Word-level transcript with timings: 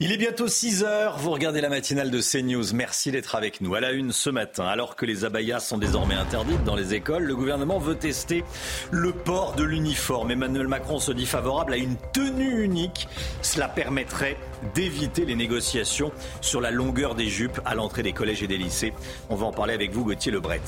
Il 0.00 0.12
est 0.12 0.16
bientôt 0.16 0.46
6 0.46 0.84
heures, 0.84 1.18
vous 1.18 1.32
regardez 1.32 1.60
la 1.60 1.68
matinale 1.68 2.12
de 2.12 2.20
CNews. 2.20 2.72
Merci 2.72 3.10
d'être 3.10 3.34
avec 3.34 3.60
nous. 3.60 3.74
À 3.74 3.80
la 3.80 3.90
une 3.90 4.12
ce 4.12 4.30
matin, 4.30 4.64
alors 4.64 4.94
que 4.94 5.04
les 5.04 5.24
abayas 5.24 5.58
sont 5.58 5.76
désormais 5.76 6.14
interdites 6.14 6.62
dans 6.62 6.76
les 6.76 6.94
écoles, 6.94 7.24
le 7.24 7.34
gouvernement 7.34 7.80
veut 7.80 7.96
tester 7.96 8.44
le 8.92 9.10
port 9.10 9.56
de 9.56 9.64
l'uniforme. 9.64 10.30
Emmanuel 10.30 10.68
Macron 10.68 11.00
se 11.00 11.10
dit 11.10 11.26
favorable 11.26 11.72
à 11.72 11.78
une 11.78 11.96
tenue 12.12 12.62
unique. 12.62 13.08
Cela 13.42 13.66
permettrait 13.66 14.36
d'éviter 14.72 15.24
les 15.24 15.34
négociations 15.34 16.12
sur 16.42 16.60
la 16.60 16.70
longueur 16.70 17.16
des 17.16 17.26
jupes 17.26 17.60
à 17.64 17.74
l'entrée 17.74 18.04
des 18.04 18.12
collèges 18.12 18.44
et 18.44 18.46
des 18.46 18.56
lycées. 18.56 18.92
On 19.30 19.34
va 19.34 19.46
en 19.46 19.52
parler 19.52 19.74
avec 19.74 19.90
vous, 19.90 20.04
Gauthier 20.04 20.30
Lebret. 20.30 20.60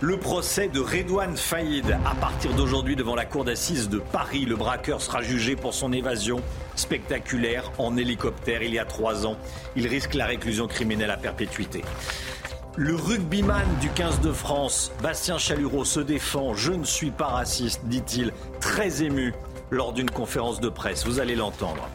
Le 0.00 0.18
procès 0.18 0.68
de 0.68 0.80
Redouane 0.80 1.36
Faïd 1.36 1.96
à 2.04 2.14
partir 2.16 2.52
d'aujourd'hui 2.54 2.96
devant 2.96 3.14
la 3.14 3.24
cour 3.24 3.44
d'assises 3.44 3.88
de 3.88 3.98
Paris. 3.98 4.44
Le 4.44 4.56
braqueur 4.56 5.00
sera 5.00 5.22
jugé 5.22 5.54
pour 5.54 5.72
son 5.72 5.92
évasion 5.92 6.40
spectaculaire 6.74 7.70
en 7.78 7.96
hélicoptère 7.96 8.62
il 8.62 8.74
y 8.74 8.78
a 8.78 8.84
trois 8.84 9.24
ans. 9.24 9.36
Il 9.76 9.86
risque 9.86 10.14
la 10.14 10.26
réclusion 10.26 10.66
criminelle 10.66 11.10
à 11.10 11.16
perpétuité. 11.16 11.82
Le 12.76 12.96
rugbyman 12.96 13.66
du 13.80 13.88
15 13.88 14.20
de 14.20 14.32
France, 14.32 14.90
Bastien 15.00 15.38
Chalureau, 15.38 15.84
se 15.84 16.00
défend. 16.00 16.54
Je 16.54 16.72
ne 16.72 16.84
suis 16.84 17.12
pas 17.12 17.28
raciste, 17.28 17.82
dit-il, 17.84 18.32
très 18.60 19.04
ému 19.04 19.32
lors 19.70 19.92
d'une 19.92 20.10
conférence 20.10 20.60
de 20.60 20.68
presse. 20.68 21.06
Vous 21.06 21.20
allez 21.20 21.36
l'entendre. 21.36 21.88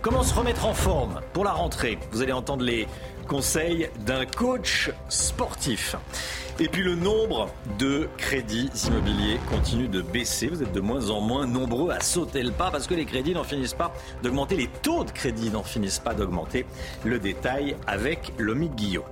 Comment 0.00 0.22
se 0.22 0.34
remettre 0.34 0.66
en 0.66 0.74
forme 0.74 1.20
pour 1.32 1.44
la 1.44 1.52
rentrée? 1.52 1.98
Vous 2.12 2.22
allez 2.22 2.32
entendre 2.32 2.62
les 2.62 2.86
conseils 3.24 3.88
d'un 4.06 4.26
coach 4.26 4.90
sportif. 5.08 5.96
Et 6.60 6.68
puis 6.68 6.84
le 6.84 6.94
nombre 6.94 7.50
de 7.80 8.08
crédits 8.16 8.70
immobiliers 8.86 9.40
continue 9.50 9.88
de 9.88 10.02
baisser. 10.02 10.46
Vous 10.46 10.62
êtes 10.62 10.72
de 10.72 10.80
moins 10.80 11.10
en 11.10 11.20
moins 11.20 11.46
nombreux 11.46 11.90
à 11.90 11.98
sauter 12.00 12.44
le 12.44 12.52
pas 12.52 12.70
parce 12.70 12.86
que 12.86 12.94
les 12.94 13.06
crédits 13.06 13.34
n'en 13.34 13.42
finissent 13.42 13.74
pas 13.74 13.92
d'augmenter. 14.22 14.56
Les 14.56 14.68
taux 14.68 15.02
de 15.02 15.10
crédit 15.10 15.50
n'en 15.50 15.64
finissent 15.64 15.98
pas 15.98 16.14
d'augmenter. 16.14 16.64
Le 17.04 17.18
détail 17.18 17.76
avec 17.88 18.32
Lomique 18.38 18.76
Guillot. 18.76 19.04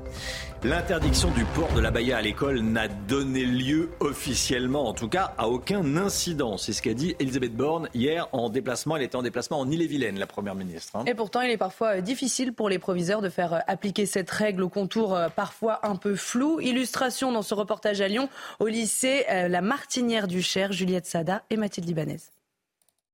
L'interdiction 0.65 1.29
du 1.33 1.45
port 1.45 1.73
de 1.75 1.81
la 1.81 1.91
baya 1.91 2.19
à 2.19 2.23
l'école 2.23 2.61
n'a 2.61 2.87
donné 2.87 3.45
lieu 3.45 3.91
officiellement, 3.99 4.87
en 4.87 4.93
tout 4.93 5.09
cas, 5.09 5.35
à 5.37 5.49
aucun 5.49 5.97
incident. 5.97 6.57
C'est 6.57 6.73
ce 6.73 6.81
qu'a 6.81 6.95
dit 6.95 7.17
Elisabeth 7.19 7.57
Borne 7.57 7.89
hier 7.95 8.29
en 8.31 8.49
déplacement. 8.49 8.97
Elle 8.97 9.03
était 9.03 9.17
en 9.17 9.23
déplacement 9.23 9.59
en 9.59 9.69
Ille-et-Vilaine, 9.69 10.21
la 10.21 10.29
Première 10.29 10.55
ministre. 10.55 10.95
Hein. 10.95 11.05
Et 11.09 11.15
pourtant, 11.15 11.41
il 11.41 11.51
est 11.51 11.57
parfois 11.57 11.97
euh, 11.97 12.01
difficile 12.01 12.53
pour 12.53 12.69
les 12.69 12.79
proviseurs 12.79 13.23
de 13.23 13.29
faire 13.29 13.55
euh, 13.55 13.59
appliquer 13.67 14.07
cette 14.07 14.31
règle 14.31 14.63
au 14.63 14.69
contour 14.69 15.17
euh, 15.17 15.29
parfois 15.31 15.85
un 15.85 15.97
peu 15.97 16.15
flou. 16.15 16.61
Illustration 16.61 17.33
dans 17.33 17.43
ce 17.43 17.55
reportage 17.55 18.01
à 18.01 18.07
Lyon, 18.07 18.29
au 18.61 18.69
lycée 18.69 19.25
La 19.29 19.63
Martinière 19.63 20.29
du 20.29 20.43
Cher, 20.43 20.71
Juliette 20.71 21.07
Sada 21.07 21.43
et 21.51 21.57
Mathilde 21.57 21.89
Libanez. 21.89 22.21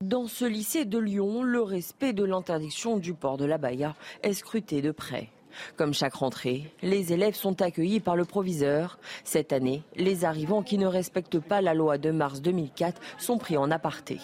Dans 0.04 0.26
ce 0.26 0.44
lycée 0.44 0.84
de 0.84 0.98
Lyon, 0.98 1.42
le 1.42 1.62
respect 1.62 2.12
de 2.12 2.24
l'interdiction 2.24 2.98
du 2.98 3.14
port 3.14 3.38
de 3.38 3.46
la 3.46 3.56
baya 3.56 3.94
est 4.22 4.34
scruté 4.34 4.82
de 4.82 4.90
près. 4.90 5.30
Comme 5.76 5.94
chaque 5.94 6.14
rentrée, 6.14 6.72
les 6.82 7.12
élèves 7.12 7.34
sont 7.34 7.62
accueillis 7.62 8.00
par 8.00 8.16
le 8.16 8.24
proviseur. 8.24 8.98
Cette 9.24 9.52
année, 9.52 9.82
les 9.96 10.24
arrivants 10.24 10.62
qui 10.62 10.78
ne 10.78 10.86
respectent 10.86 11.40
pas 11.40 11.60
la 11.60 11.74
loi 11.74 11.98
de 11.98 12.10
mars 12.10 12.40
2004 12.40 13.00
sont 13.18 13.38
pris 13.38 13.56
en 13.56 13.70
aparté. 13.70 14.18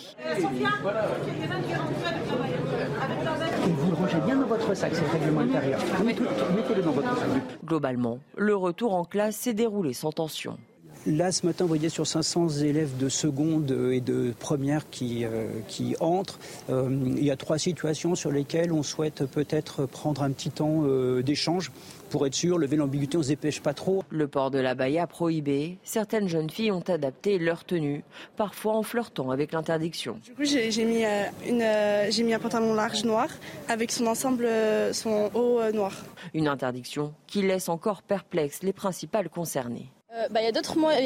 Vous 3.66 3.90
le 3.90 3.96
rangez 3.96 4.20
bien 4.26 4.36
dans 4.36 4.46
votre 4.46 4.74
sac, 4.74 4.94
c'est 4.94 5.02
le 5.02 5.10
règlement 5.10 5.40
intérieur. 5.40 5.80
Mettez-le 6.04 6.82
dans 6.82 6.92
votre 6.92 7.16
sac. 7.16 7.28
Globalement, 7.64 8.18
le 8.36 8.54
retour 8.54 8.94
en 8.94 9.04
classe 9.04 9.36
s'est 9.36 9.54
déroulé 9.54 9.92
sans 9.92 10.12
tension. 10.12 10.58
Là, 11.06 11.32
ce 11.32 11.44
matin, 11.44 11.64
vous 11.64 11.68
voyez 11.68 11.90
sur 11.90 12.06
500 12.06 12.48
élèves 12.60 12.96
de 12.96 13.10
seconde 13.10 13.70
et 13.92 14.00
de 14.00 14.32
première 14.38 14.88
qui, 14.88 15.26
euh, 15.26 15.48
qui 15.68 15.94
entrent, 16.00 16.38
euh, 16.70 16.88
il 16.90 17.22
y 17.22 17.30
a 17.30 17.36
trois 17.36 17.58
situations 17.58 18.14
sur 18.14 18.32
lesquelles 18.32 18.72
on 18.72 18.82
souhaite 18.82 19.26
peut-être 19.26 19.84
prendre 19.84 20.22
un 20.22 20.30
petit 20.30 20.50
temps 20.50 20.84
euh, 20.84 21.22
d'échange 21.22 21.72
pour 22.08 22.26
être 22.26 22.34
sûr, 22.34 22.56
lever 22.56 22.76
l'ambiguïté, 22.76 23.18
on 23.18 23.20
ne 23.20 23.24
se 23.24 23.28
dépêche 23.28 23.60
pas 23.60 23.74
trop. 23.74 24.02
Le 24.08 24.28
port 24.28 24.50
de 24.50 24.58
la 24.58 24.74
baya 24.74 25.06
prohibé, 25.06 25.76
certaines 25.82 26.28
jeunes 26.28 26.48
filles 26.48 26.72
ont 26.72 26.80
adapté 26.88 27.38
leur 27.38 27.64
tenue, 27.64 28.02
parfois 28.38 28.74
en 28.74 28.82
flirtant 28.82 29.30
avec 29.30 29.52
l'interdiction. 29.52 30.18
Du 30.24 30.32
coup, 30.32 30.44
j'ai 30.44 30.84
mis, 30.84 31.04
mis 31.52 32.34
un 32.34 32.38
pantalon 32.38 32.72
large 32.72 33.04
noir 33.04 33.28
avec 33.68 33.90
son 33.90 34.06
ensemble, 34.06 34.48
son 34.92 35.30
haut 35.34 35.60
noir. 35.72 35.92
Une 36.32 36.48
interdiction 36.48 37.12
qui 37.26 37.42
laisse 37.42 37.68
encore 37.68 38.02
perplexes 38.02 38.62
les 38.62 38.72
principales 38.72 39.28
concernées. 39.28 39.90
Euh, 40.16 40.28
bah, 40.30 40.40
il 40.42 40.44
y 40.44 40.48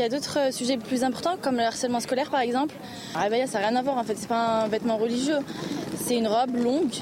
a 0.03 0.09
d'autres 0.09 0.39
euh, 0.39 0.51
sujets 0.51 0.77
plus 0.77 1.03
importants 1.03 1.37
comme 1.41 1.57
le 1.57 1.63
harcèlement 1.63 2.01
scolaire 2.01 2.31
par 2.31 2.41
exemple. 2.41 2.75
Ah, 3.15 3.31
bah, 3.31 3.47
ça 3.47 3.59
n'a 3.59 3.69
rien 3.69 3.77
à 3.77 3.83
voir 3.83 3.97
en 3.97 4.05
fait, 4.05 4.17
c'est 4.17 4.29
pas 4.29 4.65
un 4.65 4.69
vêtement 4.69 4.99
religieux. 4.99 5.39
C'est 5.97 6.19
une 6.19 6.27
robe 6.27 6.55
longue 6.57 6.93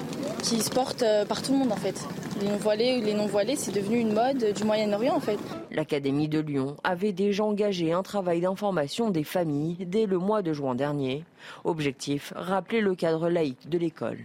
qui 0.43 0.61
se 0.61 0.71
porte 0.71 1.03
euh, 1.03 1.25
par 1.25 1.43
tout 1.43 1.50
le 1.53 1.59
monde 1.59 1.72
en 1.72 1.77
fait. 1.77 2.00
Les 2.41 2.47
non-voilés 2.47 3.00
les 3.00 3.15
non-voilés, 3.15 3.56
c'est 3.56 3.72
devenu 3.72 3.99
une 3.99 4.12
mode 4.12 4.53
du 4.55 4.62
Moyen-Orient 4.62 5.17
en 5.17 5.21
fait. 5.21 5.39
L'Académie 5.72 6.28
de 6.28 6.39
Lyon 6.39 6.77
avait 6.84 7.12
déjà 7.12 7.43
engagé 7.43 7.93
un 7.93 8.05
travail 8.05 8.41
d'information 8.41 9.11
des 9.11 9.25
familles 9.25 9.84
dès 9.84 10.06
le 10.06 10.19
mois 10.19 10.43
de 10.43 10.53
juin 10.53 10.77
dernier. 10.77 11.25
Objectif, 11.65 12.33
rappeler 12.37 12.83
le 12.83 12.94
cadre 12.94 13.28
laïque 13.28 13.69
de 13.69 13.78
l'école. 13.78 14.19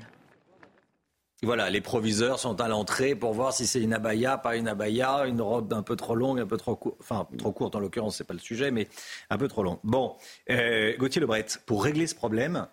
Voilà, 1.43 1.71
les 1.71 1.81
proviseurs 1.81 2.39
sont 2.39 2.61
à 2.61 2.67
l'entrée 2.67 3.15
pour 3.15 3.33
voir 3.33 3.51
si 3.51 3.65
c'est 3.65 3.81
une 3.81 3.93
abaya, 3.93 4.37
pas 4.37 4.55
une 4.57 4.67
abaya, 4.67 5.25
une 5.25 5.41
robe 5.41 5.73
un 5.73 5.81
peu 5.81 5.95
trop 5.95 6.13
longue, 6.13 6.39
un 6.39 6.45
peu 6.45 6.57
trop 6.57 6.75
courte, 6.75 6.97
enfin 6.99 7.27
trop 7.39 7.51
courte 7.51 7.75
en 7.75 7.79
l'occurrence, 7.79 8.17
c'est 8.17 8.25
pas 8.25 8.35
le 8.35 8.39
sujet, 8.39 8.69
mais 8.69 8.87
un 9.31 9.39
peu 9.39 9.47
trop 9.47 9.63
longue. 9.63 9.79
Bon, 9.83 10.15
euh, 10.51 10.95
Gauthier 10.97 11.19
Lebret, 11.19 11.47
pour 11.65 11.83
régler 11.83 12.05
ce 12.05 12.13
problème, 12.13 12.67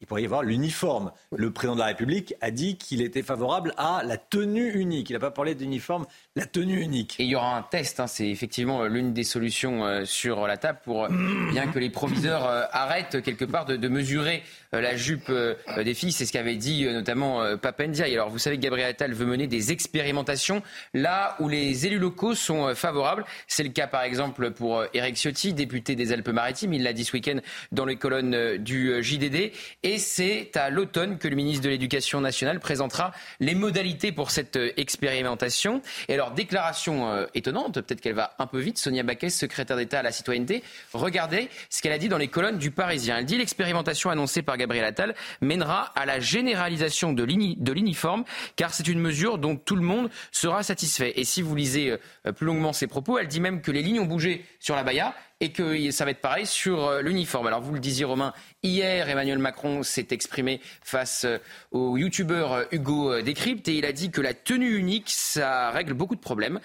il 0.00 0.08
pourrait 0.08 0.22
y 0.22 0.24
avoir 0.24 0.42
l'uniforme. 0.42 1.12
Le 1.30 1.52
président 1.52 1.74
de 1.74 1.78
la 1.78 1.86
République 1.86 2.34
a 2.40 2.50
dit 2.50 2.76
qu'il 2.76 3.02
était 3.02 3.22
favorable 3.22 3.72
à 3.76 4.02
la 4.04 4.16
tenue 4.16 4.72
unique. 4.72 5.10
Il 5.10 5.12
n'a 5.12 5.20
pas 5.20 5.30
parlé 5.30 5.54
d'uniforme, 5.54 6.06
la 6.34 6.46
tenue 6.46 6.80
unique. 6.80 7.16
Et 7.20 7.24
il 7.24 7.28
y 7.28 7.36
aura 7.36 7.56
un 7.56 7.62
test, 7.62 8.00
hein. 8.00 8.06
c'est 8.06 8.28
effectivement 8.28 8.84
l'une 8.84 9.12
des 9.12 9.24
solutions 9.24 9.84
euh, 9.84 10.04
sur 10.04 10.46
la 10.46 10.56
table 10.56 10.78
pour 10.82 11.08
bien 11.08 11.68
que 11.68 11.78
les 11.78 11.90
proviseurs 11.90 12.48
euh, 12.48 12.64
arrêtent 12.72 13.22
quelque 13.22 13.44
part 13.44 13.64
de, 13.64 13.88
mesurer 13.88 14.42
euh, 14.74 14.80
la 14.80 14.96
jupe 14.96 15.30
des 15.76 15.94
filles. 15.94 16.12
C'est 16.12 16.26
ce 16.26 16.32
qu'avait 16.32 16.56
dit 16.56 16.86
notamment 16.86 17.56
Papendia. 17.58 18.06
alors 18.06 18.30
vous 18.30 18.38
savez 18.38 18.56
que 18.56 18.62
Gabriel 18.62 18.90
Attal 18.90 19.12
veut 19.12 19.26
mener 19.26 19.46
des 19.46 19.70
expérimentations 19.72 20.62
là 20.94 21.36
où 21.38 21.48
les 21.48 21.86
élus 21.86 21.98
locaux 21.98 22.34
sont 22.34 22.74
favorables. 22.74 23.24
C'est 23.46 23.62
le 23.62 23.68
cas 23.68 23.86
par 23.86 24.02
exemple 24.02 24.50
pour 24.50 24.84
Eric 24.94 25.16
Ciotti, 25.16 25.52
député 25.52 25.94
des 25.94 26.12
Alpes-Maritimes. 26.12 26.72
Il 26.72 26.82
l'a 26.82 26.92
dit 26.92 27.04
ce 27.04 27.12
week-end 27.12 27.38
dans 27.70 27.84
les 27.84 27.96
colonnes 27.96 28.56
du 28.56 29.02
JDD. 29.02 29.52
Et 29.82 29.92
et 29.92 29.98
c'est 29.98 30.56
à 30.56 30.70
l'automne 30.70 31.18
que 31.18 31.28
le 31.28 31.36
ministre 31.36 31.64
de 31.64 31.68
l'Éducation 31.68 32.22
nationale 32.22 32.60
présentera 32.60 33.12
les 33.40 33.54
modalités 33.54 34.10
pour 34.10 34.30
cette 34.30 34.56
euh, 34.56 34.72
expérimentation. 34.78 35.82
Et 36.08 36.16
déclaration 36.30 37.08
euh, 37.08 37.26
étonnante, 37.34 37.74
peut-être 37.74 38.00
qu'elle 38.00 38.14
va 38.14 38.34
un 38.38 38.46
peu 38.46 38.60
vite, 38.60 38.78
Sonia 38.78 39.02
Baquet, 39.02 39.28
secrétaire 39.28 39.76
d'État 39.76 39.98
à 39.98 40.02
la 40.02 40.12
citoyenneté. 40.12 40.62
Regardez 40.92 41.50
ce 41.68 41.82
qu'elle 41.82 41.92
a 41.92 41.98
dit 41.98 42.08
dans 42.08 42.18
les 42.18 42.28
colonnes 42.28 42.58
du 42.58 42.70
Parisien. 42.70 43.18
Elle 43.18 43.24
dit 43.24 43.36
l'expérimentation 43.36 44.10
annoncée 44.10 44.42
par 44.42 44.56
Gabriel 44.56 44.84
Attal 44.84 45.14
mènera 45.40 45.92
à 45.96 46.06
la 46.06 46.20
généralisation 46.20 47.12
de 47.12 47.24
l'uniforme, 47.72 48.24
car 48.56 48.72
c'est 48.72 48.86
une 48.88 49.00
mesure 49.00 49.38
dont 49.38 49.56
tout 49.56 49.76
le 49.76 49.82
monde 49.82 50.08
sera 50.30 50.62
satisfait. 50.62 51.12
Et 51.16 51.24
si 51.24 51.42
vous 51.42 51.54
lisez 51.54 51.98
euh, 52.26 52.32
plus 52.32 52.46
longuement 52.46 52.72
ses 52.72 52.86
propos, 52.86 53.18
elle 53.18 53.28
dit 53.28 53.40
même 53.40 53.60
que 53.60 53.72
les 53.72 53.82
lignes 53.82 54.00
ont 54.00 54.06
bougé 54.06 54.44
sur 54.60 54.76
la 54.76 54.84
Baïa 54.84 55.14
et 55.42 55.50
que 55.50 55.90
ça 55.90 56.04
va 56.04 56.12
être 56.12 56.20
pareil 56.20 56.46
sur 56.46 56.86
euh, 56.86 57.02
l'uniforme. 57.02 57.48
Alors 57.48 57.60
vous 57.60 57.74
le 57.74 57.80
disiez 57.80 58.04
Romain, 58.04 58.32
hier 58.62 59.08
Emmanuel 59.08 59.38
Macron 59.38 59.82
s'est 59.82 60.06
exprimé 60.12 60.60
face 60.82 61.24
euh, 61.24 61.38
au 61.72 61.96
youtubeur 61.96 62.52
euh, 62.52 62.64
Hugo 62.70 63.20
Décrypte 63.20 63.66
et 63.66 63.74
il 63.74 63.84
a 63.84 63.92
dit 63.92 64.12
que 64.12 64.20
la 64.20 64.34
tenue 64.34 64.76
unique, 64.76 65.10
ça 65.10 65.70
règle 65.72 65.94
beaucoup 65.94 66.14
de 66.14 66.20
problèmes. 66.20 66.60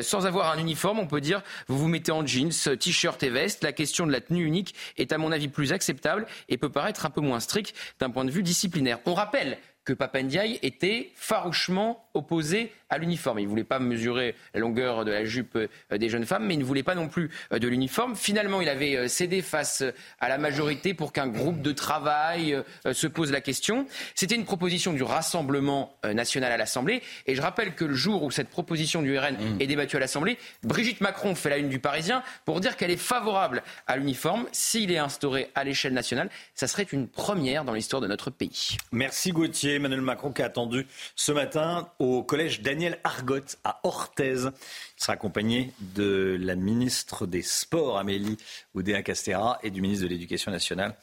sans 0.00 0.26
avoir 0.26 0.50
un 0.50 0.58
uniforme, 0.58 0.98
on 0.98 1.06
peut 1.06 1.20
dire 1.20 1.42
vous 1.68 1.78
vous 1.78 1.88
mettez 1.88 2.10
en 2.10 2.26
jeans, 2.26 2.50
t-shirt 2.50 3.22
et 3.22 3.30
veste. 3.30 3.62
La 3.62 3.72
question 3.72 4.06
de 4.06 4.12
la 4.12 4.20
tenue 4.20 4.44
unique 4.44 4.74
est 4.96 5.12
à 5.12 5.18
mon 5.18 5.30
avis 5.30 5.46
plus 5.46 5.72
acceptable 5.72 6.26
et 6.48 6.58
peut 6.58 6.68
paraître 6.68 7.06
un 7.06 7.10
peu 7.10 7.20
moins 7.20 7.38
stricte 7.38 7.74
d'un 8.00 8.10
point 8.10 8.24
de 8.24 8.30
vue 8.32 8.42
disciplinaire. 8.42 8.98
On 9.06 9.14
rappelle 9.14 9.58
que 9.84 9.92
Papendiaï 9.92 10.58
était 10.62 11.12
farouchement 11.14 12.08
opposé 12.12 12.72
à 12.90 12.98
l'uniforme. 12.98 13.38
Il 13.38 13.44
ne 13.44 13.48
voulait 13.48 13.64
pas 13.64 13.78
mesurer 13.78 14.34
la 14.54 14.60
longueur 14.60 15.04
de 15.04 15.10
la 15.10 15.24
jupe 15.24 15.56
euh, 15.56 15.98
des 15.98 16.08
jeunes 16.08 16.26
femmes, 16.26 16.46
mais 16.46 16.54
il 16.54 16.60
ne 16.60 16.64
voulait 16.64 16.82
pas 16.82 16.94
non 16.94 17.08
plus 17.08 17.30
euh, 17.52 17.58
de 17.58 17.68
l'uniforme. 17.68 18.16
Finalement, 18.16 18.60
il 18.60 18.68
avait 18.68 18.96
euh, 18.96 19.08
cédé 19.08 19.42
face 19.42 19.82
à 20.20 20.28
la 20.28 20.38
majorité 20.38 20.94
pour 20.94 21.12
qu'un 21.12 21.26
groupe 21.26 21.62
de 21.62 21.72
travail 21.72 22.62
se 22.92 23.06
pose 23.06 23.30
la 23.32 23.40
question. 23.40 23.86
C'était 24.14 24.34
une 24.34 24.44
proposition 24.44 24.92
du 24.92 25.02
Rassemblement 25.02 25.96
national 26.04 26.52
à 26.52 26.56
l'Assemblée. 26.56 27.02
Et 27.26 27.34
je 27.34 27.42
rappelle 27.42 27.74
que 27.74 27.84
le 27.84 27.94
jour 27.94 28.22
où 28.22 28.30
cette 28.30 28.48
proposition 28.48 29.02
du 29.02 29.16
RN 29.18 29.34
mmh. 29.34 29.60
est 29.60 29.66
débattue 29.66 29.96
à 29.96 30.00
l'Assemblée, 30.00 30.38
Brigitte 30.62 31.00
Macron 31.00 31.34
fait 31.34 31.50
la 31.50 31.58
une 31.58 31.68
du 31.68 31.78
Parisien 31.78 32.22
pour 32.44 32.60
dire 32.60 32.76
qu'elle 32.76 32.90
est 32.90 32.96
favorable 32.96 33.62
à 33.86 33.96
l'uniforme. 33.96 34.46
S'il 34.52 34.92
est 34.92 34.98
instauré 34.98 35.50
à 35.54 35.64
l'échelle 35.64 35.92
nationale, 35.92 36.30
ça 36.54 36.66
serait 36.66 36.86
une 36.92 37.08
première 37.08 37.64
dans 37.64 37.72
l'histoire 37.72 38.02
de 38.02 38.06
notre 38.06 38.30
pays. 38.30 38.76
Merci 38.92 39.32
Gauthier. 39.32 39.76
Emmanuel 39.76 40.00
Macron 40.00 40.32
qui 40.32 40.42
a 40.42 40.46
attendu 40.46 40.86
ce 41.14 41.32
matin 41.32 41.88
au 41.98 42.22
collège 42.22 42.60
Daniel 42.76 42.98
Argot 43.04 43.56
à 43.64 43.80
Orthez. 43.84 44.34
Il 44.34 45.02
sera 45.02 45.14
accompagné 45.14 45.72
de 45.80 46.36
la 46.38 46.56
ministre 46.56 47.24
des 47.24 47.40
Sports 47.40 47.96
Amélie 47.96 48.36
Oudéa-Castéra 48.74 49.58
et 49.62 49.70
du 49.70 49.80
ministre 49.80 50.04
de 50.04 50.10
l'Éducation 50.10 50.50
nationale 50.50 50.94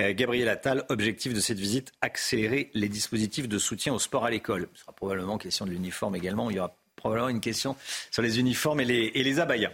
euh, 0.00 0.12
Gabriel 0.12 0.48
Attal. 0.48 0.84
Objectif 0.88 1.32
de 1.32 1.38
cette 1.38 1.60
visite, 1.60 1.92
accélérer 2.00 2.72
les 2.74 2.88
dispositifs 2.88 3.48
de 3.48 3.58
soutien 3.58 3.94
au 3.94 4.00
sport 4.00 4.24
à 4.24 4.30
l'école. 4.30 4.68
Ce 4.74 4.80
sera 4.80 4.92
probablement 4.92 5.38
question 5.38 5.66
de 5.66 5.70
l'uniforme 5.70 6.16
également. 6.16 6.50
Il 6.50 6.56
y 6.56 6.58
aura 6.58 6.74
probablement 6.96 7.28
une 7.28 7.40
question 7.40 7.76
sur 8.10 8.22
les 8.22 8.40
uniformes 8.40 8.80
et 8.80 8.84
les, 8.84 9.12
et. 9.14 9.68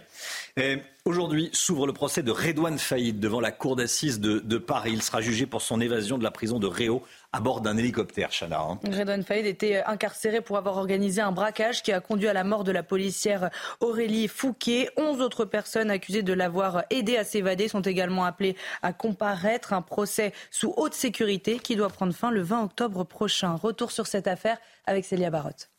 Euh, 0.59 0.77
aujourd'hui 1.05 1.49
s'ouvre 1.53 1.87
le 1.87 1.93
procès 1.93 2.21
de 2.21 2.31
Redouane 2.31 2.77
Faïd 2.77 3.19
devant 3.19 3.39
la 3.39 3.51
cour 3.51 3.75
d'assises 3.75 4.19
de, 4.19 4.57
Paris. 4.59 4.91
Il 4.93 5.01
sera 5.01 5.21
jugé 5.21 5.47
pour 5.47 5.63
son 5.63 5.81
évasion 5.81 6.19
de 6.19 6.23
la 6.23 6.31
prison 6.31 6.59
de 6.59 6.67
Réau 6.67 7.03
à 7.37 7.39
bord 7.39 7.61
d'un 7.61 7.77
hélicoptère, 7.77 8.31
Chana. 8.31 8.59
Hein. 8.59 8.79
Redouane 8.83 9.23
était 9.29 9.83
incarcéré 9.85 10.41
pour 10.41 10.57
avoir 10.57 10.77
organisé 10.77 11.21
un 11.21 11.31
braquage 11.31 11.83
qui 11.83 11.91
a 11.91 11.99
conduit 11.99 12.27
à 12.27 12.33
la 12.33 12.43
mort 12.43 12.63
de 12.63 12.71
la 12.71 12.81
policière 12.81 13.51
Aurélie 13.79 14.27
Fouquet. 14.27 14.89
Onze 14.97 15.21
autres 15.21 15.45
personnes 15.45 15.91
accusées 15.91 16.23
de 16.23 16.33
l'avoir 16.33 16.85
aidé 16.89 17.15
à 17.15 17.23
s'évader 17.23 17.67
sont 17.67 17.81
également 17.81 18.25
appelées 18.25 18.55
à 18.81 18.91
comparaître. 18.91 19.73
Un 19.73 19.83
procès 19.83 20.33
sous 20.49 20.73
haute 20.77 20.95
sécurité 20.95 21.59
qui 21.59 21.75
doit 21.75 21.89
prendre 21.89 22.13
fin 22.13 22.31
le 22.31 22.41
20 22.41 22.63
octobre 22.63 23.03
prochain. 23.03 23.53
Retour 23.53 23.91
sur 23.91 24.07
cette 24.07 24.25
affaire 24.25 24.57
avec 24.87 25.05
Célia 25.05 25.29
Barotte. 25.29 25.69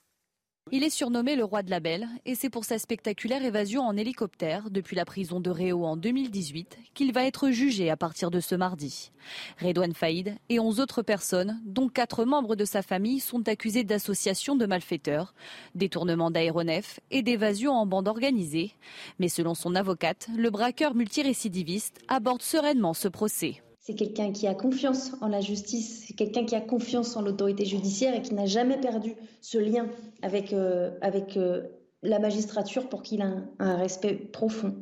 Il 0.70 0.84
est 0.84 0.90
surnommé 0.90 1.34
le 1.34 1.44
roi 1.44 1.62
de 1.62 1.70
la 1.70 1.80
belle 1.80 2.06
et 2.26 2.34
c'est 2.34 2.50
pour 2.50 2.64
sa 2.66 2.78
spectaculaire 2.78 3.42
évasion 3.42 3.82
en 3.82 3.96
hélicoptère 3.96 4.70
depuis 4.70 4.96
la 4.96 5.06
prison 5.06 5.40
de 5.40 5.48
Réau 5.48 5.84
en 5.86 5.96
2018 5.96 6.78
qu'il 6.92 7.12
va 7.12 7.24
être 7.24 7.50
jugé 7.50 7.88
à 7.88 7.96
partir 7.96 8.30
de 8.30 8.38
ce 8.40 8.54
mardi. 8.54 9.10
Redouane 9.62 9.94
Faïd 9.94 10.36
et 10.50 10.60
onze 10.60 10.78
autres 10.78 11.00
personnes, 11.00 11.58
dont 11.64 11.88
quatre 11.88 12.26
membres 12.26 12.54
de 12.54 12.66
sa 12.66 12.82
famille, 12.82 13.20
sont 13.20 13.48
accusés 13.48 13.84
d'association 13.84 14.56
de 14.56 14.66
malfaiteurs, 14.66 15.32
détournement 15.74 16.30
d'aéronefs 16.30 17.00
et 17.10 17.22
d'évasion 17.22 17.72
en 17.72 17.86
bande 17.86 18.08
organisée. 18.08 18.72
Mais 19.18 19.28
selon 19.28 19.54
son 19.54 19.74
avocate, 19.74 20.28
le 20.36 20.50
braqueur 20.50 20.94
multirécidiviste 20.94 21.98
aborde 22.08 22.42
sereinement 22.42 22.92
ce 22.92 23.08
procès. 23.08 23.62
C'est 23.88 23.94
quelqu'un 23.94 24.32
qui 24.32 24.46
a 24.46 24.54
confiance 24.54 25.12
en 25.22 25.28
la 25.28 25.40
justice, 25.40 26.04
c'est 26.06 26.12
quelqu'un 26.12 26.44
qui 26.44 26.54
a 26.54 26.60
confiance 26.60 27.16
en 27.16 27.22
l'autorité 27.22 27.64
judiciaire 27.64 28.14
et 28.14 28.20
qui 28.20 28.34
n'a 28.34 28.44
jamais 28.44 28.76
perdu 28.76 29.14
ce 29.40 29.56
lien 29.56 29.86
avec, 30.20 30.52
euh, 30.52 30.90
euh, 31.38 31.62
la 32.02 32.18
magistrature 32.18 32.90
pour 32.90 33.02
qu'il 33.02 33.22
ait 33.22 33.32
un, 33.58 33.76
respect 33.78 34.12
profond. 34.12 34.74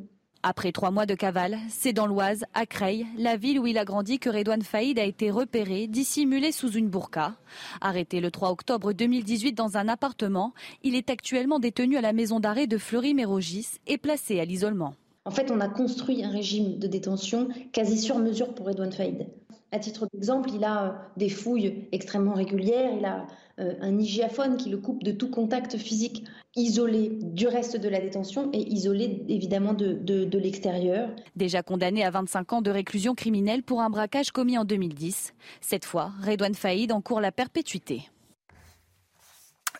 Après 0.43 0.73
trois 0.73 0.91
mois 0.91 1.05
de 1.05 1.15
cavale, 1.15 1.57
c'est 1.69 1.93
dans 1.93 2.05
l'Oise, 2.05 2.43
à 2.53 2.65
Creil, 2.65 3.07
la 3.17 3.37
ville 3.37 3.61
où 3.61 3.65
il 3.65 3.77
a 3.77 3.85
grandi, 3.85 4.19
que 4.19 4.29
Redouane 4.29 4.61
Faïd 4.61 4.99
a 4.99 5.05
été 5.05 5.31
repéré, 5.31 5.87
dissimulé 5.87 6.51
sous 6.51 6.71
une 6.71 6.89
burqa. 6.89 7.35
Arrêté 7.79 8.19
le 8.19 8.29
3 8.29 8.51
octobre 8.51 8.91
2018 8.91 9.53
dans 9.53 9.77
un 9.77 9.87
appartement, 9.87 10.53
il 10.83 10.95
est 10.95 11.09
actuellement 11.09 11.59
détenu 11.59 11.95
à 11.95 12.01
la 12.01 12.11
maison 12.11 12.41
d'arrêt 12.41 12.67
de 12.67 12.77
Fleury-Mérogis 12.77 13.79
et 13.87 13.97
placé 13.97 14.41
à 14.41 14.43
l'isolement. 14.43 14.95
En 15.27 15.31
fait, 15.31 15.51
on 15.51 15.59
a 15.59 15.67
construit 15.67 16.23
un 16.23 16.29
régime 16.29 16.79
de 16.79 16.87
détention 16.87 17.49
quasi 17.73 17.99
sur 17.99 18.17
mesure 18.17 18.55
pour 18.55 18.69
Edouard 18.69 18.93
Faïd. 18.93 19.27
À 19.73 19.79
titre 19.79 20.07
d'exemple, 20.13 20.51
il 20.55 20.63
a 20.63 20.85
euh, 20.85 20.91
des 21.17 21.27
fouilles 21.27 21.89
extrêmement 21.91 22.33
régulières, 22.33 22.91
il 22.97 23.03
a 23.03 23.27
euh, 23.59 23.73
un 23.81 23.99
hygiaphone 23.99 24.55
qui 24.55 24.69
le 24.69 24.77
coupe 24.77 25.03
de 25.03 25.11
tout 25.11 25.29
contact 25.29 25.75
physique, 25.75 26.23
isolé 26.55 27.19
du 27.21 27.45
reste 27.45 27.75
de 27.75 27.89
la 27.89 27.99
détention 27.99 28.49
et 28.53 28.71
isolé 28.71 29.25
évidemment 29.27 29.73
de, 29.73 29.95
de 29.95 30.37
l'extérieur. 30.37 31.09
Déjà 31.35 31.61
condamné 31.61 32.05
à 32.05 32.09
25 32.09 32.53
ans 32.53 32.61
de 32.61 32.71
réclusion 32.71 33.13
criminelle 33.13 33.63
pour 33.63 33.81
un 33.81 33.89
braquage 33.89 34.31
commis 34.31 34.57
en 34.57 34.63
2010, 34.63 35.33
cette 35.59 35.83
fois, 35.83 36.11
Redouane 36.25 36.55
Faïd 36.55 36.93
encourt 36.93 37.19
la 37.19 37.33
perpétuité. 37.33 38.03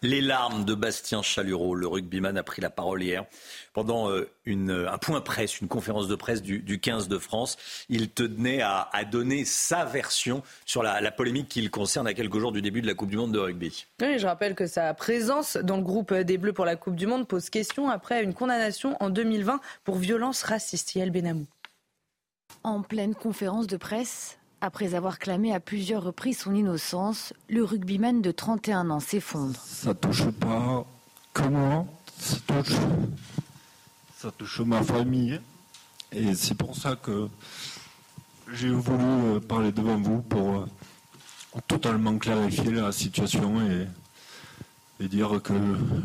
Les 0.02 0.22
larmes 0.22 0.64
de 0.64 0.76
Bastien 0.76 1.22
Chalureau, 1.22 1.74
le 1.74 1.88
rugbyman 1.88 2.38
a 2.38 2.44
pris 2.44 2.62
la 2.62 2.70
parole 2.70 3.02
hier 3.02 3.26
pendant 3.74 4.10
euh, 4.10 4.30
un 4.46 4.98
point 4.98 5.22
presse, 5.22 5.62
une 5.62 5.68
conférence 5.68 6.08
de 6.08 6.16
presse 6.16 6.42
du, 6.42 6.80
15 6.80 7.08
de 7.08 7.18
France. 7.18 7.58
Il 7.90 8.10
tenait 8.10 8.62
à, 8.62 8.90
donner 9.10 9.46
sa 9.46 9.86
version 9.86 10.44
sur 10.66 10.84
la, 10.84 11.12
polémique 11.12 11.48
qui 11.50 11.62
le 11.62 11.70
concerne 11.70 12.08
à 12.08 12.14
quelques 12.14 12.38
jours 12.38 12.52
du 12.52 12.62
début 12.62 12.82
de 12.82 12.88
la 12.88 12.94
Coupe 12.94 13.10
du 13.10 13.18
Monde 13.18 13.32
de 13.32 13.40
rugby. 13.40 13.86
Oui, 14.02 14.20
je 14.20 14.28
rappelle 14.28 14.56
que 14.56 14.68
sa 14.68 14.94
présence 14.94 15.58
dans 15.58 15.78
le 15.78 15.84
groupe 15.84 16.14
des 16.14 16.38
Bleus 16.38 16.54
pour 16.54 16.66
la 16.66 16.76
Coupe 16.76 16.96
du 16.96 17.08
Monde 17.08 17.28
pose 17.28 17.50
question 17.50 17.90
après 17.90 18.24
une 18.24 18.34
condamnation 18.34 18.98
en 19.00 19.10
2020 19.10 19.60
pour 19.84 19.98
violence 19.98 20.44
raciste. 20.44 20.96
Yael 20.96 21.12
Benamou. 21.12 21.48
En 22.64 22.82
pleine 22.82 23.16
conférence 23.16 23.68
de 23.68 23.78
presse, 23.78 24.38
après 24.62 24.95
avoir 24.95 25.19
clamé 25.19 25.54
à 25.54 25.59
plusieurs 25.59 26.04
reprises 26.04 26.39
son 26.39 26.56
innocence, 26.56 27.33
le 27.50 27.63
rugbyman 27.63 28.21
de 28.21 28.31
31 28.31 28.89
ans 28.89 29.00
s'effondre. 29.00 29.59
Ça 29.65 29.94
touche 29.94 30.30
pas 30.31 30.86
que 31.33 31.44
moi, 31.44 31.86
ça 32.18 32.38
touche, 32.48 32.75
ça 34.18 34.31
touche 34.31 34.59
ma 34.62 34.81
famille. 34.81 35.39
Et 36.12 36.36
c'est 36.36 36.56
pour 36.56 36.75
ça 36.75 36.95
que 36.95 37.27
j'ai 38.54 38.69
voulu 38.69 39.04
euh, 39.04 39.39
parler 39.39 39.71
devant 39.71 39.98
vous 39.98 40.21
pour 40.21 40.56
euh, 40.56 40.65
totalement 41.68 42.18
clarifier 42.18 42.71
la 42.71 42.92
situation 42.92 43.62
et 43.62 43.88
et 45.00 45.08
dire 45.08 45.42
que 45.44 45.54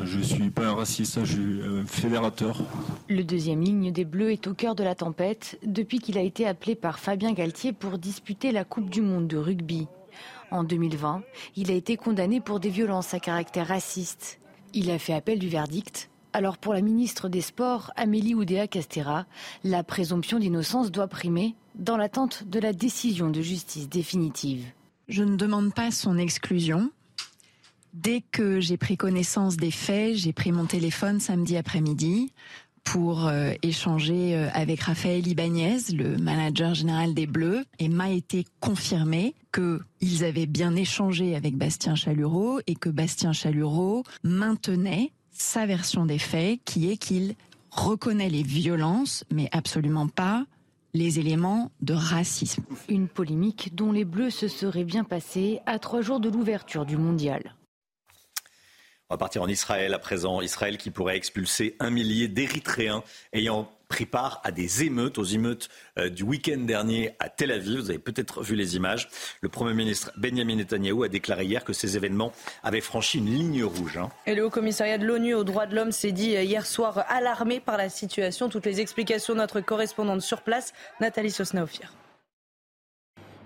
je 0.05 0.19
ne 0.19 0.23
suis 0.23 0.51
pas 0.51 0.67
un 0.67 0.75
raciste, 0.75 1.25
je 1.25 1.33
suis 1.33 1.63
un 1.63 1.87
fédérateur. 1.87 2.63
Le 3.09 3.25
deuxième 3.25 3.61
ligne 3.61 3.91
des 3.91 4.05
Bleus 4.05 4.33
est 4.33 4.47
au 4.47 4.55
cœur 4.55 4.75
de 4.75 4.85
la 4.85 4.95
tempête 4.95 5.59
depuis 5.65 5.99
qu'il 5.99 6.19
a 6.19 6.23
été 6.23 6.47
appelé 6.47 6.75
par 6.75 6.99
Fabien 6.99 7.33
Galtier 7.33 7.73
pour 7.73 7.99
disputer 7.99 8.53
la 8.53 8.65
Coupe 8.65 8.91
du 8.91 9.01
Monde 9.01 9.29
de 9.29 9.39
rugby. 9.39 9.87
En 10.51 10.65
2020, 10.65 11.23
il 11.57 11.71
a 11.71 11.75
été 11.75 11.97
condamné 11.97 12.41
pour 12.41 12.61
des 12.61 12.69
violences 12.69 13.15
à 13.15 13.21
caractère 13.21 13.69
raciste. 13.69 14.39
Il 14.75 14.91
a 14.91 14.99
fait 14.99 15.15
appel 15.15 15.39
du 15.39 15.49
verdict. 15.49 16.11
Alors 16.35 16.59
pour 16.59 16.75
la 16.75 16.83
ministre 16.83 17.29
des 17.29 17.41
Sports, 17.41 17.91
Amélie 17.97 18.35
Oudéa-Castera, 18.35 19.27
la 19.65 19.83
présomption 19.83 20.39
d'innocence 20.39 20.91
doit 20.91 21.09
primer 21.09 21.55
dans 21.75 21.97
l'attente 21.97 22.45
de 22.47 22.59
la 22.59 22.73
décision 22.73 23.31
de 23.31 23.41
justice 23.41 23.89
définitive. 23.89 24.67
Je 25.09 25.25
ne 25.25 25.37
demande 25.37 25.75
pas 25.75 25.91
son 25.91 26.17
exclusion. 26.19 26.91
Dès 27.93 28.23
que 28.23 28.59
j'ai 28.61 28.79
pris 28.79 28.97
connaissance 28.97 29.57
des 29.57 29.71
faits, 29.71 30.17
j'ai 30.17 30.33
pris 30.33 30.51
mon 30.51 30.65
téléphone 30.65 31.21
samedi 31.21 31.57
après-midi 31.59 32.33
pour 32.85 33.27
euh, 33.27 33.53
échanger 33.63 34.35
euh, 34.35 34.49
avec 34.55 34.81
Raphaël 34.81 35.27
Ibanez, 35.27 35.79
le 35.95 36.17
manager 36.17 36.75
général 36.75 37.15
des 37.15 37.27
Bleus, 37.27 37.65
et 37.79 37.89
m'a 37.89 38.11
été 38.11 38.47
confirmé 38.61 39.35
qu'ils 39.53 40.25
avaient 40.25 40.47
bien 40.47 40.75
échangé 40.75 41.37
avec 41.37 41.57
Bastien 41.57 41.95
Chalureau 41.95 42.61
et 42.67 42.75
que 42.75 42.89
Bastien 42.89 43.33
Chalureau 43.33 44.05
maintenait 44.25 45.13
sa 45.31 45.67
version 45.67 46.07
des 46.07 46.19
faits, 46.19 46.61
qui 46.65 46.91
est 46.91 46.97
qu'il 46.97 47.35
reconnaît 47.71 48.31
les 48.31 48.43
violences, 48.43 49.25
mais 49.31 49.49
absolument 49.53 50.09
pas 50.09 50.47
les 50.95 51.19
éléments 51.19 51.71
de 51.81 51.95
racisme. 51.95 52.65
Une 52.89 53.09
polémique 53.09 53.75
dont 53.75 53.93
les 53.93 54.05
Bleus 54.05 54.31
se 54.31 54.49
seraient 54.49 54.85
bien 54.85 55.05
passés 55.05 55.61
à 55.67 55.79
trois 55.79 56.03
jours 56.03 56.21
de 56.21 56.29
l'ouverture 56.29 56.85
du 56.85 56.97
mondial. 56.97 57.55
On 59.13 59.15
va 59.15 59.19
partir 59.19 59.43
en 59.43 59.49
Israël 59.49 59.93
à 59.93 59.99
présent. 59.99 60.41
Israël 60.41 60.79
qui 60.79 60.91
pourrait 60.91 61.19
expulser 61.19 61.77
un 61.81 61.91
millier 61.91 62.29
d'Érythréens 62.29 63.05
ayant 63.35 63.71
pris 63.89 64.07
part 64.07 64.41
à 64.43 64.53
des 64.53 64.85
émeutes, 64.85 65.19
aux 65.19 65.25
émeutes 65.25 65.69
euh, 65.99 66.09
du 66.09 66.23
week-end 66.23 66.57
dernier 66.57 67.15
à 67.19 67.29
Tel 67.29 67.51
Aviv. 67.51 67.79
Vous 67.79 67.91
avez 67.91 67.99
peut-être 67.99 68.43
vu 68.43 68.55
les 68.55 68.75
images. 68.75 69.11
Le 69.43 69.51
Premier 69.51 69.75
ministre 69.75 70.13
Benjamin 70.17 70.57
Netanyahou 70.57 71.03
a 71.03 71.09
déclaré 71.09 71.45
hier 71.45 71.63
que 71.63 71.75
ces 71.75 71.99
événements 71.99 72.33
avaient 72.63 72.81
franchi 72.81 73.19
une 73.19 73.27
ligne 73.27 73.65
rouge. 73.65 73.99
Hein. 73.99 74.09
Et 74.25 74.35
le 74.35 74.47
Haut-Commissariat 74.47 74.97
de 74.97 75.05
l'ONU 75.05 75.35
aux 75.35 75.45
droits 75.45 75.67
de 75.67 75.77
l'homme 75.77 75.93
s'est 75.93 76.13
dit 76.13 76.35
euh, 76.35 76.43
hier 76.43 76.65
soir 76.65 77.05
alarmé 77.11 77.61
par 77.61 77.77
la 77.77 77.91
situation. 77.91 78.49
Toutes 78.49 78.65
les 78.65 78.81
explications 78.81 79.35
de 79.35 79.41
notre 79.41 79.61
correspondante 79.61 80.23
sur 80.23 80.41
place, 80.41 80.73
Nathalie 81.01 81.31
Sosnaofir. 81.31 81.93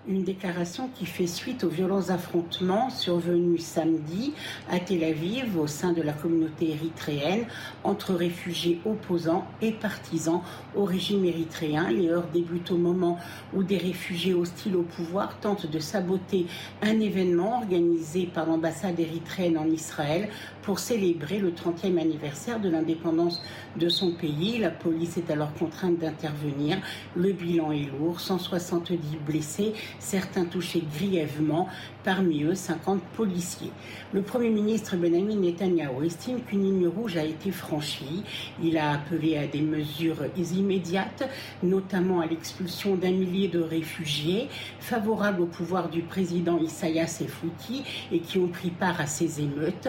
Une 0.09 0.23
déclaration 0.23 0.89
qui 0.95 1.05
fait 1.05 1.27
suite 1.27 1.65
aux 1.65 1.69
violents 1.69 2.11
affrontements 2.11 2.89
survenus 2.89 3.61
samedi 3.61 4.33
à 4.71 4.79
Tel 4.79 5.03
Aviv 5.03 5.59
au 5.59 5.67
sein 5.67 5.91
de 5.91 6.01
la 6.01 6.13
communauté 6.13 6.69
érythréenne 6.69 7.45
entre 7.83 8.13
réfugiés 8.13 8.79
opposants 8.85 9.45
et 9.61 9.73
partisans 9.73 10.41
au 10.77 10.85
régime 10.85 11.25
érythréen. 11.25 11.91
Les 11.91 12.07
heures 12.07 12.29
débutent 12.33 12.71
au 12.71 12.77
moment 12.77 13.17
où 13.53 13.63
des 13.63 13.77
réfugiés 13.77 14.33
hostiles 14.33 14.77
au 14.77 14.83
pouvoir 14.83 15.41
tentent 15.41 15.69
de 15.69 15.79
saboter 15.79 16.45
un 16.81 17.01
événement 17.01 17.57
organisé 17.57 18.27
par 18.27 18.45
l'ambassade 18.45 18.97
érythréenne 18.97 19.57
en 19.57 19.67
Israël 19.67 20.29
pour 20.67 20.79
célébrer 20.79 21.39
le 21.39 21.51
30e 21.51 21.97
anniversaire 21.97 22.59
de 22.59 22.67
l'indépendance 22.67 23.41
de 23.77 23.87
son 23.87 24.11
pays. 24.11 24.57
La 24.57 24.69
police 24.69 25.15
est 25.15 25.31
alors 25.31 25.53
contrainte 25.53 25.97
d'intervenir. 25.97 26.77
Le 27.15 27.31
bilan 27.31 27.71
est 27.71 27.89
lourd, 27.97 28.19
170 28.19 28.99
blessés, 29.25 29.71
certains 29.97 30.43
touchés 30.43 30.83
grièvement, 30.93 31.69
parmi 32.03 32.43
eux 32.43 32.53
50 32.53 33.01
policiers. 33.15 33.71
Le 34.11 34.21
Premier 34.21 34.49
ministre 34.49 34.97
Benjamin 34.97 35.35
Netanyahu 35.35 36.05
estime 36.05 36.41
qu'une 36.41 36.63
ligne 36.63 36.87
rouge 36.87 37.15
a 37.15 37.23
été 37.23 37.51
franchie. 37.51 38.23
Il 38.61 38.77
a 38.77 38.91
appelé 38.91 39.37
à 39.37 39.47
des 39.47 39.61
mesures 39.61 40.25
immédiates, 40.37 41.29
notamment 41.63 42.19
à 42.19 42.25
l'expulsion 42.25 42.95
d'un 42.95 43.11
millier 43.11 43.47
de 43.47 43.61
réfugiés 43.61 44.49
favorables 44.81 45.41
au 45.43 45.45
pouvoir 45.45 45.87
du 45.87 46.01
président 46.01 46.57
Issaïas 46.57 47.21
Efouti 47.21 47.83
et 48.11 48.19
qui 48.19 48.37
ont 48.37 48.49
pris 48.49 48.71
part 48.71 48.99
à 48.99 49.05
ces 49.05 49.39
émeutes. 49.39 49.87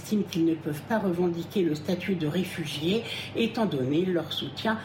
Estime 0.00 0.24
qu'ils 0.24 0.46
ne 0.46 0.54
peuvent 0.54 0.82
pas 0.88 0.98
revendiquer 0.98 1.62
le 1.62 1.74
statut 1.74 2.14
de 2.14 2.26
réfugiés 2.26 3.04
étant 3.36 3.66
donné 3.66 4.06
leur 4.06 4.32
soutien 4.32 4.78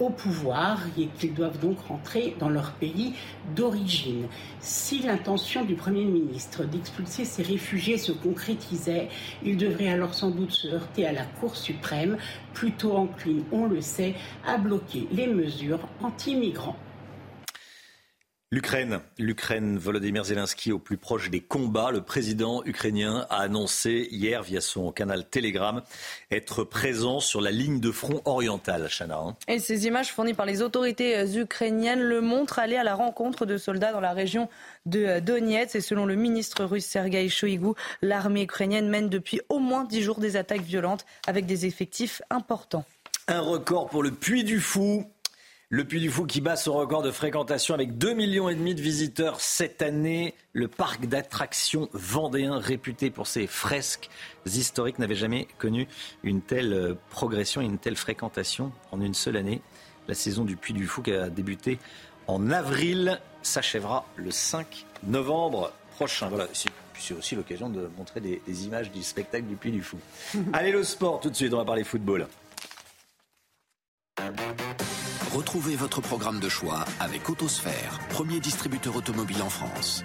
au 0.00 0.10
pouvoir 0.10 0.80
et 0.98 1.06
qu'ils 1.18 1.34
doivent 1.34 1.60
donc 1.60 1.78
rentrer 1.88 2.34
dans 2.40 2.48
leur 2.48 2.72
pays 2.72 3.14
d'origine. 3.54 4.26
Si 4.60 4.98
l'intention 5.00 5.64
du 5.64 5.76
Premier 5.76 6.04
ministre 6.04 6.64
d'expulser 6.64 7.24
ces 7.24 7.42
réfugiés 7.42 7.98
se 7.98 8.12
concrétisait, 8.12 9.08
il 9.44 9.56
devrait 9.56 9.88
alors 9.88 10.14
sans 10.14 10.30
doute 10.30 10.50
se 10.50 10.68
heurter 10.68 11.06
à 11.06 11.12
la 11.12 11.24
Cour 11.24 11.56
suprême, 11.56 12.16
plutôt 12.52 12.96
encline, 12.96 13.44
on 13.52 13.66
le 13.66 13.80
sait, 13.80 14.14
à 14.46 14.58
bloquer 14.58 15.06
les 15.12 15.28
mesures 15.28 15.86
anti-migrants. 16.02 16.76
L'Ukraine, 18.52 19.00
l'Ukraine, 19.18 19.76
Volodymyr 19.76 20.22
Zelensky 20.22 20.70
au 20.70 20.78
plus 20.78 20.98
proche 20.98 21.30
des 21.30 21.40
combats. 21.40 21.90
Le 21.90 22.00
président 22.00 22.62
ukrainien 22.64 23.26
a 23.28 23.38
annoncé 23.38 24.06
hier 24.12 24.44
via 24.44 24.60
son 24.60 24.92
canal 24.92 25.28
Telegram 25.28 25.82
être 26.30 26.62
présent 26.62 27.18
sur 27.18 27.40
la 27.40 27.50
ligne 27.50 27.80
de 27.80 27.90
front 27.90 28.22
orientale, 28.24 28.88
Chana. 28.88 29.18
Hein. 29.18 29.36
Et 29.48 29.58
ces 29.58 29.88
images 29.88 30.12
fournies 30.12 30.32
par 30.32 30.46
les 30.46 30.62
autorités 30.62 31.16
euh, 31.16 31.42
ukrainiennes 31.42 32.00
le 32.00 32.20
montrent 32.20 32.60
aller 32.60 32.76
à 32.76 32.84
la 32.84 32.94
rencontre 32.94 33.46
de 33.46 33.58
soldats 33.58 33.90
dans 33.90 33.98
la 33.98 34.12
région 34.12 34.48
de 34.84 35.04
euh, 35.04 35.20
Donetsk. 35.20 35.74
Et 35.74 35.80
selon 35.80 36.06
le 36.06 36.14
ministre 36.14 36.64
russe 36.64 36.86
Sergei 36.86 37.28
Shoigu, 37.28 37.72
l'armée 38.00 38.44
ukrainienne 38.44 38.88
mène 38.88 39.08
depuis 39.08 39.40
au 39.48 39.58
moins 39.58 39.82
dix 39.82 40.02
jours 40.02 40.20
des 40.20 40.36
attaques 40.36 40.62
violentes 40.62 41.04
avec 41.26 41.46
des 41.46 41.66
effectifs 41.66 42.22
importants. 42.30 42.84
Un 43.26 43.40
record 43.40 43.88
pour 43.88 44.04
le 44.04 44.12
Puy 44.12 44.44
du 44.44 44.60
Fou. 44.60 45.04
Le 45.68 45.84
Puy 45.84 45.98
du 45.98 46.10
Fou 46.10 46.26
qui 46.26 46.40
bat 46.40 46.54
son 46.54 46.74
record 46.74 47.02
de 47.02 47.10
fréquentation 47.10 47.74
avec 47.74 47.94
2,5 47.94 48.14
millions 48.14 48.48
et 48.48 48.54
demi 48.54 48.76
de 48.76 48.80
visiteurs 48.80 49.40
cette 49.40 49.82
année. 49.82 50.32
Le 50.52 50.68
parc 50.68 51.06
d'attractions 51.06 51.88
vendéen 51.92 52.60
réputé 52.60 53.10
pour 53.10 53.26
ses 53.26 53.48
fresques 53.48 54.08
historiques 54.46 55.00
n'avait 55.00 55.16
jamais 55.16 55.48
connu 55.58 55.88
une 56.22 56.40
telle 56.40 56.72
euh, 56.72 56.94
progression 57.10 57.62
et 57.62 57.64
une 57.64 57.78
telle 57.78 57.96
fréquentation 57.96 58.70
en 58.92 59.00
une 59.00 59.14
seule 59.14 59.36
année. 59.36 59.60
La 60.06 60.14
saison 60.14 60.44
du 60.44 60.56
Puy 60.56 60.72
du 60.72 60.86
Fou 60.86 61.02
qui 61.02 61.12
a 61.12 61.30
débuté 61.30 61.80
en 62.28 62.52
avril 62.52 63.20
s'achèvera 63.42 64.06
le 64.14 64.30
5 64.30 64.86
novembre 65.02 65.72
prochain. 65.96 66.28
Voilà, 66.28 66.46
c'est 66.52 67.14
aussi 67.14 67.34
l'occasion 67.34 67.70
de 67.70 67.90
montrer 67.98 68.20
des, 68.20 68.40
des, 68.46 68.66
images 68.66 68.92
du 68.92 69.02
spectacle 69.02 69.46
du 69.46 69.56
Puy 69.56 69.72
du 69.72 69.82
Fou. 69.82 69.98
Allez 70.52 70.70
le 70.70 70.84
sport 70.84 71.18
tout 71.18 71.28
de 71.28 71.34
suite, 71.34 71.52
on 71.52 71.58
va 71.58 71.64
parler 71.64 71.82
football. 71.82 72.28
Retrouvez 75.34 75.76
votre 75.76 76.00
programme 76.00 76.40
de 76.40 76.48
choix 76.48 76.84
avec 77.00 77.28
Autosphère, 77.28 77.98
premier 78.08 78.40
distributeur 78.40 78.96
automobile 78.96 79.42
en 79.42 79.50
France. 79.50 80.02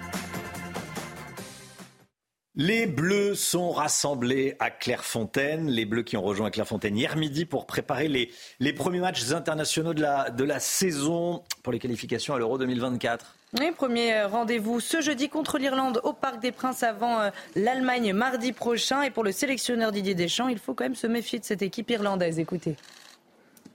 Les 2.54 2.86
Bleus 2.86 3.34
sont 3.34 3.70
rassemblés 3.70 4.56
à 4.58 4.70
Clairefontaine. 4.70 5.70
Les 5.70 5.86
Bleus 5.86 6.02
qui 6.02 6.18
ont 6.18 6.22
rejoint 6.22 6.50
Clairefontaine 6.50 6.98
hier 6.98 7.16
midi 7.16 7.46
pour 7.46 7.66
préparer 7.66 8.08
les, 8.08 8.30
les 8.60 8.74
premiers 8.74 9.00
matchs 9.00 9.32
internationaux 9.32 9.94
de 9.94 10.02
la, 10.02 10.28
de 10.28 10.44
la 10.44 10.60
saison 10.60 11.42
pour 11.62 11.72
les 11.72 11.78
qualifications 11.78 12.34
à 12.34 12.38
l'Euro 12.38 12.58
2024. 12.58 13.34
Oui, 13.58 13.70
premier 13.74 14.24
rendez-vous 14.24 14.80
ce 14.80 15.00
jeudi 15.00 15.30
contre 15.30 15.56
l'Irlande 15.56 16.02
au 16.04 16.12
Parc 16.12 16.40
des 16.40 16.52
Princes 16.52 16.82
avant 16.82 17.20
euh, 17.20 17.30
l'Allemagne 17.56 18.12
mardi 18.12 18.52
prochain. 18.52 19.00
Et 19.00 19.10
pour 19.10 19.24
le 19.24 19.32
sélectionneur 19.32 19.90
Didier 19.90 20.14
Deschamps, 20.14 20.48
il 20.48 20.58
faut 20.58 20.74
quand 20.74 20.84
même 20.84 20.94
se 20.94 21.06
méfier 21.06 21.38
de 21.38 21.44
cette 21.46 21.62
équipe 21.62 21.90
irlandaise. 21.90 22.38
Écoutez. 22.38 22.76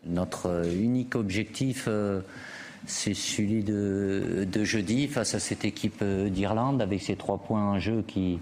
Notre 0.09 0.65
unique 0.75 1.15
objectif, 1.15 1.85
euh, 1.87 2.21
c'est 2.85 3.13
celui 3.13 3.63
de, 3.63 4.47
jeudi 4.63 5.07
face 5.07 5.35
à 5.35 5.39
cette 5.39 5.65
équipe 5.65 5.99
euh, 6.01 6.29
d'Irlande 6.29 6.81
avec 6.81 7.01
ces 7.01 7.15
trois 7.15 7.37
points 7.37 7.63
en 7.63 7.79
jeu 7.79 8.03
qui 8.07 8.39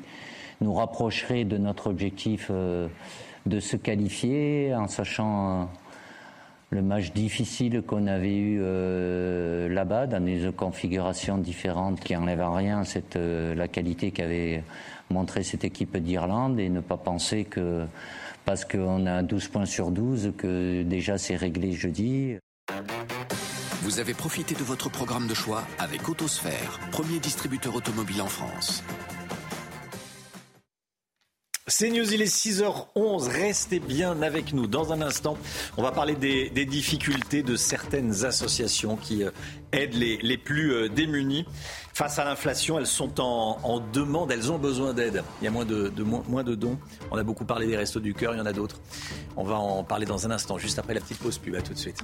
nous 0.61 0.73
rapprocheraient 0.73 1.43
de 1.43 1.57
notre 1.57 1.87
objectif 1.87 2.47
euh, 2.49 2.87
de 3.45 3.59
se 3.59 3.77
qualifier 3.77 4.73
en 4.75 4.87
sachant 4.87 5.69
le 6.71 6.81
match 6.81 7.13
difficile 7.13 7.83
qu'on 7.83 8.07
avait 8.07 8.35
eu 8.35 8.59
là-bas 9.69 10.07
dans 10.07 10.25
des 10.25 10.49
configurations 10.57 11.37
différentes 11.37 11.99
qui 11.99 12.15
enlèvent 12.15 12.49
rien 12.51 12.83
cette, 12.83 13.17
la 13.17 13.67
qualité 13.67 14.09
qu'avait 14.09 14.63
montré 15.11 15.43
cette 15.43 15.63
équipe 15.63 15.95
d'Irlande 15.97 16.59
et 16.59 16.69
ne 16.69 16.81
pas 16.81 16.97
penser 16.97 17.45
que 17.45 17.85
parce 18.45 18.63
qu'on 18.63 19.05
a 19.07 19.23
12 19.23 19.47
points 19.47 19.65
sur 19.65 19.91
12, 19.91 20.33
que 20.37 20.83
déjà 20.83 21.17
c'est 21.17 21.35
réglé 21.35 21.73
jeudi. 21.73 22.37
Vous 23.81 23.99
avez 23.99 24.13
profité 24.13 24.55
de 24.55 24.63
votre 24.63 24.89
programme 24.89 25.27
de 25.27 25.33
choix 25.33 25.63
avec 25.77 26.07
Autosphère, 26.09 26.79
premier 26.91 27.19
distributeur 27.19 27.75
automobile 27.75 28.21
en 28.21 28.27
France. 28.27 28.83
C'est 31.67 31.89
News, 31.89 32.13
il 32.13 32.21
est 32.21 32.25
6h11. 32.25 33.27
Restez 33.27 33.79
bien 33.79 34.21
avec 34.21 34.53
nous. 34.53 34.67
Dans 34.67 34.93
un 34.93 35.01
instant, 35.01 35.35
on 35.77 35.81
va 35.81 35.91
parler 35.91 36.13
des, 36.13 36.65
difficultés 36.65 37.41
de 37.41 37.55
certaines 37.55 38.23
associations 38.23 38.97
qui 38.97 39.23
euh, 39.23 39.31
aident 39.71 39.95
les, 39.95 40.37
plus 40.37 40.73
euh, 40.73 40.89
démunis. 40.89 41.43
Face 41.91 42.19
à 42.19 42.23
l'inflation, 42.23 42.77
elles 42.77 42.85
sont 42.85 43.19
en, 43.19 43.79
demande, 43.91 44.31
elles 44.31 44.51
ont 44.51 44.59
besoin 44.59 44.93
d'aide. 44.93 45.23
Il 45.41 45.45
y 45.45 45.47
a 45.47 45.51
moins 45.51 45.65
de, 45.65 45.91
moins, 46.03 46.43
de 46.43 46.53
dons. 46.53 46.77
On 47.09 47.17
a 47.17 47.23
beaucoup 47.23 47.45
parlé 47.45 47.65
des 47.65 47.77
restos 47.77 47.99
du 47.99 48.13
cœur, 48.13 48.35
il 48.35 48.37
y 48.37 48.41
en 48.41 48.45
a 48.45 48.53
d'autres. 48.53 48.79
On 49.35 49.43
va 49.43 49.55
en 49.55 49.83
parler 49.83 50.05
dans 50.05 50.27
un 50.27 50.31
instant, 50.31 50.59
juste 50.59 50.77
après 50.77 50.93
la 50.93 51.01
petite 51.01 51.17
pause 51.17 51.39
pub. 51.39 51.55
À 51.55 51.63
tout 51.63 51.73
de 51.73 51.79
suite. 51.79 51.97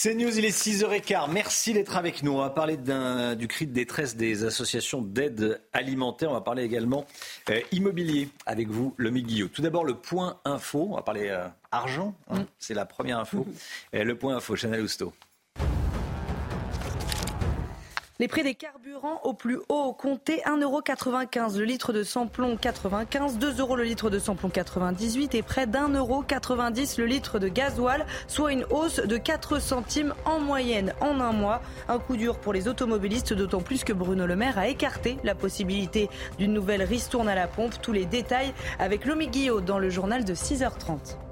C'est 0.00 0.14
News, 0.14 0.38
il 0.38 0.44
est 0.44 0.56
6h15. 0.56 1.28
Merci 1.32 1.72
d'être 1.72 1.96
avec 1.96 2.22
nous. 2.22 2.30
On 2.30 2.38
va 2.38 2.50
parler 2.50 2.76
du 2.76 3.48
cri 3.48 3.66
de 3.66 3.72
détresse 3.72 4.14
des 4.14 4.44
associations 4.44 5.02
d'aide 5.02 5.60
alimentaire. 5.72 6.30
On 6.30 6.34
va 6.34 6.40
parler 6.40 6.62
également 6.62 7.04
euh, 7.50 7.60
immobilier 7.72 8.28
avec 8.46 8.68
vous, 8.68 8.94
le 8.96 9.10
Guillot. 9.10 9.48
Tout 9.48 9.60
d'abord, 9.60 9.84
le 9.84 9.94
point 9.94 10.38
info. 10.44 10.86
On 10.92 10.94
va 10.94 11.02
parler 11.02 11.26
euh, 11.30 11.48
argent. 11.72 12.14
Hein. 12.30 12.42
Mm. 12.42 12.46
C'est 12.60 12.74
la 12.74 12.86
première 12.86 13.18
info. 13.18 13.44
Le 13.92 14.14
point 14.16 14.36
info, 14.36 14.54
Chanel 14.54 14.82
Housteau. 14.82 15.12
Les 18.20 18.26
prix 18.26 18.42
des 18.42 18.56
carburants 18.56 19.20
au 19.22 19.32
plus 19.32 19.60
haut 19.68 19.92
comptaient 19.92 20.42
1,95€ 20.44 21.56
le 21.56 21.64
litre 21.64 21.92
de 21.92 22.02
samplon 22.02 22.56
95, 22.56 23.38
2 23.38 23.60
euros 23.60 23.76
le 23.76 23.84
litre 23.84 24.10
de 24.10 24.18
samplon 24.18 24.48
98 24.48 25.36
et 25.36 25.42
près 25.42 25.68
d'1,90€ 25.68 26.98
le 26.98 27.06
litre 27.06 27.38
de 27.38 27.46
gasoil, 27.46 28.04
soit 28.26 28.52
une 28.52 28.64
hausse 28.70 28.98
de 28.98 29.16
4 29.16 29.60
centimes 29.60 30.14
en 30.24 30.40
moyenne 30.40 30.94
en 31.00 31.20
un 31.20 31.30
mois. 31.30 31.62
Un 31.88 32.00
coup 32.00 32.16
dur 32.16 32.40
pour 32.40 32.52
les 32.52 32.66
automobilistes, 32.66 33.34
d'autant 33.34 33.60
plus 33.60 33.84
que 33.84 33.92
Bruno 33.92 34.26
Le 34.26 34.34
Maire 34.34 34.58
a 34.58 34.66
écarté 34.66 35.16
la 35.22 35.36
possibilité 35.36 36.10
d'une 36.38 36.52
nouvelle 36.52 36.82
ristourne 36.82 37.28
à 37.28 37.36
la 37.36 37.46
pompe. 37.46 37.80
Tous 37.80 37.92
les 37.92 38.04
détails 38.04 38.52
avec 38.80 39.04
Lomi 39.04 39.30
dans 39.64 39.78
le 39.78 39.90
journal 39.90 40.24
de 40.24 40.34
6h30. 40.34 41.27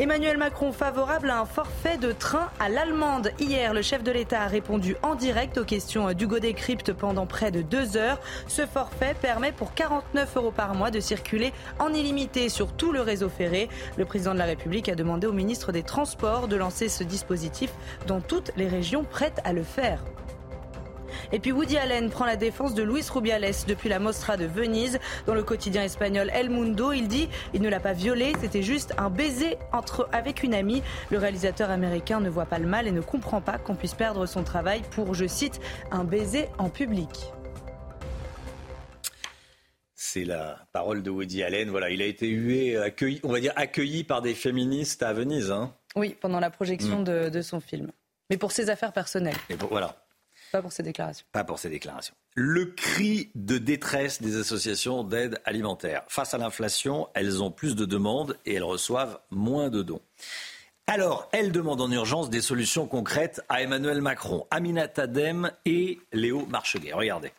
Emmanuel 0.00 0.36
Macron 0.36 0.70
favorable 0.70 1.28
à 1.28 1.40
un 1.40 1.44
forfait 1.44 1.98
de 1.98 2.12
train 2.12 2.50
à 2.60 2.68
l'allemande. 2.68 3.32
Hier, 3.40 3.74
le 3.74 3.82
chef 3.82 4.04
de 4.04 4.12
l'État 4.12 4.42
a 4.42 4.46
répondu 4.46 4.94
en 5.02 5.16
direct 5.16 5.58
aux 5.58 5.64
questions 5.64 6.12
d'Hugo 6.12 6.38
Décrypte 6.38 6.92
pendant 6.92 7.26
près 7.26 7.50
de 7.50 7.62
deux 7.62 7.96
heures. 7.96 8.20
Ce 8.46 8.64
forfait 8.64 9.16
permet 9.20 9.50
pour 9.50 9.74
49 9.74 10.36
euros 10.36 10.52
par 10.52 10.76
mois 10.76 10.92
de 10.92 11.00
circuler 11.00 11.52
en 11.80 11.92
illimité 11.92 12.48
sur 12.48 12.72
tout 12.74 12.92
le 12.92 13.00
réseau 13.00 13.28
ferré. 13.28 13.68
Le 13.96 14.04
président 14.04 14.34
de 14.34 14.38
la 14.38 14.44
République 14.44 14.88
a 14.88 14.94
demandé 14.94 15.26
au 15.26 15.32
ministre 15.32 15.72
des 15.72 15.82
Transports 15.82 16.46
de 16.46 16.54
lancer 16.54 16.88
ce 16.88 17.02
dispositif 17.02 17.72
dans 18.06 18.20
toutes 18.20 18.52
les 18.56 18.68
régions 18.68 19.02
prêtes 19.02 19.40
à 19.42 19.52
le 19.52 19.64
faire. 19.64 20.04
Et 21.32 21.38
puis 21.38 21.52
Woody 21.52 21.76
Allen 21.76 22.10
prend 22.10 22.24
la 22.24 22.36
défense 22.36 22.74
de 22.74 22.82
Luis 22.82 23.04
Rubiales 23.08 23.54
depuis 23.66 23.88
la 23.88 23.98
Mostra 23.98 24.36
de 24.36 24.46
Venise. 24.46 24.98
Dans 25.26 25.34
le 25.34 25.42
quotidien 25.42 25.82
espagnol 25.82 26.30
El 26.32 26.50
Mundo, 26.50 26.92
il 26.92 27.08
dit 27.08 27.28
il 27.54 27.62
ne 27.62 27.68
l'a 27.68 27.80
pas 27.80 27.92
violée, 27.92 28.32
c'était 28.40 28.62
juste 28.62 28.94
un 28.98 29.10
baiser 29.10 29.56
entre, 29.72 30.08
avec 30.12 30.42
une 30.42 30.54
amie. 30.54 30.82
Le 31.10 31.18
réalisateur 31.18 31.70
américain 31.70 32.20
ne 32.20 32.28
voit 32.28 32.46
pas 32.46 32.58
le 32.58 32.66
mal 32.66 32.86
et 32.86 32.92
ne 32.92 33.00
comprend 33.00 33.40
pas 33.40 33.58
qu'on 33.58 33.74
puisse 33.74 33.94
perdre 33.94 34.26
son 34.26 34.42
travail 34.42 34.82
pour, 34.90 35.14
je 35.14 35.26
cite, 35.26 35.60
un 35.90 36.04
baiser 36.04 36.48
en 36.58 36.68
public. 36.68 37.08
C'est 40.00 40.24
la 40.24 40.64
parole 40.72 41.02
de 41.02 41.10
Woody 41.10 41.42
Allen. 41.42 41.70
Voilà, 41.70 41.90
il 41.90 42.00
a 42.00 42.06
été 42.06 42.28
hué, 42.28 42.76
accueilli, 42.76 43.20
on 43.24 43.32
va 43.32 43.40
dire 43.40 43.52
accueilli 43.56 44.04
par 44.04 44.22
des 44.22 44.34
féministes 44.34 45.02
à 45.02 45.12
Venise. 45.12 45.50
Hein. 45.50 45.74
Oui, 45.96 46.16
pendant 46.20 46.40
la 46.40 46.50
projection 46.50 47.00
mm. 47.00 47.30
de, 47.30 47.42
son 47.42 47.60
film. 47.60 47.90
Mais 48.30 48.36
pour 48.36 48.52
ses 48.52 48.70
affaires 48.70 48.92
personnelles. 48.92 49.36
Et 49.50 49.54
voilà. 49.56 49.96
Pas 50.52 50.62
pour 50.62 50.72
ses 50.72 50.82
déclarations. 50.82 51.26
Pas 51.32 51.44
pour 51.44 51.58
ses 51.58 51.68
déclarations. 51.68 52.14
Le 52.34 52.66
cri 52.66 53.30
de 53.34 53.58
détresse 53.58 54.22
des 54.22 54.36
associations 54.36 55.04
d'aide 55.04 55.40
alimentaire. 55.44 56.04
Face 56.08 56.34
à 56.34 56.38
l'inflation, 56.38 57.08
elles 57.14 57.42
ont 57.42 57.50
plus 57.50 57.76
de 57.76 57.84
demandes 57.84 58.36
et 58.46 58.54
elles 58.54 58.64
reçoivent 58.64 59.20
moins 59.30 59.70
de 59.70 59.82
dons. 59.82 60.02
Alors, 60.86 61.28
elles 61.32 61.52
demandent 61.52 61.82
en 61.82 61.90
urgence 61.90 62.30
des 62.30 62.40
solutions 62.40 62.86
concrètes 62.86 63.42
à 63.50 63.62
Emmanuel 63.62 64.00
Macron, 64.00 64.46
Aminata 64.50 65.06
Dem 65.06 65.50
et 65.66 65.98
Léo 66.12 66.46
Marcheguet. 66.46 66.94
Regardez. 66.94 67.30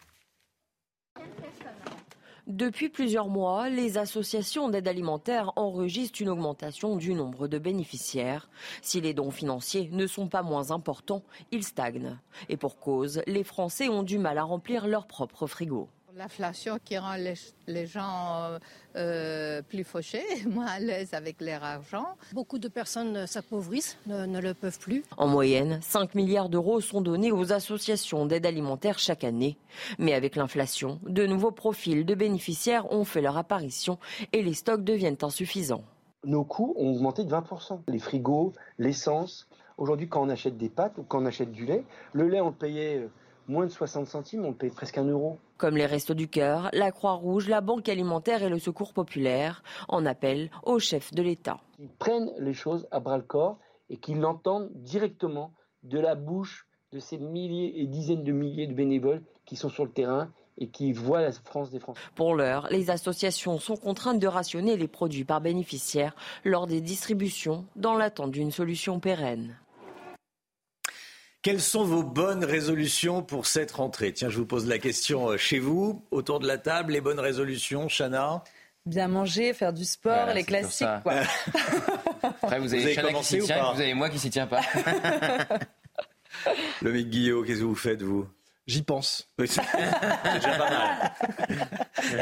Depuis 2.49 2.89
plusieurs 2.89 3.27
mois, 3.27 3.69
les 3.69 3.99
associations 3.99 4.69
d'aide 4.69 4.87
alimentaire 4.87 5.51
enregistrent 5.55 6.19
une 6.19 6.29
augmentation 6.29 6.95
du 6.95 7.13
nombre 7.13 7.47
de 7.47 7.59
bénéficiaires. 7.59 8.49
Si 8.81 8.99
les 9.01 9.13
dons 9.13 9.29
financiers 9.29 9.87
ne 9.91 10.07
sont 10.07 10.27
pas 10.27 10.41
moins 10.41 10.71
importants, 10.71 11.21
ils 11.51 11.63
stagnent. 11.63 12.17
Et 12.49 12.57
pour 12.57 12.79
cause, 12.79 13.21
les 13.27 13.43
Français 13.43 13.87
ont 13.87 14.01
du 14.01 14.17
mal 14.17 14.39
à 14.39 14.43
remplir 14.43 14.87
leur 14.87 15.05
propre 15.05 15.45
frigo. 15.45 15.89
L'inflation 16.19 16.79
qui 16.83 16.97
rend 16.97 17.15
les, 17.15 17.85
gens 17.85 18.43
euh, 18.43 18.59
euh, 18.97 19.61
plus 19.61 19.85
fauchés, 19.85 20.25
moins 20.49 20.65
à 20.65 20.77
l'aise 20.77 21.13
avec 21.13 21.39
leur 21.39 21.63
argent. 21.63 22.07
Beaucoup 22.33 22.59
de 22.59 22.67
personnes 22.67 23.25
s'appauvrissent, 23.25 23.97
ne, 24.05 24.41
le 24.41 24.53
peuvent 24.53 24.79
plus. 24.79 25.05
En 25.15 25.27
moyenne, 25.27 25.79
5 25.81 26.15
milliards 26.15 26.49
d'euros 26.49 26.81
sont 26.81 26.99
donnés 26.99 27.31
aux 27.31 27.53
associations 27.53 28.25
d'aide 28.25 28.45
alimentaire 28.45 28.99
chaque 28.99 29.23
année. 29.23 29.55
Mais 29.97 30.13
avec 30.13 30.35
l'inflation, 30.35 30.99
de 31.03 31.25
nouveaux 31.25 31.51
profils 31.51 32.05
de 32.05 32.15
bénéficiaires 32.15 32.91
ont 32.91 33.05
fait 33.05 33.21
leur 33.21 33.37
apparition 33.37 33.97
et 34.33 34.43
les 34.43 34.55
stocks 34.55 34.83
deviennent 34.83 35.15
insuffisants. 35.21 35.85
Nos 36.25 36.43
coûts 36.43 36.73
ont 36.75 36.91
augmenté 36.91 37.23
de 37.23 37.31
20%. 37.33 37.79
Les 37.87 37.99
frigos, 37.99 38.51
l'essence. 38.77 39.47
Aujourd'hui, 39.77 40.09
quand 40.09 40.21
on 40.21 40.29
achète 40.29 40.57
des 40.57 40.67
pâtes 40.67 40.97
ou 40.97 41.03
quand 41.03 41.23
on 41.23 41.25
achète 41.25 41.53
du 41.53 41.65
lait, 41.65 41.85
le 42.11 42.27
lait, 42.27 42.41
on 42.41 42.49
le 42.49 42.55
payait 42.55 42.97
euh, 42.97 43.07
moins 43.47 43.65
de 43.65 43.71
60 43.71 44.05
centimes, 44.05 44.43
on 44.43 44.51
paye 44.51 44.69
presque 44.69 44.97
un 44.97 45.05
euro. 45.05 45.39
Comme 45.59 45.75
les 45.75 45.85
Restos 45.85 46.13
du 46.13 46.29
Cœur, 46.29 46.69
la 46.71 46.89
Croix-Rouge, 46.89 47.49
la 47.49 47.59
Banque 47.59 47.89
alimentaire 47.89 48.43
et 48.43 48.49
le 48.49 48.59
Secours 48.59 48.93
populaire 48.93 49.61
en 49.89 50.05
appellent 50.05 50.49
au 50.63 50.79
chef 50.79 51.13
de 51.13 51.21
l'État. 51.21 51.59
Ils 51.79 51.89
prennent 51.89 52.31
les 52.39 52.53
choses 52.53 52.87
à 52.91 53.01
bras-le-corps 53.01 53.59
et 53.89 53.97
qu'ils 53.97 54.21
l'entendent 54.21 54.69
directement 54.73 55.53
de 55.83 55.99
la 55.99 56.15
bouche 56.15 56.65
de 56.93 56.99
ces 56.99 57.17
milliers 57.17 57.81
et 57.81 57.87
dizaines 57.87 58.23
de 58.23 58.31
milliers 58.31 58.67
de 58.67 58.73
bénévoles 58.73 59.21
qui 59.43 59.57
sont 59.57 59.67
sur 59.67 59.83
le 59.83 59.91
terrain 59.91 60.31
et 60.57 60.69
qui 60.69 60.93
voient 60.93 61.21
la 61.21 61.33
France 61.33 61.71
des 61.71 61.79
Français. 61.79 61.99
Pour 62.15 62.35
l'heure, 62.35 62.69
les 62.71 62.89
associations 62.89 63.59
sont 63.59 63.75
contraintes 63.75 64.19
de 64.19 64.27
rationner 64.27 64.77
les 64.77 64.87
produits 64.87 65.25
par 65.25 65.41
bénéficiaire 65.41 66.15
lors 66.45 66.67
des 66.67 66.79
distributions 66.79 67.65
dans 67.75 67.95
l'attente 67.95 68.31
d'une 68.31 68.51
solution 68.51 69.01
pérenne. 69.01 69.57
Quelles 71.41 71.61
sont 71.61 71.85
vos 71.85 72.03
bonnes 72.03 72.43
résolutions 72.43 73.23
pour 73.23 73.45
cette 73.45 73.71
rentrée? 73.71 74.11
Tiens, 74.11 74.29
je 74.29 74.37
vous 74.37 74.45
pose 74.45 74.67
la 74.67 74.77
question 74.77 75.29
euh, 75.29 75.37
chez 75.37 75.59
vous, 75.59 76.05
autour 76.11 76.41
de 76.41 76.47
la 76.47 76.57
table, 76.57 76.91
les 76.91 76.99
bonnes 76.99 77.19
résolutions, 77.19 77.87
Chana? 77.87 78.43
Bien 78.85 79.07
manger, 79.07 79.53
faire 79.53 79.71
du 79.71 79.85
sport, 79.85 80.33
les 80.33 80.43
classiques. 80.43 80.87
Quoi. 81.01 81.13
Après, 82.23 82.59
vous 82.59 82.73
avez, 82.73 82.93
Chana 82.93 83.13
qui 83.13 83.23
s'y 83.23 83.39
tient, 83.39 83.71
vous 83.73 83.79
avez 83.79 83.93
moi 83.93 84.09
qui 84.09 84.19
s'y 84.19 84.29
tient 84.29 84.47
pas. 84.47 84.59
Le 86.81 86.91
mec 86.91 87.09
Guillaume, 87.09 87.45
qu'est-ce 87.45 87.59
que 87.59 87.65
vous 87.65 87.75
faites, 87.75 88.01
vous? 88.01 88.27
J'y 88.69 88.83
pense. 88.83 89.27
c'est 89.39 89.47
déjà 89.47 90.57
pas 90.59 90.69
mal. 90.69 91.11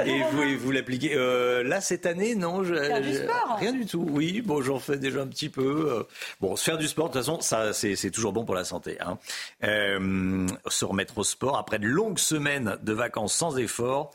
Et 0.07 0.23
vous, 0.31 0.57
vous 0.57 0.71
l'appliquez 0.71 1.11
euh, 1.13 1.61
là 1.61 1.81
cette 1.81 2.05
année 2.05 2.35
Non, 2.35 2.63
je, 2.63 2.73
faire 2.73 3.01
du 3.01 3.15
sport. 3.15 3.57
rien 3.59 3.73
du 3.73 3.85
tout. 3.85 4.07
Oui, 4.09 4.41
bon, 4.41 4.61
j'en 4.61 4.79
fais 4.79 4.95
déjà 4.95 5.23
un 5.23 5.27
petit 5.27 5.49
peu. 5.49 5.89
Euh. 5.91 6.03
Bon, 6.39 6.55
se 6.55 6.63
faire 6.63 6.77
du 6.77 6.87
sport, 6.87 7.09
de 7.09 7.11
toute 7.11 7.21
façon, 7.21 7.41
ça, 7.41 7.73
c'est 7.73 8.11
toujours 8.11 8.31
bon 8.31 8.45
pour 8.45 8.55
la 8.55 8.63
santé. 8.63 8.97
Hein. 9.01 9.17
Euh, 9.65 10.47
se 10.69 10.85
remettre 10.85 11.17
au 11.17 11.25
sport 11.25 11.57
après 11.57 11.79
de 11.79 11.85
longues 11.85 12.17
semaines 12.17 12.77
de 12.81 12.93
vacances 12.93 13.33
sans 13.33 13.57
effort. 13.57 14.11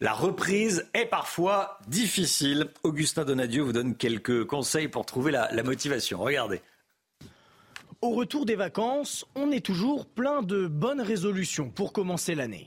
La 0.00 0.12
reprise 0.12 0.86
est 0.94 1.06
parfois 1.06 1.80
difficile. 1.88 2.68
Augustin 2.84 3.24
Donadieu 3.24 3.62
vous 3.62 3.72
donne 3.72 3.96
quelques 3.96 4.44
conseils 4.44 4.86
pour 4.86 5.06
trouver 5.06 5.32
la, 5.32 5.50
la 5.50 5.64
motivation. 5.64 6.20
Regardez. 6.20 6.62
Au 8.04 8.10
retour 8.10 8.44
des 8.44 8.54
vacances, 8.54 9.24
on 9.34 9.50
est 9.50 9.64
toujours 9.64 10.04
plein 10.04 10.42
de 10.42 10.66
bonnes 10.66 11.00
résolutions 11.00 11.70
pour 11.70 11.94
commencer 11.94 12.34
l'année. 12.34 12.66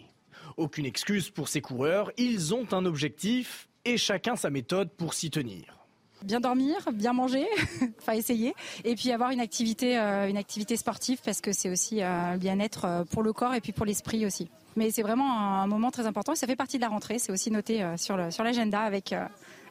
Aucune 0.58 0.88
excuse 0.88 1.30
pour 1.30 1.48
ces 1.48 1.62
coureurs, 1.62 2.12
ils 2.18 2.56
ont 2.56 2.66
un 2.72 2.88
objectif 2.88 3.70
et 3.86 3.98
chacun 3.98 4.36
sa 4.36 4.50
méthode 4.50 4.90
pour 4.90 5.14
s'y 5.14 5.30
tenir. 5.30 5.86
Bien 6.24 6.40
dormir, 6.40 6.78
bien 6.92 7.14
manger, 7.14 7.46
enfin 8.00 8.14
essayer, 8.14 8.56
et 8.84 8.96
puis 8.96 9.12
avoir 9.12 9.30
une 9.30 9.40
activité, 9.40 10.00
euh, 10.00 10.28
une 10.28 10.38
activité 10.38 10.76
sportive 10.76 11.20
parce 11.24 11.40
que 11.40 11.52
c'est 11.52 11.70
aussi 11.70 12.02
euh, 12.02 12.08
un 12.08 12.38
bien-être 12.38 12.86
euh, 12.86 13.04
pour 13.04 13.22
le 13.22 13.32
corps 13.32 13.54
et 13.54 13.62
puis 13.62 13.74
pour 13.74 13.86
l'esprit 13.86 14.26
aussi. 14.26 14.50
Mais 14.76 14.90
c'est 14.90 15.04
vraiment 15.04 15.40
un 15.40 15.68
moment 15.68 15.92
très 15.92 16.08
important 16.08 16.34
et 16.34 16.36
ça 16.36 16.48
fait 16.48 16.56
partie 16.56 16.78
de 16.78 16.82
la 16.82 16.90
rentrée, 16.90 17.20
c'est 17.20 17.32
aussi 17.32 17.52
noté 17.52 17.86
sur 17.98 18.18
l'agenda 18.18 18.80
avec 18.80 19.14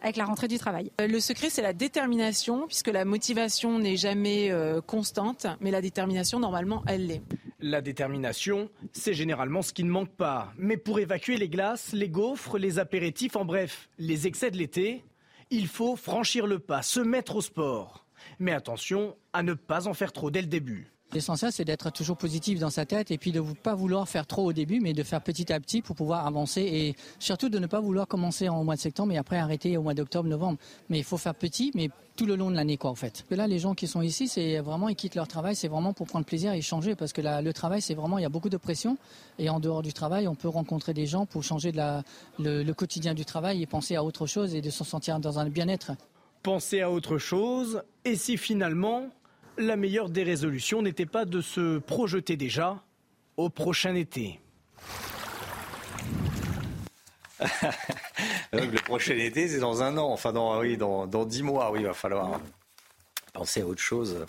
avec 0.06 0.16
la 0.16 0.24
rentrée 0.24 0.46
du 0.46 0.56
travail. 0.58 0.92
Euh, 1.00 1.08
le 1.08 1.18
secret, 1.18 1.50
c'est 1.50 1.62
la 1.62 1.72
détermination, 1.72 2.68
puisque 2.68 2.88
la 2.88 3.04
motivation 3.04 3.80
n'est 3.80 3.96
jamais 3.96 4.52
euh, 4.52 4.80
constante, 4.80 5.48
mais 5.60 5.72
la 5.72 5.80
détermination, 5.80 6.38
normalement, 6.38 6.84
elle 6.86 7.06
l'est. 7.08 7.22
La 7.58 7.80
détermination, 7.80 8.70
c'est 8.92 9.14
généralement 9.14 9.62
ce 9.62 9.72
qui 9.72 9.82
ne 9.82 9.90
manque 9.90 10.14
pas. 10.14 10.52
Mais 10.58 10.76
pour 10.76 11.00
évacuer 11.00 11.36
les 11.36 11.48
glaces, 11.48 11.92
les 11.92 12.08
gaufres, 12.08 12.56
les 12.56 12.78
apéritifs, 12.78 13.34
en 13.34 13.44
bref, 13.44 13.88
les 13.98 14.28
excès 14.28 14.52
de 14.52 14.56
l'été, 14.56 15.02
il 15.50 15.66
faut 15.66 15.96
franchir 15.96 16.46
le 16.46 16.60
pas, 16.60 16.82
se 16.82 17.00
mettre 17.00 17.36
au 17.36 17.40
sport. 17.40 18.06
Mais 18.38 18.52
attention 18.52 19.16
à 19.32 19.42
ne 19.42 19.54
pas 19.54 19.88
en 19.88 19.94
faire 19.94 20.12
trop 20.12 20.30
dès 20.30 20.40
le 20.40 20.46
début. 20.46 20.92
L'essentiel, 21.12 21.52
c'est 21.52 21.64
d'être 21.64 21.90
toujours 21.90 22.16
positif 22.16 22.58
dans 22.58 22.68
sa 22.68 22.84
tête 22.84 23.10
et 23.10 23.16
puis 23.16 23.30
de 23.30 23.40
ne 23.40 23.52
pas 23.52 23.74
vouloir 23.74 24.08
faire 24.08 24.26
trop 24.26 24.44
au 24.44 24.52
début, 24.52 24.80
mais 24.80 24.92
de 24.92 25.02
faire 25.04 25.22
petit 25.22 25.52
à 25.52 25.60
petit 25.60 25.80
pour 25.80 25.94
pouvoir 25.94 26.26
avancer 26.26 26.62
et 26.62 26.96
surtout 27.20 27.48
de 27.48 27.58
ne 27.58 27.66
pas 27.66 27.80
vouloir 27.80 28.08
commencer 28.08 28.48
en 28.48 28.64
mois 28.64 28.74
de 28.74 28.80
septembre 28.80 29.12
et 29.12 29.16
après 29.16 29.38
arrêter 29.38 29.76
au 29.76 29.82
mois 29.82 29.94
d'octobre, 29.94 30.28
novembre. 30.28 30.58
Mais 30.88 30.98
il 30.98 31.04
faut 31.04 31.16
faire 31.16 31.34
petit, 31.34 31.70
mais 31.74 31.90
tout 32.16 32.26
le 32.26 32.34
long 32.34 32.50
de 32.50 32.56
l'année, 32.56 32.76
quoi, 32.76 32.90
en 32.90 32.96
fait. 32.96 33.24
Là, 33.30 33.46
les 33.46 33.58
gens 33.60 33.74
qui 33.74 33.86
sont 33.86 34.02
ici, 34.02 34.26
c'est 34.26 34.58
vraiment, 34.58 34.88
ils 34.88 34.96
quittent 34.96 35.14
leur 35.14 35.28
travail, 35.28 35.54
c'est 35.54 35.68
vraiment 35.68 35.92
pour 35.92 36.06
prendre 36.08 36.26
plaisir 36.26 36.52
et 36.52 36.60
changer 36.60 36.96
parce 36.96 37.12
que 37.12 37.20
le 37.22 37.52
travail, 37.52 37.80
c'est 37.80 37.94
vraiment, 37.94 38.18
il 38.18 38.22
y 38.22 38.26
a 38.26 38.30
beaucoup 38.30 38.48
de 38.48 38.56
pression 38.56 38.98
et 39.38 39.48
en 39.48 39.60
dehors 39.60 39.82
du 39.82 39.92
travail, 39.92 40.26
on 40.26 40.34
peut 40.34 40.48
rencontrer 40.48 40.92
des 40.92 41.06
gens 41.06 41.24
pour 41.24 41.44
changer 41.44 41.70
de 41.70 41.76
la, 41.76 42.02
le, 42.38 42.64
le 42.64 42.74
quotidien 42.74 43.14
du 43.14 43.24
travail 43.24 43.62
et 43.62 43.66
penser 43.66 43.94
à 43.94 44.02
autre 44.02 44.26
chose 44.26 44.54
et 44.54 44.60
de 44.60 44.70
se 44.70 44.82
sentir 44.82 45.20
dans 45.20 45.38
un 45.38 45.48
bien-être. 45.48 45.92
Penser 46.42 46.80
à 46.80 46.90
autre 46.90 47.18
chose 47.18 47.82
et 48.04 48.16
si 48.16 48.36
finalement 48.36 49.08
la 49.58 49.76
meilleure 49.76 50.08
des 50.08 50.22
résolutions 50.22 50.82
n'était 50.82 51.06
pas 51.06 51.24
de 51.24 51.40
se 51.40 51.78
projeter 51.78 52.36
déjà 52.36 52.82
au 53.36 53.48
prochain 53.48 53.94
été. 53.94 54.40
le 58.52 58.82
prochain 58.82 59.16
été, 59.16 59.48
c'est 59.48 59.58
dans 59.58 59.82
un 59.82 59.98
an, 59.98 60.10
enfin 60.10 60.32
dans, 60.32 60.58
oui, 60.60 60.76
dans, 60.76 61.06
dix 61.24 61.42
mois, 61.42 61.70
oui, 61.70 61.80
il 61.80 61.86
va 61.86 61.94
falloir 61.94 62.40
penser 63.32 63.60
à 63.60 63.66
autre 63.66 63.82
chose 63.82 64.26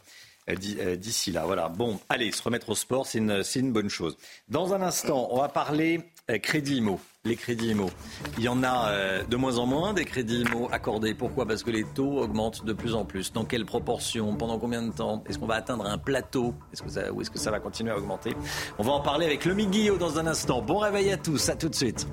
euh, 0.49 0.55
euh, 0.79 0.95
d'ici 0.95 1.31
là. 1.31 1.45
Voilà. 1.45 1.69
Bon, 1.69 1.99
allez, 2.09 2.31
se 2.31 2.43
remettre 2.43 2.69
au 2.69 2.75
sport, 2.75 3.05
c'est 3.05 3.19
une, 3.19 3.71
bonne 3.71 3.89
chose. 3.89 4.17
Dans 4.49 4.73
un 4.73 4.81
instant, 4.81 5.29
on 5.31 5.39
va 5.39 5.47
parler 5.49 6.01
euh, 6.29 6.37
crédit 6.39 6.77
IMO 6.77 6.99
les 7.27 7.35
crédits 7.35 7.69
IMO. 7.69 7.89
Il 8.37 8.43
y 8.43 8.47
en 8.47 8.63
a 8.63 8.89
euh, 8.89 9.23
de 9.23 9.35
moins 9.35 9.57
en 9.57 9.65
moins 9.65 9.93
des 9.93 10.05
crédits 10.05 10.41
IMO 10.41 10.69
accordés. 10.71 11.13
Pourquoi? 11.13 11.45
Parce 11.45 11.61
que 11.63 11.71
les 11.71 11.83
taux 11.83 12.19
augmentent 12.19 12.65
de 12.65 12.73
plus 12.73 12.95
en 12.95 13.05
plus. 13.05 13.33
Dans 13.33 13.45
quelle 13.45 13.65
proportion? 13.65 14.35
Pendant 14.35 14.57
combien 14.57 14.81
de 14.81 14.91
temps? 14.91 15.23
Est-ce 15.27 15.37
qu'on 15.37 15.45
va 15.45 15.55
atteindre 15.55 15.85
un 15.85 15.97
plateau? 15.97 16.55
Est-ce 16.73 16.81
que 16.81 16.89
ça, 16.89 17.11
Ou 17.11 17.21
est-ce 17.21 17.29
que 17.29 17.39
ça 17.39 17.51
va 17.51 17.59
continuer 17.59 17.91
à 17.91 17.97
augmenter? 17.97 18.35
On 18.79 18.83
va 18.83 18.93
en 18.93 19.01
parler 19.01 19.25
avec 19.25 19.45
Lomi 19.45 19.67
Guillot 19.67 19.97
dans 19.97 20.17
un 20.17 20.27
instant. 20.27 20.61
Bon 20.61 20.79
réveil 20.79 21.11
à 21.11 21.17
tous, 21.17 21.49
à 21.49 21.55
tout 21.55 21.69
de 21.69 21.75
suite. 21.75 22.07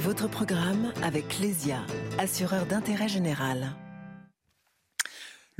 Votre 0.00 0.28
programme 0.28 0.92
avec 1.02 1.38
Lesia, 1.38 1.78
assureur 2.18 2.66
d'intérêt 2.66 3.08
général. 3.08 3.74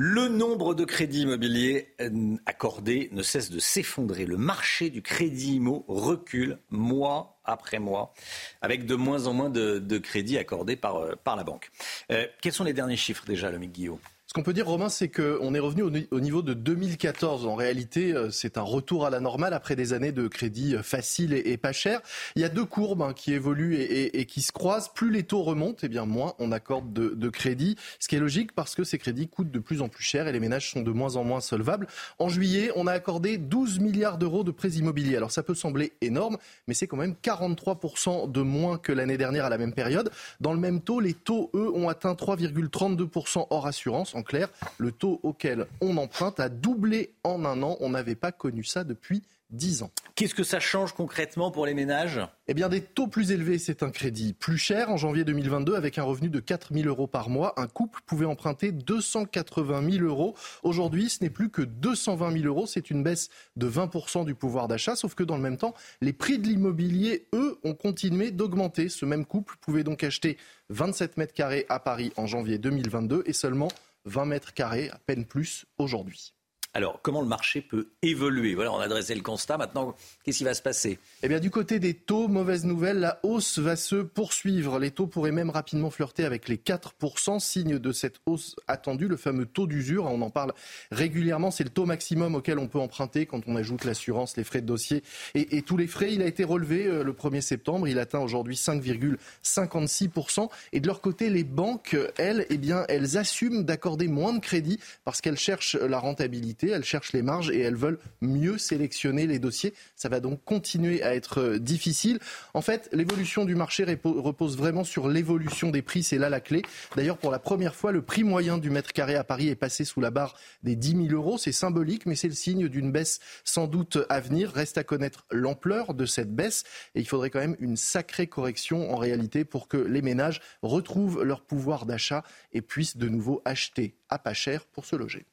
Le 0.00 0.28
nombre 0.28 0.76
de 0.76 0.84
crédits 0.84 1.22
immobiliers 1.22 1.92
euh, 2.00 2.36
accordés 2.46 3.08
ne 3.10 3.24
cesse 3.24 3.50
de 3.50 3.58
s'effondrer. 3.58 4.26
Le 4.26 4.36
marché 4.36 4.90
du 4.90 5.02
crédit 5.02 5.56
immo 5.56 5.84
recule 5.88 6.60
mois 6.70 7.40
après 7.42 7.80
mois, 7.80 8.14
avec 8.62 8.86
de 8.86 8.94
moins 8.94 9.26
en 9.26 9.32
moins 9.32 9.50
de, 9.50 9.98
crédits 9.98 10.38
accordés 10.38 10.76
par, 10.76 10.98
euh, 10.98 11.16
la 11.26 11.42
banque. 11.42 11.72
Euh, 12.12 12.28
quels 12.40 12.52
sont 12.52 12.62
les 12.62 12.74
derniers 12.74 12.96
chiffres 12.96 13.24
déjà, 13.26 13.50
le 13.50 13.58
Guillaume? 13.58 13.98
Ce 14.28 14.34
qu'on 14.34 14.42
peut 14.42 14.52
dire, 14.52 14.66
Romain, 14.66 14.90
c'est 14.90 15.08
qu'on 15.08 15.54
est 15.54 15.58
revenu 15.58 15.82
au, 16.10 16.20
niveau 16.20 16.42
de 16.42 16.52
2014. 16.52 17.46
En 17.46 17.54
réalité, 17.54 18.12
euh, 18.12 18.28
c'est 18.30 18.58
un 18.58 18.62
retour 18.62 19.06
à 19.06 19.10
la 19.10 19.20
normale 19.20 19.54
après 19.54 19.74
des 19.74 19.94
années 19.94 20.12
de 20.12 20.28
crédit 20.28 20.74
euh, 20.74 20.82
facile 20.82 21.32
et, 21.32 21.56
pas 21.56 21.72
cher. 21.72 22.02
Il 22.36 22.42
y 22.42 22.44
a 22.44 22.50
deux 22.50 22.66
courbes 22.66 23.00
hein, 23.00 23.14
qui 23.14 23.32
évoluent 23.32 23.76
et, 23.80 24.26
qui 24.26 24.42
se 24.42 24.52
croisent. 24.52 24.90
Plus 24.92 25.10
les 25.10 25.22
taux 25.22 25.42
remontent, 25.42 25.78
eh 25.82 25.88
bien 25.88 26.04
moins 26.04 26.34
on 26.38 26.52
accorde 26.52 26.92
de, 26.92 27.14
de 27.14 27.28
crédit. 27.30 27.76
Ce 28.00 28.06
qui 28.06 28.16
est 28.16 28.18
logique 28.18 28.52
parce 28.52 28.74
que 28.74 28.84
ces 28.84 28.98
crédits 28.98 29.28
coûtent 29.28 29.50
de 29.50 29.60
plus 29.60 29.80
en 29.80 29.88
plus 29.88 30.04
cher 30.04 30.28
et 30.28 30.32
les 30.32 30.40
ménages 30.40 30.72
sont 30.72 30.82
de 30.82 30.90
moins 30.90 31.16
en 31.16 31.24
moins 31.24 31.40
solvables. 31.40 31.86
En 32.18 32.28
juillet, 32.28 32.70
on 32.76 32.86
a 32.86 32.92
accordé 32.92 33.38
12 33.38 33.78
milliards 33.78 34.18
d'euros 34.18 34.44
de 34.44 34.50
prêts 34.50 34.72
immobiliers. 34.72 35.16
Alors 35.16 35.30
ça 35.30 35.42
peut 35.42 35.54
sembler 35.54 35.94
énorme, 36.02 36.36
mais 36.66 36.74
c'est 36.74 36.86
quand 36.86 36.98
même 36.98 37.14
43% 37.22 38.30
de 38.30 38.42
moins 38.42 38.76
que 38.76 38.92
l'année 38.92 39.16
dernière 39.16 39.46
à 39.46 39.48
la 39.48 39.56
même 39.56 39.72
période. 39.72 40.10
Dans 40.42 40.52
le 40.52 40.60
même 40.60 40.82
taux, 40.82 41.00
les 41.00 41.14
taux, 41.14 41.50
eux, 41.54 41.72
ont 41.74 41.88
atteint 41.88 42.12
3,32% 42.12 43.46
hors 43.48 43.66
assurance. 43.66 44.17
En 44.18 44.24
clair, 44.24 44.48
le 44.78 44.90
taux 44.90 45.20
auquel 45.22 45.66
on 45.80 45.96
emprunte 45.96 46.40
a 46.40 46.48
doublé 46.48 47.14
en 47.22 47.44
un 47.44 47.62
an. 47.62 47.76
On 47.78 47.90
n'avait 47.90 48.16
pas 48.16 48.32
connu 48.32 48.64
ça 48.64 48.82
depuis 48.82 49.22
10 49.50 49.84
ans. 49.84 49.90
Qu'est-ce 50.16 50.34
que 50.34 50.42
ça 50.42 50.58
change 50.58 50.92
concrètement 50.92 51.52
pour 51.52 51.66
les 51.66 51.72
ménages? 51.72 52.20
Eh 52.48 52.54
bien, 52.54 52.68
des 52.68 52.80
taux 52.82 53.06
plus 53.06 53.30
élevés, 53.30 53.58
c'est 53.58 53.84
un 53.84 53.90
crédit 53.90 54.32
plus 54.32 54.58
cher. 54.58 54.90
En 54.90 54.96
janvier 54.96 55.24
2022, 55.24 55.76
avec 55.76 55.98
un 55.98 56.02
revenu 56.02 56.28
de 56.28 56.40
4 56.40 56.74
000 56.74 56.88
euros 56.88 57.06
par 57.06 57.30
mois, 57.30 57.54
un 57.56 57.68
couple 57.68 58.00
pouvait 58.06 58.26
emprunter 58.26 58.72
280 58.72 59.88
000 59.88 60.04
euros. 60.04 60.34
Aujourd'hui, 60.64 61.08
ce 61.08 61.22
n'est 61.22 61.30
plus 61.30 61.48
que 61.48 61.62
220 61.62 62.32
000 62.32 62.44
euros. 62.46 62.66
C'est 62.66 62.90
une 62.90 63.04
baisse 63.04 63.28
de 63.56 63.68
20 63.68 64.24
du 64.24 64.34
pouvoir 64.34 64.66
d'achat. 64.66 64.96
Sauf 64.96 65.14
que 65.14 65.22
dans 65.22 65.36
le 65.36 65.42
même 65.42 65.58
temps, 65.58 65.74
les 66.00 66.12
prix 66.12 66.38
de 66.38 66.48
l'immobilier, 66.48 67.28
eux, 67.32 67.56
ont 67.62 67.74
continué 67.74 68.32
d'augmenter. 68.32 68.88
Ce 68.88 69.06
même 69.06 69.24
couple 69.24 69.54
pouvait 69.60 69.84
donc 69.84 70.02
acheter 70.02 70.36
27 70.70 71.16
mètres 71.16 71.34
carrés 71.34 71.64
à 71.68 71.78
Paris 71.78 72.12
en 72.16 72.26
janvier 72.26 72.58
2022 72.58 73.22
et 73.24 73.32
seulement 73.32 73.68
20 74.08 74.24
mètres 74.24 74.54
carrés, 74.54 74.90
à 74.90 74.98
peine 74.98 75.26
plus 75.26 75.66
aujourd'hui. 75.78 76.34
Alors, 76.78 77.00
comment 77.02 77.22
le 77.22 77.26
marché 77.26 77.60
peut 77.60 77.88
évoluer? 78.02 78.54
Voilà, 78.54 78.72
on 78.72 78.78
a 78.78 78.86
dressé 78.86 79.12
le 79.16 79.20
constat. 79.20 79.58
Maintenant, 79.58 79.96
qu'est-ce 80.22 80.38
qui 80.38 80.44
va 80.44 80.54
se 80.54 80.62
passer? 80.62 81.00
Eh 81.24 81.28
bien, 81.28 81.40
du 81.40 81.50
côté 81.50 81.80
des 81.80 81.92
taux, 81.92 82.28
mauvaise 82.28 82.64
nouvelle, 82.64 83.00
la 83.00 83.18
hausse 83.24 83.58
va 83.58 83.74
se 83.74 83.96
poursuivre. 83.96 84.78
Les 84.78 84.92
taux 84.92 85.08
pourraient 85.08 85.32
même 85.32 85.50
rapidement 85.50 85.90
flirter 85.90 86.24
avec 86.24 86.48
les 86.48 86.56
4%, 86.56 87.40
signe 87.40 87.80
de 87.80 87.90
cette 87.90 88.20
hausse 88.26 88.54
attendue, 88.68 89.08
le 89.08 89.16
fameux 89.16 89.44
taux 89.44 89.66
d'usure. 89.66 90.04
On 90.04 90.22
en 90.22 90.30
parle 90.30 90.52
régulièrement. 90.92 91.50
C'est 91.50 91.64
le 91.64 91.70
taux 91.70 91.84
maximum 91.84 92.36
auquel 92.36 92.60
on 92.60 92.68
peut 92.68 92.78
emprunter 92.78 93.26
quand 93.26 93.40
on 93.48 93.56
ajoute 93.56 93.82
l'assurance, 93.82 94.36
les 94.36 94.44
frais 94.44 94.60
de 94.60 94.66
dossier 94.66 95.02
et, 95.34 95.62
tous 95.62 95.76
les 95.76 95.88
frais. 95.88 96.12
Il 96.12 96.22
a 96.22 96.26
été 96.26 96.44
relevé 96.44 96.86
euh, 96.86 97.02
le 97.02 97.12
1er 97.12 97.40
septembre. 97.40 97.88
Il 97.88 97.98
atteint 97.98 98.20
aujourd'hui 98.20 98.54
5,56%. 98.54 100.48
Et 100.72 100.78
de 100.78 100.86
leur 100.86 101.00
côté, 101.00 101.28
les 101.28 101.42
banques, 101.42 101.96
elles, 102.18 102.46
eh 102.50 102.56
bien, 102.56 102.84
elles 102.88 103.18
assument 103.18 103.64
d'accorder 103.64 104.06
moins 104.06 104.32
de 104.32 104.38
crédit 104.38 104.78
parce 105.04 105.20
qu'elles 105.20 105.36
cherchent 105.36 105.74
la 105.74 105.98
rentabilité 105.98 106.67
elles 106.70 106.84
cherchent 106.84 107.12
les 107.12 107.22
marges 107.22 107.50
et 107.50 107.60
elles 107.60 107.76
veulent 107.76 107.98
mieux 108.20 108.58
sélectionner 108.58 109.26
les 109.26 109.38
dossiers. 109.38 109.74
Ça 109.96 110.08
va 110.08 110.20
donc 110.20 110.42
continuer 110.44 111.02
à 111.02 111.14
être 111.14 111.40
euh, 111.40 111.58
difficile. 111.58 112.18
En 112.54 112.62
fait, 112.62 112.88
l'évolution 112.92 113.44
du 113.44 113.54
marché 113.54 113.84
repose 114.04 114.56
vraiment 114.56 114.84
sur 114.84 115.08
l'évolution 115.08 115.70
des 115.70 115.82
prix. 115.82 116.02
C'est 116.02 116.18
là 116.18 116.28
la 116.28 116.40
clé. 116.40 116.62
D'ailleurs, 116.96 117.18
pour 117.18 117.30
la 117.30 117.38
première 117.38 117.74
fois, 117.74 117.92
le 117.92 118.02
prix 118.02 118.24
moyen 118.24 118.58
du 118.58 118.70
mètre 118.70 118.92
carré 118.92 119.14
à 119.14 119.24
Paris 119.24 119.48
est 119.48 119.54
passé 119.54 119.84
sous 119.84 120.00
la 120.00 120.10
barre 120.10 120.34
des 120.62 120.76
10 120.76 121.08
000 121.08 121.08
euros. 121.12 121.38
C'est 121.38 121.52
symbolique, 121.52 122.06
mais 122.06 122.14
c'est 122.14 122.28
le 122.28 122.34
signe 122.34 122.68
d'une 122.68 122.92
baisse 122.92 123.20
sans 123.44 123.66
doute 123.66 123.98
à 124.08 124.20
venir. 124.20 124.52
Reste 124.52 124.78
à 124.78 124.84
connaître 124.84 125.26
l'ampleur 125.30 125.94
de 125.94 126.06
cette 126.06 126.34
baisse 126.34 126.64
et 126.94 127.00
il 127.00 127.06
faudrait 127.06 127.30
quand 127.30 127.40
même 127.40 127.56
une 127.60 127.76
sacrée 127.76 128.26
correction 128.26 128.92
en 128.92 128.96
réalité 128.96 129.44
pour 129.44 129.68
que 129.68 129.76
les 129.76 130.02
ménages 130.02 130.40
retrouvent 130.62 131.22
leur 131.22 131.42
pouvoir 131.42 131.86
d'achat 131.86 132.24
et 132.52 132.62
puissent 132.62 132.96
de 132.96 133.08
nouveau 133.08 133.42
acheter 133.44 133.94
à 134.08 134.18
pas 134.18 134.34
cher 134.34 134.64
pour 134.66 134.84
se 134.84 134.96
loger. 134.96 135.26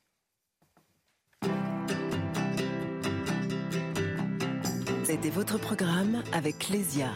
C'était 5.16 5.30
votre 5.30 5.58
programme 5.58 6.22
avec 6.34 6.68
Lesia, 6.68 7.10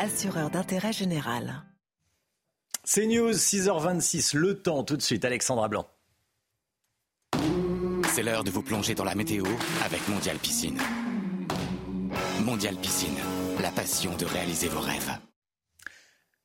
assureur 0.00 0.50
d'intérêt 0.50 0.92
général. 0.92 1.62
C'est 2.82 3.06
News, 3.06 3.30
6h26, 3.30 4.36
le 4.36 4.60
temps 4.60 4.82
tout 4.82 4.96
de 4.96 5.02
suite, 5.02 5.24
Alexandra 5.24 5.68
Blanc. 5.68 5.86
C'est 8.12 8.24
l'heure 8.24 8.42
de 8.42 8.50
vous 8.50 8.62
plonger 8.62 8.96
dans 8.96 9.04
la 9.04 9.14
météo 9.14 9.44
avec 9.84 10.08
Mondial 10.08 10.36
Piscine. 10.38 10.80
Mondial 12.40 12.74
Piscine, 12.74 13.14
la 13.60 13.70
passion 13.70 14.16
de 14.16 14.24
réaliser 14.24 14.66
vos 14.66 14.80
rêves. 14.80 15.16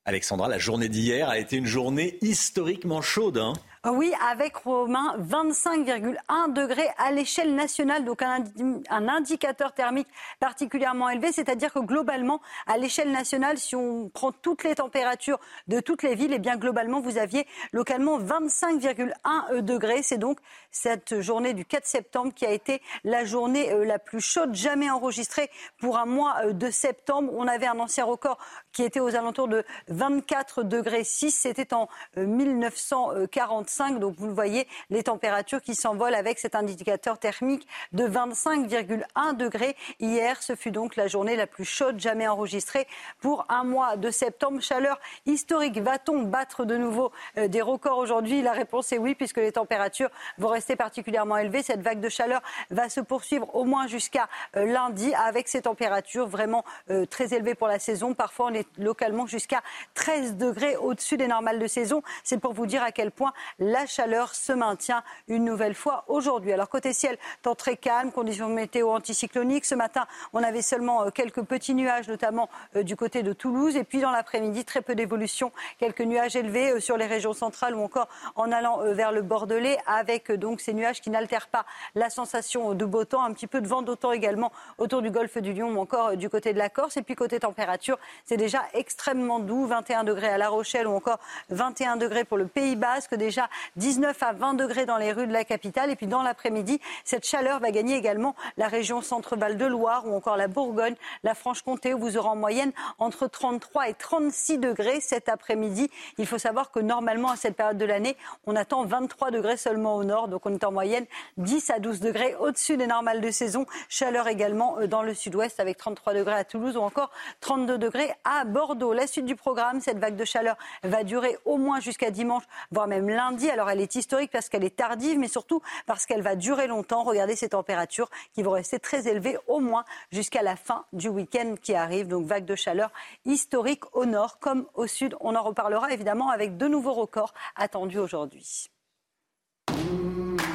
Alexandra, 0.06 0.48
la 0.48 0.60
journée 0.60 0.90
d'hier 0.90 1.28
a 1.28 1.40
été 1.40 1.56
une 1.56 1.66
journée 1.66 2.20
historiquement 2.22 3.02
chaude. 3.02 3.40
Hein 3.40 3.54
ah 3.82 3.94
oui, 3.94 4.12
avec 4.30 4.58
Romain, 4.58 5.16
25,1 5.20 6.52
degrés 6.52 6.90
à 6.98 7.14
l'échelle 7.14 7.56
nationale, 7.56 8.04
donc 8.04 8.22
un, 8.22 8.44
indicateur 8.90 9.72
thermique 9.72 10.10
particulièrement 10.42 11.10
élevé, 11.10 11.32
c'est-à-dire 11.32 11.72
que 11.72 11.80
globalement, 11.80 12.42
à 12.68 12.78
l'échelle 12.78 13.10
nationale, 13.14 13.58
si 13.58 13.78
on 13.78 14.10
prend 14.10 14.34
toutes 14.34 14.66
les 14.66 14.76
températures 14.76 15.40
de 15.70 15.80
toutes 15.80 16.04
les 16.04 16.16
villes, 16.16 16.34
et 16.34 16.40
bien 16.40 16.58
globalement, 16.58 17.00
vous 17.00 17.18
aviez 17.18 17.48
localement 17.72 18.20
25,1 18.20 19.62
degrés. 19.62 20.04
C'est 20.04 20.18
donc 20.18 20.40
cette 20.72 21.22
journée 21.22 21.54
du 21.54 21.64
4 21.64 21.86
septembre 21.86 22.34
qui 22.34 22.46
a 22.46 22.52
été 22.52 22.82
la 23.06 23.24
journée 23.24 23.72
euh, 23.72 23.86
la 23.86 23.98
plus 23.98 24.20
chaude 24.20 24.56
jamais 24.56 24.90
enregistrée 24.90 25.50
pour 25.80 25.98
un 25.98 26.06
mois 26.06 26.36
euh, 26.44 26.52
de 26.52 26.70
septembre. 26.70 27.32
On 27.34 27.48
avait 27.48 27.68
un 27.68 27.80
ancien 27.80 28.04
record 28.04 28.40
qui 28.74 28.84
était 28.84 29.00
aux 29.00 29.16
alentours 29.16 29.48
de 29.48 29.64
24 29.88 30.64
degrés 30.64 31.06
6, 31.06 31.32
c'était 31.32 31.74
en 31.74 31.88
euh, 32.18 32.26
1940. 32.26 33.69
Donc 34.00 34.16
vous 34.18 34.28
le 34.28 34.34
voyez, 34.34 34.68
les 34.90 35.04
températures 35.04 35.62
qui 35.62 35.76
s'envolent 35.76 36.16
avec 36.16 36.40
cet 36.40 36.56
indicateur 36.56 37.20
thermique 37.20 37.68
de 37.94 38.08
25,1 38.08 39.36
degrés. 39.38 39.76
Hier, 40.00 40.42
ce 40.42 40.56
fut 40.56 40.72
donc 40.72 40.96
la 40.96 41.08
journée 41.08 41.36
la 41.36 41.48
plus 41.48 41.66
chaude 41.66 42.00
jamais 42.00 42.28
enregistrée 42.28 42.88
pour 43.20 43.46
un 43.50 43.64
mois 43.64 43.96
de 43.96 44.10
septembre. 44.10 44.62
Chaleur 44.62 45.00
historique. 45.26 45.78
Va-t-on 45.78 46.24
battre 46.24 46.66
de 46.66 46.78
nouveau 46.78 47.12
euh, 47.38 47.48
des 47.48 47.62
records 47.62 47.98
aujourd'hui? 47.98 48.42
La 48.42 48.54
réponse 48.54 48.92
est 48.92 48.98
oui, 48.98 49.16
puisque 49.16 49.38
les 49.38 49.52
températures 49.52 50.10
vont 50.38 50.50
rester 50.50 50.76
particulièrement 50.76 51.38
élevées. 51.38 51.64
Cette 51.64 51.82
vague 51.82 52.00
de 52.00 52.10
chaleur 52.10 52.42
va 52.72 52.90
se 52.90 53.02
poursuivre 53.02 53.56
au 53.56 53.66
moins 53.66 53.88
jusqu'à 53.88 54.28
euh, 54.56 54.66
lundi 54.66 55.14
avec 55.14 55.48
ces 55.48 55.62
températures 55.62 56.28
vraiment 56.28 56.66
euh, 56.90 57.06
très 57.06 57.34
élevées 57.34 57.56
pour 57.56 57.68
la 57.68 57.80
saison. 57.80 58.14
Parfois, 58.14 58.48
on 58.48 58.54
est 58.54 58.68
localement 58.78 59.28
jusqu'à 59.28 59.62
13 59.94 60.36
degrés 60.36 60.76
au-dessus 60.76 61.18
des 61.18 61.28
normales 61.28 61.60
de 61.60 61.68
saison. 61.68 62.02
C'est 62.24 62.40
pour 62.40 62.54
vous 62.54 62.66
dire 62.66 62.84
à 62.84 62.92
quel 62.92 63.12
point 63.12 63.34
la 63.60 63.86
chaleur 63.86 64.34
se 64.36 64.54
maintient 64.54 65.04
une 65.28 65.44
nouvelle 65.44 65.76
fois 65.76 66.06
aujourd'hui. 66.08 66.54
Alors 66.54 66.70
côté 66.70 66.94
ciel, 66.94 67.18
temps 67.42 67.56
très 67.56 67.78
calme, 67.78 68.12
conditions 68.12 68.50
météo 68.50 68.90
anticycloniques. 68.92 69.66
Ce 69.66 69.76
matin, 69.76 70.08
on 70.34 70.44
avait 70.44 70.62
seulement 70.62 71.04
euh, 71.04 71.10
quelques 71.10 71.44
petits 71.44 71.76
nuages, 71.76 72.08
notamment 72.08 72.50
euh, 72.76 72.84
du 72.84 72.96
côté 72.96 73.24
de 73.24 73.34
Toulouse. 73.34 73.76
Et 73.76 73.84
puis 73.84 74.00
dans 74.00 74.12
l'après-midi, 74.12 74.66
très 74.66 74.82
peu 74.82 74.96
d'évolution, 74.96 75.52
quelques 75.78 76.02
nuages 76.02 76.36
élevés 76.36 76.72
euh, 76.72 76.80
sur 76.80 76.98
les 76.98 77.06
régions 77.06 77.34
centrales 77.34 77.76
ou 77.76 77.84
encore 77.84 78.08
en 78.36 78.52
allant 78.52 78.80
vers 78.94 79.12
le 79.12 79.22
Bordelais, 79.22 79.78
avec 79.86 80.32
donc 80.32 80.62
ces 80.62 80.74
nuages 80.74 81.02
qui 81.02 81.10
n'altèrent 81.10 81.48
pas 81.48 81.66
la 81.96 82.10
sensation 82.10 82.74
de 82.74 82.86
beau 82.86 83.06
temps, 83.06 83.24
un 83.24 83.34
petit 83.34 83.48
peu 83.48 83.62
de 83.62 83.68
vent 83.68 83.82
d'autant 83.82 84.12
également 84.12 84.52
autour 84.78 85.02
du 85.02 85.12
golfe 85.12 85.38
du 85.38 85.54
Lion 85.54 85.70
ou 85.70 85.80
encore 85.80 86.16
du 86.16 86.30
côté 86.30 86.54
de 86.54 86.58
la 86.58 86.70
Corse. 86.70 86.98
Et 86.98 87.02
puis 87.02 87.16
côté 87.16 87.40
température, 87.40 87.98
c'est 88.26 88.38
déjà 88.38 88.64
extrêmement 88.74 89.40
doux, 89.40 89.66
21 89.66 90.04
degrés 90.04 90.30
à 90.30 90.38
La 90.38 90.50
Rochelle 90.50 90.88
ou 90.88 90.96
encore 90.96 91.20
21 91.50 91.98
degrés 91.98 92.24
pour 92.24 92.38
le 92.38 92.48
Pays 92.48 92.76
Basque, 92.76 93.16
déjà 93.16 93.49
19 93.76 94.22
à 94.24 94.34
20 94.34 94.54
degrés 94.56 94.86
dans 94.86 94.98
les 94.98 95.12
rues 95.12 95.28
de 95.28 95.34
la 95.34 95.44
capitale. 95.44 95.90
Et 95.92 95.96
puis 95.96 96.08
dans 96.08 96.24
l'après-midi, 96.24 96.80
cette 97.04 97.26
chaleur 97.26 97.60
va 97.60 97.72
gagner 97.72 97.96
également 97.96 98.36
la 98.58 98.68
région 98.68 99.02
Centre-Val 99.02 99.58
de 99.58 99.66
Loire 99.66 100.06
ou 100.08 100.16
encore 100.16 100.38
la 100.38 100.48
Bourgogne, 100.48 100.96
la 101.24 101.36
Franche-Comté 101.36 101.94
où 101.94 102.00
vous 102.00 102.18
aurez 102.18 102.30
en 102.30 102.36
moyenne 102.36 102.72
entre 102.98 103.28
33 103.28 103.90
et 103.90 103.94
36 103.94 104.58
degrés 104.58 105.00
cet 105.02 105.30
après-midi. 105.30 105.90
Il 106.18 106.26
faut 106.26 106.38
savoir 106.38 106.72
que 106.72 106.80
normalement 106.80 107.32
à 107.32 107.36
cette 107.36 107.56
période 107.56 107.78
de 107.78 107.86
l'année, 107.86 108.18
on 108.46 108.56
attend 108.56 108.86
23 108.86 109.32
degrés 109.32 109.58
seulement 109.58 109.96
au 109.96 110.04
nord, 110.04 110.28
donc 110.28 110.46
on 110.46 110.54
est 110.54 110.64
en 110.64 110.72
moyenne 110.72 111.06
10 111.38 111.70
à 111.70 111.80
12 111.80 112.00
degrés 112.00 112.36
au-dessus 112.40 112.78
des 112.78 112.88
normales 112.88 113.22
de 113.22 113.32
saison. 113.32 113.66
Chaleur 113.88 114.28
également 114.28 114.78
euh, 114.80 114.88
dans 114.88 115.04
le 115.04 115.14
sud-ouest 115.14 115.60
avec 115.60 115.78
33 115.78 116.14
degrés 116.14 116.36
à 116.36 116.44
Toulouse 116.44 116.78
ou 116.78 116.82
encore 116.82 117.12
32 117.42 117.78
degrés 117.78 118.12
à 118.24 118.46
Bordeaux. 118.46 118.94
La 118.94 119.08
suite 119.08 119.26
du 119.26 119.36
programme, 119.36 119.82
cette 119.82 120.00
vague 120.00 120.16
de 120.16 120.26
chaleur 120.26 120.56
va 120.84 121.04
durer 121.04 121.38
au 121.46 121.58
moins 121.58 121.80
jusqu'à 121.80 122.12
dimanche, 122.12 122.44
voire 122.72 122.88
même 122.88 123.10
lundi. 123.10 123.39
Alors 123.48 123.70
elle 123.70 123.80
est 123.80 123.96
historique 123.96 124.32
parce 124.32 124.50
qu'elle 124.50 124.64
est 124.64 124.76
tardive, 124.76 125.18
mais 125.18 125.28
surtout 125.28 125.62
parce 125.86 126.06
qu'elle 126.06 126.22
va 126.22 126.36
durer 126.36 126.68
longtemps. 126.68 127.04
Regardez 127.04 127.36
ces 127.36 127.50
températures 127.50 128.10
qui 128.34 128.44
vont 128.44 128.52
rester 128.52 128.80
très 128.80 129.08
élevées 129.08 129.38
au 129.48 129.60
moins 129.60 129.86
jusqu'à 130.12 130.42
la 130.42 130.56
fin 130.56 130.86
du 130.92 131.08
week-end 131.08 131.56
qui 131.62 131.76
arrive. 131.76 132.08
Donc 132.08 132.26
vague 132.26 132.46
de 132.46 132.56
chaleur 132.56 132.92
historique 133.26 133.84
au 133.96 134.06
nord 134.06 134.40
comme 134.40 134.66
au 134.74 134.88
sud. 134.88 135.16
On 135.22 135.36
en 135.36 135.44
reparlera 135.44 135.94
évidemment 135.94 136.30
avec 136.30 136.58
de 136.58 136.68
nouveaux 136.68 136.94
records 136.94 137.34
attendus 137.56 138.00
aujourd'hui. 138.00 138.70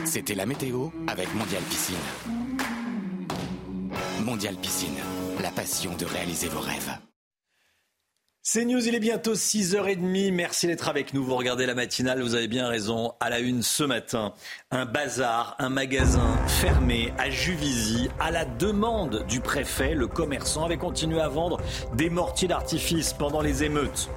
C'était 0.04 0.34
la 0.34 0.44
météo 0.44 0.88
avec 1.06 1.32
Mondial 1.34 1.62
Piscine. 1.62 1.96
Mondial 4.20 4.56
Piscine, 4.56 4.98
la 5.40 5.50
passion 5.50 5.94
de 5.96 6.04
réaliser 6.04 6.48
vos 6.48 6.60
rêves. 6.60 6.98
C'est 8.46 8.66
News, 8.66 8.86
il 8.86 8.94
est 8.94 9.00
bientôt 9.00 9.32
6h30. 9.32 10.30
Merci 10.30 10.66
d'être 10.66 10.90
avec 10.90 11.14
nous. 11.14 11.24
Vous 11.24 11.34
regardez 11.34 11.64
la 11.64 11.74
matinale, 11.74 12.20
vous 12.20 12.34
avez 12.34 12.46
bien 12.46 12.68
raison. 12.68 13.14
À 13.18 13.30
la 13.30 13.38
une 13.38 13.62
ce 13.62 13.84
matin, 13.84 14.34
un 14.70 14.84
bazar, 14.84 15.56
un 15.58 15.70
magasin 15.70 16.36
fermé 16.46 17.14
à 17.16 17.30
Juvisy. 17.30 18.10
À 18.20 18.30
la 18.30 18.44
demande 18.44 19.24
du 19.28 19.40
préfet, 19.40 19.94
le 19.94 20.08
commerçant 20.08 20.66
avait 20.66 20.76
continué 20.76 21.22
à 21.22 21.28
vendre 21.28 21.58
des 21.94 22.10
mortiers 22.10 22.46
d'artifice 22.46 23.14
pendant 23.14 23.40
les 23.40 23.64
émeutes. 23.64 24.10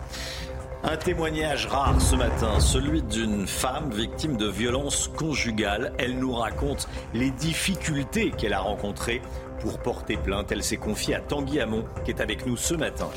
Un 0.84 0.98
témoignage 0.98 1.68
rare 1.68 2.02
ce 2.02 2.18
matin, 2.18 2.60
celui 2.60 3.04
d'une 3.04 3.48
femme 3.48 3.94
victime 3.94 4.36
de 4.36 4.50
violences 4.50 5.08
conjugales. 5.08 5.94
Elle 6.00 6.20
nous 6.20 6.34
raconte 6.34 6.90
les 7.14 7.32
difficultés 7.32 8.32
qu'elle 8.32 8.54
a 8.54 8.60
rencontrées 8.60 9.22
pour 9.62 9.80
porter 9.80 10.18
plainte. 10.18 10.52
Elle 10.52 10.64
s'est 10.64 10.76
confiée 10.76 11.16
à 11.16 11.22
Tanguy 11.22 11.62
Hamon, 11.62 11.86
qui 12.04 12.12
est 12.12 12.20
avec 12.20 12.46
nous 12.46 12.58
ce 12.58 12.74
matin. 12.74 13.10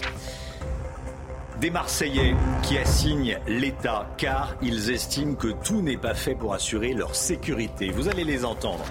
Des 1.61 1.70
Marseillais 1.70 2.35
qui 2.62 2.79
assignent 2.79 3.38
l'État 3.46 4.07
car 4.16 4.55
ils 4.62 4.90
estiment 4.90 5.35
que 5.35 5.49
tout 5.49 5.83
n'est 5.83 5.99
pas 5.99 6.14
fait 6.14 6.35
pour 6.35 6.55
assurer 6.55 6.94
leur 6.94 7.14
sécurité. 7.14 7.90
Vous 7.90 8.09
allez 8.09 8.25
les 8.25 8.46
entendre. 8.46 8.85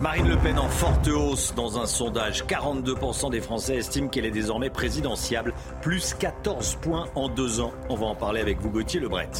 Marine 0.00 0.28
Le 0.28 0.36
Pen 0.36 0.58
en 0.58 0.68
forte 0.68 1.06
hausse 1.06 1.54
dans 1.54 1.78
un 1.78 1.86
sondage. 1.86 2.42
42% 2.46 3.30
des 3.30 3.40
Français 3.40 3.76
estiment 3.76 4.08
qu'elle 4.08 4.24
est 4.24 4.32
désormais 4.32 4.68
présidentiable, 4.68 5.54
plus 5.80 6.14
14 6.14 6.78
points 6.82 7.06
en 7.14 7.28
deux 7.28 7.60
ans. 7.60 7.72
On 7.88 7.94
va 7.94 8.06
en 8.06 8.16
parler 8.16 8.40
avec 8.40 8.60
vous, 8.60 8.70
Gauthier 8.70 8.98
Lebret. 8.98 9.30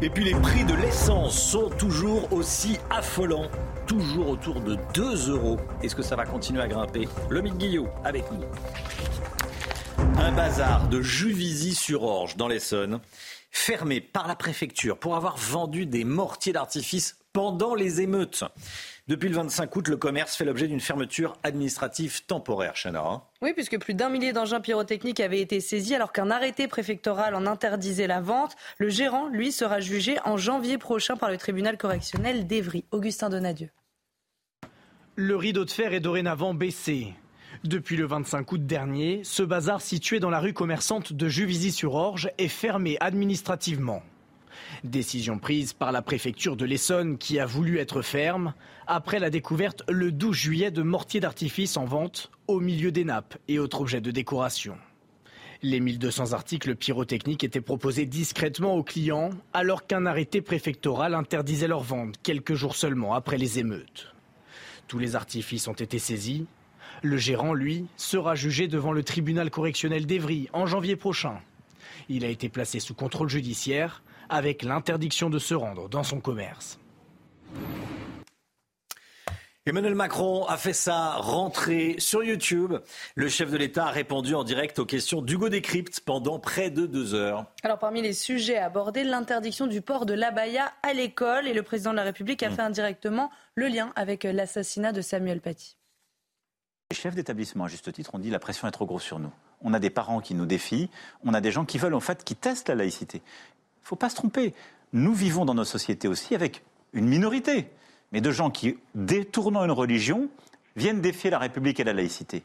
Et 0.00 0.08
puis 0.08 0.24
les 0.24 0.34
prix 0.36 0.64
de 0.64 0.74
l'essence 0.74 1.38
sont 1.38 1.68
toujours 1.68 2.32
aussi 2.32 2.78
affolants, 2.88 3.48
toujours 3.86 4.30
autour 4.30 4.62
de 4.62 4.78
2 4.94 5.32
euros. 5.32 5.58
Est-ce 5.82 5.94
que 5.94 6.02
ça 6.02 6.16
va 6.16 6.24
continuer 6.24 6.62
à 6.62 6.68
grimper? 6.68 7.06
Le 7.28 7.42
Guillot 7.42 7.88
avec 8.04 8.24
nous. 8.32 8.44
Un 10.18 10.32
bazar 10.32 10.88
de 10.88 11.00
Juvisy-sur-Orge 11.00 12.36
dans 12.36 12.48
l'Essonne, 12.48 13.00
fermé 13.50 14.00
par 14.00 14.28
la 14.28 14.36
préfecture 14.36 14.98
pour 14.98 15.16
avoir 15.16 15.36
vendu 15.36 15.86
des 15.86 16.04
mortiers 16.04 16.52
d'artifice 16.52 17.18
pendant 17.32 17.74
les 17.74 18.00
émeutes. 18.00 18.44
Depuis 19.08 19.28
le 19.28 19.36
25 19.36 19.74
août, 19.74 19.88
le 19.88 19.96
commerce 19.96 20.36
fait 20.36 20.44
l'objet 20.44 20.68
d'une 20.68 20.80
fermeture 20.80 21.36
administrative 21.42 22.26
temporaire, 22.26 22.74
Chana. 22.74 23.00
Hein. 23.00 23.22
Oui, 23.40 23.52
puisque 23.54 23.78
plus 23.78 23.94
d'un 23.94 24.08
millier 24.08 24.32
d'engins 24.32 24.60
pyrotechniques 24.60 25.20
avaient 25.20 25.40
été 25.40 25.60
saisis 25.60 25.94
alors 25.94 26.12
qu'un 26.12 26.30
arrêté 26.30 26.68
préfectoral 26.68 27.34
en 27.34 27.46
interdisait 27.46 28.06
la 28.06 28.20
vente. 28.20 28.54
Le 28.76 28.88
gérant, 28.88 29.28
lui, 29.28 29.50
sera 29.50 29.80
jugé 29.80 30.18
en 30.24 30.36
janvier 30.36 30.78
prochain 30.78 31.16
par 31.16 31.30
le 31.30 31.38
tribunal 31.38 31.78
correctionnel 31.78 32.46
d'Evry. 32.46 32.84
Augustin 32.90 33.30
Donadieu. 33.30 33.70
Le 35.16 35.36
rideau 35.36 35.64
de 35.64 35.70
fer 35.70 35.94
est 35.94 36.00
dorénavant 36.00 36.54
baissé. 36.54 37.14
Depuis 37.64 37.96
le 37.96 38.06
25 38.06 38.52
août 38.52 38.66
dernier, 38.66 39.22
ce 39.24 39.42
bazar 39.42 39.80
situé 39.80 40.20
dans 40.20 40.30
la 40.30 40.38
rue 40.38 40.52
commerçante 40.52 41.12
de 41.12 41.28
Juvisy-sur-Orge 41.28 42.30
est 42.38 42.48
fermé 42.48 42.96
administrativement. 43.00 44.02
Décision 44.84 45.38
prise 45.38 45.72
par 45.72 45.90
la 45.90 46.00
préfecture 46.00 46.56
de 46.56 46.64
l'Essonne 46.64 47.18
qui 47.18 47.40
a 47.40 47.46
voulu 47.46 47.78
être 47.78 48.00
ferme 48.00 48.54
après 48.86 49.18
la 49.18 49.28
découverte 49.28 49.82
le 49.88 50.12
12 50.12 50.36
juillet 50.36 50.70
de 50.70 50.82
mortiers 50.82 51.18
d'artifice 51.18 51.76
en 51.76 51.84
vente 51.84 52.30
au 52.46 52.60
milieu 52.60 52.92
des 52.92 53.04
nappes 53.04 53.36
et 53.48 53.58
autres 53.58 53.80
objets 53.80 54.00
de 54.00 54.12
décoration. 54.12 54.76
Les 55.60 55.80
1200 55.80 56.34
articles 56.34 56.76
pyrotechniques 56.76 57.42
étaient 57.42 57.60
proposés 57.60 58.06
discrètement 58.06 58.74
aux 58.76 58.84
clients 58.84 59.30
alors 59.52 59.88
qu'un 59.88 60.06
arrêté 60.06 60.42
préfectoral 60.42 61.12
interdisait 61.14 61.66
leur 61.66 61.82
vente 61.82 62.14
quelques 62.22 62.54
jours 62.54 62.76
seulement 62.76 63.14
après 63.14 63.36
les 63.36 63.58
émeutes. 63.58 64.14
Tous 64.86 65.00
les 65.00 65.16
artifices 65.16 65.66
ont 65.66 65.72
été 65.72 65.98
saisis 65.98 66.46
le 67.02 67.16
gérant, 67.16 67.54
lui, 67.54 67.86
sera 67.96 68.34
jugé 68.34 68.68
devant 68.68 68.92
le 68.92 69.02
tribunal 69.02 69.50
correctionnel 69.50 70.06
d'Evry 70.06 70.48
en 70.52 70.66
janvier 70.66 70.96
prochain. 70.96 71.40
Il 72.08 72.24
a 72.24 72.28
été 72.28 72.48
placé 72.48 72.80
sous 72.80 72.94
contrôle 72.94 73.28
judiciaire 73.28 74.02
avec 74.28 74.62
l'interdiction 74.62 75.30
de 75.30 75.38
se 75.38 75.54
rendre 75.54 75.88
dans 75.88 76.04
son 76.04 76.20
commerce. 76.20 76.78
Emmanuel 79.68 79.94
Macron 79.94 80.46
a 80.46 80.56
fait 80.56 80.72
sa 80.72 81.16
rentrée 81.16 81.96
sur 81.98 82.24
YouTube. 82.24 82.74
Le 83.16 83.28
chef 83.28 83.50
de 83.50 83.58
l'État 83.58 83.88
a 83.88 83.90
répondu 83.90 84.34
en 84.34 84.42
direct 84.42 84.78
aux 84.78 84.86
questions 84.86 85.20
d'Hugo 85.20 85.50
Décrypte 85.50 86.00
pendant 86.00 86.38
près 86.38 86.70
de 86.70 86.86
deux 86.86 87.12
heures. 87.12 87.44
Alors 87.62 87.78
parmi 87.78 88.00
les 88.00 88.14
sujets 88.14 88.56
abordés, 88.56 89.04
l'interdiction 89.04 89.66
du 89.66 89.82
port 89.82 90.06
de 90.06 90.14
l'abaya 90.14 90.72
à 90.82 90.94
l'école 90.94 91.46
et 91.46 91.52
le 91.52 91.62
président 91.62 91.90
de 91.90 91.96
la 91.96 92.04
République 92.04 92.42
a 92.42 92.48
mmh. 92.48 92.54
fait 92.54 92.62
indirectement 92.62 93.30
le 93.56 93.68
lien 93.68 93.92
avec 93.94 94.24
l'assassinat 94.24 94.92
de 94.92 95.02
Samuel 95.02 95.42
Paty. 95.42 95.77
Les 96.90 96.96
chefs 96.96 97.14
d'établissement, 97.14 97.64
à 97.64 97.68
juste 97.68 97.92
titre, 97.92 98.14
ont 98.14 98.18
dit 98.18 98.30
la 98.30 98.38
pression 98.38 98.66
est 98.66 98.70
trop 98.70 98.86
grosse 98.86 99.02
sur 99.02 99.18
nous. 99.18 99.30
On 99.60 99.74
a 99.74 99.78
des 99.78 99.90
parents 99.90 100.20
qui 100.20 100.34
nous 100.34 100.46
défient, 100.46 100.88
on 101.22 101.34
a 101.34 101.42
des 101.42 101.50
gens 101.50 101.66
qui 101.66 101.76
veulent, 101.76 101.92
en 101.92 102.00
fait, 102.00 102.24
qui 102.24 102.34
testent 102.34 102.70
la 102.70 102.76
laïcité. 102.76 103.18
Il 103.18 103.82
ne 103.82 103.86
faut 103.86 103.96
pas 103.96 104.08
se 104.08 104.16
tromper. 104.16 104.54
Nous 104.94 105.12
vivons 105.12 105.44
dans 105.44 105.52
notre 105.52 105.68
société 105.68 106.08
aussi 106.08 106.34
avec 106.34 106.64
une 106.94 107.06
minorité, 107.06 107.68
mais 108.10 108.22
de 108.22 108.30
gens 108.30 108.48
qui, 108.48 108.78
détournant 108.94 109.62
une 109.66 109.70
religion, 109.70 110.30
viennent 110.76 111.02
défier 111.02 111.28
la 111.28 111.38
République 111.38 111.78
et 111.78 111.84
la 111.84 111.92
laïcité. 111.92 112.42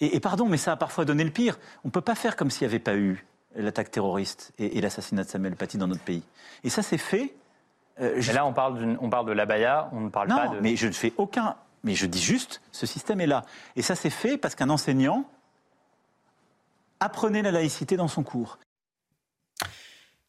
Et, 0.00 0.20
pardon, 0.20 0.44
mais 0.44 0.58
ça 0.58 0.72
a 0.72 0.76
parfois 0.76 1.06
donné 1.06 1.24
le 1.24 1.30
pire. 1.30 1.58
On 1.84 1.88
ne 1.88 1.92
peut 1.92 2.02
pas 2.02 2.14
faire 2.14 2.36
comme 2.36 2.50
s'il 2.50 2.68
n'y 2.68 2.74
avait 2.74 2.80
pas 2.80 2.96
eu 2.96 3.24
l'attaque 3.54 3.90
terroriste 3.90 4.52
et, 4.58 4.78
l'assassinat 4.82 5.24
de 5.24 5.28
Samuel 5.30 5.56
Paty 5.56 5.78
dans 5.78 5.86
notre 5.86 6.02
pays. 6.02 6.22
Et 6.64 6.68
ça, 6.68 6.82
c'est 6.82 6.98
fait. 6.98 7.32
Euh, 7.98 8.20
mais 8.26 8.32
là, 8.34 8.44
on 8.44 8.52
parle, 8.52 8.98
on 9.00 9.08
parle 9.08 9.24
de 9.24 9.32
l'abaya, 9.32 9.88
on 9.92 10.00
ne 10.00 10.10
parle 10.10 10.28
pas 10.28 10.48
de. 10.48 10.60
Mais 10.60 10.76
je 10.76 10.86
ne 10.86 10.92
fais 10.92 11.14
aucun 11.16 11.56
mais 11.84 11.94
je 11.94 12.06
dis 12.06 12.22
juste, 12.22 12.60
ce 12.72 12.86
système 12.86 13.20
est 13.20 13.26
là. 13.26 13.44
Et 13.76 13.82
ça 13.82 13.94
s'est 13.94 14.10
fait 14.10 14.36
parce 14.36 14.54
qu'un 14.54 14.70
enseignant 14.70 15.28
apprenait 17.00 17.42
la 17.42 17.50
laïcité 17.50 17.96
dans 17.96 18.08
son 18.08 18.22
cours. 18.22 18.58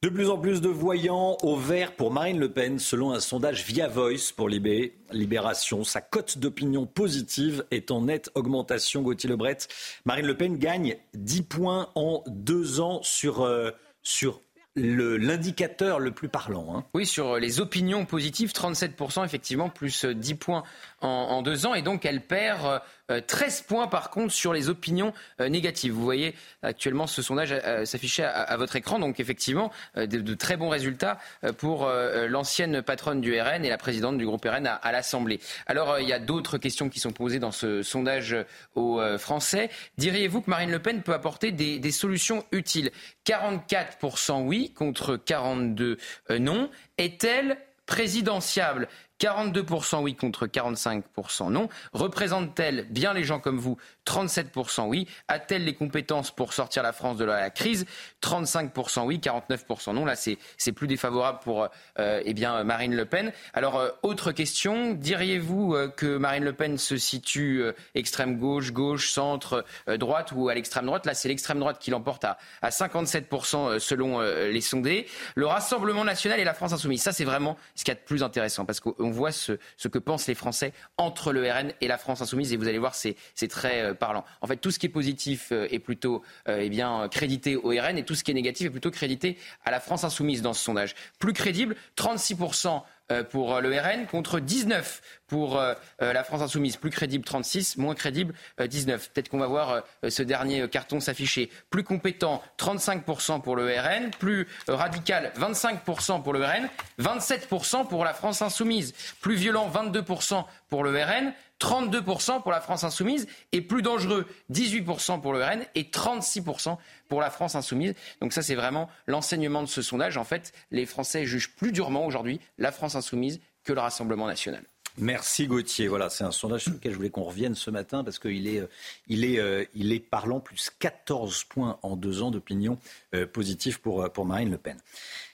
De 0.03 0.09
plus 0.09 0.29
en 0.29 0.37
plus 0.37 0.59
de 0.59 0.67
voyants 0.67 1.37
au 1.43 1.55
vert 1.55 1.95
pour 1.95 2.11
Marine 2.11 2.37
Le 2.37 2.51
Pen, 2.51 2.77
selon 2.77 3.13
un 3.13 3.21
sondage 3.21 3.63
via 3.63 3.87
Voice 3.87 4.33
pour 4.35 4.49
Libération. 4.49 5.85
Sa 5.85 6.01
cote 6.01 6.39
d'opinion 6.39 6.85
positive 6.85 7.63
est 7.71 7.89
en 7.89 8.01
nette 8.01 8.29
augmentation. 8.35 9.01
Gauthier 9.01 9.29
Lebret, 9.29 9.59
Marine 10.03 10.25
Le 10.25 10.35
Pen 10.35 10.57
gagne 10.57 10.97
10 11.13 11.43
points 11.43 11.89
en 11.95 12.21
deux 12.27 12.81
ans 12.81 13.01
sur, 13.01 13.43
euh, 13.43 13.71
sur 14.01 14.41
l'indicateur 14.75 15.99
le, 15.99 16.11
plus 16.11 16.29
parlant. 16.29 16.75
Hein. 16.75 16.85
Oui, 16.93 17.05
sur 17.05 17.37
les 17.37 17.59
opinions 17.59 18.05
positives, 18.05 18.51
37% 18.51 19.23
effectivement, 19.23 19.69
plus 19.69 20.05
10 20.05 20.35
points 20.35 20.63
en, 21.01 21.07
en, 21.07 21.41
deux 21.41 21.65
ans. 21.65 21.73
Et 21.73 21.81
donc 21.81 22.05
elle 22.05 22.21
perd 22.21 22.81
13 23.09 23.63
euh, 23.63 23.67
points 23.67 23.87
par 23.87 24.09
contre 24.09 24.33
sur 24.33 24.53
les 24.53 24.69
opinions 24.69 25.13
euh, 25.41 25.49
négatives. 25.49 25.93
Vous 25.93 26.03
voyez 26.03 26.35
actuellement 26.61 27.07
ce 27.07 27.21
sondage 27.21 27.51
euh, 27.51 27.85
s'afficher 27.85 28.23
à, 28.23 28.55
votre 28.57 28.75
écran. 28.75 28.99
Donc 28.99 29.19
effectivement, 29.19 29.71
de, 29.95 30.33
très 30.33 30.57
bons 30.57 30.69
résultats 30.69 31.19
pour 31.57 31.87
l'ancienne 31.87 32.81
patronne 32.81 33.21
du 33.21 33.39
RN 33.39 33.65
et 33.65 33.69
la 33.69 33.77
présidente 33.77 34.17
du 34.17 34.25
groupe 34.25 34.45
RN 34.45 34.67
à, 34.67 34.91
l'Assemblée. 34.91 35.39
Alors 35.67 35.99
il 35.99 36.07
y 36.07 36.13
a 36.13 36.19
d'autres 36.19 36.57
questions 36.57 36.89
qui 36.89 36.99
sont 36.99 37.11
posées 37.11 37.39
dans 37.39 37.51
ce 37.51 37.81
sondage 37.83 38.35
aux 38.75 39.01
Français. 39.17 39.69
Diriez-vous 39.97 40.41
que 40.41 40.49
Marine 40.49 40.71
Le 40.71 40.79
Pen 40.79 41.01
peut 41.01 41.13
apporter 41.13 41.51
des, 41.51 41.79
des 41.79 41.91
solutions 41.91 42.45
utiles? 42.51 42.91
44% 43.25 44.43
oui 44.43 44.73
contre 44.73 45.17
42 45.17 45.97
non. 46.39 46.69
Est-elle 46.97 47.57
présidentiable? 47.85 48.87
42% 49.19 50.01
oui 50.01 50.15
contre 50.15 50.47
45% 50.47 51.49
non. 51.51 51.69
Représente-t-elle 51.93 52.87
bien 52.89 53.13
les 53.13 53.23
gens 53.23 53.39
comme 53.39 53.57
vous 53.57 53.77
37% 54.05 54.87
oui. 54.87 55.07
A-t-elle 55.27 55.63
les 55.63 55.73
compétences 55.73 56.31
pour 56.31 56.53
sortir 56.53 56.83
la 56.83 56.93
France 56.93 57.17
de 57.17 57.25
la 57.25 57.49
crise 57.49 57.85
35% 58.21 59.05
oui, 59.05 59.19
49% 59.19 59.93
non. 59.93 60.05
Là, 60.05 60.15
c'est 60.15 60.71
plus 60.71 60.87
défavorable 60.87 61.39
pour 61.43 61.67
euh, 61.99 62.21
eh 62.25 62.33
bien, 62.33 62.63
Marine 62.63 62.95
Le 62.95 63.05
Pen. 63.05 63.31
Alors, 63.53 63.77
euh, 63.77 63.89
autre 64.01 64.31
question. 64.31 64.93
Diriez-vous 64.93 65.75
euh, 65.75 65.87
que 65.89 66.17
Marine 66.17 66.43
Le 66.43 66.53
Pen 66.53 66.77
se 66.77 66.97
situe 66.97 67.63
extrême 67.95 68.37
gauche, 68.37 68.71
gauche, 68.71 69.11
centre, 69.11 69.65
droite 69.87 70.31
ou 70.35 70.49
à 70.49 70.55
l'extrême 70.55 70.85
droite? 70.85 71.05
Là, 71.05 71.13
c'est 71.13 71.29
l'extrême 71.29 71.59
droite 71.59 71.79
qui 71.79 71.91
l'emporte 71.91 72.25
à, 72.25 72.37
à 72.61 72.69
57% 72.69 73.79
selon 73.79 74.21
les 74.21 74.61
sondés. 74.61 75.07
Le 75.35 75.45
Rassemblement 75.45 76.03
national 76.03 76.39
et 76.39 76.43
la 76.43 76.53
France 76.53 76.73
insoumise. 76.73 77.01
Ça, 77.01 77.11
c'est 77.11 77.25
vraiment 77.25 77.57
ce 77.75 77.83
qu'il 77.83 77.93
y 77.93 77.97
a 77.97 77.99
de 77.99 78.05
plus 78.05 78.23
intéressant 78.23 78.65
parce 78.65 78.79
qu'on 79.03 79.11
voit 79.11 79.33
ce, 79.33 79.57
que 79.89 79.99
pensent 79.99 80.27
les 80.27 80.35
Français 80.35 80.71
entre 80.97 81.33
le 81.33 81.51
RN 81.51 81.73
et 81.81 81.87
la 81.89 81.97
France 81.97 82.21
insoumise. 82.21 82.53
Et 82.53 82.57
vous 82.57 82.69
allez 82.69 82.77
voir, 82.77 82.95
c'est 82.95 83.17
très 83.49 83.81
euh, 83.81 83.93
parlant. 83.93 84.23
En 84.39 84.47
fait, 84.47 84.55
tout 84.55 84.71
ce 84.71 84.79
qui 84.79 84.85
est 84.85 84.89
positif 84.89 85.49
euh, 85.51 85.67
est 85.69 85.79
plutôt 85.79 86.23
euh, 86.47 86.61
eh 86.61 87.09
crédité 87.09 87.57
au 87.57 87.69
RN 87.69 87.97
et 87.97 88.05
tout 88.05 88.15
ce 88.15 88.23
qui 88.23 88.31
est 88.31 88.33
négatif 88.33 88.67
est 88.67 88.69
plutôt 88.69 88.91
crédité 88.91 89.37
à 89.65 89.71
la 89.71 89.81
France 89.81 90.05
insoumise 90.05 90.41
dans 90.41 90.53
ce 90.53 90.63
sondage. 90.63 90.95
Plus 91.19 91.33
crédible, 91.33 91.75
36% 91.97 92.81
pour 93.29 93.59
le 93.59 93.69
RN 93.77 94.07
contre 94.07 94.39
19 94.39 95.01
pour 95.33 95.57
euh, 95.57 95.73
euh, 96.03 96.13
la 96.13 96.23
France 96.23 96.43
insoumise. 96.43 96.77
Plus 96.77 96.91
crédible 96.91 97.25
36, 97.25 97.77
moins 97.77 97.95
crédible 97.95 98.35
19. 98.59 99.01
Euh, 99.01 99.11
Peut-être 99.11 99.29
qu'on 99.29 99.39
va 99.39 99.47
voir 99.47 99.81
ce 100.07 100.21
dernier 100.21 100.69
carton 100.69 100.99
s'afficher. 100.99 101.49
Plus 101.71 101.83
compétent 101.83 102.43
35% 102.59 103.41
pour 103.41 103.55
le 103.55 103.65
RN, 103.65 104.11
plus 104.11 104.47
radical 104.67 105.31
25% 105.35 106.21
pour 106.21 106.33
le 106.33 106.45
RN, 106.45 106.69
27% 106.99 107.87
pour 107.87 108.05
la 108.05 108.13
France 108.13 108.43
insoumise. 108.43 108.93
Plus 109.21 109.33
violent 109.33 109.67
22% 109.73 110.45
pour 110.69 110.83
le 110.83 110.91
RN, 110.91 111.33
32% 111.59 112.43
pour 112.43 112.51
la 112.51 112.61
France 112.61 112.83
insoumise 112.83 113.27
et 113.51 113.61
plus 113.61 113.81
dangereux, 113.81 114.27
18% 114.51 115.19
pour 115.19 115.33
le 115.33 115.43
RN 115.43 115.65
et 115.73 115.85
36% 115.85 116.77
pour 117.09 117.21
la 117.21 117.31
France 117.31 117.55
insoumise. 117.55 117.95
Donc 118.21 118.33
ça, 118.33 118.43
c'est 118.43 118.53
vraiment 118.53 118.87
l'enseignement 119.07 119.63
de 119.63 119.67
ce 119.67 119.81
sondage. 119.81 120.17
En 120.17 120.25
fait, 120.25 120.53
les 120.69 120.85
Français 120.85 121.25
jugent 121.25 121.55
plus 121.55 121.71
durement 121.71 122.05
aujourd'hui 122.05 122.39
la 122.59 122.71
France 122.71 122.93
insoumise 122.93 123.41
que 123.63 123.73
le 123.73 123.79
Rassemblement 123.79 124.27
national. 124.27 124.63
Merci 124.97 125.47
Gauthier. 125.47 125.87
Voilà, 125.87 126.09
c'est 126.09 126.23
un 126.23 126.31
sondage 126.31 126.63
sur 126.63 126.73
lequel 126.73 126.91
je 126.91 126.97
voulais 126.97 127.09
qu'on 127.09 127.23
revienne 127.23 127.55
ce 127.55 127.71
matin 127.71 128.03
parce 128.03 128.19
qu'il 128.19 128.47
est, 128.47 128.59
euh, 128.59 128.67
euh, 129.11 129.65
il 129.73 129.91
est 129.91 129.99
parlant, 129.99 130.39
plus 130.39 130.69
14 130.77 131.45
points 131.45 131.79
en 131.81 131.95
deux 131.95 132.21
ans 132.21 132.29
d'opinion 132.29 132.77
euh, 133.15 133.25
positive 133.25 133.81
pour, 133.81 134.25
Marine 134.25 134.51
Le 134.51 134.57
Pen. 134.57 134.77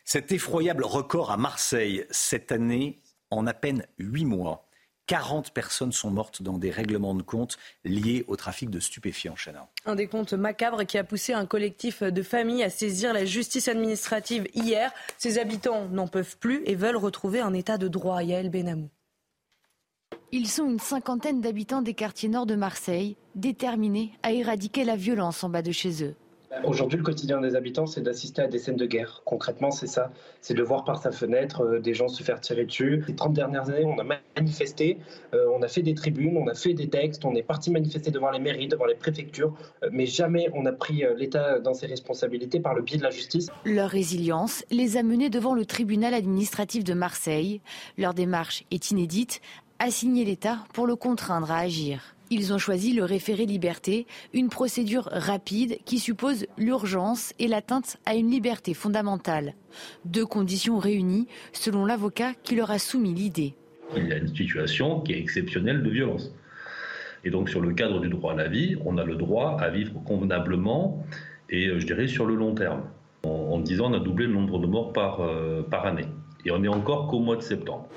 Cet 0.05 0.31
effroyable 0.31 0.83
record 0.85 1.31
à 1.31 1.37
Marseille 1.37 2.05
cette 2.09 2.51
année, 2.51 2.99
en 3.31 3.45
à 3.47 3.53
peine 3.53 3.85
huit 3.97 4.25
mois, 4.25 4.65
40 5.07 5.51
personnes 5.53 5.91
sont 5.91 6.11
mortes 6.11 6.41
dans 6.41 6.57
des 6.57 6.69
règlements 6.69 7.15
de 7.15 7.23
compte 7.23 7.57
liés 7.83 8.23
au 8.27 8.35
trafic 8.35 8.69
de 8.69 8.79
stupéfiants, 8.79 9.35
Chana. 9.35 9.67
Un 9.85 9.95
des 9.95 10.07
comptes 10.07 10.33
macabres 10.33 10.85
qui 10.85 10.97
a 10.97 11.03
poussé 11.03 11.33
un 11.33 11.47
collectif 11.47 12.03
de 12.03 12.21
familles 12.21 12.63
à 12.63 12.69
saisir 12.69 13.11
la 13.11 13.25
justice 13.25 13.67
administrative 13.67 14.47
hier. 14.53 14.91
Ses 15.17 15.39
habitants 15.39 15.89
n'en 15.89 16.07
peuvent 16.07 16.37
plus 16.37 16.61
et 16.65 16.75
veulent 16.75 16.95
retrouver 16.95 17.39
un 17.39 17.53
état 17.53 17.77
de 17.79 17.87
droit. 17.87 18.21
Yael 18.21 18.49
Benamou. 18.49 18.89
Ils 20.31 20.47
sont 20.47 20.69
une 20.69 20.77
cinquantaine 20.77 21.41
d'habitants 21.41 21.81
des 21.81 21.95
quartiers 21.95 22.29
nord 22.29 22.45
de 22.45 22.53
Marseille, 22.53 23.17
déterminés 23.33 24.11
à 24.21 24.31
éradiquer 24.31 24.83
la 24.83 24.95
violence 24.95 25.43
en 25.43 25.49
bas 25.49 25.63
de 25.63 25.71
chez 25.71 26.03
eux. 26.03 26.13
Aujourd'hui, 26.65 26.97
le 26.97 27.03
quotidien 27.03 27.41
des 27.41 27.55
habitants, 27.55 27.87
c'est 27.87 28.01
d'assister 28.01 28.43
à 28.43 28.47
des 28.47 28.59
scènes 28.59 28.75
de 28.75 28.85
guerre. 28.85 29.21
Concrètement, 29.25 29.71
c'est 29.71 29.87
ça. 29.87 30.11
C'est 30.41 30.53
de 30.53 30.61
voir 30.61 30.83
par 30.83 31.01
sa 31.01 31.11
fenêtre 31.11 31.61
euh, 31.61 31.79
des 31.79 31.93
gens 31.95 32.07
se 32.07 32.21
faire 32.23 32.41
tirer 32.41 32.65
dessus. 32.65 33.03
Les 33.07 33.15
30 33.15 33.33
dernières 33.33 33.69
années, 33.69 33.85
on 33.85 33.97
a 33.99 34.19
manifesté, 34.35 34.97
euh, 35.33 35.45
on 35.55 35.61
a 35.61 35.67
fait 35.67 35.81
des 35.81 35.93
tribunes, 35.93 36.37
on 36.37 36.47
a 36.47 36.53
fait 36.55 36.73
des 36.73 36.89
textes, 36.89 37.25
on 37.25 37.33
est 37.33 37.43
parti 37.43 37.71
manifester 37.71 38.11
devant 38.11 38.31
les 38.31 38.39
mairies, 38.39 38.67
devant 38.67 38.85
les 38.85 38.95
préfectures, 38.95 39.53
euh, 39.83 39.89
mais 39.91 40.05
jamais 40.05 40.49
on 40.53 40.65
a 40.65 40.71
pris 40.71 41.03
l'État 41.17 41.59
dans 41.59 41.73
ses 41.73 41.85
responsabilités 41.87 42.59
par 42.59 42.73
le 42.73 42.81
biais 42.81 42.97
de 42.97 43.03
la 43.03 43.11
justice. 43.11 43.47
Leur 43.65 43.89
résilience 43.89 44.63
les 44.71 44.97
a 44.97 45.03
menés 45.03 45.29
devant 45.29 45.53
le 45.53 45.65
tribunal 45.65 46.13
administratif 46.13 46.83
de 46.83 46.93
Marseille. 46.93 47.61
Leur 47.97 48.13
démarche 48.13 48.63
est 48.71 48.91
inédite, 48.91 49.41
assigner 49.79 50.25
l'État 50.25 50.59
pour 50.73 50.85
le 50.85 50.95
contraindre 50.95 51.51
à 51.51 51.59
agir. 51.59 52.15
Ils 52.31 52.53
ont 52.53 52.59
choisi 52.59 52.93
le 52.93 53.03
référé 53.03 53.47
liberté, 53.47 54.05
une 54.33 54.49
procédure 54.49 55.09
rapide 55.11 55.79
qui 55.85 55.97
suppose 55.97 56.45
l'urgence 56.57 57.33
et 57.39 57.47
l'atteinte 57.47 57.97
à 58.05 58.13
une 58.13 58.29
liberté 58.29 58.75
fondamentale. 58.75 59.55
Deux 60.05 60.27
conditions 60.27 60.77
réunies 60.77 61.27
selon 61.53 61.85
l'avocat 61.85 62.33
qui 62.43 62.55
leur 62.55 62.69
a 62.69 62.77
soumis 62.77 63.15
l'idée. 63.15 63.55
Il 63.97 64.07
y 64.07 64.13
a 64.13 64.17
une 64.17 64.35
situation 64.35 64.99
qui 64.99 65.13
est 65.13 65.19
exceptionnelle 65.19 65.81
de 65.81 65.89
violence. 65.89 66.31
Et 67.23 67.31
donc 67.31 67.49
sur 67.49 67.61
le 67.61 67.73
cadre 67.73 67.99
du 67.99 68.09
droit 68.09 68.33
à 68.33 68.35
la 68.35 68.47
vie, 68.47 68.77
on 68.85 68.99
a 68.99 69.03
le 69.03 69.15
droit 69.15 69.57
à 69.59 69.69
vivre 69.69 69.93
convenablement 70.05 71.03
et 71.49 71.67
euh, 71.67 71.79
je 71.79 71.85
dirais 71.87 72.07
sur 72.07 72.27
le 72.27 72.35
long 72.35 72.53
terme. 72.53 72.83
En, 73.23 73.59
disant 73.59 73.61
10 73.61 73.81
ans, 73.81 73.91
on 73.91 73.93
a 73.95 73.99
doublé 73.99 74.27
le 74.27 74.33
nombre 74.33 74.59
de 74.59 74.67
morts 74.67 74.93
par, 74.93 75.21
euh, 75.21 75.61
par 75.63 75.85
année. 75.85 76.05
Et 76.45 76.51
on 76.51 76.59
n'est 76.59 76.69
encore 76.69 77.07
qu'au 77.07 77.19
mois 77.19 77.35
de 77.35 77.41
septembre. 77.41 77.89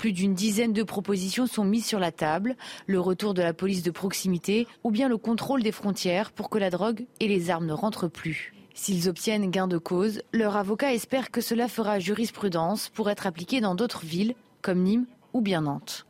Plus 0.00 0.12
d'une 0.12 0.32
dizaine 0.32 0.72
de 0.72 0.82
propositions 0.82 1.46
sont 1.46 1.62
mises 1.62 1.84
sur 1.84 1.98
la 1.98 2.10
table. 2.10 2.56
Le 2.86 2.98
retour 2.98 3.34
de 3.34 3.42
la 3.42 3.52
police 3.52 3.82
de 3.82 3.90
proximité 3.90 4.66
ou 4.82 4.90
bien 4.90 5.10
le 5.10 5.18
contrôle 5.18 5.62
des 5.62 5.72
frontières 5.72 6.32
pour 6.32 6.48
que 6.48 6.56
la 6.56 6.70
drogue 6.70 7.04
et 7.20 7.28
les 7.28 7.50
armes 7.50 7.66
ne 7.66 7.74
rentrent 7.74 8.08
plus. 8.08 8.54
S'ils 8.72 9.10
obtiennent 9.10 9.50
gain 9.50 9.68
de 9.68 9.76
cause, 9.76 10.22
leur 10.32 10.56
avocat 10.56 10.94
espère 10.94 11.30
que 11.30 11.42
cela 11.42 11.68
fera 11.68 11.98
jurisprudence 11.98 12.88
pour 12.88 13.10
être 13.10 13.26
appliqué 13.26 13.60
dans 13.60 13.74
d'autres 13.74 14.06
villes 14.06 14.34
comme 14.62 14.84
Nîmes 14.84 15.04
ou 15.34 15.42
bien 15.42 15.60
Nantes. 15.60 16.06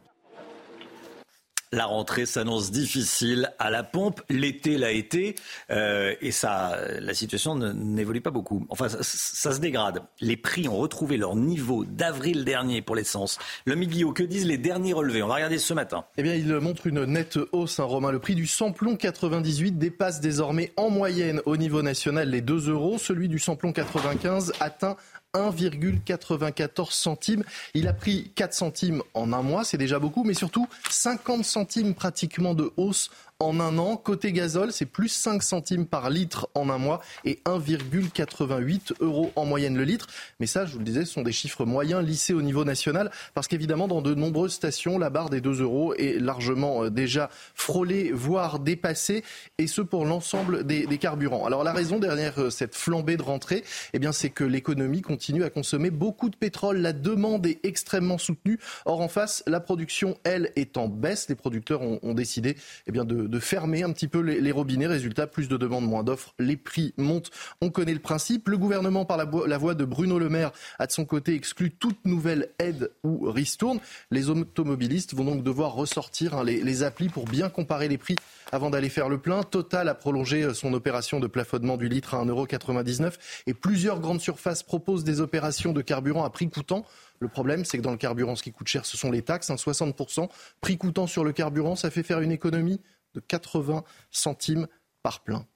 La 1.72 1.84
rentrée 1.84 2.26
s'annonce 2.26 2.72
difficile 2.72 3.52
à 3.60 3.70
la 3.70 3.84
pompe. 3.84 4.22
L'été 4.28 4.76
l'a 4.76 4.90
été 4.90 5.36
euh, 5.70 6.16
et 6.20 6.32
ça, 6.32 6.76
la 6.98 7.14
situation 7.14 7.54
n'évolue 7.54 8.20
pas 8.20 8.32
beaucoup. 8.32 8.66
Enfin, 8.70 8.88
ça, 8.88 9.52
se 9.52 9.60
dégrade. 9.60 10.02
Les 10.20 10.36
prix 10.36 10.66
ont 10.66 10.78
retrouvé 10.78 11.16
leur 11.16 11.36
niveau 11.36 11.84
d'avril 11.84 12.44
dernier 12.44 12.82
pour 12.82 12.96
l'essence. 12.96 13.38
Le 13.66 13.76
Miglio, 13.76 14.12
que 14.12 14.24
disent 14.24 14.46
les 14.46 14.58
derniers 14.58 14.92
relevés? 14.94 15.22
On 15.22 15.28
va 15.28 15.36
regarder 15.36 15.58
ce 15.58 15.72
matin. 15.72 16.04
Eh 16.16 16.24
bien, 16.24 16.34
il 16.34 16.52
montre 16.56 16.88
une 16.88 17.04
nette 17.04 17.38
hausse, 17.52 17.78
hein, 17.78 17.84
Romain. 17.84 18.10
Le 18.10 18.18
prix 18.18 18.34
du 18.34 18.48
samplon 18.48 18.96
98 18.96 19.78
dépasse 19.78 20.20
désormais 20.20 20.72
en 20.76 20.90
moyenne 20.90 21.40
au 21.46 21.56
niveau 21.56 21.82
national 21.82 22.30
les 22.30 22.40
2 22.40 22.68
euros. 22.68 22.98
Celui 22.98 23.28
du 23.28 23.38
samplon 23.38 23.72
95 23.72 24.54
atteint 24.58 24.96
1,94 25.34 26.92
centimes. 26.92 27.44
Il 27.74 27.88
a 27.88 27.92
pris 27.92 28.32
4 28.34 28.52
centimes 28.52 29.02
en 29.14 29.32
un 29.32 29.42
mois, 29.42 29.64
c'est 29.64 29.78
déjà 29.78 29.98
beaucoup, 29.98 30.24
mais 30.24 30.34
surtout 30.34 30.68
50 30.90 31.44
centimes 31.44 31.94
pratiquement 31.94 32.54
de 32.54 32.72
hausse 32.76 33.10
en 33.40 33.58
un 33.58 33.78
an. 33.78 33.96
Côté 33.96 34.32
gazole, 34.32 34.72
c'est 34.72 34.86
plus 34.86 35.08
5 35.08 35.42
centimes 35.42 35.86
par 35.86 36.10
litre 36.10 36.48
en 36.54 36.70
un 36.70 36.78
mois 36.78 37.00
et 37.24 37.40
1,88 37.46 38.92
euros 39.00 39.32
en 39.34 39.44
moyenne 39.44 39.76
le 39.76 39.84
litre. 39.84 40.06
Mais 40.38 40.46
ça, 40.46 40.66
je 40.66 40.72
vous 40.72 40.78
le 40.78 40.84
disais, 40.84 41.04
ce 41.04 41.12
sont 41.12 41.22
des 41.22 41.32
chiffres 41.32 41.64
moyens 41.64 42.04
lissés 42.04 42.34
au 42.34 42.42
niveau 42.42 42.64
national 42.64 43.10
parce 43.34 43.48
qu'évidemment, 43.48 43.88
dans 43.88 44.02
de 44.02 44.14
nombreuses 44.14 44.52
stations, 44.52 44.98
la 44.98 45.10
barre 45.10 45.30
des 45.30 45.40
2 45.40 45.62
euros 45.62 45.94
est 45.94 46.20
largement 46.20 46.84
euh, 46.84 46.90
déjà 46.90 47.30
frôlée, 47.54 48.12
voire 48.12 48.58
dépassée, 48.58 49.24
et 49.58 49.66
ce 49.66 49.80
pour 49.80 50.04
l'ensemble 50.04 50.64
des, 50.64 50.86
carburants. 50.98 51.46
Alors 51.46 51.64
la 51.64 51.72
raison 51.72 51.98
derrière 51.98 52.38
euh, 52.38 52.50
cette 52.50 52.74
flambée 52.74 53.16
de 53.16 53.22
rentrée, 53.22 53.64
eh 53.94 53.98
bien, 53.98 54.12
c'est 54.12 54.30
que 54.30 54.44
l'économie 54.44 55.00
continue 55.00 55.44
à 55.44 55.50
consommer 55.50 55.90
beaucoup 55.90 56.28
de 56.28 56.36
pétrole. 56.36 56.78
La 56.78 56.92
demande 56.92 57.46
est 57.46 57.60
extrêmement 57.64 58.18
soutenue. 58.18 58.58
Or, 58.84 59.00
en 59.00 59.08
face, 59.08 59.42
la 59.46 59.60
production, 59.60 60.18
elle, 60.24 60.52
est 60.56 60.76
en 60.76 60.88
baisse. 60.88 61.28
Les 61.28 61.34
producteurs 61.34 61.80
ont, 61.82 62.14
décidé 62.14 62.56
eh 62.86 62.92
bien, 62.92 63.04
de, 63.04 63.29
de 63.30 63.38
fermer 63.38 63.82
un 63.82 63.92
petit 63.92 64.08
peu 64.08 64.20
les, 64.20 64.52
robinets. 64.52 64.86
Résultat, 64.86 65.26
plus 65.26 65.48
de 65.48 65.56
demandes, 65.56 65.86
moins 65.86 66.02
d'offres. 66.02 66.34
Les 66.38 66.56
prix 66.56 66.92
montent. 66.96 67.30
On 67.60 67.70
connaît 67.70 67.94
le 67.94 68.00
principe. 68.00 68.48
Le 68.48 68.58
gouvernement, 68.58 69.04
par 69.04 69.16
la, 69.16 69.58
voix 69.58 69.74
de 69.74 69.84
Bruno 69.84 70.18
Le 70.18 70.28
Maire, 70.28 70.52
a 70.78 70.86
de 70.86 70.92
son 70.92 71.04
côté 71.04 71.34
exclu 71.34 71.70
toute 71.70 72.04
nouvelle 72.04 72.50
aide 72.58 72.90
ou 73.04 73.30
ristourne. 73.30 73.80
Les 74.10 74.28
automobilistes 74.28 75.14
vont 75.14 75.24
donc 75.24 75.42
devoir 75.42 75.74
ressortir 75.74 76.34
hein, 76.34 76.44
les, 76.44 76.82
applis 76.82 77.08
pour 77.08 77.24
bien 77.24 77.48
comparer 77.48 77.88
les 77.88 77.98
prix 77.98 78.16
avant 78.52 78.70
d'aller 78.70 78.88
faire 78.88 79.08
le 79.08 79.18
plein. 79.18 79.42
Total 79.42 79.88
a 79.88 79.94
prolongé 79.94 80.42
euh, 80.42 80.54
son 80.54 80.72
opération 80.72 81.20
de 81.20 81.26
plafonnement 81.26 81.76
du 81.76 81.88
litre 81.88 82.14
à 82.14 82.24
1,99€ 82.24 83.14
et 83.46 83.54
plusieurs 83.54 84.00
grandes 84.00 84.20
surfaces 84.20 84.62
proposent 84.62 85.04
des 85.04 85.20
opérations 85.20 85.72
de 85.72 85.82
carburant 85.82 86.24
à 86.24 86.30
prix 86.30 86.48
coûtant. 86.48 86.84
Le 87.20 87.28
problème, 87.28 87.66
c'est 87.66 87.76
que 87.76 87.82
dans 87.82 87.90
le 87.90 87.98
carburant, 87.98 88.34
ce 88.34 88.42
qui 88.42 88.50
coûte 88.50 88.68
cher, 88.68 88.86
ce 88.86 88.96
sont 88.96 89.10
les 89.10 89.22
taxes, 89.22 89.50
60%. 89.50 90.22
Hein, 90.22 90.28
prix 90.62 90.78
coûtant 90.78 91.06
sur 91.06 91.22
le 91.22 91.32
carburant, 91.32 91.76
ça 91.76 91.90
fait 91.90 92.02
faire 92.02 92.20
une 92.20 92.32
économie 92.32 92.80
de 93.14 93.20
80 93.20 93.84
centimes 94.10 94.66
par 95.02 95.22
plein. 95.22 95.46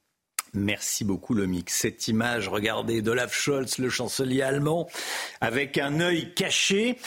Merci 0.55 1.05
beaucoup, 1.05 1.35
Lomix. 1.35 1.75
Cette 1.75 2.09
image, 2.09 2.49
regardez, 2.49 3.03
d'Olaf 3.03 3.35
Scholz, 3.35 3.79
le 3.79 3.91
chancelier 3.91 4.43
allemand, 4.43 4.89
avec 5.41 5.79
un 5.79 6.01
œil 6.01 6.33
caché 6.35 6.99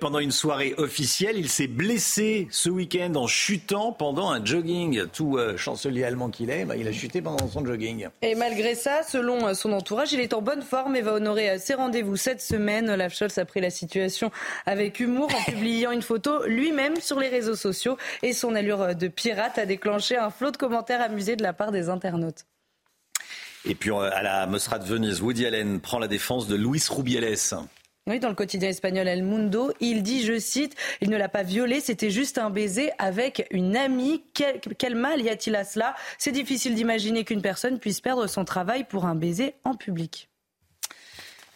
pendant 0.00 0.18
une 0.18 0.32
soirée 0.32 0.74
officielle. 0.76 1.36
Il 1.38 1.48
s'est 1.48 1.66
blessé 1.66 2.48
ce 2.50 2.68
week-end 2.68 3.14
en 3.14 3.26
chutant 3.26 3.92
pendant 3.92 4.30
un 4.30 4.44
jogging. 4.44 5.06
Tout 5.06 5.36
euh, 5.36 5.56
chancelier 5.56 6.04
allemand 6.04 6.30
qu'il 6.30 6.50
est, 6.50 6.64
bah, 6.64 6.76
il 6.76 6.86
a 6.88 6.92
chuté 6.92 7.22
pendant 7.22 7.46
son 7.48 7.64
jogging. 7.64 8.08
Et 8.22 8.34
malgré 8.34 8.74
ça, 8.74 9.02
selon 9.02 9.46
euh, 9.46 9.54
son 9.54 9.72
entourage, 9.72 10.12
il 10.12 10.20
est 10.20 10.34
en 10.34 10.42
bonne 10.42 10.62
forme 10.62 10.96
et 10.96 11.02
va 11.02 11.14
honorer 11.14 11.50
euh, 11.50 11.58
ses 11.58 11.74
rendez-vous 11.74 12.16
cette 12.16 12.40
semaine. 12.40 12.90
Olaf 12.90 13.14
Scholz 13.14 13.38
a 13.38 13.44
pris 13.44 13.60
la 13.60 13.70
situation 13.70 14.30
avec 14.66 15.00
humour 15.00 15.28
en 15.34 15.50
publiant 15.50 15.90
une 15.92 16.02
photo 16.02 16.44
lui-même 16.46 16.96
sur 17.00 17.20
les 17.20 17.28
réseaux 17.28 17.56
sociaux. 17.56 17.96
Et 18.22 18.32
son 18.32 18.54
allure 18.54 18.94
de 18.94 19.08
pirate 19.08 19.58
a 19.58 19.66
déclenché 19.66 20.16
un 20.16 20.30
flot 20.30 20.50
de 20.50 20.56
commentaires 20.56 21.00
amusés 21.00 21.36
de 21.36 21.42
la 21.42 21.52
part 21.52 21.72
des 21.72 21.88
internautes. 21.88 22.44
Et 23.68 23.74
puis 23.74 23.90
à 23.92 24.22
la 24.22 24.46
Mostra 24.46 24.78
de 24.78 24.84
Venise, 24.84 25.20
Woody 25.20 25.44
Allen 25.44 25.80
prend 25.80 25.98
la 25.98 26.06
défense 26.06 26.46
de 26.46 26.54
Luis 26.54 26.84
Rubiales. 26.88 27.36
Oui, 28.08 28.20
dans 28.20 28.28
le 28.28 28.36
quotidien 28.36 28.68
espagnol 28.68 29.08
El 29.08 29.24
Mundo, 29.24 29.72
il 29.80 30.04
dit, 30.04 30.24
je 30.24 30.38
cite, 30.38 30.76
il 31.00 31.10
ne 31.10 31.16
l'a 31.16 31.28
pas 31.28 31.42
violé, 31.42 31.80
c'était 31.80 32.10
juste 32.10 32.38
un 32.38 32.50
baiser 32.50 32.92
avec 32.98 33.48
une 33.50 33.76
amie. 33.76 34.22
Quel, 34.32 34.94
mal 34.94 35.20
y 35.20 35.28
a-t-il 35.28 35.56
à 35.56 35.64
cela? 35.64 35.96
C'est 36.16 36.30
difficile 36.30 36.76
d'imaginer 36.76 37.24
qu'une 37.24 37.42
personne 37.42 37.80
puisse 37.80 38.00
perdre 38.00 38.28
son 38.28 38.44
travail 38.44 38.84
pour 38.84 39.06
un 39.06 39.16
baiser 39.16 39.56
en 39.64 39.74
public. 39.74 40.28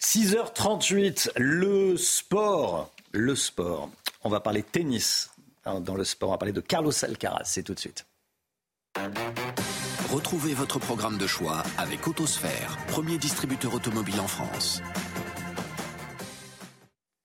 6h38, 0.01 1.31
le 1.37 1.97
sport. 1.97 2.91
Le 3.13 3.37
sport. 3.37 3.89
On 4.25 4.29
va 4.29 4.41
parler 4.41 4.65
tennis 4.65 5.31
dans 5.65 5.95
le 5.95 6.03
sport. 6.05 6.31
On 6.31 6.33
va 6.33 6.39
parler 6.39 6.53
de 6.53 6.61
Carlos 6.61 6.93
Alcaraz. 7.05 7.45
C'est 7.45 7.63
tout 7.63 7.75
de 7.75 7.81
suite. 7.81 8.07
Retrouvez 10.13 10.55
votre 10.55 10.81
programme 10.81 11.19
de 11.19 11.27
choix 11.29 11.63
avec 11.79 12.09
Autosphère, 12.09 12.77
premier 12.89 13.17
distributeur 13.17 13.75
automobile 13.75 14.19
en 14.19 14.27
France. 14.27 14.83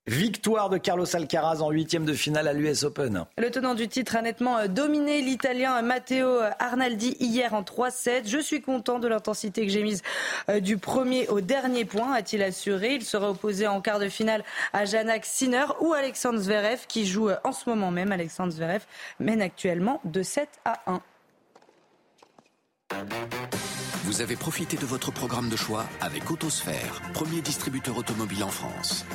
Victoire 0.06 0.70
de 0.70 0.78
Carlos 0.78 1.16
Alcaraz 1.16 1.64
en 1.64 1.72
huitième 1.72 2.06
de 2.06 2.14
finale 2.14 2.48
à 2.48 2.54
l'US 2.54 2.84
Open. 2.84 3.26
Le 3.40 3.50
tenant 3.50 3.74
du 3.74 3.88
titre 3.88 4.16
a 4.16 4.22
nettement 4.22 4.60
euh, 4.60 4.68
dominé 4.68 5.22
l'Italien 5.22 5.82
Matteo 5.82 6.42
Arnaldi 6.60 7.18
hier 7.20 7.56
en 7.56 7.64
3-7. 7.64 8.28
Je 8.28 8.38
suis 8.38 8.62
content 8.62 9.00
de 9.00 9.08
l'intensité 9.08 9.66
que 9.66 9.72
j'ai 9.72 9.82
mise 9.82 10.04
euh, 10.50 10.60
du 10.60 10.78
premier 10.78 11.28
au 11.30 11.42
dernier 11.42 11.86
point, 11.86 12.14
a-t-il 12.14 12.44
assuré. 12.44 12.94
Il 12.94 13.04
sera 13.04 13.32
opposé 13.32 13.66
en 13.66 13.82
quart 13.82 13.98
de 13.98 14.10
finale 14.10 14.44
à 14.74 14.86
Janak 14.86 15.26
Sinner 15.26 15.66
ou 15.82 15.94
Alexandre 15.94 16.38
Zverev 16.38 16.86
qui 16.88 17.08
joue 17.08 17.30
euh, 17.30 17.38
en 17.44 17.52
ce 17.52 17.68
moment 17.68 17.90
même. 17.90 18.12
Alexandre 18.12 18.54
Zverev 18.54 18.86
mène 19.20 19.42
actuellement 19.42 20.02
de 20.06 20.22
7 20.22 20.48
à 20.66 20.82
1. 20.86 21.02
Vous 24.06 24.22
avez 24.22 24.36
profité 24.36 24.78
de 24.78 24.86
votre 24.86 25.12
programme 25.12 25.50
de 25.50 25.56
choix 25.56 25.86
avec 26.00 26.30
Autosphère, 26.30 27.02
premier 27.14 27.42
distributeur 27.42 27.98
automobile 27.98 28.44
en 28.44 28.50
France. 28.50 29.06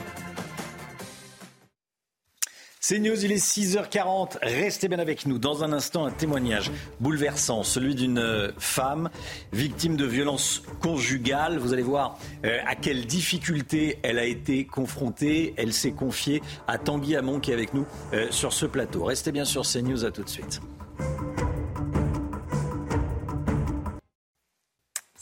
C'est 2.83 2.99
News, 2.99 3.25
il 3.25 3.31
est 3.31 3.37
6h40. 3.37 4.39
Restez 4.43 4.89
bien 4.89 4.99
avec 4.99 5.25
nous. 5.25 5.39
Dans 5.39 5.63
un 5.63 5.73
instant, 5.73 6.07
un 6.07 6.11
témoignage 6.11 6.73
bouleversant, 6.99 7.63
celui 7.63 7.95
d'une 7.95 8.53
femme 8.59 9.11
victime 9.53 9.97
de 9.97 10.07
violences 10.07 10.65
conjugales. 10.83 11.59
Vous 11.59 11.73
allez 11.73 11.83
voir 11.83 12.19
euh, 12.45 12.59
à 12.67 12.75
quelles 12.75 13.07
difficultés 13.07 13.99
elle 14.03 14.19
a 14.19 14.25
été 14.25 14.65
confrontée. 14.65 15.55
Elle 15.57 15.73
s'est 15.73 15.93
confiée 15.93 16.43
à 16.67 16.79
Tanguy 16.79 17.15
Hamon 17.15 17.39
qui 17.39 17.53
est 17.53 17.55
avec 17.55 17.75
nous 17.75 17.87
euh, 18.13 18.27
sur 18.31 18.53
ce 18.53 18.67
plateau. 18.67 19.05
Restez 19.05 19.31
bien 19.31 19.45
sur 19.45 19.63
CNews, 19.63 20.05
à 20.05 20.11
tout 20.11 20.25
de 20.25 20.29
suite. 20.29 20.61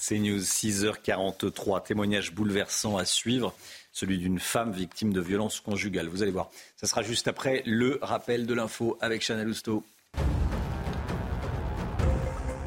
CNews 0.08 0.40
6h43, 0.40 1.84
témoignage 1.84 2.32
bouleversant 2.32 2.96
à 2.96 3.04
suivre 3.04 3.54
celui 3.92 4.16
d'une 4.16 4.38
femme 4.38 4.72
victime 4.72 5.12
de 5.12 5.20
violences 5.20 5.60
conjugales. 5.60 6.08
Vous 6.08 6.22
allez 6.22 6.32
voir, 6.32 6.48
ça 6.76 6.86
sera 6.86 7.02
juste 7.02 7.28
après 7.28 7.62
le 7.66 7.98
rappel 8.00 8.46
de 8.46 8.54
l'info 8.54 8.96
avec 9.02 9.20
Chanel 9.20 9.48
Housteau. 9.48 9.84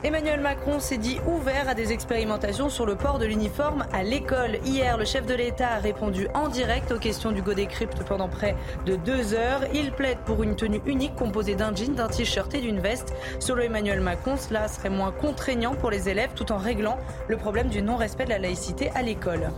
Emmanuel 0.03 0.41
Macron 0.41 0.79
s'est 0.79 0.97
dit 0.97 1.19
ouvert 1.27 1.69
à 1.69 1.75
des 1.75 1.91
expérimentations 1.91 2.69
sur 2.69 2.87
le 2.87 2.95
port 2.95 3.19
de 3.19 3.27
l'uniforme 3.27 3.85
à 3.93 4.01
l'école. 4.01 4.57
Hier, 4.65 4.97
le 4.97 5.05
chef 5.05 5.27
de 5.27 5.35
l'État 5.35 5.73
a 5.73 5.79
répondu 5.79 6.27
en 6.33 6.47
direct 6.47 6.91
aux 6.91 6.97
questions 6.97 7.31
du 7.31 7.43
Godécrypte 7.43 8.03
pendant 8.07 8.27
près 8.27 8.55
de 8.87 8.95
deux 8.95 9.35
heures. 9.35 9.61
Il 9.75 9.91
plaide 9.91 10.17
pour 10.25 10.41
une 10.41 10.55
tenue 10.55 10.81
unique 10.87 11.15
composée 11.15 11.53
d'un 11.53 11.75
jean, 11.75 11.93
d'un 11.93 12.07
t-shirt 12.07 12.51
et 12.55 12.61
d'une 12.61 12.79
veste. 12.79 13.13
Selon 13.39 13.61
Emmanuel 13.61 14.01
Macron, 14.01 14.37
cela 14.37 14.67
serait 14.67 14.89
moins 14.89 15.11
contraignant 15.11 15.75
pour 15.75 15.91
les 15.91 16.09
élèves 16.09 16.31
tout 16.33 16.51
en 16.51 16.57
réglant 16.57 16.97
le 17.27 17.37
problème 17.37 17.67
du 17.67 17.83
non-respect 17.83 18.25
de 18.25 18.31
la 18.31 18.39
laïcité 18.39 18.89
à 18.95 19.03
l'école. 19.03 19.51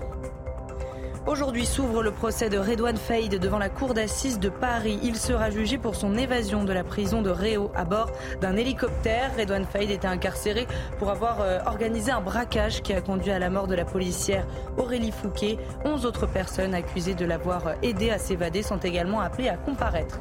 Aujourd'hui 1.25 1.65
s'ouvre 1.65 2.03
le 2.03 2.11
procès 2.11 2.49
de 2.49 2.57
Redouane 2.57 2.97
Faïd 2.97 3.39
devant 3.39 3.57
la 3.57 3.69
cour 3.69 3.93
d'assises 3.93 4.39
de 4.39 4.49
Paris. 4.49 4.99
Il 5.03 5.15
sera 5.15 5.49
jugé 5.51 5.77
pour 5.77 5.95
son 5.95 6.17
évasion 6.17 6.65
de 6.65 6.73
la 6.73 6.83
prison 6.83 7.21
de 7.21 7.29
Réau 7.29 7.71
à 7.75 7.85
bord 7.85 8.11
d'un 8.41 8.57
hélicoptère. 8.57 9.31
Redouane 9.39 9.65
Faïd 9.65 9.89
était 9.89 10.07
incarcéré 10.07 10.67
pour 10.99 11.09
avoir 11.09 11.39
euh, 11.39 11.59
organisé 11.65 12.11
un 12.11 12.19
braquage 12.19 12.81
qui 12.81 12.91
a 12.91 12.99
conduit 12.99 13.31
à 13.31 13.39
la 13.39 13.49
mort 13.49 13.67
de 13.67 13.75
la 13.75 13.85
policière 13.85 14.45
Aurélie 14.77 15.11
Fouquet. 15.11 15.57
Onze 15.85 16.05
autres 16.05 16.27
personnes 16.27 16.73
accusées 16.73 17.15
de 17.15 17.25
l'avoir 17.25 17.67
euh, 17.67 17.73
aidé 17.81 18.09
à 18.09 18.17
s'évader 18.17 18.61
sont 18.61 18.79
également 18.79 19.21
appelées 19.21 19.47
à 19.47 19.55
comparaître. 19.55 20.19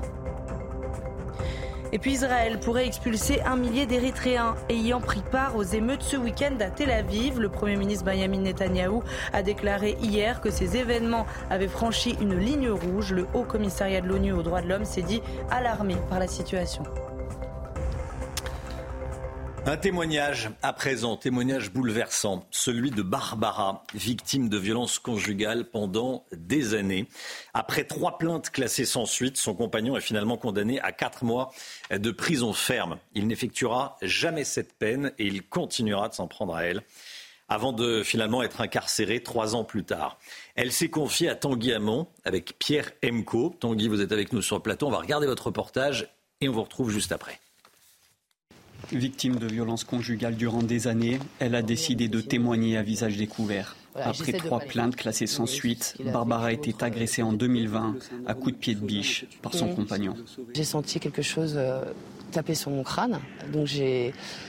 Et 1.94 1.98
puis 1.98 2.12
Israël 2.12 2.58
pourrait 2.58 2.86
expulser 2.86 3.42
un 3.42 3.56
millier 3.56 3.84
d'Érythréens 3.84 4.54
ayant 4.70 5.00
pris 5.00 5.22
part 5.30 5.56
aux 5.56 5.62
émeutes 5.62 6.02
ce 6.02 6.16
week-end 6.16 6.54
à 6.60 6.70
Tel 6.70 6.90
Aviv. 6.90 7.38
Le 7.38 7.50
Premier 7.50 7.76
ministre 7.76 8.06
Benjamin 8.06 8.38
Netanyahou 8.38 9.02
a 9.34 9.42
déclaré 9.42 9.98
hier 10.00 10.40
que 10.40 10.50
ces 10.50 10.78
événements 10.78 11.26
avaient 11.50 11.68
franchi 11.68 12.16
une 12.22 12.34
ligne 12.34 12.70
rouge. 12.70 13.12
Le 13.12 13.26
Haut 13.34 13.44
Commissariat 13.44 14.00
de 14.00 14.08
l'ONU 14.08 14.32
aux 14.32 14.42
droits 14.42 14.62
de 14.62 14.68
l'homme 14.68 14.86
s'est 14.86 15.02
dit 15.02 15.20
alarmé 15.50 15.96
par 16.08 16.18
la 16.18 16.28
situation. 16.28 16.82
Un 19.64 19.76
témoignage 19.76 20.50
à 20.62 20.72
présent, 20.72 21.16
témoignage 21.16 21.70
bouleversant, 21.72 22.44
celui 22.50 22.90
de 22.90 23.00
Barbara, 23.00 23.84
victime 23.94 24.48
de 24.48 24.58
violences 24.58 24.98
conjugales 24.98 25.70
pendant 25.70 26.24
des 26.32 26.74
années. 26.74 27.06
Après 27.54 27.84
trois 27.84 28.18
plaintes 28.18 28.50
classées 28.50 28.84
sans 28.84 29.06
suite, 29.06 29.36
son 29.36 29.54
compagnon 29.54 29.96
est 29.96 30.00
finalement 30.00 30.36
condamné 30.36 30.80
à 30.80 30.90
quatre 30.90 31.24
mois 31.24 31.52
de 31.92 32.10
prison 32.10 32.52
ferme. 32.52 32.98
Il 33.14 33.28
n'effectuera 33.28 33.98
jamais 34.02 34.42
cette 34.42 34.76
peine 34.76 35.12
et 35.20 35.26
il 35.26 35.44
continuera 35.44 36.08
de 36.08 36.14
s'en 36.14 36.26
prendre 36.26 36.56
à 36.56 36.64
elle 36.64 36.82
avant 37.48 37.72
de 37.72 38.02
finalement 38.02 38.42
être 38.42 38.62
incarcéré 38.62 39.22
trois 39.22 39.54
ans 39.54 39.64
plus 39.64 39.84
tard. 39.84 40.18
Elle 40.56 40.72
s'est 40.72 40.90
confiée 40.90 41.28
à 41.28 41.36
Tanguy 41.36 41.72
Hamon 41.72 42.08
avec 42.24 42.58
Pierre 42.58 42.90
Emco. 43.04 43.54
Tanguy, 43.60 43.86
vous 43.86 44.00
êtes 44.00 44.12
avec 44.12 44.32
nous 44.32 44.42
sur 44.42 44.56
le 44.56 44.62
plateau. 44.62 44.88
On 44.88 44.90
va 44.90 44.98
regarder 44.98 45.28
votre 45.28 45.46
reportage 45.46 46.08
et 46.40 46.48
on 46.48 46.52
vous 46.52 46.64
retrouve 46.64 46.90
juste 46.90 47.12
après. 47.12 47.38
Victime 48.90 49.36
de 49.36 49.46
violences 49.46 49.84
conjugales 49.84 50.36
durant 50.36 50.62
des 50.62 50.86
années, 50.88 51.18
elle 51.38 51.54
a 51.54 51.62
décidé 51.62 52.08
de 52.08 52.20
témoigner 52.20 52.76
à 52.76 52.82
visage 52.82 53.16
découvert. 53.16 53.76
Après 53.94 54.32
trois 54.32 54.60
plaintes 54.60 54.96
classées 54.96 55.26
sans 55.26 55.46
suite, 55.46 55.96
Barbara 56.12 56.46
a 56.46 56.52
été 56.52 56.74
agressée 56.80 57.22
en 57.22 57.32
2020 57.32 57.96
à 58.26 58.34
coups 58.34 58.54
de 58.54 58.58
pied 58.58 58.74
de 58.74 58.80
biche 58.80 59.26
par 59.42 59.54
son 59.54 59.68
compagnon. 59.68 60.14
J'ai 60.54 60.64
senti 60.64 60.98
quelque 60.98 61.22
chose 61.22 61.54
euh, 61.56 61.82
taper 62.30 62.54
sur 62.54 62.70
mon 62.70 62.82
crâne, 62.82 63.20
donc 63.52 63.68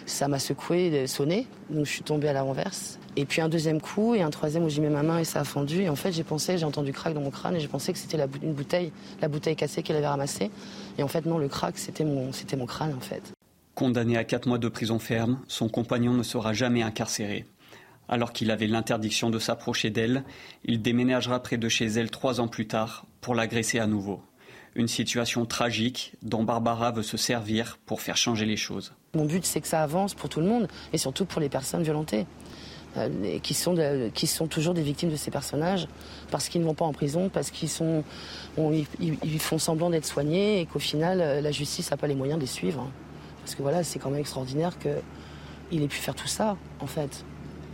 ça 0.06 0.28
m'a 0.28 0.40
secoué, 0.40 1.06
sonné, 1.08 1.46
donc 1.70 1.86
je 1.86 1.92
suis 1.92 2.04
tombée 2.04 2.30
à 2.30 2.34
la 2.34 2.42
renverse. 2.42 3.00
Et 3.16 3.26
puis 3.26 3.42
un 3.42 3.50
deuxième 3.50 3.80
coup 3.80 4.16
et 4.16 4.22
un 4.24 4.32
troisième 4.32 4.64
où 4.64 4.70
j'ai 4.70 4.82
mis 4.82 4.90
ma 4.90 5.04
main 5.04 5.20
et 5.20 5.24
ça 5.24 5.42
a 5.42 5.44
fondu. 5.44 5.82
Et 5.82 5.90
en 5.90 5.96
fait, 5.96 6.12
j'ai 6.12 6.24
pensé, 6.24 6.58
j'ai 6.58 6.66
entendu 6.66 6.92
crack 6.94 7.14
dans 7.14 7.22
mon 7.22 7.30
crâne 7.30 7.56
et 7.56 7.60
j'ai 7.60 7.68
pensé 7.68 7.94
que 7.94 8.00
c'était 8.00 8.18
la, 8.18 8.28
une 8.42 8.54
bouteille, 8.54 8.92
la 9.22 9.28
bouteille 9.28 9.56
cassée 9.56 9.84
qu'elle 9.84 9.98
avait 9.98 10.08
ramassée. 10.08 10.50
Et 10.98 11.04
en 11.04 11.08
fait, 11.08 11.26
non, 11.26 11.38
le 11.38 11.48
crack, 11.48 11.78
c'était 11.78 12.06
mon, 12.06 12.34
c'était 12.34 12.56
mon 12.56 12.66
crâne 12.66 12.96
en 12.98 13.02
fait. 13.02 13.34
Condamné 13.76 14.18
à 14.18 14.24
quatre 14.24 14.48
mois 14.48 14.60
de 14.60 14.68
prison 14.68 15.00
ferme, 15.00 15.40
son 15.48 15.68
compagnon 15.68 16.14
ne 16.14 16.24
sera 16.24 16.54
jamais 16.54 16.84
incarcéré. 16.84 17.46
Alors 18.08 18.32
qu'il 18.32 18.52
avait 18.52 18.68
l'interdiction 18.68 19.30
de 19.30 19.40
s'approcher 19.40 19.90
d'elle, 19.90 20.24
il 20.64 20.82
déménagera 20.82 21.42
près 21.42 21.58
de 21.58 21.70
chez 21.70 21.86
elle 21.86 22.12
trois 22.12 22.40
ans 22.40 22.48
plus 22.48 22.68
tard 22.68 23.06
pour 23.22 23.34
l'agresser 23.34 23.80
à 23.80 23.88
nouveau. 23.88 24.22
Une 24.76 24.88
situation 24.88 25.46
tragique 25.46 26.14
dont 26.22 26.44
Barbara 26.44 26.92
veut 26.92 27.04
se 27.04 27.18
servir 27.18 27.80
pour 27.86 28.02
faire 28.02 28.18
changer 28.18 28.46
les 28.46 28.58
choses. 28.58 28.94
Mon 29.16 29.26
but, 29.26 29.46
c'est 29.46 29.62
que 29.62 29.68
ça 29.68 29.82
avance 29.82 30.14
pour 30.14 30.30
tout 30.30 30.40
le 30.40 30.48
monde 30.48 30.68
et 30.92 30.98
surtout 30.98 31.26
pour 31.26 31.42
les 31.42 31.50
personnes 31.50 31.84
violentées. 31.84 32.26
Euh, 32.96 33.40
qui, 33.40 33.56
sont 33.56 34.48
toujours 34.48 34.76
des 34.76 34.84
victimes 34.84 35.10
de 35.10 35.16
ces 35.16 35.32
personnages 35.32 35.88
parce 36.30 36.48
qu'ils 36.48 36.62
ne 36.62 36.68
vont 36.68 36.76
pas 36.76 36.86
en 36.86 36.94
prison, 36.94 37.28
parce 37.28 37.50
qu'ils 37.50 37.68
font 37.68 38.04
semblant 39.58 39.90
d'être 39.90 40.06
soignés 40.06 40.60
et 40.60 40.68
qu'au 40.68 40.78
final, 40.78 41.20
euh, 41.20 41.42
la 41.42 41.52
justice 41.52 41.90
n'a 41.90 41.98
pas 41.98 42.06
les 42.06 42.14
moyens 42.14 42.38
de 42.38 42.44
les 42.44 42.52
suivre. 42.52 42.88
Parce 43.44 43.56
que 43.56 43.62
voilà, 43.62 43.84
c'est 43.84 44.00
quand 44.00 44.10
même 44.10 44.22
extraordinaire 44.22 44.78
qu'il 44.80 45.84
ait 45.84 45.88
pu 45.88 45.98
faire 45.98 46.16
tout 46.16 46.28
ça, 46.28 46.58
en 46.80 46.88
fait. 46.88 47.26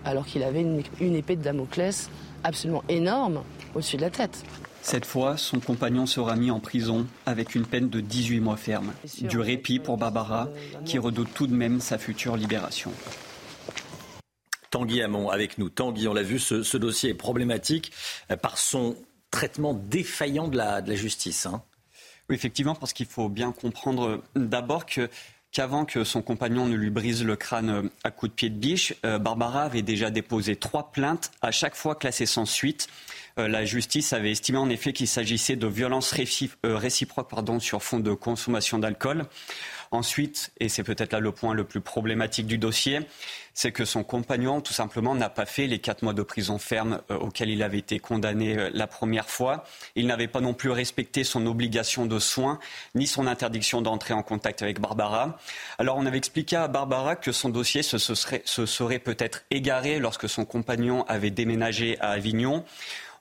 Alors 0.05 0.25
qu'il 0.25 0.43
avait 0.43 0.61
une, 0.61 1.15
épée 1.15 1.35
de 1.35 1.43
Damoclès 1.43 2.09
absolument 2.43 2.83
énorme 2.89 3.43
au-dessus 3.75 3.97
de 3.97 4.01
la 4.01 4.09
tête. 4.09 4.43
Cette 4.81 5.05
fois, 5.05 5.37
son 5.37 5.59
compagnon 5.59 6.05
sera 6.05 6.35
mis 6.35 6.51
en 6.51 6.59
prison 6.59 7.05
avec 7.25 7.53
une 7.53 7.65
peine 7.65 7.89
de 7.89 7.99
18 7.99 8.39
mois 8.39 8.55
ferme. 8.55 8.93
Du 9.21 9.39
répit 9.39 9.79
pour 9.79 9.97
Barbara, 9.97 10.47
qui 10.85 10.97
redoute 10.97 11.29
tout 11.33 11.47
de 11.47 11.53
même 11.53 11.81
sa 11.81 11.97
future 11.97 12.37
libération. 12.37 12.91
Tanguy 14.71 15.01
Hamon 15.01 15.29
avec 15.29 15.57
nous. 15.57 15.69
Tanguy, 15.69 16.07
on 16.07 16.13
l'a 16.13 16.23
vu, 16.23 16.39
ce, 16.39 16.77
dossier 16.77 17.09
est 17.09 17.15
problématique 17.15 17.91
euh, 18.31 18.37
par 18.37 18.57
son 18.57 18.95
traitement 19.31 19.73
défaillant 19.73 20.47
de 20.47 20.57
la, 20.57 20.81
de 20.81 20.89
la 20.89 20.95
justice. 20.95 21.45
Hein. 21.45 21.63
Oui, 22.29 22.35
effectivement, 22.35 22.75
parce 22.75 22.93
qu'il 22.93 23.07
faut 23.07 23.29
bien 23.29 23.51
comprendre 23.51 24.23
d'abord 24.35 24.85
que 24.85 25.09
qu'avant 25.51 25.85
que 25.85 26.03
son 26.03 26.21
compagnon 26.21 26.67
ne 26.67 26.75
lui 26.75 26.89
brise 26.89 27.23
le 27.23 27.35
crâne 27.35 27.69
euh, 27.69 27.89
à 28.03 28.11
coups 28.11 28.31
de 28.31 28.35
pied 28.35 28.49
de 28.49 28.57
biche, 28.57 28.93
euh, 29.05 29.19
Barbara 29.19 29.63
avait 29.63 29.81
déjà 29.81 30.09
déposé 30.11 30.55
trois 30.55 30.91
plaintes, 30.91 31.31
à 31.41 31.51
chaque 31.51 31.75
fois 31.75 31.95
classées 31.95 32.25
sans 32.25 32.45
suite. 32.45 32.87
Euh, 33.37 33.47
la 33.47 33.65
justice 33.65 34.13
avait 34.13 34.31
estimé 34.31 34.57
en 34.57 34.69
effet 34.69 34.93
qu'il 34.93 35.07
s'agissait 35.07 35.55
de 35.55 35.67
violences 35.67 36.13
réciproques 36.63 37.31
sur 37.59 37.83
fond 37.83 37.99
de 37.99 38.13
consommation 38.13 38.79
d'alcool. 38.79 39.25
Ensuite, 39.91 40.51
et 40.59 40.69
c'est 40.69 40.83
peut-être 40.83 41.13
là 41.13 41.19
le 41.19 41.31
point 41.31 41.55
le 41.55 41.63
plus 41.63 41.81
problématique 41.81 42.45
du 42.45 42.59
dossier, 42.59 42.99
c'est 43.55 43.71
que 43.71 43.85
son 43.85 44.03
compagnon, 44.03 44.61
tout 44.61 44.71
simplement, 44.71 45.15
n'a 45.15 45.29
pas 45.29 45.47
fait 45.47 45.65
les 45.65 45.79
quatre 45.79 46.03
mois 46.03 46.13
de 46.13 46.21
prison 46.21 46.59
ferme 46.59 47.01
euh, 47.09 47.17
auxquels 47.17 47.49
il 47.49 47.63
avait 47.63 47.79
été 47.79 47.99
condamné 47.99 48.55
euh, 48.55 48.69
la 48.71 48.85
première 48.85 49.29
fois. 49.29 49.63
Il 49.95 50.05
n'avait 50.05 50.27
pas 50.27 50.41
non 50.41 50.53
plus 50.53 50.69
respecté 50.69 51.23
son 51.23 51.45
obligation 51.47 52.05
de 52.05 52.19
soins, 52.19 52.59
ni 52.93 53.07
son 53.07 53.25
interdiction 53.25 53.81
d'entrer 53.81 54.13
en 54.13 54.21
contact 54.21 54.61
avec 54.61 54.79
Barbara. 54.79 55.37
Alors, 55.79 55.97
on 55.97 56.05
avait 56.05 56.19
expliqué 56.19 56.55
à 56.55 56.67
Barbara 56.67 57.15
que 57.15 57.31
son 57.31 57.49
dossier 57.49 57.81
se 57.81 57.97
serait 57.97 58.99
peut-être 58.99 59.43
égaré 59.49 59.99
lorsque 59.99 60.29
son 60.29 60.45
compagnon 60.45 61.03
avait 61.07 61.31
déménagé 61.31 61.99
à 61.99 62.09
Avignon. 62.09 62.63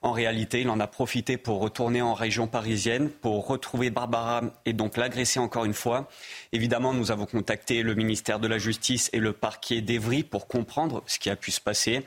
En 0.01 0.11
réalité, 0.11 0.61
il 0.61 0.69
en 0.69 0.79
a 0.79 0.87
profité 0.87 1.37
pour 1.37 1.59
retourner 1.59 2.01
en 2.01 2.13
région 2.13 2.47
parisienne, 2.47 3.09
pour 3.09 3.47
retrouver 3.47 3.89
Barbara 3.89 4.41
et 4.65 4.73
donc 4.73 4.95
l'agresser 4.95 5.39
encore 5.39 5.65
une 5.65 5.73
fois. 5.73 6.07
Évidemment, 6.53 6.93
nous 6.93 7.11
avons 7.11 7.25
contacté 7.25 7.83
le 7.83 7.95
ministère 7.95 8.39
de 8.39 8.47
la 8.47 8.57
Justice 8.57 9.09
et 9.11 9.19
le 9.19 9.33
parquet 9.33 9.81
d'Evry 9.81 10.23
pour 10.23 10.47
comprendre 10.47 11.03
ce 11.05 11.19
qui 11.19 11.29
a 11.29 11.35
pu 11.35 11.51
se 11.51 11.61
passer. 11.61 12.05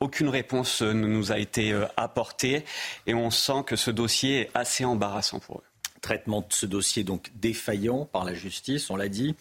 aucune 0.00 0.28
réponse 0.28 0.82
ne 0.82 0.92
nous 0.92 1.32
a 1.32 1.38
été 1.38 1.74
apportée 1.96 2.64
et 3.06 3.14
on 3.14 3.30
sent 3.30 3.64
que 3.66 3.76
ce 3.76 3.90
dossier 3.90 4.40
est 4.40 4.50
assez 4.54 4.84
embarrassant 4.84 5.40
pour 5.40 5.58
eux 5.58 5.64
traitement 6.04 6.42
de 6.42 6.52
ce 6.52 6.66
dossier 6.66 7.02
donc 7.02 7.30
défaillant 7.34 8.04
par 8.04 8.24
la 8.24 8.34
justice, 8.34 8.90
on 8.90 8.96
l'a 8.96 9.08
dit. 9.08 9.34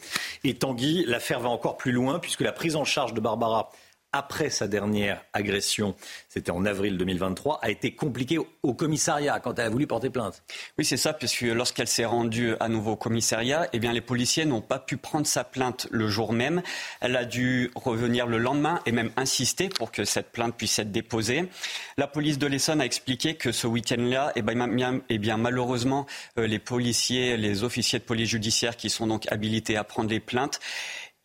Et 0.46 0.56
Tanguy, 0.56 1.04
l'affaire 1.06 1.42
va 1.42 1.50
encore 1.50 1.76
plus 1.76 1.92
loin 1.92 2.20
puisque 2.20 2.40
la 2.40 2.54
prise 2.54 2.78
en 2.78 2.86
charge 2.86 3.14
de 3.14 3.20
Barbara 3.20 3.70
après 4.14 4.50
sa 4.50 4.68
dernière 4.68 5.26
agression, 5.34 5.96
c'était 6.30 6.52
en 6.52 6.66
avril 6.66 6.98
2023, 6.98 7.60
a 7.62 7.70
été 7.70 7.94
compliquée 7.96 8.38
au 8.62 8.74
commissariat 8.74 9.40
quand 9.40 9.58
elle 9.58 9.66
a 9.66 9.70
voulu 9.70 9.88
porter 9.88 10.12
plainte. 10.12 10.44
Oui, 10.78 10.86
c'est 10.86 10.98
ça, 10.98 11.14
puisque 11.14 11.42
lorsqu'elle 11.42 11.88
s'est 11.88 12.06
rendue 12.06 12.54
à 12.60 12.70
nouveau 12.70 12.92
au 12.92 12.96
commissariat, 12.96 13.68
eh 13.74 13.80
bien, 13.80 13.92
les 13.92 14.02
policiers 14.02 14.46
n'ont 14.46 14.62
pas 14.62 14.80
pu 14.80 14.98
prendre 14.98 15.26
sa 15.26 15.44
plainte 15.44 15.88
le 15.92 16.08
jour 16.08 16.32
même. 16.32 16.62
Elle 17.02 17.16
a 17.16 17.26
dû 17.26 17.72
revenir 17.76 18.28
le 18.28 18.38
lendemain 18.38 18.80
et 18.86 18.92
même 18.92 19.12
insister 19.18 19.70
pour 19.70 19.92
que 19.92 20.06
cette 20.06 20.32
plainte 20.32 20.56
puisse 20.56 20.78
être 20.78 20.92
déposée. 20.92 21.50
La 21.98 22.08
police 22.08 22.38
de 22.38 22.46
l'Essonne 22.48 22.82
a 22.82 22.86
expliqué 22.86 23.36
que 23.36 23.52
ce 23.52 23.66
week-end-là, 23.66 24.32
eh 24.36 24.44
bien, 24.44 25.02
eh 25.10 25.18
bien, 25.18 25.38
malheureusement, 25.38 26.06
euh, 26.38 26.46
les 26.46 26.60
policiers, 26.60 27.36
les 27.36 27.64
officiers 27.64 27.98
de 27.98 28.04
police 28.04 28.30
judiciaire 28.30 28.78
qui 28.78 28.92
sont 28.92 29.08
donc 29.08 29.32
habilités 29.32 29.76
à 29.76 29.84
prendre 29.84 30.10
les 30.10 30.20
plaintes, 30.20 30.60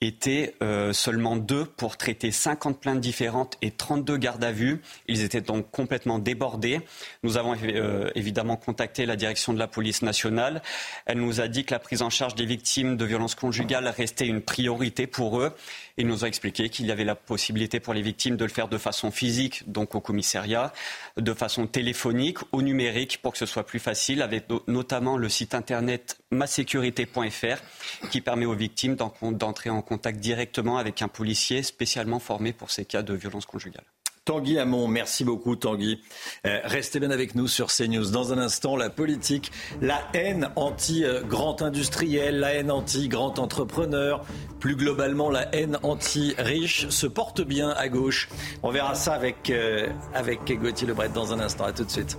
étaient 0.00 0.54
euh, 0.62 0.92
seulement 0.92 1.36
deux 1.36 1.64
pour 1.64 1.96
traiter 1.96 2.30
50 2.30 2.80
plaintes 2.80 3.00
différentes 3.00 3.58
et 3.62 3.72
32 3.72 4.16
gardes 4.16 4.44
à 4.44 4.52
vue. 4.52 4.80
Ils 5.08 5.22
étaient 5.22 5.40
donc 5.40 5.70
complètement 5.72 6.20
débordés. 6.20 6.80
Nous 7.24 7.36
avons 7.36 7.56
euh, 7.64 8.10
évidemment 8.14 8.56
contacté 8.56 9.06
la 9.06 9.16
direction 9.16 9.52
de 9.52 9.58
la 9.58 9.66
police 9.66 10.02
nationale. 10.02 10.62
Elle 11.06 11.18
nous 11.18 11.40
a 11.40 11.48
dit 11.48 11.64
que 11.64 11.74
la 11.74 11.80
prise 11.80 12.02
en 12.02 12.10
charge 12.10 12.36
des 12.36 12.46
victimes 12.46 12.96
de 12.96 13.04
violences 13.04 13.34
conjugales 13.34 13.88
restait 13.88 14.26
une 14.26 14.40
priorité 14.40 15.08
pour 15.08 15.40
eux. 15.40 15.52
Il 15.98 16.06
nous 16.06 16.24
a 16.24 16.28
expliqué 16.28 16.68
qu'il 16.68 16.86
y 16.86 16.92
avait 16.92 17.04
la 17.04 17.16
possibilité 17.16 17.80
pour 17.80 17.92
les 17.92 18.02
victimes 18.02 18.36
de 18.36 18.44
le 18.44 18.50
faire 18.50 18.68
de 18.68 18.78
façon 18.78 19.10
physique, 19.10 19.68
donc 19.70 19.96
au 19.96 20.00
commissariat, 20.00 20.72
de 21.16 21.34
façon 21.34 21.66
téléphonique 21.66 22.38
ou 22.52 22.62
numérique 22.62 23.20
pour 23.20 23.32
que 23.32 23.38
ce 23.38 23.46
soit 23.46 23.66
plus 23.66 23.80
facile, 23.80 24.22
avec 24.22 24.44
notamment 24.68 25.16
le 25.16 25.28
site 25.28 25.54
internet 25.54 26.18
masécurité.fr 26.30 28.08
qui 28.10 28.20
permet 28.20 28.46
aux 28.46 28.54
victimes 28.54 28.96
d'entrer 29.22 29.70
en 29.70 29.82
contact 29.82 30.20
directement 30.20 30.78
avec 30.78 31.02
un 31.02 31.08
policier 31.08 31.64
spécialement 31.64 32.20
formé 32.20 32.52
pour 32.52 32.70
ces 32.70 32.84
cas 32.84 33.02
de 33.02 33.14
violence 33.14 33.46
conjugale. 33.46 33.84
Tanguy 34.28 34.58
Hamon, 34.58 34.88
merci 34.88 35.24
beaucoup 35.24 35.56
Tanguy. 35.56 36.02
Euh, 36.46 36.60
restez 36.64 37.00
bien 37.00 37.10
avec 37.10 37.34
nous 37.34 37.48
sur 37.48 37.68
CNews. 37.68 38.10
Dans 38.10 38.30
un 38.34 38.36
instant, 38.36 38.76
la 38.76 38.90
politique, 38.90 39.50
la 39.80 40.02
haine 40.12 40.50
anti-grand 40.54 41.62
industriel, 41.62 42.38
la 42.38 42.52
haine 42.52 42.70
anti-grand 42.70 43.38
entrepreneur, 43.38 44.22
plus 44.60 44.76
globalement 44.76 45.30
la 45.30 45.48
haine 45.54 45.78
anti-riche 45.82 46.90
se 46.90 47.06
porte 47.06 47.40
bien 47.40 47.70
à 47.70 47.88
gauche. 47.88 48.28
On 48.62 48.70
verra 48.70 48.94
ça 48.94 49.14
avec, 49.14 49.48
euh, 49.48 49.88
avec 50.12 50.40
Gauthier 50.60 50.86
Lebret 50.86 51.08
dans 51.08 51.32
un 51.32 51.40
instant. 51.40 51.64
À 51.64 51.72
tout 51.72 51.84
de 51.84 51.90
suite. 51.90 52.18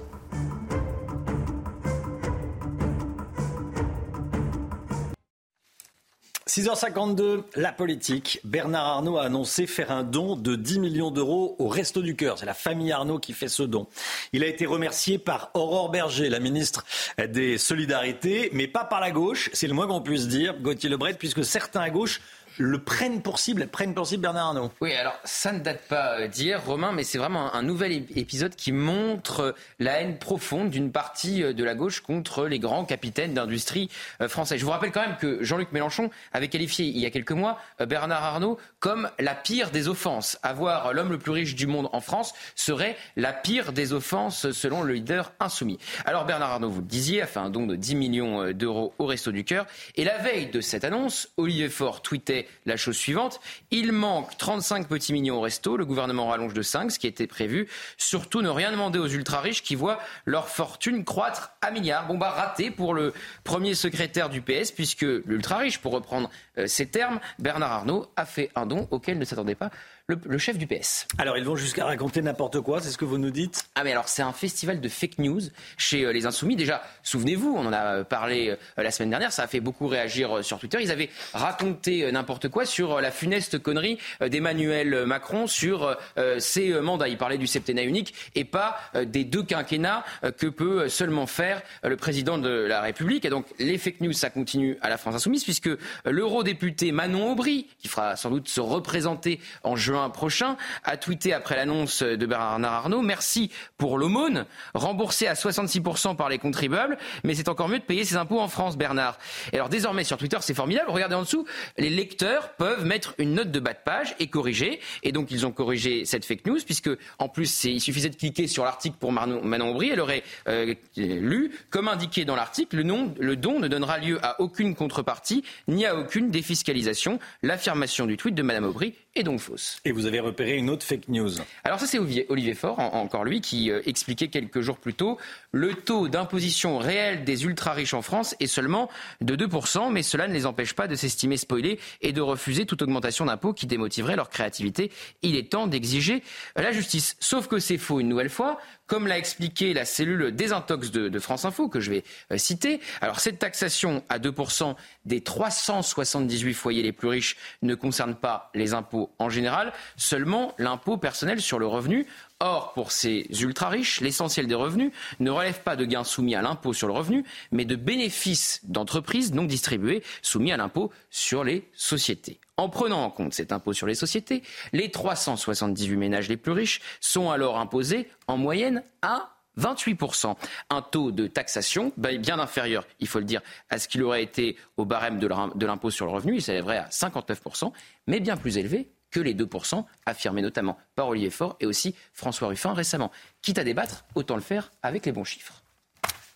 6h52, 6.49 7.43
la 7.57 7.71
politique. 7.71 8.39
Bernard 8.43 8.87
Arnault 8.87 9.19
a 9.19 9.25
annoncé 9.25 9.67
faire 9.67 9.91
un 9.91 10.01
don 10.01 10.35
de 10.35 10.55
10 10.55 10.79
millions 10.79 11.11
d'euros 11.11 11.55
au 11.59 11.67
Resto 11.67 12.01
du 12.01 12.15
Cœur. 12.15 12.39
C'est 12.39 12.47
la 12.47 12.55
famille 12.55 12.91
Arnault 12.91 13.19
qui 13.19 13.33
fait 13.33 13.47
ce 13.47 13.61
don. 13.61 13.85
Il 14.33 14.43
a 14.43 14.47
été 14.47 14.65
remercié 14.65 15.19
par 15.19 15.51
Aurore 15.53 15.91
Berger, 15.91 16.27
la 16.27 16.39
ministre 16.39 16.85
des 17.23 17.59
Solidarités, 17.59 18.49
mais 18.51 18.67
pas 18.67 18.83
par 18.83 18.99
la 18.99 19.11
gauche. 19.11 19.51
C'est 19.53 19.67
le 19.67 19.75
moins 19.75 19.85
qu'on 19.85 20.01
puisse 20.01 20.27
dire, 20.27 20.55
Gauthier 20.59 20.89
Lebret, 20.89 21.13
puisque 21.13 21.45
certains 21.45 21.81
à 21.81 21.91
gauche 21.91 22.19
le 22.59 22.77
prennent 22.77 23.21
pour 23.21 23.39
cible, 23.39 23.67
prennent 23.67 23.93
pour 23.93 24.05
cible 24.05 24.21
Bernard 24.21 24.47
Arnault. 24.47 24.71
Oui, 24.81 24.93
alors 24.93 25.17
ça 25.23 25.53
ne 25.53 25.59
date 25.59 25.81
pas 25.87 26.27
d'hier, 26.27 26.63
Romain, 26.63 26.91
mais 26.91 27.03
c'est 27.03 27.17
vraiment 27.17 27.53
un, 27.55 27.63
nouvel 27.63 27.93
épisode 28.15 28.55
qui 28.55 28.73
montre 28.73 29.55
la 29.79 30.01
haine 30.01 30.19
profonde 30.19 30.69
d'une 30.69 30.91
partie 30.91 31.41
euh, 31.41 31.53
de 31.53 31.63
la 31.63 31.73
gauche 31.73 32.01
contre 32.01 32.47
les 32.47 32.59
grands 32.59 32.83
capitaines 32.83 33.33
d'industrie 33.33 33.89
euh, 34.21 34.27
français. 34.27 34.57
Je 34.57 34.65
vous 34.65 34.71
rappelle 34.71 34.91
quand 34.91 35.01
même 35.01 35.15
que 35.17 35.41
Jean-Luc 35.41 35.71
Mélenchon 35.71 36.09
avait 36.33 36.49
qualifié 36.49 36.85
il 36.85 36.97
y 36.97 37.05
a 37.05 37.11
quelques 37.11 37.31
mois 37.31 37.59
euh, 37.79 37.85
Bernard 37.85 38.23
Arnault 38.23 38.57
comme 38.79 39.09
la 39.19 39.35
pire 39.35 39.71
des 39.71 39.87
offenses. 39.87 40.37
Avoir 40.43 40.93
l'homme 40.93 41.11
le 41.11 41.17
plus 41.17 41.31
riche 41.31 41.55
du 41.55 41.65
monde 41.65 41.89
en 41.93 42.01
France 42.01 42.33
serait 42.55 42.97
la 43.15 43.31
pire 43.31 43.71
des 43.71 43.93
offenses 43.93 44.51
selon 44.51 44.83
le 44.83 44.93
leader 44.93 45.31
insoumis. 45.39 45.79
Alors 46.03 46.25
Bernard 46.25 46.51
Arnault, 46.51 46.69
vous 46.69 46.81
le 46.81 46.87
disiez, 46.87 47.21
a 47.21 47.27
fait 47.27 47.39
un 47.39 47.49
don 47.49 47.67
de 47.67 47.75
10 47.75 47.95
millions 47.95 48.51
d'euros 48.51 48.93
au 48.99 49.05
Resto 49.05 49.31
du 49.31 49.45
Cœur. 49.45 49.65
Et 49.95 50.03
la 50.03 50.17
veille 50.17 50.47
de 50.47 50.59
cette 50.59 50.83
annonce, 50.83 51.29
Olivier 51.37 51.69
Faure 51.69 52.01
tweetait 52.01 52.47
la 52.65 52.77
chose 52.77 52.97
suivante. 52.97 53.39
Il 53.71 53.91
manque 53.91 54.37
35 54.37 54.87
petits 54.87 55.13
millions 55.13 55.37
au 55.37 55.41
resto. 55.41 55.77
Le 55.77 55.85
gouvernement 55.85 56.27
rallonge 56.27 56.53
de 56.53 56.61
5, 56.61 56.91
ce 56.91 56.99
qui 56.99 57.07
était 57.07 57.27
prévu. 57.27 57.67
Surtout 57.97 58.41
ne 58.41 58.49
rien 58.49 58.71
demander 58.71 58.99
aux 58.99 59.07
ultra-riches 59.07 59.63
qui 59.63 59.75
voient 59.75 59.99
leur 60.25 60.49
fortune 60.49 61.03
croître 61.03 61.51
à 61.61 61.71
milliards. 61.71 62.07
Bon, 62.07 62.17
bah, 62.17 62.29
raté 62.29 62.71
pour 62.71 62.93
le 62.93 63.13
premier 63.43 63.73
secrétaire 63.73 64.29
du 64.29 64.41
PS, 64.41 64.71
puisque 64.71 65.01
l'ultra-riche, 65.01 65.79
pour 65.79 65.93
reprendre 65.93 66.29
euh, 66.57 66.67
ces 66.67 66.87
termes, 66.87 67.19
Bernard 67.39 67.71
Arnault 67.71 68.11
a 68.15 68.25
fait 68.25 68.51
un 68.55 68.65
don 68.65 68.87
auquel 68.91 69.17
ne 69.17 69.25
s'attendait 69.25 69.55
pas 69.55 69.71
le, 70.09 70.37
chef 70.37 70.57
du 70.57 70.65
PS. 70.65 71.07
Alors 71.17 71.37
ils 71.37 71.43
vont 71.43 71.55
jusqu'à 71.55 71.85
raconter 71.85 72.21
n'importe 72.21 72.61
quoi, 72.61 72.81
c'est 72.81 72.89
ce 72.89 72.97
que 72.97 73.05
vous 73.05 73.17
nous 73.17 73.29
dites 73.29 73.65
Ah 73.75 73.83
mais 73.83 73.91
alors 73.91 74.07
c'est 74.07 74.21
un 74.21 74.33
festival 74.33 74.81
de 74.81 74.89
fake 74.89 75.19
news 75.19 75.41
chez 75.77 76.03
euh, 76.03 76.11
les 76.11 76.25
Insoumis. 76.25 76.55
Déjà, 76.55 76.81
souvenez-vous, 77.03 77.53
on 77.55 77.67
en 77.67 77.73
a 77.73 78.03
parlé 78.03 78.49
euh, 78.49 78.55
la 78.77 78.91
semaine 78.91 79.11
dernière, 79.11 79.31
ça 79.31 79.43
a 79.43 79.47
fait 79.47 79.59
beaucoup 79.59 79.87
réagir 79.87 80.37
euh, 80.37 80.41
sur 80.41 80.59
Twitter. 80.59 80.79
Ils 80.81 80.91
avaient 80.91 81.09
raconté 81.33 82.11
n'importe 82.11 82.49
quoi 82.49 82.65
sur 82.65 83.01
la 83.01 83.11
funeste 83.11 83.59
connerie 83.59 83.97
d'Emmanuel 84.21 85.05
Macron 85.05 85.47
sur 85.47 85.97
ses 86.37 86.79
mandats. 86.81 87.07
Il 87.07 87.17
parlait 87.17 87.37
du 87.37 87.47
septennat 87.47 87.83
unique 87.83 88.13
et 88.35 88.43
pas 88.43 88.77
des 89.05 89.23
deux 89.23 89.43
quinquennats 89.43 90.03
que 90.37 90.47
peut 90.47 90.89
seulement 90.89 91.27
faire 91.27 91.61
le 91.83 91.95
président 91.95 92.37
de 92.37 92.49
la 92.49 92.81
République. 92.81 93.25
Et 93.25 93.29
donc 93.29 93.45
les 93.59 93.77
fake 93.77 94.01
news, 94.01 94.13
ça 94.13 94.29
continue 94.29 94.77
à 94.81 94.89
la 94.89 94.97
France 94.97 95.15
Insoumise 95.15 95.43
puisque 95.43 95.69
l'eurodéputé 96.05 96.91
Manon 96.91 97.31
Aubry, 97.31 97.67
qui 97.79 97.87
fera 97.87 98.15
sans 98.15 98.29
doute 98.29 98.47
se 98.47 98.61
représenter 98.61 99.39
en 99.63 99.75
juin 99.75 99.98
prochain, 100.07 100.55
a 100.85 100.95
tweeté 100.95 101.33
après 101.33 101.57
l'annonce 101.57 102.03
de 102.03 102.25
Bernard 102.25 102.73
Arnault 102.73 103.01
Merci 103.01 103.51
pour 103.77 103.97
l'aumône, 103.97 104.45
remboursé 104.73 105.27
à 105.27 105.33
66% 105.33 106.15
par 106.15 106.29
les 106.29 106.37
contribuables, 106.37 106.97
mais 107.23 107.35
c'est 107.35 107.49
encore 107.49 107.67
mieux 107.67 107.79
de 107.79 107.83
payer 107.83 108.05
ses 108.05 108.15
impôts 108.15 108.39
en 108.39 108.47
France, 108.47 108.77
Bernard. 108.77 109.17
Et 109.51 109.55
alors 109.55 109.69
désormais 109.69 110.03
sur 110.03 110.17
Twitter, 110.17 110.37
c'est 110.41 110.53
formidable. 110.53 110.89
Regardez 110.89 111.15
en 111.15 111.23
dessous, 111.23 111.45
les 111.77 111.89
lecteurs 111.89 112.53
peuvent 112.53 112.85
mettre 112.85 113.15
une 113.17 113.33
note 113.33 113.51
de 113.51 113.59
bas 113.59 113.73
de 113.73 113.79
page 113.83 114.15
et 114.19 114.27
corriger. 114.27 114.79
Et 115.03 115.11
donc 115.11 115.31
ils 115.31 115.45
ont 115.45 115.51
corrigé 115.51 116.05
cette 116.05 116.25
fake 116.25 116.45
news, 116.45 116.59
puisque 116.65 116.89
en 117.17 117.29
plus 117.29 117.63
il 117.63 117.81
suffisait 117.81 118.09
de 118.09 118.15
cliquer 118.15 118.47
sur 118.47 118.63
l'article 118.63 118.97
pour 118.99 119.11
Manon, 119.11 119.69
Aubry, 119.69 119.89
elle 119.89 119.99
aurait 119.99 120.23
euh, 120.47 120.75
lu, 120.95 121.51
comme 121.69 121.87
indiqué 121.87 122.25
dans 122.25 122.35
l'article, 122.35 122.77
le, 122.77 122.83
le 123.19 123.35
don 123.35 123.59
ne 123.59 123.67
donnera 123.67 123.97
lieu 123.97 124.19
à 124.23 124.39
aucune 124.41 124.75
contrepartie 124.75 125.43
ni 125.67 125.85
à 125.85 125.95
aucune 125.95 126.29
défiscalisation. 126.31 127.19
L'affirmation 127.43 128.05
du 128.05 128.17
tweet 128.17 128.35
de 128.35 128.43
Madame 128.43 128.65
Aubry 128.65 128.95
est 129.15 129.23
donc 129.23 129.39
fausse. 129.39 129.79
Et 129.85 129.91
vous 129.91 130.05
avez 130.05 130.19
repéré 130.19 130.57
une 130.57 130.69
autre 130.69 130.85
fake 130.85 131.07
news. 131.07 131.31
Alors 131.63 131.79
ça 131.79 131.87
c'est 131.87 131.99
Olivier 131.99 132.53
Faure, 132.53 132.79
encore 132.79 133.25
lui, 133.25 133.41
qui 133.41 133.71
euh, 133.71 133.81
expliquait 133.85 134.27
quelques 134.27 134.61
jours 134.61 134.77
plus 134.77 134.93
tôt 134.93 135.17
le 135.51 135.73
taux 135.73 136.07
d'imposition 136.07 136.77
réel 136.77 137.23
des 137.23 137.45
ultra-riches 137.45 137.93
en 137.93 138.01
France 138.01 138.35
est 138.39 138.47
seulement 138.47 138.89
de 139.21 139.35
2%, 139.35 139.91
mais 139.91 140.03
cela 140.03 140.27
ne 140.27 140.33
les 140.33 140.45
empêche 140.45 140.73
pas 140.73 140.87
de 140.87 140.95
s'estimer 140.95 141.37
spoilés 141.37 141.79
et 142.01 142.13
de 142.13 142.21
refuser 142.21 142.65
toute 142.65 142.81
augmentation 142.81 143.25
d'impôts 143.25 143.53
qui 143.53 143.65
démotiverait 143.65 144.15
leur 144.15 144.29
créativité. 144.29 144.91
Il 145.21 145.35
est 145.35 145.51
temps 145.51 145.67
d'exiger 145.67 146.23
la 146.55 146.71
justice. 146.71 147.17
Sauf 147.19 147.47
que 147.47 147.59
c'est 147.59 147.77
faux 147.77 147.99
une 147.99 148.09
nouvelle 148.09 148.29
fois, 148.29 148.59
comme 148.89 149.07
l'a 149.07 149.19
expliqué 149.19 149.73
la 149.73 149.85
cellule 149.85 150.35
désintox 150.35 150.91
de, 150.91 151.19
France 151.19 151.45
Info, 151.45 151.69
que 151.69 151.79
je 151.79 151.91
vais 151.91 152.03
euh, 152.31 152.37
citer. 152.37 152.81
Alors 153.01 153.19
cette 153.19 153.39
taxation 153.39 154.03
à 154.09 154.17
2% 154.17 154.75
des 155.05 155.21
378 155.21 156.53
foyers 156.53 156.81
les 156.81 156.91
plus 156.91 157.07
riches 157.07 157.37
ne 157.61 157.75
concerne 157.75 158.15
pas 158.15 158.49
les 158.55 158.73
impôts 158.73 159.11
en 159.19 159.29
général, 159.29 159.71
seulement 159.95 160.55
l'impôt 160.57 160.97
personnel 160.97 161.39
sur 161.39 161.59
le 161.59 161.67
revenu. 161.67 162.07
Or, 162.41 162.71
pour 162.71 162.93
ces 162.93 163.27
ultra-riches, 163.41 163.99
l'essentiel 163.99 164.47
des 164.47 164.55
revenus 164.55 164.93
ne 165.19 165.29
relève 165.29 165.61
pas 165.61 165.75
de 165.75 165.83
gains 165.83 166.05
soumis 166.05 166.35
à 166.35 166.41
l'impôt 166.41 166.71
sur 166.71 166.87
le 166.87 166.93
revenu, 166.93 167.25
mais 167.51 167.65
de 167.65 167.75
bénéfices 167.75 168.61
d'entreprises 168.63 169.33
non 169.33 169.43
distribués 169.43 170.03
soumis 170.21 170.53
à 170.53 170.57
l'impôt 170.57 170.89
sur 171.09 171.43
les 171.43 171.67
sociétés. 171.73 172.39
En 172.55 172.69
prenant 172.69 173.03
en 173.03 173.09
compte 173.09 173.33
cet 173.33 173.51
impôt 173.51 173.73
sur 173.73 173.87
les 173.87 173.95
sociétés, 173.95 174.41
les 174.71 174.89
378 174.89 175.97
ménages 175.97 176.29
les 176.29 176.37
plus 176.37 176.53
riches 176.53 176.79
sont 177.01 177.29
alors 177.29 177.57
imposés 177.57 178.07
en 178.27 178.37
moyenne 178.37 178.83
à 179.01 179.35
28%. 179.59 180.37
Un 180.69 180.81
taux 180.81 181.11
de 181.11 181.27
taxation 181.27 181.91
bien 181.97 182.39
inférieur, 182.39 182.87
il 183.01 183.07
faut 183.09 183.19
le 183.19 183.25
dire, 183.25 183.41
à 183.69 183.79
ce 183.79 183.89
qu'il 183.89 184.01
aurait 184.01 184.23
été 184.23 184.55
au 184.77 184.85
barème 184.85 185.19
de 185.19 185.65
l'impôt 185.65 185.91
sur 185.91 186.05
le 186.05 186.13
revenu. 186.13 186.35
Il 186.35 186.41
s'élèverait 186.41 186.77
à 186.77 186.87
59%, 186.87 187.73
mais 188.07 188.21
bien 188.21 188.37
plus 188.37 188.57
élevé 188.57 188.89
que 189.11 189.19
les 189.19 189.33
2%, 189.33 189.83
affirmés 190.05 190.41
notamment 190.41 190.77
par 190.95 191.07
Olivier 191.07 191.29
Faure 191.29 191.55
et 191.59 191.65
aussi 191.65 191.95
François 192.13 192.47
Ruffin 192.47 192.73
récemment. 192.73 193.11
Quitte 193.41 193.57
à 193.57 193.63
débattre, 193.63 194.05
autant 194.15 194.35
le 194.35 194.41
faire 194.41 194.71
avec 194.83 195.05
les 195.05 195.11
bons 195.11 195.23
chiffres. 195.23 195.63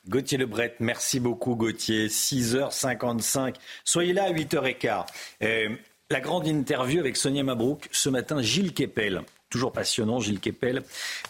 Gauthier 0.07 0.38
Lebret, 0.38 0.76
merci 0.80 1.19
beaucoup 1.19 1.55
Gauthier. 1.55 2.07
6h55. 2.07 3.55
Soyez 3.86 4.13
là 4.13 4.26
à 4.26 4.32
8h15. 4.32 5.05
Euh, 5.43 5.69
la 6.09 6.19
grande 6.19 6.45
interview 6.45 6.99
avec 6.99 7.15
Sonia 7.15 7.43
Mabrouk 7.43 7.88
ce 7.91 8.09
matin, 8.09 8.41
Gilles 8.41 8.74
Kepel 8.74 9.24
toujours 9.53 9.71
passionnant. 9.71 10.19
Gilles 10.19 10.39
Kepel, 10.39 10.82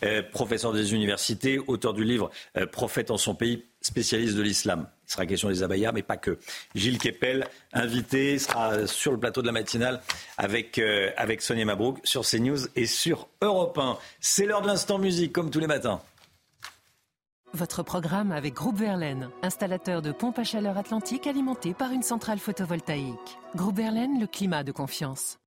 euh, 0.04 0.24
professeur 0.24 0.72
des 0.72 0.94
universités, 0.94 1.60
auteur 1.60 1.94
du 1.94 2.06
livre 2.06 2.32
euh, 2.58 2.66
Prophète 2.66 3.12
en 3.12 3.18
son 3.18 3.36
pays, 3.36 3.66
spécialiste 3.82 4.36
de 4.36 4.42
l'islam. 4.42 4.88
Sera 5.14 5.28
question 5.28 5.50
des 5.50 5.62
abayas, 5.62 5.92
mais 5.92 6.02
pas 6.02 6.18
que. 6.18 6.40
Gilles 6.74 6.98
Kepel, 6.98 7.46
invité, 7.72 8.40
sera 8.40 8.88
sur 8.88 9.12
le 9.12 9.20
plateau 9.20 9.44
de 9.44 9.46
la 9.46 9.52
matinale 9.54 10.02
avec, 10.40 10.80
euh, 10.80 11.12
Sonia 11.38 11.66
Mabrouk 11.66 12.00
sur 12.04 12.26
CNews 12.26 12.66
et 12.76 12.88
sur 12.88 13.28
Europe 13.40 13.78
1. 13.78 14.00
C'est 14.20 14.48
l'heure 14.48 14.64
de 14.64 14.68
l'instant 14.68 14.98
musique, 14.98 15.32
comme 15.32 15.52
tous 15.52 15.60
les 15.60 15.68
matins. 15.68 16.02
Votre 17.54 17.84
programme 17.84 18.32
avec 18.32 18.56
Groupe 18.56 18.78
Verlaine, 18.78 19.30
installateur 19.44 20.02
de 20.02 20.12
pompes 20.12 20.40
à 20.40 20.44
chaleur 20.44 20.80
atlantique 20.80 21.28
alimenté 21.28 21.76
par 21.76 21.92
une 21.92 22.02
centrale 22.02 22.40
photovoltaïque. 22.40 23.38
Groupe 23.56 23.78
Verlaine, 23.78 24.20
le 24.20 24.26
climat 24.26 24.64
de 24.64 24.72
confiance. 24.72 25.38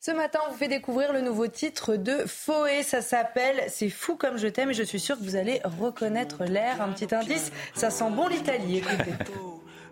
Ce 0.00 0.10
matin, 0.12 0.38
on 0.46 0.52
vous 0.52 0.56
fait 0.56 0.68
découvrir 0.68 1.12
le 1.12 1.20
nouveau 1.20 1.48
titre 1.48 1.96
de 1.96 2.24
Foé. 2.26 2.82
Ça 2.82 3.00
s'appelle 3.00 3.64
C'est 3.68 3.88
fou 3.88 4.14
comme 4.14 4.36
je 4.36 4.46
t'aime 4.46 4.70
et 4.70 4.74
je 4.74 4.82
suis 4.82 5.00
sûre 5.00 5.18
que 5.18 5.24
vous 5.24 5.36
allez 5.36 5.60
reconnaître 5.64 6.44
l'air. 6.44 6.80
Un 6.80 6.92
petit 6.92 7.12
indice, 7.14 7.50
ça 7.74 7.90
sent 7.90 8.10
bon 8.10 8.28
l'Italie. 8.28 8.78
Écoutez. 8.78 9.12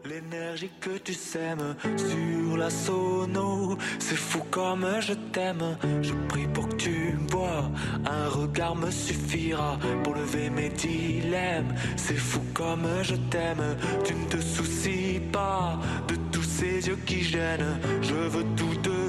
L'énergie 0.05 0.71
que 0.83 0.99
tu 0.99 1.15
sèmes 1.15 1.75
sur 1.97 2.59
la 2.59 2.69
sono, 2.69 3.79
c'est 3.99 4.17
fou 4.17 4.43
comme 4.51 4.87
je 5.01 5.15
t'aime. 5.33 5.79
Je 6.03 6.13
prie 6.29 6.47
pour 6.47 6.69
que 6.69 6.75
tu 6.75 7.19
bois, 7.31 7.71
un 8.05 8.29
regard 8.29 8.77
me 8.77 8.91
suffira 8.91 9.79
pour 10.03 10.15
lever 10.15 10.51
mes 10.51 10.69
dilemmes. 10.69 11.75
C'est 11.97 12.19
fou 12.19 12.41
comme 12.53 12.87
je 13.03 13.15
t'aime, 13.31 13.79
tu 14.05 14.15
ne 14.15 14.27
te 14.27 14.43
soucies 14.43 15.23
pas 15.33 15.79
de 16.07 16.17
tous 16.31 16.43
ces 16.43 16.87
yeux 16.87 16.99
qui 17.07 17.23
gênent. 17.23 17.81
Je 18.03 18.15
veux 18.15 18.45
tout 18.57 18.75
de 18.83 19.04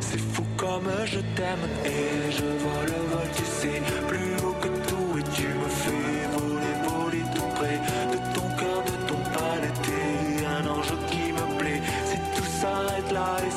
c'est 0.00 0.18
fou 0.18 0.42
comme 0.56 0.88
je 1.04 1.20
t'aime. 1.36 1.64
Et 1.84 2.30
je 2.30 2.44
vole, 2.64 2.94
vol, 3.10 3.28
tu 3.36 3.44
sais, 3.44 3.80
plus 4.08 4.34
haut 4.44 4.56
que 4.60 4.68
tout, 4.88 5.18
et 5.18 5.24
tu 5.36 5.48
me 5.48 5.68
fais 5.82 6.20
voler, 6.34 6.76
voler 6.86 7.24
tout 7.34 7.50
près 7.56 7.78
de 8.12 8.18
ton 8.34 8.48
cœur, 8.58 8.82
de 8.90 8.96
ton 9.08 9.20
palais. 9.34 9.72
T'es 9.84 10.46
un 10.46 10.66
ange 10.68 10.92
qui 11.10 11.32
me 11.32 11.58
plaît. 11.58 11.82
Si 12.06 12.16
tout 12.34 12.50
s'arrête 12.60 13.10
là 13.12 13.36
et 13.46 13.50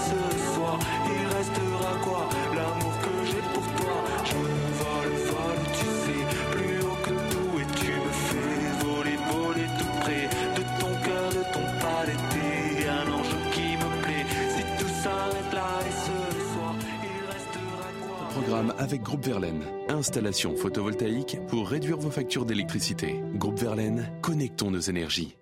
avec 18.81 19.03
Groupe 19.03 19.23
Verlaine. 19.23 19.63
Installation 19.89 20.55
photovoltaïque 20.57 21.37
pour 21.47 21.69
réduire 21.69 21.97
vos 21.97 22.09
factures 22.09 22.45
d'électricité. 22.45 23.21
Groupe 23.35 23.59
Verlaine, 23.59 24.09
connectons 24.21 24.71
nos 24.71 24.79
énergies. 24.79 25.35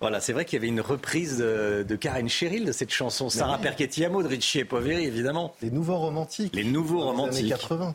Voilà, 0.00 0.20
c'est 0.20 0.32
vrai 0.32 0.44
qu'il 0.46 0.56
y 0.56 0.60
avait 0.60 0.68
une 0.68 0.80
reprise 0.80 1.36
de, 1.38 1.84
de 1.86 1.96
Karen 1.96 2.28
Cheryl 2.28 2.64
de 2.64 2.72
cette 2.72 2.90
chanson. 2.92 3.28
Sarah 3.28 3.56
oui. 3.56 3.62
Perchetti-Amo 3.64 4.22
de 4.22 4.28
Richie 4.28 4.60
et 4.60 4.64
Poveri, 4.64 5.04
évidemment. 5.04 5.54
Les 5.60 5.70
nouveaux 5.70 5.98
romantiques. 5.98 6.54
Les 6.56 6.64
nouveaux 6.64 7.00
Dans 7.00 7.04
les 7.04 7.10
romantiques. 7.10 7.40
années 7.40 7.50
80. 7.50 7.94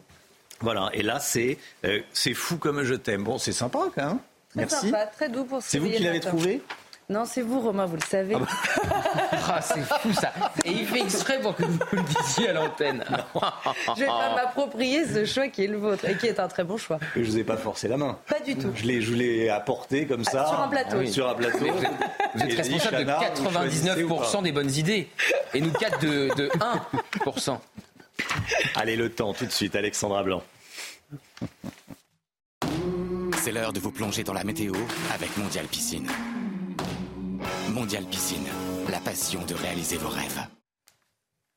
Voilà, 0.60 0.92
et 0.94 1.02
là, 1.02 1.20
c'est 1.20 1.58
euh, 1.86 2.00
c'est 2.14 2.34
fou 2.36 2.58
comme 2.58 2.84
je 2.84 2.94
t'aime. 2.94 3.24
Bon, 3.24 3.38
c'est 3.40 3.52
sympa 3.54 3.80
quand 3.96 4.06
même. 4.08 4.20
Très 4.52 4.60
Merci. 4.60 4.76
sympa, 4.90 5.06
très 5.08 5.30
doux 5.30 5.46
pour 5.46 5.64
C'est 5.64 5.80
vous 5.80 5.90
qui 5.90 6.04
l'avez 6.04 6.20
trouvé? 6.20 6.62
Non, 7.10 7.26
c'est 7.26 7.42
vous, 7.42 7.60
Romain, 7.60 7.86
vous 7.86 7.96
le 7.98 8.02
savez. 8.08 8.36
Ah, 9.56 9.62
c'est 9.62 9.82
fou 9.82 10.12
ça. 10.14 10.32
Et 10.66 10.72
il 10.72 10.88
fait 10.88 11.02
exprès 11.02 11.40
pour 11.40 11.54
que 11.56 11.64
vous 11.64 11.78
le 11.92 12.02
disiez 12.02 12.50
à 12.50 12.54
l'antenne. 12.54 13.04
Je 13.96 14.00
vais 14.00 14.08
pas 14.08 14.34
m'approprier 14.36 15.06
ce 15.06 15.26
choix 15.26 15.48
qui 15.50 15.66
est 15.66 15.68
le 15.68 15.78
vôtre 15.78 16.06
et 16.06 16.18
qui 16.18 16.26
est 16.28 16.40
un 16.40 16.48
très 16.48 16.64
bon 16.64 16.78
choix. 16.78 16.98
Je 17.16 17.22
vous 17.22 17.38
ai 17.38 17.44
pas 17.44 17.58
forcé 17.58 17.88
la 17.88 17.98
main. 17.98 18.18
Pas 18.28 18.40
du 18.40 18.56
tout. 18.56 18.72
Je 18.74 18.86
l'ai, 18.86 19.02
je 19.02 19.14
l'ai 19.14 19.50
apporté 19.50 20.08
comme 20.08 20.24
ça. 20.24 20.48
sur 20.48 20.60
un 20.60 20.68
plateau. 20.70 20.96
Ah 20.96 21.00
oui. 21.00 21.12
Sur 21.12 21.30
un 21.30 21.36
plateau. 21.36 21.60
Vous 21.60 21.84
êtes, 21.84 21.92
vous 22.36 22.42
êtes 22.44 22.52
Et 22.52 22.56
responsable 22.56 22.98
de 22.98 23.04
Chana, 23.12 23.20
vous 23.36 23.52
choisissez 23.52 24.04
ou 24.04 24.10
pas 24.10 24.24
99% 24.24 24.44
des 24.44 24.52
bonnes 24.52 24.72
idées. 24.72 25.10
Et 25.54 25.62
nous 25.62 25.72
4 25.74 26.00
de, 26.00 26.34
de 26.36 26.50
1%. 27.26 27.58
Allez, 28.76 28.96
le 28.96 29.12
temps, 29.12 29.34
tout 29.34 29.46
de 29.46 29.52
suite, 29.52 29.76
Alexandra 29.76 30.24
Blanc. 30.24 30.42
C'est 33.38 33.52
l'heure 33.52 33.74
de 33.74 33.80
vous 33.80 33.92
plonger 33.92 34.24
dans 34.24 34.34
la 34.34 34.44
météo 34.44 34.74
avec 35.14 35.36
Mondial 35.38 35.66
Piscine. 35.66 36.08
Mondial 37.74 38.04
Piscine, 38.06 38.46
la 38.90 39.00
passion 39.00 39.44
de 39.46 39.56
réaliser 39.56 39.98
vos 39.98 40.10
rêves. 40.10 40.40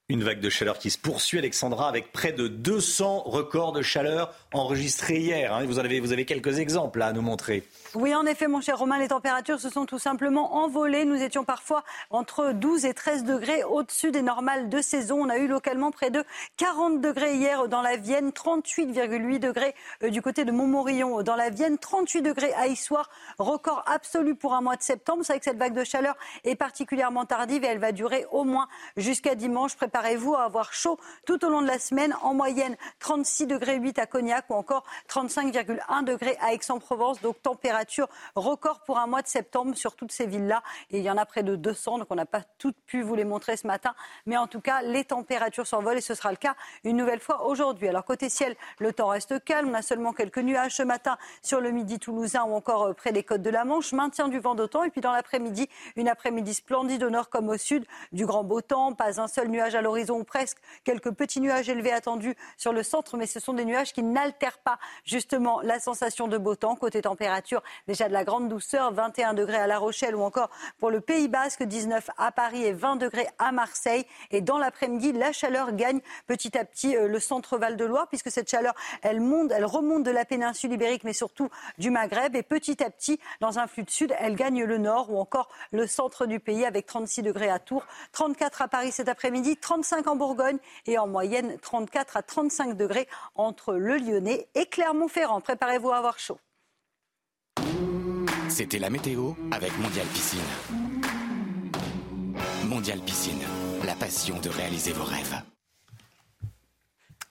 Une 0.08 0.22
vague 0.22 0.40
de 0.40 0.48
chaleur 0.48 0.78
qui 0.78 0.90
se 0.90 0.98
poursuit, 0.98 1.38
Alexandra, 1.38 1.88
avec 1.88 2.10
près 2.12 2.32
de 2.32 2.48
200 2.48 3.24
records 3.26 3.72
de 3.72 3.82
chaleur 3.82 4.32
enregistrés 4.52 5.18
hier. 5.20 5.52
hein. 5.52 5.64
Vous, 5.66 5.78
avez, 5.78 6.00
vous 6.00 6.12
avez 6.12 6.24
quelques 6.24 6.58
exemples 6.58 7.02
à 7.02 7.12
nous 7.12 7.22
montrer. 7.22 7.64
Oui, 7.98 8.14
en 8.14 8.26
effet, 8.26 8.46
mon 8.46 8.60
cher 8.60 8.78
Romain, 8.78 8.98
les 8.98 9.08
températures 9.08 9.58
se 9.58 9.70
sont 9.70 9.86
tout 9.86 9.98
simplement 9.98 10.56
envolées. 10.56 11.06
Nous 11.06 11.22
étions 11.22 11.44
parfois 11.44 11.82
entre 12.10 12.52
12 12.52 12.84
et 12.84 12.92
13 12.92 13.24
degrés 13.24 13.64
au-dessus 13.64 14.10
des 14.10 14.20
normales 14.20 14.68
de 14.68 14.82
saison. 14.82 15.22
On 15.22 15.30
a 15.30 15.38
eu 15.38 15.46
localement 15.46 15.90
près 15.90 16.10
de 16.10 16.22
40 16.58 17.00
degrés 17.00 17.36
hier 17.36 17.68
dans 17.68 17.80
la 17.80 17.96
Vienne, 17.96 18.32
38,8 18.32 19.38
degrés 19.38 19.74
euh, 20.02 20.10
du 20.10 20.20
côté 20.20 20.44
de 20.44 20.52
Montmorillon 20.52 21.22
dans 21.22 21.36
la 21.36 21.48
Vienne, 21.48 21.78
38 21.78 22.20
degrés 22.20 22.52
à 22.52 22.66
Issoire, 22.66 23.08
record 23.38 23.82
absolu 23.86 24.34
pour 24.34 24.52
un 24.52 24.60
mois 24.60 24.76
de 24.76 24.82
septembre. 24.82 25.22
C'est 25.24 25.32
vrai 25.32 25.38
que 25.38 25.46
cette 25.46 25.56
vague 25.56 25.72
de 25.72 25.84
chaleur 25.84 26.16
est 26.44 26.54
particulièrement 26.54 27.24
tardive 27.24 27.64
et 27.64 27.68
elle 27.68 27.78
va 27.78 27.92
durer 27.92 28.26
au 28.30 28.44
moins 28.44 28.68
jusqu'à 28.98 29.34
dimanche. 29.34 29.74
Préparez-vous 29.74 30.34
à 30.34 30.42
avoir 30.42 30.74
chaud 30.74 30.98
tout 31.24 31.42
au 31.46 31.48
long 31.48 31.62
de 31.62 31.66
la 31.66 31.78
semaine. 31.78 32.14
En 32.20 32.34
moyenne, 32.34 32.76
36 32.98 33.46
degrés 33.46 33.78
8 33.78 33.98
à 34.00 34.04
Cognac 34.04 34.44
ou 34.50 34.54
encore 34.54 34.84
35,1 35.08 36.04
degrés 36.04 36.36
à 36.42 36.52
Aix-en-Provence. 36.52 37.22
Donc 37.22 37.40
température 37.40 37.85
record 38.34 38.80
pour 38.84 38.98
un 38.98 39.06
mois 39.06 39.22
de 39.22 39.28
septembre 39.28 39.76
sur 39.76 39.96
toutes 39.96 40.12
ces 40.12 40.26
villes-là. 40.26 40.62
Et 40.90 40.98
il 40.98 41.04
y 41.04 41.10
en 41.10 41.16
a 41.16 41.26
près 41.26 41.42
de 41.42 41.56
200, 41.56 41.98
donc 41.98 42.06
on 42.10 42.14
n'a 42.14 42.26
pas 42.26 42.42
toutes 42.58 42.76
pu 42.86 43.02
vous 43.02 43.14
les 43.14 43.24
montrer 43.24 43.56
ce 43.56 43.66
matin. 43.66 43.94
Mais 44.26 44.36
en 44.36 44.46
tout 44.46 44.60
cas, 44.60 44.82
les 44.82 45.04
températures 45.04 45.66
s'envolent 45.66 45.98
et 45.98 46.02
ce 46.02 46.14
sera 46.14 46.30
le 46.30 46.36
cas 46.36 46.54
une 46.84 46.96
nouvelle 46.96 47.20
fois 47.20 47.46
aujourd'hui. 47.46 47.88
Alors 47.88 48.04
côté 48.04 48.28
ciel, 48.28 48.56
le 48.78 48.92
temps 48.92 49.08
reste 49.08 49.42
calme. 49.44 49.70
On 49.70 49.74
a 49.74 49.82
seulement 49.82 50.12
quelques 50.12 50.38
nuages 50.38 50.76
ce 50.76 50.82
matin 50.82 51.16
sur 51.42 51.60
le 51.60 51.70
midi 51.70 51.98
toulousain 51.98 52.44
ou 52.44 52.54
encore 52.54 52.84
euh, 52.84 52.92
près 52.92 53.12
des 53.12 53.22
côtes 53.22 53.42
de 53.42 53.50
la 53.50 53.64
Manche. 53.64 53.92
Maintien 53.92 54.28
du 54.28 54.38
vent 54.38 54.54
d'automne. 54.54 54.86
Et 54.86 54.90
puis 54.90 55.00
dans 55.00 55.12
l'après-midi, 55.12 55.68
une 55.96 56.08
après-midi 56.08 56.54
splendide 56.54 57.02
au 57.02 57.10
nord 57.10 57.30
comme 57.30 57.48
au 57.48 57.56
sud. 57.56 57.84
Du 58.12 58.26
grand 58.26 58.44
beau 58.44 58.60
temps, 58.60 58.92
pas 58.92 59.20
un 59.20 59.28
seul 59.28 59.48
nuage 59.48 59.74
à 59.74 59.82
l'horizon 59.82 60.18
ou 60.18 60.24
presque. 60.24 60.58
Quelques 60.84 61.12
petits 61.12 61.40
nuages 61.40 61.68
élevés 61.68 61.92
attendus 61.92 62.36
sur 62.56 62.72
le 62.72 62.82
centre, 62.82 63.16
mais 63.16 63.26
ce 63.26 63.40
sont 63.40 63.54
des 63.54 63.64
nuages 63.64 63.92
qui 63.92 64.02
n'altèrent 64.02 64.58
pas 64.58 64.78
justement 65.04 65.60
la 65.62 65.80
sensation 65.80 66.28
de 66.28 66.38
beau 66.38 66.54
temps. 66.54 66.76
Côté 66.76 67.02
température, 67.02 67.62
déjà 67.86 68.08
de 68.08 68.12
la 68.12 68.24
grande 68.24 68.48
douceur, 68.48 68.92
21 68.92 69.34
degrés 69.34 69.56
à 69.56 69.66
La 69.66 69.78
Rochelle 69.78 70.14
ou 70.14 70.22
encore 70.22 70.50
pour 70.78 70.90
le 70.90 71.00
Pays 71.00 71.28
Basque, 71.28 71.62
19 71.62 72.10
à 72.18 72.32
Paris 72.32 72.64
et 72.64 72.72
20 72.72 72.96
degrés 72.96 73.26
à 73.38 73.52
Marseille. 73.52 74.06
Et 74.30 74.40
dans 74.40 74.58
l'après-midi, 74.58 75.12
la 75.12 75.32
chaleur 75.32 75.72
gagne 75.72 76.00
petit 76.26 76.56
à 76.56 76.64
petit 76.64 76.96
euh, 76.96 77.08
le 77.08 77.20
centre 77.20 77.58
Val 77.58 77.76
de 77.76 77.84
Loire, 77.84 78.08
puisque 78.08 78.30
cette 78.30 78.50
chaleur, 78.50 78.74
elle 79.02 79.20
monte, 79.20 79.52
elle 79.52 79.64
remonte 79.64 80.02
de 80.02 80.10
la 80.10 80.24
péninsule 80.24 80.72
ibérique, 80.72 81.04
mais 81.04 81.12
surtout 81.12 81.48
du 81.78 81.90
Maghreb. 81.90 82.36
Et 82.36 82.42
petit 82.42 82.82
à 82.82 82.90
petit, 82.90 83.20
dans 83.40 83.58
un 83.58 83.66
flux 83.66 83.84
de 83.84 83.90
sud, 83.90 84.14
elle 84.18 84.34
gagne 84.34 84.64
le 84.64 84.78
nord 84.78 85.10
ou 85.10 85.18
encore 85.18 85.48
le 85.72 85.86
centre 85.86 86.26
du 86.26 86.40
pays 86.40 86.64
avec 86.64 86.86
36 86.86 87.22
degrés 87.22 87.50
à 87.50 87.58
Tours, 87.58 87.86
34 88.12 88.62
à 88.62 88.68
Paris 88.68 88.92
cet 88.92 89.08
après-midi, 89.08 89.56
35 89.56 90.06
en 90.06 90.16
Bourgogne 90.16 90.58
et 90.86 90.98
en 90.98 91.06
moyenne 91.06 91.58
34 91.58 92.16
à 92.16 92.22
35 92.22 92.76
degrés 92.76 93.08
entre 93.34 93.74
le 93.74 93.96
Lyonnais 93.96 94.48
et 94.54 94.66
Clermont-Ferrand. 94.66 95.40
Préparez-vous 95.40 95.90
à 95.90 95.96
avoir 95.96 96.18
chaud. 96.18 96.38
C'était 98.58 98.78
la 98.78 98.88
météo 98.88 99.32
avec 99.50 99.70
Mondial 99.78 100.06
Piscine. 100.06 100.40
Mondial 102.64 103.00
Piscine, 103.00 103.42
la 103.84 103.94
passion 103.94 104.40
de 104.40 104.48
réaliser 104.48 104.94
vos 104.94 105.04
rêves. 105.04 105.42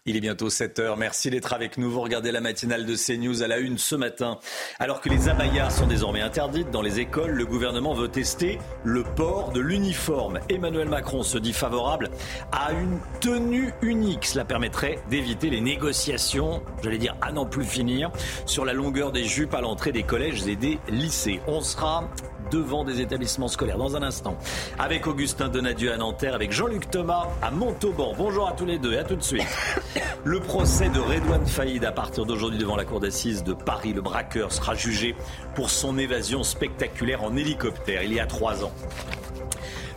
Il 0.08 0.16
est 0.16 0.22
bientôt 0.22 0.52
7 0.52 0.78
heures. 0.78 0.98
Merci 0.98 1.32
d'être 1.32 1.52
avec 1.52 1.80
nous. 1.80 1.90
Vous 1.90 2.00
regardez 2.00 2.32
la 2.32 2.40
matinale 2.40 2.86
de 2.86 2.96
CNews 2.96 3.42
à 3.42 3.48
la 3.48 3.58
une 3.58 3.80
ce 3.80 3.96
matin. 3.96 4.38
Alors 4.78 5.02
que 5.02 5.10
les 5.10 5.30
abayas 5.30 5.72
sont 5.72 5.88
désormais 5.88 6.22
interdites 6.22 6.70
dans 6.70 6.84
les 6.84 7.00
écoles, 7.00 7.32
le 7.32 7.46
gouvernement 7.48 7.96
veut 7.96 8.08
tester 8.08 8.60
le 8.84 9.02
port 9.02 9.52
de 9.52 9.60
l'uniforme. 9.60 10.40
Emmanuel 10.48 10.90
Macron 10.90 11.24
se 11.24 11.40
dit 11.40 11.54
favorable 11.54 12.12
à 12.52 12.72
une 12.74 13.00
tenue 13.20 13.74
unique. 13.82 14.28
Cela 14.28 14.46
permettrait 14.46 15.00
d'éviter 15.10 15.50
les 15.50 15.60
négociations, 15.60 16.62
j'allais 16.84 17.00
dire 17.00 17.16
à 17.22 17.32
n'en 17.32 17.48
plus 17.48 17.66
finir, 17.66 18.12
sur 18.46 18.64
la 18.64 18.74
longueur 18.74 19.12
des 19.12 19.24
jupes 19.24 19.56
à 19.56 19.62
l'entrée 19.62 19.92
des 19.92 20.04
collèges 20.04 20.46
et 20.46 20.56
des 20.56 20.78
lycées. 20.88 21.40
On 21.48 21.62
sera 21.62 22.08
devant 22.52 22.84
des 22.84 23.02
établissements 23.02 23.48
scolaires 23.48 23.78
dans 23.78 23.96
un 23.96 24.04
instant. 24.04 24.38
Avec 24.80 25.08
Augustin 25.08 25.50
Donadieu 25.50 25.92
à 25.92 25.98
Nanterre, 25.98 26.36
avec 26.36 26.52
Jean-Luc 26.52 26.90
Thomas 26.90 27.28
à 27.42 27.52
Montauban. 27.52 28.14
Bonjour 28.18 28.48
à 28.48 28.54
tous 28.54 28.66
les 28.66 28.80
deux 28.80 28.94
et 28.94 28.98
à 29.00 29.04
tout 29.04 29.16
de 29.16 29.24
suite. 29.24 29.46
Le 30.24 30.40
procès 30.40 30.90
de 30.90 31.00
Redouane 31.00 31.46
Faïd 31.46 31.86
à 31.86 31.92
partir 31.92 32.26
d'aujourd'hui 32.26 32.60
devant 32.60 32.76
la 32.76 32.86
cour 32.86 33.00
d'assises 33.00 33.44
de 33.44 33.54
Paris. 33.54 33.94
Le 33.94 34.02
braqueur 34.02 34.52
sera 34.52 34.74
jugé 34.74 35.16
pour 35.54 35.70
son 35.70 35.98
évasion 35.98 36.44
spectaculaire 36.44 37.24
en 37.24 37.36
hélicoptère 37.36 38.04
il 38.04 38.14
y 38.14 38.20
a 38.20 38.26
trois 38.26 38.64
ans. 38.64 38.72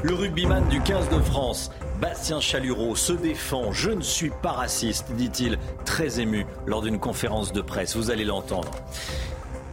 Le 0.03 0.15
rugbyman 0.15 0.69
du 0.69 0.81
15 0.81 1.09
de 1.09 1.21
France, 1.21 1.73
Bastien 2.01 2.41
Chalureau, 2.41 2.95
se 2.95 3.13
défend. 3.13 3.73
Je 3.73 3.91
ne 3.91 4.01
suis 4.01 4.31
pas 4.31 4.53
raciste, 4.53 5.11
dit-il, 5.13 5.59
très 5.85 6.21
ému 6.21 6.47
lors 6.67 6.83
d'une 6.83 7.01
conférence 7.01 7.53
de 7.53 7.61
presse. 7.61 7.97
Vous 7.97 8.13
allez 8.13 8.25
l'entendre. 8.25 8.71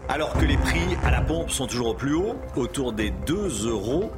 Alors 0.08 0.34
que 0.34 0.46
les 0.46 0.58
prix 0.58 0.96
à 1.04 1.10
la 1.10 1.22
pompe 1.22 1.50
sont 1.50 1.66
toujours 1.66 1.88
au 1.88 1.94
plus 1.96 2.14
haut, 2.14 2.36
autour 2.56 2.94
des 2.94 3.10
2 3.26 3.68
euros, 3.68 4.12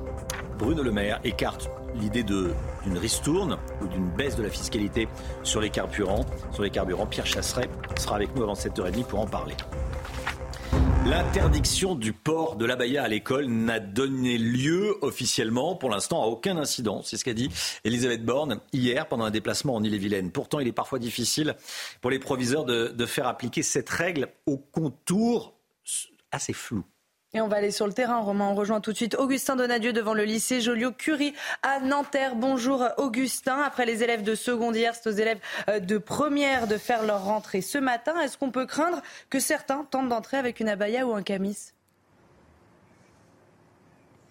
Bruno 0.59 0.83
Le 0.83 0.91
Maire 0.91 1.19
écarte 1.23 1.69
l'idée 1.95 2.23
d'une 2.23 2.97
ristourne 2.97 3.57
ou 3.81 3.87
d'une 3.87 4.09
baisse 4.09 4.35
de 4.35 4.43
la 4.43 4.49
fiscalité 4.49 5.07
sur 5.43 5.61
les 5.61 5.69
carburants. 5.69 6.25
Sur 6.51 6.63
les 6.63 6.69
carburants, 6.71 7.05
Pierre 7.05 7.25
Chasseret 7.25 7.69
sera 7.97 8.17
avec 8.17 8.35
nous 8.35 8.43
avant 8.43 8.53
7h30 8.53 9.05
pour 9.05 9.19
en 9.19 9.27
parler. 9.27 9.55
L'interdiction 11.05 11.95
du 11.95 12.11
port 12.11 12.57
de 12.57 12.65
l'abaya 12.65 13.03
à 13.03 13.07
l'école 13.07 13.47
n'a 13.47 13.79
donné 13.79 14.37
lieu 14.37 14.97
officiellement 15.01 15.75
pour 15.75 15.89
l'instant 15.89 16.21
à 16.21 16.25
aucun 16.25 16.57
incident. 16.57 17.01
C'est 17.01 17.15
ce 17.15 17.23
qu'a 17.23 17.33
dit 17.33 17.49
Elisabeth 17.85 18.25
Borne 18.25 18.59
hier 18.73 19.07
pendant 19.07 19.23
un 19.23 19.31
déplacement 19.31 19.75
en 19.75 19.83
Ille-et-Vilaine. 19.83 20.31
Pourtant, 20.31 20.59
il 20.59 20.67
est 20.67 20.73
parfois 20.73 20.99
difficile 20.99 21.55
pour 22.01 22.11
les 22.11 22.19
proviseurs 22.19 22.65
de, 22.65 22.89
de 22.89 23.05
faire 23.05 23.25
appliquer 23.25 23.63
cette 23.63 23.89
règle 23.89 24.27
au 24.45 24.57
contour 24.57 25.56
assez 26.31 26.53
flou. 26.53 26.83
Et 27.33 27.41
on 27.41 27.49
va 27.49 27.57
aller 27.57 27.71
sur 27.71 27.85
le 27.87 27.93
terrain, 27.93 28.19
Romain. 28.19 28.47
On 28.47 28.55
rejoint 28.55 28.79
tout 28.79 28.93
de 28.93 28.97
suite 28.97 29.15
Augustin 29.15 29.57
Donadieu 29.57 29.91
devant 29.91 30.13
le 30.13 30.23
lycée 30.23 30.61
Joliot-Curie 30.61 31.33
à 31.61 31.81
Nanterre. 31.81 32.35
Bonjour 32.35 32.87
Augustin. 32.97 33.61
Après 33.61 33.85
les 33.85 34.01
élèves 34.01 34.23
de 34.23 34.33
seconde 34.33 34.77
hier, 34.77 34.95
c'est 34.95 35.09
aux 35.09 35.13
élèves 35.13 35.39
euh, 35.67 35.79
de 35.79 35.97
première 35.97 36.67
de 36.67 36.77
faire 36.77 37.03
leur 37.03 37.25
rentrée 37.25 37.61
ce 37.61 37.77
matin. 37.77 38.17
Est-ce 38.21 38.37
qu'on 38.37 38.51
peut 38.51 38.65
craindre 38.65 39.01
que 39.29 39.39
certains 39.39 39.83
tentent 39.83 40.07
d'entrer 40.07 40.37
avec 40.37 40.61
une 40.61 40.69
abaya 40.69 41.05
ou 41.05 41.13
un 41.13 41.21
camis? 41.21 41.73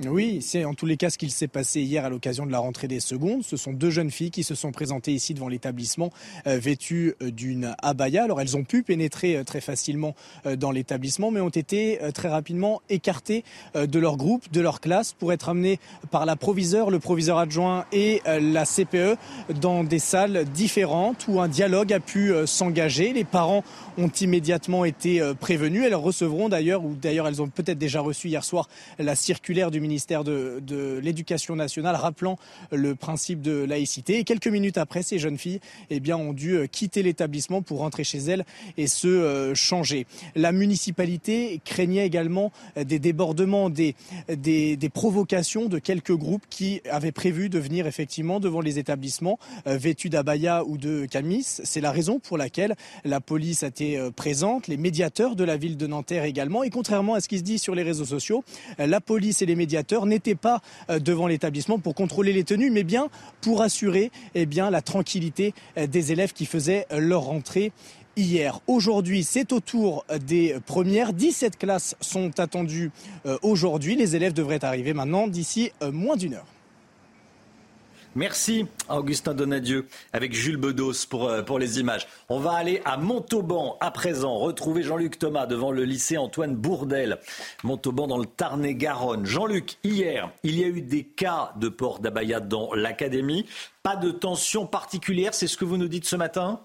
Oui, 0.05 0.42
c'est 0.42 0.66
en 0.66 0.74
tous 0.74 0.84
les 0.84 0.99
cas 0.99 1.09
ce 1.09 1.16
qu'il 1.16 1.30
s'est 1.30 1.49
passé 1.49 1.80
hier 1.80 2.05
à 2.05 2.11
l'occasion 2.11 2.44
de 2.44 2.53
la 2.53 2.59
rentrée 2.59 2.86
des 2.86 3.01
secondes. 3.01 3.42
Ce 3.42 3.57
sont 3.57 3.72
deux 3.72 3.88
jeunes 3.88 4.11
filles 4.11 4.30
qui 4.30 4.42
se 4.42 4.55
sont 4.55 4.70
présentées 4.70 5.12
ici 5.12 5.32
devant 5.32 5.49
l'établissement 5.49 6.12
euh, 6.47 6.59
vêtues 6.59 7.14
euh, 7.22 7.30
d'une 7.30 7.74
abaya. 7.82 8.24
Alors 8.24 8.42
elles 8.42 8.59
ont 8.59 8.64
pu 8.64 8.82
pénétrer 8.82 9.36
euh, 9.36 9.44
très 9.44 9.62
facilement 9.62 10.14
dans 10.59 10.70
l'établissement, 10.70 11.30
mais 11.30 11.40
ont 11.40 11.49
été 11.49 11.99
très 12.14 12.28
rapidement 12.28 12.82
écartées 12.88 13.42
de 13.74 13.99
leur 13.99 14.16
groupe, 14.16 14.51
de 14.53 14.61
leur 14.61 14.80
classe, 14.80 15.12
pour 15.12 15.32
être 15.32 15.49
amenées 15.49 15.78
par 16.11 16.26
la 16.26 16.36
proviseure, 16.36 16.90
le 16.90 16.99
proviseur 16.99 17.38
adjoint 17.38 17.86
et 17.92 18.20
la 18.26 18.64
CPE 18.64 19.16
dans 19.61 19.84
des 19.84 19.99
salles 19.99 20.44
différentes 20.44 21.26
où 21.28 21.40
un 21.40 21.49
dialogue 21.49 21.92
a 21.92 22.01
pu 22.01 22.32
s'engager. 22.47 23.12
Les 23.12 23.24
parents 23.24 23.64
ont 23.99 24.09
immédiatement 24.09 24.84
été 24.84 25.20
prévenus. 25.40 25.84
Elles 25.84 25.94
recevront 25.94 26.49
d'ailleurs, 26.49 26.84
ou 26.84 26.94
d'ailleurs 26.94 27.28
elles 27.28 27.42
ont 27.42 27.49
peut-être 27.49 27.78
déjà 27.78 28.01
reçu 28.01 28.28
hier 28.28 28.44
soir 28.44 28.68
la 28.99 29.14
circulaire 29.14 29.70
du 29.70 29.80
ministère 29.87 30.24
de, 30.24 31.01
l'Éducation 31.01 31.55
nationale 31.55 31.95
rappelant 31.95 32.39
le 32.72 32.95
principe 32.97 33.41
de 33.41 33.64
laïcité. 33.64 34.18
Et 34.18 34.24
quelques 34.24 34.49
minutes 34.49 34.78
après, 34.78 35.03
ces 35.03 35.18
jeunes 35.18 35.39
filles 35.39 35.61
eh 35.91 36.01
bien, 36.01 36.16
ont 36.16 36.32
dû 36.32 36.57
euh, 36.57 36.66
quitter 36.66 37.03
l'établissement 37.05 37.62
pour 37.62 37.78
rentrer 37.78 38.03
chez 38.03 38.18
elles 38.18 38.45
et 38.76 38.89
se 38.89 39.07
euh, 39.07 39.55
changer. 39.55 40.07
La 40.34 40.51
municipalité 40.51 41.61
craignait 41.64 42.05
également 42.05 42.51
euh, 42.76 42.82
des 42.82 42.99
débordements, 42.99 43.70
des, 43.70 43.95
des, 44.28 44.91
provocations 44.93 45.66
de 45.66 45.78
quelques 45.78 46.14
groupes 46.14 46.45
qui 46.51 46.80
avaient 46.91 47.12
prévu 47.12 47.49
de 47.49 47.59
venir 47.59 47.87
effectivement 47.87 48.41
devant 48.41 48.61
les 48.61 48.78
établissements 48.78 49.39
vêtus 49.66 50.09
d'abaya 50.09 50.64
ou 50.64 50.78
de 50.78 51.07
camis. 51.07 51.43
C'est 51.45 51.80
la 51.80 51.91
raison 51.91 52.18
pour 52.18 52.39
laquelle 52.39 52.76
la 53.05 53.20
police 53.20 53.62
a 53.62 53.66
été 53.66 54.01
présente, 54.14 54.68
les 54.68 54.76
médiateurs 54.76 55.37
de 55.37 55.45
la 55.45 55.57
ville 55.57 55.76
de 55.76 55.87
Nanterre 55.87 56.24
également. 56.24 56.62
Et 56.62 56.70
contrairement 56.70 57.14
à 57.14 57.20
ce 57.20 57.28
qui 57.28 57.39
se 57.39 57.43
dit 57.43 57.59
sur 57.59 57.74
les 57.74 57.82
réseaux 57.82 58.05
sociaux, 58.05 58.45
la 58.78 59.01
police 59.01 59.43
et 59.43 59.47
les 59.47 59.57
médiateurs 59.57 59.75
n'étaient 60.06 60.34
pas 60.34 60.60
euh, 60.90 60.98
devant 60.98 61.26
l'établissement 61.26 61.78
pour 61.78 61.94
contrôler 61.94 62.32
les 62.32 62.44
tenues, 62.44 62.70
mais 62.70 62.84
bien 62.84 63.08
pour 63.40 63.62
assurer 63.62 64.10
eh 64.34 64.46
la 64.46 64.82
tranquillité 64.82 65.54
euh, 65.76 65.86
des 65.86 66.12
élèves 66.12 66.32
qui 66.32 66.46
faisaient 66.46 66.86
euh, 66.92 66.98
leur 66.98 67.22
rentrée 67.22 67.72
hier. 68.16 68.60
Aujourd'hui, 68.66 69.24
c'est 69.24 69.52
au 69.52 69.60
tour 69.60 70.06
des 70.26 70.56
premières. 70.64 71.12
17 71.12 71.58
classes 71.58 71.96
sont 72.00 72.40
attendues 72.40 72.90
aujourd'hui. 73.42 73.94
Les 73.94 74.16
élèves 74.16 74.32
devraient 74.32 74.64
arriver 74.64 74.94
maintenant 74.94 75.28
d'ici 75.28 75.70
moins 75.92 76.16
d'une 76.16 76.32
heure. 76.32 76.55
Merci 78.16 78.64
Augustin 78.88 79.34
Donadieu 79.34 79.86
avec 80.14 80.32
Jules 80.32 80.56
Bedos 80.56 81.06
pour, 81.10 81.28
euh, 81.28 81.42
pour 81.42 81.58
les 81.58 81.80
images. 81.80 82.08
On 82.30 82.38
va 82.38 82.52
aller 82.52 82.80
à 82.86 82.96
Montauban 82.96 83.76
à 83.80 83.90
présent, 83.90 84.38
retrouver 84.38 84.82
Jean-Luc 84.82 85.18
Thomas 85.18 85.44
devant 85.44 85.70
le 85.70 85.84
lycée 85.84 86.16
Antoine 86.16 86.56
Bourdel. 86.56 87.18
Montauban 87.62 88.06
dans 88.06 88.16
le 88.16 88.24
Tarn-et-Garonne. 88.24 89.26
Jean-Luc, 89.26 89.76
hier, 89.84 90.32
il 90.44 90.58
y 90.58 90.64
a 90.64 90.68
eu 90.68 90.80
des 90.80 91.04
cas 91.04 91.52
de 91.56 91.68
port 91.68 91.98
d'abaya 91.98 92.40
dans 92.40 92.72
l'académie. 92.72 93.44
Pas 93.82 93.96
de 93.96 94.10
tension 94.10 94.66
particulière, 94.66 95.34
c'est 95.34 95.46
ce 95.46 95.58
que 95.58 95.66
vous 95.66 95.76
nous 95.76 95.88
dites 95.88 96.06
ce 96.06 96.16
matin? 96.16 96.62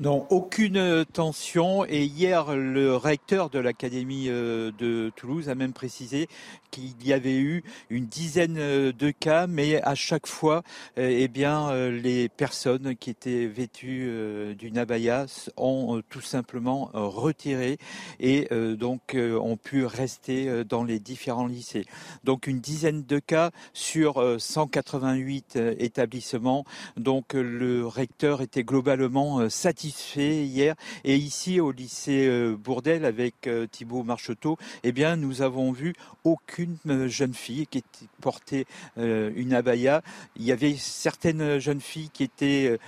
Non, 0.00 0.28
aucune 0.30 1.04
tension. 1.12 1.84
Et 1.84 2.04
hier, 2.04 2.54
le 2.54 2.94
recteur 2.94 3.50
de 3.50 3.58
l'Académie 3.58 4.26
euh, 4.28 4.70
de 4.78 5.10
Toulouse 5.16 5.48
a 5.48 5.56
même 5.56 5.72
précisé 5.72 6.28
qu'il 6.70 7.04
y 7.04 7.12
avait 7.12 7.38
eu 7.38 7.64
une 7.90 8.06
dizaine 8.06 8.58
euh, 8.58 8.92
de 8.92 9.10
cas, 9.10 9.48
mais 9.48 9.82
à 9.82 9.96
chaque 9.96 10.28
fois, 10.28 10.62
euh, 10.98 11.08
eh 11.10 11.26
bien, 11.26 11.72
les 11.88 12.28
personnes 12.28 12.94
qui 12.94 13.10
étaient 13.10 13.46
vêtues 13.46 14.08
d'une 14.56 14.78
abaya 14.78 15.26
ont 15.56 16.00
tout 16.08 16.20
simplement 16.20 16.90
retiré 16.92 17.78
et 18.20 18.48
donc 18.76 19.16
ont 19.16 19.56
pu 19.56 19.84
rester 19.84 20.64
dans 20.64 20.84
les 20.84 20.98
différents 20.98 21.46
lycées. 21.46 21.84
Donc 22.24 22.46
une 22.46 22.60
dizaine 22.60 23.04
de 23.04 23.18
cas 23.18 23.50
sur 23.72 24.36
188 24.38 25.58
établissements. 25.78 26.64
Donc 26.96 27.34
le 27.34 27.86
recteur 27.86 28.42
était 28.42 28.64
globalement 28.64 29.48
satisfait 29.48 29.87
hier. 29.88 30.74
Et 31.04 31.16
ici, 31.16 31.60
au 31.60 31.72
lycée 31.72 32.26
euh, 32.26 32.56
Bourdel, 32.56 33.04
avec 33.04 33.46
euh, 33.46 33.66
Thibault 33.70 34.02
Marcheteau, 34.02 34.56
eh 34.82 34.92
bien, 34.92 35.16
nous 35.16 35.42
avons 35.42 35.72
vu 35.72 35.94
aucune 36.24 36.76
euh, 36.88 37.08
jeune 37.08 37.34
fille 37.34 37.66
qui 37.66 37.84
portait 38.20 38.66
une 38.96 39.54
abaya. 39.54 40.02
Il 40.36 40.44
y 40.44 40.52
avait 40.52 40.74
certaines 40.76 41.58
jeunes 41.58 41.80
filles 41.80 42.10
qui 42.12 42.24
étaient, 42.24 42.78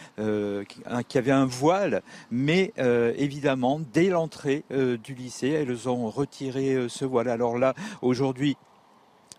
qui 1.09 1.19
avaient 1.19 1.31
un 1.31 1.47
voile, 1.47 2.03
mais 2.31 2.73
évidemment, 2.77 3.81
dès 3.93 4.09
l'entrée 4.09 4.65
du 4.71 5.15
lycée, 5.15 5.49
elles 5.49 5.89
ont 5.89 6.11
retiré 6.11 6.89
ce 6.89 7.05
voile. 7.05 7.29
Alors 7.29 7.59
là, 7.59 7.75
aujourd'hui, 8.03 8.57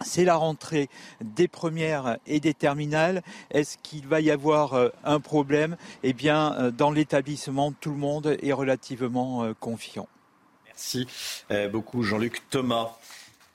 c'est 0.03 0.25
la 0.25 0.35
rentrée 0.35 0.89
des 1.21 1.47
premières 1.47 2.17
et 2.25 2.39
des 2.39 2.53
terminales. 2.53 3.23
Est-ce 3.51 3.77
qu'il 3.77 4.07
va 4.07 4.21
y 4.21 4.31
avoir 4.31 4.73
euh, 4.73 4.89
un 5.03 5.19
problème? 5.19 5.77
Eh 6.03 6.13
bien, 6.13 6.53
euh, 6.53 6.71
dans 6.71 6.91
l'établissement, 6.91 7.71
tout 7.71 7.91
le 7.91 7.97
monde 7.97 8.37
est 8.41 8.53
relativement 8.53 9.43
euh, 9.43 9.53
confiant. 9.59 10.07
Merci 10.65 11.05
beaucoup, 11.71 12.01
Jean-Luc 12.01 12.49
Thomas 12.49 12.97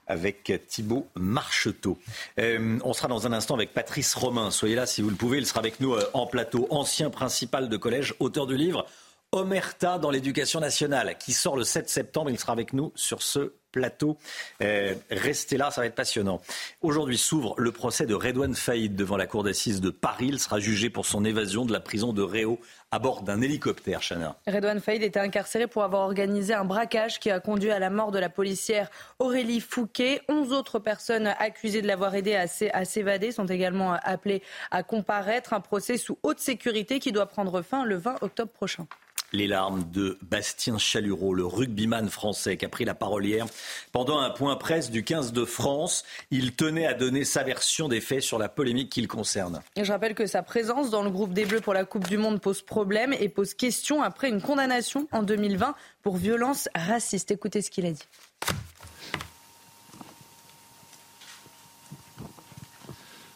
avec 0.07 0.53
Thibault 0.69 1.09
Marcheteau. 1.17 1.99
on 2.39 2.93
sera 2.93 3.09
dans 3.09 3.27
un 3.27 3.33
instant 3.33 3.55
avec 3.55 3.75
Patrice 3.75 4.15
Romain. 4.15 4.53
Soyez 4.53 4.77
là 4.77 4.87
si 4.87 5.03
vous 5.03 5.11
le 5.11 5.17
pouvez. 5.17 5.39
Il 5.39 5.47
sera 5.47 5.59
avec 5.59 5.81
nous 5.81 5.97
en 6.13 6.27
plateau. 6.27 6.69
Ancien 6.71 7.11
principal 7.11 7.69
de 7.69 7.77
collège, 7.77 8.15
auteur 8.21 8.47
du 8.47 8.57
livre 8.57 8.87
Omerta 9.33 9.99
dans 9.99 10.11
l'éducation 10.11 10.61
nationale, 10.61 11.17
qui 11.19 11.33
sort 11.33 11.57
le 11.57 11.65
7 11.65 11.91
septembre. 11.91 12.31
Il 12.31 12.39
sera 12.39 12.53
avec 12.53 12.73
nous 12.73 12.93
sur 12.95 13.23
ce 13.23 13.55
plateau. 13.77 14.17
Euh, 14.63 14.95
restez 15.11 15.59
là, 15.59 15.71
ça 15.71 15.83
va 15.83 15.87
être 15.87 15.95
passionnant. 15.95 16.41
Aujourd'hui 16.81 17.19
s'ouvre 17.19 17.55
le 17.59 17.73
procès 17.73 18.07
de 18.07 18.15
Redouane 18.15 18.55
Faïd 18.55 18.97
devant 18.97 19.19
la 19.19 19.27
cour 19.27 19.45
d'assises 19.45 19.83
de 19.83 19.91
Paris. 19.91 20.29
Il 20.29 20.39
sera 20.39 20.61
jugé 20.61 20.89
pour 20.89 21.05
son 21.05 21.27
évasion 21.27 21.67
de 21.67 21.75
la 21.75 21.81
prison 21.81 22.15
de 22.15 22.23
Réau 22.23 22.59
à 22.91 22.99
bord 22.99 23.21
d'un 23.21 23.43
hélicoptère, 23.43 24.01
Chana. 24.01 24.37
Redouane 24.47 24.81
Faïd 24.81 25.03
était 25.03 25.21
incarcéré 25.21 25.67
pour 25.67 25.83
avoir 25.83 26.03
organisé 26.03 26.55
un 26.55 26.65
braquage 26.65 27.21
qui 27.21 27.31
a 27.31 27.39
conduit 27.39 27.71
à 27.71 27.79
la 27.79 27.91
mort 27.91 28.13
de 28.13 28.19
la 28.19 28.31
policière 28.31 28.89
Aurélie 29.19 29.61
Fouquet. 29.61 30.23
Onze 30.31 30.53
autres 30.53 30.79
personnes 30.79 31.27
accusées 31.39 31.83
de 31.83 31.87
l'avoir 31.87 32.15
aidé 32.15 32.35
à 32.35 32.85
s'évader 32.87 33.31
sont 33.31 33.47
également 33.47 33.93
appelées 34.03 34.43
à 34.71 34.83
comparaître. 34.83 35.53
Un 35.53 35.61
procès 35.61 35.99
sous 35.99 36.19
haute 36.23 36.39
sécurité 36.39 36.99
qui 36.99 37.13
doit 37.13 37.27
prendre 37.27 37.61
fin 37.61 37.85
le 37.85 37.97
20 37.97 38.23
octobre 38.23 38.53
prochain 38.53 38.87
les 39.33 39.47
larmes 39.47 39.85
de 39.91 40.19
Bastien 40.23 40.79
Chalureau, 40.79 41.35
le 41.35 41.47
rugbyman 41.47 42.09
français 42.09 42.57
qui 42.57 42.65
a 42.65 42.69
pris 42.69 42.85
la 42.85 42.95
parole 42.95 43.27
hier 43.27 43.47
pendant 43.93 44.19
un 44.19 44.31
point 44.31 44.57
presse 44.57 44.91
du 44.91 45.05
15 45.05 45.33
de 45.33 45.45
France. 45.45 46.05
Il 46.31 46.55
tenait 46.55 46.87
à 46.87 46.95
donner 46.95 47.25
sa 47.25 47.43
version 47.43 47.89
des 47.89 48.01
faits 48.01 48.23
sur 48.23 48.39
la 48.39 48.49
polémique 48.49 48.91
qui 48.91 49.01
le 49.01 49.09
concerne. 49.09 49.63
Et 49.77 49.85
je 49.85 49.93
rappelle 49.93 50.15
que 50.15 50.27
sa 50.27 50.43
présence 50.43 50.91
dans 50.91 51.03
le 51.03 51.11
groupe 51.11 51.33
des 51.33 51.45
Bleus 51.45 51.61
pour 51.61 51.75
la 51.75 51.85
Coupe 51.85 52.07
du 52.07 52.19
Monde 52.19 52.41
pose 52.41 52.63
problème 52.63 53.15
et 53.19 53.29
pose 53.29 53.55
question 53.55 54.03
après 54.03 54.29
une 54.29 54.41
condamnation 54.41 55.09
en 55.13 55.23
2020 55.23 55.75
pour 56.03 56.17
violence 56.17 56.69
raciste. 56.75 57.31
Écoutez 57.31 57.63
ce 57.63 57.71
qu'il 57.71 57.87
a 57.87 57.91
dit. 57.91 58.03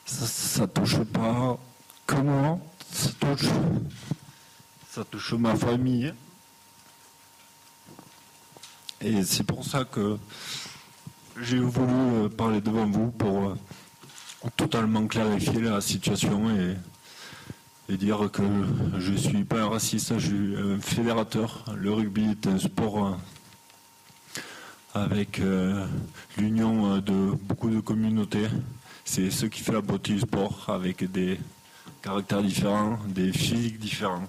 Ça, 0.07 0.27
ça 0.27 0.67
touche 0.67 0.99
pas 1.13 1.59
comment 2.07 2.61
ça 2.93 3.11
touche, 3.21 3.47
ça 4.91 5.05
touche 5.05 5.35
ma 5.35 5.55
famille. 5.55 6.13
Et 9.01 9.23
c'est 9.23 9.45
pour 9.45 9.65
ça 9.65 9.85
que 9.85 10.19
j'ai 11.41 11.61
voulu 11.61 12.25
euh, 12.25 12.29
parler 12.29 12.61
devant 12.61 12.87
vous 12.87 13.11
pour 13.13 13.51
euh, 13.51 13.55
totalement 14.57 15.07
clarifier 15.07 15.61
la 15.61 15.81
situation 15.81 16.51
et, 16.51 16.77
dire 17.97 18.31
que 18.31 18.43
je 19.01 19.13
suis 19.15 19.43
pas 19.43 19.63
un 19.63 19.69
raciste, 19.69 20.17
je 20.19 20.27
suis 20.27 20.57
un 20.57 20.79
fédérateur. 20.79 21.65
Le 21.77 21.93
rugby 21.93 22.31
est 22.31 22.47
un 22.47 22.57
sport 22.57 23.05
euh, 23.05 23.17
avec 24.95 25.43
l'union 26.39 26.99
de 26.99 27.33
beaucoup 27.33 27.69
de 27.69 27.81
communautés. 27.81 28.47
C'est 29.05 29.33
ce 29.33 29.47
qui 29.47 29.61
fait 29.61 29.73
la 29.73 29.81
beauté 29.81 30.13
du 30.13 30.21
sport 30.21 30.67
avec 30.69 31.11
des 31.11 31.41
caractères 32.01 32.43
différents, 32.45 33.01
des 33.09 33.33
physiques 33.33 33.81
différents. 33.81 34.29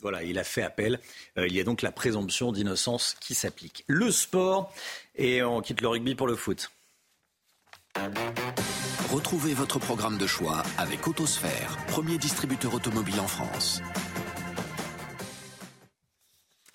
Voilà, 0.00 0.22
il 0.22 0.38
a 0.38 0.44
fait 0.44 0.62
appel. 0.62 1.00
Euh, 1.36 1.46
il 1.46 1.54
y 1.54 1.60
a 1.60 1.64
donc 1.64 1.82
la 1.82 1.92
présomption 1.92 2.52
d'innocence 2.52 3.16
qui 3.20 3.34
s'applique. 3.34 3.84
Le 3.86 4.10
sport, 4.10 4.72
et 5.16 5.42
on 5.42 5.60
quitte 5.60 5.80
le 5.80 5.88
rugby 5.88 6.14
pour 6.14 6.26
le 6.26 6.36
foot. 6.36 6.70
Retrouvez 9.10 9.54
votre 9.54 9.78
programme 9.78 10.18
de 10.18 10.26
choix 10.26 10.62
avec 10.76 11.08
Autosphère, 11.08 11.76
premier 11.88 12.18
distributeur 12.18 12.74
automobile 12.74 13.18
en 13.20 13.26
France. 13.26 13.82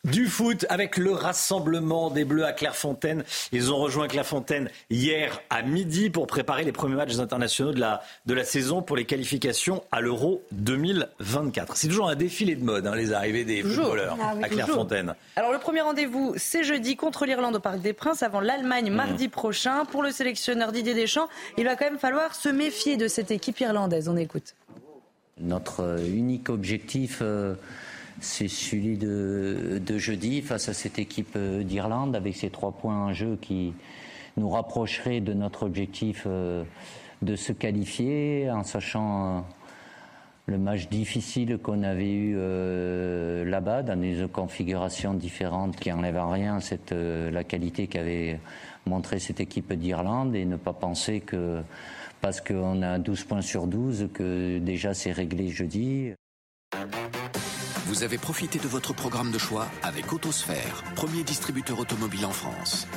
Du 0.04 0.28
foot 0.28 0.66
avec 0.70 0.98
le 0.98 1.14
rassemblement 1.14 2.10
des 2.10 2.26
Bleus 2.26 2.46
à 2.46 2.52
Clairefontaine. 2.52 3.24
Ils 3.54 3.72
ont 3.72 3.78
rejoint 3.78 4.08
Clairefontaine 4.08 4.70
hier 4.90 5.42
à 5.50 5.62
midi 5.62 6.10
pour 6.10 6.28
préparer 6.28 6.66
les 6.66 6.74
premiers 6.74 6.96
matchs 6.96 7.20
internationaux 7.20 7.72
de 7.72 7.80
la, 7.80 8.02
de 8.26 8.34
la 8.34 8.44
saison 8.44 8.82
pour 8.82 8.98
les 8.98 9.06
qualifications 9.06 9.82
à 9.94 10.02
l'Euro 10.02 10.44
2024. 10.52 11.78
C'est 11.78 11.88
toujours 11.88 12.10
un 12.10 12.16
défilé 12.16 12.56
de 12.56 12.64
mode, 12.66 12.86
hein, 12.86 12.96
les 12.96 13.14
arrivées 13.14 13.46
des 13.46 13.64
footballeurs 13.64 14.18
ah 14.22 14.34
à 14.42 14.50
Clairefontaine. 14.50 15.16
Alors 15.38 15.54
le 15.54 15.60
premier 15.60 15.82
rendez-vous, 15.82 16.34
c'est 16.36 16.66
jeudi 16.66 16.98
contre 16.98 17.26
l'Irlande 17.26 17.56
au 17.56 17.60
Parc 17.62 17.80
des 17.80 17.94
Princes 17.94 18.24
avant 18.24 18.42
l'Allemagne 18.42 18.84
Mmh. 18.90 18.96
mardi 18.96 19.28
prochain. 19.30 19.86
Pour 19.86 20.04
le 20.04 20.12
sélectionneur 20.12 20.72
Didier 20.72 20.94
Deschamps, 20.94 21.30
il 21.58 21.66
va 21.66 21.76
quand 21.76 21.86
même 21.86 22.00
falloir 22.00 22.36
se 22.36 22.50
méfier 22.50 22.98
de 22.98 23.08
cette 23.08 23.32
équipe 23.32 23.60
irlandaise. 23.60 24.10
On 24.10 24.18
écoute. 24.18 24.56
Notre 25.40 25.82
euh, 25.82 25.98
unique 25.98 26.50
objectif, 26.50 27.20
euh, 27.22 27.56
c'est 28.20 28.48
celui 28.48 28.98
de, 28.98 29.82
jeudi 29.98 30.42
face 30.42 30.70
à 30.70 30.74
cette 30.74 31.00
équipe 31.00 31.36
euh, 31.36 31.64
d'Irlande 31.64 32.16
avec 32.16 32.36
ces 32.36 32.50
trois 32.50 32.72
points 32.72 33.08
en 33.08 33.14
jeu 33.14 33.38
qui 33.42 33.74
nous 34.38 34.50
rapprocheraient 34.50 35.22
de 35.22 35.34
notre 35.34 35.64
objectif 35.64 36.24
euh, 36.26 36.64
de 37.22 37.36
se 37.36 37.52
qualifier 37.52 38.50
en 38.52 38.64
sachant 38.64 39.38
euh, 39.38 39.42
le 40.48 40.58
match 40.58 40.90
difficile 40.90 41.58
qu'on 41.58 41.84
avait 41.84 42.12
eu 42.12 42.36
là-bas 43.46 43.82
dans 43.82 43.98
des 43.98 44.26
configurations 44.32 45.14
différentes 45.14 45.78
qui 45.78 45.90
enlèvent 45.90 46.18
en 46.18 46.32
rien 46.32 46.60
cette, 46.60 46.92
la 46.92 47.46
qualité 47.46 47.88
qu'avait 47.88 48.42
montré 48.86 49.20
cette 49.20 49.40
équipe 49.40 49.72
d'Irlande 49.72 50.36
et 50.36 50.44
ne 50.44 50.58
pas 50.58 50.74
penser 50.74 51.22
que 51.22 51.62
parce 52.20 52.42
qu'on 52.42 52.82
a 52.82 53.00
12 53.00 53.24
points 53.24 53.42
sur 53.42 53.68
12 53.68 54.10
que 54.14 54.60
déjà 54.60 54.94
c'est 54.94 55.14
réglé 55.14 55.48
jeudi. 55.48 56.14
Vous 57.94 58.02
avez 58.02 58.18
profité 58.18 58.58
de 58.58 58.68
votre 58.68 58.92
programme 58.92 59.30
de 59.30 59.38
choix 59.38 59.68
avec 59.84 60.12
Autosphère, 60.12 60.84
premier 60.96 61.22
distributeur 61.22 61.78
automobile 61.78 62.26
en 62.26 62.32
France. 62.32 62.88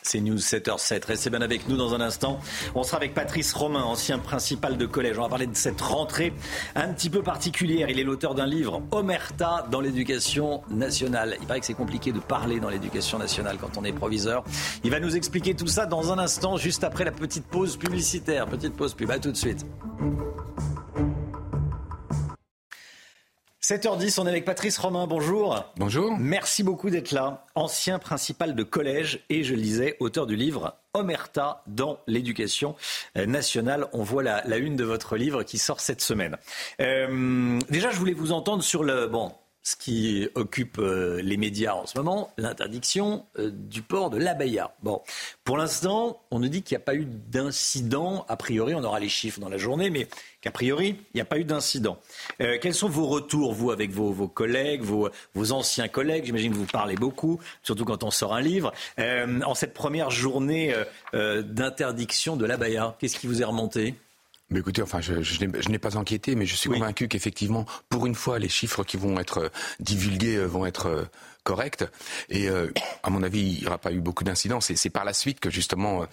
C'est 0.00 0.18
News 0.20 0.38
7h07. 0.38 1.04
Restez 1.04 1.28
bien 1.28 1.42
avec 1.42 1.68
nous 1.68 1.76
dans 1.76 1.94
un 1.94 2.00
instant. 2.00 2.40
On 2.74 2.84
sera 2.84 2.96
avec 2.96 3.12
Patrice 3.12 3.52
Romain, 3.52 3.82
ancien 3.82 4.18
principal 4.18 4.78
de 4.78 4.86
collège. 4.86 5.18
On 5.18 5.22
va 5.22 5.28
parler 5.28 5.46
de 5.46 5.54
cette 5.54 5.82
rentrée 5.82 6.32
un 6.74 6.88
petit 6.94 7.10
peu 7.10 7.22
particulière. 7.22 7.90
Il 7.90 8.00
est 8.00 8.02
l'auteur 8.02 8.34
d'un 8.34 8.46
livre, 8.46 8.80
Omerta, 8.92 9.66
dans 9.70 9.82
l'éducation 9.82 10.62
nationale. 10.70 11.36
Il 11.42 11.46
paraît 11.46 11.60
que 11.60 11.66
c'est 11.66 11.74
compliqué 11.74 12.12
de 12.12 12.20
parler 12.20 12.60
dans 12.60 12.70
l'éducation 12.70 13.18
nationale 13.18 13.58
quand 13.60 13.76
on 13.76 13.84
est 13.84 13.92
proviseur. 13.92 14.42
Il 14.84 14.90
va 14.90 15.00
nous 15.00 15.16
expliquer 15.16 15.52
tout 15.52 15.66
ça 15.66 15.84
dans 15.84 16.10
un 16.10 16.18
instant, 16.18 16.56
juste 16.56 16.82
après 16.82 17.04
la 17.04 17.12
petite 17.12 17.44
pause 17.44 17.76
publicitaire. 17.76 18.46
Petite 18.46 18.74
pause 18.74 18.94
pub. 18.94 19.10
À 19.10 19.18
tout 19.18 19.32
de 19.32 19.36
suite. 19.36 19.66
7h10, 23.64 24.18
on 24.18 24.26
est 24.26 24.30
avec 24.30 24.44
Patrice 24.44 24.76
Romain, 24.76 25.06
bonjour. 25.06 25.64
Bonjour. 25.76 26.18
Merci 26.18 26.64
beaucoup 26.64 26.90
d'être 26.90 27.12
là. 27.12 27.46
Ancien 27.54 28.00
principal 28.00 28.56
de 28.56 28.64
collège 28.64 29.20
et, 29.30 29.44
je 29.44 29.54
le 29.54 29.60
disais, 29.60 29.96
auteur 30.00 30.26
du 30.26 30.34
livre 30.34 30.74
Omerta 30.94 31.62
dans 31.68 32.00
l'éducation 32.08 32.74
euh, 33.16 33.24
nationale. 33.24 33.86
On 33.92 34.02
voit 34.02 34.24
la, 34.24 34.42
la 34.46 34.56
une 34.56 34.74
de 34.74 34.82
votre 34.82 35.16
livre 35.16 35.44
qui 35.44 35.58
sort 35.58 35.78
cette 35.78 36.00
semaine. 36.00 36.38
Euh, 36.80 37.60
déjà, 37.70 37.92
je 37.92 37.98
voulais 37.98 38.14
vous 38.14 38.32
entendre 38.32 38.64
sur 38.64 38.82
le... 38.82 39.06
Bon, 39.06 39.32
ce 39.62 39.76
qui 39.76 40.28
occupe 40.34 40.78
euh, 40.78 41.22
les 41.22 41.36
médias 41.36 41.74
en 41.74 41.86
ce 41.86 41.96
moment, 41.96 42.32
l'interdiction 42.36 43.24
euh, 43.38 43.50
du 43.52 43.80
port 43.82 44.10
de 44.10 44.18
l'abaya. 44.18 44.74
Bon, 44.82 45.02
pour 45.44 45.56
l'instant, 45.56 46.20
on 46.32 46.40
nous 46.40 46.48
dit 46.48 46.62
qu'il 46.62 46.76
n'y 46.76 46.82
a 46.82 46.84
pas 46.84 46.96
eu 46.96 47.04
d'incident. 47.04 48.26
A 48.28 48.36
priori, 48.36 48.74
on 48.74 48.82
aura 48.82 48.98
les 48.98 49.08
chiffres 49.08 49.38
dans 49.38 49.48
la 49.48 49.58
journée, 49.58 49.88
mais 49.88 50.08
qu'a 50.40 50.50
priori, 50.50 50.96
il 51.14 51.16
n'y 51.16 51.20
a 51.20 51.24
pas 51.24 51.38
eu 51.38 51.44
d'incident. 51.44 51.98
Euh, 52.40 52.58
quels 52.60 52.74
sont 52.74 52.88
vos 52.88 53.06
retours, 53.06 53.52
vous, 53.54 53.70
avec 53.70 53.92
vos, 53.92 54.26
collègues, 54.26 54.82
vos, 54.82 55.10
anciens 55.52 55.88
collègues? 55.88 56.24
J'imagine 56.26 56.52
que 56.52 56.58
vous 56.58 56.66
parlez 56.66 56.96
beaucoup, 56.96 57.38
surtout 57.62 57.84
quand 57.84 58.02
on 58.02 58.10
sort 58.10 58.34
un 58.34 58.40
livre. 58.40 58.72
En 58.98 59.54
cette 59.54 59.74
première 59.74 60.10
journée 60.10 60.74
d'interdiction 61.12 62.36
de 62.36 62.44
l'abaya, 62.44 62.96
qu'est-ce 62.98 63.18
qui 63.18 63.26
vous 63.26 63.42
est 63.42 63.44
remonté? 63.44 63.94
Mais 64.52 64.60
écoutez, 64.60 64.82
enfin, 64.82 65.00
je, 65.00 65.22
je 65.22 65.44
n'ai- 65.44 65.60
je 65.62 65.68
n'ai 65.70 65.78
pas 65.78 65.96
enquêté, 65.96 66.34
mais 66.36 66.46
je 66.46 66.54
suis 66.54 66.68
convaincu 66.70 67.08
qu'effectivement, 67.08 67.64
pour 67.88 68.06
une 68.06 68.14
fois, 68.14 68.38
les 68.38 68.48
chiffres 68.48 68.84
qui 68.84 68.96
vont 68.96 69.18
être 69.18 69.38
euh, 69.38 69.48
divulgués 69.80 70.36
euh, 70.36 70.46
vont 70.46 70.66
être 70.66 70.86
euh, 70.86 71.04
corrects. 71.42 71.84
Et 72.28 72.48
euh, 72.48 72.70
à 73.02 73.10
mon 73.10 73.22
avis, 73.24 73.40
il 73.40 73.60
n'y 73.62 73.66
aura 73.66 73.78
pas 73.78 73.90
eu 73.92 74.00
beaucoup 74.00 74.22
d'incidents. 74.24 74.60
C'est 74.60 74.76
c'est 74.76 74.90
par 74.90 75.04
la 75.04 75.12
suite 75.12 75.40
que 75.40 75.50
justement 75.50 76.06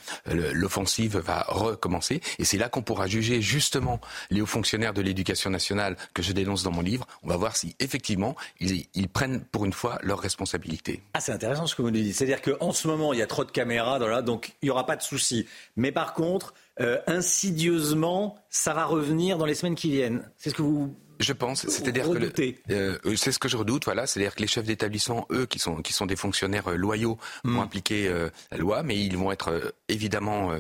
l'offensive 0.54 1.18
va 1.18 1.46
recommencer. 1.48 2.22
Et 2.40 2.46
c'est 2.46 2.58
là 2.58 2.70
qu'on 2.70 2.82
pourra 2.82 3.08
juger 3.08 3.42
justement 3.42 4.00
les 4.30 4.42
hauts 4.42 4.46
fonctionnaires 4.48 4.94
de 4.94 5.02
l'éducation 5.02 5.50
nationale 5.50 5.98
que 6.14 6.24
je 6.24 6.32
dénonce 6.32 6.64
dans 6.64 6.72
mon 6.72 6.82
livre. 6.82 7.06
On 7.24 7.28
va 7.28 7.38
voir 7.38 7.56
si 7.56 7.76
effectivement 7.80 8.36
ils, 8.60 8.86
ils 8.96 9.10
prennent 9.10 9.42
pour 9.42 9.66
une 9.66 9.74
fois 9.74 10.00
leurs 10.02 10.20
responsabilités. 10.20 11.02
Ah, 11.14 11.20
c'est 11.20 11.32
intéressant 11.32 11.68
ce 11.68 11.76
que 11.76 11.82
vous 11.82 11.92
nous 11.92 12.02
dites. 12.02 12.16
C'est-à-dire 12.16 12.42
qu'en 12.42 12.72
ce 12.72 12.88
moment, 12.88 13.14
il 13.14 13.20
y 13.20 13.22
a 13.22 13.28
trop 13.28 13.46
de 13.46 13.52
caméras, 13.52 14.00
voilà, 14.00 14.22
donc 14.22 14.54
il 14.62 14.66
n'y 14.66 14.70
aura 14.72 14.86
pas 14.86 14.96
de 14.96 15.02
souci. 15.04 15.46
Mais 15.76 15.92
par 15.92 16.14
contre, 16.14 16.54
euh, 16.80 17.00
insidieusement, 17.08 18.36
ça 18.50 18.74
va 18.74 18.86
revenir 18.86 19.38
dans 19.38 19.46
les 19.46 19.56
semaines 19.56 19.76
qui 19.76 19.92
viennent. 19.92 20.24
C'est 20.38 20.50
ce 20.50 20.56
que 20.56 20.62
vous. 20.62 20.96
Je 21.20 21.34
pense, 21.34 21.68
c'est-à-dire 21.68 22.10
que 22.10 22.54
euh, 22.72 22.98
c'est 23.18 23.34
ce 23.34 23.40
que 23.40 23.50
je 23.50 23.58
redoute, 23.58 23.84
voilà, 23.84 24.08
c'est-à-dire 24.08 24.36
que 24.36 24.42
les 24.42 24.48
chefs 24.48 24.66
d'établissement, 24.66 25.28
eux, 25.32 25.46
qui 25.46 25.60
sont 25.60 25.82
qui 25.82 25.92
sont 25.92 26.06
des 26.06 26.16
fonctionnaires 26.16 26.70
euh, 26.70 26.76
loyaux, 26.76 27.18
vont 27.44 27.62
appliquer 27.62 28.08
euh, 28.08 28.30
la 28.52 28.58
loi, 28.58 28.84
mais 28.84 28.98
ils 28.98 29.18
vont 29.18 29.30
être 29.30 29.50
euh, 29.50 29.72
évidemment 29.90 30.54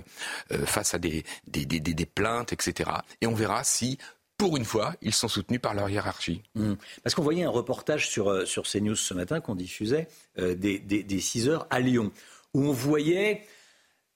face 0.65 0.93
à 0.93 0.99
des 0.99 1.24
des, 1.47 1.65
des 1.65 1.80
des 1.80 2.05
plaintes, 2.05 2.51
etc. 2.51 2.89
Et 3.22 3.28
on 3.28 3.34
verra 3.34 3.63
si 3.63 3.97
pour 4.39 4.55
une 4.55 4.63
fois, 4.63 4.95
ils 5.01 5.13
sont 5.13 5.28
soutenus 5.28 5.59
par 5.61 5.74
leur 5.74 5.89
hiérarchie. 5.89 6.41
Hmm. 6.55 6.76
Parce 7.03 7.13
qu'on 7.13 7.22
voyait 7.22 7.43
un 7.43 7.49
reportage 7.49 8.09
sur, 8.09 8.47
sur 8.47 8.63
CNews 8.63 8.95
ce 8.95 9.13
matin 9.13 9.41
qu'on 9.41 9.53
diffusait 9.53 10.07
euh, 10.39 10.55
des, 10.55 10.80
des, 10.80 11.03
des 11.03 11.20
6 11.20 11.49
heures 11.49 11.67
à 11.70 11.82
Lyon, 11.82 12.11
où 12.53 12.63
on 12.63 12.72
voyait. 12.72 13.43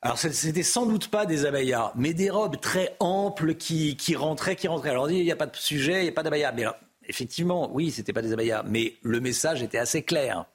Alors, 0.04 0.20
ce- 0.20 0.32
c'était 0.32 0.64
sans 0.64 0.86
doute 0.86 1.08
pas 1.08 1.26
des 1.26 1.46
abayas, 1.46 1.92
mais 1.96 2.14
des 2.14 2.30
robes 2.30 2.60
très 2.60 2.96
amples 3.00 3.56
qui, 3.56 3.96
qui 3.96 4.16
rentraient, 4.16 4.56
qui 4.58 4.68
rentraient. 4.68 4.90
Alors, 4.90 5.06
on 5.06 5.08
dit, 5.08 5.16
il 5.16 5.24
n'y 5.24 5.32
a 5.32 5.36
pas 5.38 5.46
de 5.48 5.56
sujet, 5.56 6.02
il 6.02 6.04
n'y 6.04 6.10
a 6.10 6.14
pas 6.14 6.24
d'abaya. 6.24 6.52
Mais 6.52 6.64
alors, 6.64 6.76
effectivement, 7.08 7.72
oui, 7.74 7.90
c'était 7.90 8.12
pas 8.14 8.22
des 8.22 8.34
abayas, 8.34 8.64
mais 8.68 8.96
le 9.02 9.20
message 9.22 9.64
était 9.64 9.78
assez 9.78 10.04
clair. 10.04 10.46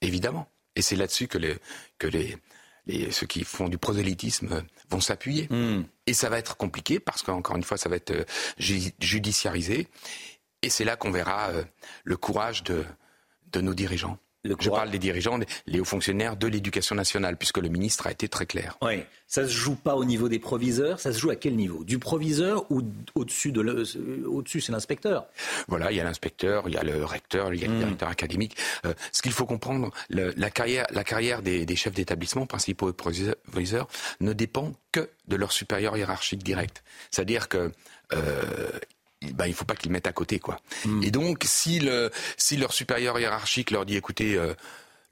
Évidemment. 0.00 0.46
Et 0.74 0.80
c'est 0.82 0.96
là-dessus 0.96 1.28
que, 1.28 1.36
les, 1.38 1.56
que 1.98 2.06
les, 2.06 2.36
les, 2.86 3.10
ceux 3.10 3.26
qui 3.26 3.44
font 3.44 3.68
du 3.68 3.76
prosélytisme 3.78 4.64
vont 4.90 5.00
s'appuyer. 5.00 5.48
Et 6.06 6.14
ça 6.14 6.30
va 6.30 6.38
être 6.38 6.56
compliqué 6.56 6.98
parce 6.98 7.22
qu'encore 7.22 7.56
une 7.56 7.62
fois, 7.62 7.76
ça 7.76 7.88
va 7.90 7.96
être 7.96 8.10
euh, 8.10 8.24
ju- 8.58 8.92
judiciarisé. 9.00 9.86
Et 10.62 10.70
c'est 10.70 10.84
là 10.84 10.96
qu'on 10.96 11.10
verra 11.10 11.50
euh, 11.50 11.62
le 12.04 12.16
courage 12.16 12.64
de, 12.64 12.84
de 13.52 13.60
nos 13.60 13.74
dirigeants. 13.74 14.18
Je 14.44 14.68
parle 14.68 14.90
des 14.90 14.98
dirigeants, 14.98 15.38
des- 15.38 15.46
les 15.66 15.80
hauts 15.80 15.84
fonctionnaires 15.84 16.36
de 16.36 16.46
l'éducation 16.46 16.94
nationale, 16.94 17.36
puisque 17.36 17.58
le 17.58 17.68
ministre 17.68 18.06
a 18.06 18.10
été 18.12 18.28
très 18.28 18.46
clair. 18.46 18.76
Oui, 18.82 19.02
ça 19.26 19.44
se 19.46 19.52
joue 19.52 19.74
pas 19.74 19.96
au 19.96 20.04
niveau 20.04 20.28
des 20.28 20.38
proviseurs, 20.38 21.00
ça 21.00 21.12
se 21.12 21.18
joue 21.18 21.30
à 21.30 21.36
quel 21.36 21.56
niveau? 21.56 21.82
Du 21.84 21.98
proviseur 21.98 22.70
ou 22.70 22.82
au-dessus 23.14 23.52
de 23.52 23.60
le- 23.62 23.82
euh, 23.96 24.26
au-dessus 24.26 24.60
c'est 24.60 24.72
l'inspecteur? 24.72 25.26
Voilà, 25.68 25.90
il 25.92 25.96
y 25.96 26.00
a 26.00 26.04
l'inspecteur, 26.04 26.64
il 26.68 26.74
y 26.74 26.76
a 26.76 26.82
le 26.82 27.04
recteur, 27.04 27.52
il 27.54 27.60
y 27.60 27.64
a 27.64 27.68
le 27.68 27.74
directeur 27.78 28.08
académique. 28.08 28.56
Euh, 28.84 28.92
ce 29.12 29.22
qu'il 29.22 29.32
faut 29.32 29.46
comprendre, 29.46 29.90
le- 30.10 30.34
la 30.36 30.50
carrière, 30.50 30.86
la 30.90 31.04
carrière 31.04 31.40
des, 31.42 31.64
des 31.64 31.76
chefs 31.76 31.94
d'établissement, 31.94 32.46
principaux 32.46 32.90
et 32.90 32.92
proviseurs, 32.92 33.88
ne 34.20 34.32
dépend 34.32 34.72
que 34.92 35.08
de 35.28 35.36
leur 35.36 35.52
supérieur 35.52 35.96
hiérarchique 35.96 36.42
direct. 36.42 36.82
C'est-à-dire 37.10 37.48
que 37.48 37.72
euh, 38.12 38.70
ben, 39.32 39.46
il 39.46 39.54
faut 39.54 39.64
pas 39.64 39.74
qu'ils 39.74 39.90
mettent 39.90 40.06
à 40.06 40.12
côté, 40.12 40.38
quoi. 40.38 40.58
Et 41.02 41.10
donc, 41.10 41.44
si, 41.44 41.80
le, 41.80 42.10
si 42.36 42.56
leur 42.56 42.72
supérieur 42.72 43.18
hiérarchique 43.18 43.70
leur 43.70 43.86
dit, 43.86 43.96
écoutez, 43.96 44.36
euh, 44.36 44.54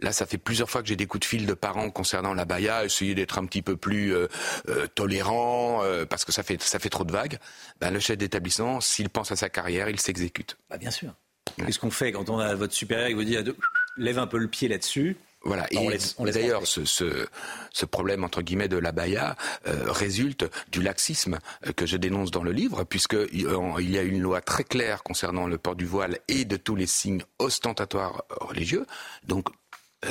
Là, 0.03 0.13
ça 0.13 0.27
fait 0.27 0.39
plusieurs 0.39 0.69
fois 0.69 0.83
que 0.83 0.89
j'ai 0.89 0.97
des 0.97 1.07
coups 1.07 1.21
de 1.21 1.25
fil 1.25 1.47
de 1.47 1.55
parents 1.55 1.89
concernant 1.89 2.35
la 2.35 2.45
baya, 2.45 2.85
essayer 2.85 3.15
d'être 3.15 3.39
un 3.39 3.47
petit 3.47 3.63
peu 3.63 3.77
plus 3.77 4.13
euh, 4.13 4.27
euh, 4.69 4.89
tolérant 4.89 5.85
euh, 5.85 6.05
parce 6.05 6.25
que 6.25 6.33
ça 6.33 6.43
fait 6.43 6.61
ça 6.61 6.81
fait 6.81 6.89
trop 6.89 7.05
de 7.05 7.13
vagues. 7.13 7.39
Ben, 7.81 7.93
le 7.93 8.01
chef 8.01 8.19
d'établissement, 8.19 8.81
s'il 8.81 9.09
pense 9.09 9.31
à 9.31 9.37
sa 9.37 9.49
carrière, 9.49 9.89
il 9.89 10.01
s'exécute. 10.01 10.57
Bah, 10.69 10.77
bien 10.77 10.91
sûr. 10.91 11.15
Qu'est-ce 11.57 11.79
qu'on 11.79 11.91
fait 11.91 12.13
quand 12.13 12.31
on 12.31 12.39
a 12.39 12.55
votre 12.55 12.75
supérieur 12.75 13.09
qui 13.09 13.15
vous 13.15 13.25
dit 13.25 13.37
lève 13.97 14.19
un 14.19 14.27
peu 14.27 14.39
le 14.39 14.49
pied 14.49 14.69
là-dessus 14.69 15.17
voilà. 15.45 15.67
Et, 15.73 15.99
d'ailleurs, 16.31 16.67
ce, 16.67 16.85
ce, 16.85 17.27
ce, 17.73 17.87
problème 17.87 18.25
entre 18.25 18.43
guillemets 18.43 18.69
de 18.69 18.77
la 18.77 18.93
baya 18.93 19.37
euh, 19.67 19.91
résulte 19.91 20.45
du 20.71 20.83
laxisme 20.83 21.39
euh, 21.67 21.73
que 21.73 21.87
je 21.87 21.97
dénonce 21.97 22.31
dans 22.31 22.43
le 22.43 22.53
livre, 22.53 22.85
puisque 22.85 23.15
euh, 23.15 23.29
il 23.79 23.91
y 23.91 23.99
a 23.99 24.03
une 24.03 24.21
loi 24.21 24.41
très 24.41 24.65
claire 24.65 25.03
concernant 25.03 25.47
le 25.47 25.59
port 25.59 25.77
du 25.77 25.87
voile 25.87 26.19
et 26.29 26.45
de 26.45 26.57
tous 26.57 26.77
les 26.77 26.87
signes 26.87 27.23
ostentatoires 27.39 28.25
religieux. 28.41 28.87
Donc 29.27 29.49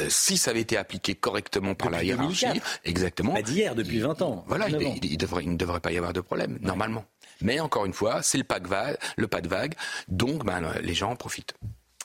si 0.07 0.37
ça 0.37 0.51
avait 0.51 0.61
été 0.61 0.77
appliqué 0.77 1.15
correctement 1.15 1.75
par 1.75 1.89
la 1.89 2.01
hiérarchie, 2.01 2.61
exactement. 2.85 3.33
Pas 3.33 3.41
d'hier, 3.41 3.75
depuis 3.75 3.99
20 3.99 4.21
ans. 4.21 4.45
Voilà, 4.47 4.69
il, 4.69 5.17
devrait, 5.17 5.43
il, 5.43 5.51
ne 5.51 5.57
devrait 5.57 5.81
pas 5.81 5.91
y 5.91 5.97
avoir 5.97 6.13
de 6.13 6.21
problème, 6.21 6.57
normalement. 6.61 7.03
Mais 7.41 7.59
encore 7.59 7.85
une 7.85 7.91
fois, 7.91 8.21
c'est 8.21 8.37
le 8.37 8.45
pas 8.45 8.61
de 8.61 8.69
vague, 8.69 8.97
le 9.17 9.27
pas 9.27 9.41
de 9.41 9.49
vague, 9.49 9.73
donc 10.07 10.45
ben, 10.45 10.61
les 10.81 10.93
gens 10.93 11.11
en 11.11 11.17
profitent. 11.17 11.55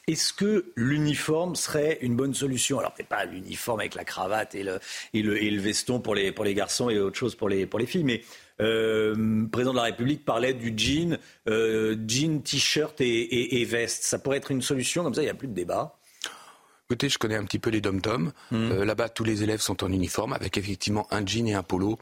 Est-ce 0.08 0.32
que 0.32 0.72
l'uniforme 0.76 1.56
serait 1.56 1.98
une 2.00 2.14
bonne 2.14 2.32
solution? 2.32 2.78
Alors, 2.78 2.94
peut-être 2.94 3.08
pas 3.08 3.24
l'uniforme 3.24 3.80
avec 3.80 3.96
la 3.96 4.04
cravate 4.04 4.54
et 4.54 4.62
le, 4.62 4.78
et 5.12 5.20
le, 5.20 5.42
et 5.42 5.50
le 5.50 5.60
veston 5.60 5.98
pour 5.98 6.14
les, 6.14 6.30
pour 6.30 6.44
les 6.44 6.54
garçons 6.54 6.88
et 6.88 7.00
autre 7.00 7.16
chose 7.18 7.34
pour 7.34 7.48
les, 7.48 7.66
pour 7.66 7.80
les 7.80 7.86
filles, 7.86 8.04
mais 8.04 8.22
euh, 8.60 9.16
le 9.16 9.48
président 9.48 9.72
de 9.72 9.78
la 9.78 9.82
République 9.82 10.24
parlait 10.24 10.54
du 10.54 10.72
jean, 10.76 11.18
euh, 11.48 11.96
jean, 12.06 12.40
t-shirt 12.40 13.00
et, 13.00 13.60
et, 13.60 13.64
veste. 13.64 14.04
Ça 14.04 14.20
pourrait 14.20 14.36
être 14.36 14.52
une 14.52 14.62
solution, 14.62 15.02
comme 15.02 15.12
ça 15.12 15.22
il 15.22 15.24
n'y 15.24 15.30
a 15.30 15.34
plus 15.34 15.48
de 15.48 15.54
débat. 15.54 15.98
Écoutez, 16.88 17.08
je 17.08 17.18
connais 17.18 17.34
un 17.34 17.44
petit 17.44 17.58
peu 17.58 17.70
les 17.70 17.80
dom-toms. 17.80 18.32
Mmh. 18.52 18.56
Euh, 18.56 18.84
là-bas, 18.84 19.08
tous 19.08 19.24
les 19.24 19.42
élèves 19.42 19.60
sont 19.60 19.82
en 19.82 19.90
uniforme 19.90 20.32
avec 20.32 20.56
effectivement 20.56 21.08
un 21.10 21.26
jean 21.26 21.48
et 21.48 21.54
un 21.54 21.64
polo 21.64 21.98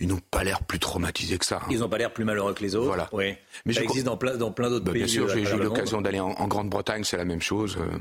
ils 0.00 0.06
n'ont 0.06 0.20
pas 0.30 0.44
l'air 0.44 0.62
plus 0.62 0.78
traumatisés 0.78 1.38
que 1.38 1.44
ça. 1.44 1.56
Hein. 1.62 1.68
Ils 1.70 1.80
n'ont 1.80 1.88
pas 1.88 1.98
l'air 1.98 2.12
plus 2.12 2.24
malheureux 2.24 2.54
que 2.54 2.62
les 2.62 2.76
autres. 2.76 2.86
Voilà. 2.86 3.08
Oui. 3.12 3.34
Mais 3.66 3.72
ça 3.72 3.82
existe 3.82 4.06
dans 4.06 4.16
plein, 4.16 4.36
dans 4.36 4.52
plein 4.52 4.70
d'autres 4.70 4.84
bah, 4.84 4.92
pays. 4.92 5.02
Bien 5.02 5.12
sûr, 5.12 5.28
j'ai 5.28 5.42
eu 5.42 5.58
l'occasion 5.58 6.00
d'aller 6.00 6.20
en, 6.20 6.46
Grande-Bretagne, 6.46 7.04
c'est 7.04 7.16
la 7.16 7.24
même 7.24 7.42
chose. 7.42 7.76
Euh, 7.78 7.98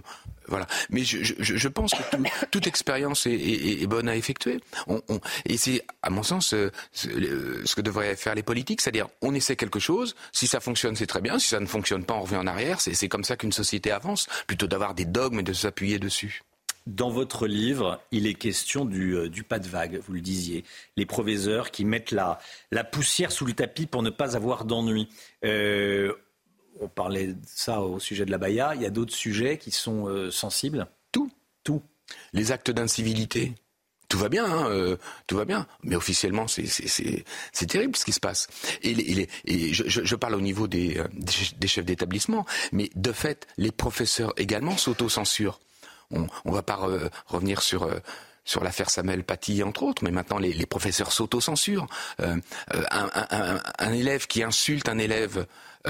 voilà. 0.48 0.68
Mais 0.90 1.04
je, 1.04 1.34
je, 1.40 1.68
pense 1.68 1.92
que 1.92 2.04
tout, 2.16 2.24
toute 2.52 2.68
expérience 2.68 3.26
est, 3.28 3.88
bonne 3.88 4.10
à 4.10 4.16
effectuer. 4.16 4.60
On, 4.88 5.02
on, 5.10 5.20
et 5.46 5.58
c'est, 5.58 5.84
à 6.02 6.10
mon 6.10 6.24
sens, 6.24 6.54
euh, 6.54 6.72
ce 6.94 7.76
que 7.76 7.82
devraient 7.82 8.16
faire 8.16 8.36
les 8.36 8.44
politiques, 8.44 8.82
c'est-à-dire 8.82 9.08
on 9.22 9.34
essaie 9.34 9.56
quelque 9.56 9.80
chose. 9.80 10.16
Si 10.32 10.48
ça 10.48 10.60
fonctionne, 10.60 10.96
c'est 10.96 11.08
très 11.08 11.22
bien. 11.22 11.40
Si 11.40 11.48
ça 11.50 11.60
ne 11.60 11.66
fonctionne 11.66 12.04
pas, 12.04 12.14
on 12.16 12.22
revient 12.22 12.38
en 12.38 12.48
arrière. 12.48 12.82
C'est 12.82 13.08
comme 13.08 13.24
ça 13.24 13.38
qu'une 13.38 13.52
société 13.52 13.92
avance, 13.92 14.28
plutôt 14.48 14.68
d'avoir 14.68 14.94
des 14.94 15.06
dogmes 15.06 15.40
et 15.40 15.44
de 15.44 15.54
s'appuyer 15.54 16.00
dessus. 16.00 16.42
Dans 16.88 17.10
votre 17.10 17.48
livre, 17.48 18.00
il 18.12 18.28
est 18.28 18.34
question 18.34 18.86
du, 18.86 19.14
euh, 19.14 19.28
du, 19.28 19.44
pas 19.44 19.60
de 19.60 19.68
vague, 19.68 20.00
vous 20.08 20.14
le 20.14 20.22
disiez. 20.22 20.64
Les 20.96 21.06
proviseurs 21.06 21.70
qui 21.70 21.84
mettent 21.84 22.12
la, 22.12 22.40
la 22.72 22.86
poussière 22.86 23.34
sous 23.34 23.46
le 23.46 23.52
tapis 23.52 23.88
pour 23.88 24.04
ne 24.04 24.10
pas 24.10 24.38
avoir 24.38 24.64
d'ennui. 24.64 25.10
Euh, 25.44 26.14
on 26.82 26.88
parlait 26.88 27.28
de 27.28 27.38
ça 27.46 27.82
au 27.82 28.00
sujet 28.00 28.26
de 28.26 28.32
la 28.32 28.38
Baïa. 28.38 28.74
Il 28.76 28.82
y 28.82 28.86
a 28.86 28.90
d'autres 28.90 29.14
sujets 29.14 29.58
qui 29.58 29.72
sont 29.72 30.08
euh, 30.08 30.32
sensibles 30.32 30.88
Tout. 31.12 31.32
Tout. 31.64 31.82
Les 32.34 32.52
actes 32.52 32.72
d'incivilité. 32.72 33.54
Tout 34.10 34.18
va 34.18 34.30
bien, 34.30 34.46
hein, 34.46 34.98
tout 35.28 35.36
va 35.36 35.44
bien. 35.44 35.68
Mais 35.84 35.98
officiellement, 35.98 36.48
c'est 36.48 37.68
terrible 37.68 37.98
ce 37.98 38.06
qui 38.06 38.14
se 38.14 38.22
passe. 38.22 38.48
Et, 38.82 39.28
je, 39.74 40.16
parle 40.16 40.36
au 40.36 40.40
niveau 40.40 40.66
des, 40.70 41.04
des 41.12 41.68
chefs 41.68 41.84
d'établissement, 41.84 42.46
mais 42.72 42.90
de 42.96 43.12
fait, 43.12 43.48
les 43.58 43.74
professeurs 43.74 44.32
également 44.38 44.78
s'autocensurent 44.78 45.60
on 46.12 46.28
ne 46.46 46.54
va 46.54 46.64
pas 46.64 46.80
revenir 47.28 47.62
sur 47.62 47.84
euh, 47.84 48.00
sur 48.46 48.64
l'affaire 48.64 48.90
Samuel 48.90 49.26
Paty, 49.26 49.62
entre 49.62 49.84
autres, 49.84 50.06
mais 50.06 50.12
maintenant 50.12 50.38
les, 50.38 50.66
professeurs 50.66 51.12
s'autocensurent. 51.12 51.86
Euh, 52.22 52.38
euh, 52.74 52.84
un, 53.78 53.92
élève 53.92 54.26
qui 54.26 54.42
insulte 54.42 54.88
un 54.88 54.98
élève, 55.00 55.46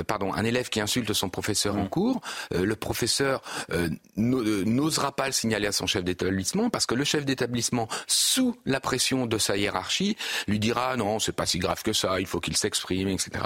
pardon, 0.08 0.34
un 0.34 0.44
élève 0.44 0.70
qui 0.70 0.80
insulte 0.80 1.14
son 1.14 1.30
professeur 1.30 1.76
en 1.76 1.84
mmh. 1.84 1.90
cours, 1.90 2.22
le 2.52 2.76
professeur 2.76 3.42
n'osera 4.16 5.16
pas 5.16 5.28
le 5.28 5.32
signaler 5.32 5.68
à 5.68 5.72
son 5.72 5.88
chef 5.88 6.04
d'établissement 6.04 6.70
parce 6.70 6.86
que 6.86 6.96
le 6.96 7.04
chef 7.04 7.26
d'établissement, 7.26 7.88
sous 8.08 8.56
la 8.66 8.80
pression 8.80 9.26
de 9.26 9.38
sa 9.38 9.58
hiérarchie, 9.58 10.18
lui 10.48 10.60
dira 10.60 10.96
non, 10.98 11.20
c'est 11.20 11.32
pas 11.32 11.46
si 11.46 11.60
grave 11.60 11.82
que 11.84 11.94
ça, 11.94 12.20
il 12.20 12.28
faut 12.28 12.40
qu'il 12.40 12.58
s'exprime, 12.58 13.08
etc. 13.08 13.46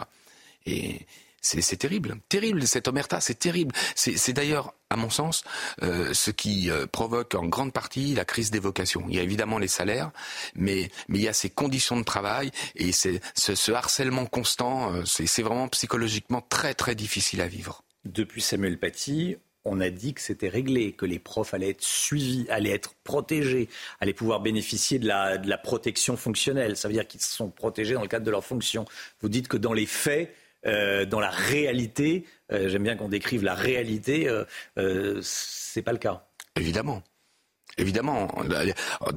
Et 0.65 1.05
c'est 1.41 1.77
terrible, 1.77 2.17
terrible 2.29 2.65
cette 2.67 2.87
omerta, 2.87 3.19
c'est 3.19 3.39
terrible. 3.39 3.73
C'est 3.95 4.33
d'ailleurs, 4.33 4.73
à 4.89 4.95
mon 4.95 5.09
sens, 5.09 5.43
euh, 5.81 6.13
ce 6.13 6.31
qui 6.31 6.69
euh, 6.69 6.85
provoque 6.85 7.35
en 7.35 7.45
grande 7.45 7.73
partie 7.73 8.13
la 8.13 8.25
crise 8.25 8.51
des 8.51 8.59
vocations. 8.59 9.05
Il 9.09 9.15
y 9.15 9.19
a 9.19 9.23
évidemment 9.23 9.57
les 9.57 9.67
salaires, 9.67 10.11
mais, 10.55 10.91
mais 11.07 11.19
il 11.19 11.23
y 11.23 11.27
a 11.27 11.33
ces 11.33 11.49
conditions 11.49 11.97
de 11.97 12.03
travail 12.03 12.51
et 12.75 12.91
ce, 12.91 13.09
ce 13.35 13.71
harcèlement 13.71 14.25
constant, 14.25 14.93
euh, 14.93 15.03
c'est 15.05 15.41
vraiment 15.41 15.67
psychologiquement 15.67 16.41
très 16.41 16.73
très 16.73 16.95
difficile 16.95 17.41
à 17.41 17.47
vivre. 17.47 17.83
Depuis 18.05 18.41
Samuel 18.41 18.79
Paty, 18.79 19.37
on 19.63 19.79
a 19.79 19.89
dit 19.89 20.13
que 20.13 20.21
c'était 20.21 20.49
réglé, 20.49 20.91
que 20.93 21.05
les 21.05 21.19
profs 21.19 21.53
allaient 21.53 21.69
être 21.69 21.83
suivis, 21.83 22.47
allaient 22.49 22.71
être 22.71 22.95
protégés, 23.03 23.69
allaient 23.99 24.13
pouvoir 24.13 24.39
bénéficier 24.39 24.97
de 24.97 25.07
la, 25.07 25.37
de 25.37 25.47
la 25.47 25.57
protection 25.57 26.17
fonctionnelle. 26.17 26.75
Ça 26.77 26.87
veut 26.87 26.95
dire 26.95 27.07
qu'ils 27.07 27.21
sont 27.21 27.49
protégés 27.49 27.93
dans 27.93 28.01
le 28.01 28.07
cadre 28.07 28.25
de 28.25 28.31
leur 28.31 28.43
fonction. 28.43 28.85
Vous 29.21 29.29
dites 29.29 29.47
que 29.47 29.57
dans 29.57 29.73
les 29.73 29.85
faits, 29.85 30.33
euh, 30.65 31.05
dans 31.05 31.19
la 31.19 31.29
réalité, 31.29 32.25
euh, 32.51 32.69
j'aime 32.69 32.83
bien 32.83 32.95
qu'on 32.95 33.09
décrive 33.09 33.43
la 33.43 33.55
réalité, 33.55 34.27
euh, 34.77 35.19
c'est 35.21 35.81
pas 35.81 35.91
le 35.91 35.97
cas. 35.97 36.27
Évidemment. 36.55 37.03
Évidemment, 37.77 38.27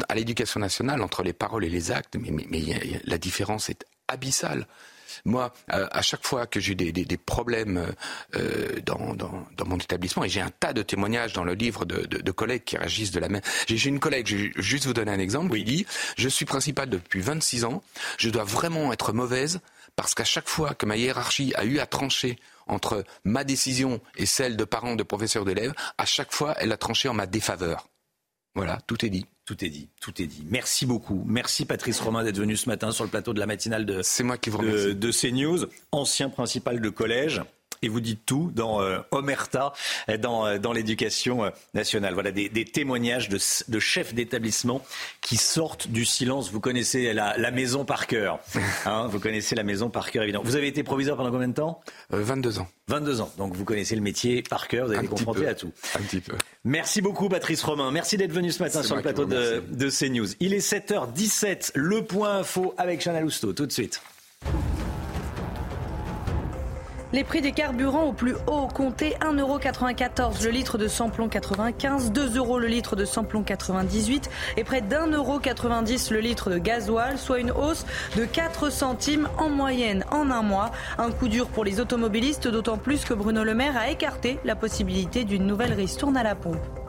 à 0.08 0.14
l'éducation 0.14 0.60
nationale, 0.60 1.02
entre 1.02 1.24
les 1.24 1.32
paroles 1.32 1.64
et 1.64 1.68
les 1.68 1.90
actes, 1.90 2.16
mais, 2.16 2.30
mais, 2.30 2.62
la 3.04 3.18
différence 3.18 3.68
est 3.68 3.84
abyssale. 4.06 4.68
Moi, 5.24 5.52
à 5.68 6.02
chaque 6.02 6.24
fois 6.24 6.46
que 6.46 6.60
j'ai 6.60 6.74
des, 6.74 6.92
des, 6.92 7.04
des, 7.04 7.16
problèmes 7.16 7.92
euh, 8.36 8.80
dans, 8.86 9.14
dans, 9.14 9.46
dans, 9.56 9.66
mon 9.66 9.76
établissement, 9.76 10.24
et 10.24 10.28
j'ai 10.28 10.40
un 10.40 10.50
tas 10.50 10.72
de 10.72 10.82
témoignages 10.82 11.32
dans 11.32 11.44
le 11.44 11.54
livre 11.54 11.84
de, 11.84 12.06
de, 12.06 12.18
de 12.18 12.30
collègues 12.32 12.64
qui 12.64 12.76
réagissent 12.76 13.10
de 13.10 13.20
la 13.20 13.28
même... 13.28 13.42
J'ai 13.66 13.88
une 13.88 14.00
collègue, 14.00 14.26
je 14.28 14.36
vais 14.36 14.52
juste 14.56 14.86
vous 14.86 14.94
donner 14.94 15.10
un 15.10 15.18
exemple, 15.18 15.50
oui. 15.52 15.64
qui 15.64 15.76
dit, 15.76 15.86
je 16.16 16.28
suis 16.28 16.44
principal 16.44 16.88
depuis 16.88 17.20
26 17.20 17.64
ans, 17.64 17.82
je 18.18 18.30
dois 18.30 18.44
vraiment 18.44 18.92
être 18.92 19.12
mauvaise 19.12 19.60
parce 19.96 20.14
qu'à 20.14 20.24
chaque 20.24 20.48
fois 20.48 20.74
que 20.74 20.86
ma 20.86 20.96
hiérarchie 20.96 21.52
a 21.56 21.64
eu 21.64 21.78
à 21.78 21.86
trancher 21.86 22.38
entre 22.66 23.04
ma 23.24 23.44
décision 23.44 24.00
et 24.16 24.26
celle 24.26 24.56
de 24.56 24.64
parents, 24.64 24.96
de 24.96 25.02
professeurs, 25.02 25.44
d'élèves, 25.44 25.74
à 25.98 26.06
chaque 26.06 26.32
fois, 26.32 26.54
elle 26.58 26.72
a 26.72 26.76
tranché 26.76 27.08
en 27.08 27.14
ma 27.14 27.26
défaveur. 27.26 27.88
Voilà, 28.54 28.78
tout 28.86 29.04
est 29.04 29.10
dit. 29.10 29.26
Tout 29.44 29.62
est 29.62 29.68
dit, 29.68 29.90
tout 30.00 30.22
est 30.22 30.26
dit. 30.26 30.42
Merci 30.48 30.86
beaucoup. 30.86 31.22
Merci 31.26 31.66
Patrice 31.66 32.00
Romain 32.00 32.24
d'être 32.24 32.38
venu 32.38 32.56
ce 32.56 32.66
matin 32.66 32.92
sur 32.92 33.04
le 33.04 33.10
plateau 33.10 33.34
de 33.34 33.40
la 33.40 33.44
matinale 33.44 33.84
de, 33.84 34.00
moi 34.22 34.38
qui 34.38 34.48
vous 34.48 34.62
de, 34.62 34.92
de 34.92 35.10
CNews, 35.10 35.66
ancien 35.92 36.30
principal 36.30 36.80
de 36.80 36.88
collège 36.88 37.42
et 37.84 37.88
vous 37.88 38.00
dites 38.00 38.24
tout 38.24 38.50
dans 38.54 38.80
euh, 38.80 38.98
Omerta, 39.10 39.72
dans, 40.20 40.46
euh, 40.46 40.58
dans 40.58 40.72
l'éducation 40.72 41.44
euh, 41.44 41.50
nationale. 41.74 42.14
Voilà 42.14 42.32
des, 42.32 42.48
des 42.48 42.64
témoignages 42.64 43.28
de, 43.28 43.38
de 43.68 43.78
chefs 43.78 44.14
d'établissement 44.14 44.82
qui 45.20 45.36
sortent 45.36 45.88
du 45.88 46.04
silence. 46.04 46.50
Vous 46.50 46.60
connaissez 46.60 47.12
la, 47.12 47.36
la 47.36 47.50
maison 47.50 47.84
par 47.84 48.06
cœur. 48.06 48.40
Hein, 48.86 49.06
vous 49.08 49.20
connaissez 49.20 49.54
la 49.54 49.62
maison 49.62 49.88
par 49.88 50.10
cœur, 50.10 50.24
évidemment. 50.24 50.44
Vous 50.44 50.56
avez 50.56 50.66
été 50.66 50.82
proviseur 50.82 51.16
pendant 51.16 51.30
combien 51.30 51.48
de 51.48 51.54
temps? 51.54 51.80
22 52.10 52.58
ans. 52.58 52.68
22 52.88 53.20
ans. 53.20 53.32
Donc 53.38 53.54
vous 53.54 53.64
connaissez 53.64 53.94
le 53.94 54.02
métier 54.02 54.42
par 54.42 54.68
cœur, 54.68 54.86
vous 54.86 54.92
avez 54.92 55.00
été 55.00 55.08
confronté 55.08 55.46
à 55.46 55.54
tout. 55.54 55.72
Un 55.94 56.02
petit 56.02 56.20
peu. 56.20 56.34
Merci 56.64 57.00
beaucoup 57.00 57.28
Patrice 57.28 57.62
Romain. 57.62 57.90
Merci 57.90 58.16
d'être 58.16 58.32
venu 58.32 58.52
ce 58.52 58.62
matin 58.62 58.82
sur 58.82 58.96
le 58.96 59.02
plateau 59.02 59.24
de, 59.24 59.62
de 59.70 59.90
CNews. 59.90 60.28
Il 60.40 60.52
est 60.54 60.66
7h17, 60.66 61.72
le 61.74 62.04
point 62.04 62.38
info 62.38 62.74
avec 62.78 63.00
Chanel 63.00 63.24
Housteau. 63.24 63.52
Tout 63.52 63.66
de 63.66 63.72
suite. 63.72 64.02
Les 67.14 67.22
prix 67.22 67.40
des 67.40 67.52
carburants 67.52 68.06
au 68.06 68.12
plus 68.12 68.34
haut 68.48 68.66
compté 68.66 69.14
1,94€ 69.20 70.42
le 70.42 70.50
litre 70.50 70.78
de 70.78 70.88
samplon 70.88 71.28
95, 71.28 72.10
2 72.10 72.38
euros 72.38 72.58
le 72.58 72.66
litre 72.66 72.96
de 72.96 73.04
samplon 73.04 73.44
98 73.44 74.28
et 74.56 74.64
près 74.64 74.80
d'1,90€ 74.80 76.12
le 76.12 76.18
litre 76.18 76.50
de 76.50 76.58
gasoil, 76.58 77.16
soit 77.16 77.38
une 77.38 77.52
hausse 77.52 77.86
de 78.16 78.24
4 78.24 78.68
centimes 78.68 79.28
en 79.38 79.48
moyenne 79.48 80.04
en 80.10 80.28
un 80.28 80.42
mois. 80.42 80.72
Un 80.98 81.12
coup 81.12 81.28
dur 81.28 81.46
pour 81.46 81.62
les 81.62 81.78
automobilistes, 81.78 82.48
d'autant 82.48 82.78
plus 82.78 83.04
que 83.04 83.14
Bruno 83.14 83.44
Le 83.44 83.54
Maire 83.54 83.76
a 83.76 83.90
écarté 83.90 84.40
la 84.44 84.56
possibilité 84.56 85.22
d'une 85.22 85.46
nouvelle 85.46 85.74
ristourne 85.74 86.16
à 86.16 86.24
la 86.24 86.34
pompe. 86.34 86.83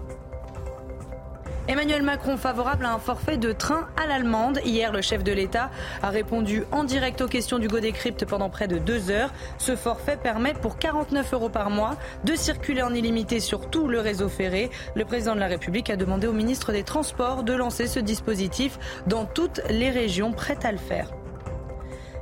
Emmanuel 1.67 2.03
Macron 2.03 2.37
favorable 2.37 2.85
à 2.85 2.93
un 2.93 2.99
forfait 2.99 3.37
de 3.37 3.51
train 3.51 3.87
à 3.97 4.05
l'allemande. 4.05 4.59
Hier, 4.63 4.91
le 4.91 5.01
chef 5.01 5.23
de 5.23 5.31
l'État 5.31 5.71
a 6.03 6.11
répondu 6.11 6.63
en 6.71 6.83
direct 6.83 7.21
aux 7.21 7.27
questions 7.27 7.57
du 7.57 7.67
Godécrypte 7.67 8.25
pendant 8.25 8.51
près 8.51 8.67
de 8.67 8.77
deux 8.77 9.09
heures. 9.09 9.33
Ce 9.57 9.75
forfait 9.75 10.17
permet 10.21 10.53
pour 10.53 10.77
49 10.77 11.33
euros 11.33 11.49
par 11.49 11.71
mois 11.71 11.95
de 12.23 12.35
circuler 12.35 12.83
en 12.83 12.93
illimité 12.93 13.39
sur 13.39 13.67
tout 13.71 13.87
le 13.87 13.99
réseau 13.99 14.29
ferré. 14.29 14.69
Le 14.95 15.05
président 15.05 15.33
de 15.33 15.39
la 15.39 15.47
République 15.47 15.89
a 15.89 15.95
demandé 15.95 16.27
au 16.27 16.33
ministre 16.33 16.71
des 16.71 16.83
Transports 16.83 17.41
de 17.41 17.53
lancer 17.53 17.87
ce 17.87 17.99
dispositif 17.99 18.77
dans 19.07 19.25
toutes 19.25 19.61
les 19.69 19.89
régions 19.89 20.33
prêtes 20.33 20.65
à 20.65 20.71
le 20.71 20.77
faire. 20.77 21.09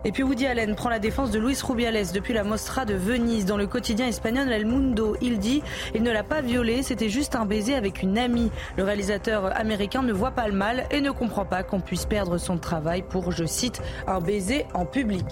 Et 0.06 0.12
puis 0.12 0.24
Woody 0.24 0.46
Allen 0.46 0.76
prend 0.76 0.90
la 0.90 1.00
défense 1.00 1.32
de 1.32 1.40
Luis 1.40 1.58
Rubiales 1.64 2.12
depuis 2.14 2.34
la 2.34 2.44
Mostra 2.44 2.84
de 2.84 2.94
Venise. 2.94 3.46
Dans 3.46 3.58
le 3.58 3.68
quotidien 3.68 4.08
espagnol 4.08 4.52
El 4.52 4.66
Mundo, 4.66 5.16
il 5.22 5.40
dit 5.40 5.64
il 5.96 6.04
ne 6.04 6.12
l'a 6.12 6.24
pas 6.24 6.42
violée, 6.42 6.84
c'était 6.84 7.10
juste 7.10 7.36
un 7.36 7.46
baiser 7.46 7.76
avec 7.76 8.02
une 8.02 8.18
amie. 8.18 8.52
Le 8.78 8.84
réalisateur 8.84 9.58
américain 9.58 10.02
ne 10.04 10.12
voit 10.12 10.32
pas 10.32 10.48
le 10.48 10.54
mal 10.54 10.88
et 10.92 11.00
ne 11.00 11.12
comprend 11.12 11.46
pas 11.46 11.64
qu'on 11.64 11.80
puisse 11.80 12.06
perdre 12.06 12.38
son 12.38 12.58
travail 12.58 13.02
pour, 13.02 13.32
je 13.32 13.46
cite, 13.46 13.82
un 14.08 14.20
baiser 14.20 14.66
en 14.74 14.86
public. 14.86 15.26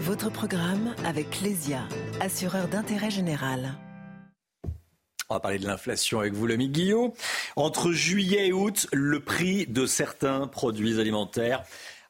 Votre 0.00 0.30
programme 0.30 0.94
avec 1.04 1.30
Clésia, 1.30 1.80
assureur 2.20 2.68
d'intérêt 2.68 3.10
général. 3.10 3.72
On 5.28 5.34
va 5.34 5.40
parler 5.40 5.58
de 5.58 5.66
l'inflation 5.66 6.20
avec 6.20 6.34
vous, 6.34 6.46
l'ami 6.46 6.68
Guillaume. 6.68 7.12
Entre 7.56 7.92
juillet 7.92 8.48
et 8.48 8.52
août, 8.52 8.86
le 8.92 9.20
prix 9.20 9.66
de 9.66 9.86
certains 9.86 10.46
produits 10.46 11.00
alimentaires 11.00 11.64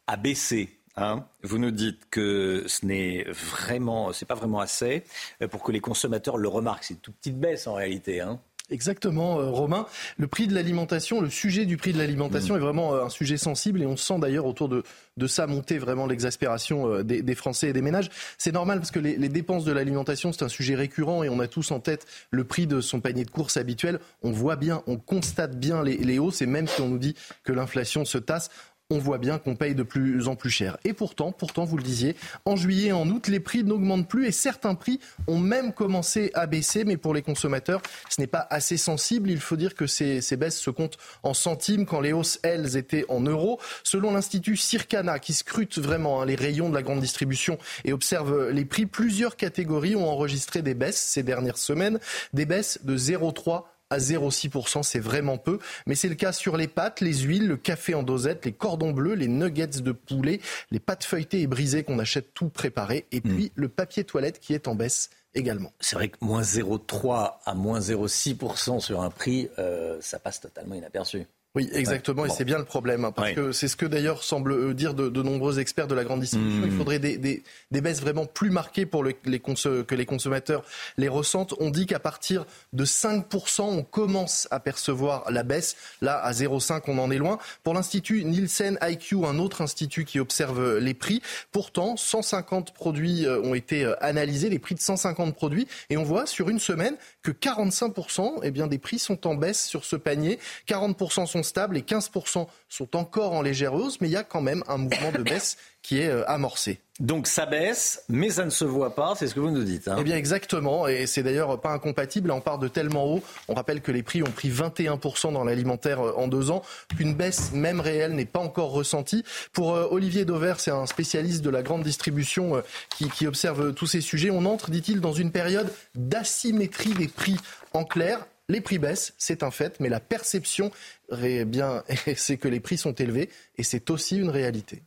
a 0.07 0.17
baissé. 0.17 0.79
Hein. 0.97 1.27
vous 1.43 1.59
nous 1.59 1.73
dites 1.73 2.09
que 2.09 2.63
ce 2.69 2.87
n'est 2.87 3.25
vraiment, 3.25 4.13
c'est 4.13 4.27
pas 4.27 4.37
vraiment 4.37 4.61
assez 4.61 5.03
euh, 5.43 5.49
pour 5.49 5.65
que 5.65 5.73
les 5.73 5.81
consommateurs 5.81 6.37
le 6.37 6.47
remarquent. 6.47 6.85
C'est 6.85 6.95
une 6.95 7.01
toute 7.01 7.17
petite 7.17 7.41
baisse 7.41 7.67
en 7.67 7.75
réalité. 7.75 8.21
Hein. 8.21 8.39
Exactement, 8.75 9.39
euh, 9.39 9.51
Romain. 9.51 9.87
Le 10.19 10.27
prix 10.27 10.49
de 10.49 10.55
l'alimentation, 10.55 11.21
le 11.21 11.31
sujet 11.31 11.65
du 11.65 11.77
prix 11.77 11.93
de 11.93 11.99
l'alimentation 11.99 12.55
mm. 12.55 12.57
est 12.57 12.61
vraiment 12.61 12.93
euh, 12.93 13.05
un 13.05 13.09
sujet 13.09 13.37
sensible 13.37 13.81
et 13.81 13.87
on 13.87 13.97
sent 13.97 14.19
d'ailleurs 14.19 14.47
autour 14.47 14.69
de, 14.69 14.83
de 15.17 15.27
ça 15.29 15.47
monter 15.47 15.79
vraiment 15.79 16.09
l'exaspération 16.09 16.89
euh, 16.93 17.05
des, 17.05 17.35
Français 17.37 17.69
et 17.69 17.73
des 17.73 17.83
ménages. 17.83 18.11
C'est 18.37 18.51
normal 18.51 18.81
parce 18.81 18.91
que 18.91 18.99
les, 18.99 19.29
dépenses 19.29 19.65
de 19.65 19.71
l'alimentation, 19.71 20.33
c'est 20.33 20.45
un 20.45 20.49
sujet 20.49 20.75
récurrent 20.75 21.23
et 21.23 21.29
on 21.29 21.39
a 21.39 21.47
tous 21.47 21.71
en 21.71 21.79
tête 21.79 22.05
le 22.33 22.43
prix 22.43 22.67
de 22.67 22.81
son 22.81 23.01
panier 23.01 23.25
de 23.25 23.31
courses 23.31 23.57
habituel. 23.57 24.01
On 24.25 24.33
voit 24.33 24.57
bien, 24.57 24.83
on 24.89 24.97
constate 24.97 25.57
bien 25.57 25.85
les, 25.85 25.97
les 25.97 26.19
hausses 26.19 26.43
et 26.43 26.47
même 26.47 26.67
si 26.67 26.81
on 26.81 26.89
nous 26.89 26.99
dit 26.99 27.15
que 27.45 27.53
l'inflation 27.53 28.05
se 28.05 28.19
tasse, 28.19 28.51
on 28.95 28.99
voit 28.99 29.19
bien 29.19 29.39
qu'on 29.39 29.57
paye 29.57 29.75
de 29.75 29.83
plus 29.83 30.29
en 30.29 30.37
plus 30.37 30.51
cher. 30.51 30.79
Et 30.85 30.93
pourtant, 30.93 31.33
pourtant, 31.33 31.65
vous 31.65 31.77
le 31.77 31.83
disiez, 31.83 32.15
en 32.45 32.55
juillet, 32.55 32.93
en 32.93 33.09
août, 33.09 33.27
les 33.27 33.41
prix 33.41 33.65
n'augmentent 33.65 34.09
plus 34.09 34.27
et 34.27 34.33
certains 34.33 34.77
prix 34.77 35.01
ont 35.27 35.39
même 35.39 35.73
commencé 35.73 36.31
à 36.35 36.47
baisser. 36.47 36.85
Mais 36.85 36.97
pour 36.97 37.13
les 37.13 37.23
consommateurs, 37.23 37.83
ce 38.09 38.21
n'est 38.21 38.29
pas 38.29 38.47
assez 38.51 38.77
sensible. 38.77 39.31
Il 39.31 39.41
faut 39.41 39.57
dire 39.57 39.75
que 39.75 39.89
ces, 39.89 40.21
baisses 40.37 40.61
se 40.61 40.71
comptent 40.71 40.99
en 41.25 41.35
centimes 41.35 41.87
quand 41.87 42.01
les 42.01 42.13
hausses, 42.13 42.39
elles, 42.45 42.77
étaient 42.77 43.05
en 43.09 43.21
euros. 43.21 43.59
Selon 43.83 44.13
l'Institut 44.13 44.57
Circana, 44.57 45.19
qui 45.19 45.35
scrute 45.35 45.79
vraiment 45.79 46.23
hein, 46.23 46.27
les 46.27 46.37
rayons 46.37 46.69
de 46.69 46.75
la 46.75 46.83
grande 46.83 47.01
distribution 47.01 47.59
et 47.85 47.93
observe 47.93 48.51
les 48.51 48.65
prix, 48.65 48.87
plusieurs 48.87 49.37
catégories 49.37 49.97
ont 49.97 50.09
enregistré 50.09 50.63
des 50.63 50.75
baisses 50.75 51.01
ces 51.01 51.25
dernières 51.25 51.59
semaines. 51.59 51.99
Des 52.33 52.47
baisses 52.47 52.79
de 52.85 52.97
0,3 52.97 53.65
à 53.91 53.99
0,6%, 53.99 54.83
c'est 54.83 54.99
vraiment 54.99 55.39
peu. 55.39 55.59
Mais 55.87 55.95
c'est 55.95 56.09
le 56.09 56.15
cas 56.15 56.33
sur 56.33 56.57
les 56.57 56.69
pâtes, 56.69 57.01
les 57.01 57.15
huiles, 57.19 57.47
le 57.47 57.57
café 57.57 57.95
en 57.95 58.03
dosette, 58.03 58.45
les 58.45 58.53
cordons 58.53 58.93
bleus, 58.93 59.15
les 59.15 59.29
nuggets 59.29 59.67
de 59.67 59.93
poulet, 59.93 60.41
les 60.71 60.81
pâtes 60.81 61.05
feuilletées 61.05 61.43
et 61.43 61.47
brisées 61.47 61.85
qu'on 61.85 61.99
achète 61.99 62.35
tout 62.35 62.49
préparé, 62.49 63.07
et 63.13 63.21
puis 63.21 63.47
hmm. 63.47 63.61
le 63.61 63.69
papier 63.69 64.05
toilette 64.05 64.41
qui 64.41 64.55
est 64.55 64.69
en 64.69 64.75
baisse 64.75 65.11
également. 65.35 65.73
C'est 65.81 65.97
vrai 65.97 66.09
que 66.09 66.17
moins 66.21 66.43
0,3 66.43 67.39
à 67.45 67.55
moins 67.55 67.81
0,6% 67.81 68.81
sur 68.81 69.01
un 69.03 69.11
prix, 69.11 69.49
euh, 69.59 69.99
ça 70.01 70.19
passe 70.19 70.41
totalement 70.41 70.75
inaperçu. 70.75 71.27
Oui, 71.55 71.71
exactement, 71.73 72.27
et 72.27 72.31
c'est 72.31 72.45
bien 72.45 72.59
le 72.59 72.65
problème, 72.65 73.05
hein, 73.05 73.13
parce 73.13 73.33
que 73.33 73.53
c'est 73.53 73.69
ce 73.69 73.77
que 73.77 73.87
d'ailleurs 73.87 74.25
semblent 74.25 74.53
euh, 74.53 74.75
dire 74.75 74.93
de, 74.93 75.23
nombreux 75.23 75.61
experts 75.61 75.87
de 75.87 75.95
la 75.95 76.03
grande 76.03 76.21
distribution. 76.21 76.63
Il 76.65 76.73
hmm. 76.73 76.79
faudrait 76.79 76.99
des, 76.99 77.17
des, 77.17 77.45
des, 77.71 77.81
baisses 77.81 78.01
vraiment 78.01 78.27
plus 78.27 78.51
marquées 78.51 78.87
pour 78.87 79.05
les 79.05 79.15
que 79.15 79.95
les 79.95 80.07
consommateurs 80.07 80.65
les 80.97 81.09
ressentent. 81.09 81.55
On 81.61 81.71
dit 81.71 81.87
qu'à 81.87 82.01
partir 82.01 82.45
de 82.73 82.85
5%, 82.85 83.63
on 83.63 83.83
commence 83.85 84.49
à 84.51 84.59
percevoir 84.59 85.31
la 85.31 85.45
baisse. 85.45 85.77
Là, 86.01 86.17
à 86.17 86.33
0,5, 86.33 86.83
on 86.89 86.99
en 86.99 87.11
est 87.13 87.19
loin. 87.19 87.39
Pour 87.63 87.75
l'Institut 87.75 88.25
Nielsen 88.25 88.77
IQ, 88.83 89.25
un 89.25 89.39
autre 89.39 89.63
institut 89.63 90.05
qui 90.05 90.19
observe 90.19 90.79
les 90.79 90.95
prix, 90.95 91.23
pourtant, 91.53 91.97
150 91.97 92.75
produits 92.75 93.27
euh, 93.27 93.41
ont 93.43 93.55
été 93.55 93.85
euh, 93.85 93.95
analysés, 94.03 94.51
les 94.51 94.59
prix 94.59 94.75
de 94.75 94.81
150 94.81 95.37
produits, 95.37 95.69
et 95.89 95.97
on 95.97 96.03
voit 96.03 96.27
sur 96.27 96.49
une 96.49 96.59
semaine 96.59 96.97
que 97.23 97.31
45% 97.31 98.41
eh 98.43 98.51
bien, 98.51 98.67
des 98.67 98.79
prix 98.79 98.99
sont 98.99 99.27
en 99.29 99.37
baisse 99.37 99.65
sur 99.65 99.85
ce 99.85 99.95
panier. 99.95 100.41
40% 100.69 101.27
sont 101.27 101.44
stables 101.45 101.77
et 101.77 101.83
15% 101.83 102.47
sont 102.69 102.97
encore 102.97 103.33
en 103.33 103.43
légère 103.43 103.75
hausse, 103.75 104.01
mais 104.01 104.09
il 104.09 104.13
y 104.13 104.17
a 104.17 104.25
quand 104.25 104.41
même 104.41 104.65
un 104.67 104.79
mouvement 104.79 105.13
de 105.13 105.23
baisse 105.23 105.57
qui 105.83 106.01
est 106.01 106.09
euh, 106.09 106.29
amorcé. 106.29 106.81
Donc 106.99 107.27
ça 107.27 107.45
baisse, 107.45 108.05
mais 108.09 108.31
ça 108.31 108.45
ne 108.45 108.51
se 108.51 108.65
voit 108.65 108.95
pas, 108.95 109.15
c'est 109.17 109.27
ce 109.27 109.35
que 109.35 109.41
vous 109.41 109.51
nous 109.51 109.65
dites. 109.65 109.87
Hein. 109.89 109.97
Eh 109.99 110.05
bien 110.05 110.17
exactement, 110.17 110.89
et 110.89 111.07
c'est 111.07 111.23
d'ailleurs 111.23 111.61
pas 111.61 111.71
incompatible, 111.71 112.31
on 112.31 112.41
part 112.41 112.59
de 112.59 112.69
tellement 112.69 113.05
haut, 113.05 113.23
on 113.49 113.55
rappelle 113.55 113.83
que 113.83 113.93
les 113.93 114.03
prix 114.03 114.23
ont 114.23 114.31
pris 114.31 114.49
21% 114.49 115.33
dans 115.33 115.45
l'alimentaire 115.45 116.01
euh, 116.01 116.15
en 116.17 116.27
deux 116.27 116.51
ans, 116.51 116.63
qu'une 116.97 117.15
baisse 117.15 117.53
même 117.53 117.81
réelle 117.81 118.13
n'est 118.13 118.25
pas 118.25 118.41
encore 118.41 118.71
ressentie. 118.71 119.25
Pour 119.53 119.75
euh, 119.75 119.87
Olivier 119.91 120.25
Dauvert, 120.25 120.59
c'est 120.59 120.71
un 120.71 120.87
spécialiste 120.87 121.43
de 121.43 121.51
la 121.51 121.63
grande 121.63 121.83
distribution 121.83 122.63
qui, 122.97 123.11
qui 123.11 123.27
observe 123.27 123.75
tous 123.75 123.87
ces 123.87 124.01
sujets, 124.01 124.31
on 124.31 124.47
entre, 124.47 124.71
dit-il, 124.71 125.01
dans 125.01 125.13
une 125.13 125.33
période 125.33 125.71
d'asymétrie 125.95 126.95
des 126.95 127.09
prix. 127.09 127.37
En 127.73 127.85
clair, 127.85 128.25
les 128.49 128.61
prix 128.61 128.79
baissent, 128.79 129.15
c'est 129.19 129.43
un 129.43 129.51
fait, 129.51 129.81
mais 129.81 129.89
la 129.89 130.01
perception, 130.01 130.71
c'est 131.11 132.37
que 132.39 132.49
les 132.49 132.61
prix 132.61 132.77
sont 132.77 132.95
élevés, 132.95 133.31
et 133.57 133.63
c'est 133.63 133.91
aussi 133.91 134.19
une 134.19 134.31
réalité. 134.31 134.83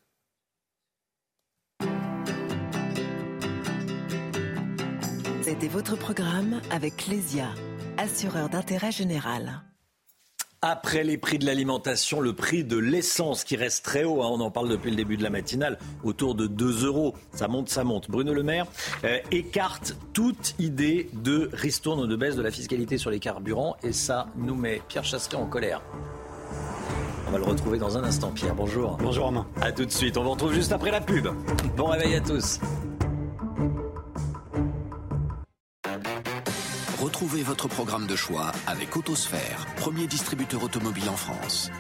C'était 5.42 5.70
votre 5.70 5.96
programme 5.96 6.62
avec 6.70 6.98
Clésia, 6.98 7.50
assureur 7.98 8.50
d'intérêt 8.50 8.92
général. 8.92 9.64
Après 10.64 11.04
les 11.04 11.20
prix 11.20 11.38
de 11.38 11.46
l'alimentation, 11.46 12.20
le 12.20 12.34
prix 12.34 12.64
de 12.64 12.78
l'essence 12.78 13.44
qui 13.44 13.56
reste 13.56 13.86
très 13.86 14.04
haut, 14.04 14.24
hein, 14.24 14.30
on 14.32 14.40
en 14.40 14.50
parle 14.50 14.70
depuis 14.70 14.90
le 14.90 14.96
début 14.96 15.16
de 15.16 15.22
la 15.22 15.30
matinale, 15.30 15.78
autour 16.04 16.34
de 16.34 16.48
2 16.48 16.86
euros. 16.86 17.14
Ça 17.32 17.48
monte, 17.48 17.70
ça 17.70 17.84
monte. 17.84 18.10
Bruno 18.10 18.34
Le 18.34 18.42
Maire 18.42 18.66
euh, 19.04 19.20
écarte 19.30 19.96
toute 20.14 20.56
idée 20.58 21.12
de 21.14 21.52
ristourne 21.54 22.00
ou 22.00 22.08
de 22.08 22.16
baisse 22.16 22.36
de 22.36 22.42
la 22.42 22.50
fiscalité 22.50 22.98
sur 22.98 23.12
les 23.12 23.20
carburants 23.20 23.78
et 23.84 23.94
ça 23.94 24.30
nous 24.36 24.56
met 24.56 24.82
Pierre 24.88 25.06
Chasseret 25.06 25.38
en 25.38 25.46
colère. 25.46 25.84
On 27.28 27.32
va 27.32 27.38
le 27.38 27.44
retrouver 27.44 27.78
dans 27.78 27.96
un 27.96 28.04
instant. 28.04 28.32
Pierre, 28.32 28.56
bonjour. 28.56 28.98
Bonjour 29.00 29.26
Romain. 29.26 29.46
A 29.62 29.72
tout 29.72 29.86
de 29.86 29.92
suite. 29.92 30.18
On 30.18 30.24
vous 30.24 30.32
retrouve 30.32 30.54
juste 30.54 30.72
après 30.72 30.90
la 30.90 31.02
pub. 31.02 31.28
Bon 31.76 31.86
réveil 31.86 32.16
à 32.16 32.22
tous. 32.22 32.60
Retrouvez 37.18 37.42
votre 37.42 37.68
programme 37.68 38.06
de 38.06 38.16
choix 38.16 38.52
avec 38.68 38.96
Autosphère, 38.96 39.66
premier 39.78 40.06
distributeur 40.06 40.62
automobile 40.62 41.10
en 41.10 41.16
France. 41.16 41.72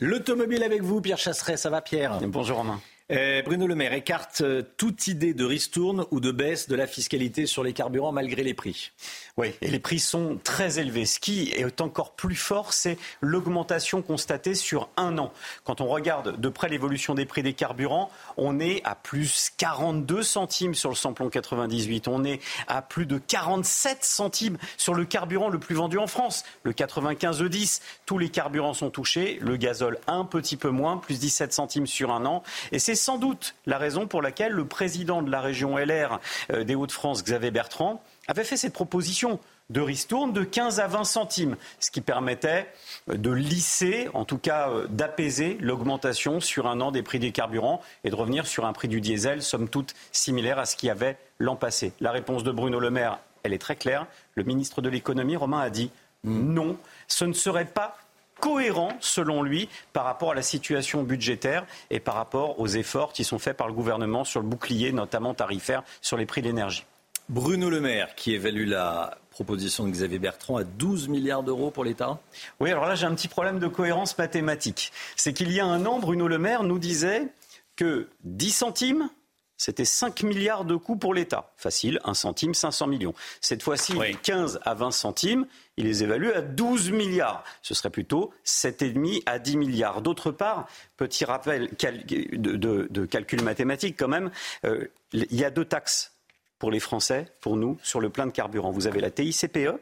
L'automobile 0.00 0.64
avec 0.64 0.82
vous, 0.82 1.00
Pierre 1.00 1.18
Chasseret, 1.18 1.56
ça 1.56 1.70
va 1.70 1.80
Pierre? 1.82 2.18
Bonjour 2.26 2.56
Romain. 2.56 2.80
Euh, 3.12 3.42
Bruno 3.42 3.66
Le 3.66 3.74
Maire 3.74 3.92
écarte 3.92 4.40
euh, 4.40 4.62
toute 4.78 5.08
idée 5.08 5.34
de 5.34 5.44
ristourne 5.44 6.06
ou 6.10 6.20
de 6.20 6.32
baisse 6.32 6.68
de 6.68 6.74
la 6.74 6.86
fiscalité 6.86 7.44
sur 7.44 7.62
les 7.62 7.74
carburants 7.74 8.12
malgré 8.12 8.42
les 8.42 8.54
prix. 8.54 8.92
Oui, 9.36 9.52
et 9.60 9.68
les 9.68 9.78
prix 9.78 9.98
sont 9.98 10.38
très 10.42 10.78
élevés. 10.78 11.04
Ce 11.04 11.20
qui 11.20 11.50
est 11.50 11.82
encore 11.82 12.12
plus 12.12 12.34
fort, 12.34 12.72
c'est 12.72 12.96
l'augmentation 13.20 14.00
constatée 14.00 14.54
sur 14.54 14.88
un 14.96 15.18
an. 15.18 15.34
Quand 15.64 15.82
on 15.82 15.86
regarde 15.86 16.40
de 16.40 16.48
près 16.48 16.70
l'évolution 16.70 17.14
des 17.14 17.26
prix 17.26 17.42
des 17.42 17.52
carburants, 17.52 18.10
on 18.38 18.58
est 18.58 18.80
à 18.84 18.94
plus 18.94 19.50
42 19.58 20.22
centimes 20.22 20.74
sur 20.74 20.88
le 20.88 20.96
samplon 20.96 21.28
98. 21.28 22.08
On 22.08 22.24
est 22.24 22.40
à 22.68 22.80
plus 22.80 23.04
de 23.04 23.18
47 23.18 24.02
centimes 24.02 24.56
sur 24.78 24.94
le 24.94 25.04
carburant 25.04 25.50
le 25.50 25.58
plus 25.58 25.74
vendu 25.74 25.98
en 25.98 26.06
France, 26.06 26.42
le 26.62 26.72
95 26.72 27.42
E10. 27.42 27.82
Tous 28.06 28.16
les 28.16 28.30
carburants 28.30 28.72
sont 28.72 28.88
touchés. 28.88 29.38
Le 29.42 29.58
gazole 29.58 29.98
un 30.06 30.24
petit 30.24 30.56
peu 30.56 30.70
moins, 30.70 30.96
plus 30.96 31.18
17 31.18 31.52
centimes 31.52 31.86
sur 31.86 32.10
un 32.10 32.24
an. 32.24 32.42
Sans 32.94 33.18
doute 33.18 33.54
la 33.66 33.78
raison 33.78 34.06
pour 34.06 34.22
laquelle 34.22 34.52
le 34.52 34.64
président 34.64 35.22
de 35.22 35.30
la 35.30 35.40
région 35.40 35.76
LR 35.76 36.20
euh, 36.52 36.64
des 36.64 36.74
Hauts-de-France, 36.74 37.24
Xavier 37.24 37.50
Bertrand, 37.50 38.02
avait 38.26 38.44
fait 38.44 38.56
cette 38.56 38.72
proposition 38.72 39.38
de 39.70 39.80
ristourne 39.80 40.32
de 40.32 40.44
15 40.44 40.80
à 40.80 40.86
20 40.86 41.04
centimes, 41.04 41.56
ce 41.80 41.90
qui 41.90 42.00
permettait 42.00 42.66
euh, 43.10 43.16
de 43.16 43.30
lisser, 43.30 44.08
en 44.14 44.24
tout 44.24 44.38
cas 44.38 44.68
euh, 44.68 44.86
d'apaiser 44.88 45.56
l'augmentation 45.60 46.40
sur 46.40 46.66
un 46.66 46.80
an 46.80 46.90
des 46.90 47.02
prix 47.02 47.18
des 47.18 47.32
carburants 47.32 47.80
et 48.04 48.10
de 48.10 48.14
revenir 48.14 48.46
sur 48.46 48.66
un 48.66 48.72
prix 48.72 48.88
du 48.88 49.00
diesel, 49.00 49.42
somme 49.42 49.68
toute 49.68 49.94
similaire 50.12 50.58
à 50.58 50.66
ce 50.66 50.76
qu'il 50.76 50.88
y 50.88 50.90
avait 50.90 51.16
l'an 51.38 51.56
passé. 51.56 51.92
La 52.00 52.12
réponse 52.12 52.44
de 52.44 52.52
Bruno 52.52 52.78
Le 52.78 52.90
Maire, 52.90 53.18
est 53.52 53.58
très 53.58 53.76
claire. 53.76 54.06
Le 54.34 54.42
ministre 54.42 54.80
de 54.80 54.88
l'économie, 54.88 55.36
Romain, 55.36 55.60
a 55.60 55.70
dit 55.70 55.90
non, 56.24 56.78
ce 57.06 57.26
ne 57.26 57.34
serait 57.34 57.66
pas 57.66 57.98
cohérent, 58.40 58.92
selon 59.00 59.42
lui, 59.42 59.68
par 59.92 60.04
rapport 60.04 60.32
à 60.32 60.34
la 60.34 60.42
situation 60.42 61.02
budgétaire 61.02 61.66
et 61.90 62.00
par 62.00 62.14
rapport 62.14 62.60
aux 62.60 62.66
efforts 62.66 63.12
qui 63.12 63.24
sont 63.24 63.38
faits 63.38 63.56
par 63.56 63.68
le 63.68 63.74
gouvernement 63.74 64.24
sur 64.24 64.40
le 64.40 64.46
bouclier, 64.46 64.92
notamment 64.92 65.34
tarifaire, 65.34 65.82
sur 66.00 66.16
les 66.16 66.26
prix 66.26 66.42
de 66.42 66.48
l'énergie. 66.48 66.84
Bruno 67.30 67.70
Le 67.70 67.80
Maire, 67.80 68.14
qui 68.14 68.34
évalue 68.34 68.68
la 68.68 69.16
proposition 69.30 69.84
de 69.84 69.90
Xavier 69.90 70.18
Bertrand 70.18 70.58
à 70.58 70.64
12 70.64 71.08
milliards 71.08 71.42
d'euros 71.42 71.70
pour 71.70 71.84
l'État? 71.84 72.18
Oui, 72.60 72.70
alors 72.70 72.86
là, 72.86 72.94
j'ai 72.94 73.06
un 73.06 73.14
petit 73.14 73.28
problème 73.28 73.58
de 73.58 73.66
cohérence 73.66 74.16
mathématique. 74.18 74.92
C'est 75.16 75.32
qu'il 75.32 75.50
y 75.50 75.58
a 75.58 75.64
un 75.64 75.86
an, 75.86 75.98
Bruno 75.98 76.28
Le 76.28 76.38
Maire 76.38 76.62
nous 76.64 76.78
disait 76.78 77.28
que 77.76 78.08
10 78.24 78.50
centimes, 78.50 79.08
c'était 79.56 79.84
5 79.84 80.22
milliards 80.24 80.64
de 80.64 80.76
coûts 80.76 80.96
pour 80.96 81.14
l'État. 81.14 81.52
Facile, 81.56 82.00
1 82.04 82.14
centime, 82.14 82.54
500 82.54 82.86
millions. 82.86 83.14
Cette 83.40 83.62
fois-ci, 83.62 83.94
15 84.22 84.60
à 84.64 84.74
20 84.74 84.90
centimes, 84.90 85.46
il 85.76 85.86
les 85.86 86.02
évalue 86.02 86.30
à 86.34 86.40
12 86.40 86.90
milliards. 86.90 87.44
Ce 87.62 87.74
serait 87.74 87.90
plutôt 87.90 88.32
7,5 88.44 89.22
à 89.26 89.38
10 89.38 89.56
milliards. 89.56 90.02
D'autre 90.02 90.30
part, 90.30 90.66
petit 90.96 91.24
rappel 91.24 91.70
de, 91.70 93.06
calcul 93.06 93.42
mathématique 93.42 93.96
quand 93.98 94.08
même, 94.08 94.30
euh, 94.64 94.86
il 95.12 95.34
y 95.34 95.44
a 95.44 95.50
deux 95.50 95.64
taxes 95.64 96.12
pour 96.58 96.70
les 96.70 96.80
Français, 96.80 97.26
pour 97.40 97.56
nous, 97.56 97.78
sur 97.82 98.00
le 98.00 98.10
plein 98.10 98.26
de 98.26 98.32
carburant. 98.32 98.70
Vous 98.70 98.86
avez 98.86 99.00
la 99.00 99.10
TICPE, 99.10 99.78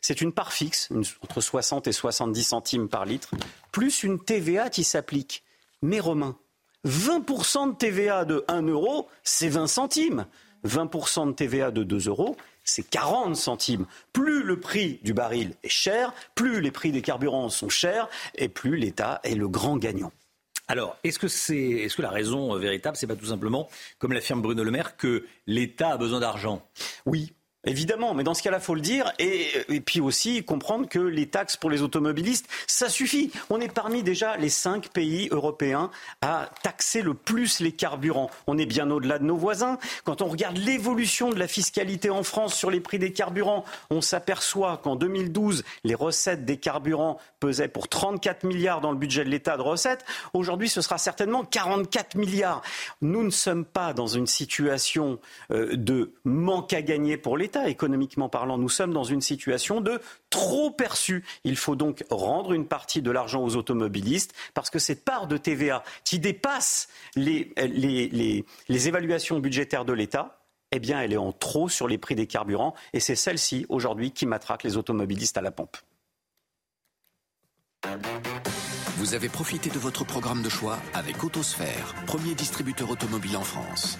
c'est 0.00 0.20
une 0.20 0.32
part 0.32 0.52
fixe, 0.52 0.90
entre 1.22 1.40
60 1.40 1.86
et 1.86 1.92
70 1.92 2.44
centimes 2.44 2.88
par 2.88 3.06
litre, 3.06 3.30
plus 3.72 4.02
une 4.02 4.22
TVA 4.22 4.68
qui 4.68 4.84
s'applique. 4.84 5.44
Mais 5.80 6.00
Romain, 6.00 6.36
20% 6.84 7.72
de 7.72 7.76
TVA 7.76 8.24
de 8.24 8.44
1 8.48 8.62
euro, 8.62 9.08
c'est 9.22 9.48
20 9.48 9.66
centimes. 9.66 10.26
20% 10.66 11.28
de 11.28 11.32
TVA 11.32 11.70
de 11.70 11.82
2 11.82 12.08
euros, 12.08 12.36
c'est 12.64 12.88
40 12.88 13.36
centimes. 13.36 13.86
Plus 14.12 14.42
le 14.42 14.58
prix 14.58 14.98
du 15.02 15.12
baril 15.12 15.54
est 15.62 15.68
cher, 15.68 16.14
plus 16.34 16.60
les 16.60 16.70
prix 16.70 16.90
des 16.90 17.02
carburants 17.02 17.50
sont 17.50 17.68
chers, 17.68 18.08
et 18.34 18.48
plus 18.48 18.76
l'État 18.76 19.20
est 19.24 19.34
le 19.34 19.48
grand 19.48 19.76
gagnant. 19.76 20.12
Alors, 20.66 20.96
est-ce 21.04 21.18
que, 21.18 21.28
c'est, 21.28 21.58
est-ce 21.58 21.96
que 21.96 22.02
la 22.02 22.10
raison 22.10 22.56
véritable, 22.56 22.96
c'est 22.96 23.06
pas 23.06 23.16
tout 23.16 23.26
simplement, 23.26 23.68
comme 23.98 24.14
l'affirme 24.14 24.40
Bruno 24.40 24.64
Le 24.64 24.70
Maire, 24.70 24.96
que 24.96 25.26
l'État 25.46 25.90
a 25.90 25.96
besoin 25.98 26.20
d'argent? 26.20 26.66
Oui, 27.04 27.34
Évidemment, 27.66 28.12
mais 28.12 28.24
dans 28.24 28.34
ce 28.34 28.42
cas-là, 28.42 28.60
faut 28.60 28.74
le 28.74 28.80
dire, 28.82 29.12
et, 29.18 29.80
puis 29.80 30.00
aussi 30.00 30.44
comprendre 30.44 30.88
que 30.88 30.98
les 30.98 31.26
taxes 31.26 31.56
pour 31.56 31.70
les 31.70 31.82
automobilistes, 31.82 32.46
ça 32.66 32.88
suffit. 32.88 33.30
On 33.48 33.60
est 33.60 33.72
parmi 33.72 34.02
déjà 34.02 34.36
les 34.36 34.50
cinq 34.50 34.88
pays 34.88 35.28
européens 35.30 35.90
à 36.20 36.50
taxer 36.62 37.00
le 37.00 37.14
plus 37.14 37.60
les 37.60 37.72
carburants. 37.72 38.30
On 38.46 38.58
est 38.58 38.66
bien 38.66 38.90
au-delà 38.90 39.18
de 39.18 39.24
nos 39.24 39.36
voisins. 39.36 39.78
Quand 40.04 40.20
on 40.20 40.26
regarde 40.26 40.58
l'évolution 40.58 41.30
de 41.30 41.38
la 41.38 41.48
fiscalité 41.48 42.10
en 42.10 42.22
France 42.22 42.54
sur 42.54 42.70
les 42.70 42.80
prix 42.80 42.98
des 42.98 43.12
carburants, 43.12 43.64
on 43.88 44.02
s'aperçoit 44.02 44.80
qu'en 44.82 44.96
2012, 44.96 45.64
les 45.84 45.94
recettes 45.94 46.44
des 46.44 46.58
carburants 46.58 47.18
pesaient 47.40 47.68
pour 47.68 47.88
34 47.88 48.44
milliards 48.44 48.82
dans 48.82 48.92
le 48.92 48.98
budget 48.98 49.24
de 49.24 49.30
l'État 49.30 49.56
de 49.56 49.62
recettes. 49.62 50.04
Aujourd'hui, 50.34 50.68
ce 50.68 50.82
sera 50.82 50.98
certainement 50.98 51.44
44 51.44 52.16
milliards. 52.16 52.62
Nous 53.00 53.22
ne 53.22 53.30
sommes 53.30 53.64
pas 53.64 53.94
dans 53.94 54.06
une 54.06 54.26
situation 54.26 55.18
euh, 55.50 55.76
de 55.76 56.12
manque 56.24 56.72
à 56.74 56.82
gagner 56.82 57.16
pour 57.16 57.38
l'État 57.38 57.53
économiquement 57.66 58.28
parlant. 58.28 58.58
Nous 58.58 58.68
sommes 58.68 58.92
dans 58.92 59.04
une 59.04 59.20
situation 59.20 59.80
de 59.80 60.00
trop 60.30 60.70
perçu. 60.70 61.24
Il 61.44 61.56
faut 61.56 61.76
donc 61.76 62.04
rendre 62.10 62.52
une 62.52 62.66
partie 62.66 63.02
de 63.02 63.10
l'argent 63.10 63.42
aux 63.42 63.56
automobilistes 63.56 64.34
parce 64.54 64.70
que 64.70 64.78
cette 64.78 65.04
part 65.04 65.26
de 65.26 65.36
TVA 65.36 65.82
qui 66.04 66.18
dépasse 66.18 66.88
les, 67.16 67.52
les, 67.56 68.88
évaluations 68.88 69.38
budgétaires 69.38 69.84
de 69.84 69.92
l'État, 69.92 70.40
eh 70.72 70.80
bien, 70.80 71.00
elle 71.00 71.12
est 71.12 71.18
en 71.18 71.32
trop 71.32 71.68
sur 71.68 71.88
les 71.88 71.98
prix 71.98 72.14
des 72.14 72.26
carburants 72.26 72.74
et 72.92 73.00
c'est 73.00 73.16
celle-ci 73.16 73.66
aujourd'hui 73.68 74.10
qui 74.10 74.26
matraque 74.26 74.64
les 74.64 74.76
automobilistes 74.76 75.38
à 75.38 75.42
la 75.42 75.50
pompe. 75.50 75.76
Vous 78.96 79.14
avez 79.14 79.28
profité 79.28 79.70
de 79.70 79.78
votre 79.78 80.04
programme 80.04 80.42
de 80.42 80.48
choix 80.48 80.78
avec 80.94 81.22
Autosphère, 81.22 81.94
premier 82.06 82.34
distributeur 82.34 82.90
automobile 82.90 83.36
en 83.36 83.42
France. 83.42 83.98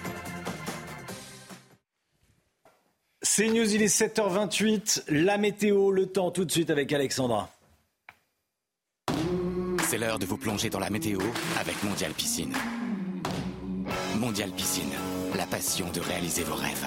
C'est 3.27 3.47
News, 3.47 3.73
il 3.73 3.81
est 3.81 3.87
7h28. 3.87 5.05
La 5.09 5.39
météo, 5.39 5.89
le 5.89 6.05
temps 6.05 6.29
tout 6.29 6.45
de 6.45 6.51
suite 6.51 6.69
avec 6.69 6.93
Alexandra. 6.93 7.49
C'est 9.83 9.97
l'heure 9.97 10.19
de 10.19 10.27
vous 10.27 10.37
plonger 10.37 10.69
dans 10.69 10.79
la 10.79 10.91
météo 10.91 11.19
avec 11.59 11.83
Mondial 11.83 12.11
Piscine. 12.13 12.53
Mondial 14.19 14.51
Piscine, 14.51 14.93
la 15.35 15.47
passion 15.47 15.87
de 15.91 16.01
réaliser 16.01 16.43
vos 16.43 16.53
rêves. 16.53 16.85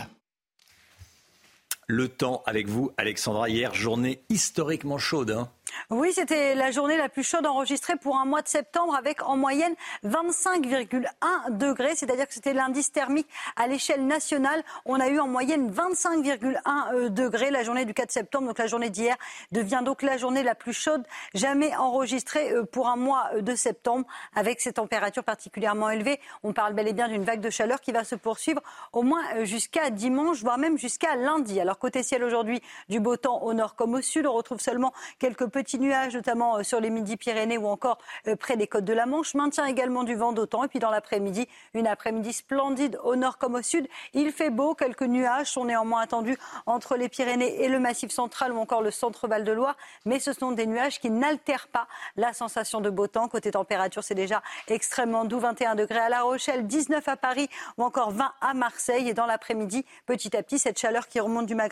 Le 1.91 2.11
temps 2.11 2.43
avec 2.45 2.69
vous, 2.69 2.93
Alexandra. 2.99 3.49
Hier, 3.49 3.73
journée 3.73 4.23
historiquement 4.29 4.99
chaude. 4.99 5.31
Hein. 5.31 5.49
Oui, 5.91 6.13
c'était 6.13 6.55
la 6.55 6.71
journée 6.71 6.97
la 6.97 7.09
plus 7.09 7.23
chaude 7.23 7.47
enregistrée 7.47 7.97
pour 7.97 8.19
un 8.19 8.25
mois 8.25 8.43
de 8.43 8.49
septembre 8.49 8.95
avec 8.95 9.23
en 9.23 9.37
moyenne 9.37 9.75
25,1 10.05 11.57
degrés, 11.57 11.95
c'est-à-dire 11.95 12.27
que 12.27 12.35
c'était 12.35 12.53
l'indice 12.53 12.93
thermique 12.93 13.29
à 13.57 13.67
l'échelle 13.67 14.07
nationale. 14.07 14.63
On 14.85 15.01
a 15.01 15.09
eu 15.09 15.19
en 15.19 15.29
moyenne 15.29 15.71
25,1 15.71 16.95
euh, 16.95 17.09
degrés 17.09 17.51
la 17.51 17.63
journée 17.63 17.85
du 17.85 17.95
4 17.95 18.11
septembre, 18.11 18.49
donc 18.49 18.59
la 18.59 18.67
journée 18.67 18.91
d'hier 18.91 19.17
devient 19.53 19.83
donc 19.85 20.03
la 20.03 20.17
journée 20.17 20.43
la 20.43 20.55
plus 20.55 20.73
chaude 20.73 21.05
jamais 21.35 21.75
enregistrée 21.77 22.53
euh, 22.53 22.65
pour 22.65 22.89
un 22.89 22.97
mois 22.97 23.31
euh, 23.35 23.43
de 23.43 23.55
septembre 23.55 24.07
avec 24.35 24.61
ces 24.61 24.75
températures 24.75 25.25
particulièrement 25.25 25.91
élevées. 25.91 26.21
On 26.43 26.53
parle 26.53 26.75
bel 26.75 26.89
et 26.89 26.93
bien 26.93 27.09
d'une 27.09 27.25
vague 27.25 27.41
de 27.41 27.51
chaleur 27.51 27.81
qui 27.81 27.93
va 27.93 28.05
se 28.05 28.15
poursuivre 28.15 28.61
au 28.93 29.03
moins 29.03 29.45
jusqu'à 29.45 29.91
dimanche, 29.91 30.43
voire 30.43 30.59
même 30.59 30.79
jusqu'à 30.79 31.17
lundi. 31.17 31.61
Alors 31.61 31.78
côté 31.79 32.03
ciel 32.03 32.23
aujourd'hui, 32.23 32.63
du 32.89 33.01
beau 33.01 33.17
temps 33.17 33.43
au 33.43 33.55
nord 33.55 33.75
comme 33.75 33.95
au 33.95 34.03
sud, 34.03 34.27
on 34.27 34.33
retrouve 34.33 34.61
seulement 34.61 34.93
quelques 35.19 35.47
petits 35.47 35.79
nuages, 35.79 36.15
notamment 36.15 36.59
euh, 36.59 36.63
sur 36.63 36.81
les 36.81 36.91
Midi-Pyrénées 36.91 37.59
ou 37.59 37.67
encore 37.67 37.99
euh, 38.27 38.37
près 38.37 38.57
des 38.57 38.67
côtes 38.67 38.85
de 38.85 38.93
la 38.93 39.07
Manche. 39.07 39.35
Maintient 39.35 39.65
également 39.65 40.05
du 40.05 40.15
vent 40.15 40.33
d'autant. 40.33 40.65
Et 40.65 40.69
puis 40.69 40.79
dans 40.79 40.91
l'après-midi, 40.91 41.49
une 41.75 41.87
après-midi 41.87 42.33
splendide 42.33 42.99
au 43.03 43.17
nord 43.17 43.39
comme 43.39 43.55
au 43.55 43.63
sud. 43.63 43.89
Il 44.13 44.33
fait 44.33 44.51
beau, 44.51 44.75
quelques 44.75 45.03
nuages 45.03 45.51
sont 45.51 45.65
néanmoins 45.65 46.03
attendus 46.03 46.37
entre 46.67 46.97
les 46.97 47.09
Pyrénées 47.09 47.63
et 47.63 47.69
le 47.69 47.81
Massif 47.81 48.11
central 48.11 48.53
ou 48.53 48.59
encore 48.59 48.83
le 48.83 48.91
centre 48.91 49.29
Val-de-Loire. 49.29 49.77
Mais 50.05 50.19
ce 50.19 50.33
sont 50.33 50.53
des 50.53 50.67
nuages 50.67 51.01
qui 51.01 51.11
n'altèrent 51.11 51.69
pas 51.69 51.89
la 52.17 52.33
sensation 52.33 52.81
de 52.81 52.91
beau 52.91 53.07
temps. 53.07 53.29
Côté 53.29 53.53
température, 53.53 54.05
c'est 54.05 54.15
déjà 54.15 54.43
extrêmement 54.69 55.25
doux. 55.25 55.39
21 55.39 55.75
degrés 55.77 55.99
à 55.99 56.09
La 56.09 56.23
Rochelle, 56.23 56.67
19 56.67 57.07
à 57.09 57.17
Paris 57.17 57.49
ou 57.77 57.85
encore 57.85 58.11
20 58.11 58.33
à 58.41 58.55
Marseille. 58.55 59.09
Et 59.09 59.15
dans 59.15 59.27
l'après-midi, 59.27 59.85
petit 60.07 60.37
à 60.37 60.43
petit, 60.43 60.59
cette 60.59 60.79
chaleur 60.79 61.09
qui 61.09 61.21
remonte 61.21 61.47
du 61.47 61.55
Maghreb 61.55 61.68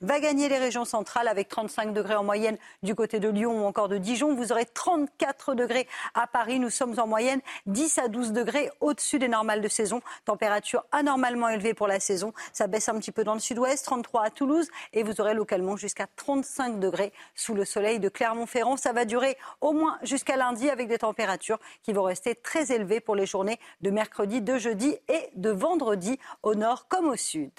va 0.00 0.20
gagner 0.20 0.48
les 0.48 0.58
régions 0.58 0.84
centrales 0.84 1.28
avec 1.28 1.48
35 1.48 1.92
degrés 1.92 2.14
en 2.14 2.24
moyenne 2.24 2.56
du 2.82 2.94
côté 2.94 3.20
de 3.20 3.28
Lyon 3.28 3.62
ou 3.62 3.66
encore 3.66 3.88
de 3.88 3.98
Dijon. 3.98 4.34
Vous 4.34 4.52
aurez 4.52 4.66
34 4.66 5.54
degrés 5.54 5.86
à 6.14 6.26
Paris. 6.26 6.58
Nous 6.58 6.70
sommes 6.70 6.98
en 6.98 7.06
moyenne 7.06 7.40
10 7.66 7.98
à 7.98 8.08
12 8.08 8.32
degrés 8.32 8.70
au-dessus 8.80 9.18
des 9.18 9.28
normales 9.28 9.60
de 9.60 9.68
saison. 9.68 10.00
Température 10.24 10.84
anormalement 10.92 11.48
élevée 11.48 11.74
pour 11.74 11.86
la 11.86 12.00
saison. 12.00 12.32
Ça 12.52 12.66
baisse 12.66 12.88
un 12.88 12.98
petit 12.98 13.12
peu 13.12 13.24
dans 13.24 13.34
le 13.34 13.40
sud-ouest, 13.40 13.84
33 13.84 14.24
à 14.24 14.30
Toulouse 14.30 14.68
et 14.92 15.02
vous 15.02 15.20
aurez 15.20 15.34
localement 15.34 15.76
jusqu'à 15.76 16.06
35 16.16 16.80
degrés 16.80 17.12
sous 17.34 17.54
le 17.54 17.64
soleil 17.64 18.00
de 18.00 18.08
Clermont-Ferrand. 18.08 18.76
Ça 18.76 18.92
va 18.92 19.04
durer 19.04 19.36
au 19.60 19.72
moins 19.72 19.98
jusqu'à 20.02 20.36
lundi 20.36 20.70
avec 20.70 20.88
des 20.88 20.98
températures 20.98 21.58
qui 21.82 21.92
vont 21.92 22.04
rester 22.04 22.34
très 22.34 22.72
élevées 22.72 23.00
pour 23.00 23.16
les 23.16 23.26
journées 23.26 23.58
de 23.80 23.90
mercredi, 23.90 24.40
de 24.40 24.58
jeudi 24.58 24.96
et 25.08 25.30
de 25.34 25.50
vendredi 25.50 26.18
au 26.42 26.54
nord 26.54 26.88
comme 26.88 27.08
au 27.08 27.16
sud. 27.16 27.50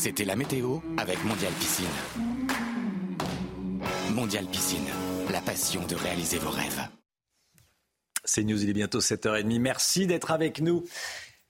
C'était 0.00 0.24
la 0.24 0.36
météo 0.36 0.76
avec 0.96 1.24
Mondial 1.24 1.52
Piscine. 1.54 1.84
Mondial 4.14 4.46
Piscine, 4.46 4.86
la 5.28 5.40
passion 5.40 5.84
de 5.88 5.96
réaliser 5.96 6.38
vos 6.38 6.50
rêves. 6.50 6.82
CNews, 8.24 8.62
il 8.62 8.70
est 8.70 8.74
bientôt 8.74 9.00
7h30. 9.00 9.58
Merci 9.58 10.06
d'être 10.06 10.30
avec 10.30 10.60
nous. 10.60 10.84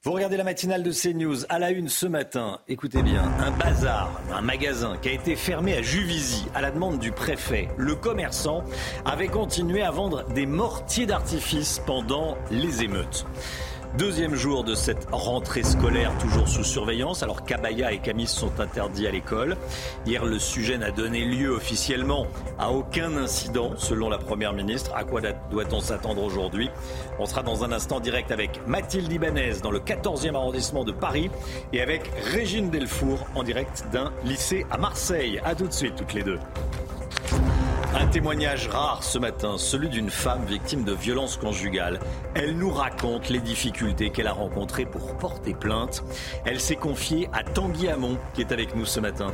Vous 0.03 0.13
regardez 0.13 0.39
la 0.39 0.45
matinale 0.45 0.83
de 0.83 0.93
CNews. 0.93 1.45
À 1.51 1.59
la 1.59 1.73
une 1.73 1.91
ce 1.91 2.07
matin, 2.07 2.61
écoutez 2.69 3.03
bien, 3.03 3.23
un 3.39 3.51
bazar, 3.51 4.19
un 4.33 4.41
magasin 4.41 4.97
qui 4.97 5.11
a 5.11 5.13
été 5.13 5.37
fermé 5.37 5.77
à 5.77 5.83
Juvisy 5.83 6.47
à 6.55 6.63
la 6.63 6.71
demande 6.71 6.99
du 6.99 7.13
préfet. 7.13 7.69
Le 7.77 7.97
commerçant 7.97 8.65
avait 9.05 9.29
continué 9.29 9.83
à 9.83 9.91
vendre 9.91 10.25
des 10.33 10.47
mortiers 10.47 11.05
d'artifice 11.05 11.83
pendant 11.85 12.39
les 12.51 12.83
émeutes. 12.83 13.27
Deuxième 13.97 14.35
jour 14.35 14.65
de 14.65 14.75
cette 14.75 15.09
rentrée 15.11 15.63
scolaire 15.63 16.17
toujours 16.19 16.47
sous 16.47 16.63
surveillance. 16.63 17.23
Alors 17.23 17.45
Kabaya 17.45 17.91
et 17.91 17.99
Camis 17.99 18.27
sont 18.27 18.61
interdits 18.61 19.07
à 19.07 19.11
l'école. 19.11 19.57
Hier, 20.07 20.25
le 20.25 20.39
sujet 20.39 20.77
n'a 20.79 20.91
donné 20.91 21.25
lieu 21.25 21.51
officiellement 21.51 22.27
à 22.59 22.71
aucun 22.71 23.17
incident 23.17 23.73
selon 23.77 24.09
la 24.09 24.19
Première 24.19 24.53
ministre. 24.53 24.95
À 24.95 25.05
quoi 25.05 25.21
doit-on 25.51 25.81
s'attendre 25.81 26.23
aujourd'hui? 26.23 26.71
On 27.19 27.27
sera 27.27 27.43
dans 27.43 27.65
un 27.65 27.73
instant 27.73 27.99
direct 27.99 28.31
avec 28.31 28.61
Mathilde 28.67 29.11
Ibanez 29.11 29.55
dans 29.63 29.71
le 29.71 29.81
14e 29.81 30.35
arrondissement 30.35 30.85
de 30.85 30.93
Paris 30.93 31.31
et 31.73 31.81
avec 31.81 32.11
Régine 32.33 32.71
Delfour 32.71 33.27
en 33.35 33.43
direct 33.43 33.85
d'un 33.91 34.13
lycée 34.25 34.67
à 34.71 34.77
Marseille. 34.77 35.41
A 35.45 35.55
tout 35.55 35.67
de 35.67 35.73
suite 35.73 35.97
toutes 35.97 36.13
les 36.13 36.23
deux. 36.23 36.39
Un 37.95 38.07
témoignage 38.07 38.69
rare 38.69 39.03
ce 39.03 39.19
matin, 39.19 39.57
celui 39.57 39.89
d'une 39.89 40.11
femme 40.11 40.45
victime 40.45 40.85
de 40.85 40.93
violences 40.93 41.39
conjugales. 41.39 41.99
Elle 42.35 42.57
nous 42.57 42.71
raconte 42.71 43.31
les 43.31 43.41
difficultés 43.41 44.11
qu'elle 44.11 44.27
a 44.27 44.33
rencontrées 44.33 44.85
pour 44.85 45.17
porter 45.17 45.55
plainte. 45.55 46.05
Elle 46.45 46.61
s'est 46.61 46.77
confiée 46.77 47.31
à 47.33 47.43
Tanguy 47.43 47.89
Hamon, 47.89 48.19
qui 48.35 48.43
est 48.43 48.53
avec 48.53 48.77
nous 48.77 48.85
ce 48.85 49.01
matin. 49.01 49.33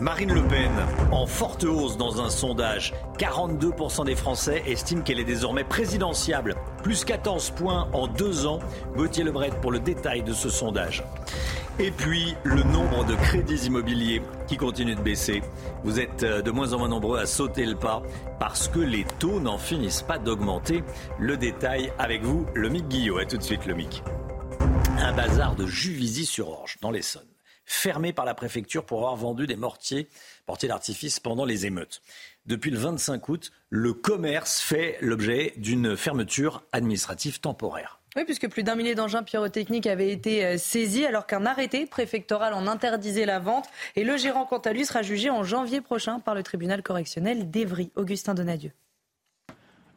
Marine 0.00 0.32
Le 0.32 0.42
Pen, 0.42 0.72
en 1.12 1.26
forte 1.26 1.64
hausse 1.64 1.98
dans 1.98 2.22
un 2.22 2.30
sondage. 2.30 2.94
42% 3.18 4.06
des 4.06 4.16
Français 4.16 4.62
estiment 4.66 5.02
qu'elle 5.02 5.20
est 5.20 5.24
désormais 5.24 5.64
présidentiable. 5.64 6.54
Plus 6.82 7.04
14 7.04 7.50
points 7.50 7.86
en 7.92 8.06
deux 8.06 8.46
ans. 8.46 8.60
Gauthier 8.96 9.24
Lebret 9.24 9.50
pour 9.60 9.72
le 9.72 9.78
détail 9.78 10.22
de 10.22 10.32
ce 10.32 10.48
sondage. 10.48 11.04
Et 11.82 11.90
puis, 11.92 12.34
le 12.44 12.62
nombre 12.62 13.06
de 13.06 13.14
crédits 13.14 13.64
immobiliers 13.64 14.20
qui 14.46 14.58
continue 14.58 14.94
de 14.94 15.00
baisser. 15.00 15.42
Vous 15.82 15.98
êtes 15.98 16.24
euh, 16.24 16.42
de 16.42 16.50
moins 16.50 16.74
en 16.74 16.78
moins 16.78 16.88
nombreux 16.88 17.18
à 17.18 17.24
sauter 17.24 17.64
le 17.64 17.74
pas 17.74 18.02
parce 18.38 18.68
que 18.68 18.80
les 18.80 19.06
taux 19.18 19.40
n'en 19.40 19.56
finissent 19.56 20.02
pas 20.02 20.18
d'augmenter. 20.18 20.84
Le 21.18 21.38
détail 21.38 21.90
avec 21.98 22.22
vous, 22.22 22.44
Lomic 22.54 22.86
Guillot. 22.88 23.16
A 23.16 23.24
tout 23.24 23.38
de 23.38 23.42
suite, 23.42 23.64
Lomic. 23.64 24.02
Un 24.98 25.14
bazar 25.14 25.56
de 25.56 25.64
Juvisy-sur-Orge, 25.64 26.76
dans 26.82 26.90
l'Essonne 26.90 27.26
fermé 27.64 28.12
par 28.12 28.24
la 28.24 28.34
préfecture 28.34 28.84
pour 28.84 28.98
avoir 28.98 29.14
vendu 29.14 29.46
des 29.46 29.54
mortiers, 29.54 30.08
mortiers 30.48 30.68
d'artifice 30.68 31.20
pendant 31.20 31.44
les 31.44 31.66
émeutes. 31.66 32.02
Depuis 32.46 32.72
le 32.72 32.78
25 32.78 33.28
août, 33.28 33.52
le 33.68 33.94
commerce 33.94 34.60
fait 34.60 34.98
l'objet 35.00 35.54
d'une 35.56 35.96
fermeture 35.96 36.64
administrative 36.72 37.38
temporaire. 37.38 37.99
Oui, 38.16 38.24
puisque 38.24 38.48
plus 38.48 38.64
d'un 38.64 38.74
millier 38.74 38.96
d'engins 38.96 39.22
pyrotechniques 39.22 39.86
avaient 39.86 40.10
été 40.10 40.44
euh, 40.44 40.58
saisis 40.58 41.06
alors 41.06 41.26
qu'un 41.26 41.46
arrêté 41.46 41.86
préfectoral 41.86 42.54
en 42.54 42.66
interdisait 42.66 43.24
la 43.24 43.38
vente. 43.38 43.66
Et 43.94 44.02
le 44.02 44.16
gérant, 44.16 44.46
quant 44.46 44.58
à 44.58 44.72
lui, 44.72 44.84
sera 44.84 45.02
jugé 45.02 45.30
en 45.30 45.44
janvier 45.44 45.80
prochain 45.80 46.18
par 46.18 46.34
le 46.34 46.42
tribunal 46.42 46.82
correctionnel 46.82 47.50
d'Evry. 47.50 47.92
Augustin 47.94 48.34
Donadieu. 48.34 48.72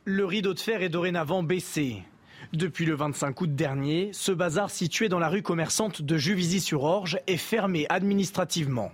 Le 0.05 0.25
rideau 0.25 0.53
de 0.53 0.59
fer 0.59 0.83
est 0.83 0.89
dorénavant 0.89 1.41
baissé. 1.41 2.03
Depuis 2.51 2.85
le 2.85 2.93
25 2.93 3.41
août 3.41 3.55
dernier, 3.55 4.11
ce 4.13 4.31
bazar 4.31 4.69
situé 4.69 5.09
dans 5.09 5.17
la 5.17 5.29
rue 5.29 5.41
commerçante 5.41 6.03
de 6.03 6.17
Juvisy-sur-Orge 6.17 7.19
est 7.25 7.37
fermé 7.37 7.87
administrativement. 7.89 8.91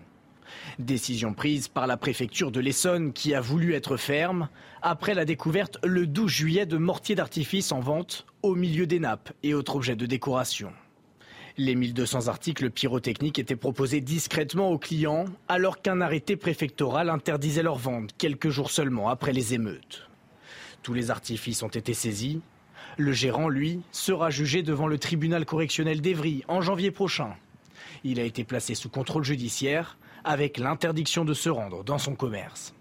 Décision 0.80 1.34
prise 1.34 1.68
par 1.68 1.88
la 1.88 1.98
préfecture 1.98 2.52
de 2.52 2.62
l'Essonne 2.62 3.12
qui 3.12 3.34
a 3.34 3.42
voulu 3.42 3.74
être 3.74 3.98
ferme 3.98 4.48
après 4.82 5.14
la 5.14 5.26
découverte 5.26 5.78
le 5.84 6.08
12 6.08 6.32
juillet 6.32 6.66
de 6.66 6.78
mortiers 6.78 7.16
d'artifice 7.16 7.74
en 7.74 7.82
vente 7.82 8.26
au 8.44 8.56
milieu 8.56 8.88
des 8.88 9.02
nappes 9.02 9.34
et 9.44 9.54
autres 9.54 9.76
objets 9.76 9.98
de 9.98 10.06
décoration. 10.06 10.72
Les 11.58 11.76
1200 11.76 12.30
articles 12.30 12.70
pyrotechniques 12.70 13.40
étaient 13.40 13.58
proposés 13.58 14.00
discrètement 14.00 14.72
aux 14.72 14.78
clients 14.78 15.26
alors 15.50 15.82
qu'un 15.82 16.00
arrêté 16.00 16.38
préfectoral 16.38 17.10
interdisait 17.10 17.62
leur 17.64 17.76
vente 17.76 18.12
quelques 18.18 18.50
jours 18.50 18.72
seulement 18.72 19.10
après 19.10 19.34
les 19.34 19.54
émeutes. 19.54 20.08
Tous 20.82 20.94
les 20.94 21.12
artifices 21.12 21.62
ont 21.62 21.68
été 21.68 21.94
saisis. 21.94 22.40
Le 22.96 23.12
gérant, 23.12 23.50
lui, 23.50 23.82
sera 23.92 24.30
jugé 24.30 24.64
devant 24.64 24.88
le 24.88 24.98
tribunal 24.98 25.46
correctionnel 25.46 26.00
d'Evry 26.00 26.46
en 26.48 26.62
janvier 26.62 26.92
prochain. 26.92 27.36
Il 28.06 28.18
a 28.22 28.24
été 28.24 28.46
placé 28.46 28.76
sous 28.76 28.90
contrôle 28.90 29.26
judiciaire 29.26 29.98
avec 30.24 30.58
l'interdiction 30.58 31.26
de 31.26 31.34
se 31.34 31.50
rendre 31.50 31.84
dans 31.84 31.98
son 31.98 32.16
commerce. 32.16 32.74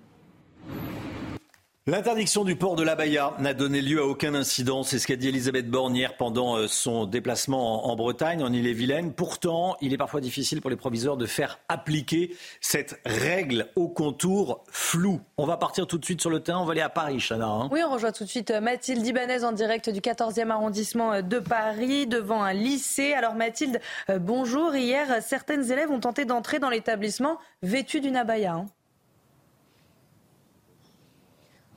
L'interdiction 1.88 2.44
du 2.44 2.54
port 2.54 2.76
de 2.76 2.82
la 2.82 2.94
Baïa 2.96 3.32
n'a 3.38 3.54
donné 3.54 3.80
lieu 3.80 4.02
à 4.02 4.04
aucun 4.04 4.34
incident. 4.34 4.82
C'est 4.82 4.98
ce 4.98 5.06
qu'a 5.06 5.16
dit 5.16 5.28
Elisabeth 5.28 5.70
Borne 5.70 5.98
pendant 6.18 6.58
euh, 6.58 6.68
son 6.68 7.06
déplacement 7.06 7.88
en 7.88 7.96
Bretagne, 7.96 8.42
en 8.42 8.52
Ille-et-Vilaine. 8.52 9.14
Pourtant, 9.14 9.74
il 9.80 9.94
est 9.94 9.96
parfois 9.96 10.20
difficile 10.20 10.60
pour 10.60 10.68
les 10.68 10.76
proviseurs 10.76 11.16
de 11.16 11.24
faire 11.24 11.60
appliquer 11.70 12.36
cette 12.60 13.00
règle 13.06 13.68
au 13.74 13.88
contour 13.88 14.64
flou. 14.70 15.22
On 15.38 15.46
va 15.46 15.56
partir 15.56 15.86
tout 15.86 15.96
de 15.96 16.04
suite 16.04 16.20
sur 16.20 16.28
le 16.28 16.40
terrain. 16.40 16.60
On 16.60 16.66
va 16.66 16.72
aller 16.72 16.82
à 16.82 16.90
Paris, 16.90 17.20
Chana. 17.26 17.46
Hein. 17.46 17.70
oui, 17.72 17.80
on 17.82 17.90
rejoint 17.90 18.12
tout 18.12 18.24
de 18.24 18.28
suite 18.28 18.50
euh, 18.50 18.60
Mathilde 18.60 19.06
Ibanez 19.06 19.44
en 19.44 19.52
direct 19.52 19.88
du 19.88 20.02
14e 20.02 20.50
arrondissement 20.50 21.14
euh, 21.14 21.22
de 21.22 21.38
Paris 21.38 22.06
devant 22.06 22.42
un 22.42 22.52
lycée. 22.52 23.14
Alors 23.14 23.34
Mathilde, 23.34 23.80
bonjour. 24.20 24.76
Hier, 24.76 25.22
certaines 25.22 25.72
élèves 25.72 25.90
ont 25.90 26.00
tenté 26.00 26.26
d'entrer 26.26 26.58
dans 26.58 26.68
l'établissement 26.68 27.38
vêtues 27.62 28.02
d'une 28.02 28.16
abaya. 28.16 28.56
Hein. 28.56 28.66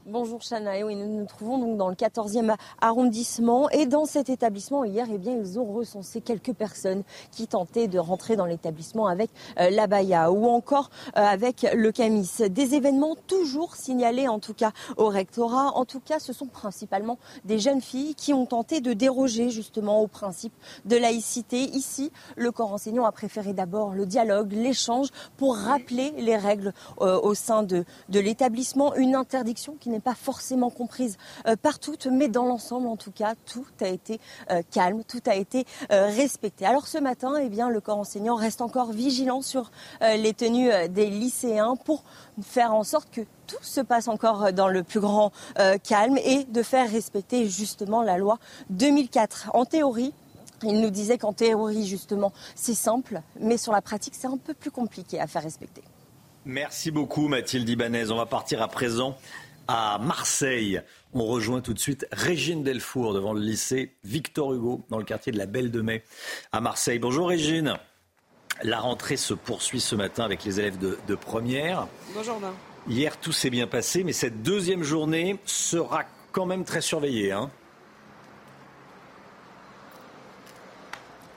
Bonjour 0.07 0.39
Chana, 0.41 0.83
oui, 0.83 0.95
nous 0.95 1.19
nous 1.19 1.25
trouvons 1.25 1.59
donc 1.59 1.77
dans 1.77 1.87
le 1.87 1.93
14e 1.93 2.55
arrondissement 2.81 3.69
et 3.69 3.85
dans 3.85 4.05
cet 4.05 4.31
établissement 4.31 4.83
hier, 4.83 5.05
eh 5.13 5.19
bien, 5.19 5.37
ils 5.37 5.59
ont 5.59 5.71
recensé 5.71 6.21
quelques 6.21 6.53
personnes 6.53 7.03
qui 7.31 7.45
tentaient 7.45 7.87
de 7.87 7.99
rentrer 7.99 8.35
dans 8.35 8.47
l'établissement 8.47 9.05
avec 9.05 9.29
euh, 9.59 9.69
la 9.69 9.85
baya 9.85 10.31
ou 10.31 10.47
encore 10.47 10.89
euh, 11.17 11.21
avec 11.21 11.67
le 11.75 11.91
camis. 11.91 12.27
Des 12.49 12.73
événements 12.73 13.15
toujours 13.27 13.75
signalés 13.75 14.27
en 14.27 14.39
tout 14.39 14.55
cas 14.55 14.71
au 14.97 15.07
rectorat. 15.07 15.77
En 15.77 15.85
tout 15.85 15.99
cas, 15.99 16.17
ce 16.17 16.33
sont 16.33 16.47
principalement 16.47 17.19
des 17.45 17.59
jeunes 17.59 17.81
filles 17.81 18.15
qui 18.15 18.33
ont 18.33 18.47
tenté 18.47 18.81
de 18.81 18.93
déroger 18.93 19.51
justement 19.51 20.01
au 20.01 20.07
principe 20.07 20.53
de 20.85 20.97
laïcité. 20.97 21.61
Ici, 21.61 22.11
le 22.37 22.51
corps 22.51 22.73
enseignant 22.73 23.05
a 23.05 23.11
préféré 23.11 23.53
d'abord 23.53 23.93
le 23.93 24.07
dialogue, 24.07 24.51
l'échange 24.51 25.09
pour 25.37 25.55
rappeler 25.55 26.11
les 26.17 26.37
règles 26.37 26.73
euh, 27.01 27.19
au 27.21 27.35
sein 27.35 27.61
de, 27.61 27.85
de 28.09 28.19
l'établissement. 28.19 28.95
Une 28.95 29.13
interdiction 29.13 29.75
qui 29.79 29.90
n'est 29.91 29.99
pas 29.99 30.15
forcément 30.15 30.69
comprise 30.69 31.17
euh, 31.47 31.55
par 31.55 31.79
toutes, 31.79 32.07
mais 32.07 32.27
dans 32.27 32.45
l'ensemble, 32.45 32.87
en 32.87 32.97
tout 32.97 33.11
cas, 33.11 33.35
tout 33.45 33.65
a 33.81 33.87
été 33.87 34.19
euh, 34.49 34.61
calme, 34.71 35.03
tout 35.03 35.21
a 35.27 35.35
été 35.35 35.65
euh, 35.91 36.07
respecté. 36.07 36.65
Alors 36.65 36.87
ce 36.87 36.97
matin, 36.97 37.35
eh 37.41 37.49
bien, 37.49 37.69
le 37.69 37.81
corps 37.81 37.99
enseignant 37.99 38.35
reste 38.35 38.61
encore 38.61 38.91
vigilant 38.91 39.41
sur 39.41 39.71
les 40.01 40.33
tenues 40.33 40.69
des 40.89 41.09
lycéens 41.09 41.75
pour 41.75 42.03
faire 42.41 42.73
en 42.73 42.83
sorte 42.83 43.09
que 43.11 43.21
tout 43.47 43.61
se 43.63 43.81
passe 43.81 44.07
encore 44.07 44.53
dans 44.53 44.67
le 44.67 44.83
plus 44.83 44.99
grand 44.99 45.31
calme 45.83 46.17
et 46.23 46.45
de 46.45 46.63
faire 46.63 46.89
respecter 46.89 47.47
justement 47.47 48.01
la 48.01 48.17
loi 48.17 48.39
2004. 48.69 49.51
En 49.53 49.65
théorie, 49.65 50.13
il 50.63 50.79
nous 50.81 50.89
disait 50.89 51.17
qu'en 51.17 51.33
théorie, 51.33 51.85
justement, 51.85 52.31
c'est 52.55 52.73
simple, 52.73 53.21
mais 53.39 53.57
sur 53.57 53.73
la 53.73 53.81
pratique, 53.81 54.15
c'est 54.15 54.27
un 54.27 54.37
peu 54.37 54.53
plus 54.53 54.71
compliqué 54.71 55.19
à 55.19 55.27
faire 55.27 55.43
respecter. 55.43 55.83
Merci 56.45 56.89
beaucoup, 56.89 57.27
Mathilde 57.27 57.69
Ibanez. 57.69 58.09
On 58.11 58.17
va 58.17 58.25
partir 58.25 58.61
à 58.61 58.67
présent 58.67 59.15
à 59.67 59.99
Marseille. 59.99 60.81
On 61.13 61.25
rejoint 61.25 61.61
tout 61.61 61.73
de 61.73 61.79
suite 61.79 62.05
Régine 62.11 62.63
Delfour 62.63 63.13
devant 63.13 63.33
le 63.33 63.41
lycée 63.41 63.95
Victor 64.03 64.53
Hugo 64.53 64.85
dans 64.89 64.97
le 64.97 65.03
quartier 65.03 65.31
de 65.31 65.37
la 65.37 65.45
Belle 65.45 65.71
de 65.71 65.81
Mai 65.81 66.03
à 66.51 66.61
Marseille. 66.61 66.99
Bonjour 66.99 67.29
Régine. 67.29 67.77
La 68.63 68.79
rentrée 68.79 69.17
se 69.17 69.33
poursuit 69.33 69.81
ce 69.81 69.95
matin 69.95 70.23
avec 70.23 70.43
les 70.43 70.59
élèves 70.59 70.77
de, 70.77 71.15
première. 71.15 71.87
Bonjour. 72.13 72.39
Hier, 72.87 73.19
tout 73.19 73.31
s'est 73.31 73.49
bien 73.49 73.67
passé, 73.67 74.03
mais 74.03 74.13
cette 74.13 74.43
deuxième 74.43 74.83
journée 74.83 75.37
sera 75.45 76.03
quand 76.31 76.45
même 76.45 76.63
très 76.63 76.81
surveillée. 76.81 77.31
Hein 77.31 77.49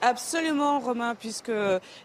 Absolument, 0.07 0.77
Romain, 0.77 1.15
puisque 1.15 1.51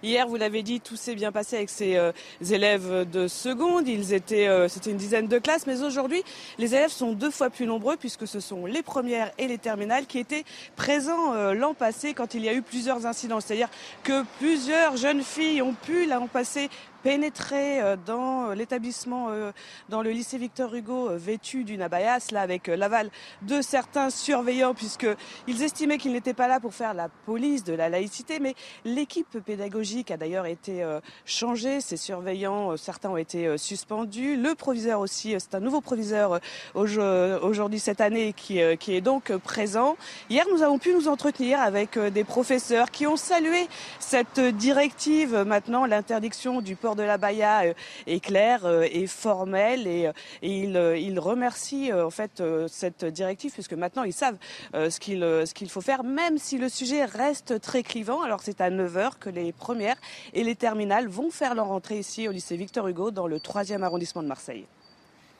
hier, 0.02 0.26
vous 0.26 0.36
l'avez 0.36 0.62
dit, 0.62 0.80
tout 0.80 0.96
s'est 0.96 1.14
bien 1.14 1.32
passé 1.32 1.56
avec 1.56 1.68
ces 1.68 1.96
euh, 1.96 2.12
élèves 2.50 3.06
de 3.10 3.28
seconde. 3.28 3.86
Ils 3.88 4.14
étaient, 4.14 4.48
euh, 4.48 4.68
c'était 4.68 4.90
une 4.90 4.96
dizaine 4.96 5.28
de 5.28 5.38
classes, 5.38 5.66
mais 5.66 5.82
aujourd'hui, 5.82 6.22
les 6.56 6.74
élèves 6.74 6.92
sont 6.92 7.12
deux 7.12 7.30
fois 7.30 7.50
plus 7.50 7.66
nombreux 7.66 7.98
puisque 7.98 8.26
ce 8.26 8.40
sont 8.40 8.64
les 8.64 8.82
premières 8.82 9.30
et 9.36 9.48
les 9.48 9.58
terminales 9.58 10.06
qui 10.06 10.18
étaient 10.18 10.44
présents 10.76 11.34
euh, 11.34 11.52
l'an 11.52 11.74
passé 11.74 12.14
quand 12.14 12.32
il 12.32 12.42
y 12.42 12.48
a 12.48 12.54
eu 12.54 12.62
plusieurs 12.62 13.04
incidents. 13.04 13.38
C'est-à-dire 13.38 13.68
que 14.02 14.24
plusieurs 14.38 14.96
jeunes 14.96 15.22
filles 15.22 15.60
ont 15.60 15.74
pu 15.74 16.06
l'an 16.06 16.26
passé 16.26 16.70
pénétrer 17.02 17.80
euh, 17.80 17.96
dans 18.06 18.50
euh, 18.50 18.54
l'établissement, 18.54 19.28
euh, 19.30 19.52
dans 19.88 20.02
le 20.02 20.10
lycée 20.10 20.38
Victor 20.38 20.74
Hugo, 20.74 21.10
vêtu 21.12 21.64
d'une 21.64 21.82
abaya, 21.82 22.18
là 22.32 22.40
avec 22.40 22.66
l'aval 22.66 23.10
de 23.42 23.62
certains 23.62 24.10
surveillants, 24.10 24.74
puisqu'ils 24.74 25.62
estimaient 25.62 25.98
qu'ils 25.98 26.12
n'étaient 26.12 26.34
pas 26.34 26.48
là 26.48 26.60
pour 26.60 26.74
faire 26.74 26.94
la 26.94 27.08
police 27.26 27.64
de 27.64 27.72
la 27.72 27.88
laïcité, 27.88 28.40
mais 28.40 28.54
l'équipe 28.84 29.38
pédagogique 29.44 30.10
a 30.10 30.16
d'ailleurs 30.16 30.46
été 30.46 30.84
changée. 31.24 31.80
Ces 31.80 31.96
surveillants, 31.96 32.76
certains 32.76 33.10
ont 33.10 33.16
été 33.16 33.56
suspendus. 33.58 34.36
Le 34.36 34.54
proviseur 34.54 35.00
aussi, 35.00 35.34
c'est 35.38 35.54
un 35.54 35.60
nouveau 35.60 35.80
proviseur 35.80 36.40
aujourd'hui 36.74 37.78
cette 37.78 38.00
année 38.00 38.32
qui, 38.32 38.60
qui 38.78 38.94
est 38.94 39.00
donc 39.00 39.32
présent. 39.38 39.96
Hier, 40.28 40.44
nous 40.52 40.62
avons 40.62 40.78
pu 40.78 40.92
nous 40.92 41.08
entretenir 41.08 41.60
avec 41.60 41.98
des 41.98 42.24
professeurs 42.24 42.90
qui 42.90 43.06
ont 43.06 43.16
salué 43.16 43.68
cette 43.98 44.40
directive, 44.40 45.44
maintenant 45.46 45.86
l'interdiction 45.86 46.60
du 46.60 46.76
port 46.76 46.89
de 46.94 47.02
la 47.02 47.18
Baïa 47.18 47.64
euh, 47.64 47.74
est 48.06 48.20
clair 48.20 48.64
euh, 48.64 48.86
et 48.90 49.06
formel 49.06 49.86
et, 49.86 50.06
euh, 50.06 50.96
il, 50.98 51.18
remercie 51.18 51.92
en 51.92 52.10
fait 52.10 52.42
cette 52.68 53.04
directive 53.04 53.52
puisque 53.52 53.74
maintenant 53.74 54.04
ils 54.04 54.12
savent 54.12 54.38
ce 54.72 54.98
qu'il 54.98 55.20
ce 55.20 55.52
qu'il 55.52 55.68
faut 55.68 55.82
faire 55.82 56.02
même 56.02 56.38
si 56.38 56.56
le 56.56 56.68
sujet 56.68 57.04
reste 57.04 57.60
très 57.60 57.82
clivant. 57.82 58.22
Alors 58.22 58.40
c'est 58.42 58.60
à 58.60 58.70
9h 58.70 59.18
que 59.20 59.28
les 59.28 59.52
premières 59.52 59.96
et 60.32 60.42
les 60.42 60.54
terminales 60.54 61.08
vont 61.08 61.30
faire 61.30 61.54
leur 61.54 61.70
entrée 61.70 61.98
ici 61.98 62.26
au 62.26 62.32
lycée 62.32 62.56
Victor 62.56 62.88
Hugo 62.88 63.10
dans 63.10 63.26
le 63.26 63.38
3e 63.38 63.82
arrondissement 63.82 64.22
de 64.22 64.28
Marseille. 64.28 64.66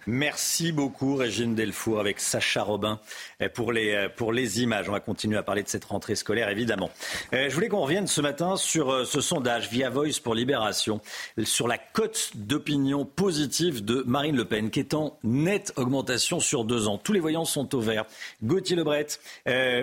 Merci 0.07 0.73
beaucoup, 0.73 1.17
Régine 1.17 1.55
Delfour, 1.55 2.01
avec 2.01 2.21
Sacha 2.21 2.63
Robin 2.63 2.99
pour 3.55 3.73
les, 3.73 3.95
euh, 3.95 4.09
pour 4.09 4.33
les 4.33 4.63
images. 4.63 4.89
On 4.89 4.93
va 4.93 5.01
continuer 5.01 5.37
à 5.37 5.43
parler 5.43 5.63
de 5.63 5.69
cette 5.69 5.85
rentrée 5.85 6.15
scolaire, 6.15 6.49
évidemment. 6.49 6.91
Euh, 7.33 7.49
je 7.49 7.55
voulais 7.55 7.69
qu'on 7.69 7.81
revienne 7.81 8.07
ce 8.07 8.21
matin 8.21 8.57
sur 8.57 8.91
euh, 8.91 9.05
ce 9.05 9.21
sondage 9.21 9.69
via 9.69 9.91
Voice 9.91 10.21
pour 10.23 10.35
Libération, 10.35 11.01
sur 11.45 11.69
la 11.69 11.79
cote 11.79 12.31
d'opinion 12.35 13.05
positive 13.05 13.85
de 13.85 14.03
Marine 14.07 14.37
Le 14.37 14.45
Pen, 14.45 14.71
qui 14.71 14.81
est 14.81 14.95
en 14.95 15.19
nette 15.23 15.73
augmentation 15.77 16.41
sur 16.41 16.65
deux 16.65 16.89
ans. 16.89 16.99
Tous 16.99 17.13
les 17.13 17.21
voyants 17.21 17.45
sont 17.45 17.75
au 17.75 17.81
vert. 17.81 18.05
Gauthier 18.43 18.77
Lebret, 18.77 19.07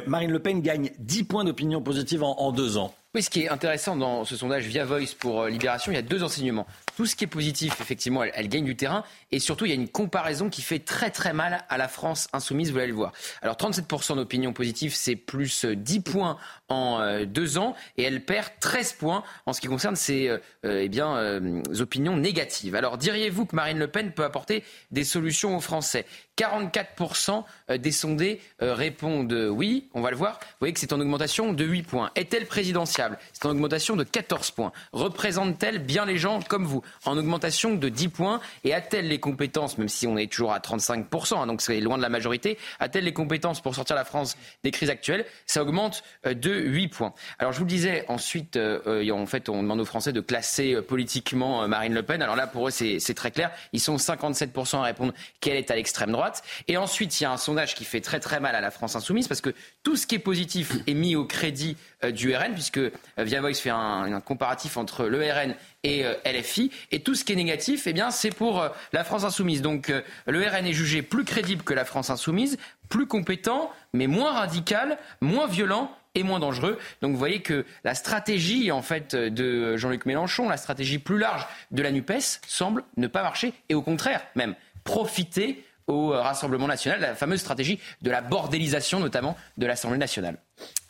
Marine 0.07 0.31
Le 0.31 0.39
Pen 0.39 0.61
gagne 0.61 0.91
10 0.99 1.23
points 1.25 1.43
d'opinion 1.43 1.81
positive 1.81 2.23
en, 2.23 2.39
en 2.39 2.51
deux 2.51 2.77
ans. 2.77 2.93
Oui, 3.15 3.23
ce 3.23 3.29
qui 3.29 3.43
est 3.43 3.49
intéressant 3.49 3.95
dans 3.95 4.25
ce 4.25 4.35
sondage 4.35 4.65
via 4.65 4.85
Voice 4.85 5.15
pour 5.17 5.45
Libération, 5.45 5.91
il 5.91 5.95
y 5.95 5.99
a 5.99 6.03
deux 6.03 6.23
enseignements. 6.23 6.67
Tout 6.97 7.05
ce 7.05 7.15
qui 7.15 7.25
est 7.25 7.27
positif, 7.27 7.79
effectivement, 7.79 8.23
elle, 8.23 8.49
gagne 8.49 8.65
du 8.65 8.75
terrain. 8.75 9.03
Et 9.31 9.37
surtout, 9.37 9.65
il 9.65 9.69
y 9.69 9.71
a 9.71 9.75
une 9.75 9.87
comparaison 9.87 10.49
qui 10.49 10.63
fait 10.63 10.79
très 10.79 11.11
très 11.11 11.31
mal 11.31 11.63
à 11.69 11.77
la 11.77 11.87
France 11.87 12.27
insoumise, 12.33 12.71
vous 12.71 12.79
allez 12.79 12.87
le 12.87 12.95
voir. 12.95 13.13
Alors 13.43 13.55
37% 13.55 14.15
d'opinion 14.15 14.51
positive, 14.51 14.95
c'est 14.95 15.15
plus 15.15 15.63
10 15.63 15.99
points 15.99 16.37
en 16.69 16.99
euh, 16.99 17.25
deux 17.25 17.59
ans. 17.59 17.75
Et 17.97 18.03
elle 18.03 18.25
perd 18.25 18.49
13 18.59 18.93
points 18.93 19.23
en 19.45 19.53
ce 19.53 19.61
qui 19.61 19.67
concerne 19.67 19.95
ses 19.95 20.27
euh, 20.27 20.39
euh, 20.65 20.81
eh 20.81 20.89
bien, 20.89 21.39
opinions 21.79 22.17
négatives. 22.17 22.73
Alors 22.73 22.97
diriez-vous 22.97 23.45
que 23.45 23.55
Marine 23.55 23.77
Le 23.77 23.89
Pen 23.89 24.11
peut 24.11 24.23
apporter 24.23 24.63
des 24.89 25.03
solutions 25.03 25.55
aux 25.55 25.61
Français? 25.61 26.07
44% 26.37 27.43
des 27.77 27.91
sondés 27.91 28.41
répondent 28.59 29.33
oui, 29.33 29.87
on 29.93 30.01
va 30.01 30.11
le 30.11 30.17
voir. 30.17 30.39
Vous 30.41 30.55
voyez 30.59 30.73
que 30.73 30.79
c'est 30.79 30.93
en 30.93 30.99
augmentation 30.99 31.53
de 31.53 31.63
8 31.63 31.83
points. 31.83 32.11
Est-elle 32.15 32.45
présidentiable? 32.45 33.17
C'est 33.33 33.45
en 33.45 33.51
augmentation 33.51 33.95
de 33.95 34.03
14 34.03 34.51
points. 34.51 34.71
Représente-t-elle 34.93 35.79
bien 35.79 36.05
les 36.05 36.17
gens 36.17 36.39
comme 36.41 36.65
vous? 36.65 36.81
En 37.05 37.17
augmentation 37.17 37.75
de 37.75 37.89
10 37.89 38.09
points. 38.09 38.41
Et 38.63 38.73
a-t-elle 38.73 39.07
les 39.07 39.19
compétences, 39.19 39.77
même 39.77 39.89
si 39.89 40.07
on 40.07 40.17
est 40.17 40.31
toujours 40.31 40.53
à 40.53 40.59
35%, 40.59 41.37
hein, 41.37 41.47
donc 41.47 41.61
c'est 41.61 41.79
loin 41.79 41.97
de 41.97 42.01
la 42.01 42.09
majorité, 42.09 42.57
a-t-elle 42.79 43.05
les 43.05 43.13
compétences 43.13 43.61
pour 43.61 43.75
sortir 43.75 43.95
la 43.95 44.05
France 44.05 44.37
des 44.63 44.71
crises 44.71 44.89
actuelles? 44.89 45.25
Ça 45.45 45.61
augmente 45.61 46.03
de 46.25 46.51
8 46.51 46.87
points. 46.89 47.13
Alors 47.39 47.53
je 47.53 47.59
vous 47.59 47.65
le 47.65 47.69
disais, 47.69 48.05
ensuite, 48.07 48.57
euh, 48.57 49.11
en 49.11 49.25
fait, 49.25 49.49
on 49.49 49.61
demande 49.61 49.79
aux 49.79 49.85
Français 49.85 50.13
de 50.13 50.21
classer 50.21 50.73
euh, 50.73 50.81
politiquement 50.81 51.63
euh, 51.63 51.67
Marine 51.67 51.93
Le 51.93 52.03
Pen. 52.03 52.21
Alors 52.21 52.35
là, 52.35 52.47
pour 52.47 52.67
eux, 52.67 52.71
c'est 52.71 53.13
très 53.13 53.31
clair. 53.31 53.51
Ils 53.73 53.79
sont 53.79 53.95
57% 53.97 54.77
à 54.77 54.83
répondre 54.83 55.13
qu'elle 55.39 55.57
est 55.57 55.71
à 55.71 55.75
l'extrême 55.75 56.11
droite. 56.11 56.26
Et 56.67 56.77
ensuite, 56.77 57.19
il 57.19 57.23
y 57.23 57.25
a 57.25 57.31
un 57.31 57.37
sondage 57.37 57.75
qui 57.75 57.85
fait 57.85 58.01
très 58.01 58.19
très 58.19 58.39
mal 58.39 58.55
à 58.55 58.61
la 58.61 58.71
France 58.71 58.95
insoumise 58.95 59.27
parce 59.27 59.41
que 59.41 59.53
tout 59.83 59.95
ce 59.95 60.07
qui 60.07 60.15
est 60.15 60.19
positif 60.19 60.73
est 60.87 60.93
mis 60.93 61.15
au 61.15 61.25
crédit 61.25 61.77
du 62.11 62.35
RN, 62.35 62.53
puisque 62.53 62.79
Via 63.17 63.41
Voice 63.41 63.55
fait 63.55 63.71
un, 63.71 64.21
comparatif 64.21 64.77
entre 64.77 65.05
le 65.05 65.19
RN 65.19 65.55
et 65.83 66.03
LFI. 66.25 66.71
Et 66.91 66.99
tout 66.99 67.15
ce 67.15 67.23
qui 67.23 67.33
est 67.33 67.35
négatif, 67.35 67.87
eh 67.87 67.93
bien, 67.93 68.11
c'est 68.11 68.31
pour 68.31 68.67
la 68.93 69.03
France 69.03 69.23
insoumise. 69.23 69.61
Donc, 69.61 69.91
le 70.27 70.47
RN 70.47 70.65
est 70.65 70.73
jugé 70.73 71.01
plus 71.01 71.25
crédible 71.25 71.63
que 71.63 71.73
la 71.73 71.85
France 71.85 72.09
insoumise, 72.09 72.57
plus 72.89 73.07
compétent, 73.07 73.71
mais 73.93 74.07
moins 74.07 74.33
radical, 74.33 74.97
moins 75.21 75.47
violent 75.47 75.91
et 76.17 76.23
moins 76.23 76.39
dangereux. 76.39 76.79
Donc 77.01 77.11
vous 77.11 77.17
voyez 77.17 77.41
que 77.41 77.65
la 77.83 77.93
stratégie 77.93 78.71
en 78.71 78.81
fait 78.81 79.15
de 79.15 79.77
Jean-Luc 79.77 80.05
Mélenchon, 80.05 80.49
la 80.49 80.57
stratégie 80.57 80.97
plus 80.97 81.19
large 81.19 81.45
de 81.71 81.83
la 81.83 81.91
NUPES 81.91 82.41
semble 82.47 82.83
ne 82.97 83.07
pas 83.07 83.21
marcher 83.21 83.53
et 83.69 83.75
au 83.75 83.81
contraire 83.81 84.21
même 84.35 84.55
profiter 84.83 85.63
au 85.87 86.09
Rassemblement 86.09 86.67
national, 86.67 86.99
la 86.99 87.15
fameuse 87.15 87.39
stratégie 87.39 87.79
de 88.01 88.11
la 88.11 88.21
bordélisation 88.21 88.99
notamment 88.99 89.37
de 89.57 89.65
l'Assemblée 89.65 89.97
nationale. 89.97 90.37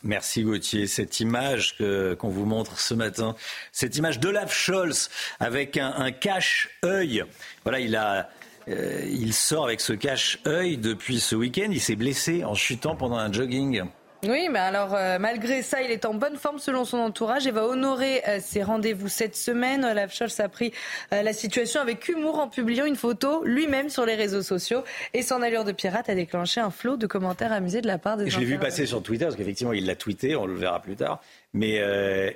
Merci 0.02 0.42
Gauthier. 0.42 0.86
Cette 0.86 1.20
image 1.20 1.76
qu'on 1.78 2.28
vous 2.28 2.44
montre 2.44 2.78
ce 2.78 2.94
matin, 2.94 3.34
cette 3.72 3.96
image 3.96 4.20
d'Olaf 4.20 4.52
Scholz 4.52 5.10
avec 5.40 5.76
un, 5.76 6.10
cache-œil. 6.12 7.24
Voilà, 7.64 7.80
il 7.80 7.96
euh, 8.68 9.02
il 9.06 9.32
sort 9.32 9.64
avec 9.64 9.80
ce 9.80 9.92
cache-œil 9.92 10.76
depuis 10.76 11.20
ce 11.20 11.34
week-end. 11.34 11.68
Il 11.70 11.80
s'est 11.80 11.96
blessé 11.96 12.44
en 12.44 12.54
chutant 12.54 12.96
pendant 12.96 13.16
un 13.16 13.32
jogging. 13.32 13.82
Oui, 14.26 14.48
mais 14.50 14.58
alors 14.58 14.94
euh, 14.94 15.18
malgré 15.20 15.62
ça, 15.62 15.80
il 15.80 15.92
est 15.92 16.04
en 16.04 16.12
bonne 16.12 16.36
forme 16.36 16.58
selon 16.58 16.84
son 16.84 16.98
entourage 16.98 17.46
et 17.46 17.52
va 17.52 17.64
honorer 17.64 18.22
euh, 18.26 18.38
ses 18.40 18.64
rendez-vous 18.64 19.08
cette 19.08 19.36
semaine. 19.36 19.84
Olaf 19.84 20.12
Scholz 20.12 20.40
a 20.40 20.48
pris 20.48 20.72
euh, 21.12 21.22
la 21.22 21.32
situation 21.32 21.80
avec 21.80 22.08
humour 22.08 22.40
en 22.40 22.48
publiant 22.48 22.84
une 22.84 22.96
photo 22.96 23.44
lui-même 23.44 23.90
sur 23.90 24.04
les 24.04 24.16
réseaux 24.16 24.42
sociaux 24.42 24.82
et 25.14 25.22
son 25.22 25.40
allure 25.40 25.62
de 25.62 25.70
pirate 25.70 26.08
a 26.08 26.16
déclenché 26.16 26.60
un 26.60 26.70
flot 26.70 26.96
de 26.96 27.06
commentaires 27.06 27.52
amusés 27.52 27.80
de 27.80 27.86
la 27.86 27.98
part 27.98 28.16
des. 28.16 28.28
Je 28.28 28.40
l'ai 28.40 28.44
vu 28.44 28.58
passer 28.58 28.86
sur 28.86 29.02
Twitter 29.02 29.26
parce 29.26 29.36
qu'effectivement 29.36 29.72
il 29.72 29.86
l'a 29.86 29.94
tweeté, 29.94 30.34
on 30.34 30.46
le 30.46 30.54
verra 30.54 30.82
plus 30.82 30.96
tard. 30.96 31.20
Mais 31.52 31.76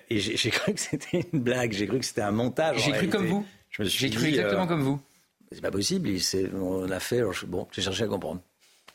et 0.08 0.18
j'ai 0.20 0.50
cru 0.50 0.74
que 0.74 0.80
c'était 0.80 1.26
une 1.32 1.40
blague, 1.40 1.72
j'ai 1.72 1.88
cru 1.88 1.98
que 1.98 2.06
c'était 2.06 2.22
un 2.22 2.30
montage. 2.30 2.78
J'ai 2.78 2.92
cru 2.92 3.08
comme 3.08 3.26
vous. 3.26 3.44
J'ai 3.70 4.10
cru 4.10 4.28
exactement 4.28 4.68
comme 4.68 4.82
vous. 4.82 5.00
C'est 5.50 5.60
pas 5.60 5.72
possible, 5.72 6.08
on 6.54 6.86
l'a 6.86 7.00
fait. 7.00 7.22
bon, 7.46 7.66
j'ai 7.72 7.82
cherché 7.82 8.04
à 8.04 8.06
comprendre. 8.06 8.40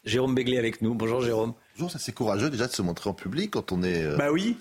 Jérôme 0.05 0.33
Béglé 0.33 0.57
avec 0.57 0.81
nous. 0.81 0.93
Bonjour 0.93 1.21
Jérôme. 1.21 1.53
Bonjour, 1.79 1.91
c'est 1.99 2.11
courageux 2.11 2.49
déjà 2.49 2.65
de 2.65 2.71
se 2.71 2.81
montrer 2.81 3.07
en 3.07 3.13
public 3.13 3.51
quand 3.51 3.71
on 3.71 3.83
est. 3.83 4.03
Euh, 4.03 4.15
bah 4.15 4.31
oui. 4.31 4.57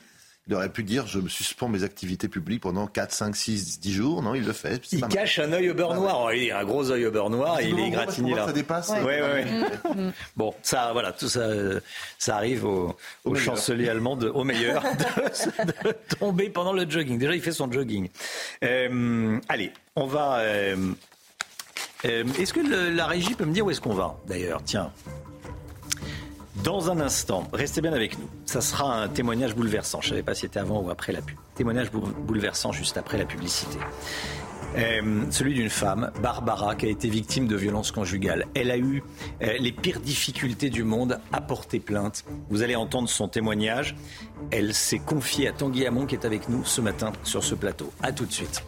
Il 0.48 0.54
aurait 0.54 0.68
pu 0.68 0.82
dire 0.82 1.06
je 1.06 1.18
me 1.18 1.30
suspends 1.30 1.66
mes 1.66 1.82
activités 1.82 2.28
publiques 2.28 2.60
pendant 2.60 2.86
4, 2.86 3.10
5, 3.10 3.34
6, 3.34 3.80
10 3.80 3.92
jours. 3.92 4.22
Non, 4.22 4.34
il 4.34 4.44
le 4.44 4.52
fait. 4.52 4.82
Il 4.92 5.00
cache 5.08 5.38
un 5.38 5.50
œil 5.52 5.70
au 5.70 5.74
beurre 5.74 5.94
noir. 5.94 6.34
Il 6.34 6.52
a 6.52 6.58
un 6.58 6.64
gros 6.64 6.90
œil 6.90 7.06
au 7.06 7.10
beurre 7.10 7.30
noir 7.30 7.58
et 7.60 7.70
il 7.70 7.80
est 7.80 7.88
gratigné 7.88 8.34
là. 8.34 8.46
Ça 8.46 8.52
dépasse. 8.52 8.90
Ouais, 8.90 9.02
ouais, 9.02 9.22
ouais. 9.22 10.12
Bon, 10.36 10.54
ça, 10.62 10.90
voilà, 10.92 11.12
tout 11.12 11.28
ça, 11.28 11.48
ça 12.18 12.36
arrive 12.36 12.66
au, 12.66 12.94
chancelier 13.34 13.88
allemand, 13.88 14.18
au 14.18 14.44
meilleur, 14.44 14.82
de, 15.64 15.92
tomber 16.18 16.50
pendant 16.50 16.74
le 16.74 16.88
jogging. 16.88 17.18
Déjà, 17.18 17.34
il 17.34 17.40
fait 17.40 17.52
son 17.52 17.72
jogging. 17.72 18.10
Euh, 18.62 19.40
allez, 19.48 19.72
on 19.96 20.06
va. 20.06 20.40
Euh, 20.40 20.92
est-ce 22.04 22.52
que 22.52 22.60
la 22.94 23.06
régie 23.06 23.34
peut 23.34 23.46
me 23.46 23.54
dire 23.54 23.64
où 23.64 23.70
est-ce 23.70 23.80
qu'on 23.80 23.94
va 23.94 24.18
D'ailleurs, 24.28 24.60
tiens. 24.62 24.92
Dans 26.66 26.90
un 26.90 26.98
instant, 26.98 27.46
restez 27.52 27.80
bien 27.80 27.92
avec 27.92 28.18
nous. 28.18 28.28
Ça 28.44 28.60
sera 28.60 29.00
un 29.00 29.06
témoignage 29.06 29.54
bouleversant. 29.54 30.00
Je 30.00 30.08
ne 30.08 30.10
savais 30.10 30.24
pas 30.24 30.34
si 30.34 30.40
c'était 30.40 30.58
avant 30.58 30.82
ou 30.82 30.90
après 30.90 31.12
la 31.12 31.22
pub. 31.22 31.36
Témoignage 31.54 31.92
bouleversant 31.92 32.72
juste 32.72 32.96
après 32.96 33.16
la 33.18 33.24
publicité. 33.24 33.78
Euh, 34.76 35.22
celui 35.30 35.54
d'une 35.54 35.70
femme, 35.70 36.10
Barbara, 36.20 36.74
qui 36.74 36.86
a 36.86 36.88
été 36.88 37.08
victime 37.08 37.46
de 37.46 37.54
violences 37.54 37.92
conjugales. 37.92 38.46
Elle 38.56 38.72
a 38.72 38.78
eu 38.78 39.04
euh, 39.42 39.56
les 39.60 39.70
pires 39.70 40.00
difficultés 40.00 40.68
du 40.68 40.82
monde 40.82 41.20
à 41.32 41.40
porter 41.40 41.78
plainte. 41.78 42.24
Vous 42.50 42.62
allez 42.62 42.74
entendre 42.74 43.08
son 43.08 43.28
témoignage. 43.28 43.94
Elle 44.50 44.74
s'est 44.74 44.98
confiée 44.98 45.46
à 45.46 45.52
Tanguy 45.52 45.86
Hamon 45.86 46.06
qui 46.06 46.16
est 46.16 46.24
avec 46.24 46.48
nous 46.48 46.64
ce 46.64 46.80
matin 46.80 47.12
sur 47.22 47.44
ce 47.44 47.54
plateau. 47.54 47.92
A 48.02 48.10
tout 48.10 48.26
de 48.26 48.32
suite. 48.32 48.64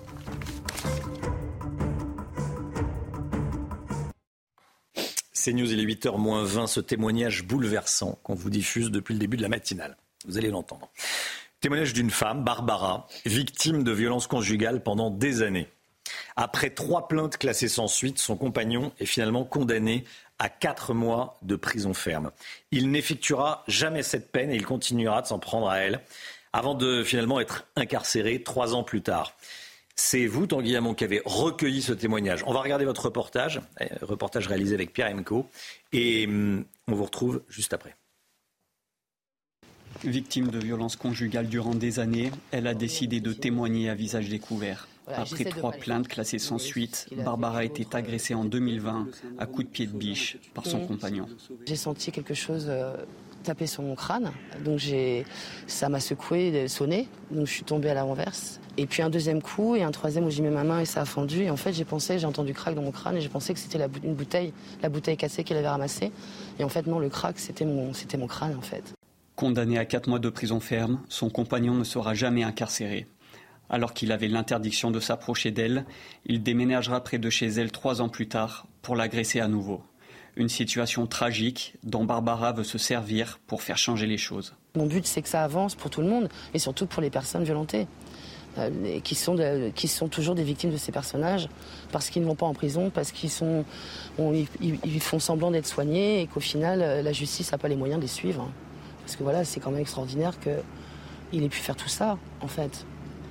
C'est 5.48 5.54
News, 5.54 5.72
il 5.72 5.80
est 5.80 5.94
8h 5.94 6.18
moins 6.18 6.44
20, 6.44 6.66
ce 6.66 6.78
témoignage 6.78 7.42
bouleversant 7.42 8.18
qu'on 8.22 8.34
vous 8.34 8.50
diffuse 8.50 8.90
depuis 8.90 9.14
le 9.14 9.18
début 9.18 9.38
de 9.38 9.42
la 9.42 9.48
matinale. 9.48 9.96
Vous 10.26 10.36
allez 10.36 10.50
l'entendre. 10.50 10.90
Témoignage 11.62 11.94
d'une 11.94 12.10
femme, 12.10 12.44
Barbara, 12.44 13.08
victime 13.24 13.82
de 13.82 13.90
violences 13.90 14.26
conjugales 14.26 14.82
pendant 14.82 15.10
des 15.10 15.40
années. 15.40 15.66
Après 16.36 16.68
trois 16.68 17.08
plaintes 17.08 17.38
classées 17.38 17.68
sans 17.68 17.86
suite, 17.86 18.18
son 18.18 18.36
compagnon 18.36 18.92
est 19.00 19.06
finalement 19.06 19.46
condamné 19.46 20.04
à 20.38 20.50
quatre 20.50 20.92
mois 20.92 21.38
de 21.40 21.56
prison 21.56 21.94
ferme. 21.94 22.30
Il 22.70 22.90
n'effectuera 22.90 23.64
jamais 23.68 24.02
cette 24.02 24.30
peine 24.30 24.50
et 24.50 24.56
il 24.56 24.66
continuera 24.66 25.22
de 25.22 25.28
s'en 25.28 25.38
prendre 25.38 25.70
à 25.70 25.78
elle 25.78 26.02
avant 26.52 26.74
de 26.74 27.02
finalement 27.02 27.40
être 27.40 27.64
incarcéré 27.74 28.42
trois 28.42 28.74
ans 28.74 28.82
plus 28.82 29.00
tard. 29.00 29.32
C'est 30.00 30.28
vous, 30.28 30.46
Tanguy 30.46 30.76
Hamon, 30.76 30.94
qui 30.94 31.02
avez 31.02 31.20
recueilli 31.24 31.82
ce 31.82 31.92
témoignage. 31.92 32.44
On 32.46 32.52
va 32.52 32.60
regarder 32.60 32.84
votre 32.84 33.06
reportage, 33.06 33.60
euh, 33.80 33.86
reportage 34.02 34.46
réalisé 34.46 34.72
avec 34.74 34.92
Pierre 34.92 35.12
Emco, 35.12 35.50
et 35.92 36.24
hum, 36.28 36.64
on 36.86 36.94
vous 36.94 37.04
retrouve 37.04 37.42
juste 37.48 37.74
après. 37.74 37.96
Victime 40.04 40.48
de 40.48 40.60
violences 40.60 40.94
conjugales 40.94 41.48
durant 41.48 41.74
des 41.74 41.98
années, 41.98 42.30
elle 42.52 42.68
a 42.68 42.74
décidé 42.74 43.20
de 43.20 43.32
témoigner 43.32 43.90
à 43.90 43.96
visage 43.96 44.28
découvert. 44.28 44.86
Après 45.08 45.44
trois 45.44 45.72
plaintes 45.72 46.06
classées 46.06 46.38
sans 46.38 46.58
suite, 46.58 47.08
Barbara 47.24 47.58
a 47.58 47.64
été 47.64 47.84
agressée 47.92 48.34
en 48.34 48.44
2020 48.44 49.08
à 49.38 49.46
coups 49.46 49.66
de 49.66 49.70
pied 49.72 49.86
de 49.88 49.96
biche 49.96 50.38
par 50.54 50.64
son 50.64 50.86
compagnon. 50.86 51.26
J'ai 51.66 51.76
senti 51.76 52.12
quelque 52.12 52.34
chose 52.34 52.70
taper 53.48 53.66
sur 53.66 53.82
mon 53.82 53.94
crâne, 53.94 54.30
donc 54.62 54.80
ça 55.66 55.88
m'a 55.88 56.00
secoué, 56.00 56.68
sonné, 56.68 57.08
donc 57.30 57.46
je 57.46 57.52
suis 57.52 57.64
tombée 57.64 57.88
à 57.88 57.94
la 57.94 58.02
renverse. 58.02 58.60
Et 58.76 58.86
puis 58.86 59.02
un 59.02 59.08
deuxième 59.08 59.40
coup 59.40 59.74
et 59.74 59.82
un 59.82 59.90
troisième 59.90 60.26
où 60.26 60.30
j'ai 60.30 60.42
mis 60.42 60.50
ma 60.50 60.64
main 60.64 60.80
et 60.80 60.84
ça 60.84 61.00
a 61.00 61.04
fendu. 61.06 61.44
Et 61.44 61.50
en 61.50 61.56
fait, 61.56 61.72
j'ai 61.72 61.86
pensé, 61.86 62.18
j'ai 62.18 62.26
entendu 62.26 62.52
crack 62.52 62.74
dans 62.74 62.82
mon 62.82 62.92
crâne 62.92 63.16
et 63.16 63.22
j'ai 63.22 63.30
pensé 63.30 63.54
que 63.54 63.58
c'était 63.58 63.78
une 64.04 64.14
bouteille, 64.14 64.52
la 64.82 64.90
bouteille 64.90 65.16
cassée 65.16 65.44
qu'elle 65.44 65.56
avait 65.56 65.68
ramassée. 65.68 66.12
Et 66.58 66.64
en 66.64 66.68
fait, 66.68 66.86
non, 66.86 66.98
le 66.98 67.08
crack, 67.08 67.38
c'était 67.38 67.64
mon, 67.64 67.94
c'était 67.94 68.18
mon 68.18 68.26
crâne 68.26 68.54
en 68.56 68.60
fait. 68.60 68.84
Condamné 69.34 69.78
à 69.78 69.86
quatre 69.86 70.08
mois 70.08 70.18
de 70.18 70.28
prison 70.28 70.60
ferme, 70.60 71.00
son 71.08 71.30
compagnon 71.30 71.72
ne 71.74 71.84
sera 71.84 72.12
jamais 72.12 72.44
incarcéré. 72.44 73.06
Alors 73.70 73.94
qu'il 73.94 74.12
avait 74.12 74.28
l'interdiction 74.28 74.90
de 74.90 75.00
s'approcher 75.00 75.52
d'elle, 75.52 75.86
il 76.26 76.42
déménagera 76.42 77.02
près 77.02 77.18
de 77.18 77.30
chez 77.30 77.46
elle 77.46 77.72
trois 77.72 78.02
ans 78.02 78.10
plus 78.10 78.28
tard 78.28 78.66
pour 78.82 78.94
l'agresser 78.94 79.40
à 79.40 79.48
nouveau. 79.48 79.82
Une 80.38 80.48
situation 80.48 81.06
tragique 81.06 81.74
dont 81.82 82.04
Barbara 82.04 82.52
veut 82.52 82.64
se 82.64 82.78
servir 82.78 83.40
pour 83.48 83.60
faire 83.60 83.76
changer 83.76 84.06
les 84.06 84.18
choses. 84.18 84.54
Mon 84.76 84.86
but, 84.86 85.04
c'est 85.04 85.20
que 85.20 85.28
ça 85.28 85.42
avance 85.42 85.74
pour 85.74 85.90
tout 85.90 86.00
le 86.00 86.08
monde 86.08 86.28
et 86.54 86.60
surtout 86.60 86.86
pour 86.86 87.02
les 87.02 87.10
personnes 87.10 87.42
violentées. 87.42 87.88
Euh, 88.56 89.00
qui, 89.00 89.14
sont 89.14 90.08
toujours 90.08 90.34
des 90.34 90.42
victimes 90.42 90.70
de 90.70 90.76
ces 90.76 90.90
personnages 90.90 91.48
parce 91.92 92.08
qu'ils 92.10 92.22
ne 92.22 92.26
vont 92.26 92.34
pas 92.34 92.46
en 92.46 92.54
prison, 92.54 92.90
parce 92.90 93.12
qu'ils 93.12 93.30
font 93.30 93.64
semblant 95.18 95.50
d'être 95.50 95.66
soignés 95.66 96.22
et 96.22 96.26
qu'au 96.26 96.40
final, 96.40 96.82
euh, 96.82 97.02
la 97.02 97.12
justice 97.12 97.52
n'a 97.52 97.58
pas 97.58 97.68
les 97.68 97.76
moyens 97.76 97.98
de 97.98 98.02
les 98.02 98.08
suivre. 98.08 98.48
Parce 99.00 99.16
que 99.16 99.22
voilà, 99.22 99.44
c'est 99.44 99.60
quand 99.60 99.70
même 99.70 99.80
extraordinaire 99.80 100.34
qu'il 100.40 101.42
ait 101.42 101.48
pu 101.48 101.58
faire 101.58 101.76
tout 101.76 101.88
ça, 101.88 102.16
en 102.40 102.48
fait, 102.48 102.84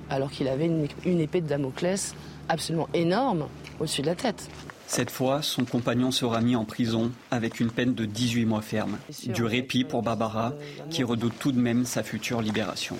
alors 0.08 0.30
qu'il 0.30 0.48
avait 0.48 0.70
une 1.04 1.20
épée 1.20 1.40
de 1.40 1.48
Damoclès 1.48 2.14
absolument 2.48 2.88
énorme 2.94 3.48
au-dessus 3.80 4.02
de 4.02 4.06
la 4.06 4.14
tête. 4.14 4.48
Cette 4.88 5.10
fois, 5.10 5.42
son 5.42 5.66
compagnon 5.66 6.10
sera 6.10 6.40
mis 6.40 6.56
en 6.56 6.64
prison 6.64 7.12
avec 7.30 7.60
une 7.60 7.70
peine 7.70 7.94
de 7.94 8.06
18 8.06 8.46
mois 8.46 8.62
ferme. 8.62 8.98
Du 9.26 9.44
répit 9.44 9.84
pour 9.84 10.02
Barbara, 10.02 10.54
qui 10.90 11.04
redoute 11.04 11.34
tout 11.38 11.52
de 11.52 11.60
même 11.60 11.84
sa 11.84 12.02
future 12.02 12.40
libération. 12.40 12.96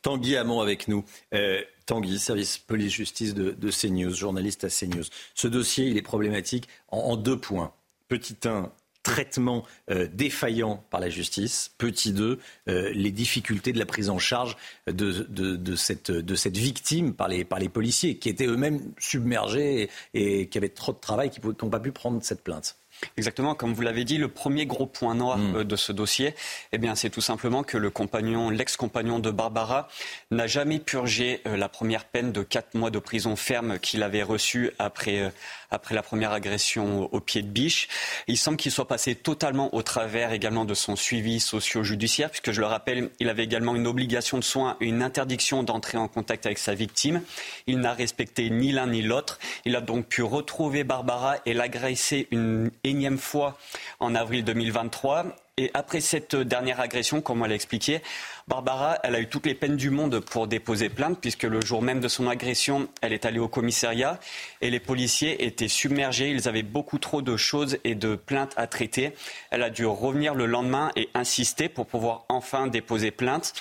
Tanguy 0.00 0.36
Hamon 0.36 0.60
avec 0.60 0.88
nous. 0.88 1.04
Euh, 1.34 1.60
Tanguy, 1.84 2.18
service 2.18 2.56
police-justice 2.56 3.34
de, 3.34 3.50
de, 3.50 3.70
CNews, 3.70 4.14
journaliste 4.14 4.64
à 4.64 4.68
CNews. 4.68 5.04
Ce 5.34 5.48
dossier, 5.48 5.86
il 5.86 5.98
est 5.98 6.02
problématique 6.02 6.66
en, 6.88 7.16
deux 7.16 7.38
points. 7.38 7.74
Petit 8.08 8.36
1, 8.42 8.72
traitement 9.06 9.64
euh, 9.88 10.08
défaillant 10.12 10.84
par 10.90 10.98
la 10.98 11.08
justice. 11.08 11.70
Petit 11.78 12.12
2, 12.12 12.40
euh, 12.68 12.90
les 12.92 13.12
difficultés 13.12 13.72
de 13.72 13.78
la 13.78 13.86
prise 13.86 14.10
en 14.10 14.18
charge 14.18 14.56
de, 14.88 15.24
de, 15.28 15.76
cette, 15.76 16.10
de 16.10 16.34
cette, 16.34 16.56
victime 16.56 17.14
par 17.14 17.28
les, 17.28 17.44
par 17.44 17.60
les, 17.60 17.68
policiers, 17.68 18.16
qui 18.18 18.28
étaient 18.28 18.46
eux-mêmes 18.46 18.80
submergés 18.98 19.90
et, 20.14 20.40
et, 20.40 20.48
qui 20.48 20.58
avaient 20.58 20.70
trop 20.70 20.92
de 20.92 20.98
travail, 20.98 21.30
qui 21.30 21.40
n'ont 21.40 21.70
pas 21.70 21.78
pu 21.78 21.92
prendre 21.92 22.20
cette 22.24 22.42
plainte. 22.42 22.76
Exactement, 23.16 23.54
comme 23.54 23.74
vous 23.74 23.82
l'avez 23.82 24.04
dit, 24.04 24.18
le 24.18 24.28
premier 24.28 24.66
gros 24.66 24.86
point 24.86 25.14
noir 25.14 25.38
mm. 25.38 25.56
euh, 25.56 25.64
de 25.64 25.76
ce 25.76 25.92
dossier, 25.92 26.34
eh 26.72 26.78
bien, 26.78 26.94
c'est 26.94 27.10
tout 27.10 27.20
simplement 27.20 27.62
que 27.62 27.76
le 27.76 27.90
compagnon, 27.90 28.50
l'ex-compagnon 28.50 29.18
de 29.18 29.30
Barbara, 29.30 29.88
n'a 30.30 30.46
jamais 30.46 30.78
purgé 30.78 31.40
euh, 31.46 31.56
la 31.56 31.68
première 31.68 32.04
peine 32.04 32.32
de 32.32 32.42
quatre 32.42 32.74
mois 32.74 32.90
de 32.90 32.98
prison 32.98 33.36
ferme 33.36 33.78
qu'il 33.78 34.02
avait 34.02 34.22
reçue 34.22 34.70
après, 34.78 35.20
euh, 35.20 35.30
après 35.70 35.94
la 35.94 36.02
première 36.02 36.32
agression 36.32 37.12
au 37.12 37.20
pied 37.20 37.42
de 37.42 37.48
biche. 37.48 37.88
Il 38.26 38.38
semble 38.38 38.56
qu'il 38.56 38.72
soit 38.72 38.88
passé 38.88 39.14
totalement 39.14 39.74
au 39.74 39.82
travers 39.82 40.32
également 40.32 40.64
de 40.64 40.74
son 40.74 40.96
suivi 40.96 41.40
socio-judiciaire, 41.40 42.30
puisque 42.30 42.52
je 42.52 42.60
le 42.60 42.66
rappelle, 42.66 43.10
il 43.20 43.28
avait 43.28 43.44
également 43.44 43.74
une 43.74 43.86
obligation 43.86 44.38
de 44.38 44.44
soins 44.44 44.76
et 44.80 44.86
une 44.86 45.02
interdiction 45.02 45.62
d'entrer 45.62 45.98
en 45.98 46.08
contact 46.08 46.46
avec 46.46 46.58
sa 46.58 46.74
victime. 46.74 47.22
Il 47.66 47.80
n'a 47.80 47.92
respecté 47.92 48.50
ni 48.50 48.72
l'un 48.72 48.86
ni 48.86 49.02
l'autre. 49.02 49.38
Il 49.64 49.76
a 49.76 49.80
donc 49.80 50.06
pu 50.06 50.22
retrouver 50.22 50.84
Barbara 50.84 51.36
et 51.46 51.54
l'agresser 51.54 52.28
une 52.30 52.70
énième 52.84 53.18
fois 53.18 53.58
en 54.00 54.14
avril 54.14 54.44
2023. 54.44 55.26
Et 55.58 55.70
après 55.72 56.02
cette 56.02 56.36
dernière 56.36 56.80
agression, 56.80 57.22
comme 57.22 57.42
elle 57.42 57.48
l'a 57.48 57.54
expliqué, 57.54 58.02
Barbara, 58.46 58.90
a 59.02 59.18
eu 59.18 59.26
toutes 59.26 59.46
les 59.46 59.54
peines 59.54 59.78
du 59.78 59.88
monde 59.88 60.20
pour 60.20 60.48
déposer 60.48 60.90
plainte, 60.90 61.18
puisque 61.18 61.44
le 61.44 61.62
jour 61.62 61.80
même 61.80 61.98
de 62.00 62.08
son 62.08 62.28
agression, 62.28 62.90
elle 63.00 63.14
est 63.14 63.24
allée 63.24 63.38
au 63.38 63.48
commissariat 63.48 64.20
et 64.60 64.68
les 64.68 64.80
policiers 64.80 65.46
étaient 65.46 65.68
submergés. 65.68 66.28
Ils 66.28 66.46
avaient 66.46 66.62
beaucoup 66.62 66.98
trop 66.98 67.22
de 67.22 67.38
choses 67.38 67.78
et 67.84 67.94
de 67.94 68.16
plaintes 68.16 68.52
à 68.58 68.66
traiter. 68.66 69.14
Elle 69.50 69.62
a 69.62 69.70
dû 69.70 69.86
revenir 69.86 70.34
le 70.34 70.44
lendemain 70.44 70.92
et 70.94 71.08
insister 71.14 71.70
pour 71.70 71.86
pouvoir 71.86 72.26
enfin 72.28 72.66
déposer 72.66 73.10
plainte. 73.10 73.54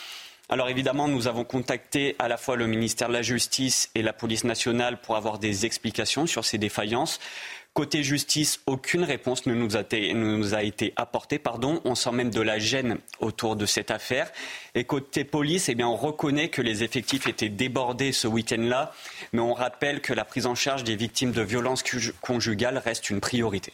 Alors 0.49 0.67
évidemment, 0.67 1.07
nous 1.07 1.27
avons 1.27 1.45
contacté 1.45 2.17
à 2.19 2.27
la 2.27 2.35
fois 2.35 2.57
le 2.57 2.67
ministère 2.67 3.07
de 3.07 3.13
la 3.13 3.21
Justice 3.21 3.89
et 3.95 4.01
la 4.01 4.11
police 4.11 4.43
nationale 4.43 4.99
pour 4.99 5.15
avoir 5.15 5.39
des 5.39 5.65
explications 5.65 6.27
sur 6.27 6.43
ces 6.43 6.57
défaillances. 6.57 7.21
Côté 7.75 8.03
justice, 8.03 8.61
aucune 8.67 9.03
réponse 9.03 9.47
ne 9.47 9.53
nous 9.53 9.75
a 10.55 10.63
été, 10.63 10.93
apportée. 10.95 11.39
Pardon. 11.39 11.81
On 11.83 11.93
sent 11.93 12.13
même 12.13 12.29
de 12.29 12.39
la 12.39 12.57
gêne 12.57 12.99
autour 13.19 13.57
de 13.57 13.65
cette 13.65 13.91
affaire. 13.91 14.31
Et 14.75 14.85
côté 14.85 15.25
police, 15.25 15.67
eh 15.67 15.75
bien, 15.75 15.85
on 15.85 15.97
reconnaît 15.97 16.47
que 16.47 16.61
les 16.61 16.83
effectifs 16.83 17.27
étaient 17.27 17.49
débordés 17.49 18.13
ce 18.13 18.29
week-end-là, 18.29 18.93
mais 19.33 19.41
on 19.41 19.53
rappelle 19.53 19.99
que 19.99 20.13
la 20.13 20.23
prise 20.23 20.45
en 20.45 20.55
charge 20.55 20.85
des 20.85 20.95
victimes 20.95 21.33
de 21.33 21.41
violences 21.41 21.83
conjugales 22.21 22.77
reste 22.77 23.09
une 23.09 23.19
priorité. 23.19 23.73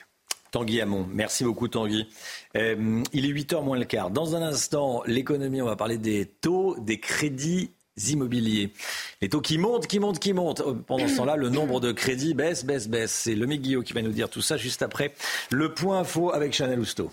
Tanguy 0.49 0.81
Hamon, 0.81 1.07
merci 1.13 1.43
beaucoup 1.43 1.67
Tanguy. 1.67 2.09
Euh, 2.57 3.03
il 3.13 3.27
est 3.27 3.31
8h 3.31 3.63
moins 3.63 3.77
le 3.77 3.85
quart. 3.85 4.09
Dans 4.09 4.35
un 4.35 4.41
instant, 4.41 5.03
l'économie, 5.05 5.61
on 5.61 5.67
va 5.67 5.75
parler 5.75 5.99
des 5.99 6.25
taux, 6.25 6.75
des 6.79 6.99
crédits 6.99 7.69
immobiliers. 8.09 8.73
Les 9.21 9.29
taux 9.29 9.41
qui 9.41 9.57
montent, 9.57 9.87
qui 9.87 9.99
montent, 9.99 10.19
qui 10.19 10.33
montent. 10.33 10.61
Euh, 10.61 10.73
pendant 10.73 11.07
ce 11.07 11.17
temps-là, 11.17 11.35
le 11.35 11.49
nombre 11.49 11.79
de 11.79 11.91
crédits 11.91 12.33
baisse, 12.33 12.65
baisse, 12.65 12.87
baisse. 12.87 13.11
C'est 13.11 13.35
le 13.35 13.45
Guillot 13.45 13.83
qui 13.83 13.93
va 13.93 14.01
nous 14.01 14.11
dire 14.11 14.29
tout 14.29 14.41
ça 14.41 14.57
juste 14.57 14.81
après 14.81 15.13
le 15.49 15.73
point 15.73 15.99
info 15.99 16.31
avec 16.33 16.53
Chanel 16.53 16.79
Housteau. 16.79 17.11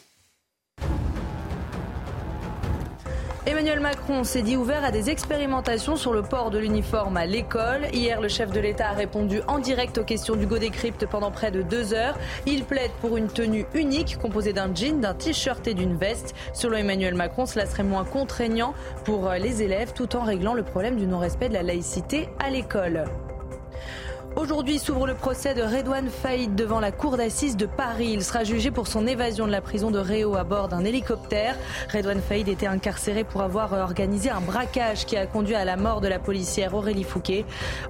Emmanuel 3.49 3.81
Macron 3.81 4.25
s'est 4.25 4.43
dit 4.43 4.59
ouvert 4.59 4.85
à 4.85 4.91
des 4.91 5.09
expérimentations 5.09 5.97
sur 5.97 6.13
le 6.13 6.21
port 6.21 6.51
de 6.51 6.59
l'uniforme 6.59 7.17
à 7.17 7.25
l'école. 7.25 7.87
Hier, 7.95 8.21
le 8.21 8.29
chef 8.29 8.51
de 8.51 8.61
l'État 8.61 8.91
a 8.91 8.93
répondu 8.93 9.41
en 9.49 9.59
direct 9.59 9.97
aux 9.97 10.05
questions 10.05 10.37
du 10.37 10.45
Décrypte 10.45 11.07
pendant 11.07 11.31
près 11.31 11.51
de 11.51 11.63
deux 11.63 11.95
heures. 11.95 12.19
Il 12.45 12.65
plaide 12.65 12.91
pour 13.01 13.17
une 13.17 13.29
tenue 13.29 13.65
unique 13.73 14.19
composée 14.19 14.53
d'un 14.53 14.75
jean, 14.75 15.01
d'un 15.01 15.15
t-shirt 15.15 15.67
et 15.67 15.73
d'une 15.73 15.97
veste. 15.97 16.35
Selon 16.53 16.77
Emmanuel 16.77 17.15
Macron, 17.15 17.47
cela 17.47 17.65
serait 17.65 17.85
moins 17.85 18.05
contraignant 18.05 18.75
pour 19.07 19.31
les 19.31 19.63
élèves 19.63 19.95
tout 19.95 20.15
en 20.15 20.25
réglant 20.25 20.53
le 20.53 20.63
problème 20.63 20.97
du 20.97 21.07
non-respect 21.07 21.49
de 21.49 21.55
la 21.55 21.63
laïcité 21.63 22.29
à 22.39 22.51
l'école. 22.51 23.07
Aujourd'hui 24.39 24.79
s'ouvre 24.79 25.09
le 25.09 25.15
procès 25.15 25.53
de 25.55 25.63
Redouane 25.63 26.09
Faïd 26.09 26.55
devant 26.55 26.79
la 26.79 26.93
cour 26.93 27.17
d'assises 27.17 27.57
de 27.57 27.67
Paris. 27.67 28.11
Il 28.13 28.23
sera 28.23 28.45
jugé 28.45 28.71
pour 28.71 28.87
son 28.87 29.05
évasion 29.05 29.49
de 29.49 29.51
la 29.51 29.61
prison 29.61 29.91
de 29.91 29.99
Réau 29.99 30.37
à 30.37 30.45
bord 30.45 30.69
d'un 30.69 30.85
hélicoptère. 30.85 31.57
Redouane 31.93 32.21
Faïd 32.21 32.47
était 32.47 32.69
incarcéré 32.69 33.25
pour 33.25 33.43
avoir 33.43 33.73
organisé 33.73 34.31
un 34.31 34.41
braquage 34.41 35.07
qui 35.07 35.17
a 35.17 35.27
conduit 35.27 35.57
à 35.57 35.65
la 35.65 35.77
mort 35.77 36.01
de 36.01 36.07
la 36.07 36.21
policière 36.21 36.75
Aurélie 36.75 37.03
Fouquet. 37.03 37.47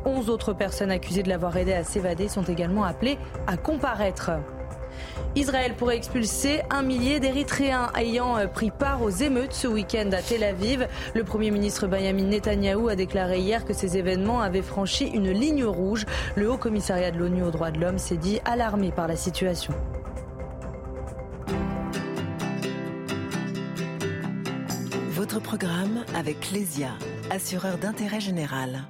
Onze 0.06 0.30
autres 0.30 0.54
personnes 0.54 0.90
accusées 0.90 1.22
de 1.22 1.28
l'avoir 1.28 1.54
aidé 1.54 1.74
à 1.74 1.84
s'évader 1.84 2.28
sont 2.28 2.44
également 2.44 2.84
appelées 2.84 3.18
à 3.46 3.58
comparaître. 3.58 4.30
Israël 5.36 5.74
pourrait 5.74 5.96
expulser 5.96 6.60
un 6.70 6.82
millier 6.82 7.20
d'Érythréens 7.20 7.90
ayant 7.96 8.36
euh, 8.36 8.46
pris 8.46 8.70
part 8.70 9.02
aux 9.02 9.10
émeutes 9.10 9.52
ce 9.52 9.68
week-end 9.68 10.10
à 10.12 10.22
Tel 10.22 10.42
Aviv. 10.42 10.88
Le 11.14 11.24
Premier 11.24 11.50
ministre 11.50 11.86
Benjamin 11.86 12.24
Netanyahou 12.24 12.88
a 12.88 12.96
déclaré 12.96 13.38
hier 13.38 13.64
que 13.64 13.72
ces 13.72 13.96
événements 13.96 14.40
avaient 14.40 14.62
franchi 14.62 15.06
une 15.06 15.30
ligne 15.30 15.64
rouge. 15.64 16.06
Le 16.36 16.50
Haut 16.50 16.58
Commissariat 16.58 17.10
de 17.10 17.18
l'ONU 17.18 17.42
aux 17.42 17.50
droits 17.50 17.70
de 17.70 17.80
l'homme 17.80 17.98
s'est 17.98 18.16
dit 18.16 18.40
alarmé 18.44 18.90
par 18.90 19.08
la 19.08 19.16
situation. 19.16 19.74
Votre 25.10 25.40
programme 25.40 26.04
avec 26.14 26.52
Lesia, 26.52 26.90
assureur 27.30 27.78
d'intérêt 27.78 28.20
général. 28.20 28.84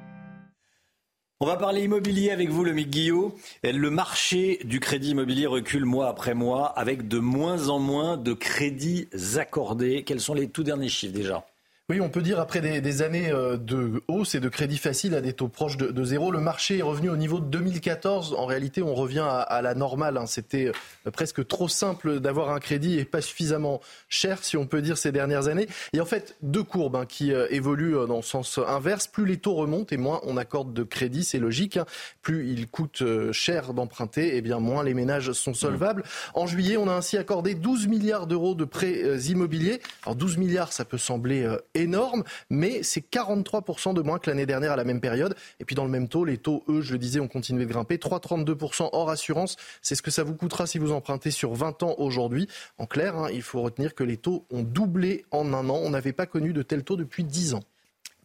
On 1.41 1.47
va 1.47 1.57
parler 1.57 1.85
immobilier 1.85 2.33
avec 2.33 2.49
vous, 2.49 2.65
Mick 2.65 2.91
Guillot. 2.91 3.33
Le 3.63 3.91
marché 3.91 4.59
du 4.65 4.81
crédit 4.81 5.11
immobilier 5.11 5.47
recule 5.47 5.85
mois 5.85 6.09
après 6.09 6.35
mois 6.35 6.67
avec 6.77 7.07
de 7.07 7.21
moins 7.21 7.69
en 7.69 7.79
moins 7.79 8.17
de 8.17 8.33
crédits 8.33 9.09
accordés. 9.37 10.03
Quels 10.03 10.19
sont 10.19 10.35
les 10.35 10.49
tout 10.49 10.65
derniers 10.65 10.89
chiffres 10.89 11.15
déjà? 11.15 11.47
Oui, 11.91 12.03
on 12.03 12.11
peut 12.11 12.21
dire 12.21 12.39
après 12.39 12.61
des, 12.61 13.01
années 13.03 13.33
euh, 13.33 13.57
de 13.57 14.03
hausse 14.09 14.35
et 14.35 14.41
de 14.41 14.51
crédit 14.51 14.77
facile 14.77 15.15
à 15.15 15.23
des 15.23 15.33
taux 15.33 15.49
proches 15.49 15.79
de, 15.79 16.05
zéro, 16.05 16.31
le 16.31 16.39
marché 16.39 16.77
est 16.77 16.83
revenu 16.83 17.09
au 17.09 17.17
niveau 17.17 17.41
de 17.41 17.47
2014. 17.47 18.35
En 18.37 18.45
réalité, 18.45 18.83
on 18.83 18.95
revient 18.95 19.25
à, 19.27 19.63
la 19.63 19.75
normale. 19.75 20.19
Hein. 20.19 20.27
C'était 20.27 20.67
euh, 20.67 21.11
presque 21.11 21.47
trop 21.47 21.67
simple 21.67 22.21
d'avoir 22.21 22.51
un 22.51 22.61
crédit 22.61 22.99
et 22.99 23.07
pas 23.07 23.23
suffisamment 23.23 23.81
cher, 24.11 24.45
si 24.45 24.59
on 24.59 24.67
peut 24.67 24.83
dire, 24.83 24.99
ces 24.99 25.13
dernières 25.13 25.49
années. 25.49 25.67
Et 25.95 26.03
en 26.03 26.05
fait, 26.05 26.37
deux 26.43 26.63
courbes 26.63 26.97
hein, 26.97 27.07
qui 27.07 27.33
euh, 27.33 27.47
évoluent 27.49 28.07
dans 28.07 28.17
le 28.17 28.23
sens 28.23 28.61
inverse. 28.69 29.07
Plus 29.07 29.25
les 29.25 29.39
taux 29.39 29.55
remontent 29.55 29.95
et 29.95 29.99
moins 29.99 30.21
on 30.25 30.37
accorde 30.37 30.75
de 30.75 30.83
crédit, 30.83 31.25
c'est 31.25 31.39
logique. 31.39 31.79
Hein. 31.79 31.87
Plus 32.21 32.51
il 32.51 32.69
coûte 32.69 33.03
cher 33.33 33.73
d'emprunter, 33.73 34.35
et 34.35 34.37
eh 34.37 34.43
bien 34.43 34.59
moins 34.59 34.85
les 34.85 34.93
ménages 34.93 35.33
sont 35.33 35.55
solvables. 35.55 36.05
En 36.35 36.47
juillet, 36.47 36.77
on 36.77 36.87
a 36.87 36.93
ainsi 36.93 37.17
accordé 37.17 37.55
12 37.55 37.87
milliards 37.87 38.27
d'euros 38.27 38.55
de 38.55 38.67
prêts 38.67 39.19
immobiliers. 39.27 39.81
Alors 40.05 40.17
12 40.17 40.37
milliards, 40.37 40.75
ça 40.75 40.85
peut 40.85 40.99
sembler 40.99 41.49
énorme, 41.79 42.25
mais 42.51 42.83
c'est 42.83 43.01
43% 43.01 43.95
de 43.95 44.03
moins 44.03 44.19
que 44.19 44.29
l'année 44.31 44.47
dernière 44.47 44.73
à 44.73 44.77
la 44.77 44.85
même 44.85 45.01
période. 45.01 45.35
Et 45.61 45.65
puis 45.65 45.75
dans 45.75 45.85
le 45.85 45.91
même 45.91 46.09
taux, 46.09 46.25
les 46.25 46.39
taux, 46.39 46.65
eux, 46.69 46.81
je 46.81 46.93
le 46.93 46.99
disais, 46.99 47.21
ont 47.21 47.29
continué 47.29 47.65
de 47.65 47.71
grimper. 47.71 47.97
3,32% 47.97 48.91
hors 48.93 49.11
assurance, 49.11 49.57
c'est 49.83 49.95
ce 49.95 50.03
que 50.03 50.11
ça 50.11 50.23
vous 50.23 50.35
coûtera 50.35 50.67
si 50.67 50.79
vous 50.79 50.93
empruntez 50.93 51.31
sur 51.31 51.55
20 51.55 51.83
ans 51.83 51.95
aujourd'hui. 51.99 52.49
En 52.79 52.87
clair, 52.87 53.17
hein, 53.17 53.29
il 53.33 53.43
faut 53.43 53.63
retenir 53.63 53.95
que 53.95 54.05
les 54.05 54.17
taux 54.17 54.47
ont 54.51 54.63
doublé 54.63 55.25
en 55.31 55.53
un 55.55 55.69
an. 55.69 55.81
On 55.83 55.91
n'avait 55.91 56.13
pas 56.13 56.27
connu 56.27 56.53
de 56.53 56.63
tels 56.63 56.85
taux 56.85 56.97
depuis 56.97 57.25
10 57.25 57.55
ans. 57.55 57.63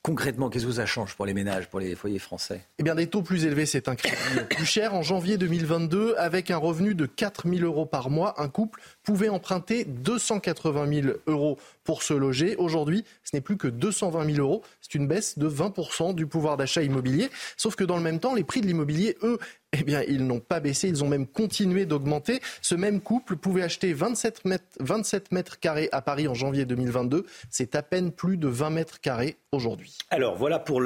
Concrètement, 0.05 0.49
qu'est-ce 0.49 0.65
que 0.65 0.73
ça 0.73 0.85
change 0.85 1.15
pour 1.15 1.25
les 1.25 1.33
ménages, 1.33 1.69
pour 1.69 1.79
les 1.79 1.95
foyers 1.95 2.19
français? 2.19 2.59
Eh 2.77 2.83
bien, 2.83 2.93
des 2.93 3.07
taux 3.07 3.21
plus 3.21 3.45
élevés, 3.45 3.65
c'est 3.65 3.87
un 3.87 3.95
crédit 3.95 4.17
plus 4.49 4.65
cher. 4.65 4.93
En 4.93 5.01
janvier 5.01 5.37
2022, 5.37 6.15
avec 6.17 6.51
un 6.51 6.57
revenu 6.57 6.93
de 6.93 7.05
4 7.05 7.47
000 7.47 7.63
euros 7.63 7.85
par 7.85 8.09
mois, 8.09 8.35
un 8.41 8.49
couple 8.49 8.81
pouvait 9.03 9.29
emprunter 9.29 9.85
280 9.85 11.01
000 11.03 11.07
euros 11.27 11.57
pour 11.85 12.03
se 12.03 12.13
loger. 12.13 12.57
Aujourd'hui, 12.57 13.05
ce 13.23 13.33
n'est 13.33 13.41
plus 13.41 13.55
que 13.55 13.69
220 13.69 14.25
000 14.25 14.45
euros. 14.45 14.61
C'est 14.81 14.93
une 14.95 15.07
baisse 15.07 15.39
de 15.39 15.47
20% 15.47 16.13
du 16.13 16.27
pouvoir 16.27 16.57
d'achat 16.57 16.83
immobilier. 16.83 17.29
Sauf 17.55 17.77
que 17.77 17.85
dans 17.85 17.95
le 17.95 18.03
même 18.03 18.19
temps, 18.19 18.35
les 18.35 18.43
prix 18.43 18.59
de 18.59 18.67
l'immobilier, 18.67 19.17
eux, 19.23 19.39
eh 19.73 19.83
bien, 19.83 20.03
ils 20.07 20.25
n'ont 20.25 20.39
pas 20.39 20.59
baissé, 20.59 20.87
ils 20.87 21.03
ont 21.03 21.07
même 21.07 21.27
continué 21.27 21.85
d'augmenter. 21.85 22.39
Ce 22.61 22.75
même 22.75 23.01
couple 23.01 23.35
pouvait 23.35 23.63
acheter 23.63 23.93
27 23.93 24.45
mètres, 24.45 24.65
27 24.79 25.31
mètres 25.31 25.59
carrés 25.59 25.89
à 25.91 26.01
Paris 26.01 26.27
en 26.27 26.33
janvier 26.33 26.65
2022. 26.65 27.25
C'est 27.49 27.75
à 27.75 27.81
peine 27.81 28.11
plus 28.11 28.37
de 28.37 28.47
20 28.47 28.69
mètres 28.69 29.01
carrés 29.01 29.37
aujourd'hui. 29.51 29.97
Alors, 30.09 30.35
voilà 30.35 30.59
pour 30.59 30.81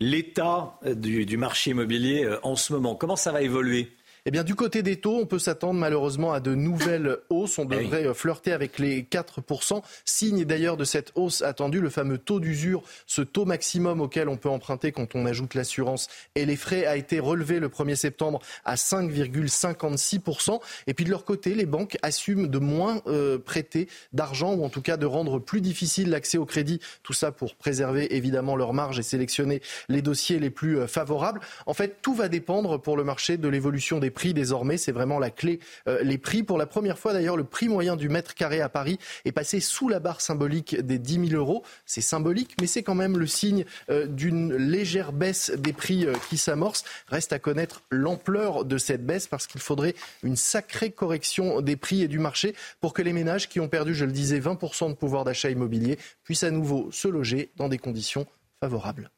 l'état 0.00 0.78
du, 0.84 1.26
du 1.26 1.36
marché 1.36 1.70
immobilier 1.70 2.24
euh, 2.24 2.38
en 2.42 2.56
ce 2.56 2.72
moment. 2.72 2.94
Comment 2.94 3.16
ça 3.16 3.32
va 3.32 3.42
évoluer? 3.42 3.95
Eh 4.28 4.32
bien, 4.32 4.42
du 4.42 4.56
côté 4.56 4.82
des 4.82 4.96
taux, 4.96 5.18
on 5.20 5.24
peut 5.24 5.38
s'attendre 5.38 5.78
malheureusement 5.78 6.32
à 6.32 6.40
de 6.40 6.52
nouvelles 6.52 7.18
hausses. 7.30 7.60
On 7.60 7.68
eh 7.70 7.76
devrait 7.76 8.12
flirter 8.12 8.50
avec 8.50 8.80
les 8.80 9.04
4%. 9.04 9.82
Signe 10.04 10.44
d'ailleurs 10.44 10.76
de 10.76 10.82
cette 10.82 11.12
hausse 11.14 11.42
attendue, 11.42 11.80
le 11.80 11.90
fameux 11.90 12.18
taux 12.18 12.40
d'usure, 12.40 12.82
ce 13.06 13.22
taux 13.22 13.44
maximum 13.44 14.00
auquel 14.00 14.28
on 14.28 14.36
peut 14.36 14.48
emprunter 14.48 14.90
quand 14.90 15.14
on 15.14 15.26
ajoute 15.26 15.54
l'assurance 15.54 16.08
et 16.34 16.44
les 16.44 16.56
frais, 16.56 16.86
a 16.86 16.96
été 16.96 17.20
relevé 17.20 17.60
le 17.60 17.68
1er 17.68 17.94
septembre 17.94 18.40
à 18.64 18.74
5,56%. 18.74 20.58
Et 20.88 20.94
puis 20.94 21.04
de 21.04 21.10
leur 21.10 21.24
côté, 21.24 21.54
les 21.54 21.66
banques 21.66 21.96
assument 22.02 22.48
de 22.48 22.58
moins 22.58 23.02
euh, 23.06 23.38
prêter 23.38 23.86
d'argent 24.12 24.54
ou 24.54 24.64
en 24.64 24.70
tout 24.70 24.82
cas 24.82 24.96
de 24.96 25.06
rendre 25.06 25.38
plus 25.38 25.60
difficile 25.60 26.10
l'accès 26.10 26.36
au 26.36 26.46
crédit. 26.46 26.80
Tout 27.04 27.12
ça 27.12 27.30
pour 27.30 27.54
préserver 27.54 28.16
évidemment 28.16 28.56
leur 28.56 28.72
marge 28.72 28.98
et 28.98 29.04
sélectionner 29.04 29.62
les 29.88 30.02
dossiers 30.02 30.40
les 30.40 30.50
plus 30.50 30.80
euh, 30.80 30.88
favorables. 30.88 31.38
En 31.66 31.74
fait, 31.74 31.98
tout 32.02 32.14
va 32.14 32.28
dépendre 32.28 32.80
pour 32.82 32.96
le 32.96 33.04
marché 33.04 33.36
de 33.36 33.46
l'évolution 33.46 34.00
des 34.00 34.15
prix 34.16 34.34
désormais. 34.34 34.78
C'est 34.78 34.90
vraiment 34.90 35.20
la 35.20 35.30
clé. 35.30 35.60
Euh, 35.86 36.02
les 36.02 36.18
prix, 36.18 36.42
pour 36.42 36.58
la 36.58 36.66
première 36.66 36.98
fois 36.98 37.12
d'ailleurs, 37.12 37.36
le 37.36 37.44
prix 37.44 37.68
moyen 37.68 37.94
du 37.94 38.08
mètre 38.08 38.34
carré 38.34 38.60
à 38.60 38.68
Paris 38.68 38.98
est 39.24 39.30
passé 39.32 39.60
sous 39.60 39.88
la 39.88 40.00
barre 40.00 40.20
symbolique 40.20 40.80
des 40.80 40.98
10 40.98 41.28
000 41.28 41.40
euros. 41.40 41.62
C'est 41.84 42.00
symbolique, 42.00 42.56
mais 42.60 42.66
c'est 42.66 42.82
quand 42.82 42.96
même 42.96 43.18
le 43.18 43.26
signe 43.28 43.64
d'une 44.08 44.56
légère 44.56 45.12
baisse 45.12 45.52
des 45.56 45.72
prix 45.72 46.06
qui 46.28 46.38
s'amorce. 46.38 46.84
Reste 47.06 47.32
à 47.32 47.38
connaître 47.38 47.82
l'ampleur 47.90 48.64
de 48.64 48.78
cette 48.78 49.06
baisse 49.06 49.28
parce 49.28 49.46
qu'il 49.46 49.60
faudrait 49.60 49.94
une 50.22 50.36
sacrée 50.36 50.90
correction 50.90 51.60
des 51.60 51.76
prix 51.76 52.02
et 52.02 52.08
du 52.08 52.18
marché 52.18 52.54
pour 52.80 52.94
que 52.94 53.02
les 53.02 53.12
ménages 53.12 53.48
qui 53.48 53.60
ont 53.60 53.68
perdu, 53.68 53.94
je 53.94 54.04
le 54.04 54.12
disais, 54.12 54.40
20% 54.40 54.88
de 54.88 54.94
pouvoir 54.94 55.24
d'achat 55.24 55.50
immobilier 55.50 55.98
puissent 56.24 56.44
à 56.44 56.50
nouveau 56.50 56.90
se 56.90 57.08
loger 57.08 57.50
dans 57.56 57.68
des 57.68 57.78
conditions 57.78 58.26
favorables. 58.60 59.10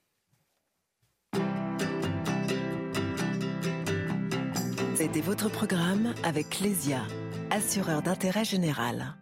C'était 4.99 5.21
votre 5.21 5.49
programme 5.49 6.13
avec 6.25 6.59
Lesia, 6.59 7.03
assureur 7.53 8.03
d'intérêt 8.03 8.45
général. 8.45 9.15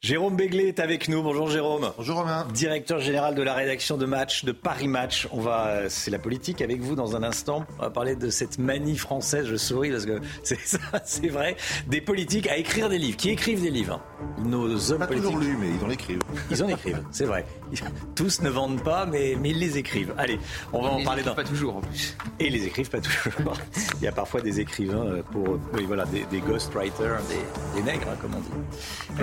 Jérôme 0.00 0.34
Béglé 0.34 0.66
est 0.66 0.80
avec 0.80 1.08
nous. 1.08 1.22
Bonjour 1.22 1.48
Jérôme. 1.48 1.92
Bonjour 1.96 2.16
Romain. 2.16 2.48
Directeur 2.52 2.98
général 2.98 3.36
de 3.36 3.42
la 3.42 3.54
rédaction 3.54 3.96
de 3.96 4.04
match 4.04 4.44
de 4.44 4.50
Paris 4.50 4.88
Match. 4.88 5.28
On 5.30 5.38
va, 5.38 5.88
c'est 5.88 6.10
la 6.10 6.18
politique 6.18 6.60
avec 6.60 6.80
vous 6.80 6.96
dans 6.96 7.14
un 7.14 7.22
instant. 7.22 7.64
On 7.78 7.82
va 7.82 7.90
parler 7.90 8.16
de 8.16 8.30
cette 8.30 8.58
manie 8.58 8.96
française. 8.96 9.46
Je 9.46 9.54
souris 9.54 9.92
parce 9.92 10.06
que 10.06 10.18
c'est 10.42 10.58
ça, 10.58 10.80
c'est 11.04 11.28
vrai. 11.28 11.54
Des 11.86 12.00
politiques 12.00 12.48
à 12.48 12.56
écrire 12.56 12.88
des 12.88 12.98
livres, 12.98 13.16
qui 13.16 13.30
écrivent 13.30 13.62
des 13.62 13.70
livres? 13.70 14.00
Nos 14.44 14.92
hommes 14.92 14.98
pas 14.98 15.06
toujours 15.06 15.38
lus, 15.38 15.56
mais 15.60 15.68
ils 15.78 15.84
en 15.84 15.90
écrivent. 15.90 16.20
Ils 16.50 16.62
en 16.62 16.68
écrivent, 16.68 17.02
c'est 17.10 17.24
vrai. 17.24 17.46
Tous 18.14 18.42
ne 18.42 18.50
vendent 18.50 18.82
pas, 18.82 19.06
mais, 19.06 19.36
mais 19.40 19.50
ils 19.50 19.58
les 19.58 19.78
écrivent. 19.78 20.14
Allez, 20.18 20.38
on 20.72 20.82
va 20.82 20.90
en 20.90 21.02
parler 21.02 21.22
dans. 21.22 21.34
Pas 21.34 21.44
toujours 21.44 21.76
en 21.76 21.80
plus. 21.80 22.16
Et 22.38 22.46
ils 22.46 22.52
les 22.52 22.66
écrivent 22.66 22.90
pas 22.90 23.00
toujours. 23.00 23.54
Il 24.00 24.04
y 24.04 24.08
a 24.08 24.12
parfois 24.12 24.40
des 24.40 24.60
écrivains 24.60 25.04
euh, 25.04 25.22
pour, 25.22 25.58
oui 25.74 25.84
voilà, 25.86 26.04
des, 26.06 26.24
des 26.30 26.40
ghostwriters, 26.40 27.20
des, 27.28 27.80
des 27.80 27.82
nègres, 27.84 28.08
hein, 28.10 28.16
comme 28.20 28.32
on 28.34 28.40
dit. 28.40 29.22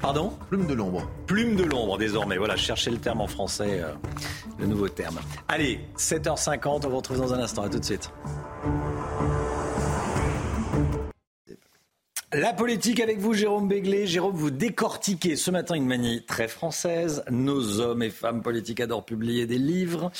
Pardon? 0.00 0.32
Plume 0.48 0.66
de 0.66 0.74
l'ombre. 0.74 1.08
Plume 1.26 1.56
de 1.56 1.64
l'ombre 1.64 1.98
désormais. 1.98 2.38
Voilà, 2.38 2.56
cherchez 2.56 2.90
le 2.90 2.98
terme 2.98 3.20
en 3.20 3.26
français, 3.26 3.80
euh, 3.82 3.92
le 4.58 4.66
nouveau 4.66 4.88
terme. 4.88 5.18
Allez, 5.48 5.80
7h50, 5.96 6.86
on 6.86 6.88
vous 6.88 6.96
retrouve 6.96 7.18
dans 7.18 7.34
un 7.34 7.40
instant. 7.40 7.62
À 7.62 7.68
tout 7.68 7.78
de 7.78 7.84
suite. 7.84 8.10
La 12.32 12.52
politique 12.52 13.00
avec 13.00 13.18
vous, 13.18 13.34
Jérôme 13.34 13.66
Béglé. 13.66 14.06
Jérôme, 14.06 14.36
vous 14.36 14.52
décortiquez 14.52 15.34
ce 15.34 15.50
matin 15.50 15.74
une 15.74 15.86
manie 15.86 16.22
très 16.24 16.46
française. 16.46 17.24
Nos 17.28 17.80
hommes 17.80 18.04
et 18.04 18.10
femmes 18.10 18.40
politiques 18.40 18.78
adorent 18.78 19.04
publier 19.04 19.46
des 19.46 19.58
livres. 19.58 20.12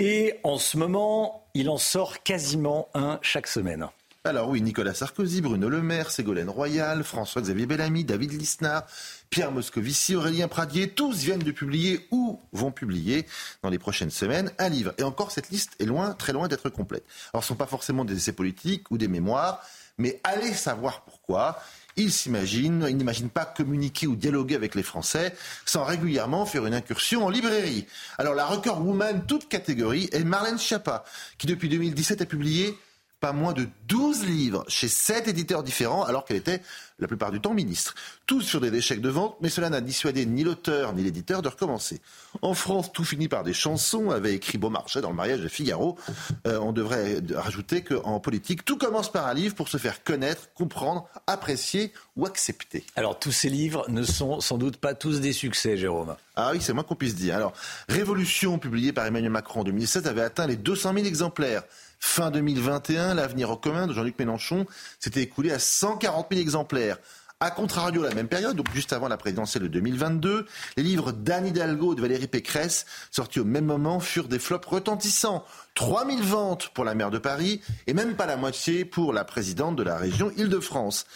Et 0.00 0.40
en 0.42 0.58
ce 0.58 0.76
moment, 0.76 1.46
il 1.54 1.70
en 1.70 1.78
sort 1.78 2.24
quasiment 2.24 2.88
un 2.92 3.20
chaque 3.22 3.46
semaine. 3.46 3.86
Alors 4.24 4.48
oui, 4.48 4.62
Nicolas 4.62 4.94
Sarkozy, 4.94 5.42
Bruno 5.42 5.68
Le 5.68 5.80
Maire, 5.80 6.10
Ségolène 6.10 6.48
Royal, 6.48 7.04
François-Xavier 7.04 7.66
Bellamy, 7.66 8.04
David 8.04 8.32
Lisnard, 8.32 8.84
Pierre 9.30 9.52
Moscovici, 9.52 10.16
Aurélien 10.16 10.48
Pradier, 10.48 10.88
tous 10.88 11.18
viennent 11.18 11.38
de 11.38 11.52
publier 11.52 12.06
ou 12.10 12.40
vont 12.52 12.72
publier 12.72 13.26
dans 13.62 13.68
les 13.68 13.78
prochaines 13.78 14.10
semaines 14.10 14.50
un 14.58 14.70
livre. 14.70 14.92
Et 14.98 15.04
encore, 15.04 15.30
cette 15.30 15.50
liste 15.50 15.76
est 15.78 15.84
loin, 15.84 16.14
très 16.14 16.32
loin 16.32 16.48
d'être 16.48 16.68
complète. 16.68 17.04
Alors 17.32 17.44
ce 17.44 17.48
ne 17.48 17.54
sont 17.54 17.58
pas 17.58 17.66
forcément 17.66 18.04
des 18.04 18.16
essais 18.16 18.32
politiques 18.32 18.90
ou 18.90 18.98
des 18.98 19.08
mémoires, 19.08 19.60
mais 19.98 20.20
allez 20.24 20.52
savoir 20.52 21.02
pourquoi. 21.02 21.58
Ils 21.96 22.12
s'imaginent, 22.12 22.86
ils 22.88 22.96
n'imaginent 22.96 23.30
pas 23.30 23.44
communiquer 23.44 24.08
ou 24.08 24.16
dialoguer 24.16 24.56
avec 24.56 24.74
les 24.74 24.82
Français 24.82 25.32
sans 25.64 25.84
régulièrement 25.84 26.44
faire 26.44 26.66
une 26.66 26.74
incursion 26.74 27.24
en 27.24 27.28
librairie. 27.28 27.86
Alors 28.18 28.34
la 28.34 28.46
record 28.46 28.84
woman, 28.84 29.24
toute 29.26 29.48
catégorie, 29.48 30.08
est 30.12 30.24
Marlène 30.24 30.58
Schiappa, 30.58 31.04
qui 31.38 31.46
depuis 31.46 31.68
2017 31.68 32.22
a 32.22 32.26
publié 32.26 32.76
pas 33.20 33.32
moins 33.32 33.52
de 33.52 33.68
12 33.86 34.26
livres 34.26 34.64
chez 34.68 34.88
7 34.88 35.28
éditeurs 35.28 35.62
différents, 35.62 36.02
alors 36.02 36.24
qu'elle 36.24 36.36
était 36.36 36.60
la 36.98 37.08
plupart 37.08 37.30
du 37.30 37.40
temps 37.40 37.54
ministre. 37.54 37.94
Tous 38.26 38.40
sur 38.40 38.60
des 38.60 38.74
échecs 38.74 39.00
de 39.00 39.08
vente, 39.08 39.36
mais 39.40 39.48
cela 39.48 39.70
n'a 39.70 39.80
dissuadé 39.80 40.26
ni 40.26 40.44
l'auteur 40.44 40.92
ni 40.92 41.02
l'éditeur 41.02 41.42
de 41.42 41.48
recommencer. 41.48 42.00
En 42.42 42.54
France, 42.54 42.92
tout 42.92 43.04
finit 43.04 43.28
par 43.28 43.42
des 43.42 43.52
chansons, 43.52 44.10
avait 44.10 44.34
écrit 44.34 44.58
Beaumarchais 44.58 45.00
dans 45.00 45.10
le 45.10 45.16
mariage 45.16 45.40
de 45.40 45.48
Figaro. 45.48 45.98
Euh, 46.46 46.58
on 46.60 46.72
devrait 46.72 47.20
rajouter 47.34 47.82
qu'en 47.82 48.20
politique, 48.20 48.64
tout 48.64 48.78
commence 48.78 49.10
par 49.10 49.26
un 49.26 49.34
livre 49.34 49.54
pour 49.54 49.68
se 49.68 49.76
faire 49.76 50.04
connaître, 50.04 50.48
comprendre, 50.54 51.08
apprécier 51.26 51.92
ou 52.16 52.26
accepter. 52.26 52.84
Alors, 52.96 53.18
tous 53.18 53.32
ces 53.32 53.48
livres 53.48 53.84
ne 53.88 54.02
sont 54.02 54.40
sans 54.40 54.58
doute 54.58 54.76
pas 54.76 54.94
tous 54.94 55.20
des 55.20 55.32
succès, 55.32 55.76
Jérôme. 55.76 56.14
Ah 56.36 56.50
oui, 56.52 56.58
c'est 56.60 56.72
moins 56.72 56.84
qu'on 56.84 56.96
puisse 56.96 57.14
dire. 57.14 57.36
Alors, 57.36 57.52
Révolution, 57.88 58.58
publiée 58.58 58.92
par 58.92 59.06
Emmanuel 59.06 59.30
Macron 59.30 59.60
en 59.60 59.64
2007, 59.64 60.06
avait 60.06 60.22
atteint 60.22 60.46
les 60.46 60.56
200 60.56 60.94
000 60.94 61.06
exemplaires. 61.06 61.62
Fin 62.06 62.30
2021, 62.30 63.14
l'avenir 63.14 63.50
en 63.50 63.56
commun 63.56 63.88
de 63.88 63.92
Jean-Luc 63.92 64.16
Mélenchon 64.18 64.66
s'était 65.00 65.22
écoulé 65.22 65.50
à 65.50 65.58
140 65.58 66.26
000 66.30 66.40
exemplaires. 66.40 66.98
A 67.40 67.50
contrario, 67.50 68.02
la 68.02 68.14
même 68.14 68.28
période, 68.28 68.54
donc 68.54 68.72
juste 68.72 68.92
avant 68.92 69.08
la 69.08 69.16
présidentielle 69.16 69.64
de 69.64 69.68
2022, 69.68 70.46
les 70.76 70.82
livres 70.82 71.10
d'Anne 71.10 71.46
Hidalgo 71.46 71.94
et 71.94 71.96
de 71.96 72.02
Valérie 72.02 72.28
Pécresse, 72.28 72.84
sortis 73.10 73.40
au 73.40 73.44
même 73.44 73.64
moment, 73.64 73.98
furent 73.98 74.28
des 74.28 74.38
flops 74.38 74.66
retentissants. 74.66 75.44
3000 75.76 76.22
ventes 76.22 76.68
pour 76.68 76.84
la 76.84 76.94
maire 76.94 77.10
de 77.10 77.18
Paris 77.18 77.62
et 77.88 77.94
même 77.94 78.14
pas 78.14 78.26
la 78.26 78.36
moitié 78.36 78.84
pour 78.84 79.12
la 79.12 79.24
présidente 79.24 79.74
de 79.74 79.82
la 79.82 79.96
région 79.96 80.30
Île-de-France. 80.36 81.06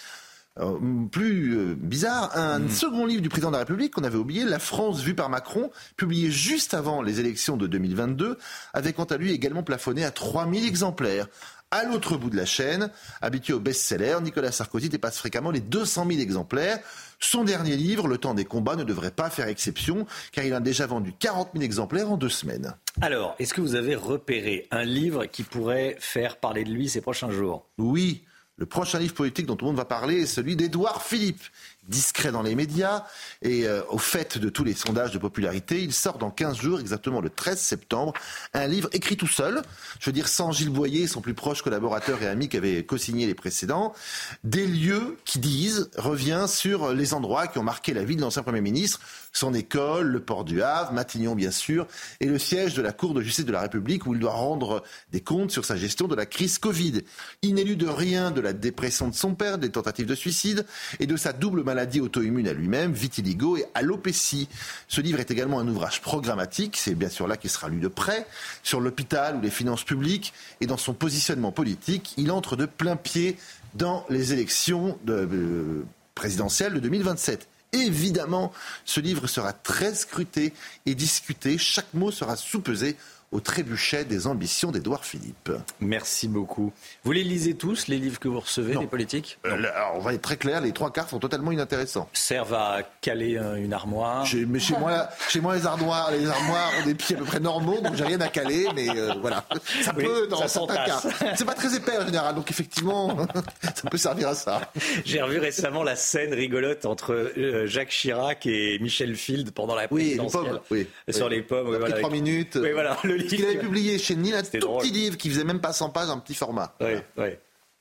Euh, 0.60 1.06
plus 1.10 1.56
euh, 1.56 1.74
bizarre, 1.78 2.36
un 2.36 2.60
hmm. 2.60 2.70
second 2.70 3.06
livre 3.06 3.22
du 3.22 3.28
président 3.28 3.48
de 3.48 3.54
la 3.54 3.60
République 3.60 3.94
qu'on 3.94 4.04
avait 4.04 4.18
oublié, 4.18 4.44
La 4.44 4.58
France 4.58 5.00
vue 5.00 5.14
par 5.14 5.28
Macron, 5.28 5.70
publié 5.96 6.30
juste 6.30 6.74
avant 6.74 7.00
les 7.02 7.20
élections 7.20 7.56
de 7.56 7.66
2022, 7.66 8.38
avait 8.72 8.92
quant 8.92 9.04
à 9.04 9.16
lui 9.16 9.32
également 9.32 9.62
plafonné 9.62 10.04
à 10.04 10.10
3000 10.10 10.66
exemplaires. 10.66 11.28
À 11.70 11.84
l'autre 11.84 12.16
bout 12.16 12.30
de 12.30 12.36
la 12.36 12.46
chaîne, 12.46 12.90
habitué 13.20 13.52
au 13.52 13.60
best-seller, 13.60 14.16
Nicolas 14.22 14.52
Sarkozy 14.52 14.88
dépasse 14.88 15.18
fréquemment 15.18 15.50
les 15.50 15.60
200 15.60 16.06
000 16.08 16.20
exemplaires. 16.20 16.78
Son 17.20 17.44
dernier 17.44 17.76
livre, 17.76 18.08
Le 18.08 18.16
temps 18.16 18.32
des 18.32 18.46
combats, 18.46 18.74
ne 18.74 18.84
devrait 18.84 19.10
pas 19.10 19.28
faire 19.28 19.48
exception, 19.48 20.06
car 20.32 20.46
il 20.46 20.54
a 20.54 20.60
déjà 20.60 20.86
vendu 20.86 21.12
40 21.12 21.50
000 21.52 21.62
exemplaires 21.62 22.10
en 22.10 22.16
deux 22.16 22.30
semaines. 22.30 22.74
Alors, 23.02 23.36
est-ce 23.38 23.52
que 23.52 23.60
vous 23.60 23.74
avez 23.74 23.94
repéré 23.94 24.66
un 24.70 24.82
livre 24.82 25.26
qui 25.26 25.42
pourrait 25.42 25.96
faire 26.00 26.38
parler 26.38 26.64
de 26.64 26.70
lui 26.70 26.88
ces 26.88 27.02
prochains 27.02 27.30
jours? 27.30 27.66
Oui, 27.76 28.24
le 28.58 28.66
prochain 28.66 28.98
livre 28.98 29.14
politique 29.14 29.46
dont 29.46 29.56
tout 29.56 29.64
le 29.64 29.70
monde 29.70 29.78
va 29.78 29.84
parler 29.84 30.22
est 30.22 30.26
celui 30.26 30.56
d'Édouard 30.56 31.02
Philippe, 31.02 31.42
discret 31.88 32.32
dans 32.32 32.42
les 32.42 32.54
médias 32.54 33.04
et 33.40 33.66
euh, 33.66 33.82
au 33.88 33.98
fait 33.98 34.36
de 34.36 34.48
tous 34.48 34.64
les 34.64 34.74
sondages 34.74 35.12
de 35.12 35.18
popularité. 35.18 35.82
Il 35.82 35.92
sort 35.92 36.18
dans 36.18 36.30
15 36.30 36.58
jours, 36.58 36.80
exactement 36.80 37.20
le 37.20 37.30
13 37.30 37.58
septembre, 37.58 38.12
un 38.52 38.66
livre 38.66 38.88
écrit 38.92 39.16
tout 39.16 39.28
seul, 39.28 39.62
je 40.00 40.06
veux 40.06 40.12
dire 40.12 40.28
sans 40.28 40.52
Gilles 40.52 40.70
Boyer, 40.70 41.06
son 41.06 41.20
plus 41.20 41.34
proche 41.34 41.62
collaborateur 41.62 42.20
et 42.22 42.26
ami 42.26 42.48
qui 42.48 42.56
avait 42.56 42.84
co-signé 42.84 43.26
les 43.26 43.34
précédents, 43.34 43.94
des 44.42 44.66
lieux 44.66 45.16
qui 45.24 45.38
disent, 45.38 45.88
revient 45.96 46.46
sur 46.48 46.92
les 46.92 47.14
endroits 47.14 47.46
qui 47.46 47.58
ont 47.58 47.62
marqué 47.62 47.94
la 47.94 48.04
vie 48.04 48.16
de 48.16 48.20
l'ancien 48.20 48.42
Premier 48.42 48.60
ministre, 48.60 49.00
son 49.38 49.54
école, 49.54 50.08
le 50.08 50.20
port 50.20 50.44
du 50.44 50.62
Havre, 50.62 50.92
Matignon 50.92 51.34
bien 51.34 51.50
sûr, 51.50 51.86
et 52.20 52.26
le 52.26 52.38
siège 52.38 52.74
de 52.74 52.82
la 52.82 52.92
Cour 52.92 53.14
de 53.14 53.22
justice 53.22 53.46
de 53.46 53.52
la 53.52 53.62
République 53.62 54.06
où 54.06 54.14
il 54.14 54.20
doit 54.20 54.32
rendre 54.32 54.82
des 55.10 55.20
comptes 55.20 55.50
sur 55.50 55.64
sa 55.64 55.76
gestion 55.76 56.06
de 56.06 56.14
la 56.14 56.26
crise 56.26 56.58
Covid. 56.58 57.02
Inélu 57.42 57.76
de 57.76 57.86
rien 57.86 58.30
de 58.30 58.40
la 58.40 58.52
dépression 58.52 59.08
de 59.08 59.14
son 59.14 59.34
père, 59.34 59.58
des 59.58 59.70
tentatives 59.70 60.06
de 60.06 60.14
suicide 60.14 60.66
et 61.00 61.06
de 61.06 61.16
sa 61.16 61.32
double 61.32 61.64
maladie 61.64 61.78
maladie 61.78 62.00
auto-immune 62.00 62.48
à 62.48 62.52
lui-même, 62.52 62.92
vitiligo 62.92 63.56
et 63.56 63.64
alopécie. 63.72 64.48
Ce 64.88 65.00
livre 65.00 65.20
est 65.20 65.30
également 65.30 65.60
un 65.60 65.68
ouvrage 65.68 66.02
programmatique, 66.02 66.76
c'est 66.76 66.96
bien 66.96 67.08
sûr 67.08 67.28
là 67.28 67.36
qu'il 67.36 67.50
sera 67.50 67.68
lu 67.68 67.78
de 67.78 67.86
près, 67.86 68.26
sur 68.64 68.80
l'hôpital 68.80 69.36
ou 69.36 69.40
les 69.40 69.50
finances 69.50 69.84
publiques 69.84 70.32
et 70.60 70.66
dans 70.66 70.76
son 70.76 70.92
positionnement 70.92 71.52
politique. 71.52 72.14
Il 72.16 72.32
entre 72.32 72.56
de 72.56 72.66
plein 72.66 72.96
pied 72.96 73.36
dans 73.74 74.04
les 74.10 74.32
élections 74.32 74.98
de, 75.04 75.28
euh, 75.32 75.86
présidentielles 76.16 76.74
de 76.74 76.80
2027. 76.80 77.48
Évidemment, 77.72 78.52
ce 78.84 79.00
livre 79.00 79.26
sera 79.26 79.52
très 79.52 79.94
scruté 79.94 80.54
et 80.86 80.94
discuté. 80.94 81.58
Chaque 81.58 81.92
mot 81.94 82.10
sera 82.10 82.36
sous-pesé 82.36 82.96
au 83.30 83.40
trébuchet 83.40 84.04
des 84.04 84.26
ambitions 84.26 84.70
d'Édouard 84.70 85.04
Philippe. 85.04 85.52
Merci 85.80 86.28
beaucoup. 86.28 86.72
Vous 87.04 87.12
les 87.12 87.24
lisez 87.24 87.54
tous, 87.54 87.88
les 87.88 87.98
livres 87.98 88.18
que 88.18 88.28
vous 88.28 88.40
recevez, 88.40 88.74
les 88.74 88.86
politiques? 88.86 89.38
Euh, 89.46 89.62
On 89.94 89.98
va 89.98 90.14
être 90.14 90.22
très 90.22 90.36
clair, 90.36 90.60
les 90.60 90.72
trois 90.72 90.90
quarts 90.90 91.10
sont 91.10 91.18
totalement 91.18 91.52
inintéressants. 91.52 92.08
Servent 92.14 92.54
à 92.54 92.78
caler 93.00 93.38
une 93.56 93.72
armoire. 93.72 94.26
mais 94.46 94.58
chez 94.58 94.76
moi, 94.78 95.08
chez 95.28 95.40
moi, 95.40 95.56
les 95.56 95.66
armoires, 95.66 96.10
les 96.10 96.26
armoires 96.26 96.72
ont 96.80 96.86
des 96.86 96.94
pieds 96.94 97.16
à 97.16 97.18
peu 97.18 97.24
près 97.26 97.40
normaux, 97.40 97.80
donc 97.80 97.96
j'ai 97.96 98.04
rien 98.04 98.20
à 98.20 98.28
caler, 98.28 98.66
mais 98.74 98.88
euh, 98.90 99.12
voilà. 99.20 99.44
Ça 99.82 99.92
peut, 99.92 100.26
dans 100.28 100.46
certains 100.48 100.84
cas. 100.84 101.02
C'est 101.36 101.44
pas 101.44 101.54
très 101.54 101.74
épais 101.74 101.98
en 101.98 102.06
général, 102.06 102.34
donc 102.34 102.50
effectivement, 102.50 103.16
ça 103.62 103.90
peut 103.90 103.98
servir 103.98 104.28
à 104.28 104.34
ça. 104.34 104.72
J'ai 105.04 105.20
revu 105.20 105.38
récemment 105.38 105.82
la 105.82 105.96
scène 105.96 106.32
rigolote 106.32 106.86
entre 106.86 107.12
euh, 107.36 107.66
Jacques 107.66 107.90
Chirac 107.90 108.46
et 108.46 108.78
Michel 108.78 109.14
Field 109.16 109.50
pendant 109.50 109.74
la 109.74 109.86
présidentielle. 109.88 110.60
Oui, 110.70 110.86
oui, 111.06 111.14
sur 111.14 111.28
les 111.28 111.42
pommes. 111.42 111.76
Voilà, 111.76 111.96
trois 111.98 112.10
minutes. 112.10 112.58
Oui, 112.60 112.72
voilà, 112.72 112.96
le 113.04 113.17
livre. 113.18 113.36
qu'il 113.36 113.44
avait 113.44 113.58
publié 113.58 113.98
chez 113.98 114.16
Nil, 114.16 114.34
un 114.34 114.42
tout 114.42 114.78
petit 114.78 114.90
livre 114.90 115.16
qui 115.16 115.30
faisait 115.30 115.44
même 115.44 115.60
pas 115.60 115.72
100 115.72 115.90
pages, 115.90 116.10
un 116.10 116.18
petit 116.18 116.34
format. 116.34 116.74
Oui, 116.80 116.94
oui. 117.16 117.28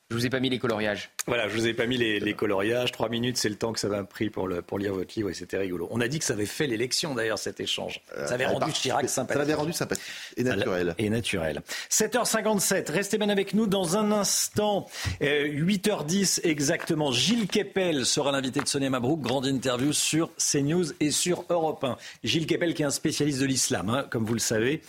Je 0.09 0.15
vous 0.15 0.26
ai 0.26 0.30
pas 0.30 0.39
mis 0.39 0.49
les 0.49 0.57
coloriages. 0.57 1.09
Voilà, 1.27 1.49
je 1.49 1.53
vous 1.53 1.68
ai 1.68 1.73
pas 1.73 1.85
mis 1.85 1.97
les, 1.97 2.34
coloriages. 2.34 2.93
Trois 2.93 3.09
minutes, 3.09 3.35
c'est 3.35 3.49
le 3.49 3.57
temps 3.57 3.73
que 3.73 3.80
ça 3.81 3.89
m'a 3.89 4.05
pris 4.05 4.30
pour, 4.30 4.47
le, 4.47 4.61
pour 4.61 4.80
lire 4.80 4.93
votre 4.93 5.14
livre 5.18 5.30
et 5.30 5.34
c'était 5.34 5.57
rigolo. 5.57 5.89
On 5.91 5.99
a 5.99 6.07
dit 6.07 6.19
que 6.19 6.23
ça 6.23 6.31
avait 6.31 6.45
fait 6.45 6.65
l'élection 6.65 7.14
d'ailleurs, 7.14 7.38
cet 7.38 7.59
échange. 7.59 7.99
Ça 8.15 8.35
avait 8.35 8.45
euh, 8.45 8.51
rendu 8.51 8.72
Chirac 8.72 9.09
sympathique. 9.09 9.34
Ça 9.34 9.39
l'avait 9.39 9.53
rendu 9.53 9.73
sympathique 9.73 10.05
et 10.38 10.45
naturel. 10.45 10.95
Et 10.97 11.09
naturel. 11.09 11.61
7h57, 11.91 12.89
restez 12.89 13.18
bien 13.18 13.27
avec 13.27 13.53
nous 13.53 13.68
dans 13.68 13.97
un 13.97 14.14
instant. 14.14 14.88
8h10 15.19 16.39
euh, 16.39 16.49
exactement. 16.49 17.11
Gilles 17.11 17.47
Kepel 17.47 18.05
sera 18.05 18.31
l'invité 18.31 18.61
de 18.61 18.68
Sonia 18.69 18.89
Mabrouk. 18.89 19.19
Grande 19.19 19.45
interview 19.45 19.91
sur 19.91 20.30
CNews 20.38 20.85
et 21.01 21.11
sur 21.11 21.43
Europe 21.49 21.84
1. 21.84 21.97
Gilles 22.23 22.47
Kepel 22.47 22.73
qui 22.73 22.84
est 22.84 22.85
un 22.85 22.91
spécialiste 22.91 23.41
de 23.41 23.45
l'islam, 23.45 23.89
hein, 23.89 24.07
comme 24.09 24.23
vous 24.23 24.35
le 24.35 24.39
savez 24.39 24.81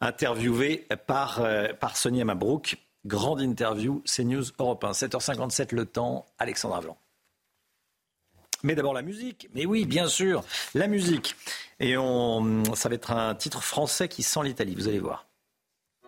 interviewé 0.00 0.86
par, 1.06 1.40
euh, 1.40 1.68
par 1.72 1.96
Sonia 1.96 2.24
Mabrouk. 2.24 2.76
Grande 3.06 3.42
interview, 3.42 4.02
CNews 4.06 4.44
Europe 4.58 4.84
1. 4.84 4.92
7h57 4.92 5.74
le 5.74 5.84
temps, 5.84 6.26
Alexandra 6.38 6.80
Blanc. 6.80 6.96
Mais 8.62 8.74
d'abord 8.74 8.94
la 8.94 9.02
musique. 9.02 9.48
Mais 9.54 9.66
oui, 9.66 9.84
bien 9.84 10.08
sûr, 10.08 10.42
la 10.74 10.86
musique. 10.86 11.36
Et 11.80 11.98
on, 11.98 12.74
ça 12.74 12.88
va 12.88 12.94
être 12.94 13.12
un 13.12 13.34
titre 13.34 13.62
français 13.62 14.08
qui 14.08 14.22
sent 14.22 14.40
l'Italie, 14.42 14.74
vous 14.74 14.88
allez 14.88 15.00
voir. 15.00 15.26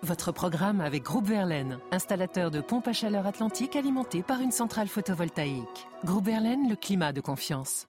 Votre 0.03 0.31
programme 0.33 0.81
avec 0.81 1.03
Groupe 1.03 1.27
Verlaine, 1.27 1.79
installateur 1.91 2.51
de 2.51 2.61
pompes 2.61 2.89
à 2.89 2.93
chaleur 2.93 3.27
atlantique 3.27 3.77
alimentées 3.77 4.23
par 4.23 4.41
une 4.41 4.53
centrale 4.53 4.89
photovoltaïque. 4.89 5.87
Groupe 6.05 6.27
Verlaine, 6.27 6.69
le 6.69 6.77
climat 6.77 7.13
de 7.13 7.21
confiance. 7.21 7.89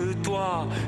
de 0.23 0.29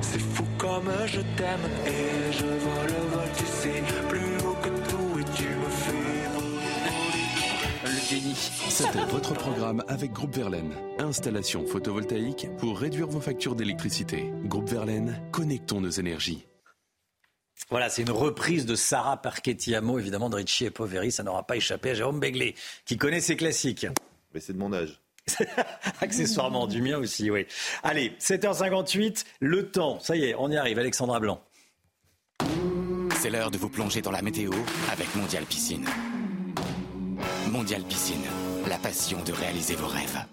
c'est 0.01 0.19
fou 0.19 0.43
comme 0.57 0.89
je 1.05 1.22
t'aime 1.38 1.60
et 1.85 2.31
je 2.31 2.45
vole, 2.45 2.93
vol, 3.11 3.30
tu 3.38 3.45
sais, 3.45 3.84
plus 4.10 4.38
haut 4.45 4.57
que 4.61 4.69
tout 4.89 5.19
et 5.19 5.26
tu 5.35 5.47
me 5.47 5.69
fais 5.69 6.14
le 7.85 7.99
génie. 8.10 8.35
C'était 8.69 9.05
votre 9.05 9.34
programme 9.34 9.84
avec 9.88 10.11
Groupe 10.11 10.35
Verlaine. 10.35 10.73
Installation 10.99 11.65
photovoltaïque 11.65 12.47
pour 12.57 12.80
réduire 12.80 13.07
vos 13.07 13.19
factures 13.19 13.55
d'électricité. 13.55 14.31
Groupe 14.45 14.69
Verlaine, 14.69 15.22
connectons 15.31 15.81
nos 15.81 15.89
énergies. 15.89 16.45
Voilà, 17.69 17.89
c'est 17.89 18.01
une 18.01 18.11
reprise 18.11 18.65
de 18.65 18.76
Sarah 18.76 19.18
Parquetiamo, 19.18 19.97
évidemment, 19.99 20.30
de 20.30 20.35
Ricci 20.35 20.65
et 20.65 20.72
Poveri. 20.72 21.11
Ça 21.11 21.23
n'aura 21.23 21.43
pas 21.43 21.55
échappé 21.55 21.91
à 21.91 21.93
Jérôme 21.93 22.19
Begley, 22.19 22.55
qui 22.85 22.97
connaît 22.97 23.22
ses 23.22 23.35
classiques. 23.35 23.88
Mais 24.34 24.39
c'est 24.39 24.53
de 24.53 24.60
mon 24.60 24.73
âge. 24.73 25.02
Accessoirement, 26.01 26.67
du 26.67 26.81
mien 26.81 26.97
aussi, 26.97 27.31
oui. 27.31 27.45
Allez, 27.83 28.13
7h58, 28.19 29.25
le 29.39 29.69
temps. 29.71 29.99
Ça 29.99 30.15
y 30.15 30.25
est, 30.25 30.35
on 30.37 30.49
y 30.49 30.57
arrive, 30.57 30.79
Alexandra 30.79 31.19
Blanc. 31.19 31.41
C'est 33.19 33.29
l'heure 33.29 33.51
de 33.51 33.57
vous 33.57 33.69
plonger 33.69 34.01
dans 34.01 34.11
la 34.11 34.21
météo 34.21 34.51
avec 34.91 35.15
Mondial 35.15 35.45
Piscine. 35.45 35.85
Mondial 37.49 37.83
Piscine, 37.83 38.25
la 38.67 38.77
passion 38.77 39.23
de 39.23 39.31
réaliser 39.31 39.75
vos 39.75 39.87
rêves. 39.87 40.25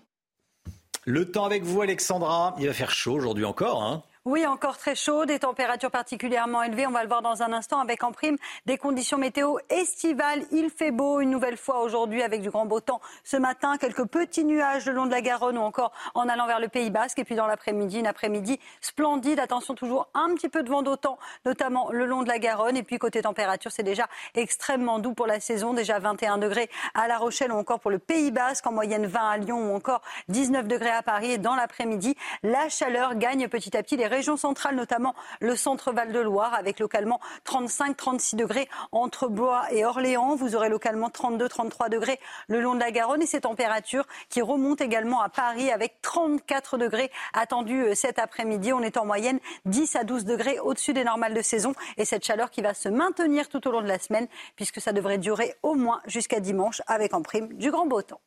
Le 1.05 1.31
temps 1.31 1.45
avec 1.45 1.63
vous, 1.63 1.81
Alexandra. 1.81 2.55
Il 2.59 2.67
va 2.67 2.73
faire 2.73 2.91
chaud 2.91 3.15
aujourd'hui 3.15 3.45
encore. 3.45 3.83
Hein 3.83 4.03
oui, 4.27 4.47
encore 4.47 4.77
très 4.77 4.95
chaud, 4.95 5.25
des 5.25 5.39
températures 5.39 5.91
particulièrement 5.91 6.63
élevées. 6.63 6.87
On 6.87 6.91
va 6.91 7.03
le 7.03 7.09
voir 7.09 7.23
dans 7.23 7.43
un 7.43 7.55
instant 7.55 7.81
avec 7.81 8.05
en 8.05 8.13
prime 8.13 8.37
des 8.67 8.77
conditions 8.77 9.17
météo 9.17 9.57
estivales. 9.71 10.43
Il 10.53 10.69
fait 10.69 10.91
beau 10.91 11.21
une 11.21 11.31
nouvelle 11.31 11.57
fois 11.57 11.81
aujourd'hui 11.81 12.23
avec 12.23 12.43
du 12.43 12.51
grand 12.51 12.67
beau 12.67 12.81
temps. 12.81 13.01
Ce 13.25 13.39
matin, 13.39 13.79
quelques 13.79 14.05
petits 14.05 14.45
nuages 14.45 14.85
le 14.85 14.93
long 14.93 15.07
de 15.07 15.11
la 15.11 15.23
Garonne 15.23 15.57
ou 15.57 15.63
encore 15.63 15.93
en 16.15 16.29
allant 16.29 16.47
vers 16.47 16.61
le 16.61 16.69
Pays 16.69 16.91
Basque. 16.91 17.19
Et 17.19 17.25
puis 17.25 17.35
dans 17.35 17.47
l'après-midi, 17.47 18.01
une 18.01 18.07
après-midi 18.07 18.61
splendide. 18.83 19.41
Attention 19.41 19.75
toujours 19.75 20.09
un 20.13 20.35
petit 20.35 20.51
peu 20.51 20.63
de 20.63 20.69
vent 20.69 20.83
d'autant, 20.83 21.19
notamment 21.47 21.91
le 21.91 22.05
long 22.05 22.23
de 22.23 22.29
la 22.29 22.39
Garonne. 22.39 22.77
Et 22.77 22.83
puis 22.83 22.99
côté 22.99 23.23
température, 23.23 23.73
c'est 23.73 23.83
déjà 23.83 24.07
extrêmement 24.35 24.99
doux 24.99 25.15
pour 25.15 25.29
la 25.29 25.41
saison. 25.41 25.73
Déjà 25.73 25.99
21 25.99 26.37
degrés 26.37 26.69
à 26.93 27.09
La 27.09 27.17
Rochelle 27.17 27.53
ou 27.53 27.57
encore 27.57 27.81
pour 27.81 27.91
le 27.91 27.99
Pays 27.99 28.33
Basque. 28.33 28.67
En 28.67 28.73
moyenne 28.73 29.07
20 29.07 29.31
à 29.31 29.39
Lyon 29.39 29.73
ou 29.73 29.75
encore 29.75 30.03
19 30.29 30.69
degrés 30.69 30.91
à 30.91 31.03
Paris. 31.03 31.31
Et 31.31 31.39
dans 31.39 31.55
l'après-midi, 31.55 32.17
la 32.43 32.69
chaleur 32.69 33.15
gagne 33.15 33.49
petit 33.49 33.75
à 33.75 33.83
petit 33.83 33.97
région 34.11 34.37
centrale, 34.37 34.77
notamment 34.77 35.15
le 35.41 35.57
centre 35.57 35.93
Val-de-Loire, 35.93 36.53
avec 36.55 36.79
localement 36.81 37.21
35-36 37.47 38.37
degrés 38.37 38.69
entre 38.93 39.29
Blois 39.29 39.63
et 39.73 39.85
Orléans. 39.85 40.35
Vous 40.37 40.55
aurez 40.55 40.69
localement 40.69 41.09
32-33 41.09 41.89
degrés 41.89 42.21
le 42.49 42.61
long 42.61 42.75
de 42.75 42.81
la 42.81 42.91
Garonne 42.91 43.23
et 43.23 43.27
ces 43.27 43.41
températures 43.41 44.07
qui 44.29 44.43
remontent 44.43 44.85
également 44.85 45.23
à 45.23 45.29
Paris 45.29 45.71
avec 45.71 46.03
34 46.03 46.77
degrés 46.77 47.11
attendus 47.33 47.83
euh, 47.83 47.95
cet 47.95 48.19
après-midi. 48.19 48.73
On 48.73 48.83
est 48.83 48.97
en 48.97 49.07
moyenne 49.07 49.39
10 49.65 49.97
à 49.97 50.05
12 50.05 50.25
degrés 50.25 50.59
au-dessus 50.59 50.93
des 50.93 51.05
normales 51.05 51.35
de 51.35 51.43
saison 51.43 51.73
et 51.97 52.05
cette 52.05 52.25
chaleur 52.25 52.51
qui 52.51 52.61
va 52.61 52.75
se 52.75 52.89
maintenir 52.89 53.49
tout 53.49 53.67
au 53.67 53.71
long 53.71 53.83
de 53.83 53.89
la 53.89 53.99
semaine 53.99 54.27
puisque 54.57 54.81
ça 54.81 54.93
devrait 54.93 55.19
durer 55.19 55.55
au 55.63 55.75
moins 55.75 56.01
jusqu'à 56.07 56.41
dimanche 56.41 56.83
avec 56.87 57.15
en 57.15 57.23
prime 57.23 57.53
du 57.55 57.71
grand 57.71 57.87
beau 57.87 58.03
temps. 58.03 58.21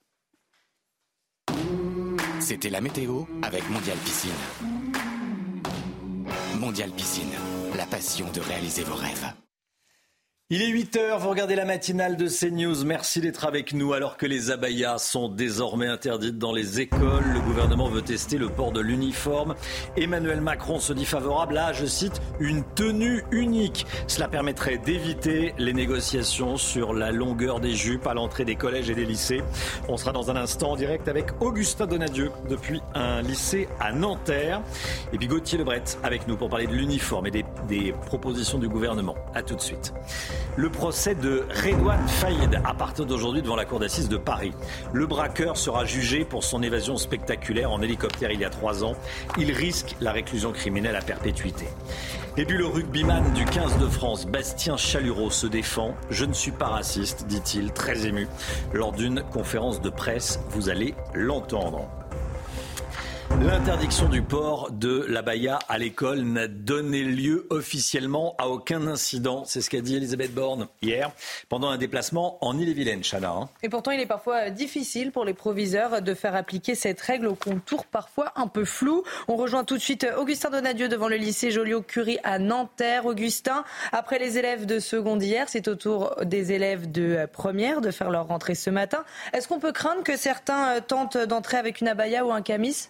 C'était 2.40 2.70
la 2.70 2.82
météo 2.82 3.22
avec 3.42 3.70
Mondial 3.70 3.98
Piscine. 4.00 4.32
Mondial 6.64 6.92
Piscine, 6.92 7.36
la 7.76 7.86
passion 7.86 8.26
de 8.34 8.40
réaliser 8.40 8.84
vos 8.84 8.96
rêves. 8.96 9.43
Il 10.56 10.62
est 10.62 10.70
8h, 10.70 11.18
vous 11.18 11.30
regardez 11.30 11.56
la 11.56 11.66
matinale 11.66 12.16
de 12.16 12.28
CNews. 12.28 12.86
Merci 12.86 13.22
d'être 13.22 13.44
avec 13.44 13.74
nous 13.74 13.94
alors 13.94 14.18
que 14.18 14.28
les 14.28 14.52
abayas 14.52 15.00
sont 15.00 15.28
désormais 15.28 15.88
interdites 15.88 16.38
dans 16.38 16.52
les 16.52 16.80
écoles. 16.80 17.24
Le 17.34 17.40
gouvernement 17.40 17.90
veut 17.90 18.04
tester 18.04 18.38
le 18.38 18.50
port 18.50 18.72
de 18.72 18.80
l'uniforme. 18.80 19.56
Emmanuel 19.98 20.42
Macron 20.42 20.78
se 20.78 20.94
dit 20.94 21.06
favorable 21.06 21.58
à, 21.58 21.74
je 21.74 21.88
cite, 21.88 22.22
une 22.40 22.64
tenue 22.76 23.24
unique. 23.32 23.88
Cela 24.06 24.28
permettrait 24.28 24.78
d'éviter 24.78 25.56
les 25.58 25.74
négociations 25.74 26.56
sur 26.58 26.94
la 26.94 27.12
longueur 27.12 27.60
des 27.60 27.74
jupes 27.74 28.06
à 28.06 28.14
l'entrée 28.14 28.46
des 28.46 28.56
collèges 28.56 28.92
et 28.92 28.96
des 28.96 29.06
lycées. 29.06 29.42
On 29.90 29.98
sera 29.98 30.12
dans 30.12 30.30
un 30.30 30.36
instant 30.36 30.74
en 30.74 30.76
direct 30.76 31.08
avec 31.08 31.42
Augustin 31.42 31.88
Donadieu 31.88 32.32
depuis 32.48 32.80
un 32.94 33.24
lycée 33.24 33.68
à 33.80 33.92
Nanterre. 33.92 34.62
Et 35.14 35.18
puis 35.18 35.26
Gauthier 35.26 35.58
Lebret 35.58 35.84
avec 36.04 36.28
nous 36.28 36.38
pour 36.38 36.50
parler 36.50 36.68
de 36.68 36.76
l'uniforme 36.76 37.26
et 37.26 37.32
des, 37.32 37.46
des 37.68 37.92
propositions 38.06 38.60
du 38.60 38.70
gouvernement. 38.70 39.16
A 39.34 39.42
tout 39.42 39.56
de 39.56 39.62
suite 39.62 39.94
le 40.56 40.70
procès 40.70 41.16
de 41.16 41.46
Redouane 41.64 42.08
Faïd 42.08 42.62
à 42.64 42.74
partir 42.74 43.06
d'aujourd'hui 43.06 43.42
devant 43.42 43.56
la 43.56 43.66
cour 43.66 43.80
d'assises 43.80 44.10
de 44.10 44.18
Paris. 44.18 44.54
Le 44.92 45.08
braqueur 45.08 45.58
sera 45.58 45.86
jugé 45.86 46.26
pour 46.26 46.44
son 46.44 46.62
évasion 46.62 46.98
spectaculaire 46.98 47.72
en 47.72 47.82
hélicoptère 47.82 48.32
il 48.32 48.40
y 48.40 48.46
a 48.46 48.50
trois 48.50 48.84
ans. 48.84 48.96
Il 49.38 49.52
risque 49.52 49.96
la 50.02 50.12
réclusion 50.12 50.52
criminelle 50.52 50.96
à 50.96 51.02
perpétuité. 51.02 51.66
Et 52.36 52.46
puis 52.46 52.58
le 52.58 52.66
rugbyman 52.66 53.32
du 53.34 53.46
15 53.46 53.78
de 53.78 53.88
France, 53.88 54.26
Bastien 54.26 54.76
Chalureau, 54.76 55.30
se 55.30 55.46
défend. 55.46 55.96
Je 56.10 56.26
ne 56.26 56.34
suis 56.34 56.52
pas 56.52 56.68
raciste, 56.68 57.28
dit-il, 57.28 57.72
très 57.72 58.08
ému, 58.08 58.28
lors 58.74 58.92
d'une 58.92 59.22
conférence 59.22 59.82
de 59.82 59.90
presse. 59.90 60.40
Vous 60.50 60.70
allez 60.70 60.96
l'entendre. 61.14 61.88
L'interdiction 63.42 64.08
du 64.08 64.22
port 64.22 64.72
de 64.72 65.06
la 65.10 65.22
baya 65.22 65.60
à 65.68 65.78
l'école 65.78 66.22
n'a 66.22 66.48
donné 66.48 67.02
lieu 67.02 67.48
officiellement 67.50 68.36
à 68.38 68.48
aucun 68.48 68.88
incident. 68.88 69.44
C'est 69.46 69.60
ce 69.60 69.70
qu'a 69.70 69.82
dit 69.82 69.96
Elisabeth 69.96 70.34
Borne 70.34 70.68
hier 70.82 71.12
pendant 71.50 71.70
un 71.70 71.78
déplacement 71.78 72.38
en 72.46 72.58
Ille-et-Vilaine, 72.58 73.04
Chana. 73.04 73.32
Hein. 73.32 73.50
Et 73.64 73.70
pourtant, 73.70 73.92
il 73.92 74.00
est 74.00 74.06
parfois 74.06 74.50
difficile 74.50 75.12
pour 75.12 75.26
les 75.26 75.34
proviseurs 75.34 76.02
de 76.02 76.14
faire 76.14 76.36
appliquer 76.36 76.76
cette 76.76 77.02
règle 77.02 77.28
au 77.28 77.36
contour 77.36 77.86
parfois 77.86 78.32
un 78.36 78.48
peu 78.48 78.66
flou. 78.66 79.04
On 79.28 79.36
rejoint 79.36 79.64
tout 79.64 79.76
de 79.78 79.82
suite 79.82 80.08
Augustin 80.18 80.50
Donadieu 80.50 80.88
devant 80.88 81.08
le 81.08 81.18
lycée 81.18 81.52
Joliot-Curie 81.52 82.20
à 82.24 82.40
Nanterre. 82.40 83.06
Augustin, 83.06 83.66
après 83.92 84.20
les 84.20 84.38
élèves 84.38 84.66
de 84.66 84.80
seconde 84.80 85.24
hier, 85.24 85.50
c'est 85.50 85.68
au 85.68 85.76
tour 85.76 86.16
des 86.24 86.52
élèves 86.52 86.92
de 86.92 87.28
première 87.32 87.82
de 87.82 87.92
faire 87.92 88.12
leur 88.12 88.28
rentrée 88.28 88.56
ce 88.56 88.70
matin. 88.70 89.04
Est-ce 89.34 89.48
qu'on 89.48 89.60
peut 89.60 89.74
craindre 89.74 90.04
que 90.04 90.18
certains 90.18 90.80
tentent 90.82 91.18
d'entrer 91.18 91.58
avec 91.58 91.82
une 91.82 91.88
abaya 91.88 92.26
ou 92.26 92.32
un 92.32 92.42
camis? 92.42 92.90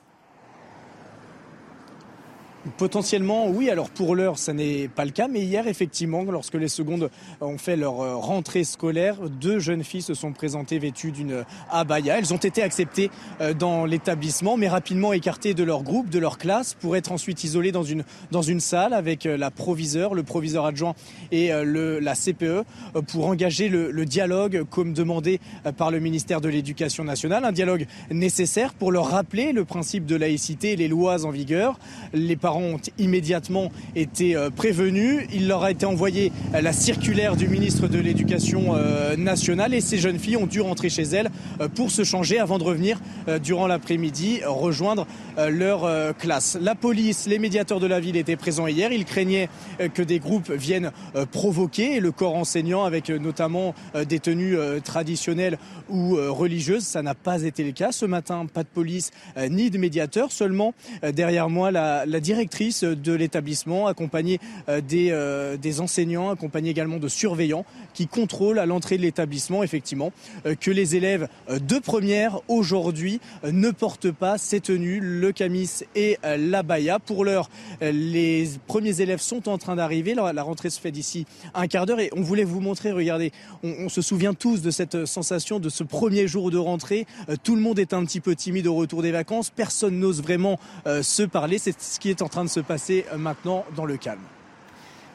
Potentiellement, 2.77 3.49
oui. 3.49 3.69
Alors 3.69 3.89
pour 3.89 4.15
l'heure, 4.15 4.37
ça 4.37 4.53
n'est 4.53 4.87
pas 4.87 5.03
le 5.03 5.11
cas. 5.11 5.27
Mais 5.27 5.41
hier, 5.41 5.67
effectivement, 5.67 6.23
lorsque 6.23 6.53
les 6.53 6.69
secondes 6.69 7.09
ont 7.41 7.57
fait 7.57 7.75
leur 7.75 7.99
euh, 7.99 8.15
rentrée 8.15 8.63
scolaire, 8.63 9.17
deux 9.29 9.59
jeunes 9.59 9.83
filles 9.83 10.01
se 10.01 10.13
sont 10.13 10.31
présentées 10.31 10.79
vêtues 10.79 11.11
d'une 11.11 11.43
abaya. 11.69 12.17
Elles 12.17 12.33
ont 12.33 12.37
été 12.37 12.63
acceptées 12.63 13.11
euh, 13.41 13.53
dans 13.53 13.85
l'établissement, 13.85 14.55
mais 14.55 14.69
rapidement 14.69 15.11
écartées 15.11 15.53
de 15.53 15.63
leur 15.63 15.83
groupe, 15.83 16.09
de 16.09 16.19
leur 16.19 16.37
classe, 16.37 16.73
pour 16.73 16.95
être 16.95 17.11
ensuite 17.11 17.43
isolées 17.43 17.73
dans 17.73 17.83
une, 17.83 18.05
dans 18.31 18.41
une 18.41 18.61
salle 18.61 18.93
avec 18.93 19.25
euh, 19.25 19.35
la 19.35 19.51
proviseur, 19.51 20.13
le 20.13 20.23
proviseur 20.23 20.65
adjoint 20.65 20.95
et 21.33 21.51
la 21.51 22.15
CPE 22.15 22.63
pour 23.07 23.27
engager 23.27 23.67
le, 23.67 23.91
le 23.91 24.05
dialogue 24.05 24.63
comme 24.69 24.93
demandé 24.93 25.39
par 25.77 25.91
le 25.91 25.99
ministère 25.99 26.41
de 26.41 26.47
l'Éducation 26.47 27.03
nationale. 27.03 27.43
Un 27.43 27.51
dialogue 27.51 27.87
nécessaire 28.11 28.73
pour 28.73 28.91
leur 28.91 29.07
rappeler 29.07 29.51
le 29.51 29.65
principe 29.65 30.05
de 30.05 30.15
laïcité 30.15 30.73
et 30.73 30.75
les 30.75 30.87
lois 30.87 31.25
en 31.25 31.31
vigueur. 31.31 31.79
Les 32.13 32.35
parents 32.35 32.52
ont 32.57 32.79
immédiatement 32.97 33.71
été 33.95 34.35
euh, 34.35 34.49
prévenus. 34.49 35.27
Il 35.33 35.47
leur 35.47 35.63
a 35.63 35.71
été 35.71 35.85
envoyé 35.85 36.31
euh, 36.53 36.61
la 36.61 36.73
circulaire 36.73 37.35
du 37.35 37.47
ministre 37.47 37.87
de 37.87 37.99
l'Éducation 37.99 38.75
euh, 38.75 39.15
nationale 39.15 39.73
et 39.73 39.81
ces 39.81 39.97
jeunes 39.97 40.19
filles 40.19 40.37
ont 40.37 40.45
dû 40.45 40.61
rentrer 40.61 40.89
chez 40.89 41.03
elles 41.03 41.29
pour 41.75 41.91
se 41.91 42.03
changer 42.03 42.39
avant 42.39 42.57
de 42.57 42.63
revenir 42.63 42.99
durant 43.41 43.67
l'après-midi 43.67 44.41
rejoindre 44.45 45.07
leur 45.37 46.15
classe. 46.17 46.57
La 46.61 46.75
police, 46.75 47.25
les 47.27 47.39
médiateurs 47.39 47.79
de 47.79 47.87
la 47.87 47.99
ville 47.99 48.15
étaient 48.15 48.35
présents 48.35 48.67
hier. 48.67 48.91
Ils 48.91 49.05
craignaient 49.05 49.49
que 49.93 50.01
des 50.01 50.19
groupes 50.19 50.51
viennent 50.51 50.91
provoquer 51.31 51.99
le 51.99 52.11
corps 52.11 52.35
enseignant 52.35 52.83
avec 52.83 53.09
notamment 53.09 53.73
des 54.07 54.19
tenues 54.19 54.57
traditionnelles 54.83 55.57
ou 55.89 56.15
religieuses. 56.15 56.83
Ça 56.83 57.01
n'a 57.01 57.15
pas 57.15 57.43
été 57.43 57.63
le 57.63 57.71
cas 57.71 57.91
ce 57.91 58.05
matin. 58.05 58.45
Pas 58.51 58.63
de 58.63 58.69
police 58.69 59.11
ni 59.49 59.69
de 59.69 59.77
médiateurs. 59.77 60.31
Seulement 60.31 60.73
derrière 61.01 61.49
moi 61.49 61.71
la, 61.71 62.05
la 62.05 62.19
direction 62.19 62.42
directrice 62.43 62.83
de 62.83 63.13
l'établissement, 63.13 63.87
accompagnée 63.87 64.37
euh, 64.67 64.81
des, 64.81 65.11
euh, 65.11 65.55
des 65.55 65.79
enseignants, 65.79 66.29
accompagnée 66.29 66.71
également 66.71 66.97
de 66.97 67.07
surveillants 67.07 67.63
qui 67.93 68.05
contrôlent 68.07 68.59
à 68.59 68.65
l'entrée 68.65 68.97
de 68.97 69.03
l'établissement, 69.03 69.63
effectivement, 69.63 70.11
euh, 70.45 70.55
que 70.55 70.69
les 70.69 70.97
élèves 70.97 71.29
de 71.49 71.79
première 71.79 72.41
aujourd'hui 72.49 73.21
ne 73.49 73.71
portent 73.71 74.11
pas 74.11 74.37
ces 74.37 74.59
tenues, 74.59 74.99
le 74.99 75.31
camis 75.31 75.69
et 75.95 76.17
l'abaya. 76.37 76.99
Pour 76.99 77.23
l'heure, 77.23 77.49
les 77.81 78.49
premiers 78.67 78.99
élèves 78.99 79.21
sont 79.21 79.47
en 79.47 79.57
train 79.57 79.75
d'arriver. 79.75 80.15
La 80.15 80.43
rentrée 80.43 80.69
se 80.69 80.79
fait 80.79 80.91
d'ici 80.91 81.25
un 81.53 81.67
quart 81.67 81.85
d'heure 81.85 81.99
et 81.99 82.09
on 82.15 82.21
voulait 82.21 82.43
vous 82.43 82.59
montrer, 82.59 82.91
regardez, 82.91 83.31
on, 83.63 83.73
on, 83.85 83.89
se 83.89 84.01
souvient 84.01 84.33
tous 84.33 84.61
de 84.61 84.71
cette 84.71 85.05
sensation 85.05 85.59
de 85.59 85.69
ce 85.69 85.83
premier 85.83 86.27
jour 86.27 86.51
de 86.51 86.57
rentrée. 86.57 87.05
Tout 87.43 87.55
le 87.55 87.61
monde 87.61 87.79
est 87.79 87.93
un 87.93 88.03
petit 88.05 88.19
peu 88.19 88.35
timide 88.35 88.67
au 88.67 88.75
retour 88.75 89.01
des 89.01 89.11
vacances. 89.11 89.49
Personne 89.49 89.99
n'ose 89.99 90.21
vraiment 90.21 90.59
se 90.85 91.23
parler. 91.23 91.57
C'est 91.57 91.79
ce 91.79 91.99
qui 91.99 92.09
est 92.09 92.21
en 92.21 92.29
train 92.29 92.32
de 92.41 92.49
se 92.49 92.59
passer 92.59 93.05
euh, 93.11 93.17
maintenant 93.17 93.65
dans 93.75 93.85
le 93.85 93.97
calme. 93.97 94.23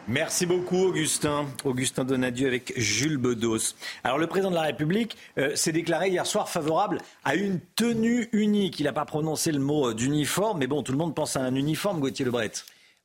Merci 0.06 0.46
beaucoup 0.46 0.86
Augustin. 0.86 1.46
Augustin 1.64 2.04
Donadieu 2.04 2.46
avec 2.46 2.72
Jules 2.76 3.18
Bedos. 3.18 3.74
Alors 4.04 4.16
le 4.16 4.26
président 4.26 4.50
de 4.50 4.54
la 4.54 4.62
République 4.62 5.18
euh, 5.36 5.54
s'est 5.54 5.72
déclaré 5.72 6.08
hier 6.08 6.24
soir 6.24 6.48
favorable 6.48 6.98
à 7.24 7.34
une 7.34 7.60
tenue 7.76 8.28
unique. 8.32 8.80
Il 8.80 8.84
n'a 8.84 8.94
pas 8.94 9.04
prononcé 9.04 9.52
le 9.52 9.58
mot 9.58 9.88
euh, 9.88 9.94
d'uniforme, 9.94 10.60
mais 10.60 10.66
bon, 10.66 10.82
tout 10.82 10.92
le 10.92 10.98
monde 10.98 11.14
pense 11.14 11.36
à 11.36 11.40
un 11.40 11.54
uniforme, 11.54 12.00
Gauthier 12.00 12.24
Lebret 12.24 12.52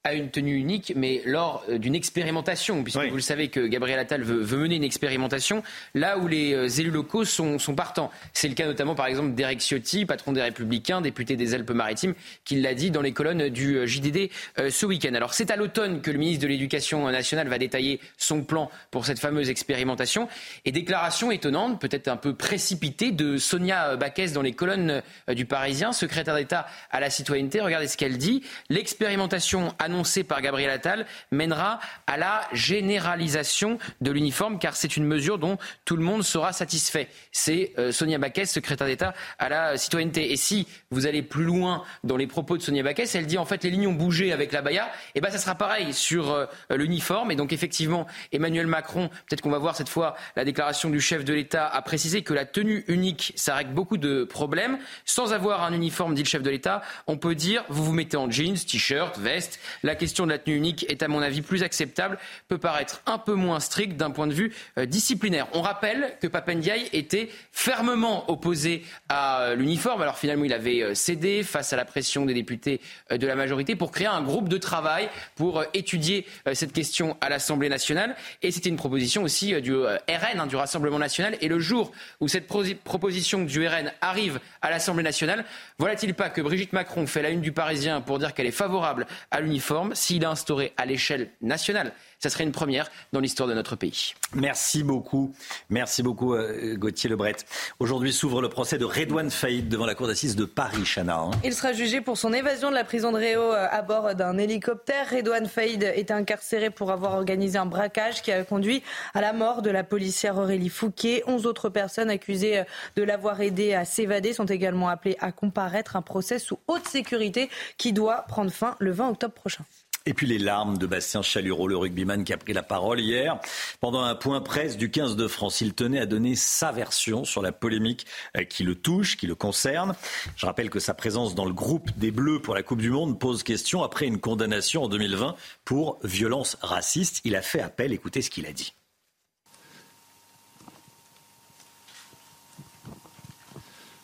à 0.05 0.13
une 0.13 0.29
tenue 0.29 0.55
unique, 0.55 0.91
mais 0.97 1.21
lors 1.23 1.63
euh, 1.69 1.77
d'une 1.77 1.95
expérimentation, 1.95 2.83
puisque 2.83 2.99
vous 2.99 3.15
le 3.15 3.21
savez 3.21 3.47
que 3.47 3.65
Gabriel 3.67 3.97
Attal 3.99 4.21
veut, 4.21 4.57
mener 4.57 4.75
une 4.75 4.83
expérimentation 4.83 5.63
là 5.95 6.17
où 6.17 6.27
les 6.27 6.53
euh, 6.53 6.67
élus 6.67 6.91
locaux 6.91 7.23
sont, 7.23 7.57
sont 7.57 7.73
partants. 7.73 8.11
C'est 8.33 8.49
le 8.49 8.53
cas 8.53 8.65
notamment 8.65 8.95
par 8.95 9.05
exemple 9.05 9.33
d'Eric 9.33 9.61
Ciotti, 9.61 10.05
patron 10.05 10.33
des 10.33 10.41
Républicains, 10.41 10.99
député 10.99 11.37
des 11.37 11.53
Alpes-Maritimes, 11.53 12.15
qui 12.43 12.59
l'a 12.59 12.73
dit 12.73 12.91
dans 12.91 13.01
les 13.01 13.13
colonnes 13.13 13.47
du 13.47 13.77
euh, 13.77 13.85
JDD 13.85 14.29
ce 14.69 14.85
week-end. 14.85 15.13
Alors 15.13 15.33
c'est 15.33 15.51
à 15.51 15.55
l'automne 15.55 16.01
que 16.01 16.11
le 16.11 16.17
ministre 16.17 16.43
de 16.43 16.47
l'Éducation 16.47 17.09
nationale 17.09 17.47
va 17.47 17.57
détailler 17.57 18.01
son 18.17 18.43
plan 18.43 18.69
pour 18.91 19.05
cette 19.05 19.19
fameuse 19.19 19.49
expérimentation. 19.49 20.27
Et 20.65 20.73
déclaration 20.73 21.31
étonnante, 21.31 21.79
peut-être 21.79 22.09
un 22.09 22.17
peu 22.17 22.33
précipitée, 22.33 23.11
de 23.11 23.37
Sonia 23.37 23.95
Baquès 23.95 24.33
dans 24.33 24.41
les 24.41 24.51
colonnes 24.51 25.01
du 25.29 25.45
Parisien, 25.45 25.93
secrétaire 25.93 26.35
d'État 26.35 26.67
à 26.91 26.99
la 26.99 27.09
citoyenneté. 27.09 27.61
Regardez 27.61 27.87
ce 27.87 27.95
qu'elle 27.95 28.17
dit. 28.17 28.43
L'expérimentation 28.69 29.73
annoncé 29.93 30.23
par 30.23 30.41
Gabriel 30.41 30.71
Attal 30.71 31.05
mènera 31.31 31.79
à 32.07 32.17
la 32.17 32.41
généralisation 32.51 33.77
de 34.01 34.11
l'uniforme, 34.11 34.57
car 34.57 34.75
c'est 34.75 34.97
une 34.97 35.05
mesure 35.05 35.37
dont 35.37 35.57
tout 35.85 35.95
le 35.95 36.03
monde 36.03 36.23
sera 36.23 36.51
satisfait. 36.51 37.09
C'est 37.31 37.73
euh, 37.77 37.91
Sonia 37.91 38.17
Baquès, 38.17 38.51
secrétaire 38.51 38.87
d'État 38.87 39.13
à 39.37 39.49
la 39.49 39.77
citoyenneté. 39.77 40.31
Et 40.31 40.37
si 40.37 40.67
vous 40.89 41.05
allez 41.05 41.21
plus 41.21 41.43
loin 41.43 41.83
dans 42.03 42.17
les 42.17 42.27
propos 42.27 42.57
de 42.57 42.63
Sonia 42.63 42.81
Baquès, 42.81 43.13
elle 43.13 43.27
dit 43.27 43.37
en 43.37 43.45
fait 43.45 43.63
les 43.63 43.69
lignes 43.69 43.87
ont 43.87 43.93
bougé 43.93 44.33
avec 44.33 44.51
la 44.51 44.61
Baya, 44.61 44.89
et 45.13 45.21
ben 45.21 45.29
ça 45.29 45.37
sera 45.37 45.55
pareil 45.55 45.93
sur 45.93 46.31
euh, 46.31 46.45
l'uniforme. 46.71 47.31
Et 47.31 47.35
donc 47.35 47.53
effectivement, 47.53 48.07
Emmanuel 48.31 48.67
Macron, 48.67 49.09
peut-être 49.27 49.41
qu'on 49.41 49.51
va 49.51 49.59
voir 49.59 49.75
cette 49.75 49.89
fois 49.89 50.15
la 50.35 50.43
déclaration 50.43 50.89
du 50.89 50.99
chef 50.99 51.23
de 51.23 51.33
l'État, 51.33 51.67
a 51.67 51.81
précisé 51.83 52.23
que 52.23 52.33
la 52.33 52.45
tenue 52.45 52.83
unique, 52.87 53.33
ça 53.35 53.53
règle 53.55 53.73
beaucoup 53.73 53.97
de 53.97 54.23
problèmes. 54.23 54.79
Sans 55.05 55.33
avoir 55.33 55.63
un 55.63 55.73
uniforme, 55.73 56.15
dit 56.15 56.23
le 56.23 56.27
chef 56.27 56.41
de 56.41 56.49
l'État, 56.49 56.81
on 57.05 57.17
peut 57.17 57.35
dire 57.35 57.63
vous 57.69 57.83
vous 57.83 57.93
mettez 57.93 58.17
en 58.17 58.31
jeans, 58.31 58.55
t-shirt, 58.55 59.17
veste, 59.19 59.59
la 59.83 59.95
question 59.95 60.25
de 60.25 60.31
la 60.31 60.39
tenue 60.39 60.55
unique 60.55 60.85
est 60.89 61.03
à 61.03 61.07
mon 61.07 61.21
avis 61.21 61.41
plus 61.41 61.61
acceptable, 61.63 62.17
peut 62.47 62.57
paraître 62.57 63.01
un 63.05 63.17
peu 63.17 63.33
moins 63.33 63.59
stricte 63.59 63.97
d'un 63.97 64.11
point 64.11 64.27
de 64.27 64.33
vue 64.33 64.53
euh, 64.77 64.85
disciplinaire. 64.85 65.47
On 65.53 65.61
rappelle 65.61 66.15
que 66.21 66.27
Papendiaï 66.27 66.89
était 66.93 67.29
fermement 67.51 68.29
opposé 68.31 68.83
à 69.09 69.41
euh, 69.41 69.55
l'uniforme. 69.55 70.01
Alors 70.01 70.17
finalement, 70.17 70.45
il 70.45 70.53
avait 70.53 70.81
euh, 70.81 70.93
cédé 70.93 71.43
face 71.43 71.73
à 71.73 71.75
la 71.75 71.85
pression 71.85 72.25
des 72.25 72.33
députés 72.33 72.79
de 73.11 73.27
la 73.27 73.35
majorité 73.35 73.75
pour 73.75 73.91
créer 73.91 74.07
un 74.07 74.21
groupe 74.21 74.47
de 74.47 74.57
travail 74.57 75.09
pour 75.35 75.63
étudier 75.73 76.25
cette 76.53 76.71
question 76.71 77.17
à 77.21 77.29
l'Assemblée 77.29 77.69
nationale. 77.69 78.15
Et 78.41 78.51
c'était 78.51 78.69
une 78.69 78.77
proposition 78.77 79.23
aussi 79.23 79.59
du 79.61 79.75
RN, 79.75 80.39
hein, 80.39 80.47
du 80.47 80.55
Rassemblement 80.55 80.99
national. 80.99 81.37
Et 81.41 81.47
le 81.47 81.59
jour 81.59 81.91
où 82.19 82.27
cette 82.27 82.47
proposition 82.47 83.43
du 83.43 83.67
RN 83.67 83.91
arrive 84.01 84.39
à 84.61 84.69
l'Assemblée 84.69 85.03
nationale, 85.03 85.45
voilà-t-il 85.77 86.13
pas 86.13 86.29
que 86.29 86.41
Brigitte 86.41 86.73
Macron 86.73 87.05
fait 87.07 87.21
la 87.21 87.29
une 87.29 87.41
du 87.41 87.51
Parisien 87.51 88.01
pour 88.01 88.19
dire 88.19 88.33
qu'elle 88.33 88.47
est 88.47 88.51
favorable 88.51 89.05
à 89.31 89.41
l'uniforme 89.41 89.72
s'il 89.93 90.25
a 90.25 90.29
instauré 90.29 90.73
à 90.77 90.85
l'échelle 90.85 91.29
nationale. 91.41 91.93
Ça 92.23 92.29
serait 92.29 92.45
une 92.45 92.53
première 92.53 92.89
dans 93.11 93.19
l'histoire 93.19 93.49
de 93.49 93.53
notre 93.53 93.75
pays. 93.75 94.13
Merci 94.33 94.81
beaucoup. 94.81 95.33
Merci 95.69 96.03
beaucoup, 96.03 96.35
euh, 96.35 96.77
Gauthier 96.77 97.09
Lebret. 97.09 97.35
Aujourd'hui 97.79 98.13
s'ouvre 98.13 98.41
le 98.41 98.47
procès 98.47 98.77
de 98.77 98.85
Redouane 98.85 99.29
Faïd 99.29 99.67
devant 99.67 99.85
la 99.85 99.93
cour 99.93 100.07
d'assises 100.07 100.37
de 100.37 100.45
Paris, 100.45 100.85
Chana. 100.85 101.17
Hein. 101.17 101.31
Il 101.43 101.53
sera 101.53 101.73
jugé 101.73 101.99
pour 101.99 102.17
son 102.17 102.31
évasion 102.31 102.69
de 102.69 102.75
la 102.75 102.85
prison 102.85 103.11
de 103.11 103.17
Réau 103.17 103.41
euh, 103.41 103.67
à 103.69 103.81
bord 103.81 104.15
d'un 104.15 104.37
hélicoptère. 104.37 105.09
Redouane 105.09 105.47
Faïd 105.47 105.83
est 105.83 106.11
incarcéré 106.11 106.69
pour 106.69 106.91
avoir 106.91 107.13
organisé 107.15 107.57
un 107.57 107.65
braquage 107.65 108.21
qui 108.21 108.31
a 108.31 108.45
conduit 108.45 108.83
à 109.13 109.19
la 109.19 109.33
mort 109.33 109.61
de 109.61 109.69
la 109.69 109.83
policière 109.83 110.37
Aurélie 110.37 110.69
Fouquet. 110.69 111.23
Onze 111.27 111.45
autres 111.45 111.67
personnes 111.67 112.09
accusées 112.09 112.59
euh, 112.59 112.63
de 112.95 113.03
l'avoir 113.03 113.41
aidé 113.41 113.73
à 113.73 113.83
s'évader 113.83 114.31
sont 114.31 114.45
également 114.45 114.87
appelées 114.87 115.17
à 115.19 115.33
comparaître. 115.33 115.97
Un 115.97 116.01
procès 116.01 116.39
sous 116.39 116.57
haute 116.69 116.87
sécurité 116.87 117.49
qui 117.77 117.91
doit 117.91 118.21
prendre 118.29 118.49
fin 118.49 118.77
le 118.79 118.91
20 118.91 119.09
octobre 119.09 119.33
prochain. 119.33 119.62
Et 120.05 120.13
puis 120.13 120.27
les 120.27 120.37
larmes 120.37 120.77
de 120.77 120.85
Bastien 120.85 121.21
Chalureau, 121.21 121.67
le 121.67 121.77
rugbyman 121.77 122.25
qui 122.25 122.33
a 122.33 122.37
pris 122.37 122.51
la 122.51 122.61
parole 122.61 122.99
hier. 122.99 123.39
Pendant 123.79 124.01
un 124.01 124.15
point 124.15 124.41
presse 124.41 124.75
du 124.75 124.91
15 124.91 125.15
de 125.15 125.29
France, 125.29 125.61
il 125.61 125.73
tenait 125.73 125.99
à 125.99 126.05
donner 126.05 126.35
sa 126.35 126.73
version 126.73 127.23
sur 127.23 127.41
la 127.41 127.53
polémique 127.53 128.05
euh, 128.35 128.43
qui 128.43 128.63
le 128.63 128.75
touche, 128.75 129.15
qui 129.15 129.27
le 129.27 129.35
concerne. 129.35 129.95
Je 130.35 130.45
rappelle 130.45 130.69
que 130.69 130.79
sa 130.79 130.93
présence 130.93 131.35
dans 131.35 131.45
le 131.45 131.53
groupe 131.53 131.89
des 131.97 132.11
Bleus 132.11 132.41
pour 132.41 132.53
la 132.53 132.63
Coupe 132.63 132.81
du 132.81 132.89
Monde 132.89 133.17
pose 133.17 133.43
question 133.43 133.81
après 133.81 134.05
une 134.05 134.19
condamnation 134.19 134.83
en 134.83 134.89
2020 134.89 135.35
pour 135.63 135.99
violence 136.03 136.57
raciste. 136.61 137.21
Il 137.23 137.37
a 137.37 137.41
fait 137.41 137.61
appel, 137.61 137.93
écoutez 137.93 138.21
ce 138.21 138.29
qu'il 138.29 138.45
a 138.45 138.51
dit. 138.51 138.73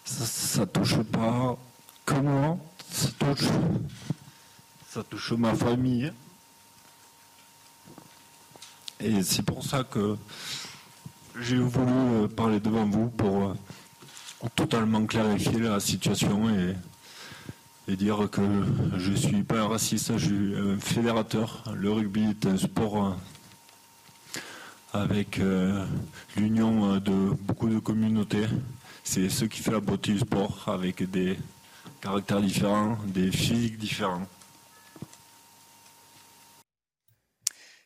Ça, 0.05 0.65
touche 0.65 1.01
pas 1.11 1.57
comment 2.05 2.59
ça 2.89 3.09
touche? 3.19 3.47
Ça 4.99 5.05
touche 5.09 5.31
ma 5.31 5.53
famille. 5.53 6.11
Et 8.99 9.23
c'est 9.23 9.43
pour 9.43 9.63
ça 9.63 9.85
que 9.85 10.17
j'ai 11.39 11.55
voulu 11.55 11.93
euh, 11.93 12.27
parler 12.27 12.59
devant 12.59 12.83
vous 12.83 13.07
pour 13.07 13.45
euh, 13.45 13.53
totalement 14.57 15.05
clarifier 15.05 15.59
la 15.59 15.79
situation 15.79 16.49
et, 16.49 16.75
et 17.87 17.95
dire 17.95 18.29
que 18.29 18.41
je 18.97 19.11
ne 19.11 19.15
suis 19.15 19.43
pas 19.43 19.61
un 19.61 19.67
raciste, 19.69 20.17
je 20.17 20.25
suis 20.25 20.55
un 20.57 20.77
fédérateur. 20.77 21.63
Le 21.73 21.93
rugby 21.93 22.31
est 22.31 22.45
un 22.45 22.57
sport 22.57 23.15
avec 24.91 25.39
l'union 26.35 26.97
de 26.97 27.35
beaucoup 27.39 27.69
de 27.69 27.79
communautés. 27.79 28.47
C'est 29.05 29.29
ce 29.29 29.45
qui 29.45 29.61
fait 29.61 29.71
la 29.71 29.79
beauté 29.79 30.11
du 30.11 30.19
sport, 30.19 30.65
avec 30.67 31.09
des 31.09 31.39
caractères 32.01 32.41
différents, 32.41 32.97
des 33.05 33.31
physiques 33.31 33.77
différents. 33.77 34.27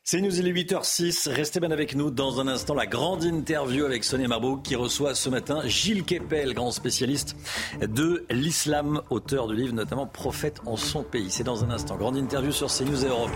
C'est 0.05 0.19
News, 0.19 0.37
il 0.37 0.49
est 0.49 0.51
8h06. 0.51 1.29
Restez 1.29 1.61
bien 1.61 1.71
avec 1.71 1.95
nous. 1.95 2.11
Dans 2.11 2.41
un 2.41 2.49
instant, 2.49 2.73
la 2.73 2.85
grande 2.85 3.23
interview 3.23 3.85
avec 3.85 4.03
Sonia 4.03 4.27
Marbot 4.27 4.57
qui 4.57 4.75
reçoit 4.75 5.15
ce 5.15 5.29
matin 5.29 5.61
Gilles 5.65 6.03
Kepel, 6.03 6.53
grand 6.53 6.71
spécialiste 6.71 7.37
de 7.79 8.25
l'islam, 8.29 9.01
auteur 9.09 9.47
de 9.47 9.53
livres 9.53 9.73
notamment 9.73 10.05
Prophète 10.05 10.59
en 10.65 10.75
son 10.75 11.03
pays. 11.03 11.31
C'est 11.31 11.45
dans 11.45 11.63
un 11.63 11.71
instant. 11.71 11.95
Grande 11.95 12.17
interview 12.17 12.51
sur 12.51 12.67
CNews 12.67 13.05
et 13.05 13.07
Europe 13.07 13.31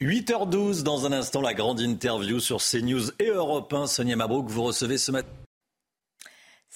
1. 0.00 0.06
8h12, 0.06 0.82
dans 0.82 1.04
un 1.04 1.12
instant, 1.12 1.42
la 1.42 1.52
grande 1.52 1.80
interview 1.80 2.40
sur 2.40 2.62
CNews 2.62 3.10
et 3.18 3.28
Europe 3.28 3.70
1. 3.70 3.86
Sonia 3.86 4.16
Mabrouk, 4.16 4.48
vous 4.48 4.62
recevez 4.62 4.96
ce 4.96 5.12
matin. 5.12 5.28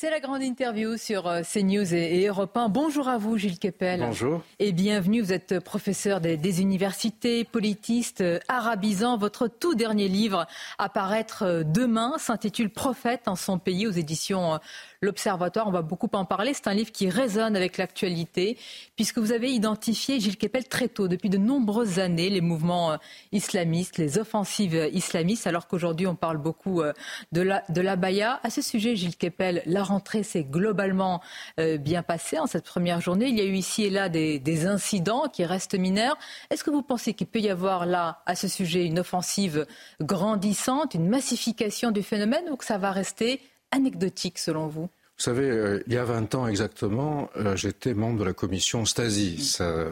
C'est 0.00 0.10
la 0.10 0.20
grande 0.20 0.44
interview 0.44 0.96
sur 0.96 1.26
euh, 1.26 1.42
CNews 1.42 1.92
et, 1.92 2.28
Europe 2.28 2.56
1. 2.56 2.68
Bonjour 2.68 3.08
à 3.08 3.18
vous, 3.18 3.36
Gilles 3.36 3.58
Kepel. 3.58 3.98
Bonjour. 3.98 4.44
Et 4.60 4.70
bienvenue. 4.70 5.20
Vous 5.20 5.32
êtes 5.32 5.58
professeur 5.58 6.20
des, 6.20 6.60
universités, 6.62 7.42
politiste, 7.42 8.20
euh, 8.20 8.38
arabisant. 8.46 9.18
Votre 9.18 9.48
tout 9.48 9.74
dernier 9.74 10.06
livre 10.06 10.46
à 10.78 10.88
paraître 10.88 11.42
euh, 11.42 11.62
demain 11.64 12.12
s'intitule 12.18 12.70
Prophète 12.70 13.26
en 13.26 13.34
son 13.34 13.58
pays 13.58 13.88
aux 13.88 13.90
éditions 13.90 14.60
L'Observatoire, 15.00 15.68
on 15.68 15.70
va 15.70 15.82
beaucoup 15.82 16.08
en 16.14 16.24
parler. 16.24 16.54
C'est 16.54 16.66
un 16.66 16.74
livre 16.74 16.90
qui 16.90 17.08
résonne 17.08 17.54
avec 17.54 17.76
l'actualité, 17.78 18.58
puisque 18.96 19.18
vous 19.18 19.30
avez 19.30 19.48
identifié, 19.52 20.18
Gilles 20.18 20.36
Kepel, 20.36 20.66
très 20.66 20.88
tôt, 20.88 21.06
depuis 21.06 21.30
de 21.30 21.38
nombreuses 21.38 22.00
années, 22.00 22.30
les 22.30 22.40
mouvements 22.40 22.90
euh, 22.90 22.96
islamistes, 23.30 23.96
les 23.98 24.18
offensives 24.18 24.74
euh, 24.74 24.88
islamistes, 24.88 25.46
alors 25.46 25.68
qu'aujourd'hui 25.68 26.08
on 26.08 26.16
parle 26.16 26.38
beaucoup 26.38 26.82
euh, 26.82 26.92
de 27.30 27.42
la, 27.42 27.62
de 27.68 27.94
baya. 27.94 28.40
À 28.42 28.50
ce 28.50 28.60
sujet, 28.60 28.96
Gilles 28.96 29.16
Kepel, 29.16 29.62
la 29.66 29.84
rentrée 29.84 30.24
s'est 30.24 30.42
globalement 30.42 31.20
bien 31.56 32.02
passée 32.02 32.38
en 32.38 32.46
cette 32.46 32.64
première 32.64 33.00
journée. 33.00 33.28
Il 33.28 33.38
y 33.38 33.40
a 33.40 33.44
eu 33.44 33.54
ici 33.54 33.84
et 33.84 33.90
là 33.90 34.08
des, 34.08 34.38
des 34.38 34.66
incidents 34.66 35.28
qui 35.32 35.44
restent 35.44 35.74
mineurs. 35.74 36.18
Est-ce 36.50 36.64
que 36.64 36.70
vous 36.70 36.82
pensez 36.82 37.14
qu'il 37.14 37.28
peut 37.28 37.40
y 37.40 37.48
avoir 37.48 37.86
là, 37.86 38.22
à 38.26 38.34
ce 38.34 38.48
sujet, 38.48 38.84
une 38.84 38.98
offensive 38.98 39.66
grandissante, 40.00 40.94
une 40.94 41.08
massification 41.08 41.90
du 41.90 42.02
phénomène, 42.02 42.44
ou 42.50 42.56
que 42.56 42.64
ça 42.64 42.78
va 42.78 42.90
rester 42.90 43.40
anecdotique 43.70 44.38
selon 44.38 44.66
vous? 44.66 44.88
Vous 45.18 45.24
savez, 45.24 45.50
euh, 45.50 45.82
il 45.88 45.94
y 45.94 45.96
a 45.96 46.04
20 46.04 46.36
ans 46.36 46.46
exactement, 46.46 47.28
euh, 47.36 47.56
j'étais 47.56 47.92
membre 47.92 48.20
de 48.20 48.24
la 48.24 48.32
commission 48.32 48.84
Stasi. 48.84 49.36
Mm. 49.38 49.42
Ça, 49.42 49.84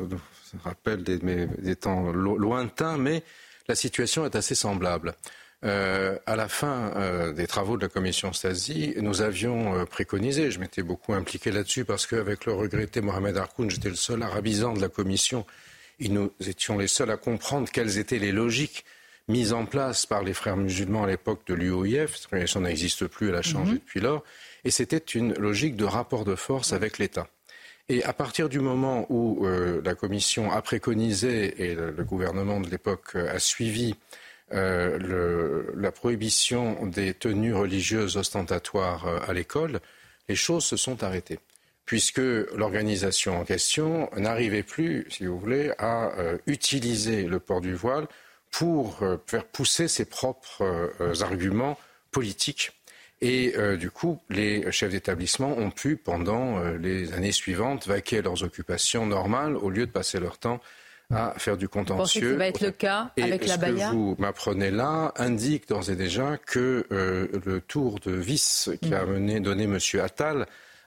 rappelle 0.62 1.03
des, 1.03 1.77
temps 1.77 2.12
lointains, 2.12 2.97
mais 2.97 3.24
la 3.66 3.74
situation 3.74 4.24
est 4.24 4.36
assez 4.36 4.55
semblable. 4.55 5.15
Euh, 5.65 6.16
à 6.27 6.36
la 6.36 6.48
fin 6.48 7.32
des 7.32 7.48
travaux 7.48 7.77
de 7.77 7.82
la 7.82 7.89
commission 7.89 8.32
Stasi, 8.32 8.94
nous 9.01 9.23
avions 9.23 9.85
préconisé, 9.86 10.53
je 10.53 10.61
m'étais 10.61 10.82
beaucoup 10.82 11.12
impliqué 11.15 11.51
là-dessus 11.51 11.85
parce 11.85 12.07
qu'avec 12.07 12.47
le 12.47 12.53
regretté 12.53 13.01
Mohamed 13.01 13.36
Harkoun, 13.36 13.69
j'étais 13.69 13.89
le 13.89 13.97
seul 13.97 14.23
arabisant 14.23 14.73
de 14.74 14.81
la 14.81 14.89
commission 14.89 15.44
et 15.98 16.09
nous 16.09 16.31
étions 16.47 16.78
les 16.78 16.86
seuls 16.89 17.11
à 17.11 17.16
comprendre 17.16 17.69
quelles 17.70 17.98
étaient 17.98 18.20
les 18.20 18.32
logiques 18.32 18.85
mise 19.28 19.53
en 19.53 19.66
place 19.66 20.07
par 20.07 20.23
les 20.23 20.35
frères 20.35 20.57
musulmans 20.57 21.05
à 21.05 21.07
l'époque 21.07 21.40
de 21.47 21.55
l'UOIF. 21.55 22.16
Cette 22.16 22.27
organisation 22.27 22.61
n'existe 22.61 23.07
plus, 23.07 23.31
elle 23.31 23.36
a 23.36 23.43
changé 23.43 23.73
mhm. 23.73 23.78
depuis 23.78 24.01
lors. 24.01 24.23
Et 24.65 24.70
c'était 24.70 24.98
une 24.98 25.35
logique 25.35 25.77
de 25.77 25.85
rapport 25.85 26.24
de 26.24 26.35
force 26.35 26.73
avec 26.73 26.98
l'État. 26.98 27.28
Et 27.89 28.03
à 28.03 28.12
partir 28.12 28.48
du 28.48 28.59
moment 28.59 29.07
où 29.11 29.47
euh, 29.47 29.81
la 29.85 29.94
Commission 29.94 30.51
a 30.51 30.61
préconisé 30.61 31.70
et 31.70 31.74
le, 31.74 31.93
gouvernement 32.03 32.61
de 32.61 32.69
l'époque 32.69 33.15
euh, 33.15 33.32
a 33.32 33.39
suivi 33.39 33.94
euh, 34.53 35.62
la 35.77 35.93
prohibition 35.93 36.85
des 36.86 37.15
tenues 37.15 37.55
religieuses 37.55 38.16
ostentatoires 38.16 39.07
à 39.28 39.32
l'école, 39.32 39.81
les 40.28 40.36
choses 40.36 40.65
se 40.65 40.77
sont 40.77 41.03
arrêtées 41.03 41.39
puisque 41.85 42.19
l'organisation 42.19 43.39
en 43.40 43.44
question 43.44 44.11
n'arrivait 44.16 44.65
plus, 44.65 45.07
si 45.09 45.27
vous 45.27 45.39
voulez, 45.39 45.70
à 45.78 46.11
utiliser 46.48 47.23
le 47.23 47.39
port 47.39 47.61
du 47.61 47.74
voile 47.74 48.09
pour 48.57 49.03
euh, 49.03 49.19
faire 49.27 49.45
pousser 49.45 49.87
ses 49.87 50.07
propres 50.07 50.62
euh, 50.62 51.15
arguments 51.20 51.78
politiques. 52.11 52.73
Et 53.20 53.55
euh, 53.57 53.77
du 53.77 53.91
coup, 53.91 54.19
les 54.31 54.73
chefs 54.73 54.93
d'établissement 54.93 55.51
ont 55.59 55.70
pu, 55.70 55.97
pendant 55.97 56.61
les 56.78 57.12
années 57.12 57.33
suivantes, 57.33 57.87
vaquer 57.87 58.19
à 58.19 58.23
leurs 58.23 58.43
occupations 58.43 59.05
normales 59.05 59.57
au 59.57 59.69
lieu 59.69 59.87
de 59.87 59.91
passer 59.91 60.20
leur 60.20 60.39
temps 60.39 60.61
à 61.11 61.35
faire 61.39 61.57
du 61.57 61.69
contentieux. 61.69 61.97
Vous 61.97 61.99
pensez 61.99 62.20
que 62.20 62.33
ça 62.33 62.39
va 62.39 62.47
être 62.49 62.61
le 62.62 62.70
cas 62.73 63.12
avec 63.20 63.47
la 63.47 63.57
Baya 63.59 63.87
Ce 63.87 63.91
que 63.93 63.97
vous 63.97 64.16
m'apprenez 64.19 64.70
là 64.70 65.12
indique 65.16 65.69
d'ores 65.69 65.89
et 65.89 65.95
déjà 65.95 66.37
que 66.37 66.85
le 66.91 67.61
tour 67.61 68.01
de 68.01 68.12
vis 68.12 68.70
qui 68.83 68.93
a 68.93 69.05
mm. 69.05 69.11
mené, 69.11 69.41
donné 69.41 69.65
M. 69.65 69.78
Attal 70.03 70.47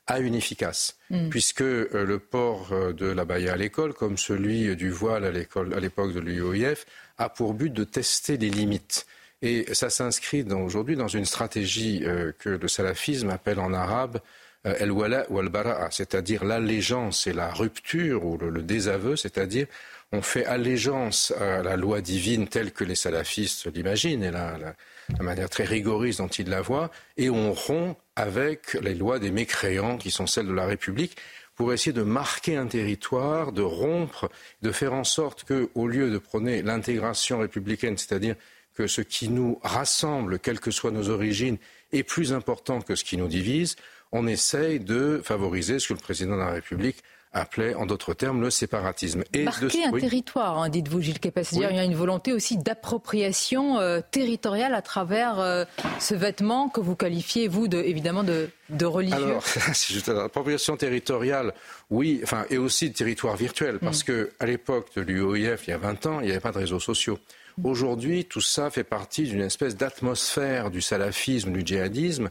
a 0.09 0.19
une 0.19 0.35
efficace, 0.35 0.97
mm. 1.09 1.29
puisque 1.29 1.61
le 1.61 2.19
port 2.19 2.73
de 2.93 3.05
la 3.05 3.23
Baya 3.23 3.53
à 3.53 3.57
l'école, 3.57 3.93
comme 3.93 4.17
celui 4.17 4.75
du 4.75 4.89
voile 4.89 5.23
à 5.23 5.31
l'époque 5.79 6.13
de 6.13 6.19
l'UOIF, 6.19 6.85
a 7.17 7.29
pour 7.29 7.53
but 7.53 7.71
de 7.71 7.83
tester 7.83 8.37
les 8.37 8.49
limites. 8.49 9.05
Et 9.41 9.73
ça 9.73 9.89
s'inscrit 9.89 10.43
aujourd'hui 10.43 10.95
dans 10.95 11.07
une 11.07 11.25
stratégie 11.25 12.01
euh, 12.03 12.33
que 12.37 12.49
le 12.49 12.67
salafisme 12.67 13.29
appelle 13.29 13.59
en 13.59 13.73
arabe 13.73 14.19
euh, 14.65 14.75
el-wala 14.79 15.25
ou 15.29 15.39
al-bara'a, 15.39 15.91
c'est-à-dire 15.91 16.43
l'allégeance 16.43 17.25
et 17.27 17.33
la 17.33 17.49
rupture 17.49 18.25
ou 18.25 18.37
le, 18.37 18.61
désaveu, 18.61 19.15
c'est-à-dire 19.15 19.67
on 20.11 20.21
fait 20.21 20.45
allégeance 20.45 21.31
à 21.39 21.61
la 21.63 21.77
loi 21.77 22.01
divine 22.01 22.47
telle 22.47 22.71
que 22.71 22.83
les 22.83 22.95
salafistes 22.95 23.73
l'imaginent 23.73 24.23
et 24.23 24.31
la, 24.31 24.57
la, 24.57 24.75
manière 25.21 25.49
très 25.49 25.65
rigoriste 25.65 26.19
dont 26.19 26.27
ils 26.27 26.49
la 26.49 26.61
voient, 26.61 26.91
et 27.17 27.29
on 27.29 27.53
rompt 27.53 27.97
avec 28.15 28.73
les 28.75 28.95
lois 28.95 29.19
des 29.19 29.31
mécréants 29.31 29.97
qui 29.97 30.11
sont 30.11 30.27
celles 30.27 30.47
de 30.47 30.53
la 30.53 30.65
République 30.65 31.17
pour 31.55 31.73
essayer 31.73 31.91
de 31.91 32.03
marquer 32.03 32.55
un 32.55 32.67
territoire, 32.67 33.51
de 33.51 33.61
rompre, 33.61 34.29
de 34.61 34.71
faire 34.71 34.93
en 34.93 35.03
sorte 35.03 35.43
que, 35.43 35.69
au 35.75 35.87
lieu 35.87 36.09
de 36.09 36.17
prôner 36.17 36.61
l'intégration 36.61 37.39
républicaine, 37.39 37.97
c'est-à-dire 37.97 38.35
que 38.75 38.87
ce 38.87 39.01
qui 39.01 39.27
nous 39.27 39.59
rassemble, 39.61 40.39
quelles 40.39 40.61
que 40.61 40.71
soient 40.71 40.91
nos 40.91 41.09
origines, 41.09 41.57
est 41.91 42.03
plus 42.03 42.31
important 42.31 42.79
que 42.79 42.95
ce 42.95 43.03
qui 43.03 43.17
nous 43.17 43.27
divise, 43.27 43.75
on 44.13 44.25
essaye 44.25 44.79
de 44.79 45.21
favoriser 45.23 45.79
ce 45.79 45.89
que 45.89 45.93
le 45.93 45.99
président 45.99 46.35
de 46.35 46.41
la 46.41 46.51
République 46.51 47.03
appelait 47.31 47.75
en 47.75 47.85
d'autres 47.85 48.13
termes 48.13 48.41
le 48.41 48.49
séparatisme. 48.49 49.23
Et 49.33 49.43
Marquer 49.43 49.85
un 49.85 49.91
territoire, 49.91 50.57
hein, 50.57 50.69
dites-vous 50.69 51.01
Gilles. 51.01 51.19
C'est-à-dire 51.21 51.69
il 51.71 51.75
y 51.77 51.79
a 51.79 51.83
une 51.83 51.95
volonté 51.95 52.33
aussi 52.33 52.57
d'appropriation 52.57 53.79
euh, 53.79 53.99
territoriale 54.11 54.73
à 54.73 54.81
travers 54.81 55.39
euh, 55.39 55.65
ce 55.99 56.15
vêtement 56.15 56.69
que 56.69 56.79
vous 56.79 56.95
qualifiez, 56.95 57.47
vous, 57.47 57.67
de, 57.67 57.77
évidemment, 57.77 58.23
de, 58.23 58.49
de 58.69 58.85
religieux. 58.85 59.17
Alors, 59.17 59.43
c'est 59.45 59.93
juste 59.93 60.07
l'appropriation 60.07 60.75
territoriale, 60.75 61.53
oui, 61.89 62.21
enfin, 62.23 62.45
et 62.49 62.57
aussi 62.57 62.89
de 62.89 62.95
territoire 62.95 63.35
virtuel, 63.35 63.79
parce 63.79 64.07
mm. 64.07 64.27
qu'à 64.39 64.45
l'époque 64.45 64.87
de 64.95 65.01
l'UOIF, 65.01 65.67
il 65.67 65.71
y 65.71 65.73
a 65.73 65.77
20 65.77 66.05
ans, 66.07 66.19
il 66.21 66.25
n'y 66.25 66.31
avait 66.31 66.39
pas 66.39 66.51
de 66.51 66.59
réseaux 66.59 66.79
sociaux. 66.79 67.19
Aujourd'hui, 67.63 68.25
tout 68.25 68.41
ça 68.41 68.69
fait 68.69 68.83
partie 68.85 69.23
d'une 69.23 69.41
espèce 69.41 69.75
d'atmosphère 69.75 70.71
du 70.71 70.81
salafisme, 70.81 71.51
du 71.51 71.61
djihadisme, 71.65 72.29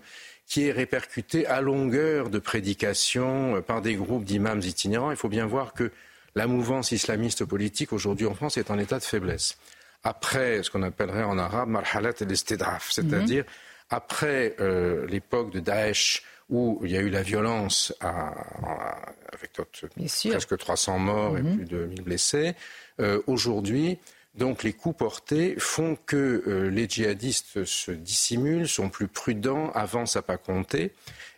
qui 0.48 0.66
est 0.66 0.72
répercuté 0.72 1.46
à 1.46 1.60
longueur 1.60 2.30
de 2.30 2.38
prédications 2.38 3.56
euh, 3.56 3.60
par 3.60 3.82
des 3.82 3.94
groupes 3.94 4.24
d'imams 4.24 4.60
itinérants. 4.60 5.10
Il 5.10 5.16
faut 5.16 5.28
bien 5.28 5.46
voir 5.46 5.74
que 5.74 5.92
la 6.34 6.46
mouvance 6.46 6.90
islamiste 6.90 7.44
politique 7.44 7.92
aujourd'hui 7.92 8.26
en 8.26 8.34
France 8.34 8.56
est 8.56 8.70
en 8.70 8.78
état 8.78 8.98
de 8.98 9.04
faiblesse. 9.04 9.58
Après 10.02 10.62
ce 10.62 10.70
qu'on 10.70 10.82
appellerait 10.82 11.24
en 11.24 11.38
arabe 11.38 11.68
marhalat 11.68 12.14
el-istidaf, 12.20 12.88
c'est-à-dire 12.90 13.44
mhm. 13.44 13.50
après 13.90 14.56
euh, 14.60 15.06
l'époque 15.06 15.52
de 15.52 15.60
Daesh 15.60 16.24
où 16.48 16.80
il 16.82 16.92
y 16.92 16.96
a 16.96 17.00
eu 17.00 17.10
la 17.10 17.22
violence 17.22 17.92
avec 18.00 19.52
presque 19.52 20.56
300 20.56 20.98
morts 20.98 21.36
et 21.36 21.42
mhm. 21.42 21.56
plus 21.56 21.64
de 21.66 21.84
1000 21.84 22.02
blessés, 22.02 22.54
euh, 23.00 23.20
aujourd'hui, 23.26 23.98
donc 24.38 24.62
les 24.62 24.72
coups 24.72 24.96
portés 24.96 25.56
font 25.58 25.98
que 26.06 26.42
euh, 26.46 26.70
les 26.70 26.88
djihadistes 26.88 27.64
se 27.64 27.90
dissimulent, 27.90 28.68
sont 28.68 28.88
plus 28.88 29.08
prudents, 29.08 29.70
avancent 29.72 30.16
à 30.16 30.22
pas 30.22 30.38
compter. 30.38 30.92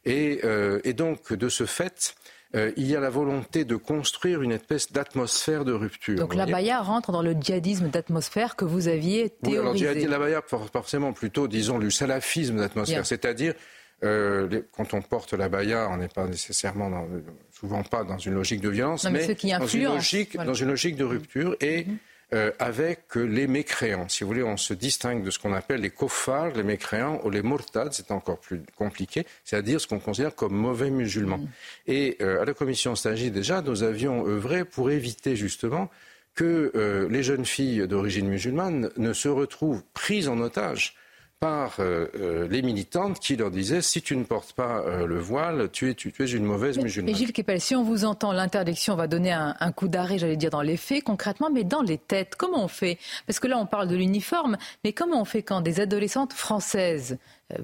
Et, 0.05 0.40
euh, 0.44 0.81
donc, 0.93 1.32
de 1.32 1.48
ce 1.48 1.64
fait, 1.64 2.14
euh, 2.55 2.72
il 2.77 2.86
y 2.86 2.94
a 2.94 3.01
la 3.01 3.10
volonté 3.10 3.64
de 3.64 3.77
construire 3.77 4.43
une 4.43 4.52
espèce 4.52 4.93
d'atmosphère 4.93 5.64
de 5.64 5.72
rupture. 5.72 6.18
Donc 6.18 6.35
la 6.35 6.47
baya 6.47 6.81
rentre 6.82 7.10
dans 7.10 7.22
le 7.22 7.32
djihadisme 7.32 7.89
d'atmosphère 7.89 8.55
que 8.55 8.64
vous 8.64 8.89
aviez 8.89 9.31
théorisé. 9.31 9.86
Oui, 9.86 9.97
alors 9.97 10.10
la 10.10 10.18
baya, 10.18 10.43
forcément 10.72 11.12
plutôt, 11.12 11.48
disons, 11.48 11.78
le 11.78 11.90
salafisme 11.90 12.59
d'atmosphère. 12.59 13.06
C'est-à-dire, 13.06 13.55
quand 14.02 14.93
on 14.93 15.01
porte 15.01 15.32
la 15.32 15.48
baya, 15.48 15.89
on 15.90 15.97
n'est 15.97 16.09
pas 16.09 16.27
nécessairement, 16.27 17.06
souvent 17.51 17.82
pas 17.82 18.05
dans 18.05 18.18
une 18.18 18.35
logique 18.35 18.60
de 18.60 18.68
violence, 18.68 19.05
mais, 19.05 19.27
dans, 19.59 19.66
une 19.66 19.85
logique, 19.85 20.36
dans 20.36 20.55
une 20.55 20.68
logique 20.68 20.97
de 20.97 21.05
rupture. 21.05 21.56
Et 21.60 21.85
mm-hmm. 21.85 21.97
Euh, 22.32 22.52
avec 22.59 23.15
les 23.15 23.47
mécréants. 23.47 24.09
Si 24.09 24.23
vous 24.23 24.28
voulez, 24.28 24.43
on 24.43 24.57
se 24.57 24.73
distingue 24.74 25.24
de 25.24 25.31
ce 25.31 25.39
qu'on 25.39 25.52
appelle 25.52 25.81
les 25.81 25.90
kofars, 25.90 26.52
les 26.55 26.62
mécréants, 26.62 27.20
ou 27.24 27.31
les 27.31 27.43
murtads, 27.43 27.90
c'est 27.93 28.11
encore 28.11 28.39
plus 28.39 28.62
compliqué, 28.77 29.27
c'est-à-dire 29.44 29.81
ce 29.81 29.86
qu'on 29.86 29.98
considère 29.98 30.35
comme 30.35 30.55
mauvais 30.55 30.90
musulmans. 30.90 31.39
Mm. 31.39 31.48
Et 31.89 32.16
euh, 32.20 32.43
à 32.43 32.44
la 32.44 32.55
commission 32.55 32.94
Stagi, 32.94 33.31
déjà, 33.31 33.62
nous 33.62 33.82
avions 33.82 34.27
œuvré 34.27 34.65
pour 34.65 34.90
éviter 34.90 35.35
justement 35.36 35.90
que 36.35 36.70
euh, 36.74 37.09
les 37.09 37.23
jeunes 37.23 37.44
filles 37.44 37.86
d'origine 37.89 38.28
musulmane 38.28 38.90
ne 38.97 39.12
se 39.12 39.28
retrouvent 39.28 39.82
prises 39.93 40.28
en 40.28 40.40
otage 40.40 40.94
par 41.40 41.80
euh, 41.80 42.06
euh, 42.16 42.48
les 42.48 42.60
militantes 42.60 43.18
qui 43.18 43.34
leur 43.34 43.50
disaient 43.50 43.80
si 43.80 44.02
tu 44.02 44.14
ne 44.14 44.24
portes 44.24 44.52
pas 44.52 44.82
euh, 44.84 45.06
le 45.06 45.18
voile, 45.18 45.70
tu 45.72 45.88
es, 45.88 45.94
tu, 45.94 46.12
es 46.18 46.26
une 46.26 46.44
mauvaise 46.44 46.76
musulmane. 46.76 47.10
Mais 47.10 47.18
Gilles 47.18 47.32
Kepel, 47.32 47.62
si 47.62 47.74
on 47.74 47.82
vous 47.82 48.04
entend, 48.04 48.32
l'interdiction 48.32 48.94
va 48.94 49.06
donner 49.06 49.32
un, 49.32 49.56
un 49.58 49.72
coup 49.72 49.88
d'arrêt, 49.88 50.18
j'allais 50.18 50.36
dire, 50.36 50.50
dans 50.50 50.60
les 50.60 50.76
faits, 50.76 51.02
concrètement, 51.02 51.48
mais 51.50 51.64
dans 51.64 51.80
les 51.80 51.96
têtes, 51.96 52.36
comment 52.36 52.62
on 52.62 52.68
fait? 52.68 52.98
Parce 53.26 53.40
que 53.40 53.48
là, 53.48 53.56
on 53.56 53.64
parle 53.64 53.88
de 53.88 53.96
l'uniforme, 53.96 54.58
mais 54.84 54.92
comment 54.92 55.18
on 55.18 55.24
fait 55.24 55.42
quand 55.42 55.62
des 55.62 55.80
adolescentes 55.80 56.34
françaises 56.34 57.16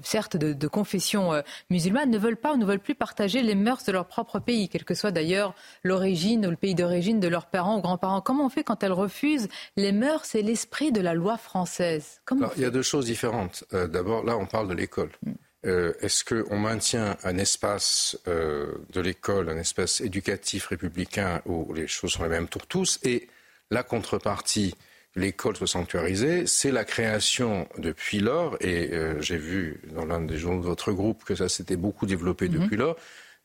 certes 0.03 0.37
de, 0.37 0.67
confession 0.67 1.33
euh, 1.33 1.41
musulmane, 1.69 2.09
ne 2.09 2.17
veulent 2.17 2.37
pas 2.37 2.53
ou 2.53 2.57
ne 2.57 2.65
veulent 2.65 2.79
plus 2.79 2.95
partager 2.95 3.41
les 3.41 3.55
mœurs 3.55 3.83
de 3.85 3.91
leur 3.91 4.07
propre 4.07 4.39
pays, 4.39 4.69
quelle 4.69 4.83
que 4.83 4.93
soit 4.93 5.11
d'ailleurs 5.11 5.53
l'origine 5.83 6.45
ou 6.45 6.49
le 6.49 6.55
pays 6.55 6.75
d'origine 6.75 7.19
de 7.19 7.27
leurs 7.27 7.47
parents 7.47 7.77
ou 7.77 7.81
grands-parents. 7.81 8.21
Comment 8.21 8.45
on 8.45 8.49
fait 8.49 8.63
quand 8.63 8.83
elles 8.83 8.91
refusent 8.91 9.47
les 9.75 9.91
mœurs 9.91 10.35
et 10.35 10.41
l'esprit 10.41 10.91
de 10.91 11.01
la 11.01 11.13
loi 11.13 11.37
française? 11.37 12.21
Il 12.55 12.61
y 12.61 12.65
a 12.65 12.69
deux 12.69 12.81
choses 12.81 13.05
différentes. 13.05 13.63
Euh, 13.73 13.87
d'abord, 13.87 14.23
là, 14.23 14.37
on 14.37 14.45
parle 14.45 14.67
de 14.67 14.73
l'école. 14.73 15.11
Mm. 15.25 15.31
Est-ce 15.63 16.23
qu'on 16.23 16.57
maintient 16.57 17.17
un 17.25 17.37
espace 17.37 18.17
de 18.25 19.01
l'école, 19.01 19.49
un 19.49 19.57
espace 19.57 19.99
éducatif 19.99 20.67
républicain 20.67 21.41
où 21.45 21.73
les 21.73 21.87
choses 21.87 22.11
sont 22.11 22.23
les 22.23 22.29
mêmes 22.29 22.47
pour 22.47 22.67
tous 22.67 22.99
et 23.03 23.27
la 23.69 23.83
contrepartie 23.83 24.75
l'école 25.17 25.57
soit 25.57 25.67
sanctuarisée, 25.67 26.45
c'est 26.45 26.71
la 26.71 26.85
création 26.85 27.67
depuis 27.77 28.19
lors, 28.19 28.55
et 28.61 28.93
euh, 28.93 29.19
j'ai 29.21 29.37
vu 29.37 29.81
dans 29.93 30.05
l'un 30.05 30.21
des 30.21 30.37
journaux 30.37 30.61
de 30.61 30.67
votre 30.67 30.91
groupe 30.91 31.23
que 31.25 31.35
ça 31.35 31.49
s'était 31.49 31.75
beaucoup 31.75 32.05
développé 32.05 32.47
mhm. 32.47 32.59
depuis 32.59 32.77
lors, 32.77 32.95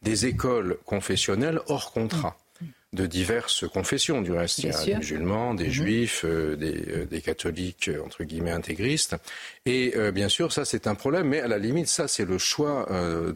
des 0.02 0.26
écoles 0.26 0.76
confessionnelles 0.84 1.60
hors 1.66 1.92
contrat. 1.92 2.36
Mhm. 2.60 2.68
De 2.92 3.06
diverses 3.06 3.66
confessions, 3.66 4.20
du 4.20 4.32
reste. 4.32 4.58
Il 4.58 4.66
y 4.66 4.70
a 4.70 4.84
des 4.84 4.96
musulmans, 4.96 5.54
des 5.54 5.64
mhm. 5.64 5.70
juifs, 5.70 6.24
euh, 6.26 6.58
euh, 6.60 7.06
des, 7.06 7.20
catholiques, 7.22 7.90
entre 8.04 8.22
guillemets, 8.24 8.50
intégristes. 8.50 9.16
Et 9.64 9.94
bien 10.12 10.28
sûr, 10.28 10.52
ça, 10.52 10.66
c'est 10.66 10.86
un 10.86 10.94
problème, 10.94 11.28
mais 11.28 11.40
à 11.40 11.48
la 11.48 11.56
limite, 11.56 11.88
ça, 11.88 12.06
c'est 12.06 12.26
le 12.26 12.36
choix 12.36 12.86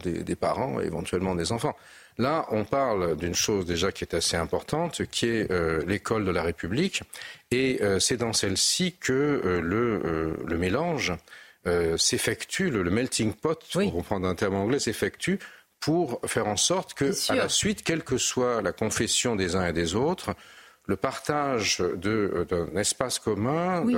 des, 0.03 0.23
des 0.23 0.35
parents, 0.35 0.79
éventuellement 0.79 1.33
des 1.33 1.51
enfants. 1.51 1.75
Là, 2.17 2.47
on 2.49 2.65
parle 2.65 3.15
d'une 3.15 3.35
chose 3.35 3.65
déjà 3.65 3.91
qui 3.91 4.03
est 4.03 4.15
assez 4.15 4.37
importante, 4.37 5.05
qui 5.05 5.27
est 5.27 5.51
euh, 5.51 5.83
l'école 5.85 6.25
de 6.25 6.31
la 6.31 6.41
République. 6.41 7.03
Et 7.51 7.79
euh, 7.81 7.99
c'est 7.99 8.17
dans 8.17 8.33
celle-ci 8.33 8.95
que 8.99 9.13
euh, 9.13 9.61
le, 9.61 10.57
mélange 10.57 11.13
s'effectue, 11.97 12.69
le, 12.69 12.83
melting 12.89 13.33
pot, 13.33 13.59
pour 13.71 13.93
reprendre 13.93 14.27
un 14.27 14.35
terme 14.35 14.55
anglais, 14.55 14.79
s'effectue 14.79 15.37
pour 15.79 16.21
faire 16.25 16.47
en 16.47 16.57
sorte 16.57 16.93
que, 16.93 17.11
à 17.31 17.35
la 17.35 17.49
suite, 17.49 17.83
quelle 17.83 18.03
que 18.03 18.17
soit 18.17 18.61
la 18.61 18.71
confession 18.71 19.35
des 19.35 19.55
uns 19.55 19.67
et 19.67 19.73
des 19.73 19.93
autres, 19.93 20.33
le 20.87 20.95
partage 20.95 21.81
euh, 21.81 22.45
d'un 22.45 22.79
espace 22.79 23.19
commun, 23.19 23.85
d'une 23.85 23.97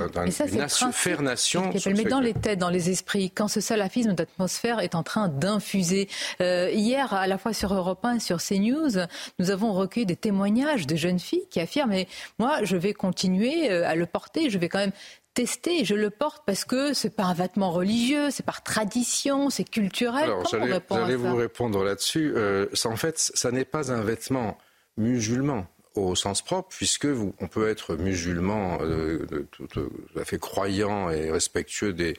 faire 0.92 1.22
nation. 1.22 1.70
Mais 1.86 2.04
dans 2.04 2.20
les 2.20 2.34
têtes, 2.34 2.58
dans 2.58 2.68
les 2.68 2.90
esprits, 2.90 3.30
quand 3.30 3.48
ce 3.48 3.60
salafisme 3.60 4.12
d'atmosphère 4.12 4.80
est 4.80 4.96
en 4.96 5.04
train 5.04 5.28
d'infuser. 5.28 6.08
Euh, 6.40 6.68
hier, 6.72 7.14
à 7.14 7.28
la 7.28 7.38
fois 7.38 7.52
sur 7.52 7.72
Europe 7.72 8.04
1 8.04 8.16
et 8.16 8.20
sur 8.20 8.38
CNews, 8.38 9.06
nous 9.38 9.50
avons 9.50 9.72
recueilli 9.72 10.04
des 10.04 10.16
témoignages 10.16 10.86
de 10.86 10.96
jeunes 10.96 11.20
filles 11.20 11.46
qui 11.48 11.60
affirment 11.60 11.90
mais 11.90 12.08
moi, 12.38 12.62
je 12.62 12.76
vais 12.76 12.92
continuer 12.92 13.70
euh, 13.70 13.88
à 13.88 13.94
le 13.94 14.06
porter, 14.06 14.50
je 14.50 14.58
vais 14.58 14.68
quand 14.68 14.78
même 14.78 14.92
tester. 15.34 15.84
Je 15.84 15.94
le 15.94 16.10
porte 16.10 16.42
parce 16.44 16.64
que 16.64 16.92
c'est 16.92 17.14
pas 17.14 17.24
un 17.24 17.34
vêtement 17.34 17.70
religieux, 17.70 18.30
c'est 18.30 18.44
par 18.44 18.62
tradition, 18.62 19.50
c'est 19.50 19.64
culturel. 19.64 20.24
Alors, 20.24 20.46
j'allais 20.46 21.16
vous 21.16 21.36
répondre 21.36 21.82
là-dessus. 21.82 22.34
en 22.84 22.96
fait, 22.96 23.18
ça 23.18 23.50
n'est 23.50 23.64
pas 23.64 23.92
un 23.92 24.02
vêtement 24.02 24.58
musulman 24.96 25.66
au 25.94 26.14
sens 26.14 26.42
propre, 26.42 26.68
puisque 26.70 27.06
vous, 27.06 27.34
on 27.40 27.48
peut 27.48 27.68
être 27.68 27.96
musulman, 27.96 28.78
euh, 28.82 29.26
tout, 29.50 29.68
à 30.16 30.24
fait 30.24 30.38
croyant 30.38 31.10
et 31.10 31.30
respectueux 31.30 31.92
des, 31.92 32.16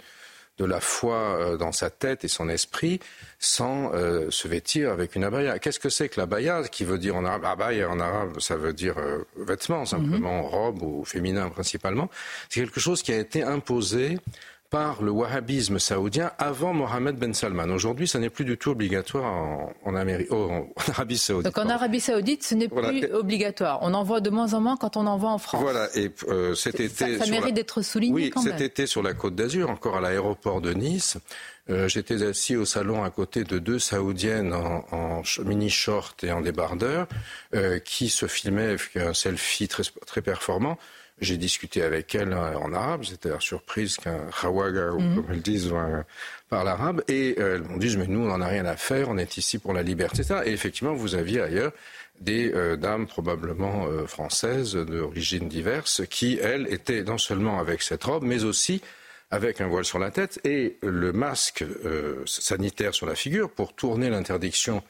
de 0.57 0.65
la 0.65 0.80
foi 0.80 1.15
euh, 1.15 1.57
dans 1.57 1.72
sa 1.72 1.89
tête 1.89 2.23
et 2.26 2.27
son 2.27 2.49
esprit, 2.49 2.99
sans 3.39 3.93
euh, 3.93 4.30
se 4.30 4.48
vêtir 4.48 4.91
avec 4.91 5.15
une 5.15 5.23
abaya. 5.23 5.60
Qu'est-ce 5.60 5.80
que 5.80 5.89
c'est 5.89 6.10
que 6.10 6.19
l'abaya 6.19 6.64
Qui 6.64 6.84
veut 6.84 6.98
dire 6.98 7.15
en 7.15 7.26
arabe? 7.26 7.45
Abaya 7.45 7.89
en 7.89 7.99
arabe, 7.99 8.39
ça 8.39 8.56
veut 8.57 8.73
dire 8.73 8.95
vêtement 9.38 9.85
simplement, 9.85 10.43
mhm. 10.43 10.49
robe 10.49 10.84
ou 10.84 11.06
féminin 11.06 11.49
principalement. 11.49 12.10
C'est 12.49 12.61
quelque 12.61 12.80
chose 12.80 13.02
qui 13.02 13.14
a 13.14 13.18
été 13.18 13.43
imposé 13.43 14.18
par 14.72 15.03
le 15.03 15.11
wahhabisme 15.11 15.80
saoudien 15.80 16.31
avant 16.38 16.73
Mohamed 16.73 17.18
Ben 17.18 17.34
Salman. 17.34 17.69
Aujourd'hui, 17.69 18.07
ça 18.07 18.19
n'est 18.19 18.30
plus 18.30 18.45
du 18.45 18.57
tout 18.57 18.72
obligatoire 18.72 19.26
en, 19.84 19.95
Amérique, 19.95 20.30
oh, 20.31 20.49
en 20.49 20.68
Arabie 20.91 21.18
saoudite. 21.18 21.53
Donc 21.53 21.64
en 21.64 21.69
Arabie 21.69 21.99
saoudite, 21.99 22.43
ce 22.43 22.56
n'est 22.56 22.69
plus 22.69 23.06
obligatoire. 23.11 23.80
On 23.81 23.93
en 23.93 24.03
voit 24.03 24.22
de 24.22 24.30
moins 24.30 24.53
en 24.53 24.61
moins 24.61 24.77
quand 24.77 24.95
on 24.95 25.06
en 25.07 25.18
voit 25.18 25.31
en 25.31 25.38
France. 25.39 25.61
Voilà, 25.61 25.89
et 25.93 26.10
euh, 26.30 26.56
cet 26.56 26.80
été... 26.80 27.19
Ça, 27.19 27.27
mérite 27.27 27.53
d'être 27.53 27.81
souligné 27.81 28.14
oui, 28.14 28.30
quand 28.30 28.41
même. 28.43 28.53
cet 28.53 28.61
été 28.61 28.88
sur 28.88 29.03
la 29.03 29.14
côte 29.14 29.35
d'Azur, 29.35 29.69
encore 29.69 29.98
à 29.98 30.02
l'aéroport 30.02 30.61
de 30.61 30.72
Nice, 30.72 31.18
euh, 31.69 31.89
j'étais 31.89 32.23
assis 32.23 32.56
au 32.56 32.64
salon 32.64 33.03
à 33.03 33.10
côté 33.10 33.43
de 33.43 33.60
deux 33.60 33.77
Saoudiennes 33.77 34.53
en, 34.53 35.22
mini-short 35.43 36.23
et 36.23 36.31
en 36.31 36.39
débardeur 36.39 37.07
euh, 37.53 37.80
qui 37.80 38.07
se 38.07 38.26
filmaient 38.26 38.69
avec 38.69 38.95
un 38.95 39.14
selfie 39.14 39.68
très, 39.68 39.84
très 40.06 40.22
performant. 40.22 40.77
J'ai 41.22 41.38
discuté 41.38 41.84
avec 41.84 42.15
elle 42.15 42.34
euh, 42.34 42.57
en 42.57 42.73
arabe, 42.73 43.03
j'étais 43.03 43.30
surprise 43.39 43.98
qu'un 43.98 44.26
khawaga, 44.41 44.91
ou 44.91 44.99
mhm. 44.99 45.15
comme 45.15 45.26
elles 45.31 45.41
disent, 45.41 45.72
par 46.49 46.64
l'arabe, 46.64 47.03
et 47.07 47.35
euh, 47.38 47.56
elles 47.56 47.64
m'ont 47.64 47.77
dit, 47.77 47.95
mais 47.95 48.07
nous, 48.07 48.22
on 48.22 48.27
n'en 48.27 48.41
a 48.41 48.48
rien 48.48 48.65
à 48.65 48.76
faire, 48.76 49.07
on 49.10 49.19
est 49.19 49.38
ici 49.38 49.60
pour 49.60 49.73
la 49.73 49.84
liberté. 49.84 50.23
Et 50.45 50.52
effectivement, 50.52 50.93
vous 50.93 51.14
aviez 51.14 51.41
ailleurs 51.41 51.73
des 52.19 52.52
euh, 52.53 52.76
dames 52.76 53.06
probablement 53.06 53.88
françaises 54.07 54.73
d'origine 54.76 55.48
diverse 55.48 56.02
qui, 56.10 56.39
elles, 56.41 56.68
étaient 56.73 57.03
non 57.03 57.19
seulement 57.19 57.60
avec 57.60 57.84
cette 57.84 58.03
robe, 58.03 58.23
mais 58.23 58.43
aussi 58.43 58.81
avec 59.30 59.61
un 59.61 59.68
voile 59.68 59.85
sur 59.85 59.99
la 59.99 60.10
tête 60.10 60.39
et 60.43 60.77
le 60.81 61.14
masque 61.14 61.64
sanitaire 62.26 62.93
sur 62.93 63.06
la 63.06 63.15
figure 63.15 63.49
pour 63.49 63.73
tourner 63.73 64.10
l'interdiction 64.10 64.84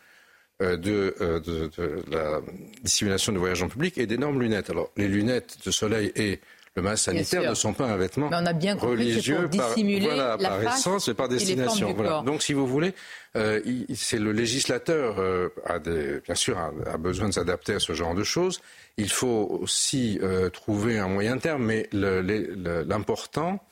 euh, 0.61 0.77
euh, 1.21 1.39
de, 1.39 2.03
la 2.11 2.39
dissimulation 2.83 3.33
de 3.33 3.39
voyage 3.39 3.63
en 3.63 3.67
public 3.67 3.97
et 3.97 4.05
d'énormes 4.05 4.39
lunettes. 4.39 4.69
Alors, 4.69 4.91
les 4.95 5.07
lunettes 5.07 5.57
de 5.65 5.71
soleil 5.71 6.11
et 6.15 6.39
le 6.75 6.83
masque 6.83 7.05
sanitaire 7.05 7.49
ne 7.49 7.55
sont 7.55 7.73
pas 7.73 7.85
un 7.85 7.97
vêtement 7.97 8.29
religieux 8.79 9.49
par, 9.49 9.73
voilà, 9.75 10.37
par 10.37 10.61
essence 10.63 11.07
et 11.07 11.15
par 11.15 11.29
destination. 11.29 11.93
Donc, 12.23 12.43
si 12.43 12.53
vous 12.53 12.67
voulez, 12.67 12.93
euh, 13.35 13.59
c'est 13.95 14.19
le 14.19 14.31
législateur 14.31 15.19
a 15.65 15.79
bien 15.79 16.35
sûr 16.35 16.57
a, 16.59 16.97
besoin 16.97 17.29
de 17.29 17.33
s'adapter 17.33 17.73
à 17.73 17.79
ce 17.79 17.93
genre 17.93 18.13
de 18.13 18.23
choses. 18.23 18.61
Il 18.97 19.09
faut 19.09 19.59
aussi 19.61 20.19
trouver 20.53 20.99
un 20.99 21.07
moyen 21.07 21.39
terme, 21.39 21.65
mais 21.65 21.89
l'important, 21.91 23.65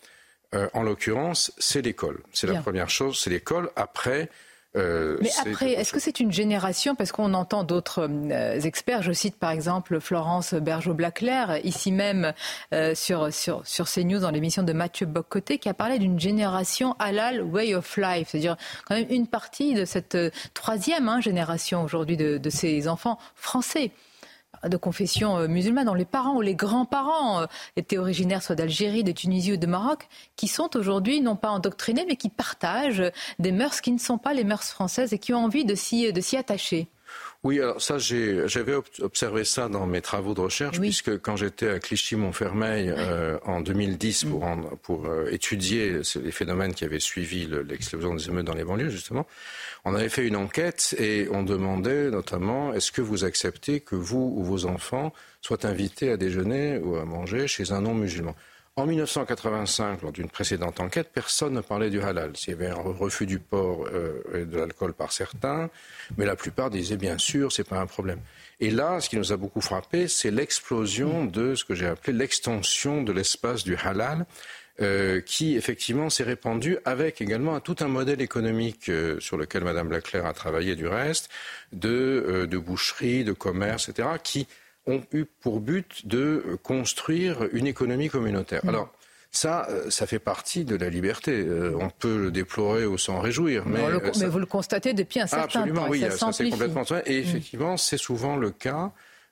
en 0.73 0.81
l'occurrence, 0.81 1.53
c'est 1.59 1.83
l'école. 1.83 2.19
C'est 2.33 2.47
la 2.47 2.61
première 2.61 2.89
chose, 2.89 3.19
c'est 3.19 3.29
l'école. 3.29 3.69
Après, 3.75 4.29
euh, 4.77 5.17
Mais 5.21 5.29
après, 5.39 5.71
est-ce 5.71 5.91
que 5.91 5.99
c'est 5.99 6.19
une 6.19 6.31
génération 6.31 6.95
Parce 6.95 7.11
qu'on 7.11 7.33
entend 7.33 7.63
d'autres 7.63 8.07
euh, 8.09 8.59
experts. 8.59 9.01
Je 9.01 9.11
cite 9.11 9.37
par 9.37 9.51
exemple 9.51 9.99
Florence 9.99 10.53
Bergeau-Blaclair, 10.53 11.59
ici 11.63 11.91
même 11.91 12.33
euh, 12.73 12.93
sur, 12.93 13.33
sur, 13.33 13.65
sur 13.65 13.89
CNews 13.89 14.19
dans 14.19 14.31
l'émission 14.31 14.63
de 14.63 14.73
Mathieu 14.73 15.05
Boccoté, 15.05 15.57
qui 15.57 15.69
a 15.69 15.73
parlé 15.73 15.97
d'une 15.97 16.19
génération 16.19 16.95
halal 16.99 17.41
way 17.41 17.73
of 17.73 17.97
life. 17.97 18.29
C'est-à-dire 18.29 18.57
quand 18.85 18.95
même 18.95 19.07
une 19.09 19.27
partie 19.27 19.73
de 19.73 19.85
cette 19.85 20.17
troisième 20.53 21.09
hein, 21.09 21.19
génération 21.19 21.83
aujourd'hui 21.83 22.17
de, 22.17 22.37
de 22.37 22.49
ces 22.49 22.87
enfants 22.87 23.17
français 23.35 23.91
de 24.67 24.77
confession 24.77 25.37
euh, 25.37 25.47
musulmane, 25.47 25.85
dont 25.85 25.93
les 25.93 26.05
parents 26.05 26.35
ou 26.35 26.41
les 26.41 26.55
grands-parents 26.55 27.41
euh, 27.41 27.45
étaient 27.75 27.97
originaires 27.97 28.43
soit 28.43 28.55
d'Algérie, 28.55 29.03
de 29.03 29.11
Tunisie 29.11 29.53
ou 29.53 29.57
de 29.57 29.67
Maroc, 29.67 30.07
qui 30.35 30.47
sont 30.47 30.75
aujourd'hui 30.75 31.21
non 31.21 31.35
pas 31.35 31.49
endoctrinés, 31.49 32.05
mais 32.07 32.15
qui 32.15 32.29
partagent 32.29 33.11
des 33.39 33.51
mœurs 33.51 33.81
qui 33.81 33.91
ne 33.91 33.99
sont 33.99 34.17
pas 34.17 34.33
les 34.33 34.43
mœurs 34.43 34.69
françaises 34.69 35.13
et 35.13 35.19
qui 35.19 35.33
ont 35.33 35.43
envie 35.43 35.65
de 35.65 35.75
s'y 35.75 36.37
attacher. 36.37 36.87
Oui, 37.45 37.61
alors 37.61 37.81
ça, 37.81 37.97
j'avais 37.99 38.75
observé 38.99 39.45
ça 39.45 39.69
dans 39.69 39.87
mes 39.87 40.01
travaux 40.01 40.33
de 40.33 40.41
recherche, 40.41 40.77
puisque 40.77 41.21
quand 41.21 41.37
j'étais 41.37 41.69
à 41.69 41.79
Clichy-Montfermeil 41.79 42.89
euh, 42.89 43.39
en 43.45 43.61
2010 43.61 44.25
pour, 44.25 44.45
mm. 44.45 44.77
pour 44.83 45.05
euh, 45.05 45.29
étudier 45.31 46.01
les 46.21 46.31
phénomènes 46.31 46.73
qui 46.73 46.83
avaient 46.83 46.99
suivi 46.99 47.47
l'explosion 47.65 48.13
des 48.13 48.27
émeutes 48.27 48.45
dans 48.45 48.55
les 48.55 48.65
banlieues, 48.65 48.89
justement, 48.89 49.25
on 49.85 49.95
avait 49.95 50.09
fait 50.09 50.27
une 50.27 50.35
enquête 50.35 50.93
et 50.99 51.29
on 51.31 51.43
demandait 51.43 52.11
notamment 52.11 52.73
est-ce 52.73 52.91
que 52.91 53.01
vous 53.01 53.23
acceptez 53.23 53.79
que 53.79 53.95
vous 53.95 54.33
ou 54.35 54.43
vos 54.43 54.65
enfants 54.65 55.13
soient 55.41 55.65
invités 55.65 56.11
à 56.11 56.17
déjeuner 56.17 56.79
ou 56.79 56.97
à 56.97 57.05
manger 57.05 57.47
chez 57.47 57.71
un 57.71 57.79
non-musulman? 57.79 58.35
En 58.79 58.85
1985, 58.85 60.03
lors 60.03 60.13
d'une 60.13 60.29
précédente 60.29 60.79
enquête, 60.79 61.09
personne 61.13 61.51
ne 61.51 61.59
parlait 61.59 61.89
du 61.89 61.99
halal. 61.99 62.31
Il 62.47 62.51
y 62.51 62.53
avait 62.53 62.67
un 62.67 62.75
refus 62.75 63.25
du 63.25 63.37
porc 63.37 63.85
euh, 63.91 64.21
et 64.33 64.45
de 64.45 64.55
l'alcool 64.55 64.93
par 64.93 65.11
certains, 65.11 65.69
mais 66.17 66.25
la 66.25 66.37
plupart 66.37 66.69
disaient 66.69 66.95
bien 66.95 67.17
sûr, 67.17 67.51
c'est 67.51 67.67
pas 67.67 67.81
un 67.81 67.87
problème. 67.87 68.21
Et 68.61 68.71
là, 68.71 69.01
ce 69.01 69.09
qui 69.09 69.17
nous 69.17 69.33
a 69.33 69.37
beaucoup 69.37 69.59
frappé, 69.59 70.07
c'est 70.07 70.31
l'explosion 70.31 71.25
de 71.25 71.55
ce 71.55 71.65
que 71.65 71.75
j'ai 71.75 71.87
appelé 71.87 72.17
l'extension 72.17 73.03
de 73.03 73.11
l'espace 73.11 73.65
du 73.65 73.75
halal. 73.75 74.25
Euh, 74.81 75.19
qui 75.19 75.57
effectivement 75.57 76.09
s'est 76.09 76.23
répandu 76.23 76.77
avec 76.85 77.19
également 77.19 77.59
tout 77.59 77.75
un 77.81 77.89
modèle 77.89 78.21
économique 78.21 78.87
euh, 78.87 79.19
sur 79.19 79.35
lequel 79.35 79.65
Madame 79.65 79.91
Leclerc 79.91 80.25
a 80.25 80.31
travaillé 80.31 80.77
du 80.77 80.87
reste, 80.87 81.29
de, 81.73 82.47
de 82.49 82.57
boucherie, 82.57 83.25
de 83.25 83.33
commerce, 83.33 83.89
etc., 83.89 84.07
qui 84.23 84.47
ont 84.89 85.03
eu 85.13 85.25
pour 85.25 85.59
but 85.59 86.07
de 86.07 86.57
construire 86.63 87.47
une 87.53 87.67
économie 87.67 88.09
communautaire. 88.09 88.61
Mm. 88.65 88.69
Alors, 88.69 88.93
ça, 89.31 89.67
euh, 89.69 89.89
ça 89.91 90.07
fait 90.07 90.17
partie 90.19 90.65
de 90.65 90.75
la 90.75 90.89
liberté. 90.89 91.31
Euh, 91.31 91.73
on 91.79 91.89
peut 91.89 92.17
le 92.23 92.31
déplorer 92.31 92.85
ou 92.87 92.97
s'en 92.97 93.19
réjouir. 93.19 93.63
Mais, 93.67 93.79
Non, 93.79 93.87
le- 93.89 94.03
euh, 94.03 94.13
ça- 94.13 94.25
mais 94.25 94.31
vous 94.31 94.39
le 94.39 94.47
constatez 94.47 94.93
depuis 94.93 95.19
un 95.19 95.27
certain 95.27 95.43
Absolument, 95.45 95.81
temps. 95.81 95.87
et 95.87 95.89
oui, 95.91 95.99
ça 96.01 96.11
ça, 96.11 96.31
c'est 96.31 96.49
complètement 96.49 96.81
vrai. 96.83 97.03
Et 97.05 97.17
Mm. 97.19 97.23
effectivement, 97.23 97.77
c'est 97.77 97.97
souvent 97.97 98.35
le 98.37 98.49
cas 98.51 98.91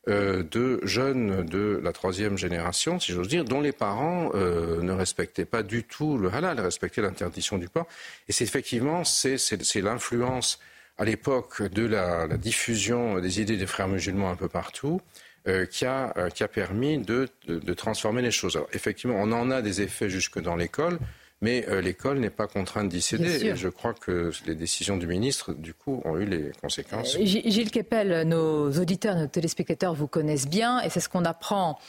euh, 0.10 0.42
de 0.52 0.80
jeunes 0.84 1.46
de 1.46 1.82
la 1.84 1.92
troisième 1.92 2.38
génération, 2.38 2.98
si 2.98 3.12
j'ose 3.12 3.28
dire, 3.28 3.44
dont 3.44 3.60
les 3.60 3.74
parents 3.74 4.32
euh, 4.36 4.82
ne 4.82 4.94
respectaient 4.94 5.44
pas 5.44 5.64
du 5.64 5.84
tout 5.84 6.18
le 6.18 6.34
halal, 6.34 6.58
respectaient 6.62 7.02
l'interdiction 7.02 7.58
du 7.58 7.68
porc. 7.68 7.88
Et 8.30 8.32
c'est 8.32 8.46
effectivement, 8.46 9.04
c'est, 9.04 9.36
l'influence 9.82 10.60
à 10.98 11.04
l'époque 11.04 11.62
de 11.62 11.86
la, 11.86 12.26
la 12.26 12.38
diffusion 12.38 13.20
des 13.20 13.42
idées 13.42 13.58
des 13.58 13.68
frères 13.68 13.90
musulmans 13.90 14.30
un 14.30 14.38
peu 14.38 14.48
partout. 14.48 15.02
Euh, 15.48 15.65
qui, 15.65 15.86
a, 15.86 16.14
euh, 16.18 16.30
qui 16.30 16.44
a 16.44 16.48
permis 16.48 16.98
de, 16.98 17.30
de, 17.48 17.60
de 17.60 17.74
transformer 17.74 18.22
les 18.22 18.32
choses. 18.32 18.56
Alors, 18.56 18.68
effectivement, 18.74 19.15
on 19.18 19.32
en 19.32 19.49
a 19.49 19.61
des 19.61 19.82
effets 19.82 20.10
jusque 20.10 20.41
dans 20.41 20.56
l'école, 20.56 20.99
mais 21.41 21.65
euh, 21.69 21.82
l'école 21.82 22.19
n'est 22.19 22.30
pas 22.30 22.48
contrainte 22.48 22.90
d'y 22.90 23.02
céder. 23.02 23.45
Et 23.45 23.56
je 23.56 23.69
crois 23.69 23.94
que 23.94 24.32
les 24.45 24.56
décisions 24.56 24.98
du 24.98 25.07
ministre, 25.07 25.53
du 25.53 25.74
coup, 25.74 26.02
ont 26.03 26.18
eu 26.18 26.26
les 26.26 26.52
conséquences. 26.61 27.18
Gilles 27.22 27.72
Kepel, 27.72 28.28
nos 28.28 28.72
auditeurs, 28.72 29.15
nos 29.15 29.28
téléspectateurs 29.28 29.94
vous 29.94 30.07
connaissent 30.07 30.49
bien 30.49 30.82
et 30.82 30.90
c'est 30.90 30.99
ce 30.99 31.10
qu'on 31.10 31.26
apprend. 31.26 31.80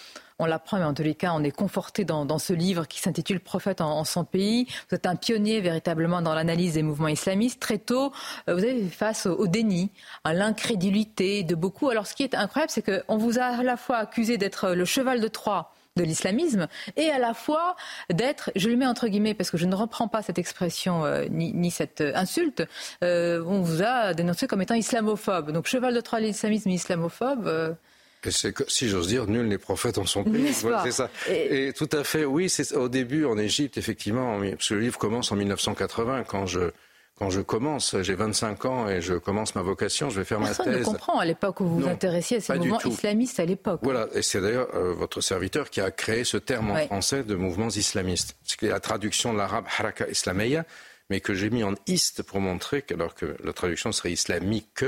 On 0.41 0.47
l'apprend, 0.47 0.79
mais 0.79 0.85
en 0.85 0.95
tous 0.95 1.03
les 1.03 1.17
cas, 1.17 1.33
on 1.35 1.43
est 1.43 1.51
conforté 1.51 2.05
dans, 2.05 2.39
ce 2.39 2.53
livre 2.53 2.87
qui 2.87 3.01
s'intitule 3.01 3.41
Prophète 3.41 3.81
en, 3.81 3.99
en 3.99 4.05
son 4.05 4.25
pays. 4.25 4.67
Vous 4.89 4.95
êtes 4.95 5.07
un 5.07 5.17
pionnier 5.17 5.61
véritablement 5.61 6.23
dans 6.23 6.33
l'analyse 6.33 6.75
des 6.75 6.85
mouvements 6.85 7.09
islamistes. 7.09 7.59
Très 7.59 7.79
tôt, 7.79 8.13
euh, 8.49 8.55
vous 8.55 8.63
avez 8.63 8.83
fait 8.85 8.97
face 8.97 9.27
au, 9.27 9.49
déni, 9.49 9.91
à 10.23 10.35
l'incrédulité 10.35 11.43
de 11.43 11.57
beaucoup. 11.57 11.89
Alors, 11.89 12.07
ce 12.07 12.15
qui 12.15 12.23
est 12.23 12.37
incroyable, 12.37 12.71
c'est 12.71 12.85
qu'on 12.85 13.17
vous 13.17 13.41
a 13.41 13.47
à 13.47 13.63
la 13.65 13.77
fois 13.77 13.97
accusé 13.97 14.39
d'être 14.39 14.71
le 14.75 14.85
cheval 14.85 15.21
de 15.21 15.27
Troie 15.27 15.73
de 15.97 16.05
l'islamisme 16.05 16.69
et 16.97 17.11
à 17.11 17.19
la 17.19 17.35
fois 17.35 17.75
d'être, 18.09 18.53
je 18.55 18.69
le 18.69 18.77
mets 18.77 18.87
entre 18.87 19.09
guillemets 19.09 19.35
parce 19.35 19.51
que 19.51 19.57
je 19.57 19.67
ne 19.67 19.75
reprends 19.75 20.07
pas 20.07 20.23
cette 20.23 20.39
expression 20.39 21.05
euh, 21.05 21.25
ni, 21.29 21.71
cette 21.73 22.01
insulte, 22.01 22.63
euh, 23.03 23.43
on 23.45 23.63
vous 23.63 23.83
a 23.83 24.15
dénoncé 24.15 24.47
comme 24.47 24.63
étant 24.63 24.77
islamophobe. 24.77 25.51
Donc 25.51 25.67
cheval 25.67 25.95
de 25.95 26.01
Troie 26.01 26.21
de 26.21 26.27
l'islamisme 26.27 26.69
et 26.71 26.75
islamophobe. 26.75 27.77
Et 28.25 28.31
c'est 28.31 28.53
que, 28.53 28.65
si 28.69 28.89
j'ose 28.89 29.09
dire, 29.09 29.27
nul 29.27 29.47
n'est 29.47 29.59
prophète 29.59 29.97
en 29.99 30.05
son 30.07 30.25
pays. 30.25 30.51
Voilà, 30.63 30.83
c'est 30.85 30.91
ça. 30.93 31.09
Et... 31.31 31.73
tout 31.73 31.89
à 31.93 32.03
fait, 32.05 32.25
oui, 32.25 32.49
c'est 32.49 32.75
au 32.75 32.89
début 32.89 33.25
en 33.25 33.39
Égypte, 33.39 33.79
effectivement, 33.79 34.37
en- 34.37 34.51
parce 34.51 34.69
que 34.69 34.75
le 34.75 34.81
livre 34.81 34.99
commence 34.99 35.31
en 35.31 35.37
1980, 35.37 36.25
quand 36.25 36.45
je, 36.47 36.71
quand 37.17 37.31
je 37.31 37.41
commence, 37.41 37.95
j'ai 38.03 38.15
25 38.15 38.65
ans 38.65 38.89
et 38.89 39.01
je 39.01 39.15
commence 39.15 39.55
ma 39.55 39.63
vocation, 39.63 40.11
je 40.11 40.19
vais 40.19 40.25
faire 40.25 40.39
Personne 40.41 40.67
ma 40.67 40.73
ne 40.73 40.77
thèse. 40.79 40.85
comprend 40.87 41.19
à 41.21 41.25
l'époque 41.25 41.61
où 41.61 41.67
vous 41.67 41.75
vous 41.77 41.81
Non, 41.87 41.91
intéressiez 41.93 42.39
à 42.39 42.41
ces 42.41 42.55
mouvements 42.55 42.81
islamistes 42.81 43.39
à 43.41 43.45
l'époque. 43.45 43.81
Voilà, 43.85 44.09
et 44.15 44.23
c'est 44.23 44.41
d'ailleurs 44.41 44.69
euh, 44.75 44.93
votre 44.95 45.21
serviteur 45.21 45.71
qui 45.71 45.81
a 45.81 45.91
créé 45.93 46.25
ce 46.25 46.37
terme 46.39 46.73
en 46.73 46.77
français 46.87 47.23
de 47.23 47.35
mouvements 47.37 47.69
islamistes. 47.71 48.37
C'est 48.45 48.63
la 48.63 48.81
traduction 48.81 49.33
de 49.33 49.39
l'arabe 49.39 49.67
haraka 49.79 50.09
islameya, 50.09 50.65
mais 51.11 51.21
que 51.21 51.35
j'ai 51.35 51.51
mis 51.51 51.63
en 51.63 51.75
iste 51.87 52.23
pour 52.25 52.41
montrer, 52.41 52.83
que, 52.83 52.95
alors 52.95 53.15
que 53.15 53.37
la 53.45 53.53
traduction 53.53 53.93
serait 53.93 54.13
islamique, 54.13 54.85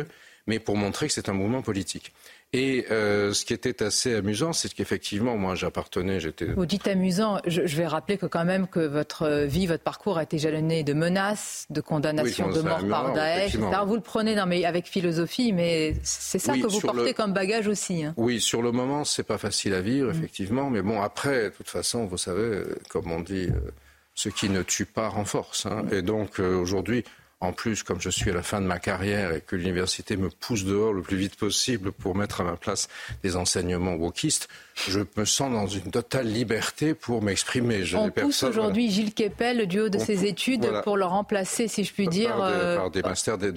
mais 0.46 0.58
pour 0.58 0.76
montrer 0.76 1.06
que 1.06 1.12
c'est 1.12 1.28
un 1.28 1.32
mouvement 1.32 1.62
politique. 1.62 2.12
Et 2.52 2.86
euh, 2.90 3.32
ce 3.32 3.44
qui 3.44 3.52
était 3.54 3.80
assez 3.80 4.12
amusant, 4.16 4.52
c'est 4.52 4.74
qu'effectivement, 4.74 5.36
moi 5.36 5.54
j'appartenais, 5.54 6.18
j'étais 6.18 6.46
Vous 6.46 6.66
dites 6.66 6.88
amusant, 6.88 7.38
je, 7.46 7.64
je 7.64 7.76
vais 7.76 7.86
rappeler 7.86 8.18
que 8.18 8.26
quand 8.26 8.44
même 8.44 8.66
que 8.66 8.80
votre 8.80 9.44
vie, 9.44 9.68
votre 9.68 9.84
parcours 9.84 10.18
a 10.18 10.24
été 10.24 10.36
jalonné 10.38 10.82
de 10.82 10.92
menaces, 10.92 11.66
de 11.70 11.80
condamnations, 11.80 12.46
Oui, 12.48 12.54
de 12.54 12.58
c'est 12.58 12.64
mort 12.64 12.78
un 12.80 12.88
par 12.88 13.12
Daesh. 13.12 13.54
etc. 13.54 13.68
Vous 13.86 13.94
le 13.94 14.00
prenez 14.00 14.34
non, 14.34 14.46
mais 14.46 14.64
avec 14.64 14.86
philosophie, 14.88 15.52
mais 15.52 15.94
c'est 16.02 16.40
ça 16.40 16.54
Oui, 16.54 16.62
que 16.62 16.66
vous 16.66 16.80
portez 16.80 17.04
le- 17.04 17.12
comme 17.12 17.32
bagage 17.32 17.68
aussi. 17.68 18.04
hein. 18.04 18.14
Oui, 18.16 18.40
sur 18.40 18.62
le 18.62 18.72
moment, 18.72 19.04
c'est 19.04 19.22
pas 19.22 19.38
facile 19.38 19.72
à 19.74 19.80
vivre, 19.80 20.08
Mm. 20.12 20.16
effectivement. 20.16 20.70
Mais 20.70 20.82
bon, 20.82 21.00
après, 21.00 21.44
de 21.44 21.48
toute 21.50 21.68
façon, 21.68 22.06
vous 22.06 22.18
savez, 22.18 22.42
euh, 22.42 22.74
comme 22.88 23.12
on 23.12 23.20
dit, 23.20 23.46
euh, 23.46 23.70
ce 24.16 24.28
qui 24.28 24.48
ne 24.48 24.62
tue 24.62 24.86
pas 24.86 25.08
renforce. 25.08 25.66
hein. 25.66 25.84
Et 25.92 26.02
donc, 26.02 26.40
euh, 26.40 26.56
aujourd'hui, 26.56 27.04
en 27.42 27.52
plus, 27.52 27.82
comme 27.82 28.00
je 28.02 28.10
suis 28.10 28.30
à 28.30 28.34
la 28.34 28.42
fin 28.42 28.60
de 28.60 28.66
ma 28.66 28.78
carrière 28.78 29.32
et 29.32 29.40
que 29.40 29.56
l'université 29.56 30.18
me 30.18 30.28
pousse 30.28 30.64
dehors 30.64 30.92
le 30.92 31.00
plus 31.00 31.16
vite 31.16 31.36
possible 31.36 31.90
pour 31.90 32.14
mettre 32.14 32.42
à 32.42 32.44
ma 32.44 32.56
place 32.56 32.88
des 33.22 33.34
enseignements 33.34 33.94
wokistes, 33.94 34.48
je 34.88 35.00
me 35.16 35.24
sens 35.24 35.50
dans 35.50 35.66
une 35.66 35.90
totale 35.90 36.26
liberté 36.26 36.92
pour 36.92 37.22
m'exprimer. 37.22 37.84
Je 37.84 37.96
On 37.96 38.10
pousse 38.10 38.42
aujourd'hui 38.42 38.90
Gilles 38.90 39.14
Kepel 39.14 39.66
du 39.66 39.80
haut 39.80 39.88
de 39.88 39.96
On 39.96 40.04
ses 40.04 40.26
études 40.26 40.64
voilà. 40.64 40.82
pour 40.82 40.98
le 40.98 41.06
remplacer, 41.06 41.66
si 41.66 41.84
je 41.84 41.92
puis 41.94 42.08
dire. 42.08 42.36
Par 42.36 42.50
des, 42.50 42.56
euh, 42.56 42.76
par 42.76 42.90
des 42.90 43.02
masters 43.02 43.38
de, 43.38 43.50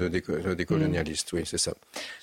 oui, 1.34 1.43
c'est 1.45 1.57
ça. 1.57 1.73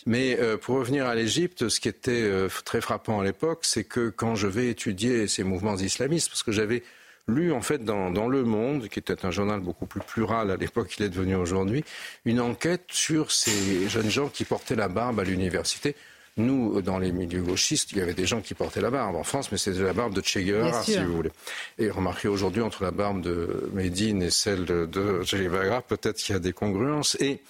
Mais 0.06 0.38
euh, 0.40 0.56
pour 0.56 0.76
revenir 0.76 1.06
à 1.06 1.14
l'Égypte, 1.14 1.68
ce 1.68 1.78
qui 1.78 1.88
était 1.88 2.10
euh, 2.10 2.48
très 2.64 2.80
frappant 2.80 3.20
à 3.20 3.24
l'époque, 3.24 3.60
c'est 3.62 3.84
que 3.84 4.08
quand 4.08 4.34
je 4.34 4.46
vais 4.46 4.68
étudier 4.68 5.28
ces 5.28 5.44
mouvements 5.44 5.76
islamistes, 5.76 6.30
parce 6.30 6.42
que 6.42 6.52
j'avais 6.52 6.82
lu 7.30 7.52
en 7.52 7.62
fait 7.62 7.84
dans, 7.84 8.10
dans 8.10 8.28
Le 8.28 8.44
Monde, 8.44 8.88
qui 8.88 8.98
était 8.98 9.24
un 9.24 9.30
journal 9.30 9.60
beaucoup 9.60 9.86
plus 9.86 10.00
plural 10.00 10.50
à 10.50 10.56
l'époque 10.56 10.88
qu'il 10.88 11.04
est 11.04 11.08
devenu 11.08 11.36
aujourd'hui, 11.36 11.84
une 12.24 12.40
enquête 12.40 12.84
sur 12.88 13.32
ces 13.32 13.88
jeunes 13.88 14.10
gens 14.10 14.28
qui 14.28 14.44
portaient 14.44 14.76
la 14.76 14.88
barbe 14.88 15.20
à 15.20 15.24
l'université. 15.24 15.94
Nous, 16.36 16.80
dans 16.80 16.98
les 16.98 17.12
milieux 17.12 17.42
gauchistes, 17.42 17.92
il 17.92 17.98
y 17.98 18.00
avait 18.00 18.14
des 18.14 18.24
gens 18.24 18.40
qui 18.40 18.54
portaient 18.54 18.80
la 18.80 18.90
barbe 18.90 19.16
en 19.16 19.24
France, 19.24 19.50
mais 19.50 19.58
c'était 19.58 19.82
la 19.82 19.92
barbe 19.92 20.14
de 20.14 20.22
Che 20.22 20.38
Guevara, 20.38 20.82
si 20.82 20.96
vous 20.96 21.14
voulez. 21.14 21.32
Et 21.78 21.90
remarquez 21.90 22.28
aujourd'hui, 22.28 22.62
entre 22.62 22.84
la 22.84 22.92
barbe 22.92 23.20
de 23.20 23.68
Médine 23.74 24.22
et 24.22 24.30
celle 24.30 24.64
de 24.64 25.22
Che 25.24 25.34
Guevara, 25.34 25.82
peut-être 25.82 26.16
qu'il 26.16 26.34
y 26.34 26.36
a 26.36 26.38
des 26.38 26.52
congruences. 26.52 27.16
Et, 27.20 27.40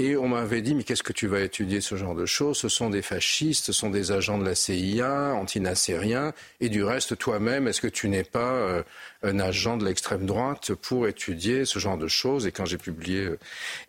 et 0.00 0.16
on 0.16 0.28
m'avait 0.28 0.62
dit, 0.62 0.74
mais 0.74 0.82
qu'est-ce 0.82 1.02
que 1.02 1.12
tu 1.12 1.26
vas 1.26 1.40
étudier 1.40 1.82
ce 1.82 1.94
genre 1.94 2.14
de 2.14 2.24
choses? 2.24 2.56
Ce 2.56 2.70
sont 2.70 2.88
des 2.88 3.02
fascistes, 3.02 3.66
ce 3.66 3.72
sont 3.74 3.90
des 3.90 4.12
agents 4.12 4.38
de 4.38 4.44
la 4.46 4.54
CIA, 4.54 5.34
antinassériens. 5.34 6.32
Et 6.60 6.70
du 6.70 6.82
reste, 6.82 7.18
toi-même, 7.18 7.68
est-ce 7.68 7.82
que 7.82 7.86
tu 7.86 8.08
n'es 8.08 8.24
pas 8.24 8.54
euh, 8.54 8.82
un 9.22 9.38
agent 9.38 9.76
de 9.76 9.84
l'extrême 9.84 10.24
droite 10.24 10.72
pour 10.72 11.06
étudier 11.06 11.66
ce 11.66 11.78
genre 11.78 11.98
de 11.98 12.08
choses? 12.08 12.46
Et 12.46 12.52
quand 12.52 12.64
j'ai 12.64 12.78
publié... 12.78 13.26
euh, 13.26 13.38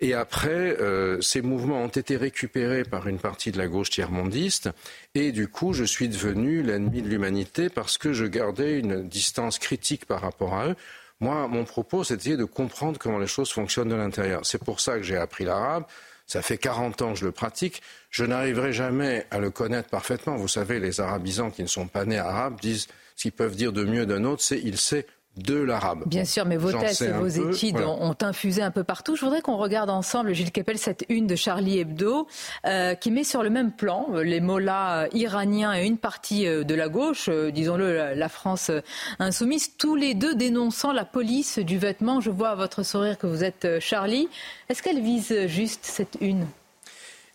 Et 0.02 0.14
après, 0.14 0.50
euh, 0.82 1.22
ces 1.22 1.42
mouvements 1.42 1.82
ont 1.82 1.88
été 1.88 2.18
récupérés 2.18 2.84
par 2.84 3.08
une 3.08 3.20
partie 3.20 3.52
de 3.54 3.58
la 3.58 3.68
gauche 3.68 3.90
tiers-mondiste. 3.90 4.70
Et 5.16 5.32
du 5.32 5.48
coup, 5.48 5.72
je 5.72 5.86
suis 5.86 6.10
devenu 6.10 6.62
l'ennemi 6.62 7.02
de 7.02 7.08
l'humanité 7.08 7.70
parce 7.70 7.98
que 7.98 8.12
je 8.12 8.26
gardais 8.26 8.78
une 8.78 9.08
distance 9.08 9.60
critique 9.60 10.06
par 10.06 10.20
rapport 10.22 10.56
à 10.56 10.68
eux. 10.68 10.76
Moi, 11.22 11.48
mon 11.48 11.66
propos, 11.66 12.04
c'était 12.04 12.36
de 12.36 12.46
comprendre 12.46 12.98
comment 13.00 13.20
les 13.20 13.28
choses 13.28 13.52
fonctionnent 13.52 13.90
de 13.90 13.96
l'intérieur. 13.96 14.42
C'est 14.44 14.64
pour 14.64 14.80
ça 14.80 14.98
que 14.98 15.04
j'ai 15.04 15.18
appris 15.18 15.46
l'arabe. 15.46 15.86
Ça 16.26 16.42
fait 16.42 16.58
40 16.58 17.02
ans 17.04 17.14
que 17.14 17.20
je 17.20 17.26
le 17.26 17.32
pratique. 17.32 17.84
Je 18.10 18.26
n'arriverai 18.26 18.74
jamais 18.74 19.28
à 19.30 19.38
le 19.38 19.52
connaître 19.52 19.90
parfaitement. 19.90 20.36
Vous 20.36 20.48
savez, 20.48 20.80
les 20.80 21.00
arabisants 21.00 21.52
qui 21.52 21.62
ne 21.62 21.68
sont 21.68 21.88
pas 21.88 22.06
nés 22.06 22.18
arabes 22.18 22.60
disent, 22.60 22.88
s'ils 23.16 23.32
peuvent 23.32 23.56
dire 23.56 23.72
de 23.72 23.84
mieux 23.84 24.08
d'un 24.08 24.24
autre, 24.24 24.42
c'est 24.42 24.60
il 24.60 24.78
sait 24.78 25.06
de 25.38 25.56
l'arabe. 25.56 26.04
Bien 26.08 26.26
sûr, 26.26 26.46
mais 26.46 26.58
vos 26.58 26.72
sais 26.72 27.06
et 27.06 27.12
vos 27.12 27.30
peu, 27.30 27.52
études 27.52 27.78
voilà. 27.78 27.88
ont, 27.88 28.16
infusé 28.22 28.62
un 28.62 28.72
peu 28.72 28.84
partout. 28.84 29.16
Je 29.16 29.24
voudrais 29.24 29.42
qu'on 29.42 29.56
regarde 29.56 29.90
ensemble, 29.90 30.34
Gilles 30.34 30.52
Kepel, 30.52 30.78
cette 30.78 31.06
une 31.08 31.26
de 31.26 31.36
Charlie 31.36 31.80
Hebdo, 31.80 32.28
euh, 32.66 32.96
qui 32.96 33.12
met 33.12 33.24
sur 33.24 33.42
le 33.42 33.50
même 33.50 33.72
plan 33.72 34.08
euh, 34.14 34.24
les 34.24 34.42
mollahs 34.42 35.04
euh, 35.04 35.08
iraniens 35.14 35.74
et 35.74 35.86
une 35.86 35.98
partie 35.98 36.44
de 36.46 36.76
la 36.76 36.90
gauche, 36.90 37.30
euh, 37.30 37.50
disons-le, 37.50 38.14
la, 38.14 38.30
France 38.30 38.72
insoumise, 39.20 39.78
tous 39.78 39.96
les 39.96 40.16
deux 40.16 40.36
dénonçant 40.36 40.92
la 40.92 41.06
police 41.06 41.60
du 41.60 41.78
vêtement. 41.78 42.20
Je 42.20 42.30
vois 42.30 42.50
à 42.50 42.56
votre 42.56 42.84
sourire 42.84 43.18
que 43.18 43.28
vous 43.28 43.44
êtes 43.44 43.80
Charlie. 43.80 44.28
Est-ce 44.68 44.84
qu'elle 44.84 45.02
vise 45.02 45.48
juste 45.48 45.86
cette 45.86 46.18
une? 46.20 46.46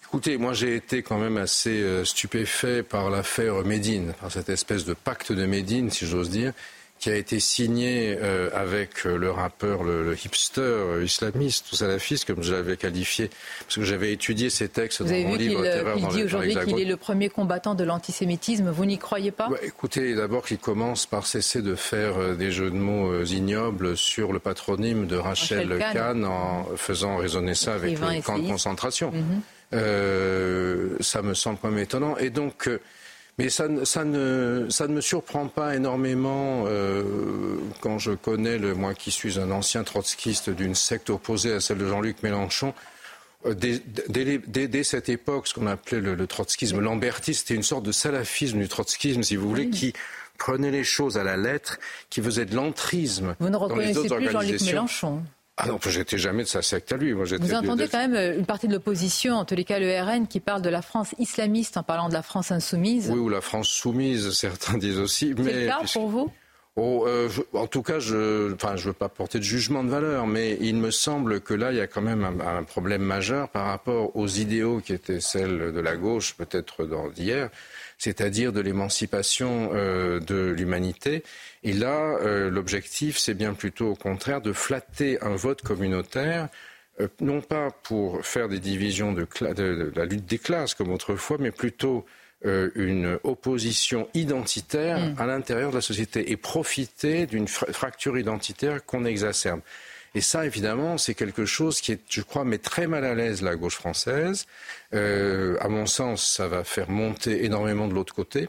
Écoutez, 0.05 0.37
moi 0.37 0.53
j'ai 0.53 0.77
été 0.77 1.03
quand 1.03 1.19
même 1.19 1.37
assez 1.37 1.85
stupéfait 2.05 2.83
par 2.83 3.11
l'affaire 3.11 3.57
Médine, 3.65 4.13
par 4.21 4.31
cette 4.31 4.49
espèce 4.49 4.85
de 4.85 4.95
pacte 4.95 5.33
de 5.33 5.47
Médine, 5.47 5.91
si 5.91 6.07
j'ose 6.07 6.31
dire, 6.31 6.53
qui 7.07 7.13
a 7.13 7.17
été 7.17 7.39
signé 7.39 8.19
euh, 8.21 8.51
avec 8.53 9.07
euh, 9.07 9.17
le 9.17 9.31
rappeur, 9.31 9.85
le, 9.85 10.03
le 10.03 10.15
hipster 10.15 10.61
euh, 10.61 11.05
islamiste 11.05 11.71
ou 11.71 11.77
salafiste, 11.77 12.25
comme 12.25 12.43
je 12.43 12.53
l'avais 12.53 12.77
qualifié, 12.77 13.31
parce 13.61 13.77
que 13.77 13.85
j'avais 13.85 14.13
étudié 14.13 14.51
ces 14.51 14.69
textes 14.69 15.03
Vous 15.03 15.07
dans 15.07 15.15
avez 15.15 15.25
mon 15.25 15.37
livre 15.37 15.63
Terreur 15.63 15.95
qu'il 15.95 16.03
dans 16.03 16.09
dit 16.11 16.19
le- 16.19 16.25
aujourd'hui 16.25 16.57
qu'il 16.67 16.81
est 16.81 16.85
le 16.85 16.97
premier 16.97 17.29
combattant 17.29 17.77
de 17.77 17.85
l'antisémitisme. 17.85 18.71
Vous 18.71 18.85
n'y 18.87 18.99
croyez 18.99 19.31
pas? 19.31 19.49
Écoutez, 19.63 20.17
d'abord 20.17 20.45
qu'il 20.45 20.59
commence 20.59 21.07
par 21.07 21.29
cesser 21.29 21.63
de 21.63 21.77
faire 21.77 22.35
des 22.35 22.51
jeux 22.51 22.71
de 22.71 22.77
mots 22.77 23.23
ignobles 23.23 23.97
sur 23.97 24.33
le 24.33 24.41
patronyme 24.41 25.07
de 25.07 25.15
Rachel, 25.17 25.73
Rachel 25.73 25.79
Kahn. 25.79 25.93
Kahn 25.95 26.25
en 26.25 26.67
faisant 26.77 27.19
résonner 27.19 27.55
ça 27.55 27.75
avec 27.75 28.01
les 28.01 28.21
camps 28.21 28.37
de 28.41 28.49
concentration. 28.49 29.13
Mhm. 29.13 29.43
Euh, 29.75 30.97
ça 31.01 31.23
me 31.23 31.35
semble 31.35 31.59
quand 31.63 31.71
même 31.71 31.79
étonnant. 31.79 32.17
Et 32.19 32.31
donc, 32.31 32.69
Mais 33.39 33.51
ça, 33.51 33.67
ça, 33.85 34.05
ne, 34.05 34.67
ça 34.71 34.89
ne 34.89 34.95
me 34.95 35.01
surprend 35.01 35.49
pas 35.49 35.77
énormément 35.77 36.65
euh, 36.67 37.59
quand 37.81 37.99
je 37.99 38.13
connais, 38.13 38.57
le, 38.57 38.75
moi 38.75 38.95
qui 38.95 39.11
suis 39.11 39.39
un 39.39 39.51
ancien 39.51 39.85
trotskiste 39.85 40.49
d'une 40.49 40.75
secte 40.75 41.11
opposée 41.11 41.53
à 41.53 41.61
celle 41.61 41.79
de 41.79 41.87
Jean-Luc 41.87 42.23
Mélenchon, 42.23 42.73
euh, 43.45 43.53
Dès, 43.53 43.83
dès, 44.09 44.39
dès, 44.47 44.69
dès, 44.69 44.85
cette 44.85 45.11
époque, 45.11 45.49
ce 45.49 45.55
qu'on 45.55 45.67
appelait 45.67 46.01
le, 46.01 46.15
le 46.15 46.27
trotskisme 46.27 46.81
lambertiste, 46.81 47.41
c'était 47.41 47.55
une 47.55 47.63
sorte 47.63 47.85
de 47.85 47.93
salafisme 47.93 48.59
du 48.59 48.69
trotskisme, 48.69 49.23
si 49.23 49.37
vous 49.37 49.49
voulez, 49.49 49.69
qui 49.69 49.93
prenait 50.39 50.71
les 50.71 50.85
choses 50.85 51.19
à 51.19 51.25
la 51.25 51.37
lettre, 51.37 51.79
qui 52.09 52.23
faisait 52.23 52.47
de 52.47 52.55
l'entrisme. 52.55 53.37
Vous 53.39 53.47
ne 53.47 53.53
dans 53.53 53.67
les 53.67 53.93
reconnaissez 53.93 54.09
plus 54.09 54.31
Jean-Luc 54.31 54.63
Mélenchon 54.63 55.23
ah 55.59 55.67
non, 55.67 55.79
j'étais 55.87 56.19
jamais 56.19 56.43
de 56.43 56.49
sa 56.49 56.61
secte 56.61 56.93
à 56.93 56.97
lui. 56.97 57.15
Moi, 57.15 57.25
Vous 57.25 57.55
entendez 57.55 57.89
quand 57.89 57.99
même 57.99 58.15
euh, 58.15 58.39
une 58.39 58.45
partie 58.45 58.69
de 58.69 58.75
l'opposition, 58.75 59.37
en 59.37 59.47
tous 59.47 59.55
les 59.55 59.65
cas 59.65 59.79
le 59.79 60.01
RN, 60.01 60.27
qui 60.27 60.39
parle 60.39 60.61
de 60.61 60.69
la 60.69 60.83
France 60.83 61.15
islamiste 61.19 61.79
en 61.79 61.83
parlant 61.83 62.09
de 62.09 62.15
la 62.15 62.23
France 62.23 62.53
insoumise. 62.53 63.09
Oui, 63.11 63.19
ou 63.19 63.31
la 63.31 63.41
France 63.41 63.69
soumise, 63.69 64.33
certains 64.33 64.77
disent 64.77 64.99
aussi. 64.99 65.35
C'est 65.35 65.53
le 65.53 65.67
cas 65.67 65.81
pour 65.93 66.09
vous? 66.09 66.31
Oh, 66.79 67.05
euh, 67.07 67.31
je, 67.31 67.41
en 67.55 67.67
tout 67.67 67.83
cas, 67.83 67.99
je 68.01 68.51
ne 68.53 68.79
veux 68.83 68.93
pas 68.93 69.09
porter 69.09 69.39
de 69.39 69.45
jugement 69.45 69.83
de 69.83 69.89
valeur, 69.89 70.27
mais 70.27 70.59
il 70.61 70.77
me 70.77 70.91
semble 70.91 71.41
que 71.41 71.55
là, 71.55 71.73
il 71.73 71.79
y 71.79 71.81
a 71.81 71.87
quand 71.87 72.03
même 72.03 72.23
un, 72.23 72.59
un 72.59 72.63
problème 72.65 73.01
majeur 73.01 73.49
par 73.49 73.65
rapport 73.65 74.15
aux 74.15 74.29
idéaux 74.29 74.81
qui 74.85 74.93
étaient 74.93 75.21
celles 75.21 75.73
de 75.73 75.81
la 75.81 75.97
gauche, 75.97 76.35
peut-être 76.35 76.87
d'hier, 77.15 77.49
c'est-à-dire 77.99 78.53
de 78.53 78.61
l'émancipation 78.61 79.71
euh, 79.73 80.21
de 80.21 80.55
l'humanité. 80.57 81.23
Et 81.63 81.73
là, 81.73 82.19
euh, 82.21 82.51
l'objectif, 82.51 83.19
c'est 83.19 83.35
bien 83.35 83.55
plutôt 83.55 83.91
au 83.93 83.95
contraire 83.95 84.41
de 84.41 84.53
flatter 84.53 85.23
un 85.23 85.35
vote 85.35 85.63
communautaire 85.63 86.49
euh, 87.01 87.09
non 87.21 87.41
pas 87.41 87.71
pour 87.83 88.25
faire 88.25 88.49
des 88.49 88.59
divisions 88.59 89.13
de, 89.13 89.27
de, 89.41 89.53
de, 89.53 89.93
la 89.95 90.05
lutte 90.05 90.25
des 90.25 90.39
classes 90.39 90.75
comme 90.75 90.93
autrefois, 90.93 91.37
mais 91.39 91.51
plutôt 91.51 92.07
euh, 92.47 92.71
une 92.75 93.19
opposition 93.23 94.09
identitaire 94.15 94.99
mmh. 94.99 95.15
à 95.19 95.27
l'intérieur 95.27 95.71
de 95.71 95.77
la 95.77 95.83
société 95.83 96.31
et 96.31 96.37
profiter 96.37 97.27
d'une 97.27 97.49
fra 97.49 97.67
fracture 97.73 98.19
identitaire 98.19 98.85
qu'on 98.85 99.05
exacerbe. 99.05 99.61
Et 100.17 100.23
ça, 100.23 100.47
évidemment, 100.47 100.97
c'est 100.97 101.13
quelque 101.13 101.45
chose 101.45 101.83
qui 101.83 101.99
je 102.09 102.23
crois, 102.23 102.47
met 102.47 102.57
très 102.57 102.87
mal 102.87 103.05
à 103.05 103.15
l'aise 103.15 103.43
la 103.43 103.55
gauche 103.55 103.75
française. 103.75 104.47
Euh, 104.95 105.59
à 105.61 105.69
mon 105.69 105.85
sens, 105.85 106.27
ça 106.27 106.49
va 106.49 106.65
faire 106.65 106.89
monter 106.89 107.45
énormément 107.45 107.87
de 107.87 107.93
l'autre 107.93 108.15
côté. 108.15 108.49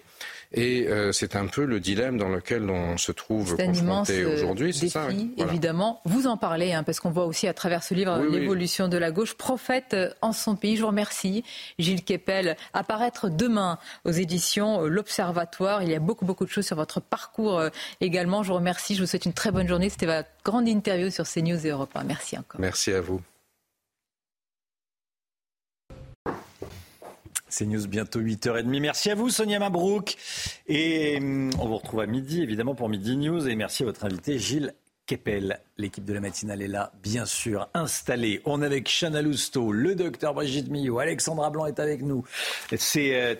Et 0.53 0.88
euh, 0.88 1.11
c'est 1.11 1.36
un 1.36 1.48
peu 1.48 1.65
le 1.65 1.80
dilemme 1.80 2.18
dans 2.18 2.30
lequel 2.30 2.69
on 2.69 2.98
se 2.98 3.11
trouve 3.11 3.57
confronté 3.57 4.26
aujourd'hui. 4.26 4.74
C'est 4.74 4.90
ça, 4.90 5.07
oui. 5.07 5.32
voilà. 5.36 5.52
évidemment. 5.52 6.02
Vous 6.06 6.28
en 6.28 6.38
parlez, 6.38 6.74
hein, 6.74 6.84
parce 6.84 6.99
qu'on 6.99 7.11
voit 7.11 7.26
aussi 7.26 7.48
à 7.48 7.53
travers 7.53 7.84
ce 7.84 7.94
livre 7.94 8.19
oui, 8.22 8.40
l'évolution 8.40 8.86
oui. 8.86 8.91
de 8.91 8.98
la 8.98 9.11
gauche. 9.11 9.34
Prophète 9.36 9.95
en 10.22 10.32
son 10.32 10.56
pays. 10.56 10.76
Je 10.76 10.82
vous 10.82 10.88
remercie, 10.88 11.44
Gilles 11.80 12.03
Kepel. 12.03 12.56
Apparaître 12.74 13.30
demain 13.30 13.78
aux 14.06 14.11
éditions 14.11 14.86
L'Observatoire. 14.86 15.84
Il 15.84 15.90
y 15.90 15.95
a 15.95 15.99
beaucoup, 15.99 16.26
beaucoup 16.26 16.45
de 16.45 16.49
choses 16.49 16.65
sur 16.65 16.76
votre 16.76 16.99
parcours 16.99 17.60
euh, 17.60 17.69
également. 18.02 18.44
Je 18.44 18.49
vous 18.49 18.56
remercie. 18.56 18.95
Je 18.95 19.02
vous 19.02 19.07
souhaite 19.07 19.26
une 19.26 19.34
très 19.34 19.52
bonne 19.52 19.68
journée. 19.68 19.90
C'était 19.90 20.06
votre 20.06 20.30
grande 20.44 20.68
interview 20.68 21.10
sur 21.10 21.26
CNews 21.26 21.65
et 21.65 21.69
Europe 21.69 21.91
1. 21.95 22.03
Merci 22.03 22.38
encore. 22.38 22.60
Merci 22.60 22.94
à 22.94 23.02
vous. 23.02 23.22
C'est 27.49 27.65
News 27.65 27.88
bientôt 27.88 28.19
8h30. 28.19 28.80
Merci 28.80 29.10
à 29.10 29.15
vous, 29.15 29.30
Sonia 29.30 29.60
Mabrouk. 29.60 30.15
Et 30.68 31.18
hum, 31.18 31.49
on 31.60 31.68
vous 31.68 31.78
retrouve 31.78 32.02
à 32.02 32.06
midi, 32.06 32.41
évidemment, 32.41 32.76
pour 32.76 32.90
Midi 32.90 33.15
News. 33.18 33.48
Et 33.48 33.56
merci 33.56 33.84
à 33.84 33.86
votre 33.86 34.03
invité, 34.06 34.38
Gilles 34.38 34.74
Kepel. 35.07 35.59
L'équipe 35.77 36.03
de 36.03 36.13
la 36.13 36.19
matinale 36.19 36.61
est 36.61 36.67
là, 36.67 36.91
bien 37.01 37.25
sûr, 37.25 37.69
installée. 37.73 38.41
On 38.45 38.61
est 38.61 38.65
avec 38.65 38.89
Chana 38.89 39.21
Lousteau, 39.21 39.71
le 39.71 39.95
docteur 39.95 40.34
Brigitte 40.34 40.69
Millot, 40.69 40.99
Alexandra 40.99 41.49
Blanc 41.49 41.65
est 41.65 41.79
avec 41.79 42.01
nous. 42.01 42.25
C'est 42.75 43.15
euh, 43.15 43.35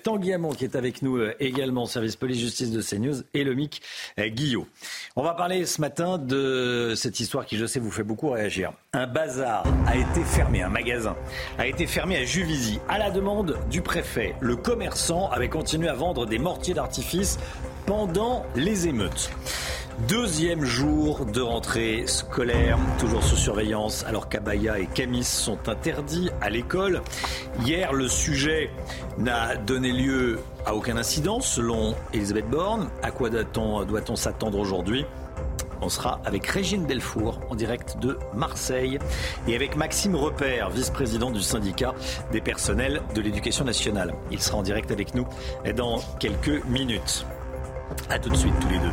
qui 0.56 0.64
est 0.64 0.76
avec 0.76 1.02
nous 1.02 1.18
euh, 1.18 1.34
également, 1.39 1.85
service 1.85 2.15
police-justice 2.15 2.72
de 2.72 2.81
CNews, 2.81 3.23
et 3.34 3.44
le 3.44 3.53
MIC 3.53 3.81
euh, 4.19 4.27
Guillot. 4.30 4.68
On 5.15 5.23
va 5.23 5.34
parler 5.34 5.65
ce 5.65 5.81
matin 5.81 6.18
de 6.18 6.94
cette 6.95 7.19
histoire 7.19 7.45
qui, 7.45 7.57
je 7.57 7.65
sais, 7.65 7.80
vous 7.80 7.91
fait 7.91 8.03
beaucoup 8.03 8.30
réagir. 8.30 8.72
Un 8.94 9.07
bazar 9.07 9.65
a 9.88 9.98
été 9.98 10.23
fermé, 10.23 10.61
un 10.61 10.69
magasin 10.69 11.18
a 11.57 11.68
été 11.68 11.85
fermé 11.85 12.18
à 12.18 12.23
Juvisy, 12.23 12.80
à 12.88 12.98
la 12.98 13.11
demande 13.11 13.57
du 13.69 13.81
préfet. 13.81 14.35
Le 14.39 14.56
commerçant 14.56 15.30
avait 15.31 15.49
continué 15.49 15.89
à 15.89 15.95
vendre 15.95 16.26
des 16.26 16.39
mortiers 16.39 16.76
d'artifice 16.76 17.38
pendant 17.85 18.45
les 18.56 18.88
émeutes. 18.88 19.31
Deuxième 20.06 20.64
jour 20.64 21.26
de 21.26 21.41
rentrée 21.41 22.06
scolaire, 22.06 22.78
toujours 22.99 23.24
sous 23.24 23.36
surveillance, 23.36 24.06
alors 24.06 24.30
qu'Abaya 24.30 24.78
et 24.78 24.86
Camis 24.86 25.24
sont 25.24 25.57
interdits 25.68 26.30
à 26.40 26.52
l'école. 26.52 27.02
Hier, 27.65 27.91
le 27.94 28.07
sujet 28.07 28.69
n'a 29.18 29.56
donné 29.56 29.91
lieu 29.91 30.38
à 30.68 30.76
aucun 30.76 30.98
incident, 30.98 31.40
selon 31.41 31.95
Elisabeth 32.14 32.48
Borne. 32.48 32.90
À 33.02 33.10
quoi 33.10 33.32
doit-on 33.32 33.84
doit 33.86 34.02
s'attendre 34.15 34.60
aujourd'hui? 34.60 35.03
On 35.82 35.90
sera 35.90 36.22
avec 36.26 36.45
Régine 36.45 36.86
Delfour 36.86 37.40
en 37.49 37.56
direct 37.56 37.98
de 37.99 38.19
Marseille 38.36 38.99
et 39.48 39.56
avec 39.56 39.76
Maxime 39.76 40.15
Repère, 40.15 40.69
vice-président 40.69 41.32
du 41.32 41.41
syndicat 41.41 41.95
des 42.32 42.41
personnels 42.41 43.02
de 43.15 43.22
l'éducation 43.22 43.65
nationale. 43.65 44.14
Il 44.30 44.41
sera 44.41 44.60
en 44.60 44.64
direct 44.64 44.91
avec 44.91 45.15
nous 45.15 45.28
dans 45.76 45.99
quelques 46.19 46.64
minutes. 46.65 47.26
A 48.10 48.20
tout 48.20 48.30
de 48.30 48.36
suite 48.36 48.54
tous 48.62 48.70
les 48.70 48.80
deux. 48.80 48.92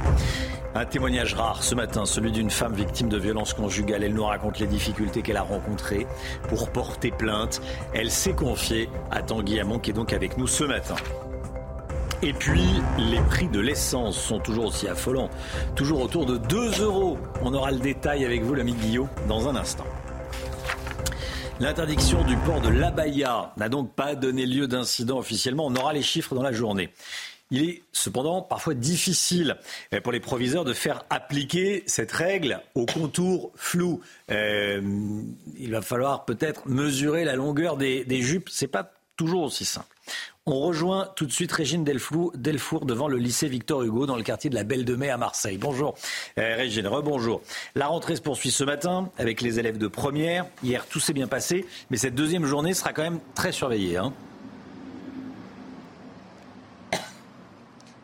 Un 0.75 0.85
témoignage 0.85 1.35
rare 1.35 1.62
ce 1.62 1.75
matin, 1.75 2.05
celui 2.05 2.33
d'une 2.33 2.51
femme 2.51 2.75
victime 2.75 3.09
de 3.09 3.16
violences 3.16 3.55
conjugales. 3.55 4.03
Elle 4.03 4.15
nous 4.15 4.25
raconte 4.25 4.59
les 4.59 4.66
difficultés 4.66 5.23
qu'elle 5.23 5.37
a 5.37 5.43
rencontrées 5.43 6.07
pour 6.49 6.71
porter 6.71 7.12
plainte. 7.12 7.62
Elle 7.93 8.11
s'est 8.11 8.33
confiée 8.33 8.89
à 9.11 9.23
Tanguy 9.23 9.61
Hamon 9.61 9.79
qui 9.79 9.91
est 9.91 9.95
donc 9.95 10.12
avec 10.12 10.37
nous 10.37 10.49
ce 10.49 10.65
matin. 10.65 10.97
Et 12.23 12.33
puis, 12.33 12.65
les 12.99 13.21
prix 13.21 13.49
de 13.49 13.61
l'essence 13.61 14.16
sont 14.16 14.39
toujours 14.39 14.66
aussi 14.66 14.89
affolants, 14.89 15.29
toujours 15.77 16.01
autour 16.01 16.27
de 16.27 16.39
2 16.39 16.83
euros. 16.83 17.19
On 17.43 17.53
aura 17.53 17.71
le 17.71 17.79
détail 17.79 18.25
avec 18.25 18.43
vous, 18.43 18.55
l'ami 18.55 18.73
Guillot, 18.73 19.09
dans 19.29 19.47
un 19.49 19.57
instant. 19.57 19.85
L'interdiction 21.61 22.25
du 22.25 22.37
port 22.39 22.61
de 22.61 22.69
l'abaya 22.69 23.53
n'a 23.57 23.69
donc 23.69 23.93
pas 23.93 24.16
donné 24.16 24.45
lieu 24.45 24.66
d'incident 24.66 25.19
officiellement. 25.19 25.66
On 25.66 25.77
aura 25.77 25.93
les 25.93 26.03
chiffres 26.03 26.35
dans 26.35 26.43
la 26.43 26.53
journée. 26.53 26.91
Il 27.55 27.68
est 27.68 27.82
cependant 27.93 28.43
parfois 28.43 28.74
difficile 28.74 29.56
pour 30.02 30.10
les 30.10 30.18
proviseurs 30.18 30.64
de 30.64 30.72
faire 30.72 31.05
appliquer 31.09 31.85
cette 31.86 32.10
règle 32.10 32.60
au 32.74 32.85
contour 32.85 33.52
flou. 33.55 34.01
Euh, 34.32 34.82
il 35.56 35.70
va 35.70 35.81
falloir 35.81 36.24
peut-être 36.24 36.66
mesurer 36.66 37.24
la 37.24 37.36
longueur 37.36 37.76
des, 37.76 38.05
des 38.05 38.22
jupes. 38.22 38.48
C'est 38.51 38.66
pas 38.66 38.90
toujours 39.16 39.44
aussi 39.44 39.64
simple. 39.64 39.86
On 40.47 40.59
rejoint 40.62 41.09
tout 41.14 41.26
de 41.26 41.32
suite 41.32 41.52
Régine 41.52 41.85
Delfour, 41.85 42.32
Delfour 42.35 42.86
devant 42.86 43.06
le 43.06 43.18
lycée 43.18 43.47
Victor 43.47 43.85
Hugo 43.85 44.05
dans 44.05 44.16
le 44.16 44.24
quartier 44.24 44.51
de 44.51 44.56
la 44.56 44.64
Belle 44.64 44.85
de 44.85 44.97
Mai 44.97 45.10
à 45.10 45.16
Marseille. 45.16 45.56
Bonjour 45.56 45.94
euh, 46.39 46.56
Régine, 46.56 46.89
rebonjour. 46.89 47.40
La 47.76 47.86
rentrée 47.86 48.16
se 48.16 48.20
poursuit 48.20 48.51
ce 48.51 48.64
matin 48.64 49.10
avec 49.16 49.40
les 49.43 49.60
élèves 49.60 49.78
de 49.78 49.86
première. 49.86 50.44
Hier 50.64 50.85
tout 50.86 50.98
s'est 50.98 51.12
bien 51.12 51.28
passé, 51.28 51.66
mais 51.90 51.98
cette 51.98 52.16
deuxième 52.16 52.47
journée 52.47 52.74
sera 52.74 52.93
quand 52.93 53.05
même 53.05 53.20
très 53.36 53.52
surveillée. 53.52 53.97
Hein. 53.97 54.12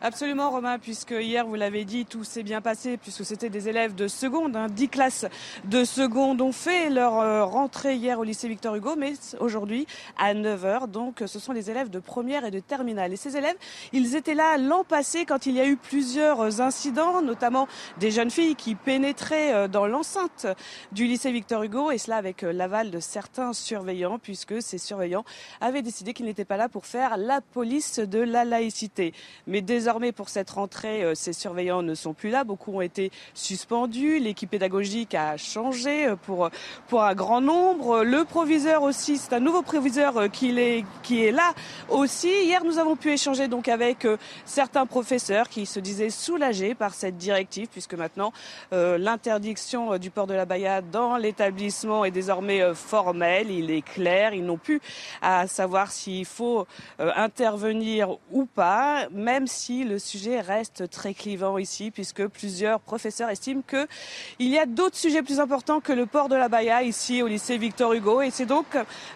Absolument, 0.03 0.49
Romain, 0.49 0.79
puisque 0.79 1.11
hier, 1.11 1.45
vous 1.45 1.53
l'avez 1.53 1.85
dit, 1.85 2.07
tout 2.07 2.23
s'est 2.23 2.41
bien 2.41 2.59
passé, 2.59 2.97
puisque 2.97 3.23
c'était 3.23 3.51
des 3.51 3.69
élèves 3.69 3.93
de 3.93 4.07
seconde. 4.07 4.55
Hein, 4.55 4.65
10 4.67 4.89
classes 4.89 5.27
de 5.65 5.83
seconde 5.83 6.41
ont 6.41 6.51
fait 6.51 6.89
leur 6.89 7.19
euh, 7.19 7.45
rentrée 7.45 7.97
hier 7.97 8.17
au 8.17 8.23
lycée 8.23 8.47
Victor 8.47 8.73
Hugo, 8.73 8.95
mais 8.97 9.13
aujourd'hui, 9.39 9.85
à 10.17 10.33
9h. 10.33 10.87
Donc, 10.87 11.21
ce 11.27 11.37
sont 11.37 11.51
les 11.51 11.69
élèves 11.69 11.91
de 11.91 11.99
première 11.99 12.45
et 12.45 12.49
de 12.49 12.59
terminale. 12.59 13.13
Et 13.13 13.15
ces 13.15 13.37
élèves, 13.37 13.55
ils 13.93 14.15
étaient 14.15 14.33
là 14.33 14.57
l'an 14.57 14.83
passé 14.83 15.25
quand 15.25 15.45
il 15.45 15.53
y 15.53 15.59
a 15.59 15.67
eu 15.67 15.77
plusieurs 15.77 16.61
incidents, 16.61 17.21
notamment 17.21 17.67
des 17.99 18.09
jeunes 18.09 18.31
filles 18.31 18.55
qui 18.55 18.73
pénétraient 18.73 19.53
euh, 19.53 19.67
dans 19.67 19.85
l'enceinte 19.85 20.47
du 20.91 21.05
lycée 21.05 21.31
Victor 21.31 21.61
Hugo, 21.61 21.91
et 21.91 21.99
cela 21.99 22.17
avec 22.17 22.41
euh, 22.41 22.51
l'aval 22.51 22.89
de 22.89 22.99
certains 22.99 23.53
surveillants, 23.53 24.17
puisque 24.17 24.63
ces 24.63 24.79
surveillants 24.79 25.25
avaient 25.59 25.83
décidé 25.83 26.15
qu'ils 26.15 26.25
n'étaient 26.25 26.43
pas 26.43 26.57
là 26.57 26.69
pour 26.69 26.87
faire 26.87 27.17
la 27.17 27.39
police 27.39 27.99
de 27.99 28.17
la 28.17 28.45
laïcité. 28.45 29.13
Mais 29.45 29.61
désormais, 29.61 29.90
Pour 30.15 30.29
cette 30.29 30.49
rentrée, 30.51 31.03
euh, 31.03 31.15
ces 31.15 31.33
surveillants 31.33 31.81
ne 31.81 31.95
sont 31.95 32.13
plus 32.13 32.29
là. 32.29 32.45
Beaucoup 32.45 32.73
ont 32.73 32.81
été 32.81 33.11
suspendus. 33.33 34.19
L'équipe 34.19 34.49
pédagogique 34.49 35.13
a 35.15 35.35
changé 35.35 36.07
euh, 36.07 36.15
pour, 36.15 36.49
pour 36.87 37.03
un 37.03 37.13
grand 37.13 37.41
nombre. 37.41 38.03
Le 38.03 38.23
proviseur 38.23 38.83
aussi, 38.83 39.17
c'est 39.17 39.33
un 39.33 39.41
nouveau 39.41 39.63
proviseur 39.63 40.17
euh, 40.17 40.27
qui 40.29 40.57
est, 40.57 40.85
qui 41.03 41.25
est 41.25 41.31
là 41.31 41.53
aussi. 41.89 42.29
Hier, 42.29 42.63
nous 42.63 42.79
avons 42.79 42.95
pu 42.95 43.11
échanger 43.11 43.49
donc 43.49 43.67
avec 43.67 44.07
certains 44.45 44.85
professeurs 44.85 45.49
qui 45.49 45.65
se 45.65 45.79
disaient 45.79 46.09
soulagés 46.09 46.73
par 46.73 46.93
cette 46.93 47.17
directive, 47.17 47.67
puisque 47.69 47.95
maintenant, 47.95 48.31
euh, 48.71 48.97
l'interdiction 48.97 49.97
du 49.97 50.09
port 50.09 50.27
de 50.27 50.33
la 50.33 50.45
Baïa 50.45 50.81
dans 50.81 51.17
l'établissement 51.17 52.05
est 52.05 52.11
désormais 52.11 52.73
formelle. 52.73 53.51
Il 53.51 53.71
est 53.71 53.81
clair. 53.81 54.33
Ils 54.33 54.45
n'ont 54.45 54.57
plus 54.57 54.79
à 55.21 55.47
savoir 55.47 55.91
s'il 55.91 56.25
faut 56.25 56.65
euh, 56.99 57.11
intervenir 57.15 58.17
ou 58.31 58.45
pas, 58.45 59.07
même 59.11 59.47
si 59.47 59.80
le 59.83 59.99
sujet 59.99 60.41
reste 60.41 60.89
très 60.89 61.13
clivant 61.13 61.57
ici, 61.57 61.91
puisque 61.91 62.25
plusieurs 62.27 62.79
professeurs 62.79 63.29
estiment 63.29 63.61
qu'il 63.61 64.47
y 64.47 64.57
a 64.57 64.65
d'autres 64.65 64.97
sujets 64.97 65.21
plus 65.21 65.39
importants 65.39 65.79
que 65.79 65.93
le 65.93 66.05
port 66.05 66.29
de 66.29 66.35
la 66.35 66.49
baya 66.49 66.83
ici 66.83 67.21
au 67.21 67.27
lycée 67.27 67.57
Victor 67.57 67.93
Hugo. 67.93 68.21
Et 68.21 68.31
c'est 68.31 68.45
donc 68.45 68.65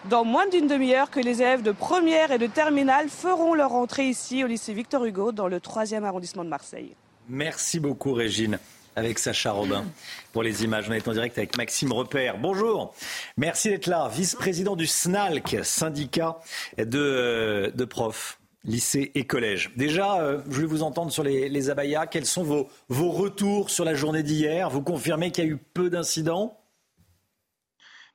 dans 0.06 0.24
moins 0.24 0.48
d'une 0.48 0.66
demi-heure 0.66 1.10
que 1.10 1.20
les 1.20 1.42
élèves 1.42 1.62
de 1.62 1.72
première 1.72 2.30
et 2.30 2.38
de 2.38 2.46
terminale 2.46 3.08
feront 3.08 3.54
leur 3.54 3.72
entrée 3.72 4.08
ici 4.08 4.44
au 4.44 4.46
lycée 4.46 4.74
Victor 4.74 5.04
Hugo 5.04 5.32
dans 5.32 5.48
le 5.48 5.58
3e 5.58 6.04
arrondissement 6.04 6.44
de 6.44 6.50
Marseille. 6.50 6.94
Merci 7.28 7.80
beaucoup, 7.80 8.12
Régine 8.12 8.58
avec 8.96 9.18
Sacha 9.18 9.52
Robin 9.52 9.84
pour 10.32 10.42
les 10.42 10.64
images. 10.64 10.86
On 10.88 10.92
est 10.92 11.06
en 11.06 11.12
direct 11.12 11.36
avec 11.36 11.56
Maxime 11.56 11.92
Repère. 11.92 12.38
Bonjour. 12.38 12.94
Merci 13.36 13.68
d'être 13.68 13.86
là. 13.86 14.08
Vice-président 14.10 14.74
du 14.74 14.86
SNALC, 14.86 15.58
syndicat 15.62 16.38
de, 16.78 17.72
de 17.74 17.84
profs 17.84 18.38
lycée 18.66 19.12
et 19.14 19.24
collège. 19.24 19.70
Déjà, 19.76 20.20
euh, 20.20 20.42
je 20.48 20.56
voulais 20.56 20.66
vous 20.66 20.82
entendre 20.82 21.10
sur 21.10 21.22
les, 21.22 21.48
les 21.48 21.70
abayas. 21.70 22.06
Quels 22.06 22.26
sont 22.26 22.42
vos, 22.42 22.68
vos 22.88 23.10
retours 23.10 23.70
sur 23.70 23.84
la 23.84 23.94
journée 23.94 24.22
d'hier? 24.22 24.68
Vous 24.68 24.82
confirmez 24.82 25.30
qu'il 25.30 25.44
y 25.44 25.48
a 25.48 25.50
eu 25.50 25.56
peu 25.56 25.88
d'incidents? 25.88 26.58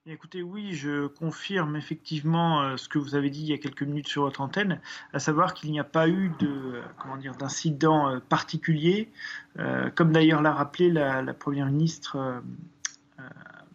Écoutez, 0.07 0.41
oui, 0.41 0.73
je 0.73 1.05
confirme 1.05 1.75
effectivement 1.75 2.63
euh, 2.63 2.75
ce 2.75 2.89
que 2.89 2.97
vous 2.97 3.13
avez 3.13 3.29
dit 3.29 3.41
il 3.41 3.49
y 3.49 3.53
a 3.53 3.59
quelques 3.59 3.83
minutes 3.83 4.07
sur 4.07 4.23
votre 4.23 4.41
antenne, 4.41 4.81
à 5.13 5.19
savoir 5.19 5.53
qu'il 5.53 5.71
n'y 5.71 5.79
a 5.79 5.83
pas 5.83 6.07
eu 6.07 6.31
de 6.39 6.81
comment 6.97 7.17
dire 7.17 7.35
d'incident 7.35 8.09
euh, 8.09 8.19
particulier, 8.19 9.11
euh, 9.59 9.91
comme 9.91 10.11
d'ailleurs 10.11 10.41
l'a 10.41 10.53
rappelé 10.53 10.89
la, 10.89 11.21
première 11.35 11.67
ministre 11.67 12.41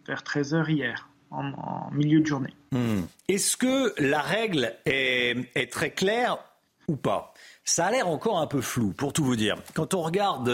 vers 0.05 0.21
13 0.21 0.53
h 0.55 0.69
hier, 0.69 1.07
en, 1.31 1.89
milieu 1.93 2.19
de 2.19 2.25
journée. 2.25 2.53
Hmm. 2.73 3.03
Est-ce 3.29 3.55
que 3.55 3.93
la 3.97 4.19
règle 4.19 4.75
est, 4.85 5.71
très 5.71 5.91
claire 5.91 6.39
ou 6.87 6.95
pas 6.95 7.33
ça 7.69 7.87
a 7.87 7.91
l'air 7.91 8.07
encore 8.07 8.39
un 8.39 8.47
peu 8.47 8.61
flou, 8.61 8.93
pour 8.93 9.11
tout 9.11 9.25
vous 9.25 9.35
dire. 9.35 9.57
Quand 9.73 9.93
on 9.93 10.01
regarde 10.01 10.49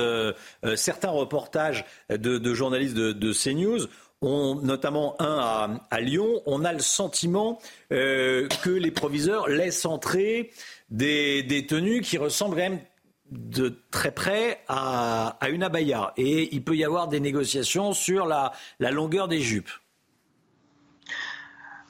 certains 0.76 1.12
reportages 1.12 1.86
de, 2.10 2.54
journalistes 2.56 2.96
de, 2.96 3.12
de 3.12 3.32
CNews, 3.32 3.88
notamment 4.24 5.16
un 5.22 5.80
à, 5.90 6.02
Lyon, 6.02 6.42
on 6.46 6.64
a 6.64 6.74
le 6.74 6.80
sentiment 6.80 7.60
euh, 7.92 8.48
que 8.64 8.70
les 8.70 8.92
proviseurs 8.92 9.48
laissent 9.48 9.86
entrer 9.86 10.52
des 10.90 11.44
détenus 11.44 12.08
qui 12.08 12.18
ressemblent 12.18 12.56
quand 12.56 12.70
même 12.70 12.80
de 13.32 13.82
très 13.92 14.12
près 14.12 14.62
à, 14.68 15.38
une 15.50 15.64
abaya. 15.64 16.14
Et 16.18 16.54
il 16.54 16.64
peut 16.64 16.76
y 16.76 16.84
avoir 16.84 17.08
des 17.08 17.20
négociations 17.20 17.94
sur 17.94 18.26
la, 18.26 18.54
longueur 18.80 19.28
des 19.28 19.40
jupes. 19.40 19.72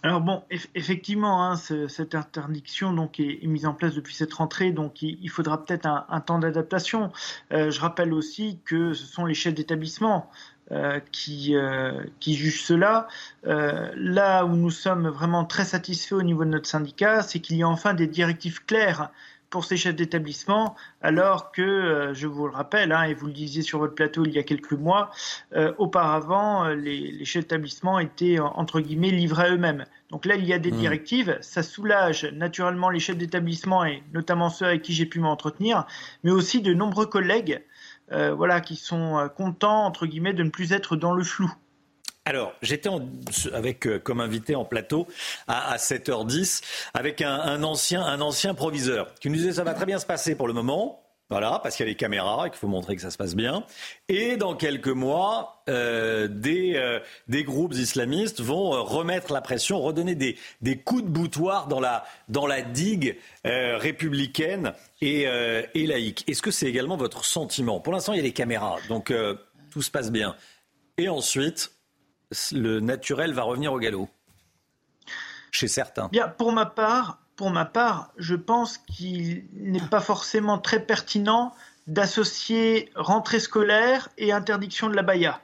Alors 0.06 0.20
bon, 0.20 0.44
effectivement, 0.76 1.46
hein, 1.46 1.56
cette 1.56 2.14
interdiction 2.14 2.92
donc 2.92 3.22
est, 3.22 3.40
mise 3.48 3.66
en 3.66 3.74
place 3.74 3.96
depuis 3.96 4.14
cette 4.14 4.34
rentrée, 4.34 4.74
donc 4.74 5.02
il, 5.02 5.30
faudra 5.30 5.64
peut-être 5.64 5.86
un, 5.86 6.20
temps 6.20 6.40
d'adaptation. 6.40 7.10
Euh, 7.54 7.72
je 7.72 7.80
rappelle 7.80 8.12
aussi 8.12 8.60
que 8.66 8.94
ce 8.94 9.06
sont 9.06 9.26
les 9.26 9.34
chefs 9.34 9.54
d'établissement 9.54 10.30
euh, 10.72 11.00
qui, 11.14 11.56
euh, 11.56 12.04
qui 12.20 12.36
juge 12.36 12.64
cela. 12.64 13.08
Là 13.44 14.44
où 14.44 14.58
nous 14.58 14.72
sommes 14.72 15.08
vraiment 15.08 15.46
très 15.46 15.64
satisfaits 15.64 16.16
au 16.16 16.24
niveau 16.24 16.44
de 16.44 16.50
notre 16.50 16.68
syndicat, 16.68 17.22
c'est 17.22 17.40
qu'il 17.40 17.56
y 17.56 17.64
a 17.64 17.70
enfin 17.70 17.94
des 17.94 18.08
directives 18.08 18.66
claires 18.66 19.10
pour 19.54 19.66
ces 19.66 19.78
chefs 19.78 19.96
d'établissement, 19.96 20.76
alors 21.04 21.52
que, 21.52 22.12
je 22.16 22.26
vous 22.26 22.48
le 22.48 22.54
rappelle, 22.54 22.92
hein, 22.92 23.04
et 23.04 23.14
vous 23.14 23.28
le 23.28 23.34
disiez 23.34 23.62
sur 23.62 23.78
votre 23.78 23.94
plateau 23.94 24.26
il 24.26 24.34
y 24.34 24.40
a 24.40 24.44
quelques 24.44 24.74
mois, 24.74 25.12
auparavant, 25.78 26.70
les, 26.70 27.12
les 27.12 27.26
chefs 27.26 27.44
d'établissement 27.44 28.00
étaient, 28.00 28.40
entre 28.40 28.80
guillemets, 28.80 29.12
livrés 29.12 29.44
à 29.44 29.52
eux-mêmes. 29.52 29.86
Donc 30.10 30.26
là, 30.26 30.36
il 30.36 30.46
y 30.46 30.54
a 30.54 30.60
des 30.60 30.72
mmh. 30.72 30.78
directives, 30.78 31.38
ça 31.42 31.62
soulage 31.62 32.26
naturellement 32.34 32.90
les 32.90 33.00
chefs 33.00 33.18
d'établissement 33.18 33.86
et 33.86 34.04
notamment 34.12 34.50
ceux 34.50 34.66
avec 34.66 34.82
qui 34.82 34.94
j'ai 34.94 35.06
pu 35.06 35.20
m'entretenir, 35.20 35.86
mais 36.24 36.32
aussi 36.32 36.62
de 36.62 36.74
nombreux 36.74 37.06
collègues 37.06 37.64
euh, 38.12 38.34
voilà, 38.34 38.62
qui 38.62 38.76
sont 38.76 39.18
euh, 39.18 39.28
contents, 39.28 39.86
entre 39.86 40.06
guillemets, 40.06 40.34
de 40.34 40.44
ne 40.44 40.50
plus 40.50 40.74
être 40.74 40.96
dans 40.96 41.14
le 41.14 41.24
flou. 41.24 41.52
Alors, 42.26 42.54
j'étais 42.62 42.90
avec 43.52 43.86
euh, 43.86 44.00
comme 44.00 44.22
invité 44.22 44.56
en 44.56 44.64
plateau 44.64 45.08
à, 45.48 45.76
7h10 45.76 46.62
avec 46.94 47.22
un, 47.22 47.64
ancien, 47.64 48.02
un 48.02 48.22
ancien 48.22 48.54
proviseur 48.54 49.14
qui 49.16 49.30
nous 49.30 49.36
disait 49.36 49.52
ça 49.52 49.66
va 49.66 49.74
très 49.74 49.86
bien 49.86 50.00
se 50.00 50.06
passer 50.06 50.36
pour 50.36 50.48
le 50.48 50.54
moment. 50.54 51.02
Voilà, 51.30 51.60
parce 51.64 51.76
qu'il 51.76 51.86
y 51.86 51.90
a 51.90 51.90
les 51.90 51.98
caméras 51.98 52.46
et 52.46 52.50
qu'il 52.50 52.60
faut 52.60 52.68
montrer 52.68 52.96
que 52.96 53.02
ça 53.02 53.10
se 53.10 53.18
passe 53.18 53.34
bien. 53.34 53.66
Et 54.08 54.38
dans 54.38 54.56
quelques 54.56 54.88
mois, 54.88 55.64
euh, 55.68 56.28
des, 56.28 56.74
euh, 56.76 57.00
des 57.28 57.44
groupes 57.44 57.74
islamistes 57.74 58.40
vont 58.40 58.84
remettre 58.84 59.34
la 59.34 59.42
pression, 59.42 59.82
redonner 59.82 60.16
des, 60.16 60.38
coups 60.78 61.04
de 61.04 61.10
boutoir 61.10 61.68
dans 61.68 61.80
la, 61.80 62.62
digue 62.62 63.18
républicaine 63.44 64.74
et 65.02 65.26
laïque. 65.74 66.24
Est-ce 66.30 66.42
que 66.42 66.52
c'est 66.52 66.68
également 66.68 66.98
votre 66.98 67.26
sentiment? 67.26 67.80
Pour 67.80 67.94
l'instant, 67.94 68.14
il 68.14 68.18
y 68.18 68.20
a 68.20 68.24
les 68.24 68.34
caméras, 68.34 68.78
donc 68.88 69.12
tout 69.72 69.82
se 69.82 69.90
passe 69.90 70.12
bien. 70.12 70.36
Et 70.98 71.10
ensuite, 71.10 71.73
le 72.52 72.80
naturel 72.80 73.34
va 73.34 73.44
revenir 73.44 73.74
au 73.74 73.80
galop 73.80 74.10
chez 75.52 75.68
certains. 75.68 76.10
Pour 76.38 76.52
ma 76.52 76.66
part, 76.66 77.20
pour 77.36 77.52
ma 77.52 77.66
part, 77.66 78.12
je 78.18 78.36
pense 78.36 78.78
qu'il 78.78 79.46
n'est 79.54 79.80
pas 79.80 80.02
forcément 80.02 80.58
très 80.58 80.80
pertinent 80.80 81.54
d'associer 81.88 82.92
rentrée 82.96 83.40
scolaire 83.40 84.10
et 84.18 84.32
interdiction 84.32 84.90
de 84.90 84.96
la 84.96 85.04
baya. 85.04 85.42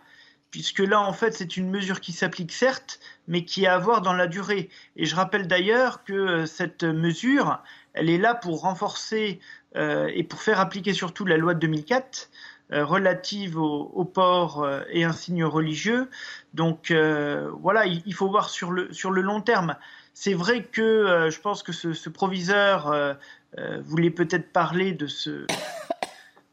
Puisque 0.51 0.79
là, 0.79 0.99
en 0.99 1.13
fait, 1.13 1.33
c'est 1.33 1.57
une 1.57 1.69
mesure 1.69 1.99
qui 2.01 2.11
s'applique 2.11 2.51
certes, 2.51 2.99
mais 3.27 3.45
qui 3.45 3.65
est 3.65 3.67
à 3.67 3.77
voir 3.77 4.01
dans 4.01 4.13
la 4.13 4.25
durée. 4.25 4.69
Et 4.95 5.05
je 5.05 5.15
rappelle 5.15 5.47
d'ailleurs 5.47 6.03
que 6.03 6.13
euh, 6.13 6.45
cette 6.47 6.83
mesure, 6.83 7.61
elle 7.93 8.09
est 8.09 8.17
là 8.17 8.33
pour 8.33 8.61
renforcer 8.61 9.39
euh, 9.75 10.09
et 10.13 10.23
pour 10.23 10.41
faire 10.41 10.59
appliquer 10.59 10.93
surtout 10.93 11.25
la 11.25 11.37
loi 11.37 11.53
de 11.53 11.59
2004 11.59 12.29
euh, 12.71 12.85
relative 12.85 13.57
au, 13.57 14.05
port 14.05 14.67
et 14.91 15.03
insignes 15.03 15.45
religieux. 15.45 16.09
Donc 16.53 16.91
voilà, 16.91 17.85
il, 17.85 18.13
faut 18.13 18.29
voir 18.29 18.49
sur 18.49 18.71
le, 18.71 18.91
sur 18.93 19.11
le 19.11 19.21
long 19.21 19.41
terme. 19.41 19.75
C'est 20.21 20.33
vrai 20.33 20.63
que 20.65 20.81
euh, 20.81 21.31
je 21.31 21.39
pense 21.39 21.63
que 21.63 21.71
ce, 21.71 22.09
proviseur 22.09 22.91
euh, 22.91 23.13
euh, 23.57 23.79
voulait 23.81 24.09
peut-être 24.09 24.51
parler 24.51 24.91
de 24.91 25.07
ce 25.07 25.47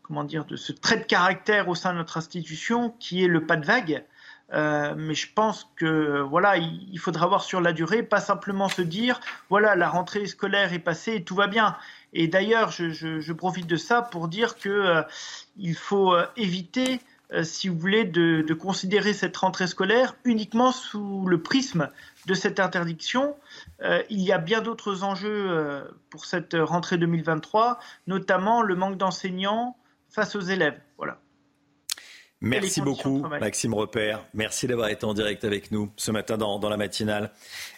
comment 0.02 0.22
dire 0.22 0.44
de 0.44 0.54
ce 0.54 0.70
trait 0.70 0.98
de 0.98 1.02
caractère 1.02 1.68
au 1.68 1.74
sein 1.74 1.92
de 1.92 1.98
notre 1.98 2.16
institution 2.16 2.94
qui 3.00 3.24
est 3.24 3.26
le 3.26 3.44
pas 3.44 3.56
de 3.56 3.66
vague. 3.66 4.04
mais 4.52 5.14
je 5.14 5.26
pense 5.34 5.68
que 5.74 6.20
voilà, 6.20 6.58
il, 6.58 6.98
faudra 7.00 7.26
voir 7.26 7.42
sur 7.42 7.60
la 7.60 7.72
durée, 7.72 8.04
pas 8.04 8.20
simplement 8.20 8.68
se 8.68 8.82
dire 8.82 9.18
voilà 9.50 9.74
la 9.74 9.88
rentrée 9.88 10.26
scolaire 10.26 10.72
est 10.72 10.78
passée 10.78 11.16
et 11.16 11.24
tout 11.24 11.34
va 11.34 11.48
bien. 11.48 11.76
Et 12.12 12.28
d'ailleurs, 12.28 12.70
je, 12.70 13.32
profite 13.32 13.66
de 13.66 13.76
ça 13.76 14.00
pour 14.00 14.28
dire 14.28 14.56
que 14.58 15.02
il 15.58 15.74
faut 15.74 16.14
éviter 16.36 17.00
si 17.42 17.68
vous 17.68 17.78
voulez, 17.78 18.04
de, 18.04 18.54
considérer 18.54 19.12
cette 19.12 19.36
rentrée 19.36 19.66
scolaire 19.66 20.14
uniquement 20.24 20.70
sous 20.70 21.26
le 21.26 21.42
prisme 21.42 21.90
de 22.26 22.34
cette 22.34 22.60
interdiction, 22.60 23.36
euh, 23.82 24.02
il 24.10 24.20
y 24.20 24.32
a 24.32 24.38
bien 24.38 24.60
d'autres 24.60 25.02
enjeux 25.02 25.50
euh, 25.50 25.84
pour 26.10 26.24
cette 26.24 26.54
rentrée 26.58 26.98
2023, 26.98 27.78
notamment 28.06 28.62
le 28.62 28.74
manque 28.76 28.96
d'enseignants 28.96 29.76
face 30.08 30.36
aux 30.36 30.40
élèves. 30.40 30.80
Voilà. 30.98 31.18
Merci 32.40 32.82
beaucoup, 32.82 33.24
Maxime 33.40 33.72
Repère. 33.72 34.24
Merci 34.34 34.66
d'avoir 34.66 34.88
été 34.88 35.06
en 35.06 35.14
direct 35.14 35.44
avec 35.44 35.70
nous 35.70 35.90
ce 35.96 36.10
matin 36.10 36.36
dans, 36.36 36.68
la 36.68 36.76
matinale. 36.76 37.30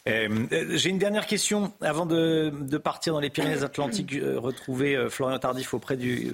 Euh, 0.09 0.29
j'ai 0.75 0.91
une 0.91 0.99
dernière 0.99 1.27
question 1.27 1.73
avant 1.81 2.07
de, 2.07 2.51
partir 2.79 3.13
dans 3.13 3.21
les 3.21 3.31
Pyrénées-Atlantiques, 3.31 4.17
retrouver 4.37 5.07
Florian 5.11 5.39
Tardif 5.39 5.75
auprès 5.75 5.97
du 5.97 6.33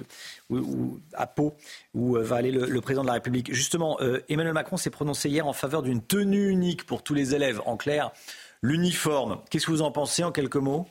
ou, 0.49 0.99
à 1.13 1.27
Pau, 1.27 1.55
où 1.93 2.15
va 2.15 2.37
aller 2.37 2.51
le, 2.51 2.65
le, 2.65 2.81
président 2.81 3.03
de 3.03 3.07
la 3.07 3.13
République. 3.13 3.53
Justement, 3.53 3.99
Emmanuel 4.27 4.53
Macron 4.53 4.77
s'est 4.77 4.89
prononcé 4.89 5.29
hier 5.29 5.45
en 5.45 5.53
faveur 5.53 5.83
d'une 5.83 6.01
tenue 6.01 6.49
unique 6.49 6.85
pour 6.85 7.03
tous 7.03 7.13
les 7.13 7.35
élèves. 7.35 7.61
En 7.65 7.77
clair, 7.77 8.11
L'uniforme, 8.65 9.41
qu'est-ce 9.51 9.67
que 9.67 9.71
vous 9.71 9.83
en 9.83 9.91
pensez 9.91 10.23
en 10.23 10.31
quelques 10.31 10.55
mots? 10.55 10.87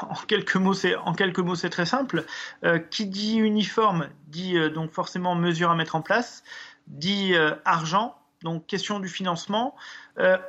En 0.00 0.14
quelques 0.14 0.56
mots, 0.56 1.54
c'est 1.54 1.70
très 1.70 1.86
simple. 1.86 2.24
Euh, 2.64 2.78
qui 2.78 3.06
dit 3.06 3.36
uniforme 3.36 4.08
dit 4.28 4.56
euh, 4.56 4.70
donc 4.70 4.92
forcément 4.92 5.34
mesure 5.34 5.70
à 5.70 5.74
mettre 5.74 5.94
en 5.94 6.02
place, 6.02 6.42
dit 6.86 7.34
euh, 7.34 7.54
argent, 7.64 8.16
donc 8.42 8.66
question 8.66 9.00
du 9.00 9.08
financement. 9.08 9.76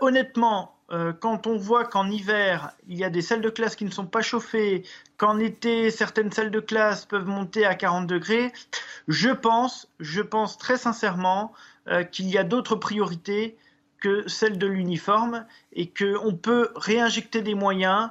honnêtement, 0.02 0.76
quand 1.20 1.48
on 1.48 1.58
voit 1.58 1.86
qu'en 1.86 2.10
hiver 2.10 2.72
il 2.88 2.98
y 2.98 3.04
a 3.04 3.10
des 3.10 3.22
salles 3.22 3.42
de 3.42 3.50
classe 3.50 3.76
qui 3.76 3.86
ne 3.86 3.92
sont 3.92 4.06
pas 4.06 4.22
chauffées, 4.22 4.84
qu'en 5.18 5.40
été 5.40 5.92
certaines 5.92 6.32
salles 6.32 6.52
de 6.52 6.60
classe 6.60 7.06
peuvent 7.06 7.28
monter 7.28 7.66
à 7.66 7.76
40 7.76 8.08
degrés, 8.08 8.52
je 9.08 9.30
pense, 9.30 9.88
je 10.00 10.22
pense 10.22 10.58
très 10.58 10.78
sincèrement 10.78 11.54
qu'il 12.12 12.30
y 12.30 12.38
a 12.38 12.44
d'autres 12.44 12.76
priorités 12.76 13.58
que 14.04 14.28
celle 14.28 14.58
de 14.58 14.68
l'uniforme 14.68 15.46
et 15.72 15.90
qu'on 15.90 16.36
peut 16.36 16.70
réinjecter 16.76 17.42
des 17.42 17.56
moyens 17.56 18.10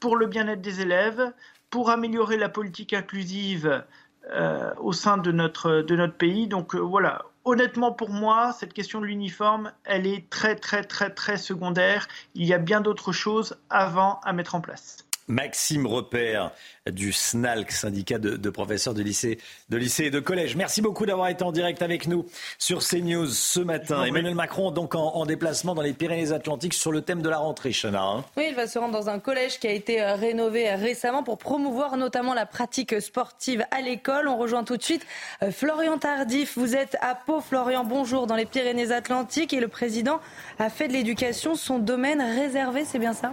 pour 0.00 0.16
le 0.16 0.26
bien-être 0.26 0.62
des 0.62 0.80
élèves, 0.80 1.32
pour 1.70 1.90
améliorer 1.90 2.36
la 2.36 2.48
politique 2.48 2.92
inclusive 2.92 3.84
euh, 4.32 4.72
au 4.78 4.92
sein 4.94 5.18
de 5.18 5.32
notre, 5.32 5.82
de 5.82 5.96
notre 5.96 6.14
pays. 6.14 6.46
Donc 6.46 6.74
euh, 6.74 6.78
voilà, 6.78 7.22
honnêtement 7.44 7.92
pour 7.92 8.08
moi, 8.08 8.52
cette 8.58 8.72
question 8.72 9.00
de 9.02 9.06
l'uniforme, 9.06 9.70
elle 9.84 10.06
est 10.06 10.30
très 10.30 10.56
très 10.56 10.82
très 10.82 11.10
très 11.10 11.36
secondaire. 11.36 12.08
Il 12.34 12.46
y 12.46 12.54
a 12.54 12.58
bien 12.58 12.80
d'autres 12.80 13.12
choses 13.12 13.58
avant 13.68 14.20
à 14.24 14.32
mettre 14.32 14.54
en 14.54 14.62
place. 14.62 15.04
Maxime 15.28 15.86
Repère 15.86 16.52
du 16.90 17.12
SNALC, 17.12 17.70
syndicat 17.70 18.18
de, 18.18 18.50
professeurs 18.50 18.94
de 18.94 19.02
lycée, 19.02 19.38
de 19.70 19.76
lycée 19.76 20.04
et 20.04 20.10
de 20.10 20.20
collège. 20.20 20.54
Merci 20.56 20.82
beaucoup 20.82 21.06
d'avoir 21.06 21.28
été 21.28 21.42
en 21.42 21.52
direct 21.52 21.80
avec 21.82 22.06
nous 22.06 22.26
sur 22.58 22.80
CNews 22.80 23.28
ce 23.28 23.60
matin. 23.60 24.04
Emmanuel 24.04 24.34
Macron, 24.34 24.70
donc 24.70 24.94
en, 24.94 25.24
déplacement 25.24 25.74
dans 25.74 25.82
les 25.82 25.94
Pyrénées-Atlantiques 25.94 26.74
sur 26.74 26.92
le 26.92 27.00
thème 27.00 27.22
de 27.22 27.28
la 27.28 27.38
rentrée, 27.38 27.72
Chana. 27.72 28.02
Hein. 28.02 28.24
oui, 28.36 28.46
il 28.50 28.54
va 28.54 28.66
se 28.66 28.78
rendre 28.78 28.92
dans 28.92 29.08
un 29.08 29.18
collège 29.18 29.58
qui 29.58 29.66
a 29.66 29.72
été 29.72 30.02
euh, 30.02 30.14
rénové 30.14 30.74
récemment 30.74 31.22
pour 31.22 31.38
promouvoir 31.38 31.96
notamment 31.96 32.34
la 32.34 32.44
pratique 32.44 33.00
sportive 33.00 33.64
à 33.70 33.80
l'école. 33.80 34.28
On 34.28 34.36
rejoint 34.36 34.64
tout 34.64 34.76
de 34.76 34.82
suite 34.82 35.06
euh, 35.42 35.50
Florian 35.50 35.96
Tardif. 35.96 36.58
Vous 36.58 36.76
êtes 36.76 36.96
à 37.00 37.14
Pau, 37.14 37.40
Florian, 37.40 37.84
bonjour, 37.84 38.26
dans 38.26 38.36
les 38.36 38.46
Pyrénées-Atlantiques 38.46 39.54
et 39.54 39.60
le 39.60 39.68
président 39.68 40.20
a 40.58 40.68
fait 40.68 40.88
de 40.88 40.92
l'éducation 40.92 41.54
son 41.54 41.78
domaine 41.78 42.20
réservé, 42.20 42.84
c'est 42.84 42.98
bien 42.98 43.14
ça? 43.14 43.32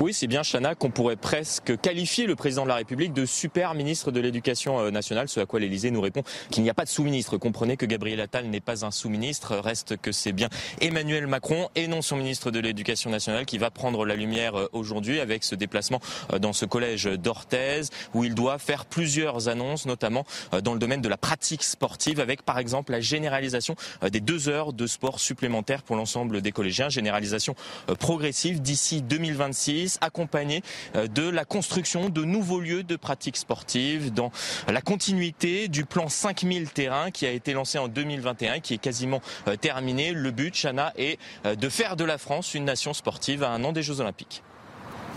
Oui, 0.00 0.12
c'est 0.12 0.26
bien, 0.26 0.42
Chana, 0.42 0.74
qu'on 0.74 0.90
pourrait 0.90 1.14
presque 1.14 1.80
qualifier 1.80 2.26
le 2.26 2.34
président 2.34 2.64
de 2.64 2.68
la 2.68 2.74
République 2.74 3.12
de 3.12 3.24
super 3.24 3.74
ministre 3.74 4.10
de 4.10 4.18
l'Éducation 4.18 4.80
euh, 4.80 4.90
nationale, 4.90 5.28
ce 5.28 5.38
à 5.38 5.46
quoi 5.46 5.60
l'Élysée 5.60 5.92
nous 5.92 6.00
répond 6.00 6.22
qu'il 6.50 6.64
n'y 6.64 6.70
a 6.70 6.74
pas 6.74 6.84
de 6.84 6.88
sous-ministre. 6.88 7.38
Comprenez 7.38 7.76
que 7.76 7.86
Gabriel 7.86 8.20
Attal 8.20 8.46
n'est 8.46 8.60
pas 8.60 8.84
un 8.84 8.90
sous-ministre, 8.90 9.56
reste 9.56 9.96
que 9.96 10.10
c'est 10.10 10.32
bien 10.32 10.48
Emmanuel 10.80 11.28
Macron 11.28 11.68
et 11.76 11.86
non 11.86 12.02
son 12.02 12.16
ministre 12.16 12.50
de 12.50 12.58
l'Éducation 12.58 13.08
nationale 13.08 13.46
qui 13.46 13.58
va 13.58 13.70
prendre 13.70 14.04
la 14.04 14.16
lumière 14.16 14.58
euh, 14.58 14.68
aujourd'hui 14.72 15.20
avec 15.20 15.44
ce 15.44 15.54
déplacement 15.54 16.00
euh, 16.32 16.40
dans 16.40 16.52
ce 16.52 16.64
collège 16.64 17.04
d'Orthez 17.04 17.82
où 18.14 18.24
il 18.24 18.34
doit 18.34 18.58
faire 18.58 18.86
plusieurs 18.86 19.48
annonces, 19.48 19.86
notamment 19.86 20.24
dans 20.62 20.72
le 20.72 20.78
domaine 20.78 21.02
de 21.02 21.08
la 21.08 21.16
pratique 21.16 21.62
sportive, 21.62 22.20
avec 22.20 22.42
par 22.42 22.58
exemple 22.58 22.92
la 22.92 23.00
généralisation 23.00 23.76
des 24.10 24.20
deux 24.20 24.48
heures 24.48 24.72
de 24.72 24.86
sport 24.86 25.20
supplémentaires 25.20 25.82
pour 25.82 25.96
l'ensemble 25.96 26.40
des 26.40 26.52
collégiens, 26.52 26.88
généralisation 26.88 27.54
progressive 27.98 28.60
d'ici 28.60 29.02
2026 29.02 29.83
accompagné 30.00 30.62
euh, 30.96 31.06
de 31.06 31.28
la 31.28 31.44
construction 31.44 32.08
de 32.08 32.24
nouveaux 32.24 32.60
lieux 32.60 32.82
de 32.82 32.96
pratique 32.96 33.36
sportive 33.36 34.12
dans 34.12 34.30
la 34.68 34.80
continuité 34.80 35.68
du 35.68 35.84
plan 35.84 36.08
5000 36.08 36.70
terrains 36.70 37.10
qui 37.10 37.26
a 37.26 37.30
été 37.30 37.52
lancé 37.52 37.78
en 37.78 37.88
2021 37.88 38.60
qui 38.60 38.74
est 38.74 38.78
quasiment 38.78 39.20
euh, 39.48 39.56
terminé. 39.56 40.12
Le 40.12 40.30
but, 40.30 40.54
Chana, 40.54 40.92
est 40.96 41.18
euh, 41.46 41.54
de 41.54 41.68
faire 41.68 41.96
de 41.96 42.04
la 42.04 42.18
France 42.18 42.54
une 42.54 42.64
nation 42.64 42.94
sportive 42.94 43.42
à 43.42 43.50
un 43.50 43.64
an 43.64 43.72
des 43.72 43.82
Jeux 43.82 44.00
Olympiques. 44.00 44.42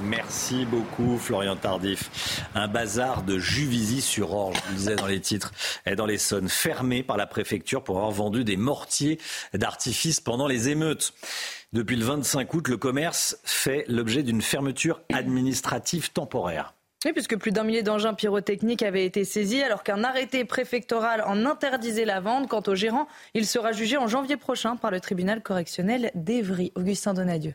Merci 0.02 0.66
beaucoup, 0.66 1.18
Florian 1.18 1.56
Tardif. 1.56 2.44
Un 2.54 2.68
bazar 2.68 3.24
de 3.24 3.40
Juvisy-sur-Orge, 3.40 4.56
je 4.70 4.76
disais 4.76 4.96
dans 4.96 5.08
les 5.08 5.20
titres, 5.20 5.52
et 5.88 5.96
dans 5.96 6.06
les 6.06 6.20
zones 6.20 6.50
fermé 6.50 7.02
par 7.02 7.18
la 7.18 7.26
préfecture 7.26 7.84
pour 7.84 7.98
avoir 7.98 8.12
vendu 8.12 8.44
des 8.44 8.58
mortiers 8.58 9.20
d'artifice 9.54 10.20
pendant 10.20 10.46
les 10.46 10.70
émeutes. 10.70 11.14
Depuis 11.74 11.98
le 11.98 12.06
25 12.06 12.54
août, 12.54 12.70
le 12.70 12.78
commerce 12.78 13.38
fait 13.44 13.84
l'objet 13.90 14.24
d'une 14.24 14.42
fermeture 14.42 15.02
administrative 15.12 16.14
temporaire. 16.14 16.74
Oui, 17.06 17.12
puisque 17.12 17.38
plus 17.38 17.52
d'un 17.52 17.66
millier 17.66 17.84
d'engins 17.84 18.14
pyrotechniques 18.14 18.84
avaient 18.84 19.06
été 19.06 19.26
saisis, 19.26 19.62
alors 19.62 19.84
qu'un 19.84 20.06
arrêté 20.06 20.46
préfectoral 20.46 21.22
en 21.28 21.46
interdisait 21.46 22.06
la 22.06 22.22
vente. 22.22 22.48
Quant 22.48 22.64
au 22.68 22.74
gérant, 22.74 23.10
il 23.34 23.46
sera 23.46 23.74
jugé 23.74 23.98
en 23.98 24.08
janvier 24.08 24.38
prochain 24.38 24.78
par 24.78 24.92
le 24.92 25.02
tribunal 25.02 25.44
correctionnel 25.44 26.10
d'Evry. 26.16 26.72
Augustin 26.76 27.14
Donadieu. 27.14 27.54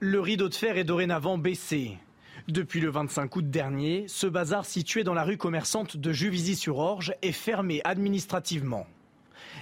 Le 0.00 0.18
rideau 0.18 0.48
de 0.48 0.54
fer 0.54 0.78
est 0.78 0.84
dorénavant 0.84 1.36
baissé. 1.36 1.98
Depuis 2.48 2.80
le 2.80 2.88
25 2.88 3.36
août 3.36 3.50
dernier, 3.50 4.06
ce 4.08 4.26
bazar 4.26 4.64
situé 4.64 5.04
dans 5.04 5.14
la 5.14 5.22
rue 5.22 5.36
commerçante 5.36 5.98
de 5.98 6.12
Juvisy-sur-Orge 6.12 7.14
est 7.20 7.32
fermé 7.32 7.82
administrativement. 7.84 8.86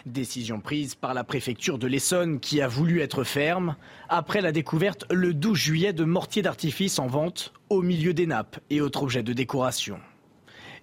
Décision 0.06 0.60
prise 0.60 0.94
par 0.94 1.12
la 1.12 1.24
préfecture 1.24 1.78
de 1.78 1.86
l'Essonne 1.86 2.40
qui 2.40 2.62
a 2.62 2.68
voulu 2.68 3.00
être 3.00 3.22
ferme 3.22 3.76
après 4.08 4.40
la 4.40 4.50
découverte 4.50 5.04
le 5.10 5.34
12 5.34 5.58
juillet 5.58 5.92
de 5.92 6.04
mortiers 6.04 6.40
d'artifice 6.40 6.98
en 6.98 7.06
vente 7.06 7.52
au 7.68 7.82
milieu 7.82 8.14
des 8.14 8.26
nappes 8.26 8.60
et 8.70 8.80
autres 8.80 9.02
objets 9.02 9.22
de 9.22 9.34
décoration. 9.34 9.98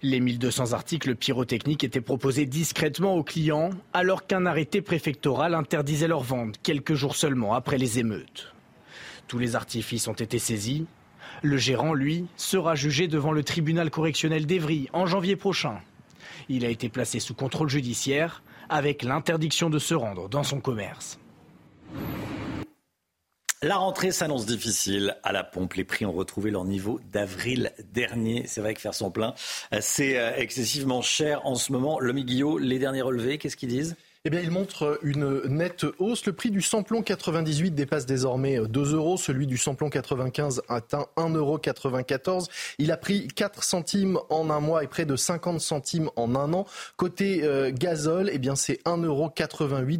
Les 0.02 0.20
1200 0.20 0.72
articles 0.72 1.16
pyrotechniques 1.16 1.82
étaient 1.82 2.00
proposés 2.00 2.46
discrètement 2.46 3.16
aux 3.16 3.24
clients 3.24 3.70
alors 3.92 4.28
qu'un 4.28 4.46
arrêté 4.46 4.82
préfectoral 4.82 5.54
interdisait 5.54 6.06
leur 6.06 6.22
vente 6.22 6.54
quelques 6.62 6.94
jours 6.94 7.16
seulement 7.16 7.54
après 7.54 7.78
les 7.78 7.98
émeutes. 7.98 8.54
Tous 9.26 9.38
les 9.38 9.56
artifices 9.56 10.06
ont 10.06 10.12
été 10.12 10.38
saisis. 10.38 10.86
Le 11.42 11.56
gérant, 11.56 11.92
lui, 11.92 12.26
sera 12.36 12.76
jugé 12.76 13.08
devant 13.08 13.32
le 13.32 13.42
tribunal 13.42 13.90
correctionnel 13.90 14.46
d'Evry 14.46 14.88
en 14.92 15.06
janvier 15.06 15.34
prochain. 15.34 15.80
Il 16.48 16.64
a 16.64 16.68
été 16.68 16.88
placé 16.88 17.18
sous 17.18 17.34
contrôle 17.34 17.68
judiciaire 17.68 18.42
avec 18.68 19.02
l'interdiction 19.02 19.70
de 19.70 19.78
se 19.78 19.94
rendre 19.94 20.28
dans 20.28 20.44
son 20.44 20.60
commerce. 20.60 21.18
La 23.60 23.76
rentrée 23.76 24.12
s'annonce 24.12 24.46
difficile 24.46 25.16
à 25.24 25.32
la 25.32 25.42
pompe. 25.42 25.74
Les 25.74 25.82
prix 25.82 26.06
ont 26.06 26.12
retrouvé 26.12 26.52
leur 26.52 26.64
niveau 26.64 27.00
d'avril 27.10 27.72
dernier. 27.92 28.44
C'est 28.46 28.60
vrai 28.60 28.72
que 28.74 28.80
faire 28.80 28.94
son 28.94 29.10
plein, 29.10 29.34
c'est 29.80 30.16
euh, 30.16 30.30
excessivement 30.36 31.02
cher 31.02 31.44
en 31.44 31.56
ce 31.56 31.72
moment. 31.72 31.98
Le 31.98 32.12
Guillot, 32.12 32.58
les 32.58 32.78
derniers 32.78 33.02
relevés, 33.02 33.38
qu'est-ce 33.38 33.56
qu'ils 33.56 33.70
disent? 33.70 33.96
Eh 34.24 34.30
bien, 34.30 34.40
il 34.40 34.50
montre 34.50 34.98
une 35.02 35.42
nette 35.46 35.86
hausse. 36.00 36.26
Le 36.26 36.32
prix 36.32 36.50
du 36.50 36.60
samplon 36.60 37.02
98 37.02 37.70
dépasse 37.70 38.04
désormais 38.04 38.58
2 38.58 38.94
euros. 38.94 39.16
Celui 39.16 39.46
du 39.46 39.56
samplon 39.56 39.90
95 39.90 40.62
atteint 40.68 41.06
1,94 41.16 42.28
euros. 42.28 42.46
Il 42.78 42.90
a 42.90 42.96
pris 42.96 43.28
4 43.28 43.62
centimes 43.62 44.18
en 44.28 44.50
un 44.50 44.58
mois 44.58 44.82
et 44.82 44.88
près 44.88 45.04
de 45.04 45.14
50 45.14 45.60
centimes 45.60 46.10
en 46.16 46.34
un 46.34 46.52
an. 46.52 46.66
Côté 46.96 47.44
euh, 47.44 47.70
gazole, 47.72 48.28
eh 48.32 48.38
bien, 48.38 48.56
c'est 48.56 48.82
1,88 48.84 49.04
euros. 49.04 49.32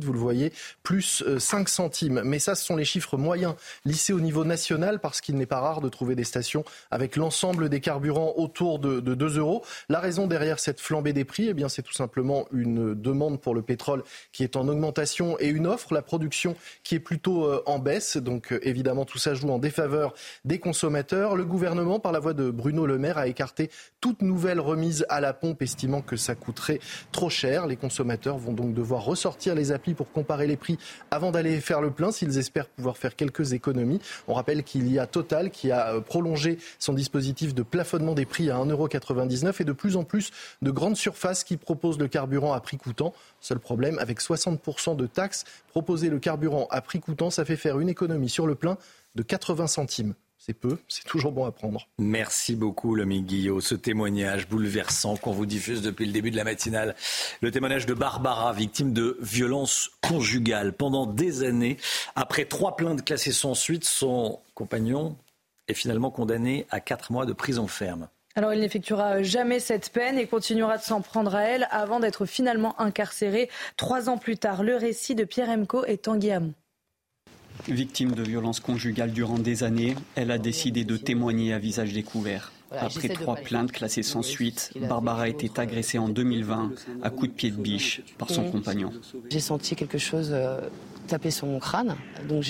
Vous 0.02 0.12
le 0.12 0.18
voyez, 0.18 0.52
plus 0.82 1.22
5 1.38 1.60
euh, 1.60 1.70
centimes. 1.70 2.22
Mais 2.24 2.40
ça, 2.40 2.56
ce 2.56 2.64
sont 2.64 2.76
les 2.76 2.84
chiffres 2.84 3.16
moyens 3.16 3.54
lissés 3.84 4.12
au 4.12 4.20
niveau 4.20 4.44
national 4.44 5.00
parce 5.00 5.20
qu'il 5.20 5.36
n'est 5.36 5.46
pas 5.46 5.60
rare 5.60 5.80
de 5.80 5.88
trouver 5.88 6.16
des 6.16 6.24
stations 6.24 6.64
avec 6.90 7.14
l'ensemble 7.14 7.68
des 7.68 7.80
carburants 7.80 8.34
autour 8.36 8.80
de, 8.80 8.98
de 8.98 9.14
2 9.14 9.38
euros. 9.38 9.64
La 9.88 10.00
raison 10.00 10.26
derrière 10.26 10.58
cette 10.58 10.80
flambée 10.80 11.12
des 11.12 11.24
prix, 11.24 11.46
eh 11.50 11.54
bien, 11.54 11.68
c'est 11.68 11.82
tout 11.82 11.92
simplement 11.92 12.48
une 12.52 12.94
demande 12.94 13.40
pour 13.40 13.54
le 13.54 13.62
pétrole 13.62 14.02
qui 14.32 14.44
est 14.44 14.56
en 14.56 14.68
augmentation 14.68 15.36
et 15.38 15.48
une 15.48 15.66
offre, 15.66 15.94
la 15.94 16.02
production 16.02 16.56
qui 16.82 16.94
est 16.94 17.00
plutôt 17.00 17.44
euh, 17.44 17.62
en 17.66 17.78
baisse. 17.78 18.16
Donc 18.16 18.52
euh, 18.52 18.60
évidemment, 18.62 19.04
tout 19.04 19.18
ça 19.18 19.34
joue 19.34 19.50
en 19.50 19.58
défaveur 19.58 20.14
des 20.44 20.58
consommateurs. 20.58 21.36
Le 21.36 21.44
gouvernement, 21.44 21.98
par 21.98 22.12
la 22.12 22.18
voix 22.18 22.34
de 22.34 22.50
Bruno 22.50 22.86
Le 22.86 22.98
Maire, 22.98 23.18
a 23.18 23.26
écarté 23.26 23.70
toute 24.00 24.22
nouvelle 24.22 24.60
remise 24.60 25.04
à 25.08 25.20
la 25.20 25.32
pompe, 25.32 25.62
estimant 25.62 26.02
que 26.02 26.16
ça 26.16 26.34
coûterait 26.34 26.80
trop 27.12 27.30
cher. 27.30 27.66
Les 27.66 27.76
consommateurs 27.76 28.38
vont 28.38 28.52
donc 28.52 28.74
devoir 28.74 29.04
ressortir 29.04 29.54
les 29.54 29.72
applis 29.72 29.94
pour 29.94 30.12
comparer 30.12 30.46
les 30.46 30.56
prix 30.56 30.78
avant 31.10 31.30
d'aller 31.30 31.60
faire 31.60 31.80
le 31.80 31.90
plein 31.90 32.12
s'ils 32.12 32.38
espèrent 32.38 32.68
pouvoir 32.68 32.96
faire 32.96 33.16
quelques 33.16 33.52
économies. 33.52 34.00
On 34.26 34.34
rappelle 34.34 34.62
qu'il 34.62 34.90
y 34.90 34.98
a 34.98 35.06
Total 35.06 35.50
qui 35.50 35.70
a 35.70 35.94
euh, 35.94 36.00
prolongé 36.00 36.58
son 36.78 36.92
dispositif 36.92 37.54
de 37.54 37.62
plafonnement 37.62 38.14
des 38.14 38.26
prix 38.26 38.50
à 38.50 38.56
1,99€ 38.56 39.60
et 39.60 39.64
de 39.64 39.72
plus 39.72 39.96
en 39.96 40.04
plus 40.04 40.30
de 40.62 40.70
grandes 40.70 40.96
surfaces 40.96 41.44
qui 41.44 41.56
proposent 41.56 41.98
le 41.98 42.08
carburant 42.08 42.52
à 42.52 42.60
prix 42.60 42.76
coûtant. 42.76 43.12
Seul 43.40 43.58
problème, 43.58 43.98
avec 43.98 44.20
60% 44.20 44.96
de 44.96 45.06
taxes, 45.06 45.44
proposer 45.68 46.10
le 46.10 46.18
carburant 46.18 46.66
à 46.70 46.80
prix 46.80 47.00
coûtant, 47.00 47.30
ça 47.30 47.44
fait 47.44 47.56
faire 47.56 47.78
une 47.80 47.88
économie 47.88 48.28
sur 48.28 48.46
le 48.46 48.54
plein 48.54 48.78
de 49.14 49.22
80 49.22 49.66
centimes. 49.66 50.14
C'est 50.40 50.54
peu, 50.54 50.78
c'est 50.86 51.04
toujours 51.04 51.32
bon 51.32 51.44
à 51.44 51.50
prendre. 51.50 51.88
Merci 51.98 52.54
beaucoup, 52.54 52.94
Lomi 52.94 53.22
Guillot. 53.22 53.60
Ce 53.60 53.74
témoignage 53.74 54.48
bouleversant 54.48 55.16
qu'on 55.16 55.32
vous 55.32 55.46
diffuse 55.46 55.82
depuis 55.82 56.06
le 56.06 56.12
début 56.12 56.30
de 56.30 56.36
la 56.36 56.44
matinale. 56.44 56.94
Le 57.42 57.50
témoignage 57.50 57.86
de 57.86 57.92
Barbara, 57.92 58.52
victime 58.52 58.92
de 58.92 59.18
violences 59.20 59.90
conjugales 60.00 60.72
pendant 60.72 61.06
des 61.06 61.42
années. 61.42 61.76
Après 62.14 62.44
trois 62.44 62.76
plaintes 62.76 63.04
classées 63.04 63.32
sans 63.32 63.54
suite, 63.54 63.84
son 63.84 64.38
compagnon 64.54 65.16
est 65.66 65.74
finalement 65.74 66.10
condamné 66.10 66.66
à 66.70 66.80
quatre 66.80 67.12
mois 67.12 67.26
de 67.26 67.32
prison 67.32 67.66
ferme. 67.66 68.08
Alors 68.38 68.54
il 68.54 68.60
n'effectuera 68.60 69.20
jamais 69.24 69.58
cette 69.58 69.90
peine 69.90 70.16
et 70.16 70.28
continuera 70.28 70.78
de 70.78 70.82
s'en 70.84 71.00
prendre 71.00 71.34
à 71.34 71.42
elle 71.42 71.66
avant 71.72 71.98
d'être 71.98 72.24
finalement 72.24 72.80
incarcéré 72.80 73.50
trois 73.76 74.08
ans 74.08 74.16
plus 74.16 74.36
tard. 74.36 74.62
Le 74.62 74.76
récit 74.76 75.16
de 75.16 75.24
Pierre 75.24 75.48
Emco 75.48 75.84
et 75.86 75.98
Tanguy 75.98 76.30
Hamon. 76.30 76.54
Victime 77.66 78.12
de 78.12 78.22
violences 78.22 78.60
conjugales 78.60 79.10
durant 79.10 79.40
des 79.40 79.64
années, 79.64 79.96
elle 80.14 80.30
a 80.30 80.38
décidé 80.38 80.84
de 80.84 80.96
témoigner 80.96 81.52
à 81.52 81.58
visage 81.58 81.92
découvert. 81.92 82.52
Après 82.70 83.08
trois 83.08 83.34
plaintes 83.34 83.72
classées 83.72 84.04
sans 84.04 84.22
suite, 84.22 84.70
Barbara 84.88 85.22
a 85.22 85.28
été 85.28 85.50
agressée 85.56 85.98
en 85.98 86.08
2020 86.08 86.70
à 87.02 87.10
coups 87.10 87.30
de 87.30 87.34
pied 87.34 87.50
de 87.50 87.60
biche 87.60 88.02
par 88.18 88.30
son 88.30 88.48
compagnon. 88.48 88.92
J'ai 89.30 89.40
senti 89.40 89.74
quelque 89.74 89.98
chose 89.98 90.32
taper 91.08 91.30
sur 91.30 91.46
mon 91.46 91.58
crâne, 91.58 91.96
donc 92.28 92.44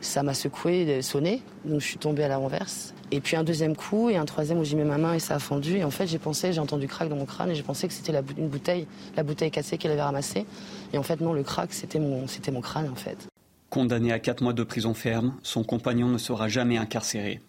ça 0.00 0.22
m'a 0.22 0.34
secoué, 0.34 1.00
sonné, 1.02 1.42
donc 1.64 1.80
je 1.80 1.86
suis 1.86 1.98
tombée 1.98 2.24
à 2.24 2.28
la 2.28 2.36
renverse. 2.36 2.94
Et 3.10 3.20
puis 3.20 3.36
un 3.36 3.44
deuxième 3.44 3.74
coup 3.74 4.10
et 4.10 4.16
un 4.16 4.26
troisième 4.26 4.58
où 4.58 4.64
j'ai 4.64 4.76
mis 4.76 4.84
ma 4.84 4.98
main 4.98 5.14
et 5.14 5.18
ça 5.18 5.36
a 5.36 5.38
fondu. 5.38 5.78
Et 5.78 5.84
en 5.84 5.90
fait, 5.90 6.06
j'ai 6.06 6.18
pensé, 6.18 6.52
j'ai 6.52 6.60
entendu 6.60 6.86
crack 6.86 7.08
dans 7.08 7.16
mon 7.16 7.24
crâne 7.24 7.50
et 7.50 7.54
j'ai 7.54 7.62
pensé 7.62 7.88
que 7.88 7.94
c'était 7.94 8.12
la, 8.12 8.20
une 8.36 8.48
bouteille, 8.48 8.86
la 9.16 9.22
bouteille 9.22 9.50
cassée 9.50 9.78
qu'elle 9.78 9.92
avait 9.92 10.02
ramassée. 10.02 10.44
Et 10.92 10.98
en 10.98 11.02
fait, 11.02 11.20
non, 11.20 11.32
le 11.32 11.42
crack, 11.42 11.72
c'était 11.72 12.00
mon, 12.00 12.26
c'était 12.28 12.50
mon 12.50 12.60
crâne 12.60 12.90
en 12.90 12.96
fait. 12.96 13.28
Condamné 13.70 14.12
à 14.12 14.18
quatre 14.18 14.42
mois 14.42 14.52
de 14.52 14.62
prison 14.62 14.92
ferme, 14.92 15.34
son 15.42 15.64
compagnon 15.64 16.08
ne 16.08 16.18
sera 16.18 16.48
jamais 16.48 16.76
incarcéré. 16.76 17.40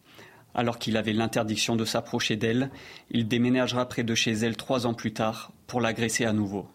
Alors 0.55 0.79
qu'il 0.79 0.97
avait 0.97 1.13
l'interdiction 1.13 1.75
de 1.75 1.85
s'approcher 1.85 2.35
d'elle, 2.35 2.69
il 3.11 3.27
déménagera 3.27 3.87
près 3.87 4.03
de 4.03 4.15
chez 4.15 4.31
elle 4.31 4.57
trois 4.57 4.87
ans 4.87 4.93
plus 4.93 5.13
tard 5.13 5.51
pour 5.67 5.81
l'agresser 5.81 6.25
à 6.25 6.33
nouveau. 6.33 6.67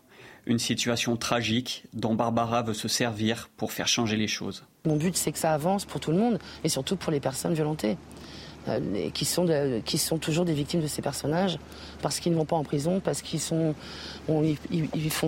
Une 0.46 0.58
situation 0.58 1.16
tragique 1.16 1.84
dont 1.92 2.14
Barbara 2.14 2.62
veut 2.62 2.74
se 2.74 2.88
servir 2.88 3.48
pour 3.56 3.72
faire 3.72 3.88
changer 3.88 4.16
les 4.16 4.28
choses. 4.28 4.64
Mon 4.84 4.96
but, 4.96 5.16
c'est 5.16 5.32
que 5.32 5.38
ça 5.38 5.52
avance 5.52 5.84
pour 5.84 6.00
tout 6.00 6.10
le 6.10 6.18
monde 6.18 6.38
et 6.64 6.68
surtout 6.68 6.96
pour 6.96 7.12
les 7.12 7.20
personnes 7.20 7.54
violentées. 7.54 7.96
Euh, 8.66 9.10
qui, 9.12 9.26
sont 9.26 10.18
toujours 10.18 10.46
des 10.46 10.54
victimes 10.54 10.80
de 10.80 10.86
ces 10.86 11.02
personnages 11.02 11.58
parce 12.00 12.18
qu'ils 12.18 12.32
ne 12.32 12.38
vont 12.38 12.46
pas 12.46 12.56
en 12.56 12.64
prison, 12.64 12.98
parce 12.98 13.20
qu'ils 13.20 13.38
font 13.38 13.74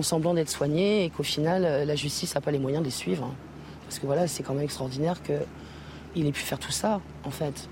semblant 0.01 0.33
d'être 0.33 0.49
soignés 0.49 1.05
et 1.05 1.11
qu'au 1.11 1.21
final, 1.21 1.63
euh, 1.63 1.85
la 1.85 1.95
justice 1.95 2.33
n'a 2.33 2.41
pas 2.41 2.49
les 2.49 2.57
moyens 2.57 2.81
de 2.81 2.87
les 2.87 2.91
suivre. 2.91 3.25
Hein. 3.25 3.35
Parce 3.83 3.99
que 3.99 4.07
voilà, 4.07 4.27
c'est 4.27 4.41
quand 4.41 4.55
même 4.55 4.63
extraordinaire 4.63 5.21
qu'il 5.21 6.25
ait 6.25 6.31
pu 6.31 6.41
faire 6.41 6.57
tout 6.57 6.71
ça, 6.71 6.99
en 7.25 7.29
fait, 7.29 7.69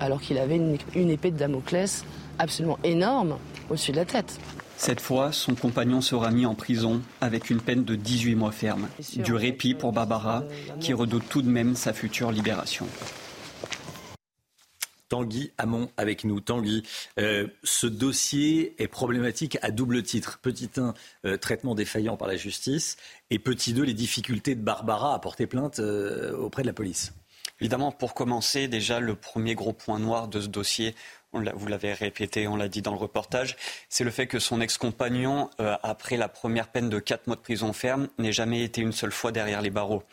alors 0.00 0.20
qu'il 0.20 0.36
avait 0.36 0.56
une 0.56 1.10
épée 1.10 1.30
de 1.30 1.38
Damoclès 1.38 2.04
absolument 2.40 2.80
énorme 2.82 3.38
au-dessus 3.70 3.92
de 3.92 3.96
la 3.96 4.04
tête. 4.04 4.40
Cette 4.76 5.00
fois, 5.00 5.32
son 5.32 5.54
compagnon 5.54 6.00
sera 6.00 6.30
mis 6.30 6.46
en 6.46 6.54
prison 6.54 7.00
avec 7.20 7.50
une 7.50 7.60
peine 7.60 7.84
de 7.84 7.94
18 7.94 8.34
mois 8.34 8.52
ferme. 8.52 8.88
Du 9.16 9.34
répit 9.34 9.74
pour 9.74 9.92
Barbara, 9.92 10.44
qui 10.80 10.92
redoute 10.92 11.24
tout 11.28 11.42
de 11.42 11.48
même 11.48 11.74
sa 11.74 11.92
future 11.92 12.30
libération. 12.32 12.86
Tanguy 15.08 15.52
Hamon 15.58 15.90
avec 15.96 16.24
nous. 16.24 16.40
Tanguy, 16.40 16.82
euh, 17.20 17.46
ce 17.62 17.86
dossier 17.86 18.74
est 18.82 18.88
problématique 18.88 19.58
à 19.62 19.70
double 19.70 20.02
titre. 20.02 20.40
Petit 20.42 20.70
1, 20.76 20.94
euh, 21.24 21.36
traitement 21.36 21.74
défaillant 21.74 22.16
par 22.16 22.26
la 22.26 22.36
justice. 22.36 22.96
Et 23.30 23.38
petit 23.38 23.74
2, 23.74 23.84
les 23.84 23.94
difficultés 23.94 24.54
de 24.56 24.62
Barbara 24.62 25.14
à 25.14 25.18
porter 25.20 25.46
plainte 25.46 25.78
euh, 25.78 26.36
auprès 26.36 26.62
de 26.62 26.66
la 26.66 26.72
police. 26.72 27.12
Évidemment, 27.60 27.92
pour 27.92 28.14
commencer, 28.14 28.66
déjà, 28.66 28.98
le 28.98 29.14
premier 29.14 29.54
gros 29.54 29.72
point 29.72 30.00
noir 30.00 30.26
de 30.26 30.40
ce 30.40 30.48
dossier, 30.48 30.96
vous 31.34 31.66
l'avez 31.66 31.92
répété, 31.92 32.46
on 32.46 32.56
l'a 32.56 32.68
dit 32.68 32.82
dans 32.82 32.92
le 32.92 32.98
reportage, 32.98 33.56
c'est 33.88 34.04
le 34.04 34.10
fait 34.10 34.26
que 34.26 34.38
son 34.38 34.60
ex-compagnon, 34.60 35.50
euh, 35.60 35.76
après 35.82 36.16
la 36.16 36.28
première 36.28 36.68
peine 36.68 36.88
de 36.88 36.98
4 36.98 37.26
mois 37.26 37.36
de 37.36 37.40
prison 37.40 37.72
ferme, 37.72 38.08
n'ait 38.18 38.32
jamais 38.32 38.62
été 38.62 38.80
une 38.80 38.92
seule 38.92 39.12
fois 39.12 39.32
derrière 39.32 39.60
les 39.60 39.70
barreaux. 39.70 40.04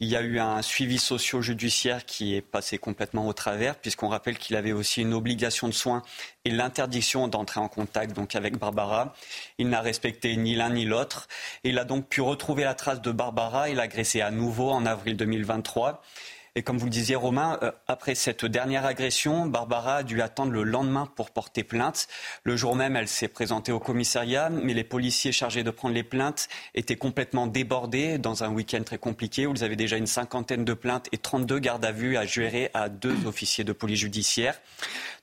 Il 0.00 0.08
y 0.08 0.16
a 0.16 0.22
eu 0.22 0.38
un 0.38 0.62
suivi 0.62 0.98
socio-judiciaire 0.98 2.04
qui 2.04 2.34
est 2.34 2.40
passé 2.40 2.78
complètement 2.78 3.26
au 3.28 3.32
travers, 3.32 3.76
puisqu'on 3.76 4.08
rappelle 4.08 4.38
qu'il 4.38 4.56
avait 4.56 4.72
aussi 4.72 5.02
une 5.02 5.14
obligation 5.14 5.68
de 5.68 5.74
soins 5.74 6.02
et 6.44 6.50
l'interdiction 6.50 7.28
d'entrer 7.28 7.60
en 7.60 7.68
contact 7.68 8.14
donc 8.14 8.34
avec 8.34 8.58
Barbara. 8.58 9.14
Il 9.58 9.68
n'a 9.68 9.80
respecté 9.80 10.36
ni 10.36 10.54
l'un 10.54 10.70
ni 10.70 10.84
l'autre. 10.84 11.28
Il 11.62 11.78
a 11.78 11.84
donc 11.84 12.08
pu 12.08 12.20
retrouver 12.20 12.64
la 12.64 12.74
trace 12.74 13.00
de 13.00 13.12
Barbara 13.12 13.68
et 13.68 13.74
l'agresser 13.74 14.20
à 14.20 14.30
nouveau 14.30 14.70
en 14.70 14.84
avril 14.86 15.16
2023. 15.16 16.02
Et 16.56 16.62
comme 16.62 16.78
vous 16.78 16.86
le 16.86 16.90
disiez, 16.90 17.16
Romain, 17.16 17.58
euh, 17.64 17.72
après 17.88 18.14
cette 18.14 18.44
dernière 18.44 18.86
agression, 18.86 19.46
Barbara 19.46 19.96
a 19.96 20.02
dû 20.04 20.22
attendre 20.22 20.52
le 20.52 20.62
lendemain 20.62 21.10
pour 21.16 21.32
porter 21.32 21.64
plainte. 21.64 22.06
Le 22.44 22.56
jour 22.56 22.76
même, 22.76 22.94
elle 22.94 23.08
s'est 23.08 23.26
présentée 23.26 23.72
au 23.72 23.80
commissariat, 23.80 24.50
mais 24.50 24.72
les 24.72 24.84
policiers 24.84 25.32
chargés 25.32 25.64
de 25.64 25.70
prendre 25.72 25.96
les 25.96 26.04
plaintes 26.04 26.48
étaient 26.76 26.94
complètement 26.94 27.48
débordés 27.48 28.18
dans 28.18 28.44
un 28.44 28.50
week-end 28.50 28.84
très 28.84 28.98
compliqué 28.98 29.48
où 29.48 29.52
ils 29.52 29.64
avaient 29.64 29.74
déjà 29.74 29.96
une 29.96 30.06
cinquantaine 30.06 30.64
de 30.64 30.74
plaintes 30.74 31.08
et 31.10 31.18
32 31.18 31.58
gardes 31.58 31.84
à 31.84 31.90
vue 31.90 32.16
à 32.16 32.24
gérer 32.24 32.70
à 32.72 32.88
deux 32.88 33.26
officiers 33.26 33.64
de 33.64 33.72
police 33.72 33.98
judiciaire. 33.98 34.60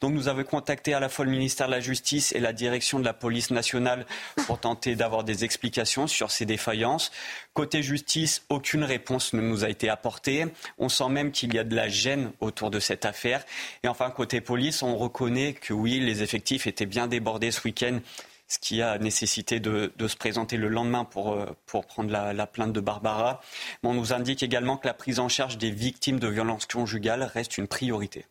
Donc 0.02 0.14
nous 0.14 0.28
avons 0.28 0.44
contacté 0.44 0.96
à 0.96 1.00
la 1.00 1.10
fois 1.10 1.26
le 1.26 1.32
ministère 1.32 1.68
de 1.68 1.72
la 1.72 1.80
Justice 1.80 2.34
et 2.34 2.40
la 2.40 2.54
direction 2.54 3.00
de 3.00 3.06
la 3.06 3.14
police 3.14 3.52
nationale 3.52 4.08
pour 4.48 4.60
tenter 4.60 4.96
d'avoir 4.96 5.24
des 5.24 5.44
explications 5.44 6.08
sur 6.08 6.32
ces 6.32 6.46
défaillances. 6.46 7.12
Côté 7.54 7.84
justice, 7.84 8.44
aucune 8.50 8.84
réponse 8.84 9.34
ne 9.34 9.42
nous 9.42 9.64
a 9.64 9.70
été 9.70 9.90
apportée. 9.90 10.48
On 10.80 10.90
sent 10.90 11.10
même 11.10 11.32
qu'il 11.32 11.54
y 11.54 11.60
a 11.60 11.64
de 11.64 11.76
la 11.76 11.88
gêne 11.88 12.32
autour 12.40 12.72
de 12.72 12.80
cette 12.80 13.06
affaire. 13.06 13.46
Et 13.84 13.88
enfin, 13.88 14.10
côté 14.10 14.42
police, 14.42 14.82
on 14.82 14.98
reconnaît 14.98 15.54
que 15.54 15.74
oui, 15.74 16.00
les 16.00 16.24
effectifs 16.24 16.66
étaient 16.66 16.88
bien 16.88 17.08
débordés 17.08 17.52
ce 17.52 17.62
week-end 17.64 18.00
ce 18.48 18.60
qui 18.60 18.82
a 18.82 18.98
nécessité 18.98 19.62
de, 19.62 19.94
se 20.06 20.16
présenter 20.18 20.58
le 20.58 20.68
lendemain 20.68 21.06
pour, 21.06 21.32
euh, 21.32 21.46
prendre 21.66 22.12
la, 22.12 22.48
plainte 22.48 22.74
de 22.74 22.82
Barbara. 22.82 23.40
Mais 23.82 23.90
on 23.90 23.94
nous 23.94 24.12
indique 24.12 24.44
également 24.44 24.76
que 24.76 24.88
la 24.88 24.94
prise 24.94 25.20
en 25.20 25.30
charge 25.30 25.58
des 25.58 25.72
victimes 25.72 26.20
de 26.20 26.28
violences 26.28 26.66
conjugales 26.66 27.24
reste 27.24 27.58
une 27.58 27.68
priorité. 27.68 28.26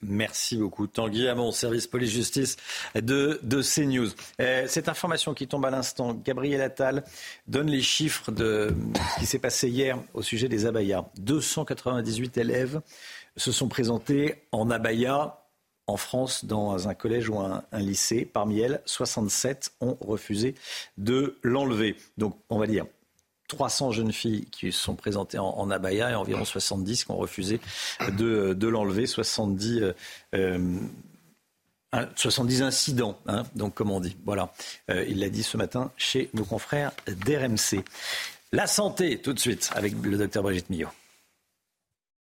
Merci 0.00 0.56
beaucoup. 0.56 0.86
Tanguy 0.86 1.26
mon 1.34 1.50
service 1.50 1.88
police-justice 1.88 2.56
de, 2.94 3.40
de 3.42 3.62
CNews. 3.62 4.08
Euh, 4.40 4.66
cette 4.68 4.88
information 4.88 5.34
qui 5.34 5.48
tombe 5.48 5.66
à 5.66 5.70
l'instant, 5.70 6.14
Gabriel 6.14 6.60
Attal 6.60 7.02
donne 7.48 7.66
les 7.68 7.82
chiffres 7.82 8.30
de 8.30 8.74
ce 9.14 9.20
qui 9.20 9.26
s'est 9.26 9.40
passé 9.40 9.68
hier 9.68 9.98
au 10.14 10.22
sujet 10.22 10.48
des 10.48 10.66
abayas. 10.66 11.04
298 11.18 12.38
élèves 12.38 12.80
se 13.36 13.50
sont 13.50 13.68
présentés 13.68 14.44
en 14.52 14.70
abaya 14.70 15.40
en 15.88 15.96
France 15.96 16.44
dans 16.44 16.88
un 16.88 16.94
collège 16.94 17.28
ou 17.28 17.38
un, 17.40 17.64
un 17.72 17.80
lycée. 17.80 18.24
Parmi 18.24 18.60
elles, 18.60 18.80
67 18.84 19.72
ont 19.80 19.96
refusé 20.00 20.54
de 20.96 21.38
l'enlever. 21.42 21.96
Donc, 22.18 22.38
on 22.50 22.58
va 22.58 22.68
dire 22.68 22.86
300 23.48 23.92
jeunes 23.92 24.12
filles 24.12 24.46
qui 24.52 24.70
sont 24.72 24.94
présentées 24.94 25.38
en, 25.38 25.70
abaya 25.70 26.10
et 26.10 26.14
environ 26.14 26.44
70 26.44 27.04
qui 27.04 27.10
ont 27.10 27.16
refusé 27.16 27.60
de, 28.16 28.52
de 28.52 28.68
l'enlever. 28.68 29.06
70, 29.06 29.94
euh, 30.34 30.78
70 32.14 32.62
incidents, 32.62 33.18
hein, 33.26 33.44
donc 33.54 33.74
comme 33.74 33.90
on 33.90 34.00
dit. 34.00 34.16
Voilà, 34.24 34.52
euh, 34.90 35.04
il 35.08 35.20
l'a 35.20 35.30
dit 35.30 35.42
ce 35.42 35.56
matin 35.56 35.90
chez 35.96 36.30
nos 36.34 36.44
confrères 36.44 36.92
d'RMC. 37.06 37.82
La 38.52 38.66
santé, 38.66 39.18
tout 39.18 39.32
de 39.32 39.38
suite, 39.38 39.70
avec 39.74 39.94
le 40.02 40.16
docteur 40.16 40.42
Brigitte 40.42 40.70
Millot. 40.70 40.88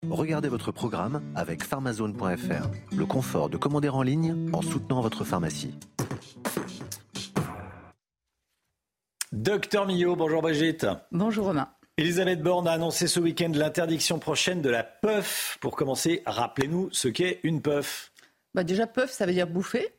Regardez 0.09 0.49
votre 0.49 0.71
programme 0.71 1.21
avec 1.35 1.63
pharmazone.fr. 1.63 2.67
Le 2.95 3.05
confort 3.05 3.49
de 3.49 3.57
commander 3.57 3.89
en 3.89 4.01
ligne 4.01 4.49
en 4.51 4.61
soutenant 4.61 5.01
votre 5.01 5.23
pharmacie. 5.23 5.73
Docteur 9.33 9.87
Millot, 9.87 10.15
bonjour 10.15 10.43
Brigitte. 10.43 10.85
Bonjour 11.11 11.47
Romain. 11.47 11.67
Elisabeth 11.97 12.43
Borne 12.43 12.67
a 12.67 12.73
annoncé 12.73 13.07
ce 13.07 13.19
week-end 13.19 13.51
l'interdiction 13.55 14.19
prochaine 14.19 14.61
de 14.61 14.69
la 14.69 14.83
puff. 14.83 15.57
Pour 15.59 15.75
commencer, 15.75 16.21
rappelez-nous 16.27 16.89
ce 16.91 17.07
qu'est 17.07 17.39
une 17.41 17.59
puff. 17.59 18.11
Bah 18.53 18.63
déjà, 18.63 18.85
puff, 18.85 19.09
ça 19.09 19.25
veut 19.25 19.33
dire 19.33 19.47
bouffer. 19.47 19.89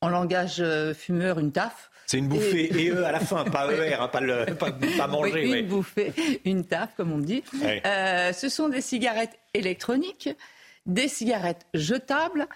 En 0.00 0.08
langage 0.08 0.56
euh, 0.58 0.94
fumeur, 0.94 1.38
une 1.38 1.52
taf. 1.52 1.92
C'est 2.06 2.18
une 2.18 2.26
bouffée 2.26 2.76
et... 2.76 2.88
E 2.90 3.04
à 3.04 3.12
la 3.12 3.20
fin, 3.20 3.44
pas 3.44 3.72
ER, 3.72 3.94
hein, 3.94 4.08
pas, 4.08 4.20
le, 4.20 4.46
pas, 4.56 5.06
manger. 5.06 5.60
une 5.60 5.68
bouffée, 5.68 6.12
une 6.44 6.64
taf, 6.64 6.96
comme 6.96 7.12
on 7.12 7.18
dit. 7.18 7.44
Euh, 7.86 8.32
ce 8.32 8.48
sont 8.48 8.68
des 8.68 8.80
cigarettes 8.80 9.38
électroniques, 9.54 10.28
des 10.86 11.06
cigarettes 11.06 11.68
jetables 11.72 12.48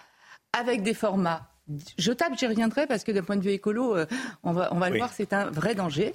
avec 0.53 0.83
des 0.83 0.95
formats 0.95 1.49
Jetable, 1.99 2.37
j'y 2.39 2.47
reviendrai 2.47 2.87
parce 2.87 3.03
que 3.03 3.13
d'un 3.13 3.23
point 3.23 3.37
de 3.37 3.43
vue 3.43 3.51
écolo, 3.51 3.97
euh, 3.97 4.07
on 4.43 4.53
va, 4.53 4.73
on 4.73 4.79
va 4.79 4.91
le 4.91 4.99
voir, 4.99 5.13
c'est 5.13 5.33
un 5.33 5.51
vrai 5.51 5.75
danger. 5.75 6.15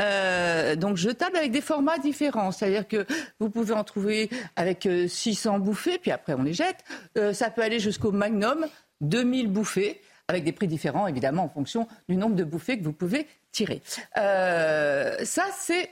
Euh, 0.00 0.76
donc 0.76 0.96
jetable 0.96 1.36
avec 1.36 1.52
des 1.52 1.60
formats 1.60 1.98
différents, 1.98 2.52
c'est-à-dire 2.52 2.88
que 2.88 3.06
vous 3.38 3.50
pouvez 3.50 3.74
en 3.74 3.84
trouver 3.84 4.30
avec 4.56 4.88
600 5.06 5.56
euh, 5.56 5.58
bouffées, 5.58 5.98
puis 5.98 6.10
après 6.10 6.34
on 6.34 6.42
les 6.42 6.54
jette. 6.54 6.84
ça 7.34 7.50
peut 7.50 7.62
aller 7.62 7.78
jusqu'au 7.78 8.10
magnum, 8.10 8.66
2000 9.02 9.48
bouffées, 9.48 10.00
avec 10.28 10.44
des 10.44 10.52
prix 10.52 10.68
différents 10.68 11.06
évidemment 11.06 11.44
en 11.44 11.48
fonction 11.48 11.86
du 12.08 12.16
nombre 12.16 12.36
de 12.36 12.44
bouffées 12.44 12.78
que 12.78 12.84
vous 12.84 12.92
pouvez 12.92 13.26
tirer. 13.52 13.82
ça, 14.14 15.44
c'est 15.58 15.90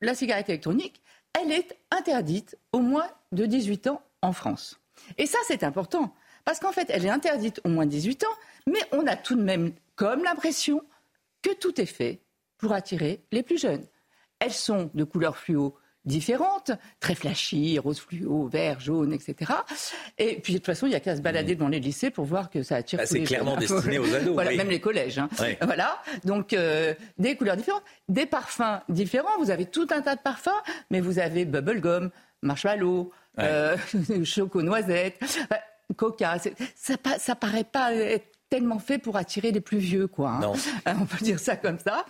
la 0.00 0.14
cigarette 0.14 0.48
électronique. 0.48 1.02
Elle 1.38 1.52
est 1.52 1.76
interdite 1.90 2.56
au 2.72 2.80
moins 2.80 3.08
de 3.32 3.46
18 3.46 3.86
ans 3.88 4.02
en 4.22 4.32
France. 4.32 4.78
Et 5.18 5.26
ça, 5.26 5.38
c'est 5.46 5.62
important. 5.62 6.14
Parce 6.44 6.60
qu'en 6.60 6.72
fait, 6.72 6.86
elle 6.88 7.06
est 7.06 7.10
interdite 7.10 7.60
au 7.64 7.68
moins 7.68 7.86
de 7.86 7.90
18 7.90 8.24
ans, 8.24 8.36
mais 8.66 8.80
on 8.92 9.06
a 9.06 9.16
tout 9.16 9.36
de 9.36 9.42
même 9.42 9.72
comme 9.96 10.24
l'impression 10.24 10.82
que 11.42 11.54
tout 11.54 11.80
est 11.80 11.86
fait 11.86 12.20
pour 12.58 12.72
attirer 12.72 13.20
les 13.32 13.42
plus 13.42 13.60
jeunes. 13.60 13.84
Elles 14.38 14.52
sont 14.52 14.90
de 14.94 15.04
couleur 15.04 15.36
fluo 15.36 15.76
différentes, 16.04 16.72
très 17.00 17.14
flashy, 17.14 17.78
rose 17.78 18.00
fluo, 18.00 18.48
vert, 18.48 18.80
jaune, 18.80 19.12
etc. 19.12 19.52
Et 20.18 20.36
puis 20.40 20.54
de 20.54 20.58
toute 20.58 20.66
façon, 20.66 20.86
il 20.86 20.90
n'y 20.90 20.96
a 20.96 21.00
qu'à 21.00 21.16
se 21.16 21.20
balader 21.20 21.54
dans 21.54 21.68
les 21.68 21.78
lycées 21.78 22.10
pour 22.10 22.24
voir 22.24 22.50
que 22.50 22.62
ça 22.62 22.76
attire 22.76 22.98
ah, 23.00 23.04
jeunes. 23.04 23.18
C'est 23.18 23.22
clairement 23.22 23.56
destiné 23.56 23.98
aux 23.98 24.14
ados. 24.14 24.34
voilà, 24.34 24.56
même 24.56 24.68
les 24.68 24.80
collèges. 24.80 25.18
Hein. 25.18 25.28
Voilà, 25.60 26.02
donc 26.24 26.52
euh, 26.52 26.94
des 27.18 27.36
couleurs 27.36 27.56
différentes, 27.56 27.84
des 28.08 28.26
parfums 28.26 28.80
différents. 28.88 29.38
Vous 29.38 29.50
avez 29.50 29.66
tout 29.66 29.86
un 29.90 30.02
tas 30.02 30.16
de 30.16 30.20
parfums, 30.20 30.50
mais 30.90 31.00
vous 31.00 31.18
avez 31.18 31.44
bubblegum, 31.44 32.10
marshmallow, 32.42 33.12
euh, 33.38 33.76
choco 34.24 34.62
noisette. 34.62 35.20
Coca. 35.96 36.38
Ça, 36.74 36.94
ça 37.18 37.34
paraît 37.34 37.64
pas 37.64 37.94
être 37.94 38.32
tellement 38.52 38.78
fait 38.78 38.98
pour 38.98 39.16
attirer 39.16 39.50
les 39.50 39.62
plus 39.62 39.78
vieux, 39.78 40.06
quoi. 40.06 40.32
Hein. 40.32 40.52
Euh, 40.86 40.92
on 41.00 41.06
peut 41.06 41.24
dire 41.24 41.40
ça 41.40 41.56
comme 41.56 41.78
ça. 41.78 42.04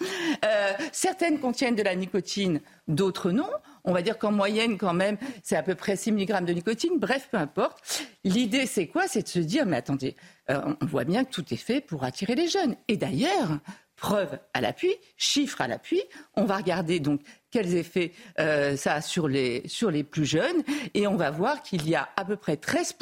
Euh, 0.44 0.72
certaines 0.90 1.38
contiennent 1.38 1.76
de 1.76 1.84
la 1.84 1.94
nicotine, 1.94 2.60
d'autres 2.88 3.30
non. 3.30 3.48
On 3.84 3.92
va 3.92 4.02
dire 4.02 4.18
qu'en 4.18 4.32
moyenne, 4.32 4.76
quand 4.76 4.92
même, 4.92 5.18
c'est 5.44 5.54
à 5.54 5.62
peu 5.62 5.76
près 5.76 5.94
6 5.94 6.10
mg 6.10 6.44
de 6.44 6.52
nicotine. 6.52 6.98
Bref, 6.98 7.28
peu 7.30 7.36
importe. 7.36 8.02
L'idée, 8.24 8.66
c'est 8.66 8.88
quoi? 8.88 9.06
C'est 9.06 9.22
de 9.22 9.28
se 9.28 9.38
dire, 9.38 9.66
mais 9.66 9.76
attendez, 9.76 10.16
euh, 10.50 10.74
on 10.80 10.84
voit 10.84 11.04
bien 11.04 11.22
que 11.22 11.30
tout 11.30 11.44
est 11.54 11.56
fait 11.56 11.80
pour 11.80 12.02
attirer 12.02 12.34
les 12.34 12.48
jeunes. 12.48 12.74
Et 12.88 12.96
d'ailleurs, 12.96 13.60
preuve 13.94 14.36
à 14.52 14.60
l'appui, 14.60 14.90
chiffres 15.16 15.60
à 15.60 15.68
l'appui, 15.68 16.02
on 16.34 16.44
va 16.44 16.56
regarder 16.56 16.98
donc 16.98 17.20
quels 17.52 17.76
effets 17.76 18.10
ça 18.36 18.94
a 18.94 19.00
sur 19.00 19.28
les, 19.28 19.62
sur 19.68 19.92
les 19.92 20.02
plus 20.02 20.24
jeunes. 20.24 20.64
Et 20.94 21.06
on 21.06 21.14
va 21.14 21.30
voir 21.30 21.62
qu'il 21.62 21.88
y 21.88 21.94
a 21.94 22.08
à 22.16 22.24
peu 22.24 22.34
près 22.34 22.56
13 22.56 22.94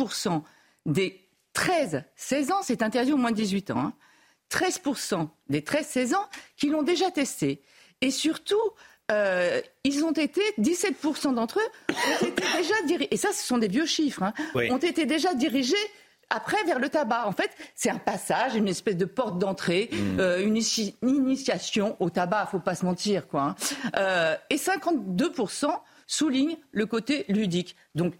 des 0.87 1.21
13-16 1.55 2.53
ans, 2.53 2.61
c'est 2.63 2.83
interdit 2.83 3.13
au 3.13 3.17
moins 3.17 3.33
de 3.33 3.37
18 3.37 3.71
ans, 3.73 3.93
13% 4.51 5.15
hein. 5.15 5.31
des 5.49 5.61
13-16 5.61 6.15
ans 6.15 6.27
qui 6.57 6.69
l'ont 6.69 6.83
déjà 6.83 7.11
testé. 7.11 7.63
Et 8.01 8.11
surtout, 8.11 8.61
euh, 9.11 9.61
ils 9.85 10.05
ont 10.05 10.13
été, 10.13 10.41
17% 10.59 11.35
d'entre 11.35 11.59
eux 11.59 11.95
ont 11.95 12.27
été 12.27 12.43
déjà 12.57 12.75
dirigés, 12.87 13.09
et 13.13 13.17
ça 13.17 13.33
ce 13.33 13.45
sont 13.45 13.59
des 13.59 13.69
vieux 13.69 13.87
chiffres, 13.87 14.23
hein, 14.23 14.33
ont 14.55 14.79
été 14.79 15.05
déjà 15.05 15.35
dirigés 15.35 15.75
après 16.31 16.63
vers 16.65 16.79
le 16.79 16.89
tabac. 16.89 17.27
En 17.27 17.33
fait, 17.33 17.51
c'est 17.75 17.91
un 17.91 17.99
passage, 17.99 18.55
une 18.55 18.69
espèce 18.69 18.97
de 18.97 19.05
porte 19.05 19.39
d'entrée, 19.39 19.91
mmh. 19.93 20.21
euh, 20.21 20.45
une, 20.45 20.57
initiation 21.03 21.97
au 21.99 22.09
tabac, 22.09 22.47
faut 22.47 22.61
pas 22.61 22.77
se 22.77 22.85
mentir, 22.85 23.27
quoi. 23.27 23.43
Hein. 23.43 23.57
Euh, 23.97 24.37
et 24.49 24.57
52% 24.57 25.67
soulignent 26.07 26.57
le 26.71 26.87
côté 26.87 27.25
ludique. 27.29 27.77
Donc, 27.97 28.15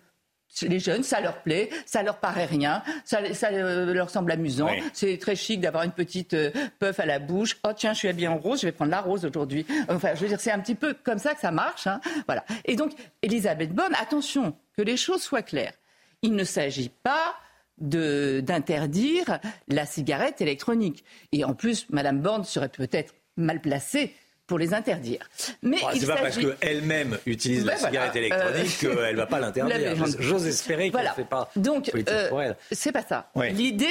les 0.63 0.79
jeunes, 0.79 1.03
ça 1.03 1.21
leur 1.21 1.43
plaît, 1.43 1.71
ça 1.87 2.03
leur 2.03 2.19
paraît 2.19 2.45
rien, 2.45 2.83
ça, 3.05 3.21
euh, 3.53 3.93
leur 3.93 4.11
semble 4.11 4.33
amusant. 4.33 4.71
C'est 4.93 5.19
très 5.19 5.37
chic 5.37 5.61
d'avoir 5.61 5.85
une 5.85 5.93
petite 5.93 6.35
euh, 6.35 6.51
puff 6.79 7.01
à 7.01 7.07
la 7.07 7.19
bouche. 7.19 7.59
Oh 7.65 7.73
tiens, 7.75 7.93
je 7.93 7.99
suis 7.99 8.09
habillée 8.09 8.29
en 8.29 8.39
rose, 8.39 8.61
je 8.61 8.67
vais 8.67 8.73
prendre 8.73 8.91
la 8.91 9.01
rose 9.01 9.25
aujourd'hui. 9.25 9.67
Enfin, 9.89 10.15
je 10.15 10.21
veux 10.21 10.29
dire, 10.29 10.41
c'est 10.41 10.51
un 10.51 10.61
petit 10.61 10.75
peu 10.75 10.95
comme 11.03 11.19
ça 11.19 11.35
que 11.35 11.41
ça 11.41 11.51
marche. 11.51 11.87
Hein. 11.87 12.01
Voilà. 12.27 12.45
Et 12.65 12.77
donc, 12.77 12.93
Elisabeth 13.23 13.73
Bonne, 13.73 13.95
attention, 14.01 14.55
que 14.77 14.83
les 14.83 14.97
choses 14.97 15.23
soient 15.23 15.43
claires. 15.43 15.75
Il 16.23 16.35
ne 16.35 16.45
s'agit 16.45 16.91
pas 17.03 17.35
d'interdire 17.79 19.39
la 19.69 19.87
cigarette 19.87 20.43
électronique. 20.43 21.05
Et 21.33 21.45
en 21.45 21.55
plus, 21.55 21.89
Madame 21.89 22.21
Borne 22.21 22.45
serait 22.45 22.69
peut-être 22.69 23.15
mal 23.37 23.61
placée 23.61 24.15
pour 24.51 24.59
les 24.59 24.75
interdire. 24.75 25.21
Mais 25.63 25.77
oh, 25.81 25.91
c'est 25.97 26.09
pas 26.09 26.17
parce 26.17 26.37
qu'elle-même 26.37 27.17
utilise 27.25 27.65
la 27.65 27.75
ben 27.75 27.87
cigarette 27.87 28.17
électronique 28.17 28.83
euh, 28.83 28.97
qu'elle 28.97 29.15
ne 29.15 29.21
va 29.21 29.27
pas 29.27 29.39
l'interdire. 29.39 29.95
J'ose 30.19 30.45
espérer 30.45 30.91
qu'elle 30.91 31.05
ne 31.05 31.11
fait 31.11 31.25
pas 31.25 31.49
Donc, 31.55 31.89
euh, 31.95 32.53
c'est 32.73 32.91
pas 32.91 33.05
ça. 33.05 33.31
L'idée, 33.53 33.87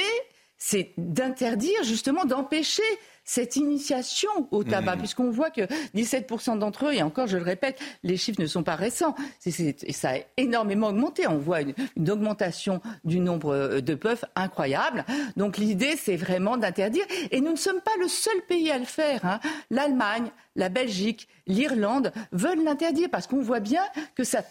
c'est 0.58 0.90
d'interdire 0.98 1.82
justement, 1.82 2.26
d'empêcher 2.26 2.82
cette 3.24 3.56
initiation 3.56 4.30
au 4.50 4.64
tabac, 4.64 4.96
mmh. 4.96 4.98
puisqu'on 4.98 5.30
voit 5.30 5.50
que 5.50 5.62
17% 5.94 6.58
d'entre 6.58 6.86
eux, 6.86 6.94
et 6.94 7.02
encore 7.02 7.26
je 7.26 7.36
le 7.36 7.44
répète, 7.44 7.80
les 8.02 8.16
chiffres 8.16 8.40
ne 8.40 8.46
sont 8.46 8.62
pas 8.62 8.76
récents, 8.76 9.14
et 9.46 9.92
ça 9.92 10.10
a 10.10 10.18
énormément 10.36 10.88
augmenté. 10.88 11.26
On 11.26 11.38
voit 11.38 11.60
une, 11.60 11.74
augmentation 12.10 12.80
du 13.04 13.20
nombre 13.20 13.54
euh, 13.54 13.80
de 13.80 13.94
puffs 13.94 14.24
incroyable. 14.34 15.04
Donc 15.36 15.58
l'idée, 15.58 15.96
c'est 15.96 16.16
vraiment 16.16 16.56
d'interdire. 16.56 17.04
Et 17.30 17.40
nous 17.40 17.52
ne 17.52 17.56
sommes 17.56 17.80
pas 17.80 17.90
le 18.00 18.08
seul 18.08 18.40
pays 18.48 18.70
à 18.70 18.78
le 18.78 18.84
faire. 18.84 19.24
Hein. 19.24 19.40
L'Allemagne, 19.70 20.30
la 20.56 20.68
Belgique, 20.68 21.28
l'Irlande 21.46 22.12
veulent 22.32 22.64
l'interdire 22.64 23.08
parce 23.10 23.26
qu'on 23.26 23.40
voit 23.40 23.60
bien 23.60 23.82
que 24.14 24.24
ça 24.24 24.42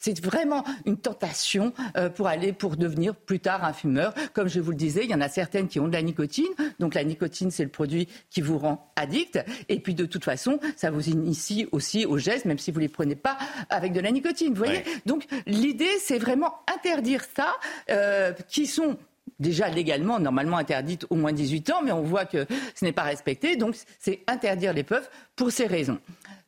c'est 0.00 0.18
vraiment 0.24 0.64
une 0.86 0.96
tentation 0.96 1.72
euh, 1.96 2.08
pour 2.08 2.26
aller, 2.26 2.52
pour 2.52 2.76
devenir 2.76 3.14
plus 3.14 3.38
tard 3.38 3.64
un 3.64 3.72
fumeur. 3.72 4.14
Comme 4.32 4.48
je 4.48 4.58
vous 4.58 4.70
le 4.70 4.76
disais, 4.76 5.04
il 5.04 5.10
y 5.10 5.14
en 5.14 5.20
a 5.20 5.28
certaines 5.28 5.68
qui 5.68 5.78
ont 5.78 5.86
de 5.86 5.92
la 5.92 6.02
nicotine. 6.02 6.48
Donc 6.80 6.94
la 6.94 7.04
nicotine, 7.04 7.50
c'est 7.50 7.62
le 7.62 7.70
produit 7.70 8.08
qui 8.30 8.40
vous 8.40 8.58
rend 8.58 8.92
addict. 8.96 9.38
Et 9.68 9.78
puis 9.78 9.94
de 9.94 10.06
toute 10.06 10.24
façon, 10.24 10.58
ça 10.74 10.90
vous 10.90 11.08
initie 11.08 11.68
aussi 11.70 12.06
aux 12.06 12.18
gestes, 12.18 12.46
même 12.46 12.58
si 12.58 12.70
vous 12.72 12.78
ne 12.78 12.84
les 12.84 12.88
prenez 12.88 13.14
pas 13.14 13.38
avec 13.68 13.92
de 13.92 14.00
la 14.00 14.10
nicotine. 14.10 14.48
Vous 14.54 14.64
voyez 14.64 14.82
Donc 15.04 15.26
l'idée, 15.46 15.98
c'est 16.00 16.18
vraiment 16.18 16.54
interdire 16.74 17.22
ça, 17.36 17.54
euh, 17.90 18.32
qui 18.48 18.66
sont 18.66 18.96
déjà 19.38 19.68
légalement, 19.68 20.18
normalement 20.18 20.56
interdites 20.56 21.06
au 21.10 21.14
moins 21.14 21.32
18 21.32 21.70
ans, 21.70 21.82
mais 21.82 21.92
on 21.92 22.02
voit 22.02 22.24
que 22.24 22.46
ce 22.74 22.84
n'est 22.84 22.92
pas 22.92 23.02
respecté. 23.02 23.56
Donc 23.56 23.76
c'est 23.98 24.22
interdire 24.26 24.72
les 24.72 24.82
puffs 24.82 25.10
pour 25.36 25.50
ces 25.50 25.66
raisons. 25.66 25.98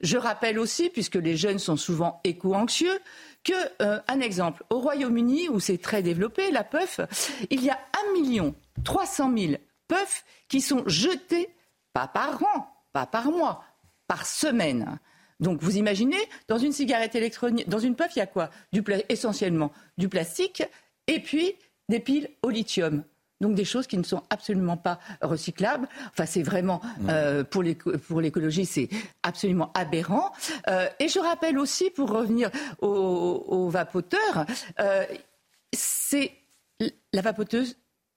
Je 0.01 0.17
rappelle 0.17 0.59
aussi, 0.59 0.91
puisque 0.91 1.15
les 1.15 1.37
jeunes 1.37 1.61
sont 1.61 1.77
souvent 1.77 2.21
éco-anxieux, 2.25 2.99
que, 3.45 3.83
euh, 3.83 4.01
un 4.09 4.21
exemple, 4.21 4.65
au 4.71 4.79
Royaume-Uni, 4.81 5.49
où 5.49 5.61
c'est 5.61 5.79
très 5.79 6.03
développé, 6.03 6.51
la 6.51 6.65
puff, 6.65 7.01
il 7.51 7.63
y 7.63 7.71
a 7.71 7.79
1 8.11 8.13
million 8.13 8.55
300 8.85 9.33
000 9.37 9.55
puffs 9.89 10.25
qui 10.49 10.61
sont 10.61 10.83
jetés, 10.87 11.49
pas 11.93 12.07
par 12.07 12.43
an, 12.43 12.67
pas 12.93 13.07
par 13.07 13.31
mois, 13.31 13.65
par 14.07 14.27
semaine. 14.27 14.99
Donc 15.41 15.61
vous 15.61 15.77
imaginez, 15.77 16.21
dans 16.49 16.59
une 16.59 16.73
cigarette 16.73 17.15
électronique, 17.15 17.69
dans 17.69 17.79
une 17.79 17.97
puff, 17.97 18.15
il 18.15 18.21
y 18.21 18.23
a 18.23 18.27
quoi? 18.27 18.51
Essentiellement 19.09 19.73
du 19.99 20.09
plastique 20.09 20.63
et 21.09 21.21
puis 21.21 21.55
des 21.89 22.01
piles 22.01 22.31
au 22.43 22.51
lithium 22.51 23.05
donc 23.43 23.55
des 23.55 23.65
choses 23.67 23.87
qui 23.87 23.99
ne 23.99 24.05
sont 24.05 24.23
absolument 24.31 24.79
pas 24.79 24.99
recyclables. 25.21 25.89
Enfin, 26.13 26.25
c'est 26.25 26.43
vraiment, 26.43 26.81
mmh. 26.81 27.11
euh, 27.11 27.45
pour 27.45 28.21
l'écologie, 28.21 28.65
c'est 28.65 28.89
absolument 29.23 29.71
aberrant. 29.75 30.33
Euh, 30.69 30.89
et 31.01 31.09
je 31.09 31.19
rappelle 31.19 31.59
aussi, 31.59 31.91
pour 31.91 32.11
revenir 32.11 32.51
au, 32.81 33.69
vapoteur, 33.69 34.47
euh, 34.81 35.05
c'est 35.75 36.33
la 37.13 37.21
vapoteuse 37.21 37.77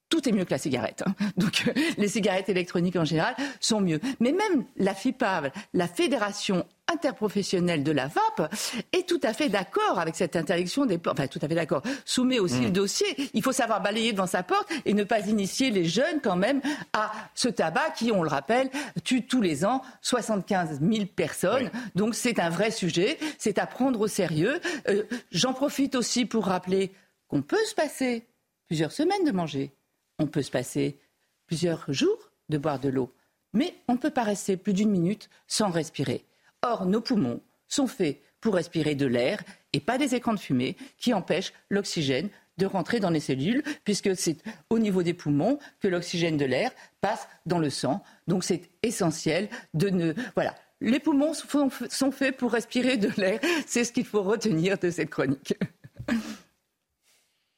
tout 0.09 0.29
est 0.29 0.31
mieux 0.31 0.45
que 0.45 0.51
la 0.51 0.59
cigarette. 0.59 1.03
Hein. 1.05 1.15
Donc 1.35 1.65
les 1.97 2.07
cigarettes 2.07 2.47
électroniques 2.47 2.95
en 2.95 3.05
général 3.05 3.35
sont 3.59 3.81
mieux. 3.81 3.99
Mais 4.19 4.31
même 4.31 4.65
la 4.77 4.93
FIPAV, 4.93 5.51
la 5.73 5.87
Fédération 5.87 6.65
interprofessionnelle 6.91 7.83
de 7.83 7.91
la 7.91 8.07
VAP, 8.07 8.53
est 8.93 9.07
tout 9.07 9.19
à 9.23 9.33
fait 9.33 9.49
d'accord 9.49 9.99
avec 9.99 10.15
cette 10.15 10.35
interdiction 10.35 10.85
des 10.85 10.99
Enfin, 11.07 11.27
tout 11.27 11.39
à 11.41 11.47
fait 11.47 11.55
d'accord. 11.55 11.81
Soumet 12.05 12.39
aussi 12.39 12.61
le 12.61 12.69
mmh. 12.69 12.73
dossier. 12.73 13.07
Il 13.33 13.43
faut 13.43 13.51
savoir 13.51 13.81
balayer 13.81 14.11
devant 14.11 14.27
sa 14.27 14.43
porte 14.43 14.71
et 14.85 14.93
ne 14.93 15.03
pas 15.03 15.19
initier 15.21 15.71
les 15.71 15.85
jeunes 15.85 16.21
quand 16.21 16.35
même 16.35 16.61
à 16.93 17.11
ce 17.33 17.47
tabac 17.47 17.91
qui, 17.91 18.11
on 18.11 18.23
le 18.23 18.29
rappelle, 18.29 18.69
tue 19.03 19.25
tous 19.25 19.41
les 19.41 19.65
ans 19.65 19.81
75 20.01 20.79
000 20.81 21.05
personnes. 21.07 21.69
Donc 21.95 22.15
c'est 22.15 22.39
un 22.39 22.49
vrai 22.49 22.71
sujet. 22.71 23.17
C'est 23.37 23.59
à 23.59 23.65
prendre 23.65 23.99
au 24.01 24.07
sérieux. 24.07 24.59
Euh, 24.89 25.03
j'en 25.31 25.53
profite 25.53 25.95
aussi 25.95 26.25
pour 26.25 26.45
rappeler 26.45 26.91
qu'on 27.27 27.41
peut 27.41 27.63
se 27.65 27.75
passer 27.75 28.25
plusieurs 28.67 28.91
semaines 28.91 29.23
de 29.25 29.31
manger 29.31 29.71
on 30.19 30.27
peut 30.27 30.41
se 30.41 30.51
passer 30.51 30.99
plusieurs 31.47 31.91
jours 31.91 32.31
de 32.49 32.57
boire 32.57 32.79
de 32.79 32.89
l'eau, 32.89 33.11
mais 33.53 33.75
on 33.87 33.93
ne 33.93 33.97
peut 33.97 34.11
pas 34.11 34.23
rester 34.23 34.57
plus 34.57 34.73
d'une 34.73 34.89
minute 34.89 35.29
sans 35.47 35.69
respirer. 35.69 36.25
Or, 36.61 36.85
nos 36.85 37.01
poumons 37.01 37.41
sont 37.67 37.87
faits 37.87 38.21
pour 38.41 38.55
respirer 38.55 38.95
de 38.95 39.05
l'air 39.05 39.43
et 39.73 39.79
pas 39.79 39.97
des 39.97 40.15
écrans 40.15 40.33
de 40.33 40.39
fumée 40.39 40.75
qui 40.97 41.13
empêchent 41.13 41.53
l'oxygène 41.69 42.29
de 42.57 42.65
rentrer 42.65 42.99
dans 42.99 43.09
les 43.09 43.19
cellules, 43.19 43.63
puisque 43.83 44.15
c'est 44.15 44.37
au 44.69 44.79
niveau 44.79 45.03
des 45.03 45.13
poumons 45.13 45.59
que 45.81 45.87
l'oxygène 45.87 46.37
de 46.37 46.45
l'air 46.45 46.71
passe 47.01 47.27
dans 47.45 47.59
le 47.59 47.69
sang. 47.69 48.01
Donc 48.27 48.43
c'est 48.43 48.69
essentiel 48.83 49.49
de 49.73 49.89
ne... 49.89 50.13
Voilà. 50.35 50.55
Les 50.81 50.99
poumons 50.99 51.33
sont 51.33 52.11
faits 52.11 52.37
pour 52.37 52.51
respirer 52.51 52.97
de 52.97 53.09
l'air. 53.17 53.39
C'est 53.65 53.83
ce 53.83 53.91
qu'il 53.91 54.05
faut 54.05 54.23
retenir 54.23 54.77
de 54.77 54.89
cette 54.89 55.09
chronique. 55.09 55.55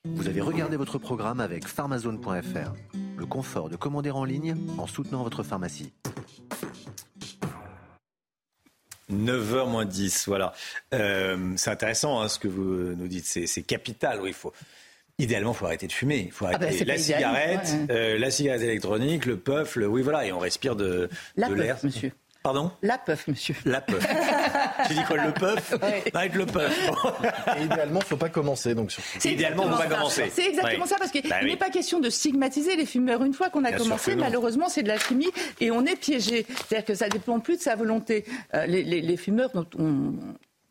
Vous 0.05 0.27
avez 0.27 0.41
regardé 0.41 0.77
votre 0.77 0.97
programme 0.97 1.39
avec 1.41 1.67
pharmazone.fr. 1.67 2.73
Le 3.17 3.25
confort 3.25 3.69
de 3.69 3.75
commander 3.75 4.11
en 4.11 4.23
ligne 4.23 4.55
en 4.77 4.87
soutenant 4.87 5.23
votre 5.23 5.43
pharmacie. 5.43 5.91
9h 9.11 9.69
moins 9.69 9.85
10, 9.85 10.27
voilà. 10.27 10.53
Euh, 10.93 11.53
c'est 11.55 11.69
intéressant 11.69 12.21
hein, 12.21 12.27
ce 12.27 12.39
que 12.39 12.47
vous 12.47 12.95
nous 12.95 13.07
dites, 13.07 13.25
c'est 13.25 13.61
capital. 13.63 14.19
Oui, 14.21 14.29
il 14.29 14.33
faut. 14.33 14.53
Idéalement, 15.19 15.53
il 15.53 15.57
faut 15.57 15.65
arrêter 15.65 15.87
de 15.87 15.91
fumer. 15.91 16.25
Il 16.27 16.31
faut 16.31 16.45
ah 16.45 16.57
bah, 16.57 16.67
arrêter 16.67 16.85
la 16.85 16.97
cigarette, 16.97 17.73
euh, 17.89 18.19
la 18.19 18.29
cigarette 18.29 18.61
électronique, 18.61 19.25
le 19.25 19.37
puff, 19.37 19.75
le 19.75 19.87
oui, 19.87 20.03
voilà, 20.03 20.25
et 20.25 20.31
on 20.31 20.39
respire 20.39 20.75
de, 20.75 21.09
de 21.37 21.53
l'air. 21.53 21.77
Monsieur. 21.83 22.11
Pardon 22.47 22.71
La 22.81 22.97
puff, 22.97 23.27
monsieur. 23.27 23.55
La 23.65 23.81
puff. 23.81 24.07
J'ai 24.87 24.95
dit 24.95 25.03
quoi, 25.03 25.17
le 25.17 25.33
puff 25.33 25.73
Avec 26.13 26.33
le 26.33 26.45
puff. 26.45 26.91
idéalement, 27.61 27.99
il 27.99 28.03
ne 28.03 28.05
faut 28.05 28.15
pas 28.15 28.29
commencer. 28.29 28.73
Donc, 28.73 28.95
idéalement, 29.25 29.63
on 29.63 29.71
va 29.71 29.85
commencer. 29.87 30.31
C'est 30.33 30.47
exactement 30.47 30.85
ça, 30.85 30.95
parce 30.97 31.11
qu'il 31.11 31.27
bah 31.27 31.43
n'est 31.43 31.57
pas 31.57 31.69
question 31.69 31.99
de 31.99 32.09
stigmatiser 32.09 32.77
les 32.77 32.85
fumeurs. 32.85 33.21
Une 33.25 33.33
fois 33.33 33.49
qu'on 33.49 33.65
a 33.65 33.73
commencé, 33.73 34.15
malheureusement, 34.15 34.69
c'est 34.69 34.81
de 34.81 34.87
la 34.87 34.97
chimie 34.97 35.27
et 35.59 35.71
on 35.71 35.85
est 35.85 35.97
piégé. 35.97 36.45
C'est-à-dire 36.47 36.85
que 36.85 36.93
ça 36.93 37.09
dépend 37.09 37.41
plus 37.41 37.57
de 37.57 37.61
sa 37.61 37.75
volonté. 37.75 38.23
Euh, 38.53 38.65
les, 38.65 38.81
les, 38.83 39.17
fumeurs 39.17 39.49
dont 39.53 39.67
on, 39.77 40.13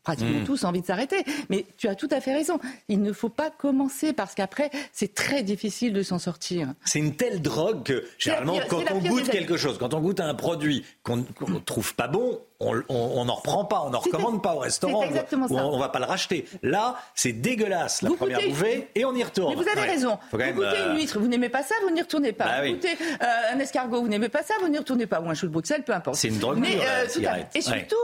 pratiquement 0.07 0.39
hmm. 0.39 0.45
tous 0.45 0.63
envie 0.63 0.83
de 0.83 0.87
s'arrêter. 0.87 1.25
Mais 1.51 1.67
tu 1.77 1.89
as 1.89 1.97
tout 1.97 2.09
à 2.13 2.21
fait 2.21 2.33
raison. 2.33 2.61
Il 2.89 3.03
ne 3.03 3.13
faut 3.13 3.29
pas 3.29 3.51
commencer 3.51 4.13
parce 4.13 4.37
qu'après, 4.37 4.71
c'est 4.93 5.15
très 5.15 5.43
difficile 5.43 5.93
de 5.93 6.03
s'en 6.05 6.21
sortir. 6.21 6.69
C'est 6.85 7.01
une 7.01 7.17
telle 7.17 7.43
drogue 7.43 7.83
que, 7.83 8.05
généralement, 8.17 8.61
quand 8.69 8.85
on 8.93 9.01
goûte 9.01 9.29
quelque 9.29 9.57
chose, 9.57 9.79
quand 9.79 9.95
on 9.95 10.01
goûte 10.01 10.21
un 10.21 10.35
produit 10.35 10.85
qu'on 11.03 11.17
ne 11.17 11.59
trouve 11.59 11.97
pas 11.97 12.07
bon, 12.07 12.41
on 12.61 13.25
n'en 13.25 13.35
reprend 13.35 13.65
pas, 13.65 13.83
on 13.85 13.91
n'en 13.91 13.99
recommande 13.99 14.43
pas 14.43 14.55
au 14.55 14.61
restaurant, 14.61 15.05
on, 15.05 15.75
ne 15.75 15.79
va 15.79 15.89
pas 15.89 15.99
le 15.99 16.05
racheter. 16.05 16.47
Là, 16.63 17.01
c'est 17.15 17.33
dégueulasse 17.33 18.03
la 18.03 18.11
première 18.11 18.41
bouffée 18.49 18.89
et 18.95 19.05
on 19.05 19.15
y 19.15 19.25
retourne. 19.25 19.57
Mais 19.57 19.63
vous 19.63 19.69
avez 19.69 19.89
raison. 19.89 20.19
vous 20.31 20.39
goûtez 20.39 20.53
une 20.53 20.93
euh, 20.93 20.95
huître, 20.95 21.19
vous 21.19 21.27
n'aimez 21.27 21.49
pas 21.49 21.65
ça, 21.65 21.75
vous 21.83 21.91
n'y 21.91 22.01
retournez 22.01 22.33
pas. 22.33 22.45
Bah 22.45 22.65
vous 22.65 22.75
goûtez 22.75 22.93
euh, 22.93 23.55
un 23.55 23.59
escargot, 23.59 24.01
vous 24.01 24.09
n'aimez 24.09 24.29
pas 24.29 24.45
ça, 24.45 24.55
vous 24.61 24.69
n'y 24.69 24.79
retournez 24.79 25.07
pas. 25.07 25.21
Ou 25.21 25.29
un 25.29 25.35
chou 25.35 25.47
de 25.47 25.53
Bruxelles, 25.53 25.83
peu 25.83 25.93
importe. 25.93 26.17
C'est 26.17 26.29
une 26.29 26.39
drogue 26.39 26.59
Mais, 26.59 26.79
euh, 26.81 27.43
Et 27.55 27.61
surtout, 27.61 27.97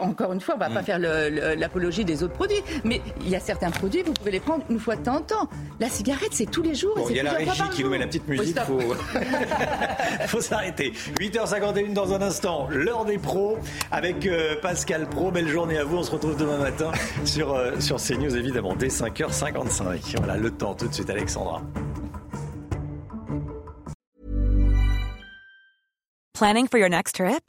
encore 0.00 0.32
une 0.32 0.40
fois, 0.40 0.56
on 0.56 0.58
ne 0.58 0.64
va 0.64 0.70
pas 0.70 0.82
mm. 0.82 0.84
faire 0.84 1.56
l'apologie 1.56 2.04
des 2.04 2.24
autres 2.24 2.34
produits, 2.34 2.60
mais 2.82 3.00
il 3.20 3.28
y 3.28 3.36
a 3.36 3.40
certains 3.40 3.70
produits, 3.70 4.02
vous 4.02 4.12
pouvez 4.12 4.32
les 4.32 4.40
prendre 4.40 4.64
une 4.68 4.80
fois 4.80 4.96
de 4.96 5.04
temps 5.04 5.16
en 5.16 5.20
temps. 5.20 5.48
La 5.78 5.88
cigarette, 5.88 6.30
c'est 6.32 6.50
tous 6.50 6.62
les 6.62 6.74
jours. 6.74 7.06
il 7.10 7.16
y 7.16 7.20
a 7.20 7.22
la 7.22 7.32
régie 7.34 7.62
qui 7.72 7.84
nous 7.84 7.90
met 7.90 7.98
la 7.98 8.06
petite 8.06 8.26
musique, 8.26 8.56
il 8.56 8.62
faut, 8.62 8.80
faut 10.26 10.40
s'arrêter. 10.40 10.92
8h51 11.20 11.92
dans 11.92 12.12
un 12.12 12.22
instant, 12.22 12.66
l'heure 12.70 13.04
des 13.04 13.18
pros 13.18 13.58
avec 13.92 14.26
euh, 14.26 14.56
Pascal 14.60 15.08
Pro. 15.08 15.30
Belle 15.30 15.48
journée 15.48 15.78
à 15.78 15.84
vous, 15.84 15.98
on 15.98 16.02
se 16.02 16.10
retrouve 16.10 16.36
demain 16.36 16.58
matin 16.58 16.90
sur, 17.24 17.54
euh, 17.54 17.78
sur 17.78 17.96
CNews, 17.98 18.36
évidemment, 18.36 18.74
dès 18.74 18.88
5h55. 18.88 20.16
Voilà 20.16 20.36
le 20.36 20.50
temps, 20.50 20.74
tout 20.74 20.88
de 20.88 20.94
suite, 20.94 21.10
Alexandra. 21.10 21.62
Planning 26.34 26.66
for 26.66 26.78
your 26.78 26.88
next 26.88 27.14
trip? 27.14 27.48